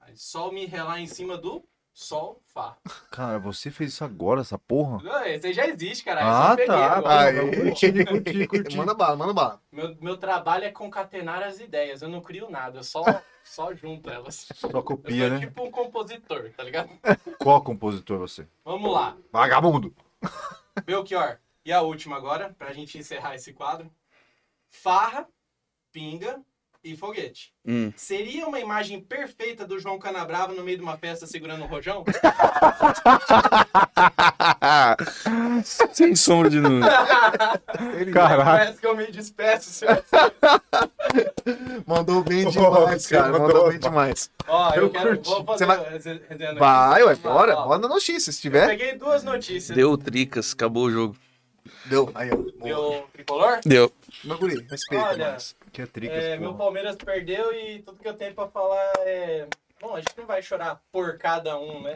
Aí, 0.00 0.14
sol 0.16 0.52
me 0.52 0.66
relar 0.66 1.00
em 1.00 1.06
cima 1.06 1.38
do 1.38 1.64
sol 1.98 2.40
fá. 2.46 2.76
Cara, 3.10 3.40
você 3.40 3.72
fez 3.72 3.92
isso 3.92 4.04
agora, 4.04 4.40
essa 4.40 4.56
porra? 4.56 5.02
Não, 5.02 5.24
Esse 5.24 5.48
aí 5.48 5.52
já 5.52 5.66
existe, 5.66 6.04
cara. 6.04 6.20
Ah, 6.22 6.54
eu 6.56 6.66
tá. 6.66 6.92
agora. 6.92 7.28
Aí. 7.28 7.56
Curti, 7.56 8.04
curti, 8.04 8.46
curti. 8.46 8.76
Manda 8.76 8.94
bala, 8.94 9.16
manda 9.16 9.32
bala. 9.32 9.60
Meu, 9.72 9.96
meu 10.00 10.16
trabalho 10.16 10.64
é 10.64 10.70
concatenar 10.70 11.42
as 11.42 11.58
ideias. 11.58 12.00
Eu 12.00 12.08
não 12.08 12.20
crio 12.20 12.48
nada, 12.48 12.78
eu 12.78 12.84
só, 12.84 13.02
só 13.42 13.74
junto 13.74 14.08
elas. 14.10 14.46
Só 14.54 14.68
Eu 14.68 14.82
copia, 14.84 15.28
sou 15.28 15.38
né? 15.38 15.40
tipo 15.40 15.64
um 15.64 15.72
compositor, 15.72 16.52
tá 16.56 16.62
ligado? 16.62 16.88
Qual 17.36 17.60
compositor 17.62 18.16
você? 18.18 18.46
Vamos 18.64 18.92
lá. 18.92 19.16
Vagabundo. 19.32 19.92
Belchior. 20.86 21.38
E 21.64 21.72
a 21.72 21.82
última 21.82 22.16
agora, 22.16 22.54
pra 22.56 22.72
gente 22.72 22.96
encerrar 22.96 23.34
esse 23.34 23.52
quadro. 23.52 23.90
Farra, 24.70 25.28
pinga 25.90 26.40
e 26.82 26.96
foguete. 26.96 27.52
Hum. 27.66 27.92
Seria 27.96 28.46
uma 28.46 28.60
imagem 28.60 29.00
perfeita 29.00 29.66
do 29.66 29.78
João 29.78 29.98
Canabrava 29.98 30.52
no 30.54 30.62
meio 30.62 30.76
de 30.78 30.82
uma 30.82 30.96
festa 30.96 31.26
segurando 31.26 31.64
um 31.64 31.66
rojão? 31.66 32.04
Sem 35.92 36.14
sombra 36.14 36.50
de 36.50 36.60
dúvida. 36.60 36.88
Caralho. 38.12 38.44
Parece 38.44 38.80
que 38.80 38.86
eu 38.86 38.96
me 38.96 39.10
despeço, 39.10 39.70
senhor. 39.70 40.02
Mandou 41.86 42.22
bem 42.22 42.48
demais, 42.48 43.02
você 43.02 43.14
cara. 43.14 43.32
Mandou 43.32 43.46
mandou, 43.48 43.68
bem 43.70 43.78
demais. 43.78 44.30
Ó, 44.46 44.74
eu, 44.74 44.82
Eu 44.84 44.90
quero. 44.90 45.08
curti. 45.16 45.28
Vou 45.30 45.44
fazer 45.44 45.66
Você 45.66 46.20
vai-. 46.36 46.54
Vai, 46.54 47.02
ué, 47.04 47.14
bora. 47.16 47.56
ó, 47.56 47.68
Manda 47.68 47.88
notícia, 47.88 48.32
se 48.32 48.38
Eu 48.38 48.42
tiver. 48.42 48.66
peguei 48.68 48.94
duas 48.94 49.24
notícias. 49.24 49.76
Deu 49.76 49.96
tricas, 49.96 50.52
acabou 50.52 50.84
o 50.84 50.90
jogo. 50.90 51.16
Deu. 51.86 52.10
Aí, 52.14 52.30
ó. 52.30 52.36
Deu 52.64 53.06
tricolor? 53.12 53.60
Deu. 53.64 53.92
Meu 54.24 54.38
guri, 54.38 54.66
respeita. 54.70 55.04
Olha, 55.06 55.32
nós. 55.32 55.56
Que 55.78 55.82
é 55.82 55.86
tricas, 55.86 56.24
É, 56.24 56.36
meu. 56.36 56.54
Palmeiras 56.54 56.96
perdeu 56.96 57.52
e 57.52 57.78
tudo 57.82 58.00
que 58.00 58.08
eu 58.08 58.14
tenho 58.14 58.34
pra 58.34 58.48
falar 58.48 58.92
é. 59.06 59.46
Bom, 59.80 59.94
a 59.94 60.00
gente 60.00 60.12
não 60.18 60.26
vai 60.26 60.42
chorar 60.42 60.80
por 60.90 61.16
cada 61.18 61.56
um, 61.56 61.80
né? 61.82 61.94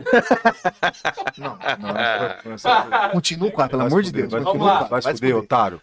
Não. 1.37 1.59
Não, 1.81 3.11
Continua 3.11 3.51
com 3.51 3.61
a, 3.61 3.69
pelo 3.69 3.83
amor 3.83 4.05
de 4.05 4.13
Deus. 4.13 4.31
Vai 4.31 4.41
lá. 4.41 4.85
Vai 4.85 5.03
fuder. 5.03 5.37
otário. 5.37 5.83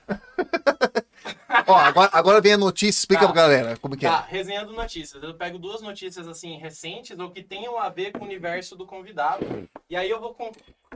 Ó, 1.68 1.76
agora, 1.76 2.10
agora 2.14 2.40
vem 2.40 2.54
a 2.54 2.58
notícia, 2.58 3.00
explica 3.02 3.28
Tá. 3.28 3.34
pra 3.34 3.42
galera 3.42 3.78
como 3.82 3.98
que 3.98 4.06
Tá, 4.06 4.26
é. 4.30 4.32
resenhando 4.32 4.72
notícias. 4.72 5.22
Eu 5.22 5.34
pego 5.34 5.58
duas 5.60 5.82
notícias 5.82 6.26
assim 6.26 6.58
recentes 6.58 7.20
ou 7.20 7.30
que 7.32 7.44
tenham 7.44 7.78
a 7.78 7.90
ver 7.90 8.14
com 8.14 8.20
o 8.20 8.24
universo 8.26 8.78
do 8.78 8.86
convidado. 8.86 9.68
E 9.90 9.96
aí 9.98 10.10
eu 10.10 10.22
vou, 10.22 10.34
con- 10.34 10.54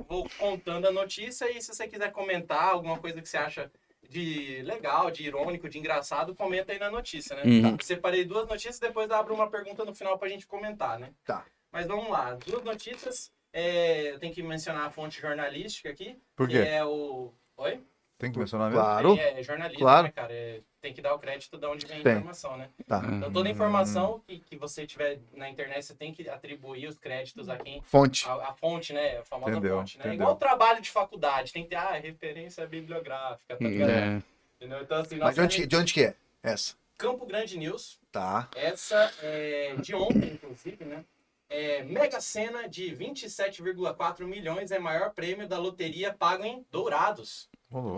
vou 0.08 0.26
contando 0.40 0.88
a 0.88 0.92
notícia 0.92 1.52
e 1.52 1.62
se 1.62 1.74
você 1.76 1.86
quiser 1.86 2.14
comentar 2.14 2.70
alguma 2.70 2.98
coisa 2.98 3.22
que 3.22 3.28
você 3.28 3.36
acha 3.38 3.70
de 4.14 4.62
legal, 4.62 5.10
de 5.12 5.24
irônico, 5.24 5.68
de 5.68 5.80
engraçado, 5.80 6.36
comenta 6.36 6.72
aí 6.72 6.80
na 6.80 6.92
notícia, 6.92 7.36
né? 7.36 7.44
Uhum. 7.44 7.76
Tá, 7.78 7.84
Separei 7.84 8.24
duas 8.24 8.48
notícias, 8.48 8.80
depois 8.80 9.10
abro 9.12 9.34
uma 9.34 9.50
pergunta 9.50 9.84
no 9.84 9.94
final 9.96 10.18
pra 10.18 10.30
gente 10.30 10.46
comentar, 10.46 11.00
né? 11.00 11.12
Tá. 11.26 11.44
Mas 11.72 11.88
vamos 11.88 12.10
lá, 12.10 12.36
duas 12.36 12.64
notícias. 12.64 13.32
É, 13.52 14.12
eu 14.12 14.20
tenho 14.20 14.34
que 14.34 14.42
mencionar 14.44 14.86
a 14.88 14.92
fonte 14.92 15.20
jornalística 15.20 15.90
aqui. 15.90 16.18
Por 16.36 16.48
Que 16.48 16.54
quê? 16.62 16.68
é 16.70 16.86
o. 16.86 17.34
Oi? 17.58 17.84
Tem 18.18 18.32
que 18.32 18.40
mencionar 18.40 18.70
mesmo? 18.70 18.82
Claro. 18.84 19.18
É, 19.18 19.40
é 19.40 19.44
jornalismo, 19.44 19.80
Claro. 19.80 20.04
né, 20.08 20.12
cara? 20.12 20.32
É, 20.34 20.62
tem 20.82 20.94
que 20.94 21.02
dar 21.02 21.14
o 21.14 21.20
crédito 21.20 21.58
de 21.58 21.66
onde 21.66 21.86
vem 21.86 22.00
a 22.00 22.04
Tem. 22.04 22.14
informação, 22.14 22.56
né? 22.58 22.70
Tá. 22.88 23.02
Então, 23.06 23.32
toda 23.32 23.50
informação 23.50 24.22
que, 24.26 24.40
que 24.40 24.56
você 24.56 24.86
tiver 24.88 25.20
na 25.34 25.50
internet, 25.50 25.84
você 25.84 25.94
tem 25.96 26.14
que 26.14 26.30
atribuir 26.30 26.88
os 26.88 26.98
créditos 26.98 27.50
a 27.50 27.58
quem. 27.58 27.82
Fonte. 27.84 28.28
A, 28.28 28.34
a 28.50 28.54
fonte, 28.54 28.94
né? 28.94 29.18
A 29.18 29.24
famosa 29.24 29.52
Entendeu, 29.52 29.78
fonte, 29.78 29.98
né? 29.98 30.02
entendeu. 30.06 30.16
Igual 30.22 30.36
o 30.36 30.38
trabalho 30.40 30.82
de 30.82 30.90
faculdade, 30.90 31.52
tem 31.52 31.64
que 31.64 31.70
ter 31.70 31.76
ah, 31.76 31.94
referência 31.94 32.66
bibliográfica, 32.68 33.56
tá 33.58 33.66
ligado? 33.66 33.90
É. 33.90 34.22
Entendeu? 34.58 34.82
Então, 34.82 34.98
assim, 35.02 35.18
Mas 35.18 35.36
de 35.36 35.42
onde, 35.42 35.68
de 35.68 35.76
onde 35.76 35.94
que 35.94 36.04
é? 36.04 36.16
Essa. 36.42 36.76
Campo 36.98 37.26
Grande 37.26 37.58
News, 37.58 38.00
Tá. 38.12 38.48
essa 38.56 39.12
é 39.22 39.76
de 39.82 39.94
ontem, 39.96 40.34
inclusive, 40.34 40.86
né? 40.86 41.04
É, 41.50 41.84
Mega 41.84 42.20
Sena 42.22 42.68
de 42.70 42.96
27,4 42.96 44.26
milhões 44.26 44.72
é 44.72 44.80
maior 44.80 45.12
prêmio 45.12 45.48
da 45.48 45.58
loteria 45.58 46.14
pago 46.14 46.44
em 46.44 46.66
Dourados. 46.72 47.50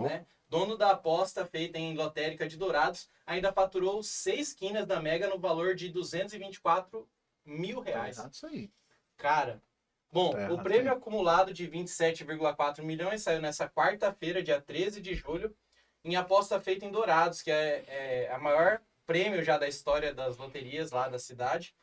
Né? 0.02 0.26
Dono 0.48 0.76
da 0.76 0.90
aposta 0.92 1.44
feita 1.44 1.78
em 1.78 1.96
lotérica 1.96 2.48
de 2.48 2.56
Dourados 2.56 3.10
ainda 3.26 3.52
faturou 3.52 4.02
seis 4.02 4.52
quinas 4.52 4.86
da 4.86 5.00
Mega 5.00 5.28
no 5.28 5.38
valor 5.38 5.74
de 5.74 5.88
224 5.88 7.08
mil 7.44 7.78
Tá 7.82 7.90
reais. 7.90 8.18
errado 8.18 8.32
isso 8.32 8.46
aí. 8.46 8.70
Cara, 9.16 9.60
bom, 10.12 10.30
Tá 10.30 10.52
o 10.52 10.62
prêmio 10.62 10.92
sim. 10.92 10.98
acumulado 10.98 11.52
de 11.52 11.68
27,4 11.68 12.82
milhões 12.82 13.22
saiu 13.22 13.40
nessa 13.40 13.68
quarta-feira, 13.68 14.42
dia 14.42 14.60
13 14.60 15.00
de 15.00 15.14
julho, 15.14 15.54
em 16.04 16.14
aposta 16.16 16.60
feita 16.60 16.84
em 16.84 16.90
Dourados, 16.92 17.42
que 17.42 17.50
é, 17.50 17.84
é 17.88 18.32
a 18.32 18.38
maior 18.38 18.80
prêmio 19.04 19.42
já 19.42 19.58
da 19.58 19.66
história 19.66 20.14
das 20.14 20.36
loterias 20.36 20.90
lá 20.92 21.08
da 21.08 21.18
cidade. 21.18 21.74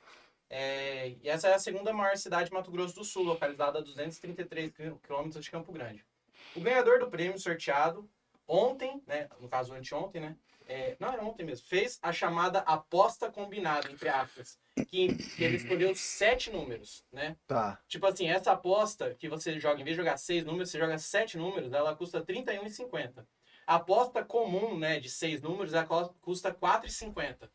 É, 0.49 1.09
e 1.21 1.27
essa 1.29 1.47
é 1.47 1.53
a 1.53 1.59
segunda 1.59 1.91
maior 1.91 2.15
cidade 2.15 2.49
de 2.49 2.53
Mato 2.53 2.71
Grosso 2.71 2.95
do 2.95 3.03
Sul, 3.03 3.23
localizada 3.23 3.79
a 3.79 3.81
233 3.81 4.71
quilômetros 5.01 5.43
de 5.43 5.51
Campo 5.51 5.71
Grande. 5.71 6.05
O 6.55 6.61
ganhador 6.61 6.99
do 6.99 7.09
prêmio 7.09 7.37
sorteado 7.39 8.09
ontem, 8.47 9.01
né, 9.07 9.29
no 9.39 9.47
caso 9.49 9.73
anteontem, 9.73 10.21
né, 10.21 10.35
é, 10.67 10.95
não 10.99 11.11
era 11.11 11.23
ontem 11.23 11.43
mesmo, 11.43 11.67
fez 11.67 11.99
a 12.01 12.11
chamada 12.13 12.59
aposta 12.59 13.29
combinada, 13.31 13.91
entre 13.91 14.07
aspas, 14.07 14.57
que, 14.87 15.13
que 15.35 15.43
ele 15.43 15.57
escolheu 15.57 15.93
sete 15.95 16.51
números, 16.51 17.05
né? 17.11 17.35
Tá. 17.45 17.81
Tipo 17.87 18.07
assim, 18.07 18.29
essa 18.29 18.51
aposta 18.53 19.13
que 19.15 19.27
você 19.27 19.59
joga, 19.59 19.81
em 19.81 19.83
vez 19.83 19.95
de 19.95 20.01
jogar 20.01 20.17
seis 20.17 20.45
números, 20.45 20.69
você 20.69 20.79
joga 20.79 20.97
sete 20.97 21.37
números, 21.37 21.73
ela 21.73 21.95
custa 21.95 22.19
R$ 22.19 22.25
31,50. 22.25 23.25
A 23.67 23.75
aposta 23.75 24.23
comum, 24.23 24.77
né, 24.77 24.99
de 24.99 25.09
seis 25.09 25.41
números, 25.41 25.73
ela 25.73 25.85
custa 26.21 26.49
R$ 26.49 26.55
4,50. 26.55 27.49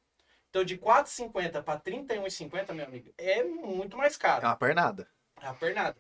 Então, 0.50 0.64
de 0.64 0.74
R$ 0.74 0.80
4,50 0.80 1.62
para 1.62 1.74
R$ 1.74 1.80
31,50, 1.92 2.72
meu 2.74 2.84
amigo, 2.86 3.12
é 3.16 3.42
muito 3.42 3.96
mais 3.96 4.16
É 4.16 4.18
caro. 4.18 4.46
uma 4.46 4.56
pernada. 4.56 5.08
É 5.40 5.46
a 5.46 5.54
pernada. 5.54 5.96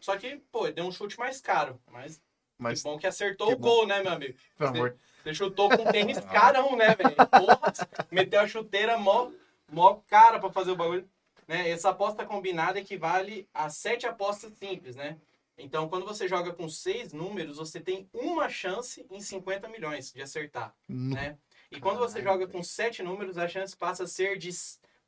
Só 0.00 0.16
que, 0.16 0.36
pô, 0.52 0.68
deu 0.70 0.84
um 0.84 0.92
chute 0.92 1.18
mais 1.18 1.40
caro. 1.40 1.80
Mas, 1.90 2.22
Mas, 2.58 2.82
que 2.82 2.88
bom 2.88 2.98
que 2.98 3.06
acertou 3.06 3.48
que 3.48 3.54
o 3.54 3.58
bom. 3.58 3.68
gol, 3.68 3.86
né, 3.86 4.02
meu 4.02 4.12
amigo? 4.12 4.36
pelo 4.56 4.70
amor 4.70 4.96
Você 5.22 5.34
chutou 5.34 5.68
com 5.70 5.84
tênis 5.90 6.18
carão, 6.32 6.76
né, 6.76 6.94
velho? 6.94 7.14
Porra, 7.16 7.72
meteu 8.10 8.40
a 8.40 8.46
chuteira 8.48 8.98
mó, 8.98 9.30
mó 9.70 10.00
cara 10.08 10.38
pra 10.38 10.50
fazer 10.50 10.72
o 10.72 10.76
bagulho. 10.76 11.08
Né? 11.46 11.70
Essa 11.70 11.90
aposta 11.90 12.26
combinada 12.26 12.78
equivale 12.78 13.48
a 13.54 13.70
sete 13.70 14.06
apostas 14.06 14.52
simples, 14.58 14.96
né? 14.96 15.16
Então, 15.56 15.88
quando 15.88 16.04
você 16.06 16.28
joga 16.28 16.52
com 16.52 16.68
seis 16.68 17.12
números, 17.12 17.56
você 17.56 17.80
tem 17.80 18.08
uma 18.12 18.48
chance 18.48 19.04
em 19.10 19.20
50 19.20 19.66
milhões 19.68 20.12
de 20.12 20.22
acertar, 20.22 20.74
Nu- 20.86 21.14
né? 21.14 21.36
E 21.70 21.80
quando 21.80 21.98
você 21.98 22.22
joga 22.22 22.46
com 22.46 22.62
sete 22.62 23.02
números, 23.02 23.36
a 23.36 23.48
chance 23.48 23.76
passa 23.76 24.04
a 24.04 24.06
ser 24.06 24.38
de 24.38 24.50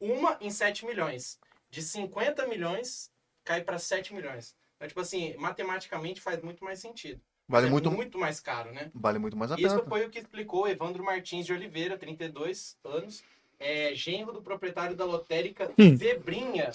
uma 0.01 0.37
em 0.41 0.51
7 0.51 0.85
milhões. 0.85 1.39
De 1.71 1.83
50 1.83 2.47
milhões, 2.47 3.11
cai 3.45 3.63
para 3.63 3.79
7 3.79 4.13
milhões. 4.13 4.55
Então, 4.77 4.89
tipo 4.89 5.01
assim, 5.01 5.35
matematicamente 5.37 6.21
faz 6.21 6.43
muito 6.43 6.65
mais 6.65 6.79
sentido. 6.79 7.21
Vale 7.51 7.67
É 7.67 7.71
muito, 7.71 7.91
muito 7.91 8.17
mais 8.17 8.39
caro, 8.39 8.73
né? 8.73 8.93
vale 8.95 9.19
muito 9.19 9.37
mais 9.37 9.51
a 9.51 9.57
Isso 9.57 9.77
pena. 9.77 9.89
foi 9.89 10.07
o 10.07 10.11
que 10.11 10.21
explicou 10.21 10.69
Evandro 10.69 11.03
Martins 11.03 11.45
de 11.45 11.53
Oliveira, 11.53 11.99
32 11.99 12.79
anos, 12.85 13.25
é, 13.59 13.93
genro 13.93 14.33
do 14.33 14.41
proprietário 14.41 14.95
da 14.95 15.05
lotérica 15.05 15.69
Hum. 15.77 15.97
Zebrinha, 15.97 16.71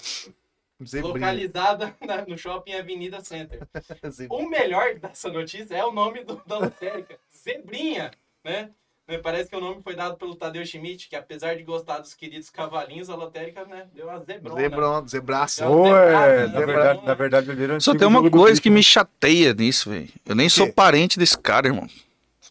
Zebrinha. 0.84 1.14
localizada 1.14 1.96
na- 2.06 2.26
no 2.26 2.36
shopping 2.36 2.74
Avenida 2.74 3.24
Center. 3.24 3.66
O 4.28 4.46
melhor 4.50 4.96
dessa 4.96 5.30
notícia 5.30 5.74
é 5.74 5.82
o 5.84 5.92
nome 5.92 6.22
do- 6.24 6.42
da 6.46 6.58
lotérica, 6.58 7.18
Zebrinha, 7.34 8.10
né? 8.44 8.70
Né, 9.08 9.18
Parece 9.18 9.48
que 9.48 9.56
o 9.56 9.60
nome 9.60 9.80
foi 9.82 9.94
dado 9.94 10.16
pelo 10.16 10.34
Tadeu 10.34 10.64
Schmidt, 10.66 11.08
que 11.08 11.14
apesar 11.14 11.54
de 11.56 11.62
gostar 11.62 11.98
dos 11.98 12.12
queridos 12.12 12.50
cavalinhos, 12.50 13.08
a 13.08 13.14
lotérica 13.14 13.64
né, 13.64 13.86
deu 13.94 14.08
uma 14.08 14.18
zebrona. 14.18 14.60
Zebron, 14.60 15.08
zebraço. 15.08 15.62
É 15.62 15.68
um 15.68 15.80
Oi, 15.82 15.90
zebrado, 15.90 16.52
na 16.52 16.66
verdade, 16.66 17.06
na 17.06 17.14
verdade, 17.14 17.50
ele 17.50 17.64
era 17.64 17.80
Só 17.80 17.94
tem 17.94 18.08
uma 18.08 18.28
coisa 18.28 18.60
que 18.60 18.68
me 18.68 18.82
chateia 18.82 19.54
nisso, 19.54 19.90
velho. 19.90 20.08
Eu 20.24 20.34
nem 20.34 20.48
sou 20.48 20.72
parente 20.72 21.18
desse 21.18 21.38
cara, 21.38 21.68
irmão. 21.68 21.88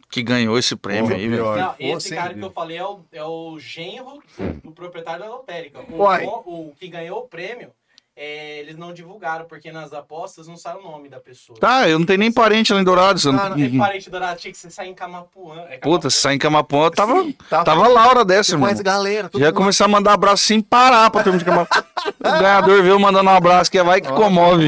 Que 0.10 0.24
ganhou 0.24 0.58
esse 0.58 0.78
prêmio 0.78 1.10
Porra, 1.10 1.16
aí, 1.16 1.28
velho. 1.28 1.56
Não, 1.56 1.74
Pô, 1.74 1.76
esse 1.80 2.10
sem 2.10 2.18
cara 2.18 2.34
que 2.34 2.42
eu 2.42 2.52
falei 2.52 2.78
é 2.78 2.86
o, 2.86 3.00
é 3.12 3.24
o 3.24 3.60
genro 3.60 4.24
do 4.64 4.72
proprietário 4.72 5.26
da 5.26 5.30
lotérica. 5.30 5.82
O, 5.90 6.02
o, 6.02 6.70
o 6.70 6.76
que 6.80 6.88
ganhou 6.88 7.20
o 7.20 7.28
prêmio, 7.28 7.72
é, 8.18 8.60
eles 8.60 8.78
não 8.78 8.94
divulgaram, 8.94 9.46
porque 9.46 9.72
nas 9.72 9.92
apostas 9.92 10.48
não 10.48 10.56
sai 10.56 10.76
o 10.78 10.82
nome 10.82 11.10
da 11.10 11.20
pessoa. 11.20 11.60
Tá, 11.60 11.90
eu 11.90 12.00
não 12.00 12.06
tenho 12.06 12.20
nem 12.20 12.32
parente 12.32 12.72
lá 12.74 12.80
em 12.80 12.84
Dourados. 12.84 13.26
eu 13.26 13.34
não- 13.34 13.40
Ah, 13.40 13.50
Não 13.50 13.58
tem 13.58 13.78
parente 13.78 14.10
dourado, 14.10 14.40
tinha 14.40 14.52
que 14.54 14.58
você 14.58 14.70
sair 14.70 14.90
em 14.90 14.94
Camapuã. 14.94 15.62
É 15.70 15.78
Puta, 15.78 15.80
Camapuã. 15.82 16.10
se 16.10 16.18
sair 16.18 16.36
em 16.36 16.40
Camapuã, 16.40 16.86
eu 16.86 16.92
tava, 16.92 17.14
Tava, 17.50 17.64
tava 17.66 17.88
Laura 17.88 18.24
dessa, 18.24 18.58
conhece 18.58 18.82
galera. 18.82 19.30
Já 19.34 19.40
ia 19.40 19.46
mundo. 19.48 19.56
começar 19.58 19.86
a 19.86 19.88
mandar 19.90 20.14
abraço 20.14 20.44
sem 20.46 20.62
parar 20.62 21.10
pra 21.10 21.24
turma 21.24 21.38
de 21.40 21.44
Camapuã. 21.46 21.84
O 22.20 22.24
ganhador 22.24 22.82
veio 22.84 23.00
mandando 23.00 23.30
um 23.30 23.34
abraço, 23.34 23.70
que 23.70 23.82
vai 23.84 24.00
que 24.00 24.08
comove. 24.10 24.68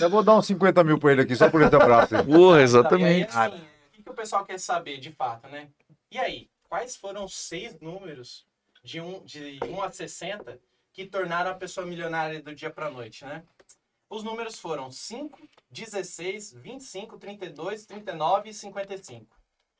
Eu 0.00 0.10
vou 0.10 0.22
dar 0.22 0.34
uns 0.38 0.46
50 0.46 0.82
mil 0.84 0.98
pra 0.98 1.12
ele 1.12 1.22
aqui, 1.22 1.34
só 1.36 1.48
por 1.50 1.60
esse 1.62 1.74
abraço. 1.74 2.16
aí. 2.16 2.22
Porra, 2.24 2.36
Não, 2.38 2.54
e 2.54 2.58
aí, 2.58 2.62
exatamente. 2.64 3.36
assim, 3.36 3.56
o 3.56 3.90
que, 3.92 4.02
que 4.02 4.10
o 4.10 4.14
pessoal 4.14 4.44
quer 4.44 4.58
saber 4.58 4.98
de 4.98 5.10
fato, 5.12 5.48
né? 5.48 5.68
E 6.10 6.18
aí, 6.18 6.48
quais 6.68 6.96
foram 6.96 7.24
os 7.24 7.34
seis 7.34 7.76
números 7.80 8.46
de 8.82 9.00
1 9.00 9.22
de 9.24 9.58
1 9.68 9.82
a 9.82 9.90
60 9.90 10.58
que 10.98 11.06
tornaram 11.06 11.52
a 11.52 11.54
pessoa 11.54 11.86
milionária 11.86 12.42
do 12.42 12.52
dia 12.52 12.70
pra 12.70 12.90
noite, 12.90 13.24
né? 13.24 13.44
Os 14.10 14.24
números 14.24 14.58
foram 14.58 14.90
5, 14.90 15.38
16, 15.70 16.54
25, 16.54 17.16
32, 17.18 17.86
39 17.86 18.50
e 18.50 18.54
55, 18.54 19.24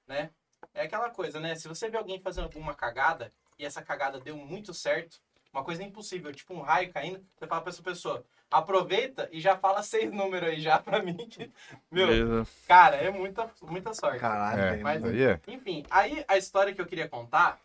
né? 0.06 0.30
É 0.72 0.82
aquela 0.82 1.10
coisa, 1.10 1.40
né? 1.40 1.56
Se 1.56 1.66
você 1.66 1.90
vê 1.90 1.96
alguém 1.98 2.20
fazendo 2.20 2.44
alguma 2.44 2.72
cagada 2.72 3.32
e 3.58 3.64
essa 3.66 3.82
cagada 3.82 4.20
deu 4.20 4.36
muito 4.36 4.72
certo, 4.72 5.20
uma 5.52 5.64
coisa 5.64 5.82
impossível, 5.82 6.32
tipo 6.32 6.54
um 6.54 6.60
raio 6.60 6.92
caindo, 6.92 7.26
você 7.36 7.48
fala 7.48 7.62
pra 7.62 7.70
essa 7.72 7.82
pessoa, 7.82 8.24
aproveita 8.48 9.28
e 9.32 9.40
já 9.40 9.58
fala 9.58 9.82
seis 9.82 10.12
números 10.12 10.50
aí 10.50 10.60
já 10.60 10.78
pra 10.78 11.02
mim 11.02 11.16
que, 11.16 11.50
meu, 11.90 12.06
Beleza. 12.06 12.46
Cara, 12.68 12.94
é 12.94 13.10
muita, 13.10 13.50
muita 13.62 13.92
sorte. 13.92 14.20
Caralho, 14.20 14.60
É, 14.62 14.76
mas- 14.76 15.02
é. 15.04 15.40
Enfim, 15.48 15.84
aí 15.90 16.24
a 16.28 16.36
história 16.38 16.72
que 16.72 16.80
eu 16.80 16.86
queria 16.86 17.08
contar 17.08 17.60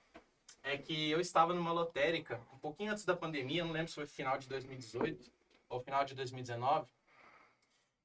é 0.63 0.77
que 0.77 1.11
eu 1.11 1.19
estava 1.19 1.53
numa 1.53 1.71
lotérica 1.71 2.39
um 2.53 2.57
pouquinho 2.57 2.91
antes 2.91 3.05
da 3.05 3.15
pandemia, 3.15 3.63
não 3.63 3.71
lembro 3.73 3.89
se 3.89 3.95
foi 3.95 4.05
final 4.07 4.37
de 4.37 4.47
2018 4.47 5.29
ou 5.69 5.81
final 5.81 6.05
de 6.05 6.15
2019, 6.15 6.87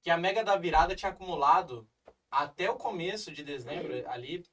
que 0.03 0.11
a 0.11 0.17
Mega 0.17 0.43
da 0.45 0.57
Virada 0.57 0.95
tinha 0.97 1.11
acumulado 1.11 1.87
até 2.31 2.71
o 2.71 2.75
começo 2.75 3.33
de 3.33 3.43
dezembro 3.43 3.91
ali 4.11 4.45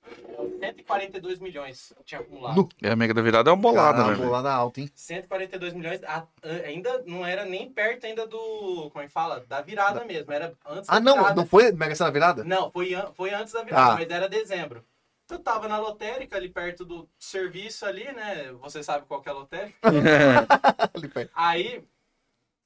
142 0.60 1.40
milhões 1.40 1.94
tinha 2.06 2.22
acumulado. 2.22 2.70
É, 2.82 2.92
a 2.92 2.96
Mega 2.96 3.14
da 3.14 3.22
Virada 3.22 3.50
é 3.50 3.54
uma 3.54 3.62
bolada, 3.62 3.98
Caralho, 3.98 4.18
né? 4.18 4.26
bolada 4.26 4.52
alta, 4.54 4.80
hein? 4.82 4.90
142 4.96 5.74
milhões, 5.74 6.02
a- 6.04 6.26
a- 6.42 6.48
ainda 6.66 7.04
não 7.06 7.26
era 7.26 7.44
nem 7.44 7.70
perto 7.70 8.06
ainda 8.06 8.26
do, 8.26 8.90
como 8.92 9.04
é 9.04 9.08
que 9.08 9.12
fala? 9.14 9.42
Da 9.48 9.62
virada 9.62 10.06
mesmo, 10.06 10.32
era 10.32 10.56
antes 10.66 10.90
Ah, 10.90 10.94
da 10.96 11.00
não, 11.02 11.14
virada. 11.18 11.36
não 11.36 11.46
foi 11.46 11.72
Mega 11.74 11.96
Sena 11.96 12.12
virada? 12.12 12.44
Não, 12.44 12.72
foi, 12.72 12.94
foi 13.14 13.34
antes 13.34 13.52
da 13.54 13.64
virada, 13.64 13.92
Ah. 13.94 13.96
mas 13.96 14.10
era 14.10 14.30
dezembro. 14.30 14.86
Eu 15.30 15.40
tava 15.40 15.68
na 15.68 15.80
lotérica, 15.80 16.38
ali 16.38 16.50
perto 16.50 16.86
do 16.86 17.10
serviço 17.18 17.86
ali, 17.86 18.12
né? 18.14 18.52
Você 18.54 18.84
sabe 18.84 19.06
qual 19.08 19.22
que 19.22 19.30
é 19.30 19.32
a 19.32 19.36
lotérica. 19.36 19.78
Aí, 21.34 21.84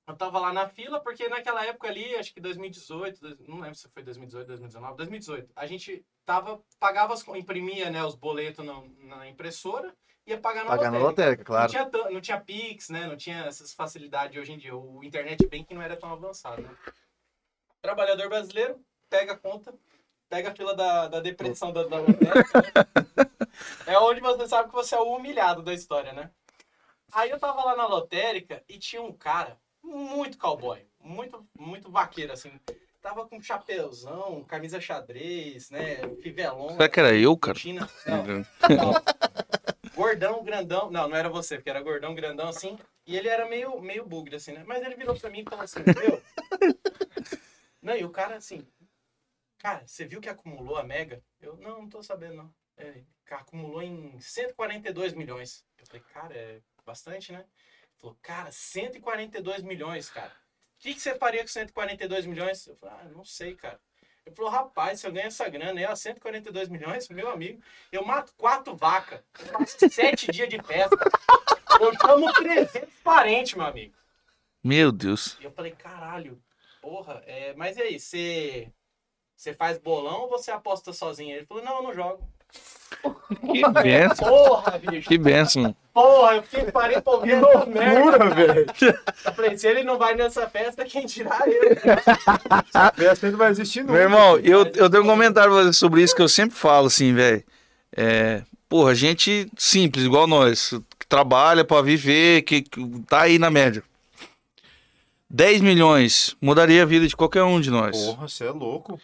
eu 0.05 0.15
tava 0.17 0.39
lá 0.39 0.51
na 0.51 0.67
fila, 0.67 0.99
porque 0.99 1.29
naquela 1.29 1.65
época 1.65 1.87
ali, 1.87 2.15
acho 2.15 2.33
que 2.33 2.41
2018, 2.41 3.21
dois- 3.21 3.39
não 3.47 3.59
lembro 3.59 3.75
se 3.75 3.87
foi 3.89 4.03
2018, 4.03 4.47
2019, 4.47 4.97
2018, 4.97 5.49
a 5.55 5.65
gente 5.65 6.05
tava, 6.25 6.61
pagava, 6.79 7.15
imprimia 7.37 7.89
né, 7.89 8.03
os 8.03 8.15
boletos 8.15 8.65
na, 8.65 8.81
na 9.03 9.27
impressora 9.29 9.95
e 10.27 10.31
ia 10.31 10.37
pagar 10.39 10.65
na 10.65 10.69
Pagar 10.71 10.91
na 10.91 10.97
lotérica. 10.97 11.09
lotérica, 11.09 11.43
claro. 11.45 11.61
Não 11.63 11.89
tinha, 11.91 12.09
não 12.11 12.21
tinha 12.21 12.41
Pix, 12.41 12.89
né? 12.89 13.07
Não 13.07 13.15
tinha 13.15 13.45
essas 13.45 13.73
facilidades 13.73 14.33
de 14.33 14.39
hoje 14.39 14.51
em 14.51 14.57
dia. 14.57 14.75
O 14.75 15.01
internet 15.01 15.47
banking 15.47 15.75
não 15.75 15.81
era 15.81 15.95
tão 15.95 16.11
avançado, 16.11 16.61
né? 16.61 16.75
Trabalhador 17.81 18.27
brasileiro, 18.27 18.83
pega 19.09 19.31
a 19.33 19.37
conta, 19.37 19.73
pega 20.29 20.49
a 20.49 20.55
fila 20.55 20.75
da, 20.75 21.07
da 21.07 21.19
depressão 21.19 21.73
da, 21.73 21.83
da 21.83 21.97
lotérica. 21.97 22.87
É 23.85 23.97
onde 23.97 24.21
você 24.21 24.47
sabe 24.47 24.69
que 24.69 24.75
você 24.75 24.95
é 24.95 24.99
o 24.99 25.15
humilhado 25.15 25.63
da 25.63 25.73
história, 25.73 26.13
né? 26.13 26.29
Aí 27.11 27.29
eu 27.31 27.39
tava 27.39 27.63
lá 27.63 27.75
na 27.75 27.87
lotérica 27.87 28.63
e 28.69 28.77
tinha 28.77 29.01
um 29.01 29.11
cara 29.11 29.59
muito 29.83 30.37
cowboy, 30.37 30.85
muito, 31.03 31.45
muito 31.57 31.91
vaqueiro, 31.91 32.31
assim. 32.31 32.51
Tava 33.01 33.25
com 33.25 33.41
chapéuzão, 33.41 34.43
camisa 34.43 34.79
xadrez, 34.79 35.71
né? 35.71 35.97
Fivelão. 36.21 36.69
Será 36.69 36.89
que 36.89 36.99
era 36.99 37.15
eu, 37.15 37.35
cara? 37.35 37.57
China. 37.57 37.89
Não, 38.05 38.25
não. 38.27 38.93
gordão, 39.95 40.43
grandão. 40.43 40.91
Não, 40.91 41.07
não 41.07 41.17
era 41.17 41.29
você, 41.29 41.55
porque 41.55 41.69
era 41.69 41.81
gordão, 41.81 42.13
grandão 42.13 42.49
assim. 42.49 42.77
E 43.07 43.17
ele 43.17 43.27
era 43.27 43.47
meio, 43.47 43.81
meio 43.81 44.05
bugre, 44.05 44.35
assim, 44.35 44.51
né? 44.51 44.63
Mas 44.67 44.83
ele 44.83 44.95
virou 44.95 45.15
pra 45.15 45.29
mim 45.29 45.41
e 45.41 45.49
falou 45.49 45.63
assim, 45.63 45.79
meu. 45.79 46.21
Não, 47.81 47.95
e 47.95 48.03
o 48.03 48.09
cara 48.09 48.35
assim. 48.35 48.67
Cara, 49.59 49.85
você 49.85 50.05
viu 50.05 50.21
que 50.21 50.29
acumulou 50.29 50.77
a 50.77 50.83
Mega? 50.83 51.21
Eu, 51.41 51.57
não, 51.57 51.81
não 51.81 51.89
tô 51.89 52.01
sabendo, 52.01 52.35
não. 52.35 52.53
É, 52.77 53.03
acumulou 53.29 53.81
em 53.81 54.19
142 54.19 55.13
milhões. 55.13 55.65
Eu 55.77 55.85
falei, 55.85 56.01
cara, 56.13 56.33
é 56.33 56.61
bastante, 56.85 57.31
né? 57.33 57.39
Ele 57.39 57.97
falou, 57.97 58.17
cara, 58.21 58.51
142 58.51 59.61
milhões, 59.63 60.09
cara. 60.09 60.31
O 60.31 60.81
que, 60.81 60.93
que 60.93 61.01
você 61.01 61.13
faria 61.15 61.41
com 61.41 61.49
142 61.49 62.25
milhões? 62.25 62.65
Eu 62.65 62.75
falei, 62.77 62.95
ah, 63.01 63.09
não 63.09 63.25
sei, 63.25 63.53
cara. 63.53 63.79
Ele 64.25 64.33
falou, 64.33 64.49
rapaz, 64.49 65.01
se 65.01 65.07
eu 65.07 65.11
ganho 65.11 65.27
essa 65.27 65.49
grana 65.49 65.77
aí, 65.77 65.85
ó, 65.85 65.93
142 65.93 66.69
milhões, 66.69 67.09
meu 67.09 67.29
amigo, 67.29 67.61
eu 67.91 68.05
mato 68.05 68.33
quatro 68.37 68.75
vacas, 68.75 69.21
sete 69.91 70.31
dias 70.31 70.47
de 70.47 70.61
festa. 70.61 70.97
Eu 71.81 71.93
chamo 71.99 72.31
300 72.33 72.93
parentes, 73.03 73.55
meu 73.55 73.65
amigo. 73.65 73.93
Meu 74.63 74.91
Deus. 74.91 75.37
E 75.41 75.43
eu 75.43 75.51
falei, 75.51 75.71
caralho, 75.71 76.41
porra, 76.81 77.23
é, 77.25 77.53
mas 77.55 77.77
e 77.77 77.81
aí, 77.81 77.99
você, 77.99 78.71
você 79.39 79.53
faz 79.53 79.77
bolão 79.77 80.23
ou 80.23 80.29
você 80.29 80.51
aposta 80.51 80.91
sozinho? 80.91 81.33
Ele 81.33 81.45
falou, 81.45 81.63
não, 81.63 81.77
eu 81.77 81.83
não 81.83 81.93
jogo. 81.93 82.19
Que 83.53 83.63
benção. 83.71 84.27
Porra, 84.27 84.77
bicho. 84.77 85.07
Que 85.07 85.17
benção. 85.17 85.73
Porra, 85.93 86.35
eu 86.35 86.43
fiquei 86.43 86.69
parei 86.69 86.99
pra 86.99 87.13
ouvir 87.13 87.35
essa 87.35 87.65
merda. 87.65 88.29
Velho. 88.35 88.65
Eu 89.25 89.33
falei, 89.33 89.57
se 89.57 89.65
ele 89.65 89.83
não 89.85 89.97
vai 89.97 90.13
nessa 90.13 90.49
festa, 90.49 90.83
quem 90.83 91.05
dirá 91.05 91.39
eu? 91.47 91.77
Festa 92.93 93.31
não 93.31 93.37
vai 93.37 93.51
existir 93.51 93.79
nunca. 93.79 93.93
Meu 93.93 94.01
irmão, 94.01 94.37
eu, 94.39 94.69
eu 94.75 94.89
tenho 94.89 95.03
um 95.03 95.07
comentário 95.07 95.71
sobre 95.73 96.03
isso 96.03 96.13
que 96.13 96.21
eu 96.21 96.27
sempre 96.27 96.57
falo, 96.57 96.87
assim, 96.87 97.13
velho. 97.13 97.41
É, 97.95 98.41
porra, 98.67 98.93
gente 98.93 99.49
simples, 99.57 100.03
igual 100.03 100.27
nós, 100.27 100.73
que 100.99 101.07
trabalha 101.07 101.63
pra 101.63 101.81
viver, 101.81 102.41
que, 102.41 102.61
que 102.61 103.01
tá 103.07 103.21
aí 103.21 103.39
na 103.39 103.49
média. 103.49 103.81
10 105.29 105.61
milhões 105.61 106.35
mudaria 106.41 106.83
a 106.83 106.85
vida 106.85 107.07
de 107.07 107.15
qualquer 107.15 107.43
um 107.43 107.61
de 107.61 107.69
nós. 107.69 107.95
Porra, 107.95 108.27
você 108.27 108.45
é 108.45 108.51
louco. 108.51 108.99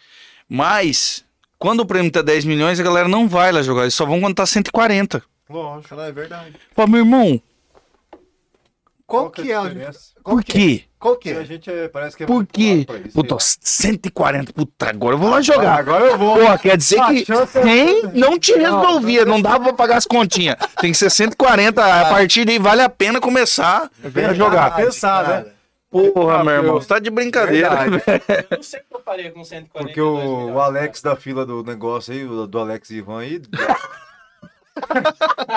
Mas, 0.48 1.24
quando 1.58 1.80
o 1.80 1.86
prêmio 1.86 2.10
tá 2.10 2.22
10 2.22 2.44
milhões, 2.44 2.78
a 2.78 2.82
galera 2.82 3.08
não 3.08 3.28
vai 3.28 3.50
lá 3.52 3.62
jogar, 3.62 3.82
eles 3.82 3.94
só 3.94 4.04
vão 4.06 4.20
quando 4.20 4.34
tá 4.36 4.46
140. 4.46 5.22
Lógico. 5.48 5.94
É 6.00 6.12
verdade. 6.12 6.54
Pô, 6.74 6.86
meu 6.86 7.00
irmão, 7.00 7.40
Qual 9.06 9.30
que 9.30 9.52
é 9.52 9.56
a 9.56 9.62
diferença? 9.62 10.00
Qual 10.22 10.36
por 10.36 10.44
que 10.44 10.52
é? 10.52 10.54
quê? 10.54 10.84
Qual 10.98 11.16
que 11.16 11.28
Porque 11.28 11.38
a 11.38 11.42
é? 11.42 11.44
gente 11.46 11.70
é, 11.70 11.88
parece 11.88 12.16
que 12.16 12.24
é 12.24 12.26
Por 12.26 12.36
muito 12.36 12.52
quê? 12.52 12.84
Puta, 13.14 13.36
sei 13.38 13.92
140, 13.92 14.52
puta, 14.52 14.88
agora 14.88 15.14
eu 15.14 15.18
vou 15.18 15.30
lá 15.30 15.40
jogar. 15.40 15.78
Agora 15.78 16.04
eu 16.06 16.18
vou. 16.18 16.36
Pô, 16.38 16.58
quer 16.58 16.76
dizer 16.76 16.98
Ah, 17.00 17.12
que 17.12 17.24
é- 17.32 17.46
100 17.46 18.02
não 18.14 18.36
te 18.36 18.52
resolvia, 18.56 19.24
não 19.24 19.40
dava 19.40 19.64
pra 19.64 19.72
pagar 19.74 19.96
as 19.98 20.06
continhas. 20.06 20.56
Tem 20.80 20.90
que 20.90 20.98
ser 20.98 21.10
140, 21.10 21.84
a 21.84 22.06
partir 22.10 22.44
daí 22.44 22.58
vale 22.58 22.82
a 22.82 22.88
pena 22.88 23.20
começar 23.20 23.88
a 24.02 24.34
jogar. 24.34 24.74
Pensar, 24.74 25.28
né? 25.28 25.52
Porra, 26.12 26.40
Ah, 26.40 26.44
meu 26.44 26.54
irmão, 26.54 26.74
você 26.74 26.88
tá 26.88 26.98
de 26.98 27.10
brincadeira. 27.10 27.70
Verdade. 27.88 28.02
Eu 28.50 28.56
não 28.56 28.62
sei 28.62 28.80
o 28.80 28.84
que 28.84 28.94
eu 28.94 29.00
faria 29.02 29.30
com 29.32 29.44
142 29.44 29.86
Porque 29.86 30.00
o, 30.00 30.16
milhões, 30.16 30.54
o 30.54 30.60
Alex 30.60 31.02
da 31.02 31.16
fila 31.16 31.46
do 31.46 31.62
negócio 31.62 32.12
aí, 32.12 32.24
o 32.24 32.46
do 32.46 32.58
Alex 32.58 32.90
Ivan 32.90 33.20
aí. 33.20 33.42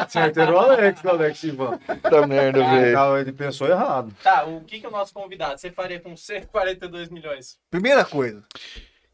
Certo, 0.08 0.40
o 0.40 0.58
Alex 0.58 1.02
do 1.02 1.10
Alex 1.10 1.44
Ivan. 1.44 1.78
Puta 1.80 2.26
merda, 2.28 2.62
Ah, 2.64 3.20
Ele 3.20 3.32
pensou 3.34 3.68
errado. 3.68 4.16
Tá, 4.24 4.46
o 4.46 4.62
que 4.62 4.80
que 4.80 4.88
o 4.88 4.92
nosso 4.92 5.14
convidado, 5.14 5.60
você 5.60 5.72
faria 5.72 6.00
com 6.00 6.16
142 6.16 7.10
milhões? 7.10 7.58
Primeira 7.70 8.06
coisa. 8.06 8.44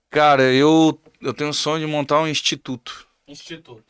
Cara, 0.10 0.44
eu, 0.54 1.00
eu 1.22 1.34
tenho 1.34 1.50
um 1.50 1.54
sonho 1.54 1.86
de 1.86 1.92
montar 1.92 2.20
um 2.22 2.28
instituto. 2.28 3.08
Instituto. 3.28 3.84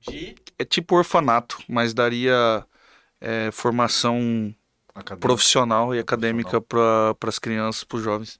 De... 0.00 0.34
É 0.58 0.64
tipo 0.64 0.96
orfanato, 0.96 1.58
mas 1.68 1.94
daria 1.94 2.64
é, 3.20 3.50
formação 3.52 4.54
Acadêmico. 4.94 5.26
profissional 5.26 5.94
e 5.94 5.98
acadêmica 5.98 6.60
para 6.60 7.16
as 7.26 7.38
crianças, 7.38 7.82
para 7.84 7.96
os 7.96 8.02
jovens. 8.02 8.38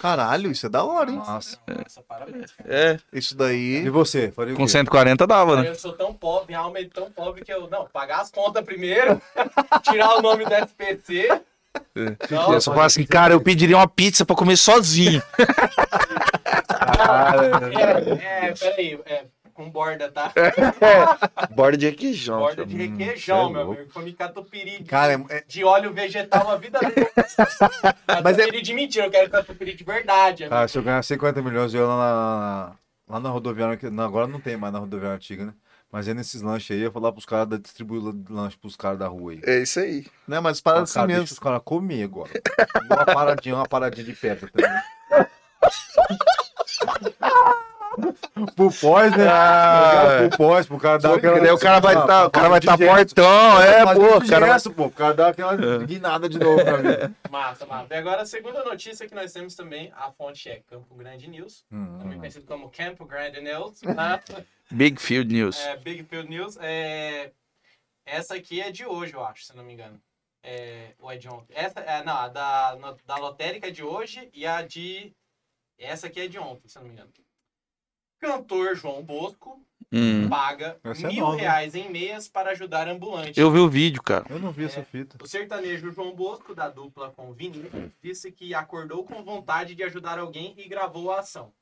Caralho, 0.00 0.50
isso 0.50 0.66
é 0.66 0.68
da 0.68 0.84
hora, 0.84 1.10
hein? 1.10 1.16
Nossa. 1.16 1.58
Nossa, 1.66 2.02
parabéns, 2.06 2.52
cara. 2.52 2.68
É, 2.74 2.98
Isso 3.10 3.32
E 3.32 3.36
daí. 3.38 3.88
você? 3.88 4.30
Faria 4.32 4.54
com 4.54 4.64
quê? 4.64 4.68
140 4.68 5.26
dava, 5.26 5.62
né? 5.62 5.68
Eu 5.70 5.74
sou 5.74 5.94
tão 5.94 6.12
pobre, 6.12 6.48
minha 6.48 6.58
alma 6.58 6.78
é 6.78 6.84
tão 6.84 7.10
pobre 7.10 7.42
que 7.42 7.50
eu. 7.50 7.70
Não, 7.70 7.86
pagar 7.86 8.20
as 8.20 8.30
contas 8.30 8.62
primeiro, 8.64 9.18
tirar 9.82 10.18
o 10.18 10.20
nome 10.20 10.44
do 10.44 10.52
SPC. 10.52 11.40
Não, 12.30 12.52
Eu 12.52 12.60
só 12.60 12.70
falo 12.72 12.82
assim, 12.84 13.04
cara, 13.06 13.32
eu 13.32 13.40
pediria 13.40 13.76
uma 13.78 13.88
pizza 13.88 14.26
pra 14.26 14.36
comer 14.36 14.56
sozinho. 14.58 15.22
Ah, 17.06 17.32
é, 17.36 18.46
é, 18.48 18.52
peraí, 18.52 19.00
é, 19.04 19.24
com 19.54 19.70
borda, 19.70 20.10
tá? 20.10 20.32
Borda 21.54 21.76
de 21.78 21.86
requeijão. 21.88 22.40
Borda 22.40 22.66
de 22.66 22.76
filho. 22.76 22.96
requeijão, 22.98 23.48
é 23.48 23.52
meu 23.52 23.60
amigo. 23.62 23.92
Comi 23.92 24.12
catupiry 24.12 24.78
de, 24.78 24.84
Cara, 24.84 25.12
é- 25.14 25.36
é- 25.36 25.44
de 25.46 25.64
óleo 25.64 25.92
vegetal 25.92 26.50
a 26.50 26.56
vida 26.56 26.78
toda. 26.80 26.94
Mas 28.22 28.36
é- 28.38 28.42
Catupiry 28.42 28.62
de 28.62 28.74
mentira, 28.74 29.06
eu 29.06 29.10
quero 29.10 29.30
catupiry 29.30 29.74
de 29.74 29.84
verdade. 29.84 30.48
Cara, 30.48 30.68
se 30.68 30.76
eu 30.76 30.82
ganhar 30.82 31.02
50 31.02 31.40
milhões, 31.40 31.72
eu 31.72 31.82
ia 31.82 31.86
lá 31.86 31.96
na, 31.96 32.72
lá 33.14 33.20
na 33.20 33.28
rodoviária, 33.30 33.76
que 33.76 33.88
não, 33.88 34.04
agora 34.04 34.26
não 34.26 34.40
tem 34.40 34.56
mais 34.56 34.72
na 34.72 34.80
rodoviária 34.80 35.16
antiga, 35.16 35.46
né? 35.46 35.54
Mas 35.92 36.08
é 36.08 36.14
nesses 36.14 36.42
lanches 36.42 36.72
aí, 36.72 36.78
eu 36.82 36.86
ia 36.86 36.90
falar 36.92 37.12
pros 37.12 37.24
caras 37.24 37.46
da 37.46 37.56
distribuir 37.56 38.02
lanche 38.28 38.56
pros 38.56 38.74
caras 38.74 38.98
da 38.98 39.06
rua 39.06 39.30
aí. 39.32 39.40
É 39.44 39.58
isso 39.60 39.78
aí. 39.78 40.04
Né, 40.26 40.40
mas 40.40 40.60
para 40.60 40.72
Cara, 40.72 40.82
assim 40.82 40.98
deixa 41.06 41.20
mesmo. 41.20 41.32
os 41.32 41.38
caras 41.38 41.60
comer 41.64 42.02
agora. 42.02 42.30
Uma 42.90 43.04
paradinha, 43.06 43.54
uma 43.54 43.68
paradinha 43.68 44.04
de 44.04 44.12
pedra 44.12 44.50
também. 44.50 44.70
pro 48.56 48.70
pós, 48.80 49.16
né? 49.16 49.26
Ah, 49.28 50.28
pro 50.28 50.36
pós, 50.38 50.66
pro 50.66 50.78
cara 50.78 50.98
dar 50.98 51.08
Daí 51.10 51.18
aquela... 51.18 51.54
o 51.54 51.58
cara 51.58 51.80
vai 51.80 51.96
estar, 51.98 52.26
o 52.26 52.30
cara 52.30 52.48
vai 52.48 52.58
estar 52.58 52.76
de 52.76 52.84
gesto. 52.84 52.96
fortão, 53.14 53.62
é, 53.62 53.94
pô, 53.94 54.16
o 54.18 54.28
cara 54.28 54.40
vai... 54.46 54.52
gesto, 54.54 54.70
pô, 54.72 54.84
o 54.86 54.90
cara 54.90 55.14
dá 55.14 55.28
aquela 55.28 55.56
guinada 55.84 56.28
de 56.28 56.38
novo 56.38 56.64
pra 56.64 56.78
mim. 56.78 57.14
Massa, 57.30 57.66
massa. 57.66 57.92
E 57.94 57.96
agora 57.96 58.22
a 58.22 58.26
segunda 58.26 58.64
notícia 58.64 59.08
que 59.08 59.14
nós 59.14 59.32
temos 59.32 59.54
também, 59.54 59.92
a 59.96 60.10
fonte 60.12 60.48
é 60.48 60.60
Campo 60.66 60.94
Grande 60.94 61.28
News, 61.28 61.64
também 61.70 62.16
Hum, 62.16 62.20
conhecido 62.20 62.46
como 62.46 62.70
Campo 62.70 63.04
Grande 63.04 63.40
News, 63.40 63.80
tá? 63.80 64.20
Big 64.70 65.00
Field 65.00 65.32
News. 65.32 65.60
É, 65.60 65.76
Big 65.76 66.04
Field 66.04 66.28
News. 66.28 66.56
É... 66.60 67.32
Essa 68.06 68.34
aqui 68.36 68.60
é 68.60 68.70
de 68.70 68.84
hoje, 68.86 69.14
eu 69.14 69.24
acho, 69.24 69.44
se 69.44 69.56
não 69.56 69.64
me 69.64 69.72
engano. 69.72 70.00
É... 70.42 70.92
Ou 70.98 71.10
é 71.10 71.16
de 71.16 71.28
ontem? 71.28 71.54
Essa, 71.56 71.80
é, 71.80 72.04
não, 72.04 72.16
a 72.16 72.28
da, 72.28 72.76
no- 72.80 72.96
da 73.06 73.16
lotérica 73.16 73.68
é 73.68 73.70
de 73.70 73.82
hoje 73.82 74.28
e 74.32 74.46
a 74.46 74.62
de... 74.62 75.12
Essa 75.78 76.06
aqui 76.06 76.20
é 76.20 76.28
de 76.28 76.38
ontem, 76.38 76.68
se 76.68 76.76
não 76.76 76.84
me 76.84 76.90
engano. 76.92 77.10
Cantor 78.28 78.74
João 78.74 79.02
Bosco 79.02 79.60
Hum. 79.92 80.28
paga 80.28 80.76
Essa 80.82 81.06
é 81.06 81.10
mil 81.12 81.32
hein? 81.34 81.40
reais 81.40 81.74
em 81.76 81.88
meias 81.88 82.26
para 82.26 82.50
ajudar 82.50 82.88
ambulante. 82.88 83.38
Eu 83.38 83.48
vi 83.52 83.58
o 83.60 83.68
vídeo, 83.68 84.02
cara. 84.02 84.24
Eu 84.28 84.40
não 84.40 84.50
vi 84.50 84.64
essa 84.64 84.80
É. 84.80 84.84
fita. 84.84 85.16
O 85.22 85.26
sertanejo 85.26 85.92
João 85.92 86.12
Bosco, 86.12 86.52
da 86.54 86.68
dupla 86.68 87.10
com 87.12 87.32
Vinícius, 87.32 87.92
disse 88.02 88.32
que 88.32 88.54
acordou 88.54 89.04
com 89.04 89.22
vontade 89.22 89.74
de 89.74 89.84
ajudar 89.84 90.18
alguém 90.18 90.52
e 90.56 90.66
gravou 90.66 91.12
a 91.12 91.20
ação. 91.20 91.52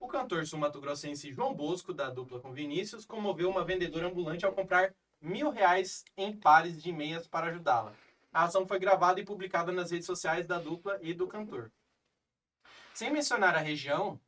O 0.00 0.08
cantor 0.08 0.44
sul-mato-grossense 0.44 1.32
João 1.32 1.54
Bosco, 1.54 1.92
da 1.92 2.10
dupla 2.10 2.40
com 2.40 2.52
Vinícius, 2.52 3.04
comoveu 3.04 3.48
uma 3.48 3.62
vendedora 3.64 4.08
ambulante 4.08 4.44
ao 4.44 4.52
comprar 4.52 4.92
mil 5.20 5.50
reais 5.50 6.04
em 6.16 6.32
pares 6.34 6.82
de 6.82 6.90
meias 6.90 7.28
para 7.28 7.46
ajudá-la. 7.48 7.92
A 8.32 8.44
ação 8.44 8.66
foi 8.66 8.80
gravada 8.80 9.20
e 9.20 9.24
publicada 9.24 9.70
nas 9.70 9.90
redes 9.92 10.06
sociais 10.06 10.46
da 10.46 10.58
dupla 10.58 10.98
e 11.00 11.14
do 11.14 11.28
cantor. 11.28 11.70
Sem 12.92 13.12
mencionar 13.12 13.54
a 13.54 13.60
região, 13.60 14.18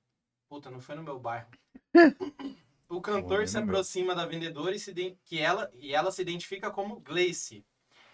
puta, 0.54 0.70
não 0.70 0.80
foi 0.80 0.94
no 0.94 1.02
meu 1.02 1.18
bairro. 1.18 1.48
O 2.86 3.00
cantor 3.00 3.38
Olha, 3.38 3.46
se 3.48 3.54
meu. 3.56 3.64
aproxima 3.64 4.14
da 4.14 4.24
vendedora 4.24 4.76
e, 4.76 4.78
se 4.78 4.94
que 5.24 5.40
ela, 5.40 5.68
e 5.74 5.92
ela 5.92 6.12
se 6.12 6.22
identifica 6.22 6.70
como 6.70 7.00
Gleice. 7.00 7.66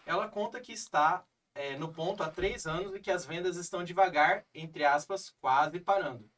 Ela 0.06 0.26
conta 0.28 0.60
que 0.60 0.72
está 0.72 1.22
é, 1.54 1.76
no 1.76 1.92
ponto 1.92 2.22
há 2.22 2.30
três 2.30 2.66
anos 2.66 2.94
e 2.94 3.00
que 3.00 3.10
as 3.10 3.26
vendas 3.26 3.56
estão 3.56 3.84
devagar, 3.84 4.46
entre 4.54 4.84
aspas, 4.84 5.34
quase 5.38 5.80
parando. 5.80 6.30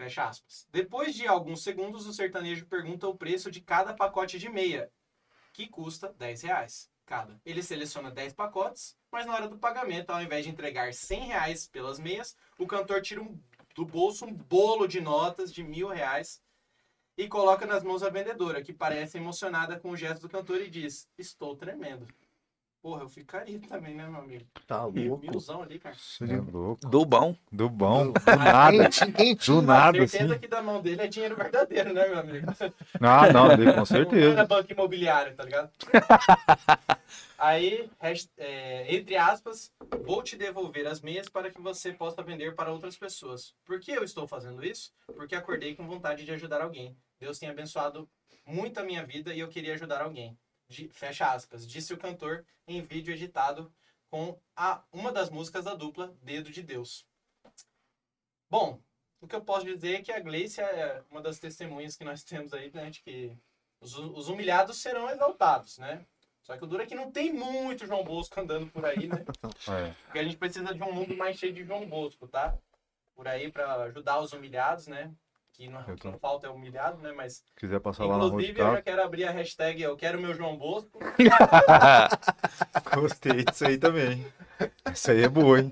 Fecha 0.00 0.24
aspas. 0.24 0.66
Depois 0.70 1.14
de 1.14 1.28
alguns 1.28 1.62
segundos, 1.62 2.06
o 2.08 2.14
sertanejo 2.14 2.66
pergunta 2.66 3.06
o 3.06 3.16
preço 3.16 3.52
de 3.52 3.60
cada 3.60 3.94
pacote 3.94 4.36
de 4.36 4.48
meia, 4.48 4.90
que 5.52 5.68
custa 5.68 6.12
10 6.14 6.42
reais 6.42 6.90
cada. 7.06 7.40
Ele 7.44 7.62
seleciona 7.62 8.10
10 8.10 8.32
pacotes, 8.32 8.96
mas 9.12 9.26
na 9.26 9.34
hora 9.34 9.48
do 9.48 9.58
pagamento, 9.58 10.10
ao 10.10 10.22
invés 10.22 10.44
de 10.44 10.50
entregar 10.50 10.92
100 10.94 11.26
reais 11.26 11.68
pelas 11.68 12.00
meias, 12.00 12.34
o 12.58 12.66
cantor 12.66 13.02
tira 13.02 13.20
um- 13.20 13.38
do 13.74 13.84
bolso 13.84 14.24
um 14.24 14.34
bolo 14.34 14.86
de 14.86 15.00
notas 15.00 15.52
de 15.52 15.62
mil 15.62 15.88
reais 15.88 16.42
e 17.16 17.28
coloca 17.28 17.66
nas 17.66 17.82
mãos 17.82 18.00
da 18.00 18.08
vendedora, 18.08 18.62
que 18.62 18.72
parece 18.72 19.18
emocionada 19.18 19.78
com 19.78 19.90
o 19.90 19.96
gesto 19.96 20.22
do 20.22 20.28
cantor 20.28 20.60
e 20.60 20.70
diz: 20.70 21.08
Estou 21.18 21.56
tremendo. 21.56 22.06
Porra, 22.82 23.02
eu 23.02 23.08
ficaria 23.08 23.60
também, 23.60 23.94
né, 23.94 24.08
meu 24.08 24.18
amigo? 24.18 24.44
Tá 24.66 24.84
louco. 24.84 25.18
Milzão 25.18 25.62
ali, 25.62 25.78
cara. 25.78 25.94
Você 25.94 26.24
é 26.24 26.40
louco. 26.40 26.84
Do 26.88 27.04
bom. 27.04 27.36
Do 27.52 27.68
bom. 27.68 28.10
Do 28.10 28.20
nada. 28.26 28.88
Do 29.46 29.62
nada, 29.62 30.08
certeza 30.08 30.32
assim. 30.32 30.40
que 30.40 30.48
da 30.48 30.60
mão 30.60 30.82
dele 30.82 31.02
é 31.02 31.06
dinheiro 31.06 31.36
verdadeiro, 31.36 31.94
né, 31.94 32.08
meu 32.08 32.18
amigo? 32.18 32.46
Ah, 33.00 33.32
não, 33.32 33.50
com 33.50 33.56
Não 33.62 33.72
era 33.72 33.84
certeza. 33.86 34.44
banco 34.44 34.72
imobiliário, 34.72 35.32
tá 35.36 35.44
ligado? 35.44 35.70
Aí, 37.38 37.88
é, 38.36 38.92
entre 38.96 39.16
aspas, 39.16 39.72
vou 40.04 40.20
te 40.20 40.36
devolver 40.36 40.84
as 40.88 41.00
meias 41.00 41.28
para 41.28 41.50
que 41.52 41.60
você 41.60 41.92
possa 41.92 42.20
vender 42.20 42.56
para 42.56 42.72
outras 42.72 42.96
pessoas. 42.96 43.54
Por 43.64 43.78
que 43.78 43.92
eu 43.92 44.02
estou 44.02 44.26
fazendo 44.26 44.64
isso? 44.64 44.92
Porque 45.06 45.36
acordei 45.36 45.76
com 45.76 45.86
vontade 45.86 46.24
de 46.24 46.32
ajudar 46.32 46.60
alguém. 46.60 46.96
Deus 47.20 47.38
tem 47.38 47.48
abençoado 47.48 48.08
muito 48.44 48.78
a 48.78 48.82
minha 48.82 49.06
vida 49.06 49.32
e 49.32 49.38
eu 49.38 49.48
queria 49.48 49.74
ajudar 49.74 50.02
alguém. 50.02 50.36
Fecha 50.92 51.32
aspas, 51.32 51.66
disse 51.66 51.92
o 51.92 51.98
cantor 51.98 52.44
em 52.66 52.82
vídeo 52.82 53.12
editado 53.12 53.72
com 54.10 54.38
a, 54.54 54.82
uma 54.92 55.10
das 55.10 55.30
músicas 55.30 55.64
da 55.64 55.74
dupla 55.74 56.14
Dedo 56.22 56.50
de 56.50 56.62
Deus. 56.62 57.06
Bom, 58.50 58.80
o 59.20 59.26
que 59.26 59.34
eu 59.34 59.40
posso 59.40 59.64
dizer 59.64 59.94
é 59.94 60.02
que 60.02 60.12
a 60.12 60.20
Gleice 60.20 60.60
é 60.60 61.02
uma 61.10 61.22
das 61.22 61.38
testemunhas 61.38 61.96
que 61.96 62.04
nós 62.04 62.22
temos 62.22 62.52
aí, 62.52 62.70
né, 62.74 62.90
de 62.90 63.00
que 63.00 63.36
os, 63.80 63.96
os 63.96 64.28
humilhados 64.28 64.78
serão 64.78 65.08
exaltados, 65.08 65.78
né? 65.78 66.04
Só 66.42 66.56
que 66.56 66.64
o 66.64 66.66
duro 66.66 66.82
é 66.82 66.86
que 66.86 66.94
não 66.94 67.10
tem 67.10 67.32
muito 67.32 67.86
João 67.86 68.02
Bosco 68.02 68.38
andando 68.40 68.66
por 68.66 68.84
aí, 68.84 69.06
né? 69.06 69.24
É. 69.68 69.94
Porque 70.04 70.18
a 70.18 70.24
gente 70.24 70.36
precisa 70.36 70.74
de 70.74 70.82
um 70.82 70.92
mundo 70.92 71.16
mais 71.16 71.38
cheio 71.38 71.52
de 71.52 71.64
João 71.64 71.86
Bosco, 71.86 72.26
tá? 72.26 72.58
Por 73.14 73.28
aí 73.28 73.50
pra 73.50 73.74
ajudar 73.84 74.20
os 74.20 74.32
humilhados, 74.32 74.88
né? 74.88 75.14
Que 75.52 75.68
não, 75.68 75.82
que 75.84 76.06
não 76.06 76.18
falta 76.18 76.46
é 76.46 76.50
humilhado, 76.50 76.96
né? 77.02 77.12
Mas, 77.12 77.34
Se 77.34 77.54
quiser 77.56 77.78
passar 77.78 78.06
lá 78.06 78.16
na 78.16 78.24
inclusive, 78.26 78.58
eu 78.58 78.72
já 78.72 78.82
quero 78.82 79.02
abrir 79.02 79.24
a 79.24 79.30
hashtag 79.30 79.82
Eu 79.82 79.96
Quero 79.96 80.20
Meu 80.20 80.34
João 80.34 80.56
Bosco. 80.56 80.98
Gostei 82.94 83.44
disso 83.44 83.66
aí 83.66 83.76
também. 83.76 84.26
Isso 84.92 85.10
aí 85.10 85.22
é 85.22 85.28
boa, 85.28 85.60
hein? 85.60 85.70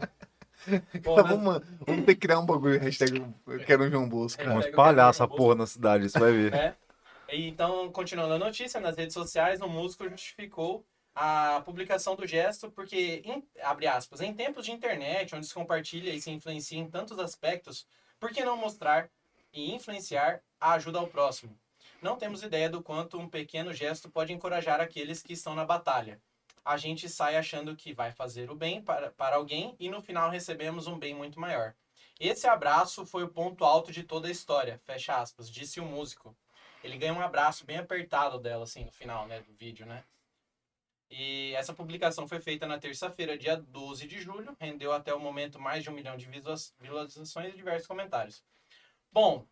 Tá, 1.03 1.23
vamos, 1.23 1.63
vamos 1.87 2.05
ter 2.05 2.15
que 2.15 2.21
criar 2.21 2.39
um 2.39 2.47
bagulho, 2.47 2.79
hashtag 2.79 3.25
eu 3.47 3.65
quero 3.65 3.85
um 3.85 3.91
João 3.91 4.09
Bosco. 4.09 4.45
Vamos 4.45 4.67
espalhar 4.67 5.09
essa 5.09 5.27
porra 5.27 5.55
na 5.55 5.67
cidade, 5.67 6.09
você 6.09 6.19
vai 6.19 6.33
ver. 6.33 6.77
E 7.31 7.49
Então, 7.49 7.91
continuando 7.91 8.35
a 8.35 8.39
notícia, 8.39 8.81
nas 8.81 8.97
redes 8.97 9.15
sociais, 9.15 9.63
o 9.63 9.69
músico 9.69 10.09
justificou 10.09 10.85
a 11.15 11.63
publicação 11.65 12.15
do 12.15 12.27
gesto 12.27 12.71
porque, 12.71 13.23
em, 13.25 13.43
abre 13.63 13.87
aspas, 13.87 14.21
em 14.21 14.35
tempos 14.35 14.67
de 14.67 14.73
internet, 14.73 15.35
onde 15.35 15.47
se 15.47 15.55
compartilha 15.55 16.11
e 16.11 16.21
se 16.21 16.31
influencia 16.31 16.79
em 16.79 16.89
tantos 16.89 17.19
aspectos, 17.19 17.87
por 18.19 18.31
que 18.31 18.45
não 18.45 18.57
mostrar 18.57 19.09
e 19.53 19.73
influenciar 19.75 20.43
a 20.61 20.73
ajuda 20.73 20.99
ao 20.99 21.09
próximo? 21.09 21.59
Não 22.01 22.17
temos 22.17 22.43
ideia 22.43 22.69
do 22.69 22.83
quanto 22.83 23.19
um 23.19 23.29
pequeno 23.29 23.73
gesto 23.73 24.11
pode 24.11 24.33
encorajar 24.33 24.81
aqueles 24.81 25.23
que 25.23 25.35
estão 25.35 25.55
na 25.55 25.65
batalha. 25.65 26.21
A 26.65 26.77
gente 26.77 27.09
sai 27.09 27.37
achando 27.37 27.77
que 27.77 27.93
vai 27.93 28.13
fazer 28.13 28.51
o 28.51 28.55
bem 28.55 28.83
para, 28.83 29.11
para 29.11 29.37
alguém 29.37 29.77
e 29.79 29.89
no 29.89 30.01
final 30.01 30.31
recebemos 30.31 30.87
um 30.87 30.99
bem 30.99 31.15
muito 31.15 31.41
maior. 31.41 31.75
Esse 32.19 32.47
abraço 32.47 33.07
foi 33.07 33.25
o 33.25 33.29
ponto 33.29 33.65
alto 33.65 33.91
de 33.91 34.03
toda 34.03 34.29
a 34.29 34.31
história, 34.31 34.79
fecha 34.85 35.17
aspas, 35.17 35.51
disse 35.51 35.81
o 35.81 35.85
músico. 35.85 36.37
Ele 36.85 36.99
ganha 36.99 37.15
um 37.15 37.21
abraço 37.21 37.65
bem 37.65 37.79
apertado 37.79 38.39
dela, 38.39 38.65
assim, 38.65 38.85
no 38.85 38.93
final, 38.93 39.27
né, 39.27 39.41
do 39.41 39.53
vídeo, 39.55 39.87
né? 39.87 40.05
E 41.11 41.53
essa 41.55 41.75
publicação 41.75 42.29
foi 42.29 42.41
feita 42.41 42.67
na 42.67 42.79
terça-feira, 42.79 43.37
dia 43.37 43.57
12 43.57 44.07
de 44.07 44.21
julho, 44.21 44.57
rendeu 44.61 44.93
até 44.93 45.13
o 45.13 45.19
momento 45.19 45.59
mais 45.59 45.83
de 45.83 45.91
um 45.91 45.93
milhão 45.93 46.17
de 46.17 46.27
visua- 46.27 46.55
visualizações 46.79 47.53
e 47.53 47.57
diversos 47.57 47.89
comentários. 47.89 48.45
Bom, 49.13 49.47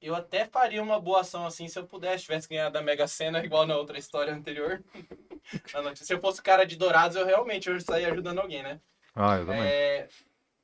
eu 0.00 0.14
até 0.14 0.46
faria 0.46 0.82
uma 0.82 1.00
boa 1.00 1.20
ação 1.20 1.46
assim 1.46 1.68
se 1.68 1.78
eu 1.78 1.86
pudesse, 1.86 2.24
tivesse 2.24 2.48
ganhado 2.48 2.76
a 2.76 2.82
Mega 2.82 3.06
Sena, 3.06 3.42
igual 3.44 3.66
na 3.66 3.76
outra 3.76 3.98
história 3.98 4.34
anterior. 4.34 4.82
Notícia. 5.74 6.06
se 6.06 6.14
eu 6.14 6.20
fosse 6.20 6.40
cara 6.40 6.64
de 6.64 6.76
Dourados, 6.76 7.16
eu 7.16 7.26
realmente 7.26 7.68
eu 7.68 7.80
sair 7.80 8.06
ajudando 8.06 8.38
alguém, 8.38 8.62
né? 8.62 8.80
Ah, 9.14 9.36
eu 9.36 9.46
também. 9.46 9.62
É, 9.62 10.08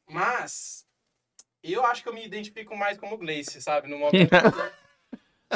mas 0.08 0.86
eu 1.62 1.84
acho 1.84 2.02
que 2.02 2.08
eu 2.08 2.14
me 2.14 2.24
identifico 2.24 2.76
mais 2.76 2.96
como 2.96 3.18
Gleice, 3.18 3.60
sabe? 3.60 3.88
No 3.88 3.98
momento. 3.98 4.30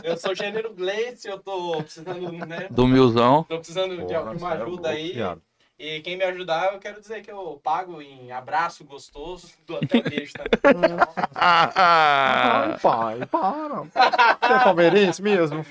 eu 0.02 0.16
sou 0.16 0.35
gênero 0.35 0.74
Gleice, 0.74 1.28
eu 1.28 1.39
tô 1.39 1.82
precisando, 1.82 2.32
né? 2.47 2.69
Do 2.70 2.86
milzão. 2.86 3.44
Tô 3.44 3.59
precisando 3.59 3.97
de 3.97 4.02
Porra, 4.02 4.19
alguma 4.19 4.39
você 4.39 4.44
é 4.44 4.48
ajuda 4.48 4.70
louco, 4.70 4.89
aí. 4.89 5.12
viado. 5.12 5.43
E 5.78 6.01
quem 6.01 6.16
me 6.16 6.24
ajudar, 6.24 6.73
eu 6.73 6.78
quero 6.78 7.01
dizer 7.01 7.23
que 7.23 7.31
eu 7.31 7.61
pago 7.62 8.01
em 8.01 8.31
abraço 8.31 8.85
gostoso, 8.85 9.49
dou 9.66 9.78
até 9.78 9.99
um 9.99 10.03
beijo 10.03 10.32
também. 10.35 10.90
Ai, 11.35 12.78
pai, 12.78 13.27
para. 13.27 13.82
Você 13.82 14.53
é 14.53 14.59
palmeirense 14.62 15.23
mesmo? 15.23 15.65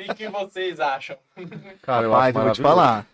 E 0.00 0.10
o 0.10 0.14
que 0.14 0.28
vocês 0.28 0.80
acham? 0.80 1.16
Cara, 1.82 2.06
eu 2.06 2.12
Rapaz, 2.12 2.34
eu 2.34 2.42
vou 2.42 2.52
te 2.52 2.62
falar. 2.62 3.06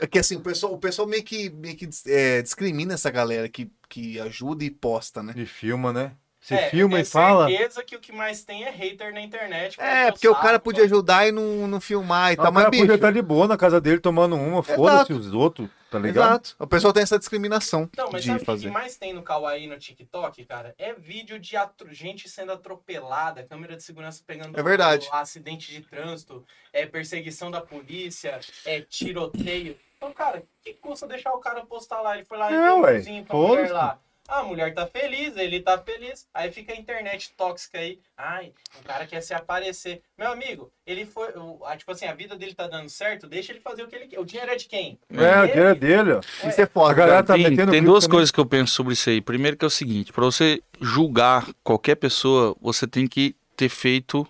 É 0.00 0.06
que 0.06 0.18
assim, 0.18 0.36
o 0.36 0.40
pessoal, 0.40 0.72
o 0.72 0.78
pessoal 0.78 1.06
meio 1.06 1.22
que, 1.22 1.50
meio 1.50 1.76
que 1.76 1.88
é, 2.06 2.42
discrimina 2.42 2.94
essa 2.94 3.10
galera 3.10 3.48
que, 3.48 3.70
que 3.88 4.18
ajuda 4.20 4.64
e 4.64 4.70
posta, 4.70 5.22
né? 5.22 5.34
E 5.36 5.46
filma, 5.46 5.92
né? 5.92 6.12
Você 6.40 6.54
É, 6.54 6.70
filma 6.70 6.96
eu 6.98 7.02
e 7.02 7.04
fala. 7.04 7.46
tenho 7.46 7.58
certeza 7.58 7.84
que 7.84 7.94
o 7.94 8.00
que 8.00 8.12
mais 8.12 8.42
tem 8.42 8.64
é 8.64 8.70
hater 8.70 9.12
na 9.12 9.20
internet. 9.20 9.78
É, 9.78 10.10
porque 10.10 10.26
o 10.26 10.32
saco, 10.32 10.42
cara 10.42 10.58
podia 10.58 10.84
ajudar 10.84 11.28
e 11.28 11.32
não, 11.32 11.68
não 11.68 11.80
filmar 11.80 12.30
e 12.30 12.34
Ah, 12.34 12.36
tal, 12.36 12.44
o 12.46 12.54
cara 12.54 12.64
mas 12.64 12.70
bicho. 12.70 12.82
podia 12.82 12.94
estar 12.94 13.12
de 13.12 13.20
boa 13.20 13.46
na 13.46 13.58
casa 13.58 13.78
dele 13.78 14.00
tomando 14.00 14.36
uma, 14.36 14.62
foda-se 14.62 15.12
os 15.12 15.34
outros, 15.34 15.68
tá 15.90 15.98
ligado? 15.98 16.24
Exato. 16.30 16.56
O 16.58 16.66
pessoal 16.66 16.94
tem 16.94 17.02
essa 17.02 17.18
discriminação 17.18 17.90
Não, 17.94 18.10
mas 18.10 18.22
de 18.22 18.28
sabe 18.28 18.38
o 18.38 18.40
que 18.40 18.46
fazer. 18.46 18.70
mais 18.70 18.96
tem 18.96 19.12
no 19.12 19.22
Kawaii 19.22 19.66
no 19.66 19.78
TikTok, 19.78 20.42
cara? 20.46 20.74
É 20.78 20.94
vídeo 20.94 21.38
de 21.38 21.56
atro- 21.58 21.92
gente 21.92 22.26
sendo 22.26 22.52
atropelada, 22.52 23.42
câmera 23.44 23.76
de 23.76 23.82
segurança 23.82 24.22
pegando 24.26 24.58
É 24.58 24.62
verdade. 24.62 25.04
fogo, 25.06 25.16
acidente 25.18 25.70
de 25.70 25.82
trânsito, 25.82 26.42
é 26.72 26.86
perseguição 26.86 27.50
da 27.50 27.60
polícia, 27.60 28.40
é 28.64 28.80
tiroteio. 28.80 29.76
Então, 29.98 30.10
cara, 30.14 30.42
que 30.64 30.72
custa 30.72 31.06
deixar 31.06 31.32
o 31.34 31.38
cara 31.40 31.66
postar 31.66 32.00
lá? 32.00 32.16
Ele 32.16 32.24
foi 32.24 32.38
lá 32.38 32.50
e 32.50 32.54
É, 32.54 32.62
deu 32.64 32.76
um 33.14 33.24
pra 33.24 33.36
mulher 33.36 33.70
lá. 33.72 33.98
Ah, 34.32 34.40
a 34.40 34.44
mulher 34.44 34.72
tá 34.72 34.86
feliz, 34.86 35.36
ele 35.36 35.58
tá 35.60 35.76
feliz. 35.76 36.28
Aí 36.32 36.52
fica 36.52 36.72
a 36.72 36.76
internet 36.76 37.32
tóxica 37.36 37.78
aí. 37.78 37.98
Ai, 38.16 38.52
o 38.80 38.84
cara 38.84 39.04
quer 39.04 39.20
se 39.22 39.34
aparecer. 39.34 40.02
Meu 40.16 40.30
amigo, 40.30 40.72
ele 40.86 41.04
foi. 41.04 41.30
o- 41.36 41.64
a- 41.64 41.76
tipo 41.76 41.90
assim, 41.90 42.06
a 42.06 42.14
vida 42.14 42.36
dele 42.36 42.54
tá 42.54 42.68
dando 42.68 42.88
certo, 42.88 43.26
deixa 43.26 43.50
ele 43.50 43.60
fazer 43.60 43.82
o 43.82 43.88
que 43.88 43.96
ele 43.96 44.06
quer. 44.06 44.20
O 44.20 44.24
dinheiro 44.24 44.52
é 44.52 44.54
de 44.56 44.66
quem? 44.66 44.98
É, 45.10 45.14
o 45.42 45.46
dinheiro 45.48 45.68
é 45.68 45.74
dele, 45.74 46.12
ó. 46.12 46.20
Isso 46.48 46.60
é 46.60 46.66
foda. 46.66 46.92
A 46.92 46.94
galera 46.94 47.22
tá 47.24 47.34
Tem, 47.34 47.42
metendo 47.50 47.72
tem 47.72 47.82
duas 47.82 48.04
também. 48.04 48.16
coisas 48.18 48.30
que 48.30 48.38
eu 48.38 48.46
penso 48.46 48.72
sobre 48.72 48.92
isso 48.92 49.10
aí. 49.10 49.20
Primeiro 49.20 49.56
que 49.56 49.64
é 49.64 49.68
o 49.68 49.70
seguinte, 49.70 50.12
para 50.12 50.24
você 50.24 50.62
julgar 50.80 51.48
qualquer 51.64 51.96
pessoa, 51.96 52.56
você 52.60 52.86
tem 52.86 53.08
que 53.08 53.34
ter 53.56 53.68
feito 53.68 54.24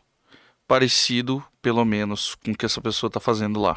parecido, 0.66 1.44
pelo 1.60 1.84
menos, 1.84 2.34
com 2.36 2.52
o 2.52 2.56
que 2.56 2.64
essa 2.64 2.80
pessoa 2.80 3.10
tá 3.10 3.20
fazendo 3.20 3.60
lá. 3.60 3.76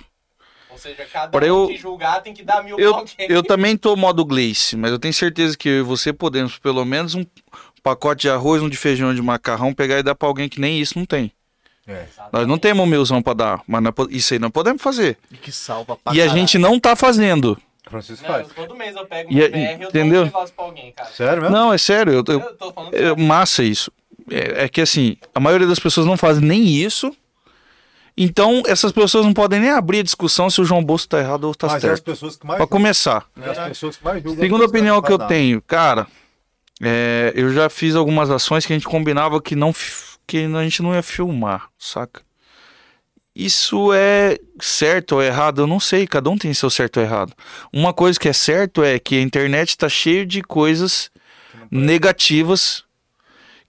Ou 0.86 0.96
seja, 0.96 1.08
cada 1.12 1.28
Pra 1.30 1.46
um 1.46 1.48
eu- 1.48 1.68
que 1.68 1.78
julgar 1.78 2.22
tem 2.22 2.34
que 2.34 2.44
dar 2.44 2.64
mil 2.64 2.80
Eu, 2.80 2.92
pra 2.92 3.00
alguém. 3.02 3.16
eu 3.30 3.44
também 3.44 3.78
tô 3.78 3.96
modo 3.96 4.26
Gleice, 4.26 4.76
mas 4.76 4.92
eu 4.92 5.00
tenho 5.00 5.14
certeza 5.14 5.58
que 5.58 5.70
eu 5.70 5.80
e 5.80 5.82
você 5.82 6.12
podemos, 6.12 6.58
pelo 6.58 6.84
menos, 6.84 7.16
um 7.16 7.26
pacote 7.82 8.24
de 8.24 8.30
arroz, 8.30 8.62
um 8.62 8.70
de 8.70 8.78
feijão, 8.78 9.14
de 9.14 9.22
macarrão, 9.22 9.74
pegar 9.74 10.00
e 10.00 10.04
dar 10.04 10.16
pra 10.16 10.28
alguém 10.28 10.50
que 10.50 10.60
nem 10.60 10.80
isso 10.80 10.98
não 10.98 11.06
tem. 11.06 11.32
É. 11.88 12.06
Nós 12.32 12.48
não 12.48 12.58
temos 12.58 12.88
milzão 12.88 13.22
pra 13.22 13.34
dar, 13.34 13.62
mas 13.68 13.84
po- 13.92 14.08
isso 14.10 14.34
aí 14.34 14.40
nós 14.40 14.52
podemos 14.52 14.82
fazer. 14.82 15.18
E 15.32 15.36
que 15.36 15.52
salva 15.52 15.98
pra 15.98 16.14
E 16.14 16.22
a 16.22 16.26
caralho. 16.26 16.40
gente 16.40 16.58
não 16.58 16.80
tá 16.80 16.96
fazendo. 16.96 17.58
Francisco 17.90 18.26
Não, 18.26 18.34
faz. 18.36 18.48
eu, 18.48 18.54
todo 18.56 18.76
mês 18.78 18.96
eu 18.96 19.06
pego 19.06 19.30
E 19.30 19.36
meu 19.36 19.44
aí, 19.46 19.52
BR 19.52 19.58
e 19.60 19.84
eu 19.84 19.90
entendeu? 19.90 20.14
dou 20.14 20.22
um 20.22 20.26
negócio 20.28 20.56
pra 20.56 20.66
alguém, 20.66 20.92
cara. 20.94 21.10
Sério 21.10 21.42
mesmo? 21.42 21.56
Não, 21.58 21.74
é 21.74 21.78
sério, 21.78 22.14
eu, 22.14 22.24
Eu, 22.26 22.40
eu, 22.40 22.56
tô 22.56 22.72
falando 22.72 22.94
é 22.94 22.98
sério. 23.00 23.20
massa 23.20 23.62
isso. 23.64 23.92
É, 24.32 24.64
é 24.64 24.70
que 24.70 24.80
assim, 24.80 25.18
a 25.36 25.40
maioria 25.42 25.68
das 25.68 25.80
pessoas 25.80 26.06
não 26.08 26.16
fazem 26.16 26.42
nem 26.48 26.66
isso. 26.66 27.14
Então, 28.16 28.62
essas 28.68 28.92
pessoas 28.92 29.26
não 29.26 29.34
podem 29.34 29.60
nem 29.60 29.72
abrir 29.72 30.00
a 30.00 30.04
discussão 30.04 30.50
se 30.50 30.62
o 30.62 30.66
João 30.66 30.84
Bosco 30.84 31.10
tá 31.10 31.20
errado 31.20 31.46
ou 31.46 31.56
tá 31.56 31.68
Mas 31.68 31.74
é 31.74 31.78
as 31.78 31.82
certo. 31.82 32.04
pessoas 32.04 32.36
que 32.36 32.46
mais 32.46 32.58
Pra 32.58 32.68
começar. 32.68 33.26
É 33.42 33.50
as 33.50 33.68
pessoas 33.70 33.98
que 33.98 34.04
mais. 34.04 34.22
Segunda 34.22 34.66
opinião 34.66 35.02
que 35.02 35.12
eu 35.12 35.18
fazem. 35.18 35.36
tenho, 35.38 35.62
cara, 35.64 36.06
é, 36.82 37.34
eu 37.36 37.52
já 37.52 37.70
fiz 37.70 37.96
algumas 37.96 38.30
ações 38.30 38.66
que 38.66 38.74
a 38.74 38.76
gente 38.76 38.88
combinava 38.88 39.42
que 39.42 39.56
não 39.56 39.74
que 40.26 40.38
a 40.38 40.64
gente 40.64 40.82
não 40.82 40.94
ia 40.94 41.04
filmar, 41.04 41.70
saca? 41.78 42.22
Isso 43.36 43.92
é 43.94 44.38
certo 44.62 45.14
ou 45.16 45.24
errado? 45.24 45.62
Eu 45.64 45.68
não 45.68 45.80
sei, 45.80 46.06
cada 46.06 46.30
um 46.30 46.38
tem 46.38 46.54
seu 46.54 46.70
certo 46.70 46.98
ou 46.98 47.04
errado. 47.04 47.34
Uma 47.74 47.92
coisa 47.92 48.20
que 48.20 48.30
é 48.30 48.34
certo 48.34 48.84
é 48.84 49.00
que 49.00 49.16
a 49.18 49.22
internet 49.22 49.76
tá 49.76 49.90
cheio 49.90 50.24
de 50.26 50.44
coisas 50.44 51.10
negativas 51.72 52.83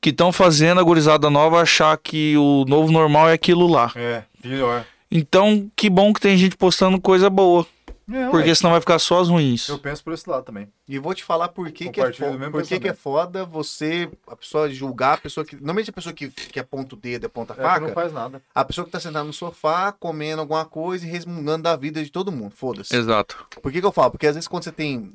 que 0.05 0.11
estão 0.11 0.31
fazendo 0.31 0.79
a 0.79 0.85
gurizada 0.85 1.31
nova 1.31 1.63
achar 1.63 1.97
que 1.97 2.37
o 2.37 2.67
novo 2.69 2.93
normal 2.93 3.31
é 3.31 3.33
aquilo 3.33 3.67
lá. 3.67 3.91
É, 3.97 4.23
pior. 4.43 4.85
Então, 5.11 5.71
que 5.75 5.89
bom 5.89 6.13
que 6.13 6.21
tem 6.21 6.37
gente 6.37 6.59
postando 6.59 7.01
coisa 7.01 7.31
boa, 7.31 7.67
É, 8.13 8.29
porque 8.29 8.51
ué. 8.51 8.55
senão 8.55 8.73
vai 8.73 8.81
ficar 8.81 8.99
só 8.99 9.19
as 9.21 9.29
ruins. 9.31 9.67
Eu 9.67 9.79
penso 9.79 10.05
por 10.05 10.13
esse 10.13 10.29
lado 10.29 10.45
também. 10.45 10.69
E 10.87 10.99
vou 10.99 11.15
te 11.15 11.25
falar 11.25 11.49
por 11.49 11.71
que, 11.73 11.89
que 11.89 12.01
é, 12.01 12.05
Compartilho 12.05 12.27
fo 12.27 12.33
do 12.35 12.39
mesmo 12.39 12.53
por 12.53 12.63
que, 12.63 12.79
que 12.79 12.89
é 12.89 12.93
foda 12.93 13.47
você, 13.47 14.11
a 14.29 14.37
pessoa 14.37 14.69
julgar, 14.69 15.15
a 15.15 15.17
pessoa 15.17 15.43
que. 15.47 15.57
Normalmente 15.57 15.89
a 15.89 15.93
pessoa 15.95 16.13
que, 16.13 16.29
que 16.29 16.61
aponta 16.61 16.95
o 16.95 16.99
dedo, 16.99 17.25
aponta 17.25 17.55
a 17.55 17.57
É, 17.57 17.59
que 17.61 17.63
faca, 17.65 17.87
não 17.87 17.95
faz 17.95 18.13
nada. 18.13 18.43
a 18.55 18.63
pessoa 18.63 18.85
que 18.85 18.91
tá 18.91 19.01
sentada 19.01 19.25
no 19.25 19.33
sofá, 19.33 19.91
comendo 19.91 20.43
alguma 20.43 20.67
coisa 20.67 21.07
e 21.07 21.09
resmungando 21.09 21.63
da 21.63 21.77
vida 21.77 22.05
de 22.05 22.11
todo 22.11 22.31
mundo. 22.31 22.53
Foda-se. 22.55 22.95
Exato. 22.95 23.47
Por 23.63 23.73
que, 23.73 23.81
que 23.81 23.87
eu 23.87 23.93
falo? 23.93 24.11
Porque 24.11 24.27
às 24.27 24.35
vezes 24.35 24.47
quando 24.49 24.65
você 24.65 24.73
tem. 24.73 25.13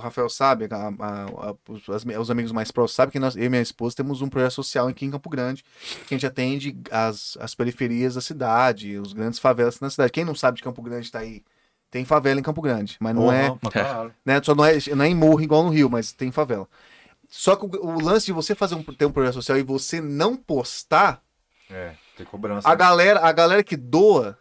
O 0.00 0.02
Rafael 0.02 0.30
sabe, 0.30 0.66
a- 0.70 0.76
a- 0.76 1.50
a- 1.50 1.54
os, 1.68 1.88
as- 1.90 2.04
os 2.18 2.30
amigos 2.30 2.52
mais 2.52 2.70
próximos 2.70 2.96
sabem 2.96 3.12
que 3.12 3.18
nós, 3.18 3.36
eu 3.36 3.44
e 3.44 3.48
minha 3.50 3.60
esposa 3.60 3.94
temos 3.96 4.22
um 4.22 4.28
projeto 4.28 4.52
social 4.52 4.88
aqui 4.88 5.04
em 5.04 5.10
Campo 5.10 5.28
Grande, 5.28 5.62
que 6.06 6.14
a 6.14 6.16
gente 6.16 6.26
atende 6.26 6.74
as, 6.90 7.36
as 7.38 7.54
periferias 7.54 8.14
da 8.14 8.20
cidade, 8.22 8.96
os 8.98 9.12
grandes 9.12 9.38
favelas 9.38 9.78
na 9.78 9.90
cidade. 9.90 10.10
Quem 10.10 10.24
não 10.24 10.34
sabe 10.34 10.56
de 10.56 10.62
Campo 10.62 10.80
Grande 10.80 11.10
tá 11.12 11.18
aí. 11.18 11.44
Tem 11.90 12.04
favela 12.04 12.40
em 12.40 12.42
Campo 12.42 12.62
Grande, 12.62 12.96
mas 12.98 13.14
não 13.14 13.30
é, 13.30 13.50
pra 13.58 13.70
caralho. 13.70 14.14
né? 14.24 14.40
Só 14.42 14.54
não 14.54 14.64
é, 14.64 14.78
não 14.96 15.04
é 15.04 15.08
em 15.08 15.14
morro 15.14 15.42
igual 15.42 15.62
no 15.64 15.70
Rio, 15.70 15.90
mas 15.90 16.12
tem 16.12 16.30
favela. 16.32 16.66
Só 17.28 17.54
que 17.56 17.66
o, 17.66 17.68
o 17.86 18.00
lance 18.00 18.26
de 18.26 18.32
você 18.32 18.54
fazer 18.54 18.76
um, 18.76 18.82
ter 18.82 19.04
um 19.04 19.12
projeto 19.12 19.34
social 19.34 19.58
e 19.58 19.62
você 19.62 20.00
não 20.00 20.34
postar, 20.36 21.20
É, 21.68 21.92
tem 22.16 22.24
cobrança. 22.24 22.66
a 22.68 22.74
galera, 22.74 23.20
a 23.20 23.30
galera 23.32 23.62
que 23.62 23.76
doa, 23.76 24.38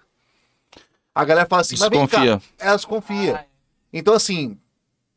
a 1.14 1.26
galera 1.26 1.48
fala 1.50 1.62
assim, 1.62 1.76
mas 1.80 1.90
vem 1.90 2.08
cá, 2.08 2.22
Desconfia. 2.24 2.42
elas 2.58 2.86
confiam. 2.86 3.36
Ah, 3.36 3.46
Então, 3.92 4.14
assim, 4.14 4.58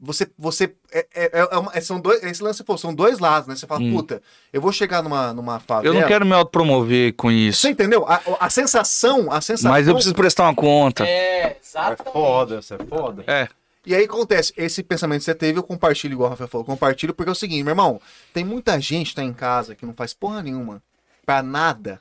você, 0.04 0.28
você 0.36 0.74
é, 0.92 1.06
é- 1.14 1.30
é 1.52 1.56
uma- 1.56 1.70
é- 1.72 1.80
são 1.80 2.00
dois, 2.00 2.20
esse 2.24 2.42
lance 2.42 2.64
pô, 2.64 2.76
são 2.76 2.92
dois 2.92 3.20
lados, 3.20 3.46
né? 3.48 3.54
Você 3.54 3.66
fala, 3.68 3.80
Hum. 3.80 3.92
puta, 3.92 4.20
eu 4.52 4.60
vou 4.60 4.72
chegar 4.72 5.00
numa, 5.02 5.32
numa 5.32 5.60
favela. 5.60 5.94
Eu 5.94 6.00
não 6.00 6.08
quero 6.08 6.26
me 6.26 6.32
autopromover 6.34 7.14
com 7.14 7.30
isso. 7.30 7.60
Você 7.60 7.70
entendeu? 7.70 8.04
A, 8.08 8.20
a 8.40 8.50
sensação, 8.50 9.30
a 9.30 9.40
sensação. 9.40 9.70
Mas 9.70 9.86
eu 9.86 9.94
preciso 9.94 10.14
prestar 10.14 10.42
uma 10.44 10.54
conta. 10.54 11.06
É, 11.06 11.08
É 11.42 11.58
exatamente. 11.62 12.12
foda, 12.12 12.58
isso 12.58 12.74
é 12.74 12.78
foda. 12.78 13.24
É. 13.28 13.48
E 13.86 13.94
aí 13.94 14.04
acontece, 14.04 14.52
esse 14.56 14.82
pensamento 14.82 15.20
que 15.20 15.24
você 15.24 15.34
teve, 15.34 15.58
eu 15.58 15.62
compartilho, 15.62 16.12
igual 16.14 16.28
o 16.28 16.30
Rafael 16.30 16.48
falou, 16.48 16.64
compartilho, 16.64 17.14
porque 17.14 17.28
é 17.28 17.32
o 17.32 17.34
seguinte, 17.36 17.62
meu 17.64 17.72
irmão, 17.72 18.00
tem 18.34 18.44
muita 18.44 18.80
gente 18.80 19.10
que 19.10 19.14
tá 19.16 19.24
em 19.24 19.32
casa 19.32 19.74
que 19.74 19.84
não 19.86 19.92
faz 19.94 20.12
porra 20.14 20.42
nenhuma, 20.42 20.82
pra 21.26 21.42
nada, 21.42 22.00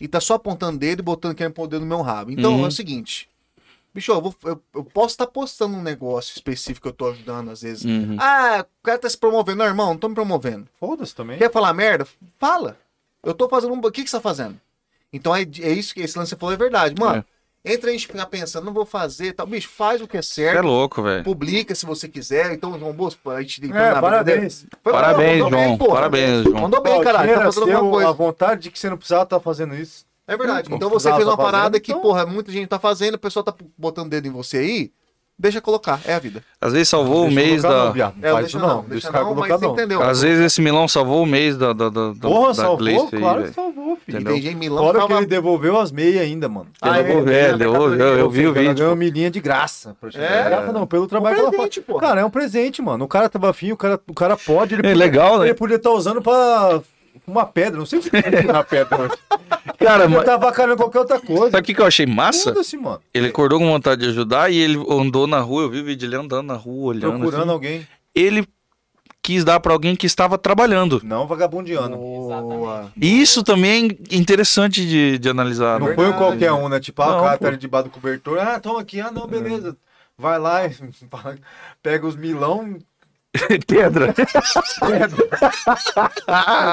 e 0.00 0.08
tá 0.08 0.20
só 0.20 0.34
apontando 0.34 0.78
dedo 0.78 1.00
e 1.00 1.02
botando 1.02 1.34
querendo 1.36 1.52
pôr 1.52 1.64
o 1.64 1.66
dedo 1.68 1.80
no 1.82 1.86
meu 1.86 2.00
rabo. 2.00 2.32
Então 2.32 2.54
Uhum. 2.56 2.64
é 2.64 2.68
o 2.68 2.70
seguinte, 2.72 3.28
bicho, 3.94 4.12
eu, 4.12 4.20
vou- 4.20 4.34
eu- 4.44 4.60
eu 4.74 4.84
posso 4.84 5.14
estar 5.14 5.26
postando 5.26 5.76
um 5.76 5.82
negócio 5.82 6.32
específico 6.34 6.82
que 6.82 6.88
eu 6.88 6.92
tô 6.92 7.08
ajudando 7.10 7.50
às 7.50 7.62
vezes. 7.62 7.84
Uhum. 7.84 8.16
Ah, 8.20 8.64
o 8.80 8.82
cara 8.84 8.98
tá 8.98 9.08
se 9.08 9.16
promovendo. 9.16 9.58
Não, 9.58 9.66
irmão, 9.66 9.90
não 9.90 9.96
tô 9.98 10.08
me 10.08 10.14
promovendo. 10.14 10.66
Foda-se 10.80 11.14
também. 11.14 11.38
Quer 11.38 11.50
falar 11.52 11.72
merda? 11.72 12.06
Fala. 12.38 12.76
Eu 13.22 13.32
tô 13.32 13.48
fazendo 13.48 13.72
um. 13.72 13.78
O 13.78 13.90
que, 13.92 14.02
que 14.04 14.10
você 14.10 14.16
tá 14.16 14.20
fazendo? 14.20 14.60
Então 15.12 15.34
é, 15.34 15.42
é 15.42 15.70
isso 15.72 15.94
que 15.94 16.00
esse 16.00 16.18
lance 16.18 16.30
que 16.34 16.36
você 16.36 16.40
falou 16.40 16.52
é 16.54 16.58
verdade. 16.58 16.94
Mano, 17.00 17.24
entra 17.64 17.88
a 17.88 17.92
gente 17.92 18.06
ficar 18.08 18.26
pensando, 18.26 18.64
não 18.64 18.72
vou 18.74 18.84
fazer 18.84 19.32
tal. 19.32 19.46
Bicho, 19.46 19.68
faz 19.68 20.02
o 20.02 20.08
que 20.08 20.16
é 20.18 20.22
Você 20.22 20.42
é 20.42 20.52
certo. 20.52 20.66
louco, 20.66 21.02
velho. 21.02 21.22
Publica 21.24 21.74
se 21.74 21.86
você 21.86 22.08
quiser. 22.08 22.52
Então, 22.52 22.76
João 22.78 22.92
Bosco, 22.92 23.30
a 23.30 23.40
gente 23.40 23.64
então, 23.64 23.78
É, 23.78 24.00
parabéns. 24.00 24.66
Foi 24.82 24.92
Parabéns, 24.92 25.42
mandou 25.42 25.50
bem, 25.58 25.66
João. 25.68 25.78
pô. 25.78 25.86
Parabéns, 25.88 26.42
João. 26.42 26.60
Mandou 26.62 26.82
bem, 26.82 27.00
caralho. 27.02 27.32
Tá 27.34 27.40
fazendo 27.44 27.72
alguma 27.72 27.90
coisa. 27.92 28.08
A 28.08 28.12
vontade 28.12 28.62
de 28.62 28.70
que 28.70 28.78
você 28.78 28.90
não 28.90 28.96
precisava 28.98 29.22
estar 29.22 29.40
fazendo 29.40 29.74
isso. 29.74 30.04
É 30.26 30.36
verdade. 30.36 30.68
Não 30.70 30.76
Então 30.76 30.88
você 30.90 31.10
fez 31.12 31.24
uma 31.24 31.32
tá 31.32 31.36
fazendo, 31.36 31.52
parada 31.52 31.80
que, 31.80 31.92
então- 31.92 32.02
porra, 32.02 32.24
muita 32.26 32.50
gente 32.50 32.66
tá 32.68 32.78
fazendo, 32.78 33.14
o 33.14 33.18
pessoal 33.18 33.42
tá 33.44 33.54
botando 33.76 34.10
dedo 34.10 34.26
em 34.26 34.30
você 34.30 34.58
aí. 34.58 34.92
Deixa 35.36 35.60
colocar, 35.60 36.00
é 36.04 36.14
a 36.14 36.18
vida. 36.20 36.44
Às 36.60 36.72
vezes 36.74 36.88
salvou 36.88 37.22
o 37.26 37.28
Deixa 37.28 37.40
eu 37.40 37.44
mês 37.44 37.62
da. 37.62 37.68
Não. 37.68 37.92
Não 37.92 38.04
É, 38.22 38.30
faz 38.30 38.34
deixa 38.36 38.46
isso 38.46 38.58
não, 38.60 38.68
não. 38.68 38.82
deixa 38.84 39.10
Deixa 39.10 39.10
o 39.10 39.12
não, 39.24 39.34
mas 39.34 39.60
não. 39.60 39.72
entendeu. 39.72 40.00
Às 40.00 40.22
vezes 40.22 40.44
esse 40.44 40.62
Milão 40.62 40.86
salvou 40.86 41.24
o 41.24 41.26
mês 41.26 41.56
da, 41.58 41.72
da, 41.72 41.88
da, 41.88 42.12
da- 42.12 42.14
Porra, 42.20 42.48
da 42.48 42.54
salvou? 42.54 42.76
Gleice 42.76 43.08
aí, 43.16 43.20
claro 43.20 43.42
que 43.42 43.50
salvou, 43.52 43.96
filho. 43.96 44.00
E 44.06 44.12
Entendeu? 44.12 44.32
tem 44.32 44.42
gente 44.42 44.54
Milão 44.56 44.84
Fora 44.84 45.00
que 45.00 45.06
que 45.08 45.12
ele 45.12 45.26
devolveu 45.26 45.80
as 45.80 45.90
meias 45.90 46.22
ainda, 46.22 46.48
mano. 46.48 46.68
Ah, 46.80 47.00
Ele 47.00 47.08
devolveu, 47.08 47.34
é, 47.34 47.48
ele 47.48 47.58
devolveu, 47.58 48.06
eu, 48.06 48.18
eu 48.20 48.30
vi 48.30 48.46
o 48.46 48.50
Ela 48.50 48.60
vídeo. 48.60 48.74
ganhou 48.76 48.94
milhinha 48.94 49.28
de 49.28 49.40
graça. 49.40 49.96
É. 50.14 50.44
Graça 50.44 50.72
não, 50.72 50.86
pelo 50.86 51.02
Um 51.02 51.08
trabalho 51.08 51.34
que 51.34 51.40
ela 51.40 51.52
faz. 51.52 51.68
presente. 51.68 51.98
Cara, 52.00 52.20
é 52.20 52.24
um 52.24 52.30
presente, 52.30 52.80
mano. 52.80 53.04
O 53.04 53.08
cara 53.08 53.28
tava 53.28 53.50
afim, 53.50 53.72
o 53.72 53.76
cara, 53.76 54.00
o 54.08 54.14
cara 54.14 54.36
pode. 54.36 54.74
Ele 54.74 54.82
É 54.86 54.90
podia, 54.92 54.96
legal, 55.04 55.38
né? 55.40 55.46
Ele 55.46 55.54
podia 55.54 55.76
estar 55.78 55.90
usando 55.90 56.22
pra 56.22 56.80
uma 57.26 57.46
pedra. 57.46 57.78
Não 57.78 57.86
sei 57.86 58.02
se 58.02 58.10
uma 58.48 58.64
pedra. 58.64 58.98
mas 58.98 59.12
Cara, 59.78 60.04
Ele 60.04 60.14
mas 60.14 60.24
tava 60.24 60.46
avacalhando 60.46 60.76
qualquer 60.76 60.98
outra 61.00 61.20
coisa. 61.20 61.50
sabe 61.50 61.60
o 61.60 61.64
que, 61.64 61.74
que 61.74 61.80
eu 61.80 61.86
achei 61.86 62.06
massa? 62.06 62.54
Ele 63.12 63.28
acordou 63.28 63.58
com 63.58 63.66
vontade 63.66 64.02
de 64.02 64.08
ajudar 64.08 64.50
e 64.50 64.56
ele 64.56 64.78
andou 64.88 65.26
na 65.26 65.40
rua. 65.40 65.62
Eu 65.62 65.70
vi 65.70 65.80
o 65.80 65.84
vídeo 65.84 66.08
dele 66.08 66.22
andando 66.22 66.46
na 66.46 66.54
rua, 66.54 66.88
olhando. 66.94 67.18
Procurando 67.18 67.42
assim. 67.42 67.50
alguém. 67.50 67.88
Ele 68.14 68.46
quis 69.22 69.42
dar 69.42 69.58
pra 69.58 69.72
alguém 69.72 69.96
que 69.96 70.06
estava 70.06 70.36
trabalhando. 70.36 71.00
Não 71.02 71.26
vagabundeando. 71.26 71.96
Boa. 71.96 72.92
E 73.00 73.22
isso 73.22 73.42
também 73.42 73.98
é 74.10 74.16
interessante 74.16 74.86
de, 74.86 75.18
de 75.18 75.28
analisar. 75.28 75.80
Não 75.80 75.88
né? 75.88 75.94
foi 75.94 76.12
qualquer 76.12 76.52
um, 76.52 76.68
né? 76.68 76.78
Tipo, 76.78 77.02
ah, 77.02 77.06
Não, 77.06 77.18
o 77.18 77.22
cara 77.22 77.38
pô. 77.38 77.44
tá 77.44 77.48
ali 77.48 77.56
debaixo 77.56 77.88
do 77.88 77.90
cobertor. 77.90 78.38
Ah, 78.38 78.60
toma 78.60 78.80
aqui. 78.80 79.00
Ah, 79.00 79.10
não, 79.10 79.26
beleza. 79.26 79.76
Vai 80.16 80.38
lá 80.38 80.66
e 80.66 80.70
pega 81.82 82.06
os 82.06 82.14
milão. 82.16 82.78
Pedra. 83.66 84.14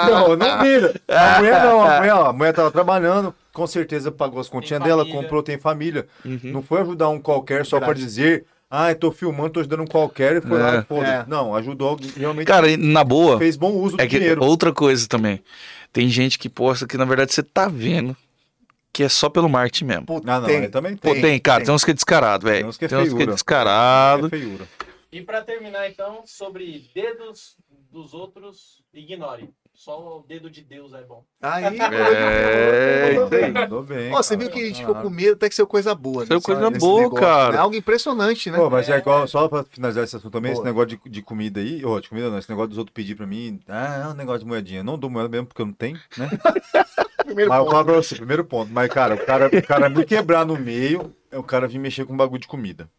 Não, 0.09 0.35
não 0.35 0.61
vira. 0.61 0.93
A 1.07 1.37
mulher 1.39 1.63
não, 1.63 1.81
a 1.83 1.97
mulher, 1.97 2.13
ó, 2.13 2.25
a 2.27 2.33
mulher 2.33 2.53
tava 2.53 2.71
trabalhando, 2.71 3.33
com 3.53 3.65
certeza 3.67 4.11
pagou 4.11 4.39
as 4.39 4.49
continhas 4.49 4.83
dela, 4.83 5.05
comprou, 5.05 5.41
tem 5.43 5.57
família. 5.57 6.07
Uhum. 6.23 6.39
Não 6.43 6.61
foi 6.61 6.81
ajudar 6.81 7.09
um 7.09 7.19
qualquer 7.19 7.65
só 7.65 7.79
pra 7.79 7.93
dizer, 7.93 8.45
ah, 8.69 8.91
eu 8.91 8.95
tô 8.95 9.11
filmando, 9.11 9.49
tô 9.51 9.59
ajudando 9.59 9.81
um 9.81 9.87
qualquer 9.87 10.37
e 10.37 10.41
foi 10.41 10.59
lá 10.59 10.75
É. 10.75 10.79
e 10.79 10.83
foda-se. 10.83 11.11
É. 11.11 11.25
Não, 11.27 11.55
ajudou 11.55 11.89
alguém, 11.89 12.11
realmente 12.15 12.47
Cara, 12.47 12.67
na 12.77 13.03
boa, 13.03 13.37
fez 13.37 13.55
bom 13.57 13.71
uso 13.73 13.97
do 13.97 14.01
é 14.03 14.07
que 14.07 14.17
dinheiro. 14.19 14.43
outra 14.43 14.71
coisa 14.71 15.07
também. 15.07 15.41
Tem 15.91 16.07
gente 16.07 16.39
que 16.39 16.47
posta 16.47 16.87
que 16.87 16.97
na 16.97 17.05
verdade 17.05 17.33
você 17.33 17.43
tá 17.43 17.67
vendo 17.67 18.15
que 18.93 19.03
é 19.03 19.09
só 19.09 19.29
pelo 19.29 19.49
marketing 19.49 19.85
mesmo. 19.85 20.05
Pô, 20.05 20.21
Ah, 20.25 20.39
não, 20.41 20.47
tem. 20.47 20.69
também 20.69 20.95
Pô, 20.97 21.13
tem. 21.13 21.21
tem, 21.21 21.39
cara, 21.39 21.59
tem. 21.59 21.65
tem 21.67 21.75
uns 21.75 21.83
que 21.83 21.91
é 21.91 21.93
descarado, 21.93 22.45
velho. 22.45 22.59
Tem 22.59 22.67
uns 22.67 22.77
que 22.77 22.85
é 22.85 22.87
Tem 22.87 22.97
uns 22.97 23.13
que 23.13 23.23
é 23.23 23.25
descarado. 23.25 24.27
É 24.27 24.29
feiura. 24.29 24.65
E 25.11 25.21
pra 25.21 25.41
terminar, 25.41 25.89
então, 25.89 26.23
sobre 26.25 26.89
dedos 26.95 27.57
dos 27.91 28.13
outros, 28.13 28.81
ignore. 28.93 29.49
Só 29.73 30.19
o 30.19 30.23
dedo 30.27 30.49
de 30.49 30.61
Deus 30.61 30.93
é 30.93 31.01
bom. 31.03 31.25
Aí, 31.41 31.63
É. 31.79 33.51
Mandou 33.51 33.83
bem. 33.83 34.13
Ó, 34.13 34.17
você 34.23 34.35
viu 34.37 34.49
que 34.49 34.59
a 34.61 34.65
gente 34.65 34.79
ficou 34.79 34.95
com 34.95 35.09
medo 35.09 35.33
até 35.33 35.49
que 35.49 35.55
ser 35.55 35.65
coisa 35.65 35.93
boa. 35.95 36.25
Saiu 36.25 36.35
nesse- 36.37 36.45
coisa 36.45 36.69
nesse 36.69 36.79
boa, 36.79 37.01
negócio, 37.03 37.25
cara. 37.25 37.51
né? 37.53 37.57
Algo 37.59 37.75
impressionante, 37.75 38.51
né? 38.51 38.57
Pô, 38.57 38.69
mas 38.69 38.89
é 38.89 38.97
igual, 38.97 39.27
só 39.27 39.47
pra 39.47 39.63
finalizar 39.63 40.03
esse 40.03 40.15
assunto 40.15 40.31
também, 40.31 40.51
Boa. 40.53 40.61
esse 40.61 40.65
negócio 40.65 40.87
de, 41.03 41.09
de 41.09 41.21
comida 41.21 41.59
aí, 41.59 41.83
ó, 41.85 41.99
de 41.99 42.09
comida 42.09 42.29
não, 42.29 42.37
esse 42.37 42.49
negócio 42.49 42.69
dos 42.69 42.77
outros 42.77 42.93
pedir 42.93 43.15
pra 43.15 43.25
mim, 43.27 43.59
ah, 43.67 44.03
é 44.03 44.07
um 44.09 44.13
negócio 44.13 44.41
de 44.41 44.45
moedinha. 44.45 44.79
Eu 44.81 44.83
não 44.85 44.97
dou 44.97 45.09
moeda 45.09 45.29
mesmo 45.29 45.47
porque 45.47 45.61
eu 45.61 45.65
não 45.65 45.73
tenho, 45.73 45.99
né? 46.17 46.29
Primeiro 47.25 47.49
mas 47.49 47.59
eu 47.59 47.63
ponto. 47.65 47.71
falo 47.73 47.85
pra 47.85 47.93
você, 47.95 48.15
primeiro 48.15 48.43
ponto. 48.45 48.71
Mas, 48.71 48.89
cara, 48.91 49.15
o 49.15 49.25
cara, 49.25 49.47
o 49.47 49.63
cara 49.67 49.89
me 49.89 50.03
quebrar 50.05 50.45
no 50.45 50.57
meio, 50.57 51.15
é 51.29 51.37
o 51.37 51.43
cara 51.43 51.67
vir 51.67 51.79
mexer 51.79 52.05
com 52.05 52.15
bagulho 52.17 52.41
de 52.41 52.47
comida. 52.47 52.89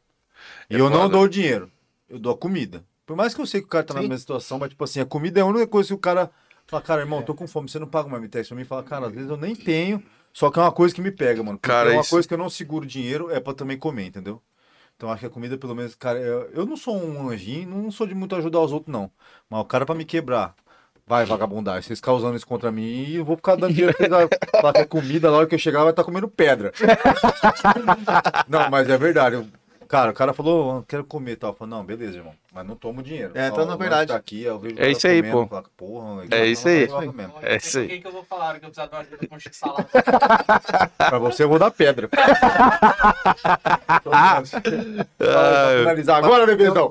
E 0.71 0.75
É 0.77 0.81
eu 0.81 0.89
não 0.89 1.03
foda. 1.03 1.09
dou 1.13 1.23
o 1.25 1.29
dinheiro, 1.29 1.71
eu 2.13 2.19
dou 2.19 2.33
a 2.33 2.37
comida. 2.37 2.85
Por 3.07 3.17
mais 3.17 3.35
que 3.35 3.41
eu 3.41 3.47
sei 3.47 3.61
que 3.61 3.67
o 3.67 3.71
cara 3.71 3.83
tá 3.85 3.95
na 3.95 4.01
Sim. 4.01 4.07
mesma 4.09 4.19
situação, 4.21 4.59
mas, 4.59 4.69
tipo 4.71 4.85
assim, 4.85 5.01
a 5.01 5.07
comida 5.07 5.41
é 5.41 5.43
a 5.43 5.47
única 5.47 5.67
coisa 5.67 5.89
que 5.89 5.95
o 5.95 5.99
cara 5.99 6.31
fala, 6.67 6.83
cara, 6.83 7.01
irmão, 7.01 7.23
tô 7.23 7.35
com 7.35 7.49
fome, 7.49 7.69
você 7.69 7.79
não 7.79 7.87
paga 7.89 8.07
uma 8.07 8.19
MTX 8.21 8.49
pra 8.49 8.57
mim? 8.57 8.65
Fala, 8.65 8.83
cara, 8.83 9.07
às 9.07 9.13
vezes 9.13 9.29
eu 9.29 9.37
nem 9.37 9.57
tenho, 9.57 10.03
só 10.33 10.51
que 10.51 10.59
é 10.59 10.63
uma 10.63 10.71
coisa 10.73 10.95
que 10.95 11.01
me 11.01 11.11
pega, 11.11 11.43
mano. 11.43 11.59
Cara, 11.59 11.91
é 11.91 11.95
uma 11.95 12.03
isso- 12.03 12.11
coisa 12.11 12.29
que 12.29 12.33
eu 12.35 12.39
não 12.39 12.49
seguro 12.49 12.87
dinheiro, 12.87 13.31
é 13.31 13.41
pra 13.41 13.53
também 13.55 13.77
comer, 13.77 14.07
entendeu? 14.07 14.41
Então 14.97 15.11
acho 15.11 15.21
que 15.21 15.27
a 15.27 15.31
comida, 15.31 15.59
pelo 15.59 15.75
menos, 15.75 15.95
cara, 15.97 16.19
eu, 16.21 16.49
eu 16.53 16.65
não 16.67 16.77
sou 16.77 16.97
um 16.97 17.29
anjinho, 17.29 17.69
não 17.69 17.91
sou 17.91 18.07
de 18.07 18.15
muito 18.15 18.37
ajudar 18.37 18.61
os 18.61 18.71
outros, 18.73 18.93
não. 18.93 19.11
Mas 19.51 19.61
o 19.61 19.65
cara 19.65 19.85
pra 19.85 19.95
me 19.97 20.05
quebrar, 20.05 20.55
vai 21.05 21.25
vagabundar, 21.25 21.83
vocês 21.83 22.01
causando 22.01 22.37
isso 22.37 22.47
contra 22.47 22.71
mim, 22.71 22.85
e 23.05 23.17
eu 23.17 23.25
vou 23.25 23.35
ficar 23.37 23.57
dando 23.57 23.73
dinheiro 23.75 23.97
pra 23.97 24.07
vocês 24.09 24.29
falar 24.53 24.73
que 24.75 24.81
é 24.81 24.85
comida, 24.85 25.29
na 25.31 25.39
hora 25.39 25.47
que 25.47 25.55
eu 25.57 25.59
chegar 25.59 25.81
vai 25.83 25.91
estar 25.91 26.05
comendo 26.05 26.29
pedra. 26.29 26.73
não, 28.49 28.71
mas 28.71 28.89
é 28.89 28.97
verdade. 28.97 29.37
eu- 29.37 29.47
cara, 29.93 30.11
o 30.11 30.15
cara 30.15 30.33
falou, 30.33 30.77
"Eu 30.77 30.85
quero 30.89 31.05
comer 31.05 31.33
e 31.33 31.37
tal. 31.37 31.51
Eu 31.51 31.55
falei, 31.55 31.75
não, 31.75 31.85
beleza, 31.85 32.17
irmão, 32.17 32.33
mas 32.53 32.67
não 32.67 32.75
tomo 32.75 33.03
dinheiro. 33.03 33.33
É, 33.35 33.51
tá 33.51 33.65
na 33.67 33.77
verdade. 33.77 34.09
Tá 34.09 34.17
aqui, 34.17 34.43
eu 34.43 34.59
vejo 34.59 34.75
o 34.75 34.79
É 34.79 34.81
cara 34.81 34.91
isso 34.91 35.07
aí, 35.07 35.23
comendo, 35.23 35.37
pô. 35.39 35.47
falo, 35.49 35.67
Porra, 35.77 36.25
É 36.31 36.47
isso 36.47 36.67
aí. 36.67 36.89
Mesmo. 36.89 37.35
É 37.43 37.57
isso 37.57 37.79
aí. 37.79 37.89
Quem 37.89 38.01
que 38.01 38.07
eu 38.07 38.13
vou 38.13 38.25
falar 38.25 38.59
que 38.59 38.65
eu 38.65 38.71
precisava 38.71 38.89
de 38.89 38.95
uma 38.95 39.01
ajuda 39.03 39.27
com 39.29 39.39
salada? 39.53 39.89
Pra 40.97 41.19
você 41.19 41.45
eu 41.45 41.49
vou 41.51 41.59
dar 41.59 41.71
pedra. 41.71 42.09
Ah, 44.11 44.43
Pra 45.19 45.79
finalizar 45.79 46.19
agora, 46.25 46.47
bebezão. 46.47 46.91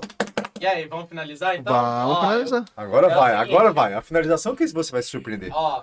E 0.60 0.66
aí, 0.68 0.88
vamos 0.88 1.10
finalizar 1.10 1.56
então? 1.56 1.74
Vamos 1.74 2.18
Ó, 2.18 2.22
finalizar. 2.22 2.66
Agora 2.78 3.08
É 3.12 3.16
vai, 3.16 3.34
agora 3.36 3.72
vai. 3.74 3.94
A 3.94 4.02
finalização 4.02 4.56
que 4.56 4.68
você 4.68 4.92
vai 4.92 5.02
se 5.02 5.10
surpreender. 5.10 5.50
Ó, 5.54 5.82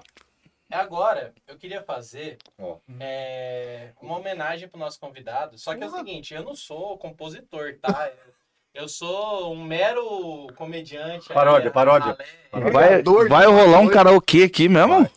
agora 0.75 1.35
eu 1.47 1.57
queria 1.57 1.83
fazer 1.83 2.39
Ó. 2.59 2.79
é, 3.01 3.91
uma 4.01 4.19
homenagem 4.19 4.69
pro 4.69 4.79
nosso 4.79 5.01
convidado. 5.01 5.59
Só 5.59 5.75
que 5.75 5.83
é 5.83 5.87
o 5.87 5.91
seguinte, 5.91 6.35
eu 6.35 6.43
não 6.43 6.55
sou 6.55 6.99
compositor, 6.99 7.79
tá? 7.81 8.11
Eu 8.75 8.87
sou 8.87 9.53
um 9.53 9.65
mero 9.65 10.47
comediante. 10.55 11.33
Paródia, 11.33 11.69
aí, 11.69 11.73
paródia. 11.73 12.17
ralé. 12.53 12.71
vai, 12.71 13.03
vai 13.27 13.47
rolar 13.47 13.81
um 13.81 13.89
karaokê 13.89 14.45
aqui 14.45 14.69
mesmo? 14.69 15.11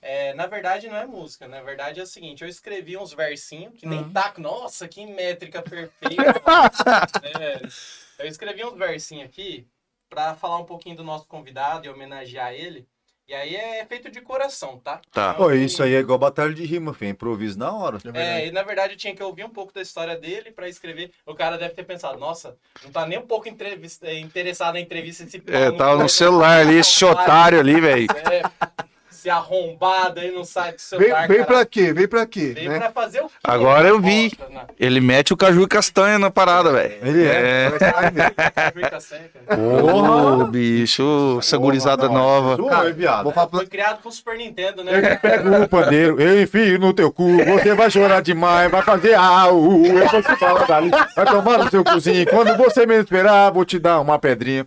É, 0.00 0.32
na 0.34 0.46
verdade, 0.46 0.88
não 0.88 0.96
é 0.96 1.04
música. 1.04 1.48
Na 1.48 1.60
verdade, 1.60 1.98
é 1.98 2.02
o 2.02 2.06
seguinte: 2.06 2.42
eu 2.42 2.48
escrevi 2.48 2.96
uns 2.96 3.12
versinhos 3.12 3.74
que 3.74 3.86
nem 3.86 4.00
Uhum. 4.00 4.12
tá. 4.12 4.32
Nossa, 4.38 4.86
que 4.86 5.04
métrica 5.06 5.62
perfeita. 5.62 6.22
É, 8.20 8.24
eu 8.24 8.26
escrevi 8.26 8.64
uns 8.64 8.76
versinhos 8.78 9.24
aqui 9.28 9.66
pra 10.08 10.34
falar 10.34 10.58
um 10.58 10.64
pouquinho 10.64 10.96
do 10.96 11.04
nosso 11.04 11.26
convidado 11.26 11.86
e 11.86 11.90
homenagear 11.90 12.52
ele. 12.52 12.86
E 13.28 13.34
aí 13.34 13.54
é 13.54 13.84
feito 13.84 14.10
de 14.10 14.22
coração, 14.22 14.80
tá? 14.82 15.02
Tá. 15.12 15.28
Não 15.28 15.34
Pô, 15.34 15.52
isso 15.52 15.82
aí 15.82 15.94
é 15.94 15.98
igual 15.98 16.18
batalha 16.18 16.54
de 16.54 16.64
rima, 16.64 16.94
filho. 16.94 17.10
Improviso 17.10 17.58
na 17.58 17.70
hora. 17.70 17.98
É, 18.14 18.46
e 18.46 18.50
na 18.50 18.62
verdade 18.62 18.94
eu 18.94 18.96
tinha 18.96 19.14
que 19.14 19.22
ouvir 19.22 19.44
um 19.44 19.50
pouco 19.50 19.70
da 19.70 19.82
história 19.82 20.16
dele 20.16 20.50
pra 20.50 20.66
escrever. 20.66 21.10
O 21.26 21.34
cara 21.34 21.58
deve 21.58 21.74
ter 21.74 21.84
pensado, 21.84 22.18
nossa, 22.18 22.56
não 22.82 22.90
tá 22.90 23.06
nem 23.06 23.18
um 23.18 23.26
pouco 23.26 23.46
eh, 23.46 24.18
interessado 24.18 24.72
na 24.72 24.80
entrevista 24.80 25.24
esse 25.24 25.42
É, 25.46 25.70
tava 25.72 25.98
né? 25.98 26.04
no 26.04 26.08
celular 26.08 26.60
ali, 26.60 26.76
esse 26.76 27.04
otário 27.04 27.60
ali, 27.60 27.78
velho. 27.78 28.06
É, 28.32 28.42
se 29.18 29.28
arrombado 29.28 30.20
aí 30.20 30.30
não 30.30 30.44
sai 30.44 30.70
do 30.72 30.76
Vem, 30.76 30.78
celular. 30.78 31.26
vem 31.26 31.36
cara. 31.38 31.46
pra 31.46 31.64
quê? 31.64 31.92
Vem 31.92 32.06
pra 32.06 32.24
quê? 32.24 32.52
Veio 32.54 32.70
né? 32.70 32.78
pra 32.78 32.90
fazer 32.92 33.20
o 33.20 33.26
quê? 33.26 33.34
Agora 33.42 33.88
eu 33.88 34.00
vi. 34.00 34.32
Né? 34.48 34.60
Ele 34.78 35.00
mete 35.00 35.32
o 35.32 35.36
caju 35.36 35.62
e 35.62 35.66
castanha 35.66 36.18
na 36.18 36.30
parada, 36.30 36.72
velho. 36.72 36.94
Ele 37.02 37.26
é. 37.26 37.70
Seca. 39.00 39.56
Ô, 39.60 40.44
bicho, 40.44 41.36
essa 41.40 41.56
gurizada 41.56 42.08
nova. 42.08 42.56
Cara, 42.68 42.88
é 42.88 42.92
viado. 42.92 43.24
Vou 43.24 43.32
falar 43.32 43.48
pra... 43.48 43.58
Foi 43.58 43.66
criado 43.66 44.02
com 44.02 44.08
o 44.08 44.12
Super 44.12 44.36
Nintendo, 44.36 44.82
Eu 44.82 45.02
né? 45.02 45.16
pego 45.16 45.62
o 45.62 45.68
pandeiro, 45.68 46.20
eu 46.20 46.40
enfio 46.40 46.78
no 46.78 46.92
teu 46.92 47.10
cu, 47.12 47.38
você 47.44 47.74
vai 47.74 47.90
chorar 47.90 48.20
demais, 48.20 48.70
vai 48.70 48.82
fazer 48.82 49.14
au, 49.14 49.84
eu 49.84 50.06
vou 50.08 50.22
te 50.22 50.36
falar 50.36 50.66
dali, 50.66 50.90
vai 50.90 51.26
tomar 51.26 51.58
no 51.58 51.70
seu 51.70 51.82
cozinho, 51.82 52.26
quando 52.28 52.56
você 52.56 52.86
menos 52.86 53.04
esperar, 53.04 53.50
vou 53.50 53.64
te 53.64 53.78
dar 53.78 54.00
uma 54.00 54.18
pedrinha. 54.18 54.64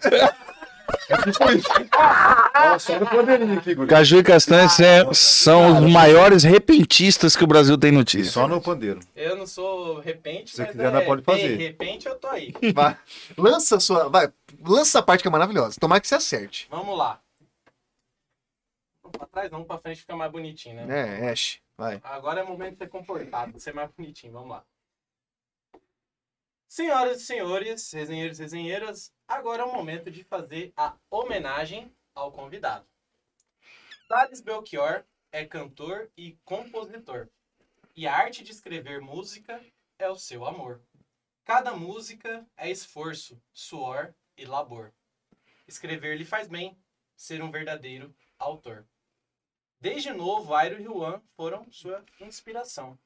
Ó, 2.55 2.79
só 2.79 2.99
no 2.99 3.05
pandeirinho 3.07 3.57
aqui, 3.57 3.75
guri. 3.75 3.87
Caju 3.89 4.17
e 4.19 4.23
castanha 4.23 4.65
é- 4.65 5.13
são 5.13 5.83
os 5.85 5.91
maiores 5.91 6.43
repentistas 6.43 7.35
que 7.35 7.43
o 7.43 7.47
Brasil 7.47 7.77
tem 7.77 7.91
notícia. 7.91 8.31
Só 8.31 8.47
no 8.47 8.61
pandeiro. 8.61 8.99
Eu 9.15 9.35
não 9.35 9.45
sou 9.47 9.99
repente, 9.99 10.51
Se 10.51 10.57
você 10.57 10.63
mas 10.63 10.71
quiser, 10.71 10.95
é, 10.95 11.05
pode 11.05 11.21
de 11.21 11.25
fazer. 11.25 11.55
repente 11.55 12.07
eu 12.07 12.15
tô 12.15 12.27
aí. 12.27 12.53
Vai. 12.73 12.97
Lança 13.37 13.77
a 13.77 13.79
sua. 13.79 14.09
Vai. 14.09 14.31
Lança 14.63 14.81
essa 14.99 15.01
parte 15.03 15.21
que 15.21 15.27
é 15.27 15.31
maravilhosa. 15.31 15.77
Tomara 15.79 15.99
que 16.01 16.07
você 16.07 16.15
acerte. 16.15 16.67
Vamos 16.69 16.97
lá. 16.97 17.19
Vamos 19.03 19.17
pra 19.17 19.27
trás, 19.27 19.51
não 19.51 19.63
pra 19.63 19.77
frente 19.77 20.01
fica 20.01 20.15
mais 20.15 20.31
bonitinho, 20.31 20.85
né? 20.85 21.19
É, 21.21 21.29
Ash. 21.31 21.59
Vai. 21.77 21.99
Agora 22.03 22.41
é 22.41 22.43
o 22.43 22.47
momento 22.47 22.73
de 22.73 22.77
ser 22.79 22.87
comportado, 22.89 23.53
de 23.53 23.59
ser 23.61 23.73
mais 23.73 23.89
bonitinho. 23.97 24.33
Vamos 24.33 24.49
lá. 24.49 24.63
Senhoras 26.73 27.21
e 27.21 27.25
senhores, 27.25 27.91
resenheiros 27.91 28.39
e 28.39 28.43
resenheiras, 28.43 29.13
agora 29.27 29.63
é 29.63 29.65
o 29.65 29.73
momento 29.73 30.09
de 30.09 30.23
fazer 30.23 30.71
a 30.77 30.95
homenagem 31.09 31.93
ao 32.15 32.31
convidado. 32.31 32.87
Thales 34.07 34.39
Belchior 34.39 35.03
é 35.33 35.45
cantor 35.45 36.09
e 36.15 36.37
compositor. 36.45 37.27
E 37.93 38.07
a 38.07 38.15
arte 38.15 38.41
de 38.41 38.53
escrever 38.53 39.01
música 39.01 39.61
é 39.99 40.07
o 40.07 40.15
seu 40.15 40.45
amor. 40.45 40.81
Cada 41.43 41.75
música 41.75 42.47
é 42.55 42.71
esforço, 42.71 43.37
suor 43.51 44.15
e 44.37 44.45
labor. 44.45 44.93
Escrever 45.67 46.17
lhe 46.17 46.23
faz 46.23 46.47
bem, 46.47 46.81
ser 47.17 47.43
um 47.43 47.51
verdadeiro 47.51 48.15
autor. 48.39 48.87
Desde 49.77 50.13
novo, 50.13 50.53
Airo 50.53 50.79
e 50.79 50.85
Juan 50.85 51.21
foram 51.35 51.69
sua 51.69 52.01
inspiração. 52.21 52.97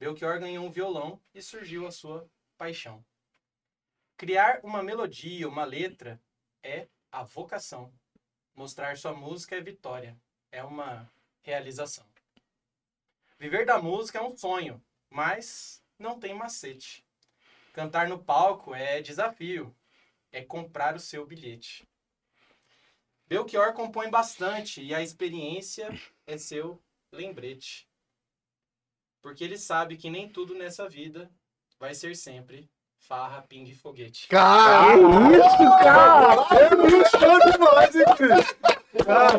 Belchior 0.00 0.40
ganhou 0.40 0.66
um 0.66 0.70
violão 0.72 1.22
e 1.32 1.40
surgiu 1.40 1.86
a 1.86 1.92
sua 1.92 2.28
paixão. 2.58 3.02
Criar 4.16 4.60
uma 4.64 4.82
melodia, 4.82 5.48
uma 5.48 5.64
letra, 5.64 6.20
é 6.62 6.88
a 7.10 7.22
vocação. 7.22 7.92
Mostrar 8.54 8.98
sua 8.98 9.14
música 9.14 9.56
é 9.56 9.60
vitória, 9.60 10.20
é 10.50 10.62
uma 10.64 11.10
realização. 11.40 12.04
Viver 13.38 13.64
da 13.64 13.80
música 13.80 14.18
é 14.18 14.22
um 14.22 14.36
sonho, 14.36 14.82
mas 15.08 15.80
não 15.96 16.18
tem 16.18 16.34
macete. 16.34 17.06
Cantar 17.72 18.08
no 18.08 18.22
palco 18.22 18.74
é 18.74 19.00
desafio, 19.00 19.72
é 20.32 20.44
comprar 20.44 20.96
o 20.96 21.00
seu 21.00 21.24
bilhete. 21.24 21.88
Belchior 23.28 23.72
compõe 23.74 24.10
bastante 24.10 24.82
e 24.82 24.92
a 24.92 25.02
experiência 25.02 25.88
é 26.26 26.36
seu 26.36 26.82
lembrete. 27.12 27.88
Porque 29.22 29.44
ele 29.44 29.58
sabe 29.58 29.96
que 29.96 30.10
nem 30.10 30.28
tudo 30.28 30.54
nessa 30.54 30.88
vida 30.88 31.30
vai 31.80 31.94
ser 31.94 32.14
sempre 32.16 32.68
farra, 33.08 33.42
pingue 33.48 33.70
e 33.70 33.74
foguete. 33.74 34.26
Cara, 34.28 34.94
isso, 34.94 35.78
cara! 35.82 36.46
É 36.50 36.76
muito 36.76 37.10
show 37.10 37.52
demais, 37.52 37.94
hein, 37.94 38.04
Cris? 38.16 39.04
Cara, 39.06 39.38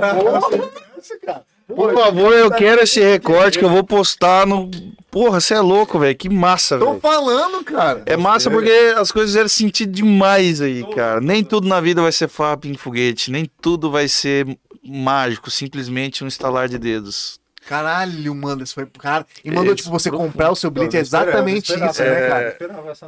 Por 1.68 1.94
favor, 1.94 2.34
eu 2.34 2.50
quero 2.52 2.82
esse 2.82 3.00
recorte 3.00 3.60
que 3.60 3.66
eu 3.66 3.70
vou 3.70 3.84
postar 3.84 4.48
no. 4.48 4.72
Porra, 5.12 5.40
você 5.40 5.54
é 5.56 5.60
louco, 5.60 6.00
velho. 6.00 6.16
Que 6.18 6.30
massa, 6.30 6.80
Tô 6.80 6.88
velho. 6.92 7.00
falando, 7.00 7.64
cara. 7.64 8.04
É 8.06 8.16
massa 8.16 8.50
porque 8.50 8.72
as 8.96 9.12
coisas 9.12 9.36
eram 9.36 9.50
sentido 9.50 9.92
demais 9.92 10.62
aí, 10.62 10.84
cara. 10.96 11.20
Nem 11.22 11.44
tudo 11.44 11.68
na 11.68 11.80
vida 11.82 12.02
vai 12.02 12.12
ser 12.12 12.28
farpa 12.28 12.68
em 12.68 12.76
foguete, 12.76 13.32
nem 13.32 13.46
tudo 13.62 13.92
vai 13.92 14.08
ser 14.08 14.48
mágico, 14.84 15.52
simplesmente 15.52 16.24
um 16.24 16.28
estalar 16.28 16.68
de 16.68 16.78
dedos. 16.80 17.40
Caralho, 17.70 18.34
mano, 18.34 18.64
isso 18.64 18.74
foi. 18.74 18.88
Cara, 18.98 19.24
e 19.46 19.52
mandou, 19.52 19.76
Isso, 19.76 19.84
tipo, 19.84 19.92
você 19.92 20.10
profundo. 20.10 20.32
comprar 20.32 20.50
o 20.50 20.56
seu 20.56 20.72
bilhete. 20.72 20.98
É 20.98 21.02
exatamente 21.02 21.72
esperava, 21.72 21.92
isso, 21.92 22.02
né, 22.04 22.10
é, 22.10 22.28
cara? 22.28 22.58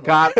Cara, 0.03 0.33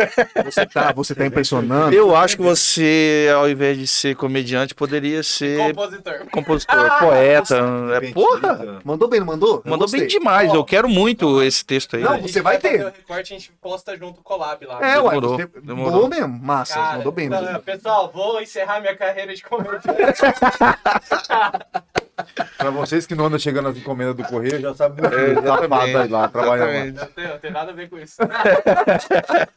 você 0.44 0.66
tá, 0.66 0.92
você 0.92 1.12
tá 1.12 1.26
impressionando. 1.26 1.92
Eu 1.92 2.14
acho 2.14 2.36
que 2.36 2.42
você, 2.42 3.28
ao 3.34 3.50
invés 3.50 3.76
de 3.76 3.84
ser 3.88 4.14
comediante, 4.14 4.76
poderia 4.76 5.24
ser 5.24 5.58
Compositor. 5.58 6.14
compositor, 6.30 6.88
poeta. 7.00 7.58
É, 8.00 8.12
porra! 8.12 8.78
Mandou 8.84 9.08
bem, 9.08 9.18
não 9.18 9.26
mandou? 9.26 9.60
Eu 9.64 9.70
Mandou 9.72 9.90
bem 9.90 10.02
gostei. 10.02 10.20
demais. 10.20 10.54
Eu 10.54 10.64
quero 10.64 10.88
muito 10.88 11.42
esse 11.42 11.64
texto 11.64 11.96
aí. 11.96 12.02
Não, 12.04 12.20
você 12.22 12.40
vai 12.40 12.58
ter. 12.58 12.80
o 12.80 12.84
recorte, 12.84 13.34
a 13.34 13.38
gente 13.38 13.50
posta 13.60 13.96
junto 13.96 14.20
o 14.20 14.22
collab 14.22 14.64
lá. 14.64 14.78
É, 14.80 15.00
ué, 15.00 15.14
Demorou, 15.14 15.36
você 15.36 15.48
demorou. 15.64 15.90
mandou 15.92 16.08
mesmo. 16.08 16.38
Massa, 16.40 16.74
Cara, 16.74 16.98
mandou 16.98 17.10
bem. 17.10 17.28
mesmo. 17.28 17.58
Pessoal, 17.58 18.08
vou 18.14 18.40
encerrar 18.40 18.80
minha 18.80 18.96
carreira 18.96 19.34
de 19.34 19.42
comediante. 19.42 19.88
Pra 22.56 22.70
vocês 22.70 23.06
que 23.06 23.14
não 23.14 23.26
andam 23.26 23.38
chegando 23.38 23.68
as 23.68 23.76
encomendas 23.76 24.14
do 24.16 24.24
correio, 24.24 24.60
já 24.60 24.74
sabem 24.74 25.02
muito. 25.02 25.14
É, 25.16 25.26
É, 25.26 25.38
exatamente. 25.38 25.96
aí 25.96 26.08
lá, 26.08 26.28
trabalhando. 26.28 26.96
Não 27.00 27.06
tem, 27.08 27.28
não 27.28 27.38
tem 27.38 27.50
nada 27.50 27.70
a 27.70 27.74
ver 27.74 27.88
com 27.90 27.98
isso. 27.98 28.16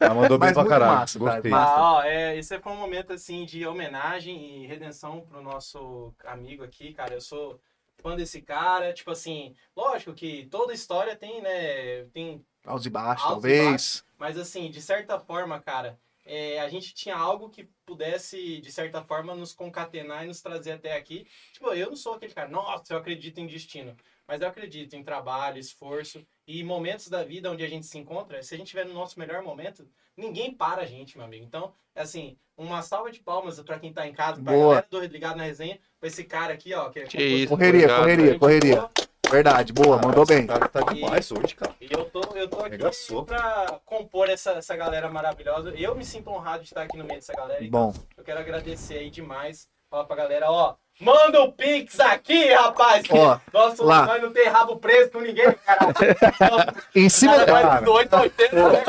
Ela 0.00 0.14
mandou 0.14 0.38
bem 0.38 0.48
Mas 0.48 0.54
pra 0.54 0.66
caralho. 0.66 0.92
massa, 1.00 1.18
cara, 1.18 1.30
Gostei. 1.32 1.50
massa. 1.50 1.72
Ah, 1.74 1.92
ó, 1.94 2.02
é, 2.02 2.36
esse 2.36 2.58
foi 2.58 2.72
um 2.72 2.76
momento 2.76 3.12
assim 3.12 3.44
de 3.44 3.66
homenagem 3.66 4.62
e 4.62 4.66
redenção 4.66 5.20
pro 5.20 5.42
nosso 5.42 6.14
amigo 6.24 6.64
aqui, 6.64 6.92
cara. 6.92 7.14
Eu 7.14 7.20
sou 7.20 7.60
fã 8.02 8.14
desse 8.14 8.40
cara, 8.42 8.92
tipo 8.92 9.10
assim, 9.10 9.54
lógico 9.76 10.12
que 10.12 10.46
toda 10.50 10.72
história 10.72 11.16
tem, 11.16 11.40
né, 11.40 12.04
tem 12.12 12.44
Altos 12.64 12.86
e 12.86 12.90
baixos, 12.90 13.24
Altos 13.24 13.44
e 13.44 13.56
talvez. 13.56 14.04
Mas 14.18 14.38
assim, 14.38 14.70
de 14.70 14.82
certa 14.82 15.18
forma, 15.18 15.60
cara, 15.60 15.98
é, 16.26 16.58
a 16.60 16.68
gente 16.68 16.92
tinha 16.92 17.16
algo 17.16 17.48
que 17.48 17.68
pudesse, 17.86 18.60
de 18.60 18.72
certa 18.72 19.02
forma, 19.02 19.34
nos 19.34 19.52
concatenar 19.52 20.24
e 20.24 20.26
nos 20.26 20.42
trazer 20.42 20.72
até 20.72 20.96
aqui. 20.96 21.26
Tipo, 21.52 21.72
eu 21.72 21.88
não 21.88 21.96
sou 21.96 22.14
aquele 22.14 22.34
cara, 22.34 22.48
nossa, 22.48 22.92
eu 22.92 22.98
acredito 22.98 23.38
em 23.38 23.46
destino. 23.46 23.96
Mas 24.26 24.40
eu 24.40 24.48
acredito 24.48 24.94
em 24.94 25.04
trabalho, 25.04 25.58
esforço 25.58 26.26
e 26.46 26.64
momentos 26.64 27.08
da 27.08 27.22
vida 27.22 27.50
onde 27.50 27.62
a 27.62 27.68
gente 27.68 27.86
se 27.86 27.96
encontra. 27.96 28.42
Se 28.42 28.54
a 28.54 28.58
gente 28.58 28.66
estiver 28.66 28.84
no 28.84 28.92
nosso 28.92 29.20
melhor 29.20 29.40
momento, 29.40 29.88
ninguém 30.16 30.52
para 30.52 30.82
a 30.82 30.84
gente, 30.84 31.16
meu 31.16 31.24
amigo. 31.24 31.44
Então, 31.44 31.72
é 31.94 32.02
assim, 32.02 32.36
uma 32.56 32.82
salva 32.82 33.12
de 33.12 33.20
palmas 33.20 33.60
pra 33.60 33.78
quem 33.78 33.92
tá 33.92 34.04
em 34.04 34.12
casa, 34.12 34.42
pra 34.42 34.52
Boa. 34.52 34.82
galera 34.82 34.86
do 34.90 35.00
Ligado 35.00 35.36
na 35.36 35.44
Resenha, 35.44 35.78
pra 36.00 36.08
esse 36.08 36.24
cara 36.24 36.54
aqui, 36.54 36.74
ó. 36.74 36.90
Que, 36.90 37.00
é 37.00 37.04
Que 37.04 37.22
isso, 37.22 37.48
Correria, 37.48 37.88
correria, 37.88 38.38
correria. 38.38 38.90
Verdade, 39.30 39.72
boa, 39.72 39.96
mandou 40.02 40.24
bem. 40.24 40.46
Tá, 40.46 40.58
tá 40.68 40.80
demais 40.92 41.30
hoje, 41.32 41.54
cara. 41.54 41.72
E 41.80 41.88
eu 41.90 42.04
tô, 42.06 42.20
eu 42.34 42.48
tô 42.48 42.56
aqui 42.58 42.66
Arregaçou. 42.68 43.24
pra 43.24 43.80
compor 43.84 44.30
essa, 44.30 44.52
essa 44.52 44.76
galera 44.76 45.08
maravilhosa. 45.10 45.70
Eu 45.76 45.94
me 45.94 46.04
sinto 46.04 46.30
honrado 46.30 46.62
de 46.62 46.68
estar 46.68 46.82
aqui 46.82 46.96
no 46.96 47.04
meio 47.04 47.18
dessa 47.20 47.32
galera. 47.34 47.62
e 47.62 47.68
Bom, 47.68 47.92
Eu 48.16 48.24
quero 48.24 48.38
agradecer 48.40 48.98
aí 48.98 49.10
demais. 49.10 49.68
Falar 49.90 50.04
pra 50.04 50.16
galera, 50.16 50.50
ó. 50.50 50.74
Manda 51.00 51.42
o 51.42 51.52
Pix 51.52 52.00
aqui, 52.00 52.52
rapaz! 52.54 53.04
Ó, 53.10 53.38
Nossa, 53.52 53.84
lá. 53.84 54.06
nós 54.06 54.22
não 54.22 54.32
tem 54.32 54.48
rabo 54.48 54.76
preso 54.78 55.10
com 55.10 55.20
ninguém, 55.20 55.52
cara. 55.52 55.92
em 56.94 57.08
cima 57.10 57.34
Cara, 57.34 57.44
da. 57.46 57.62
vai 57.68 57.84
do 57.84 57.92
8 57.92 58.14
a 58.14 58.20
80, 58.22 58.68
né? 58.70 58.84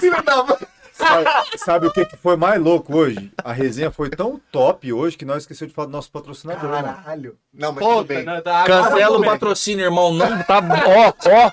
Cima 0.00 0.22
da- 0.22 0.58
Sabe, 1.00 1.58
sabe 1.58 1.86
o 1.86 1.92
que, 1.92 2.04
que 2.04 2.16
foi 2.16 2.36
mais 2.36 2.60
louco 2.60 2.94
hoje? 2.96 3.32
A 3.42 3.52
resenha 3.52 3.90
foi 3.90 4.10
tão 4.10 4.40
top 4.52 4.92
hoje 4.92 5.16
que 5.16 5.24
nós 5.24 5.42
esquecemos 5.42 5.70
de 5.72 5.74
falar 5.74 5.86
do 5.86 5.92
nosso 5.92 6.10
patrocinador. 6.10 6.68
mano. 6.70 6.94
Caralho. 6.94 7.36
Não, 7.52 7.72
mas 7.72 7.84
tudo 7.84 7.96
Puta, 8.02 8.14
bem. 8.14 8.24
não, 8.24 8.40
tá, 8.40 8.64
Cancela 8.64 9.18
o 9.18 9.24
patrocínio, 9.24 9.84
irmão. 9.84 10.12
Não 10.12 10.42
tá. 10.42 10.60
Ó, 10.86 11.12
ó. 11.30 11.50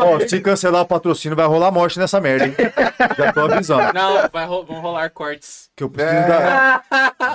Ó, 0.00 0.20
se 0.28 0.40
cancelar 0.40 0.82
o 0.82 0.86
patrocínio, 0.86 1.36
vai 1.36 1.46
rolar 1.46 1.70
morte 1.70 1.98
nessa 1.98 2.20
merda, 2.20 2.46
hein? 2.46 2.54
Já 3.18 3.32
tô 3.32 3.40
avisando. 3.40 3.92
Não, 3.92 4.28
vai 4.32 4.46
ro- 4.46 4.64
vão 4.64 4.80
rolar 4.80 5.10
cortes. 5.10 5.68
Que 5.76 5.82
eu 5.82 5.90
preciso 5.90 6.26
da... 6.28 6.82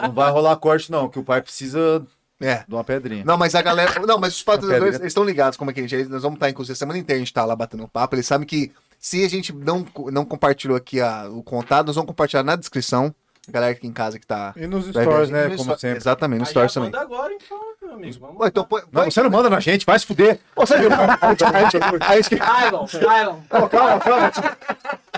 Não 0.04 0.12
vai 0.12 0.32
rolar 0.32 0.56
corte, 0.58 0.92
não, 0.92 1.10
que 1.10 1.20
o 1.20 1.24
pai 1.24 1.42
precisa 1.42 2.02
É. 2.42 2.64
de 2.68 2.74
uma 2.74 2.84
pedrinha. 2.84 3.24
Não, 3.26 3.38
mas 3.38 3.54
a 3.56 3.62
galera. 3.62 4.00
Não, 4.06 4.18
mas 4.18 4.36
os 4.36 4.44
patrocinadores, 4.44 5.00
estão 5.02 5.24
ligados 5.24 5.58
como 5.58 5.72
é 5.72 5.74
que 5.74 5.80
a 5.82 5.84
gente. 5.84 5.96
eles- 5.96 6.10
Nós 6.10 6.22
vamos 6.24 6.38
estar, 6.38 6.50
inclusive, 6.50 6.74
a 6.74 6.76
semana 6.78 6.98
inteira 7.00 7.18
a 7.18 7.20
gente 7.24 7.34
tá 7.34 7.44
lá 7.46 7.56
batendo 7.56 7.84
um 7.84 7.88
papo. 7.88 8.16
Eles 8.16 8.26
sabem 8.28 8.48
que 8.48 8.72
se 9.08 9.24
a 9.24 9.30
gente 9.30 9.54
não, 9.54 9.86
não 10.12 10.26
compartilhou 10.26 10.76
aqui 10.76 11.00
a- 11.00 11.28
o 11.30 11.44
contato, 11.44 11.86
nós 11.86 11.96
vamos 11.96 12.08
compartilhar 12.08 12.42
na 12.42 12.56
descrição. 12.56 13.14
A 13.48 13.52
galera 13.52 13.72
aqui 13.74 13.86
em 13.86 13.92
casa 13.94 14.18
que 14.18 14.26
tá. 14.26 14.52
E 14.58 14.66
nos 14.66 14.88
stories, 14.88 15.30
né? 15.30 15.50
Como 15.56 15.70
No- 15.70 15.78
sempre. 15.78 15.98
Exatamente, 16.00 16.40
nos 16.40 16.48
Aí 16.48 16.52
stories 16.52 16.74
também. 16.74 16.90
manda 16.90 17.02
agora, 17.04 17.32
então, 17.32 17.60
meu 17.84 17.94
amigo. 17.94 18.20
Vamos 18.20 18.42
Ué, 18.42 18.48
então 18.48 18.64
põe. 18.64 18.82
Não, 18.92 19.04
você 19.06 19.22
não 19.22 19.30
manda 19.30 19.48
na 19.48 19.60
gente, 19.60 19.86
vai 19.86 20.00
se 20.00 20.06
fuder. 20.08 20.40
Você 20.56 20.80
viu? 20.80 20.90
A 20.92 22.16
gente- 22.16 22.30
Tylon, 22.40 22.86
Tylon. 22.88 23.40
Calma, 23.48 23.70
calma, 23.70 24.00
calma. 24.00 24.32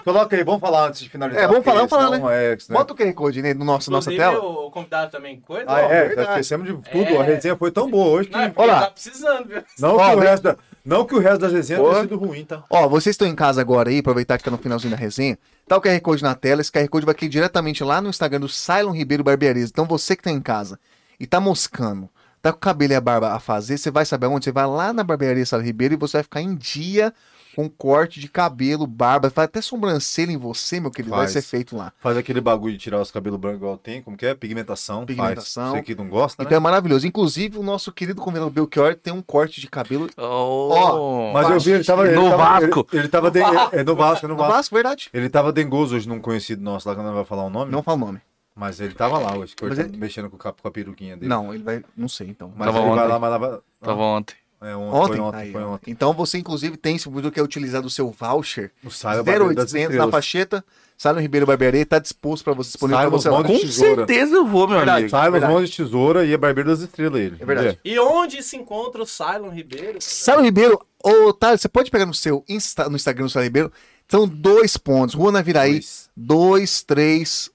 Coloca 0.04 0.36
aí, 0.36 0.44
vamos 0.44 0.60
falar 0.62 0.88
antes 0.88 1.00
de 1.02 1.10
finalizar. 1.10 1.44
É, 1.44 1.48
vamos 1.48 1.64
falar, 1.64 1.78
vamos 1.78 1.90
falar, 1.90 2.16
senão 2.16 2.30
É, 2.30 2.58
senão- 2.60 2.80
Bota 2.80 2.94
o 2.94 2.96
QR 2.98 3.14
Code 3.14 3.42
né, 3.42 3.54
no 3.54 3.64
nosso, 3.66 3.90
nossa 3.92 4.12
Inclusive, 4.14 4.38
tela. 4.38 4.46
o 4.46 4.72
convidado 4.72 5.12
também, 5.12 5.40
coisa. 5.40 5.66
Ah, 5.68 5.80
é, 5.80 5.88
verdade. 5.88 6.16
nós 6.16 6.30
esquecemos 6.30 6.68
de 6.68 6.74
tudo. 6.92 7.06
É. 7.14 7.18
A 7.18 7.24
resenha 7.24 7.56
foi 7.56 7.72
tão 7.72 7.90
boa 7.90 8.08
hoje 8.10 8.28
que. 8.30 8.36
Não, 8.36 8.44
é 8.44 8.54
Olha 8.56 8.72
lá. 8.74 8.80
tá 8.82 8.92
precisando, 8.92 9.48
viu? 9.48 9.64
Não, 9.80 9.96
Ó, 9.96 10.10
que 10.10 10.16
o 10.16 10.20
resto 10.20 10.58
não 10.88 11.06
que 11.06 11.14
o 11.14 11.20
resto 11.20 11.40
da 11.40 11.50
resenha 11.50 11.80
Porra. 11.80 11.92
tenha 11.92 12.04
sido 12.04 12.18
ruim, 12.18 12.46
tá? 12.46 12.64
Ó, 12.70 12.88
vocês 12.88 13.14
estão 13.14 13.28
em 13.28 13.36
casa 13.36 13.60
agora 13.60 13.90
aí, 13.90 14.00
aproveitar 14.00 14.38
que 14.38 14.44
tá 14.46 14.50
no 14.50 14.58
finalzinho 14.58 14.92
da 14.92 14.98
resenha. 14.98 15.38
Tá 15.68 15.76
o 15.76 15.82
QR 15.82 16.00
Code 16.00 16.24
na 16.24 16.34
tela, 16.34 16.62
esse 16.62 16.72
QR 16.72 16.88
Code 16.88 17.06
vai 17.06 17.14
aqui 17.14 17.28
diretamente 17.28 17.84
lá 17.84 18.00
no 18.00 18.10
Instagram 18.10 18.40
do 18.40 18.48
Cylon 18.48 18.92
Ribeiro 18.92 19.22
Barbearias. 19.22 19.70
Então 19.70 19.86
você 19.86 20.16
que 20.16 20.24
tá 20.24 20.32
em 20.32 20.40
casa 20.40 20.80
e 21.20 21.28
tá 21.28 21.42
moscando, 21.42 22.10
tá 22.42 22.54
com 22.54 22.58
o 22.58 22.62
cabelo 22.62 22.94
e 22.94 22.96
a 22.96 23.02
barba 23.02 23.34
a 23.34 23.40
fazer, 23.40 23.78
você 23.78 23.92
vai 23.92 24.06
saber 24.06 24.28
onde? 24.28 24.46
Você 24.46 24.52
vai 24.54 24.66
lá 24.66 24.94
na 24.94 25.04
barbearia 25.04 25.46
Cylon 25.46 25.64
Ribeiro 25.64 25.94
e 25.96 25.98
você 25.98 26.18
vai 26.18 26.24
ficar 26.24 26.42
em 26.42 26.56
dia 26.56 27.14
com 27.58 27.68
corte 27.68 28.20
de 28.20 28.28
cabelo, 28.30 28.86
barba, 28.86 29.32
faz 29.32 29.46
até 29.46 29.62
sobrancelha 29.62 30.32
em 30.32 30.38
você, 30.38 30.80
meu 30.80 30.92
querido, 30.92 31.10
vai 31.16 31.22
Faz. 31.22 31.32
ser 31.32 31.42
feito 31.42 31.76
lá. 31.76 31.92
Faz 32.00 32.16
aquele 32.16 32.40
bagulho 32.40 32.74
de 32.74 32.78
tirar 32.80 33.02
os 33.02 33.10
cabelos 33.10 33.40
brancos 33.40 33.58
igual 33.58 33.76
tem, 33.80 34.00
como 34.04 34.16
que 34.16 34.28
é? 34.28 34.36
Pigmentação. 34.36 35.08
Pigmentação. 35.08 35.72
Faz. 35.72 35.78
Você 35.80 35.82
que 35.82 35.96
não 36.00 36.08
gosta, 36.08 36.44
né? 36.44 36.46
Então 36.46 36.56
é 36.56 36.60
maravilhoso. 36.60 37.08
Inclusive, 37.08 37.58
o 37.58 37.64
nosso 37.64 37.92
querido 37.92 38.22
convidado 38.22 38.52
Belchior 38.52 38.94
tem 38.94 39.12
um 39.12 39.24
corte 39.24 39.60
de 39.60 39.68
cabelo 39.68 40.08
Ó. 40.16 41.32
Mas 41.34 41.50
eu 41.50 41.60
vi, 41.60 41.72
ele 41.72 41.84
tava. 41.84 42.06
Ele 42.06 42.16
No 42.16 42.30
tava, 42.30 42.38
Vasco. 42.38 42.88
Ele, 42.94 43.02
ele 43.02 43.08
tava. 43.08 43.32
de- 43.32 43.40
é 43.40 43.84
no 43.84 43.96
Vasco, 43.96 44.26
é 44.26 44.30
no 44.30 44.36
no 44.36 44.40
Vasco. 44.44 44.76
Verdade. 44.76 45.10
Ele 45.12 45.28
tava 45.28 45.52
dengoso 45.52 45.96
hoje 45.96 46.08
num 46.08 46.20
conhecido 46.20 46.62
nosso 46.62 46.88
lá, 46.88 46.96
que 46.96 47.02
não 47.02 47.14
vai 47.14 47.26
falar 47.26 47.44
o 47.44 47.50
nome. 47.50 47.72
Não 47.72 47.82
fala 47.82 47.98
o 47.98 48.00
nome. 48.06 48.22
Mas 48.56 48.80
ele 48.80 48.94
tava 48.94 49.18
lá 49.20 49.36
hoje, 49.38 49.56
cortando- 49.56 49.80
ele- 49.90 49.98
mexendo 49.98 50.30
com, 50.30 50.36
o 50.36 50.40
cap- 50.40 50.62
com 50.62 50.68
a 50.68 50.72
peruquinha 50.72 51.16
dele. 51.16 51.28
Não, 51.30 51.54
ele 51.54 51.64
vai. 51.64 51.84
Não 51.96 52.08
sei 52.08 52.28
então. 52.28 52.52
Mas 52.56 52.66
Tava 52.68 52.80
ele 52.80 52.88
vai 52.90 52.98
ontem. 53.00 53.08
lá, 53.14 53.20
mas 53.20 53.30
lá 53.32 53.38
vai... 53.38 53.60
Tava 53.82 54.02
ontem. 54.02 54.36
É, 54.60 54.76
ontem, 54.76 54.96
Ontem? 54.96 55.16
Foi 55.18 55.22
ontem, 55.22 55.38
Aí, 55.38 55.52
foi 55.52 55.64
ontem. 55.64 55.92
Então 55.92 56.14
você, 56.14 56.38
inclusive, 56.38 56.78
tem, 56.78 56.98
se 56.98 57.08
você 57.08 57.30
quer 57.30 57.44
utilizar 57.44 57.82
do 57.82 57.90
seu 57.90 58.10
voucher, 58.10 58.72
das 58.84 59.74
0800 59.74 59.96
na 59.96 60.10
facheta, 60.10 60.66
Silent 60.98 61.22
Ribeiro 61.22 61.46
Barbearia 61.46 61.86
tá 61.86 62.00
disposto 62.00 62.44
pra 62.44 62.54
você, 62.54 62.72
disponível 62.72 63.20
Silent 63.20 63.46
você 63.46 63.54
Com 63.54 63.72
certeza 63.72 64.36
eu 64.36 64.48
vou, 64.48 64.68
meu 64.68 64.78
Verdade. 64.78 65.14
amigo. 65.16 65.32
Verdade. 65.32 65.54
Mão 65.54 65.64
de 65.64 65.72
Tesoura 65.72 66.26
e 66.26 66.34
é 66.34 66.38
Barbeiro 66.38 66.72
das 66.72 66.80
Estrelas 66.80 67.22
ele. 67.22 67.38
É 67.40 67.46
verdade. 67.46 67.80
E 67.86 68.00
onde 68.00 68.42
se 68.42 68.58
encontra 68.58 69.04
o 69.04 69.06
Cylon 69.06 69.50
Ribeiro? 69.52 70.00
Silent 70.02 70.46
Ribeiro, 70.46 70.80
ô, 71.04 71.32
tá, 71.32 71.56
você 71.56 71.70
pode 71.70 71.92
pegar 71.92 72.08
no 72.08 72.14
seu 72.16 72.44
Insta, 72.50 72.90
no 72.90 72.96
Instagram 72.96 73.26
do 73.26 73.30
Silent 73.30 73.46
Ribeiro, 73.46 73.72
são 74.10 74.28
dois 74.28 74.76
pontos, 74.76 75.14
Rua 75.14 75.32
Naviraí, 75.32 75.82
Dois. 76.16 77.54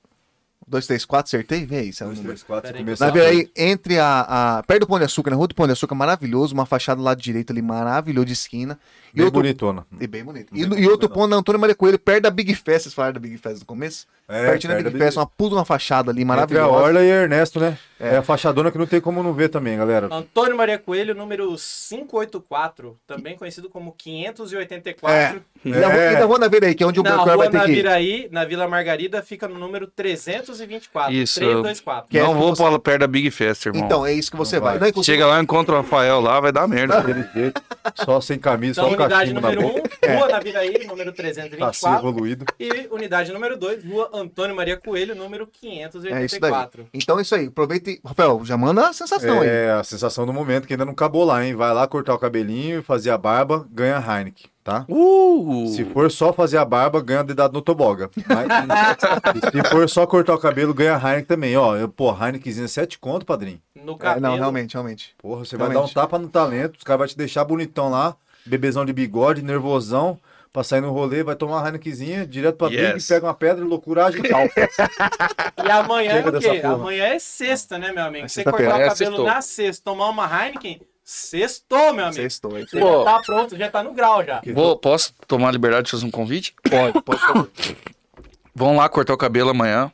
Dois, 0.73 0.87
três, 0.87 0.87
dois, 0.87 0.87
três, 0.87 1.05
quatro, 1.05 1.29
acertei? 1.29 1.67
Vê 1.67 1.77
aí, 1.77 1.93
Silent 1.93 2.15
Dois, 2.15 2.19
Ribeiro. 2.19 2.39
três, 2.39 2.43
quatro, 2.43 2.69
Peraí, 2.69 2.85
começou. 2.85 3.07
Naviraí, 3.07 3.51
entre 3.57 3.99
a, 3.99 4.59
a, 4.59 4.63
perto 4.63 4.81
do 4.81 4.87
Pão 4.87 4.99
de 4.99 5.05
Açúcar, 5.05 5.31
na 5.31 5.37
Rua 5.37 5.47
do 5.47 5.55
Pão 5.55 5.67
de 5.67 5.73
Açúcar, 5.73 5.95
maravilhoso, 5.95 6.55
uma 6.55 6.67
fachada 6.67 6.97
do 6.97 7.05
lado 7.05 7.21
direito 7.21 7.53
ali, 7.53 7.63
maravilhoso 7.63 8.27
de 8.27 8.33
esquina. 8.33 8.79
E 9.13 9.17
Bem 9.17 9.25
outro, 9.27 9.41
bonitona. 9.41 9.87
E 10.01 10.07
bem 10.07 10.25
bonito. 10.25 10.49
E, 10.57 10.61
e 10.63 10.89
outro 10.89 11.07
ponto 11.09 11.29
na 11.29 11.37
Antônio 11.37 11.61
Maria 11.61 11.75
Coelho, 11.75 11.99
perto 11.99 12.23
da 12.23 12.31
Big 12.31 12.55
Fest. 12.55 12.85
Vocês 12.85 12.95
falaram 12.95 13.13
da 13.15 13.21
Big 13.21 13.37
Fest 13.37 13.61
no 13.61 13.67
começo? 13.67 14.07
É, 14.29 14.47
Pertinho 14.47 14.71
da 14.71 14.77
perto 14.77 14.87
Big 14.87 14.99
da 14.99 15.05
Fest, 15.05 15.19
uma 15.19 15.27
puta 15.27 15.55
uma 15.55 15.65
fachada 15.67 16.11
ali, 16.11 16.23
Entre 16.23 16.33
a 16.33 16.35
maravilhosa. 16.37 16.71
Orla 16.73 17.03
e 17.03 17.09
Ernesto, 17.09 17.61
né? 17.61 17.77
É. 18.01 18.17
a 18.17 18.23
fachadona 18.23 18.71
que 18.73 18.79
não 18.79 18.87
tem 18.87 19.01
como 19.01 19.23
não 19.23 19.33
ver 19.33 19.49
também, 19.49 19.77
galera. 19.77 20.09
Antônio 20.11 20.57
Maria 20.57 20.79
Coelho, 20.79 21.15
número 21.15 21.55
584, 21.57 22.97
também 23.07 23.37
conhecido 23.37 23.69
como 23.69 23.93
584. 23.93 25.43
E 25.65 25.69
na, 25.71 25.87
rua- 25.87 25.97
É. 25.97 26.13
e 26.13 26.19
na 26.19 26.25
Rua 26.25 26.39
Naviraí, 26.39 26.75
que 26.75 26.83
é 26.83 26.87
onde 26.87 26.99
o 26.99 27.03
Na 27.03 27.11
Belchior 27.17 27.37
vai 27.37 27.49
ter 27.51 27.59
que 27.61 27.65
ir. 27.65 27.69
Naviraí, 27.85 28.29
na 28.33 28.45
Vila 28.45 28.67
Margarida, 28.67 29.23
fica 29.23 29.47
no 29.47 29.59
número 29.59 29.87
324. 29.87 31.13
Isso. 31.15 31.39
324. 31.39 32.09
Que 32.09 32.19
é 32.19 32.23
não 32.23 32.35
vou 32.35 32.55
você- 32.57 32.63
pra 32.63 32.79
perto 32.79 33.01
da 33.01 33.07
Big 33.07 33.31
Fest, 33.31 33.67
irmão. 33.67 33.85
Então, 33.85 34.05
é 34.05 34.13
isso 34.13 34.31
que 34.31 34.37
você 34.37 34.57
Não 34.57 34.65
vai. 34.65 34.79
vai. 34.79 34.93
Não, 34.95 35.03
Chega 35.03 35.27
lá, 35.27 35.41
encontra 35.41 35.75
o 35.75 35.79
Rafael 35.79 36.21
lá, 36.21 36.41
vai 36.41 36.51
dar 36.51 36.67
merda. 36.67 37.05
Só 38.05 38.21
sem 38.21 38.39
camisa, 38.39 38.81
só 38.83 38.91
o 38.91 38.97
unidade 39.03 39.33
número 39.35 39.63
boca. 39.63 39.91
1, 40.09 40.17
Rua 40.19 40.29
Naviraí, 40.29 40.87
número 40.87 41.13
Tá 41.13 41.23
assim 41.23 41.23
324. 41.23 41.99
evoluído. 41.99 42.45
E 42.59 42.89
unidade 42.91 43.33
número 43.33 43.57
2, 43.57 43.85
Rua 43.85 44.11
Antônio 44.15 44.55
Maria 44.57 44.77
Coelho, 44.77 45.15
número 45.15 45.49
É 45.65 46.25
isso 46.25 46.41
daí. 46.41 46.51
584. 46.53 46.87
Então 46.95 47.19
é 47.19 47.23
isso 47.23 47.35
aí. 47.35 47.47
Aproveita 47.47 47.91
e. 47.91 48.01
Rafael, 48.05 48.41
já 48.45 48.57
manda 48.57 48.89
a 48.89 48.93
sensação 48.93 49.41
aí. 49.41 49.49
É 49.49 49.71
a 49.73 49.85
sensação 49.85 50.27
do 50.27 50.33
momento 50.33 50.67
que 50.67 50.73
ainda 50.75 50.85
não 50.85 50.93
acabou 50.93 51.25
lá, 51.25 51.45
hein? 51.45 51.55
Vai 51.55 51.73
lá 51.73 51.87
cortar 51.87 52.15
o 52.15 52.19
cabelinho 52.19 52.81
e 52.81 52.83
fazer 52.83 53.11
a 53.11 53.19
barba, 53.19 53.67
ganha 53.71 53.97
Heineken, 53.97 54.47
tá? 54.65 54.85
Uh! 54.89 55.69
Se 55.69 55.85
for 55.85 56.11
só 56.11 56.33
fazer 56.33 56.59
a 56.59 56.65
barba, 56.65 57.01
ganha 57.01 57.23
dedado 57.23 57.53
no 57.53 57.63
toboga. 57.63 58.11
Mas, 58.27 58.47
se 59.53 59.71
for 59.71 59.89
só 59.89 60.07
cortar 60.07 60.35
o 60.35 60.39
cabelo, 60.39 60.75
ganha 60.75 60.95
Heineken 60.97 61.25
também. 61.25 61.57
Ó, 61.57 61.77
eu, 61.77 61.89
pô, 61.89 62.11
Heinekenzinha 62.13 62.69
7 62.69 62.99
conto, 62.99 63.25
padrinho. 63.27 63.61
No 63.75 63.95
É, 63.95 63.97
cabelo. 63.97 64.21
não, 64.27 64.35
realmente, 64.37 64.75
realmente. 64.75 65.15
Porra, 65.19 65.45
você 65.45 65.57
vai 65.57 65.67
dar 65.69 65.71
um 65.73 65.75
Realmente. 65.75 65.95
tapa 65.95 66.19
no 66.19 66.29
talento, 66.29 66.77
os 66.79 66.85
caras 66.85 66.99
vão 66.99 67.07
te 67.09 67.17
deixar 67.17 67.45
bonitão 67.45 67.91
lá, 67.91 68.15
bebezão 68.47 68.85
de 68.85 68.93
bigode, 68.93 69.43
nervosão, 69.43 70.19
pra 70.53 70.63
sair 70.63 70.81
no 70.81 70.91
rolê, 70.93 71.23
vai 71.23 71.35
tomar 71.35 71.59
uma 71.59 71.67
Heinekenzinha, 71.67 72.27
direto 72.27 72.57
pra 72.57 72.69
Yes. 72.69 72.93
Big, 72.95 73.07
pega 73.09 73.27
uma 73.27 73.35
pedra, 73.35 73.65
loucuragem 73.65 74.21
e 74.25 74.29
tal. 74.29 74.43
E 75.65 75.71
amanhã 75.71 76.11
Chega 76.23 76.29
é 76.29 76.39
o 76.39 76.41
quê? 76.61 76.61
Amanhã 76.67 77.05
é 77.05 77.19
sexta, 77.19 77.79
né, 77.79 77.93
meu 77.93 78.05
amigo? 78.05 78.25
É 78.27 78.29
Você 78.29 78.45
cortar 78.45 78.59
o 78.59 78.81
É, 78.81 78.89
cabelo 78.89 78.95
sextou. 78.97 79.25
na 79.27 79.41
sexta, 79.41 79.83
tomar 79.85 80.09
uma 80.11 80.27
Heineken, 80.45 80.81
sextou, 81.03 81.93
meu 81.95 82.05
amigo. 82.07 82.21
Sextou. 82.21 82.51
Você 82.51 82.79
Pô. 82.79 83.05
já 83.05 83.05
tá 83.05 83.21
pronto, 83.25 83.57
já 83.57 83.71
tá 83.71 83.83
no 83.83 83.93
grau 83.93 84.25
já. 84.25 84.43
Vou, 84.53 84.77
posso 84.77 85.15
tomar 85.27 85.49
a 85.49 85.53
liberdade 85.53 85.87
de 85.87 85.91
fazer 85.91 86.05
um 86.05 86.11
convite? 86.11 86.55
Pode, 86.69 87.01
pode. 87.03 87.21
Vão 88.55 88.77
lá 88.77 88.87
cortar 88.89 89.15
o 89.15 89.17
cabelo 89.19 89.51
amanhã. 89.51 89.91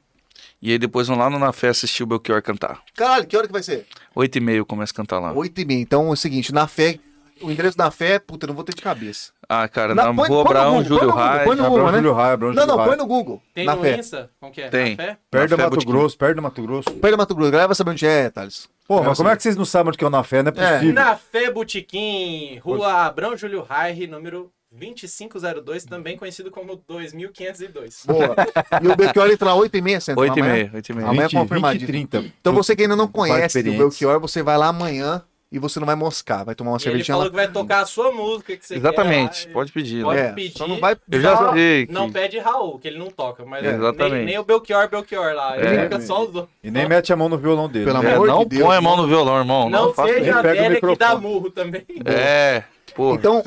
E 0.61 0.73
aí 0.73 0.79
depois 0.79 1.07
vão 1.07 1.17
lá 1.17 1.31
no 1.31 1.39
Na 1.39 1.53
Fé 1.53 1.69
assistir 1.69 2.03
o 2.03 2.07
Belchior 2.07 2.43
cantar. 2.43 2.83
Caralho, 2.97 3.25
que 3.25 3.37
hora 3.37 3.47
que 3.47 3.53
vai 3.53 3.63
ser? 3.63 3.87
Oito 4.17 4.37
e 4.37 4.41
meia 4.41 4.57
eu 4.57 4.67
começo 4.67 4.93
a 4.93 4.97
cantar 4.97 5.21
lá. 5.21 5.33
Oito 5.33 5.61
e 5.61 5.65
meia. 5.65 5.81
Então 5.81 6.09
é 6.09 6.11
o 6.11 6.17
seguinte, 6.17 6.53
na 6.53 6.67
fé. 6.67 6.99
O 7.43 7.51
endereço 7.51 7.77
da 7.77 7.91
fé, 7.91 8.19
puta, 8.19 8.45
eu 8.45 8.49
não 8.49 8.55
vou 8.55 8.65
ter 8.65 8.75
de 8.75 8.83
cabeça. 8.83 9.33
Ah, 9.49 9.67
cara, 9.69 9.95
Na- 9.95 10.13
põe- 10.13 10.29
Rua 10.29 10.45
põe 10.45 10.57
Abraão, 10.57 10.83
Júlio 10.85 10.95
no 10.95 11.01
Google, 11.01 11.17
Rai. 11.17 11.45
põe 11.45 11.57
no 11.57 11.63
Google, 11.63 11.79
Abrão 11.79 11.93
né? 11.93 11.99
Júlio 11.99 12.13
Raia, 12.13 12.33
Abrão 12.35 12.53
Não, 12.53 12.67
não, 12.67 12.85
põe 12.85 12.97
no 12.97 13.07
Google. 13.07 13.43
Tem 13.55 13.65
na 13.65 13.77
no 13.77 13.83
fé. 13.83 13.97
Insta? 13.99 14.31
Como 14.41 14.53
que 14.53 14.61
é? 14.63 14.69
Tem. 14.69 14.91
Na 14.97 15.03
fé? 15.05 15.19
Perto 15.31 15.51
da 15.51 15.57
Fé 15.57 15.63
Mato. 15.71 15.87
Grosso, 15.87 16.19
perto 16.19 16.37
da 16.37 16.43
Mato 16.43 16.63
Grosso. 16.63 16.91
Perto 16.91 17.11
da 17.11 17.17
Mato 17.17 17.35
Grosso. 17.35 17.51
Galera 17.51 17.69
vai 17.69 17.75
saber 17.75 17.91
onde 17.93 18.07
é, 18.07 18.29
Thales. 18.31 18.69
Pô, 18.87 18.99
É, 19.01 19.07
mas 19.07 19.17
como 19.17 19.29
é 19.29 19.37
que 19.37 19.43
vocês 19.43 19.57
não 19.57 19.65
sabem 19.65 19.89
onde 19.89 19.99
que 19.99 20.05
é 20.05 20.07
o 20.07 20.11
Na 20.11 20.23
Fé? 20.25 20.43
Não 20.43 20.51
é 20.51 20.55
É. 20.59 20.73
possível. 20.75 20.95
Na 20.95 21.17
Fé 21.17 21.51
Botequim, 21.51 22.59
Rua 22.59 22.93
Abrão 23.07 23.37
Júlio 23.37 23.63
Raire, 23.63 24.07
número 24.07 24.51
2502, 24.71 25.85
também 25.85 26.17
conhecido 26.17 26.51
como 26.51 26.77
2502. 26.89 28.03
Boa. 28.07 28.35
E 28.83 28.89
o 28.89 28.97
Belchior 28.97 29.31
entra 29.31 29.47
lá 29.49 29.55
8 29.55 29.77
e 29.77 29.81
meia, 29.83 30.01
Centro. 30.01 30.21
Oito 30.23 30.37
e 30.39 30.41
amanhã. 30.41 30.55
meia, 30.55 30.71
oito 30.75 30.91
e 30.91 30.95
meia. 30.95 31.07
Amanhã 31.09 31.25
é 31.25 31.29
20, 31.29 31.41
confirmadíssimo. 31.41 31.87
20 31.93 32.05
e 32.05 32.07
30. 32.09 32.33
Então 32.41 32.53
você 32.53 32.77
que 32.77 32.83
ainda 32.83 32.97
não 32.97 33.09
conhece 33.09 33.61
o. 33.61 33.63
Belchior, 33.63 34.21
você 34.21 34.43
vai 34.43 34.57
lá 34.59 34.69
amanhã 34.69 35.23
e 35.51 35.59
você 35.59 35.81
não 35.81 35.87
vai 35.87 35.95
moscar. 35.95 36.45
Vai 36.45 36.55
tomar 36.55 36.73
uma 36.73 36.77
E 36.77 36.79
ele 36.79 36.85
cervejinha 36.85 37.15
falou 37.15 37.25
lá. 37.25 37.31
que 37.31 37.37
vai 37.37 37.49
tocar 37.49 37.81
a 37.81 37.87
sua 37.87 38.13
música 38.13 38.57
que 38.57 38.67
você 38.67 38.75
Exatamente, 38.77 39.47
quer. 39.47 39.53
pode 39.53 39.73
pedir. 39.73 40.03
Pode 40.05 40.21
né? 40.21 40.29
É, 40.29 40.33
pedir. 40.33 40.59
só 40.59 40.67
não 40.69 40.79
vai... 40.79 40.97
Eu 41.11 41.21
já 41.21 41.53
sei 41.53 41.87
que... 41.87 41.93
Não 41.93 42.13
pede 42.13 42.39
Raul, 42.39 42.79
que 42.79 42.89
ele 42.89 42.99
não 42.99 43.09
toca, 43.11 43.45
mas 43.47 43.65
É. 43.65 43.69
nem, 43.73 43.79
Exatamente. 43.81 44.25
nem 44.27 44.39
o 44.39 44.45
Belchior, 44.45 44.89
Belchior 44.91 45.33
lá. 45.35 45.57
Ele 45.59 45.67
É. 45.69 45.83
fica 45.85 46.01
só 46.01 46.25
os. 46.25 46.45
E 46.63 46.71
nem 46.71 46.87
mete 46.89 47.13
a 47.13 47.17
mão 47.17 47.29
no 47.29 47.39
violão 47.39 47.69
dele. 47.69 47.87
Pelo 47.87 48.03
né? 48.03 48.11
É, 48.11 48.15
amor 48.15 48.27
não 48.27 48.39
de 48.41 48.49
Deus, 48.57 48.63
põe 48.67 48.77
a 48.77 48.81
mão 48.81 48.97
não. 48.97 49.03
no 49.05 49.09
violão, 49.09 49.39
irmão. 49.39 49.71
Não, 49.71 49.87
Não, 49.87 49.95
seja 50.07 50.39
a 50.39 50.43
velha 50.43 50.81
que 50.81 50.97
dá 50.97 51.17
murro 51.17 51.51
também. 51.51 51.85
É, 52.05 52.63
pô. 52.95 53.15
Então, 53.15 53.43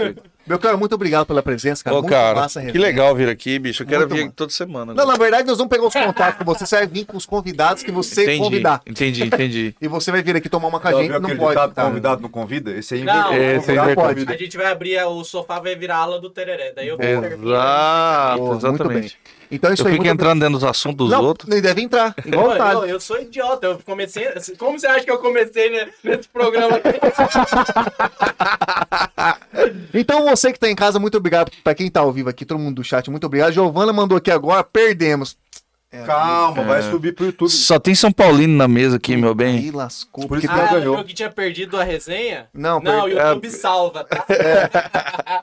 Belchior, 0.46 0.78
muito 0.78 0.96
obrigado 0.96 1.26
pela 1.26 1.42
presença, 1.44 1.84
cara. 1.84 1.96
Ô, 1.96 2.00
muito 2.02 2.12
cara, 2.12 2.42
massa 2.42 2.62
que 2.64 2.78
legal 2.78 3.16
vir 3.16 3.30
aqui, 3.30 3.60
bicho. 3.60 3.84
Eu 3.84 3.88
quero 3.88 4.02
Muito 4.02 4.16
vir 4.16 4.22
massa. 4.24 4.34
toda 4.36 4.52
semana. 4.52 4.94
Não, 4.94 5.06
né? 5.06 5.12
na 5.12 5.18
verdade, 5.18 5.48
nós 5.48 5.58
vamos 5.58 5.70
pegar 5.70 5.86
os 5.86 5.94
contatos 5.94 6.38
com 6.40 6.46
você. 6.46 6.66
Você 6.66 6.76
vai 6.78 6.88
vir 6.88 7.06
com 7.06 7.16
os 7.16 7.26
convidados 7.26 7.84
que 7.84 7.92
você 7.92 8.24
entendi, 8.24 8.40
convidar. 8.40 8.82
entendi, 8.86 9.24
entendi. 9.24 9.76
E 9.82 9.88
você 9.88 10.12
vai 10.12 10.22
vir 10.24 10.36
aqui 10.36 10.50
tomar 10.50 10.68
uma 10.68 10.80
com 10.80 10.88
a 10.88 10.94
gente. 10.94 11.12
Não 11.20 11.38
pode. 11.38 11.74
tá? 11.74 11.86
convidado 11.86 12.22
não 12.22 12.30
convida? 12.30 12.72
Esse 12.72 12.96
aí 12.96 13.04
Não, 13.04 13.34
esse 13.34 13.72
aí 13.72 13.78
Convidado 13.78 13.92
inverteu. 13.92 14.04
convida. 14.10 14.34
A 14.34 14.38
gente 14.38 14.58
vai 14.58 14.66
abrir, 14.68 15.04
o 15.06 15.24
sofá 15.24 15.60
vai 15.60 15.76
virar 15.76 15.98
a 15.98 16.00
ala 16.00 16.20
do 16.20 16.30
tereré. 16.30 16.74
Daí 16.76 16.88
eu 16.88 16.98
vou 16.98 17.06
Exato, 17.06 18.38
Boa, 18.38 18.50
muito 18.52 18.66
exatamente. 18.68 19.20
Então 19.52 19.70
é 19.70 19.74
isso 19.74 19.84
Eu 19.84 19.88
aí. 19.88 19.96
muito 19.98 20.08
entrando 20.08 20.40
dentro 20.40 20.54
dos 20.56 20.64
assuntos 20.64 21.08
dos 21.10 21.10
Não, 21.18 21.24
outros. 21.26 21.52
ele 21.52 21.62
deve 21.62 21.82
entrar. 21.82 22.16
Igual 22.26 22.80
o 22.80 22.86
eu, 22.86 23.00
sou 23.00 23.20
idiota, 23.22 23.68
eu 23.68 23.80
comecei. 23.86 24.26
Como 24.58 24.80
você 24.80 24.88
acha 24.88 25.04
que 25.04 25.12
eu 25.12 25.18
comecei 25.20 25.70
ne- 25.70 25.92
nesse 26.04 26.30
programa? 26.30 26.80
Então 29.94 30.24
você 30.26 30.52
que 30.54 30.60
tá 30.60 30.70
em 30.70 30.76
casa, 30.76 31.00
muito 31.00 31.18
obrigado 31.18 31.52
pra 31.64 31.76
quem 31.76 31.90
tá 31.90 32.00
ao 32.00 32.12
vivo 32.12 32.30
aqui, 32.30 32.46
todo 32.46 32.60
mundo 32.60 32.76
do 32.78 32.84
chat, 32.84 33.10
muito 33.10 33.26
obrigado. 33.26 33.52
Giovana 33.52 33.92
mandou 33.94 34.18
aqui 34.18 34.32
agora, 34.32 34.64
perdemos. 34.64 35.38
É, 35.94 36.04
Calma, 36.06 36.64
vai 36.64 36.82
subir 36.84 37.14
pro 37.14 37.26
YouTube. 37.26 37.50
Só 37.52 37.78
tem 37.78 37.94
São 37.94 38.14
Paulino 38.14 38.56
na 38.56 38.66
mesa 38.66 38.96
aqui, 38.96 39.18
meu 39.18 39.36
bem. 39.36 39.58
Aí 39.58 39.72
lascou. 39.72 40.26
Por 40.26 40.38
isso 40.38 40.48
que 40.48 40.54
ah, 40.54 40.58
ela 40.58 40.80
ganhou. 40.80 40.98
eu 40.98 41.04
que 41.04 41.14
tinha 41.14 41.30
perdido 41.30 41.78
a 41.78 41.84
resenha? 41.84 42.48
Não, 42.54 42.80
Não, 42.80 43.02
o 43.02 43.04
per- 43.10 43.18
YouTube 43.18 43.50
salva, 43.50 44.06
tá? 44.06 44.26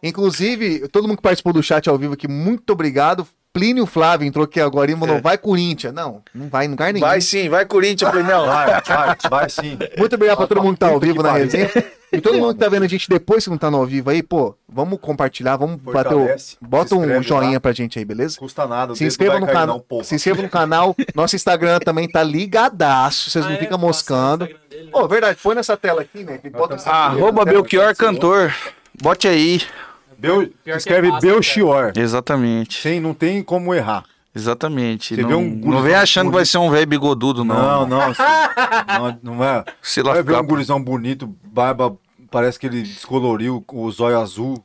Inclusive, 0.03 0.89
todo 0.89 1.07
mundo 1.07 1.19
que 1.19 1.23
participou 1.23 1.53
do 1.53 1.63
chat 1.63 1.87
ao 1.91 1.99
vivo 1.99 2.15
aqui, 2.15 2.27
muito 2.27 2.71
obrigado. 2.73 3.29
Plínio 3.59 3.87
Flávio 3.87 4.25
entrou 4.27 4.45
aqui 4.45 4.61
agora 4.61 4.91
e 4.91 4.97
falou: 4.97 5.17
É. 5.17 5.21
vai 5.21 5.37
Corinthians. 5.37 5.93
Não, 5.93 6.23
não 6.33 6.49
vai 6.49 6.67
em 6.67 6.69
lugar 6.69 6.93
nenhum. 6.93 7.05
Vai 7.05 7.21
sim, 7.21 7.49
vai 7.49 7.65
Corinthians, 7.67 8.09
Plinão. 8.11 8.47
Vai, 8.47 8.81
vai, 8.83 9.17
vai 9.29 9.51
sim. 9.51 9.77
Muito 9.99 10.15
obrigado 10.15 10.37
pra 10.37 10.47
todo 10.47 10.63
mundo 10.63 10.75
que 10.75 10.81
tá 10.81 10.89
ao 10.89 11.01
vivo 11.01 11.23
na 11.23 11.33
resenha. 11.33 11.69
E 12.11 12.21
todo 12.21 12.39
mundo 12.39 12.55
que 12.55 12.61
tá 12.61 12.69
vendo 12.71 12.85
a 12.85 12.89
gente 12.89 13.07
depois 13.09 13.45
que 13.45 13.51
não 13.51 13.59
tá 13.59 13.71
no 13.71 13.77
ao 13.79 13.85
vivo 13.85 14.09
aí, 14.09 14.23
pô, 14.23 14.55
vamos 14.67 14.99
compartilhar, 15.01 15.57
vamos 15.57 15.77
bater 15.77 16.15
o. 16.15 16.27
Bota 16.61 16.95
um 16.95 17.23
joinha 17.23 17.55
lá. 17.55 17.61
pra 17.61 17.73
gente 17.73 17.99
aí, 17.99 18.05
beleza? 18.05 18.39
Custa 18.39 18.65
nada. 18.67 18.95
Se 18.95 19.05
inscreva 19.05 19.39
no 19.41 19.47
canal. 19.47 19.67
não, 19.67 19.81
porra. 19.81 20.05
Se 20.05 20.15
inscreva 20.15 20.41
no 20.41 20.49
canal. 20.49 20.95
Nosso 21.15 21.35
Instagram 21.37 21.81
também 21.81 22.09
tá 22.09 22.23
ligadaço. 22.23 23.29
Vocês 23.31 23.45
Ah, 23.45 23.49
não 23.49 23.57
é? 23.57 23.59
ficam 23.59 23.77
moscando. 23.77 24.45
Né? 24.47 24.55
Ô, 24.93 25.07
verdade, 25.09 25.39
põe 25.43 25.55
nessa 25.57 25.77
tela 25.77 26.01
aqui, 26.03 26.23
né? 26.25 26.39
Bota 26.53 26.77
essa 26.77 26.91
Arroba 26.91 27.45
Belchior 27.45 27.95
Cantor. 27.97 28.55
Bote 29.03 29.27
aí. 29.29 29.61
Bel... 30.19 30.49
É 30.67 30.77
Escreve 30.77 31.09
fácil, 31.11 31.29
Belchior. 31.31 31.93
Exatamente. 31.97 32.81
Sem, 32.83 33.01
não 33.01 33.15
tem 33.15 33.43
como 33.43 33.75
errar. 33.75 34.05
Exatamente. 34.35 35.15
Você 35.15 35.23
não, 35.23 35.29
vê 35.29 35.35
um 35.35 35.61
não 35.65 35.83
vem 35.83 35.95
achando 35.95 36.27
que 36.27 36.33
vai 36.35 36.41
bonito. 36.43 36.51
ser 36.51 36.59
um 36.59 36.71
velho 36.71 36.87
bigodudo, 36.87 37.45
Não, 37.45 37.87
não. 37.87 37.89
não. 37.89 38.01
assim, 38.03 38.23
não, 39.23 39.35
não 39.37 39.45
é. 39.45 39.65
Se 39.83 40.03
Vai 40.03 40.23
ver 40.23 40.37
um 40.37 40.47
gurizão 40.47 40.81
bonito, 40.83 41.35
barba, 41.45 41.97
parece 42.31 42.59
que 42.59 42.67
ele 42.67 42.83
descoloriu 42.83 43.65
o 43.73 43.91
zóio 43.91 44.19
azul. 44.21 44.63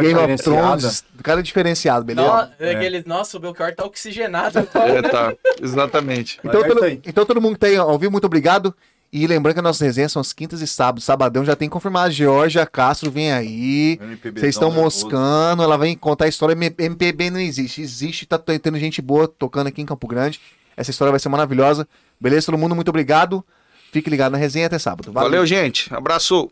Game 0.00 0.14
of. 0.34 0.42
Thrones. 0.42 1.04
Cara 1.22 1.42
diferenciado, 1.42 2.04
beleza? 2.04 2.52
No- 2.60 2.68
aquele- 2.70 3.02
Nossa, 3.06 3.36
o 3.36 3.40
Belchior 3.40 3.74
tá 3.74 3.84
oxigenado. 3.84 4.58
É, 4.74 5.02
tá. 5.02 5.32
Exatamente. 5.60 6.38
Então, 6.44 6.64
é 6.64 6.68
todo, 6.68 6.86
então 6.88 7.24
todo 7.26 7.40
mundo 7.40 7.54
que 7.54 7.60
tá 7.60 7.96
vivo, 7.98 8.12
muito 8.12 8.26
obrigado. 8.26 8.74
E 9.12 9.26
lembrando 9.26 9.54
que 9.54 9.60
as 9.60 9.64
nossas 9.64 9.80
resenhas 9.80 10.12
são 10.12 10.20
as 10.20 10.32
quintas 10.32 10.60
e 10.60 10.66
sábados. 10.66 11.04
Sabadão 11.04 11.44
já 11.44 11.56
tem 11.56 11.68
confirmado. 11.68 12.12
Georgia 12.12 12.66
Castro 12.66 13.10
vem 13.10 13.32
aí. 13.32 13.98
Vocês 14.22 14.54
estão 14.54 14.70
moscando. 14.70 15.62
Ela 15.62 15.78
vem 15.78 15.96
contar 15.96 16.26
a 16.26 16.28
história. 16.28 16.54
MPB 16.54 17.30
não 17.30 17.40
existe. 17.40 17.80
Existe, 17.80 18.26
tá 18.26 18.38
tendo 18.38 18.78
gente 18.78 19.00
boa 19.00 19.26
tocando 19.28 19.68
aqui 19.68 19.80
em 19.80 19.86
Campo 19.86 20.06
Grande. 20.06 20.40
Essa 20.76 20.90
história 20.90 21.10
vai 21.10 21.20
ser 21.20 21.28
maravilhosa. 21.28 21.88
Beleza, 22.20 22.46
todo 22.46 22.58
mundo? 22.58 22.74
Muito 22.74 22.88
obrigado. 22.88 23.44
Fique 23.92 24.10
ligado 24.10 24.32
na 24.32 24.38
resenha 24.38 24.66
até 24.66 24.78
sábado. 24.78 25.12
Valeu, 25.12 25.46
gente. 25.46 25.92
Abraço. 25.94 26.50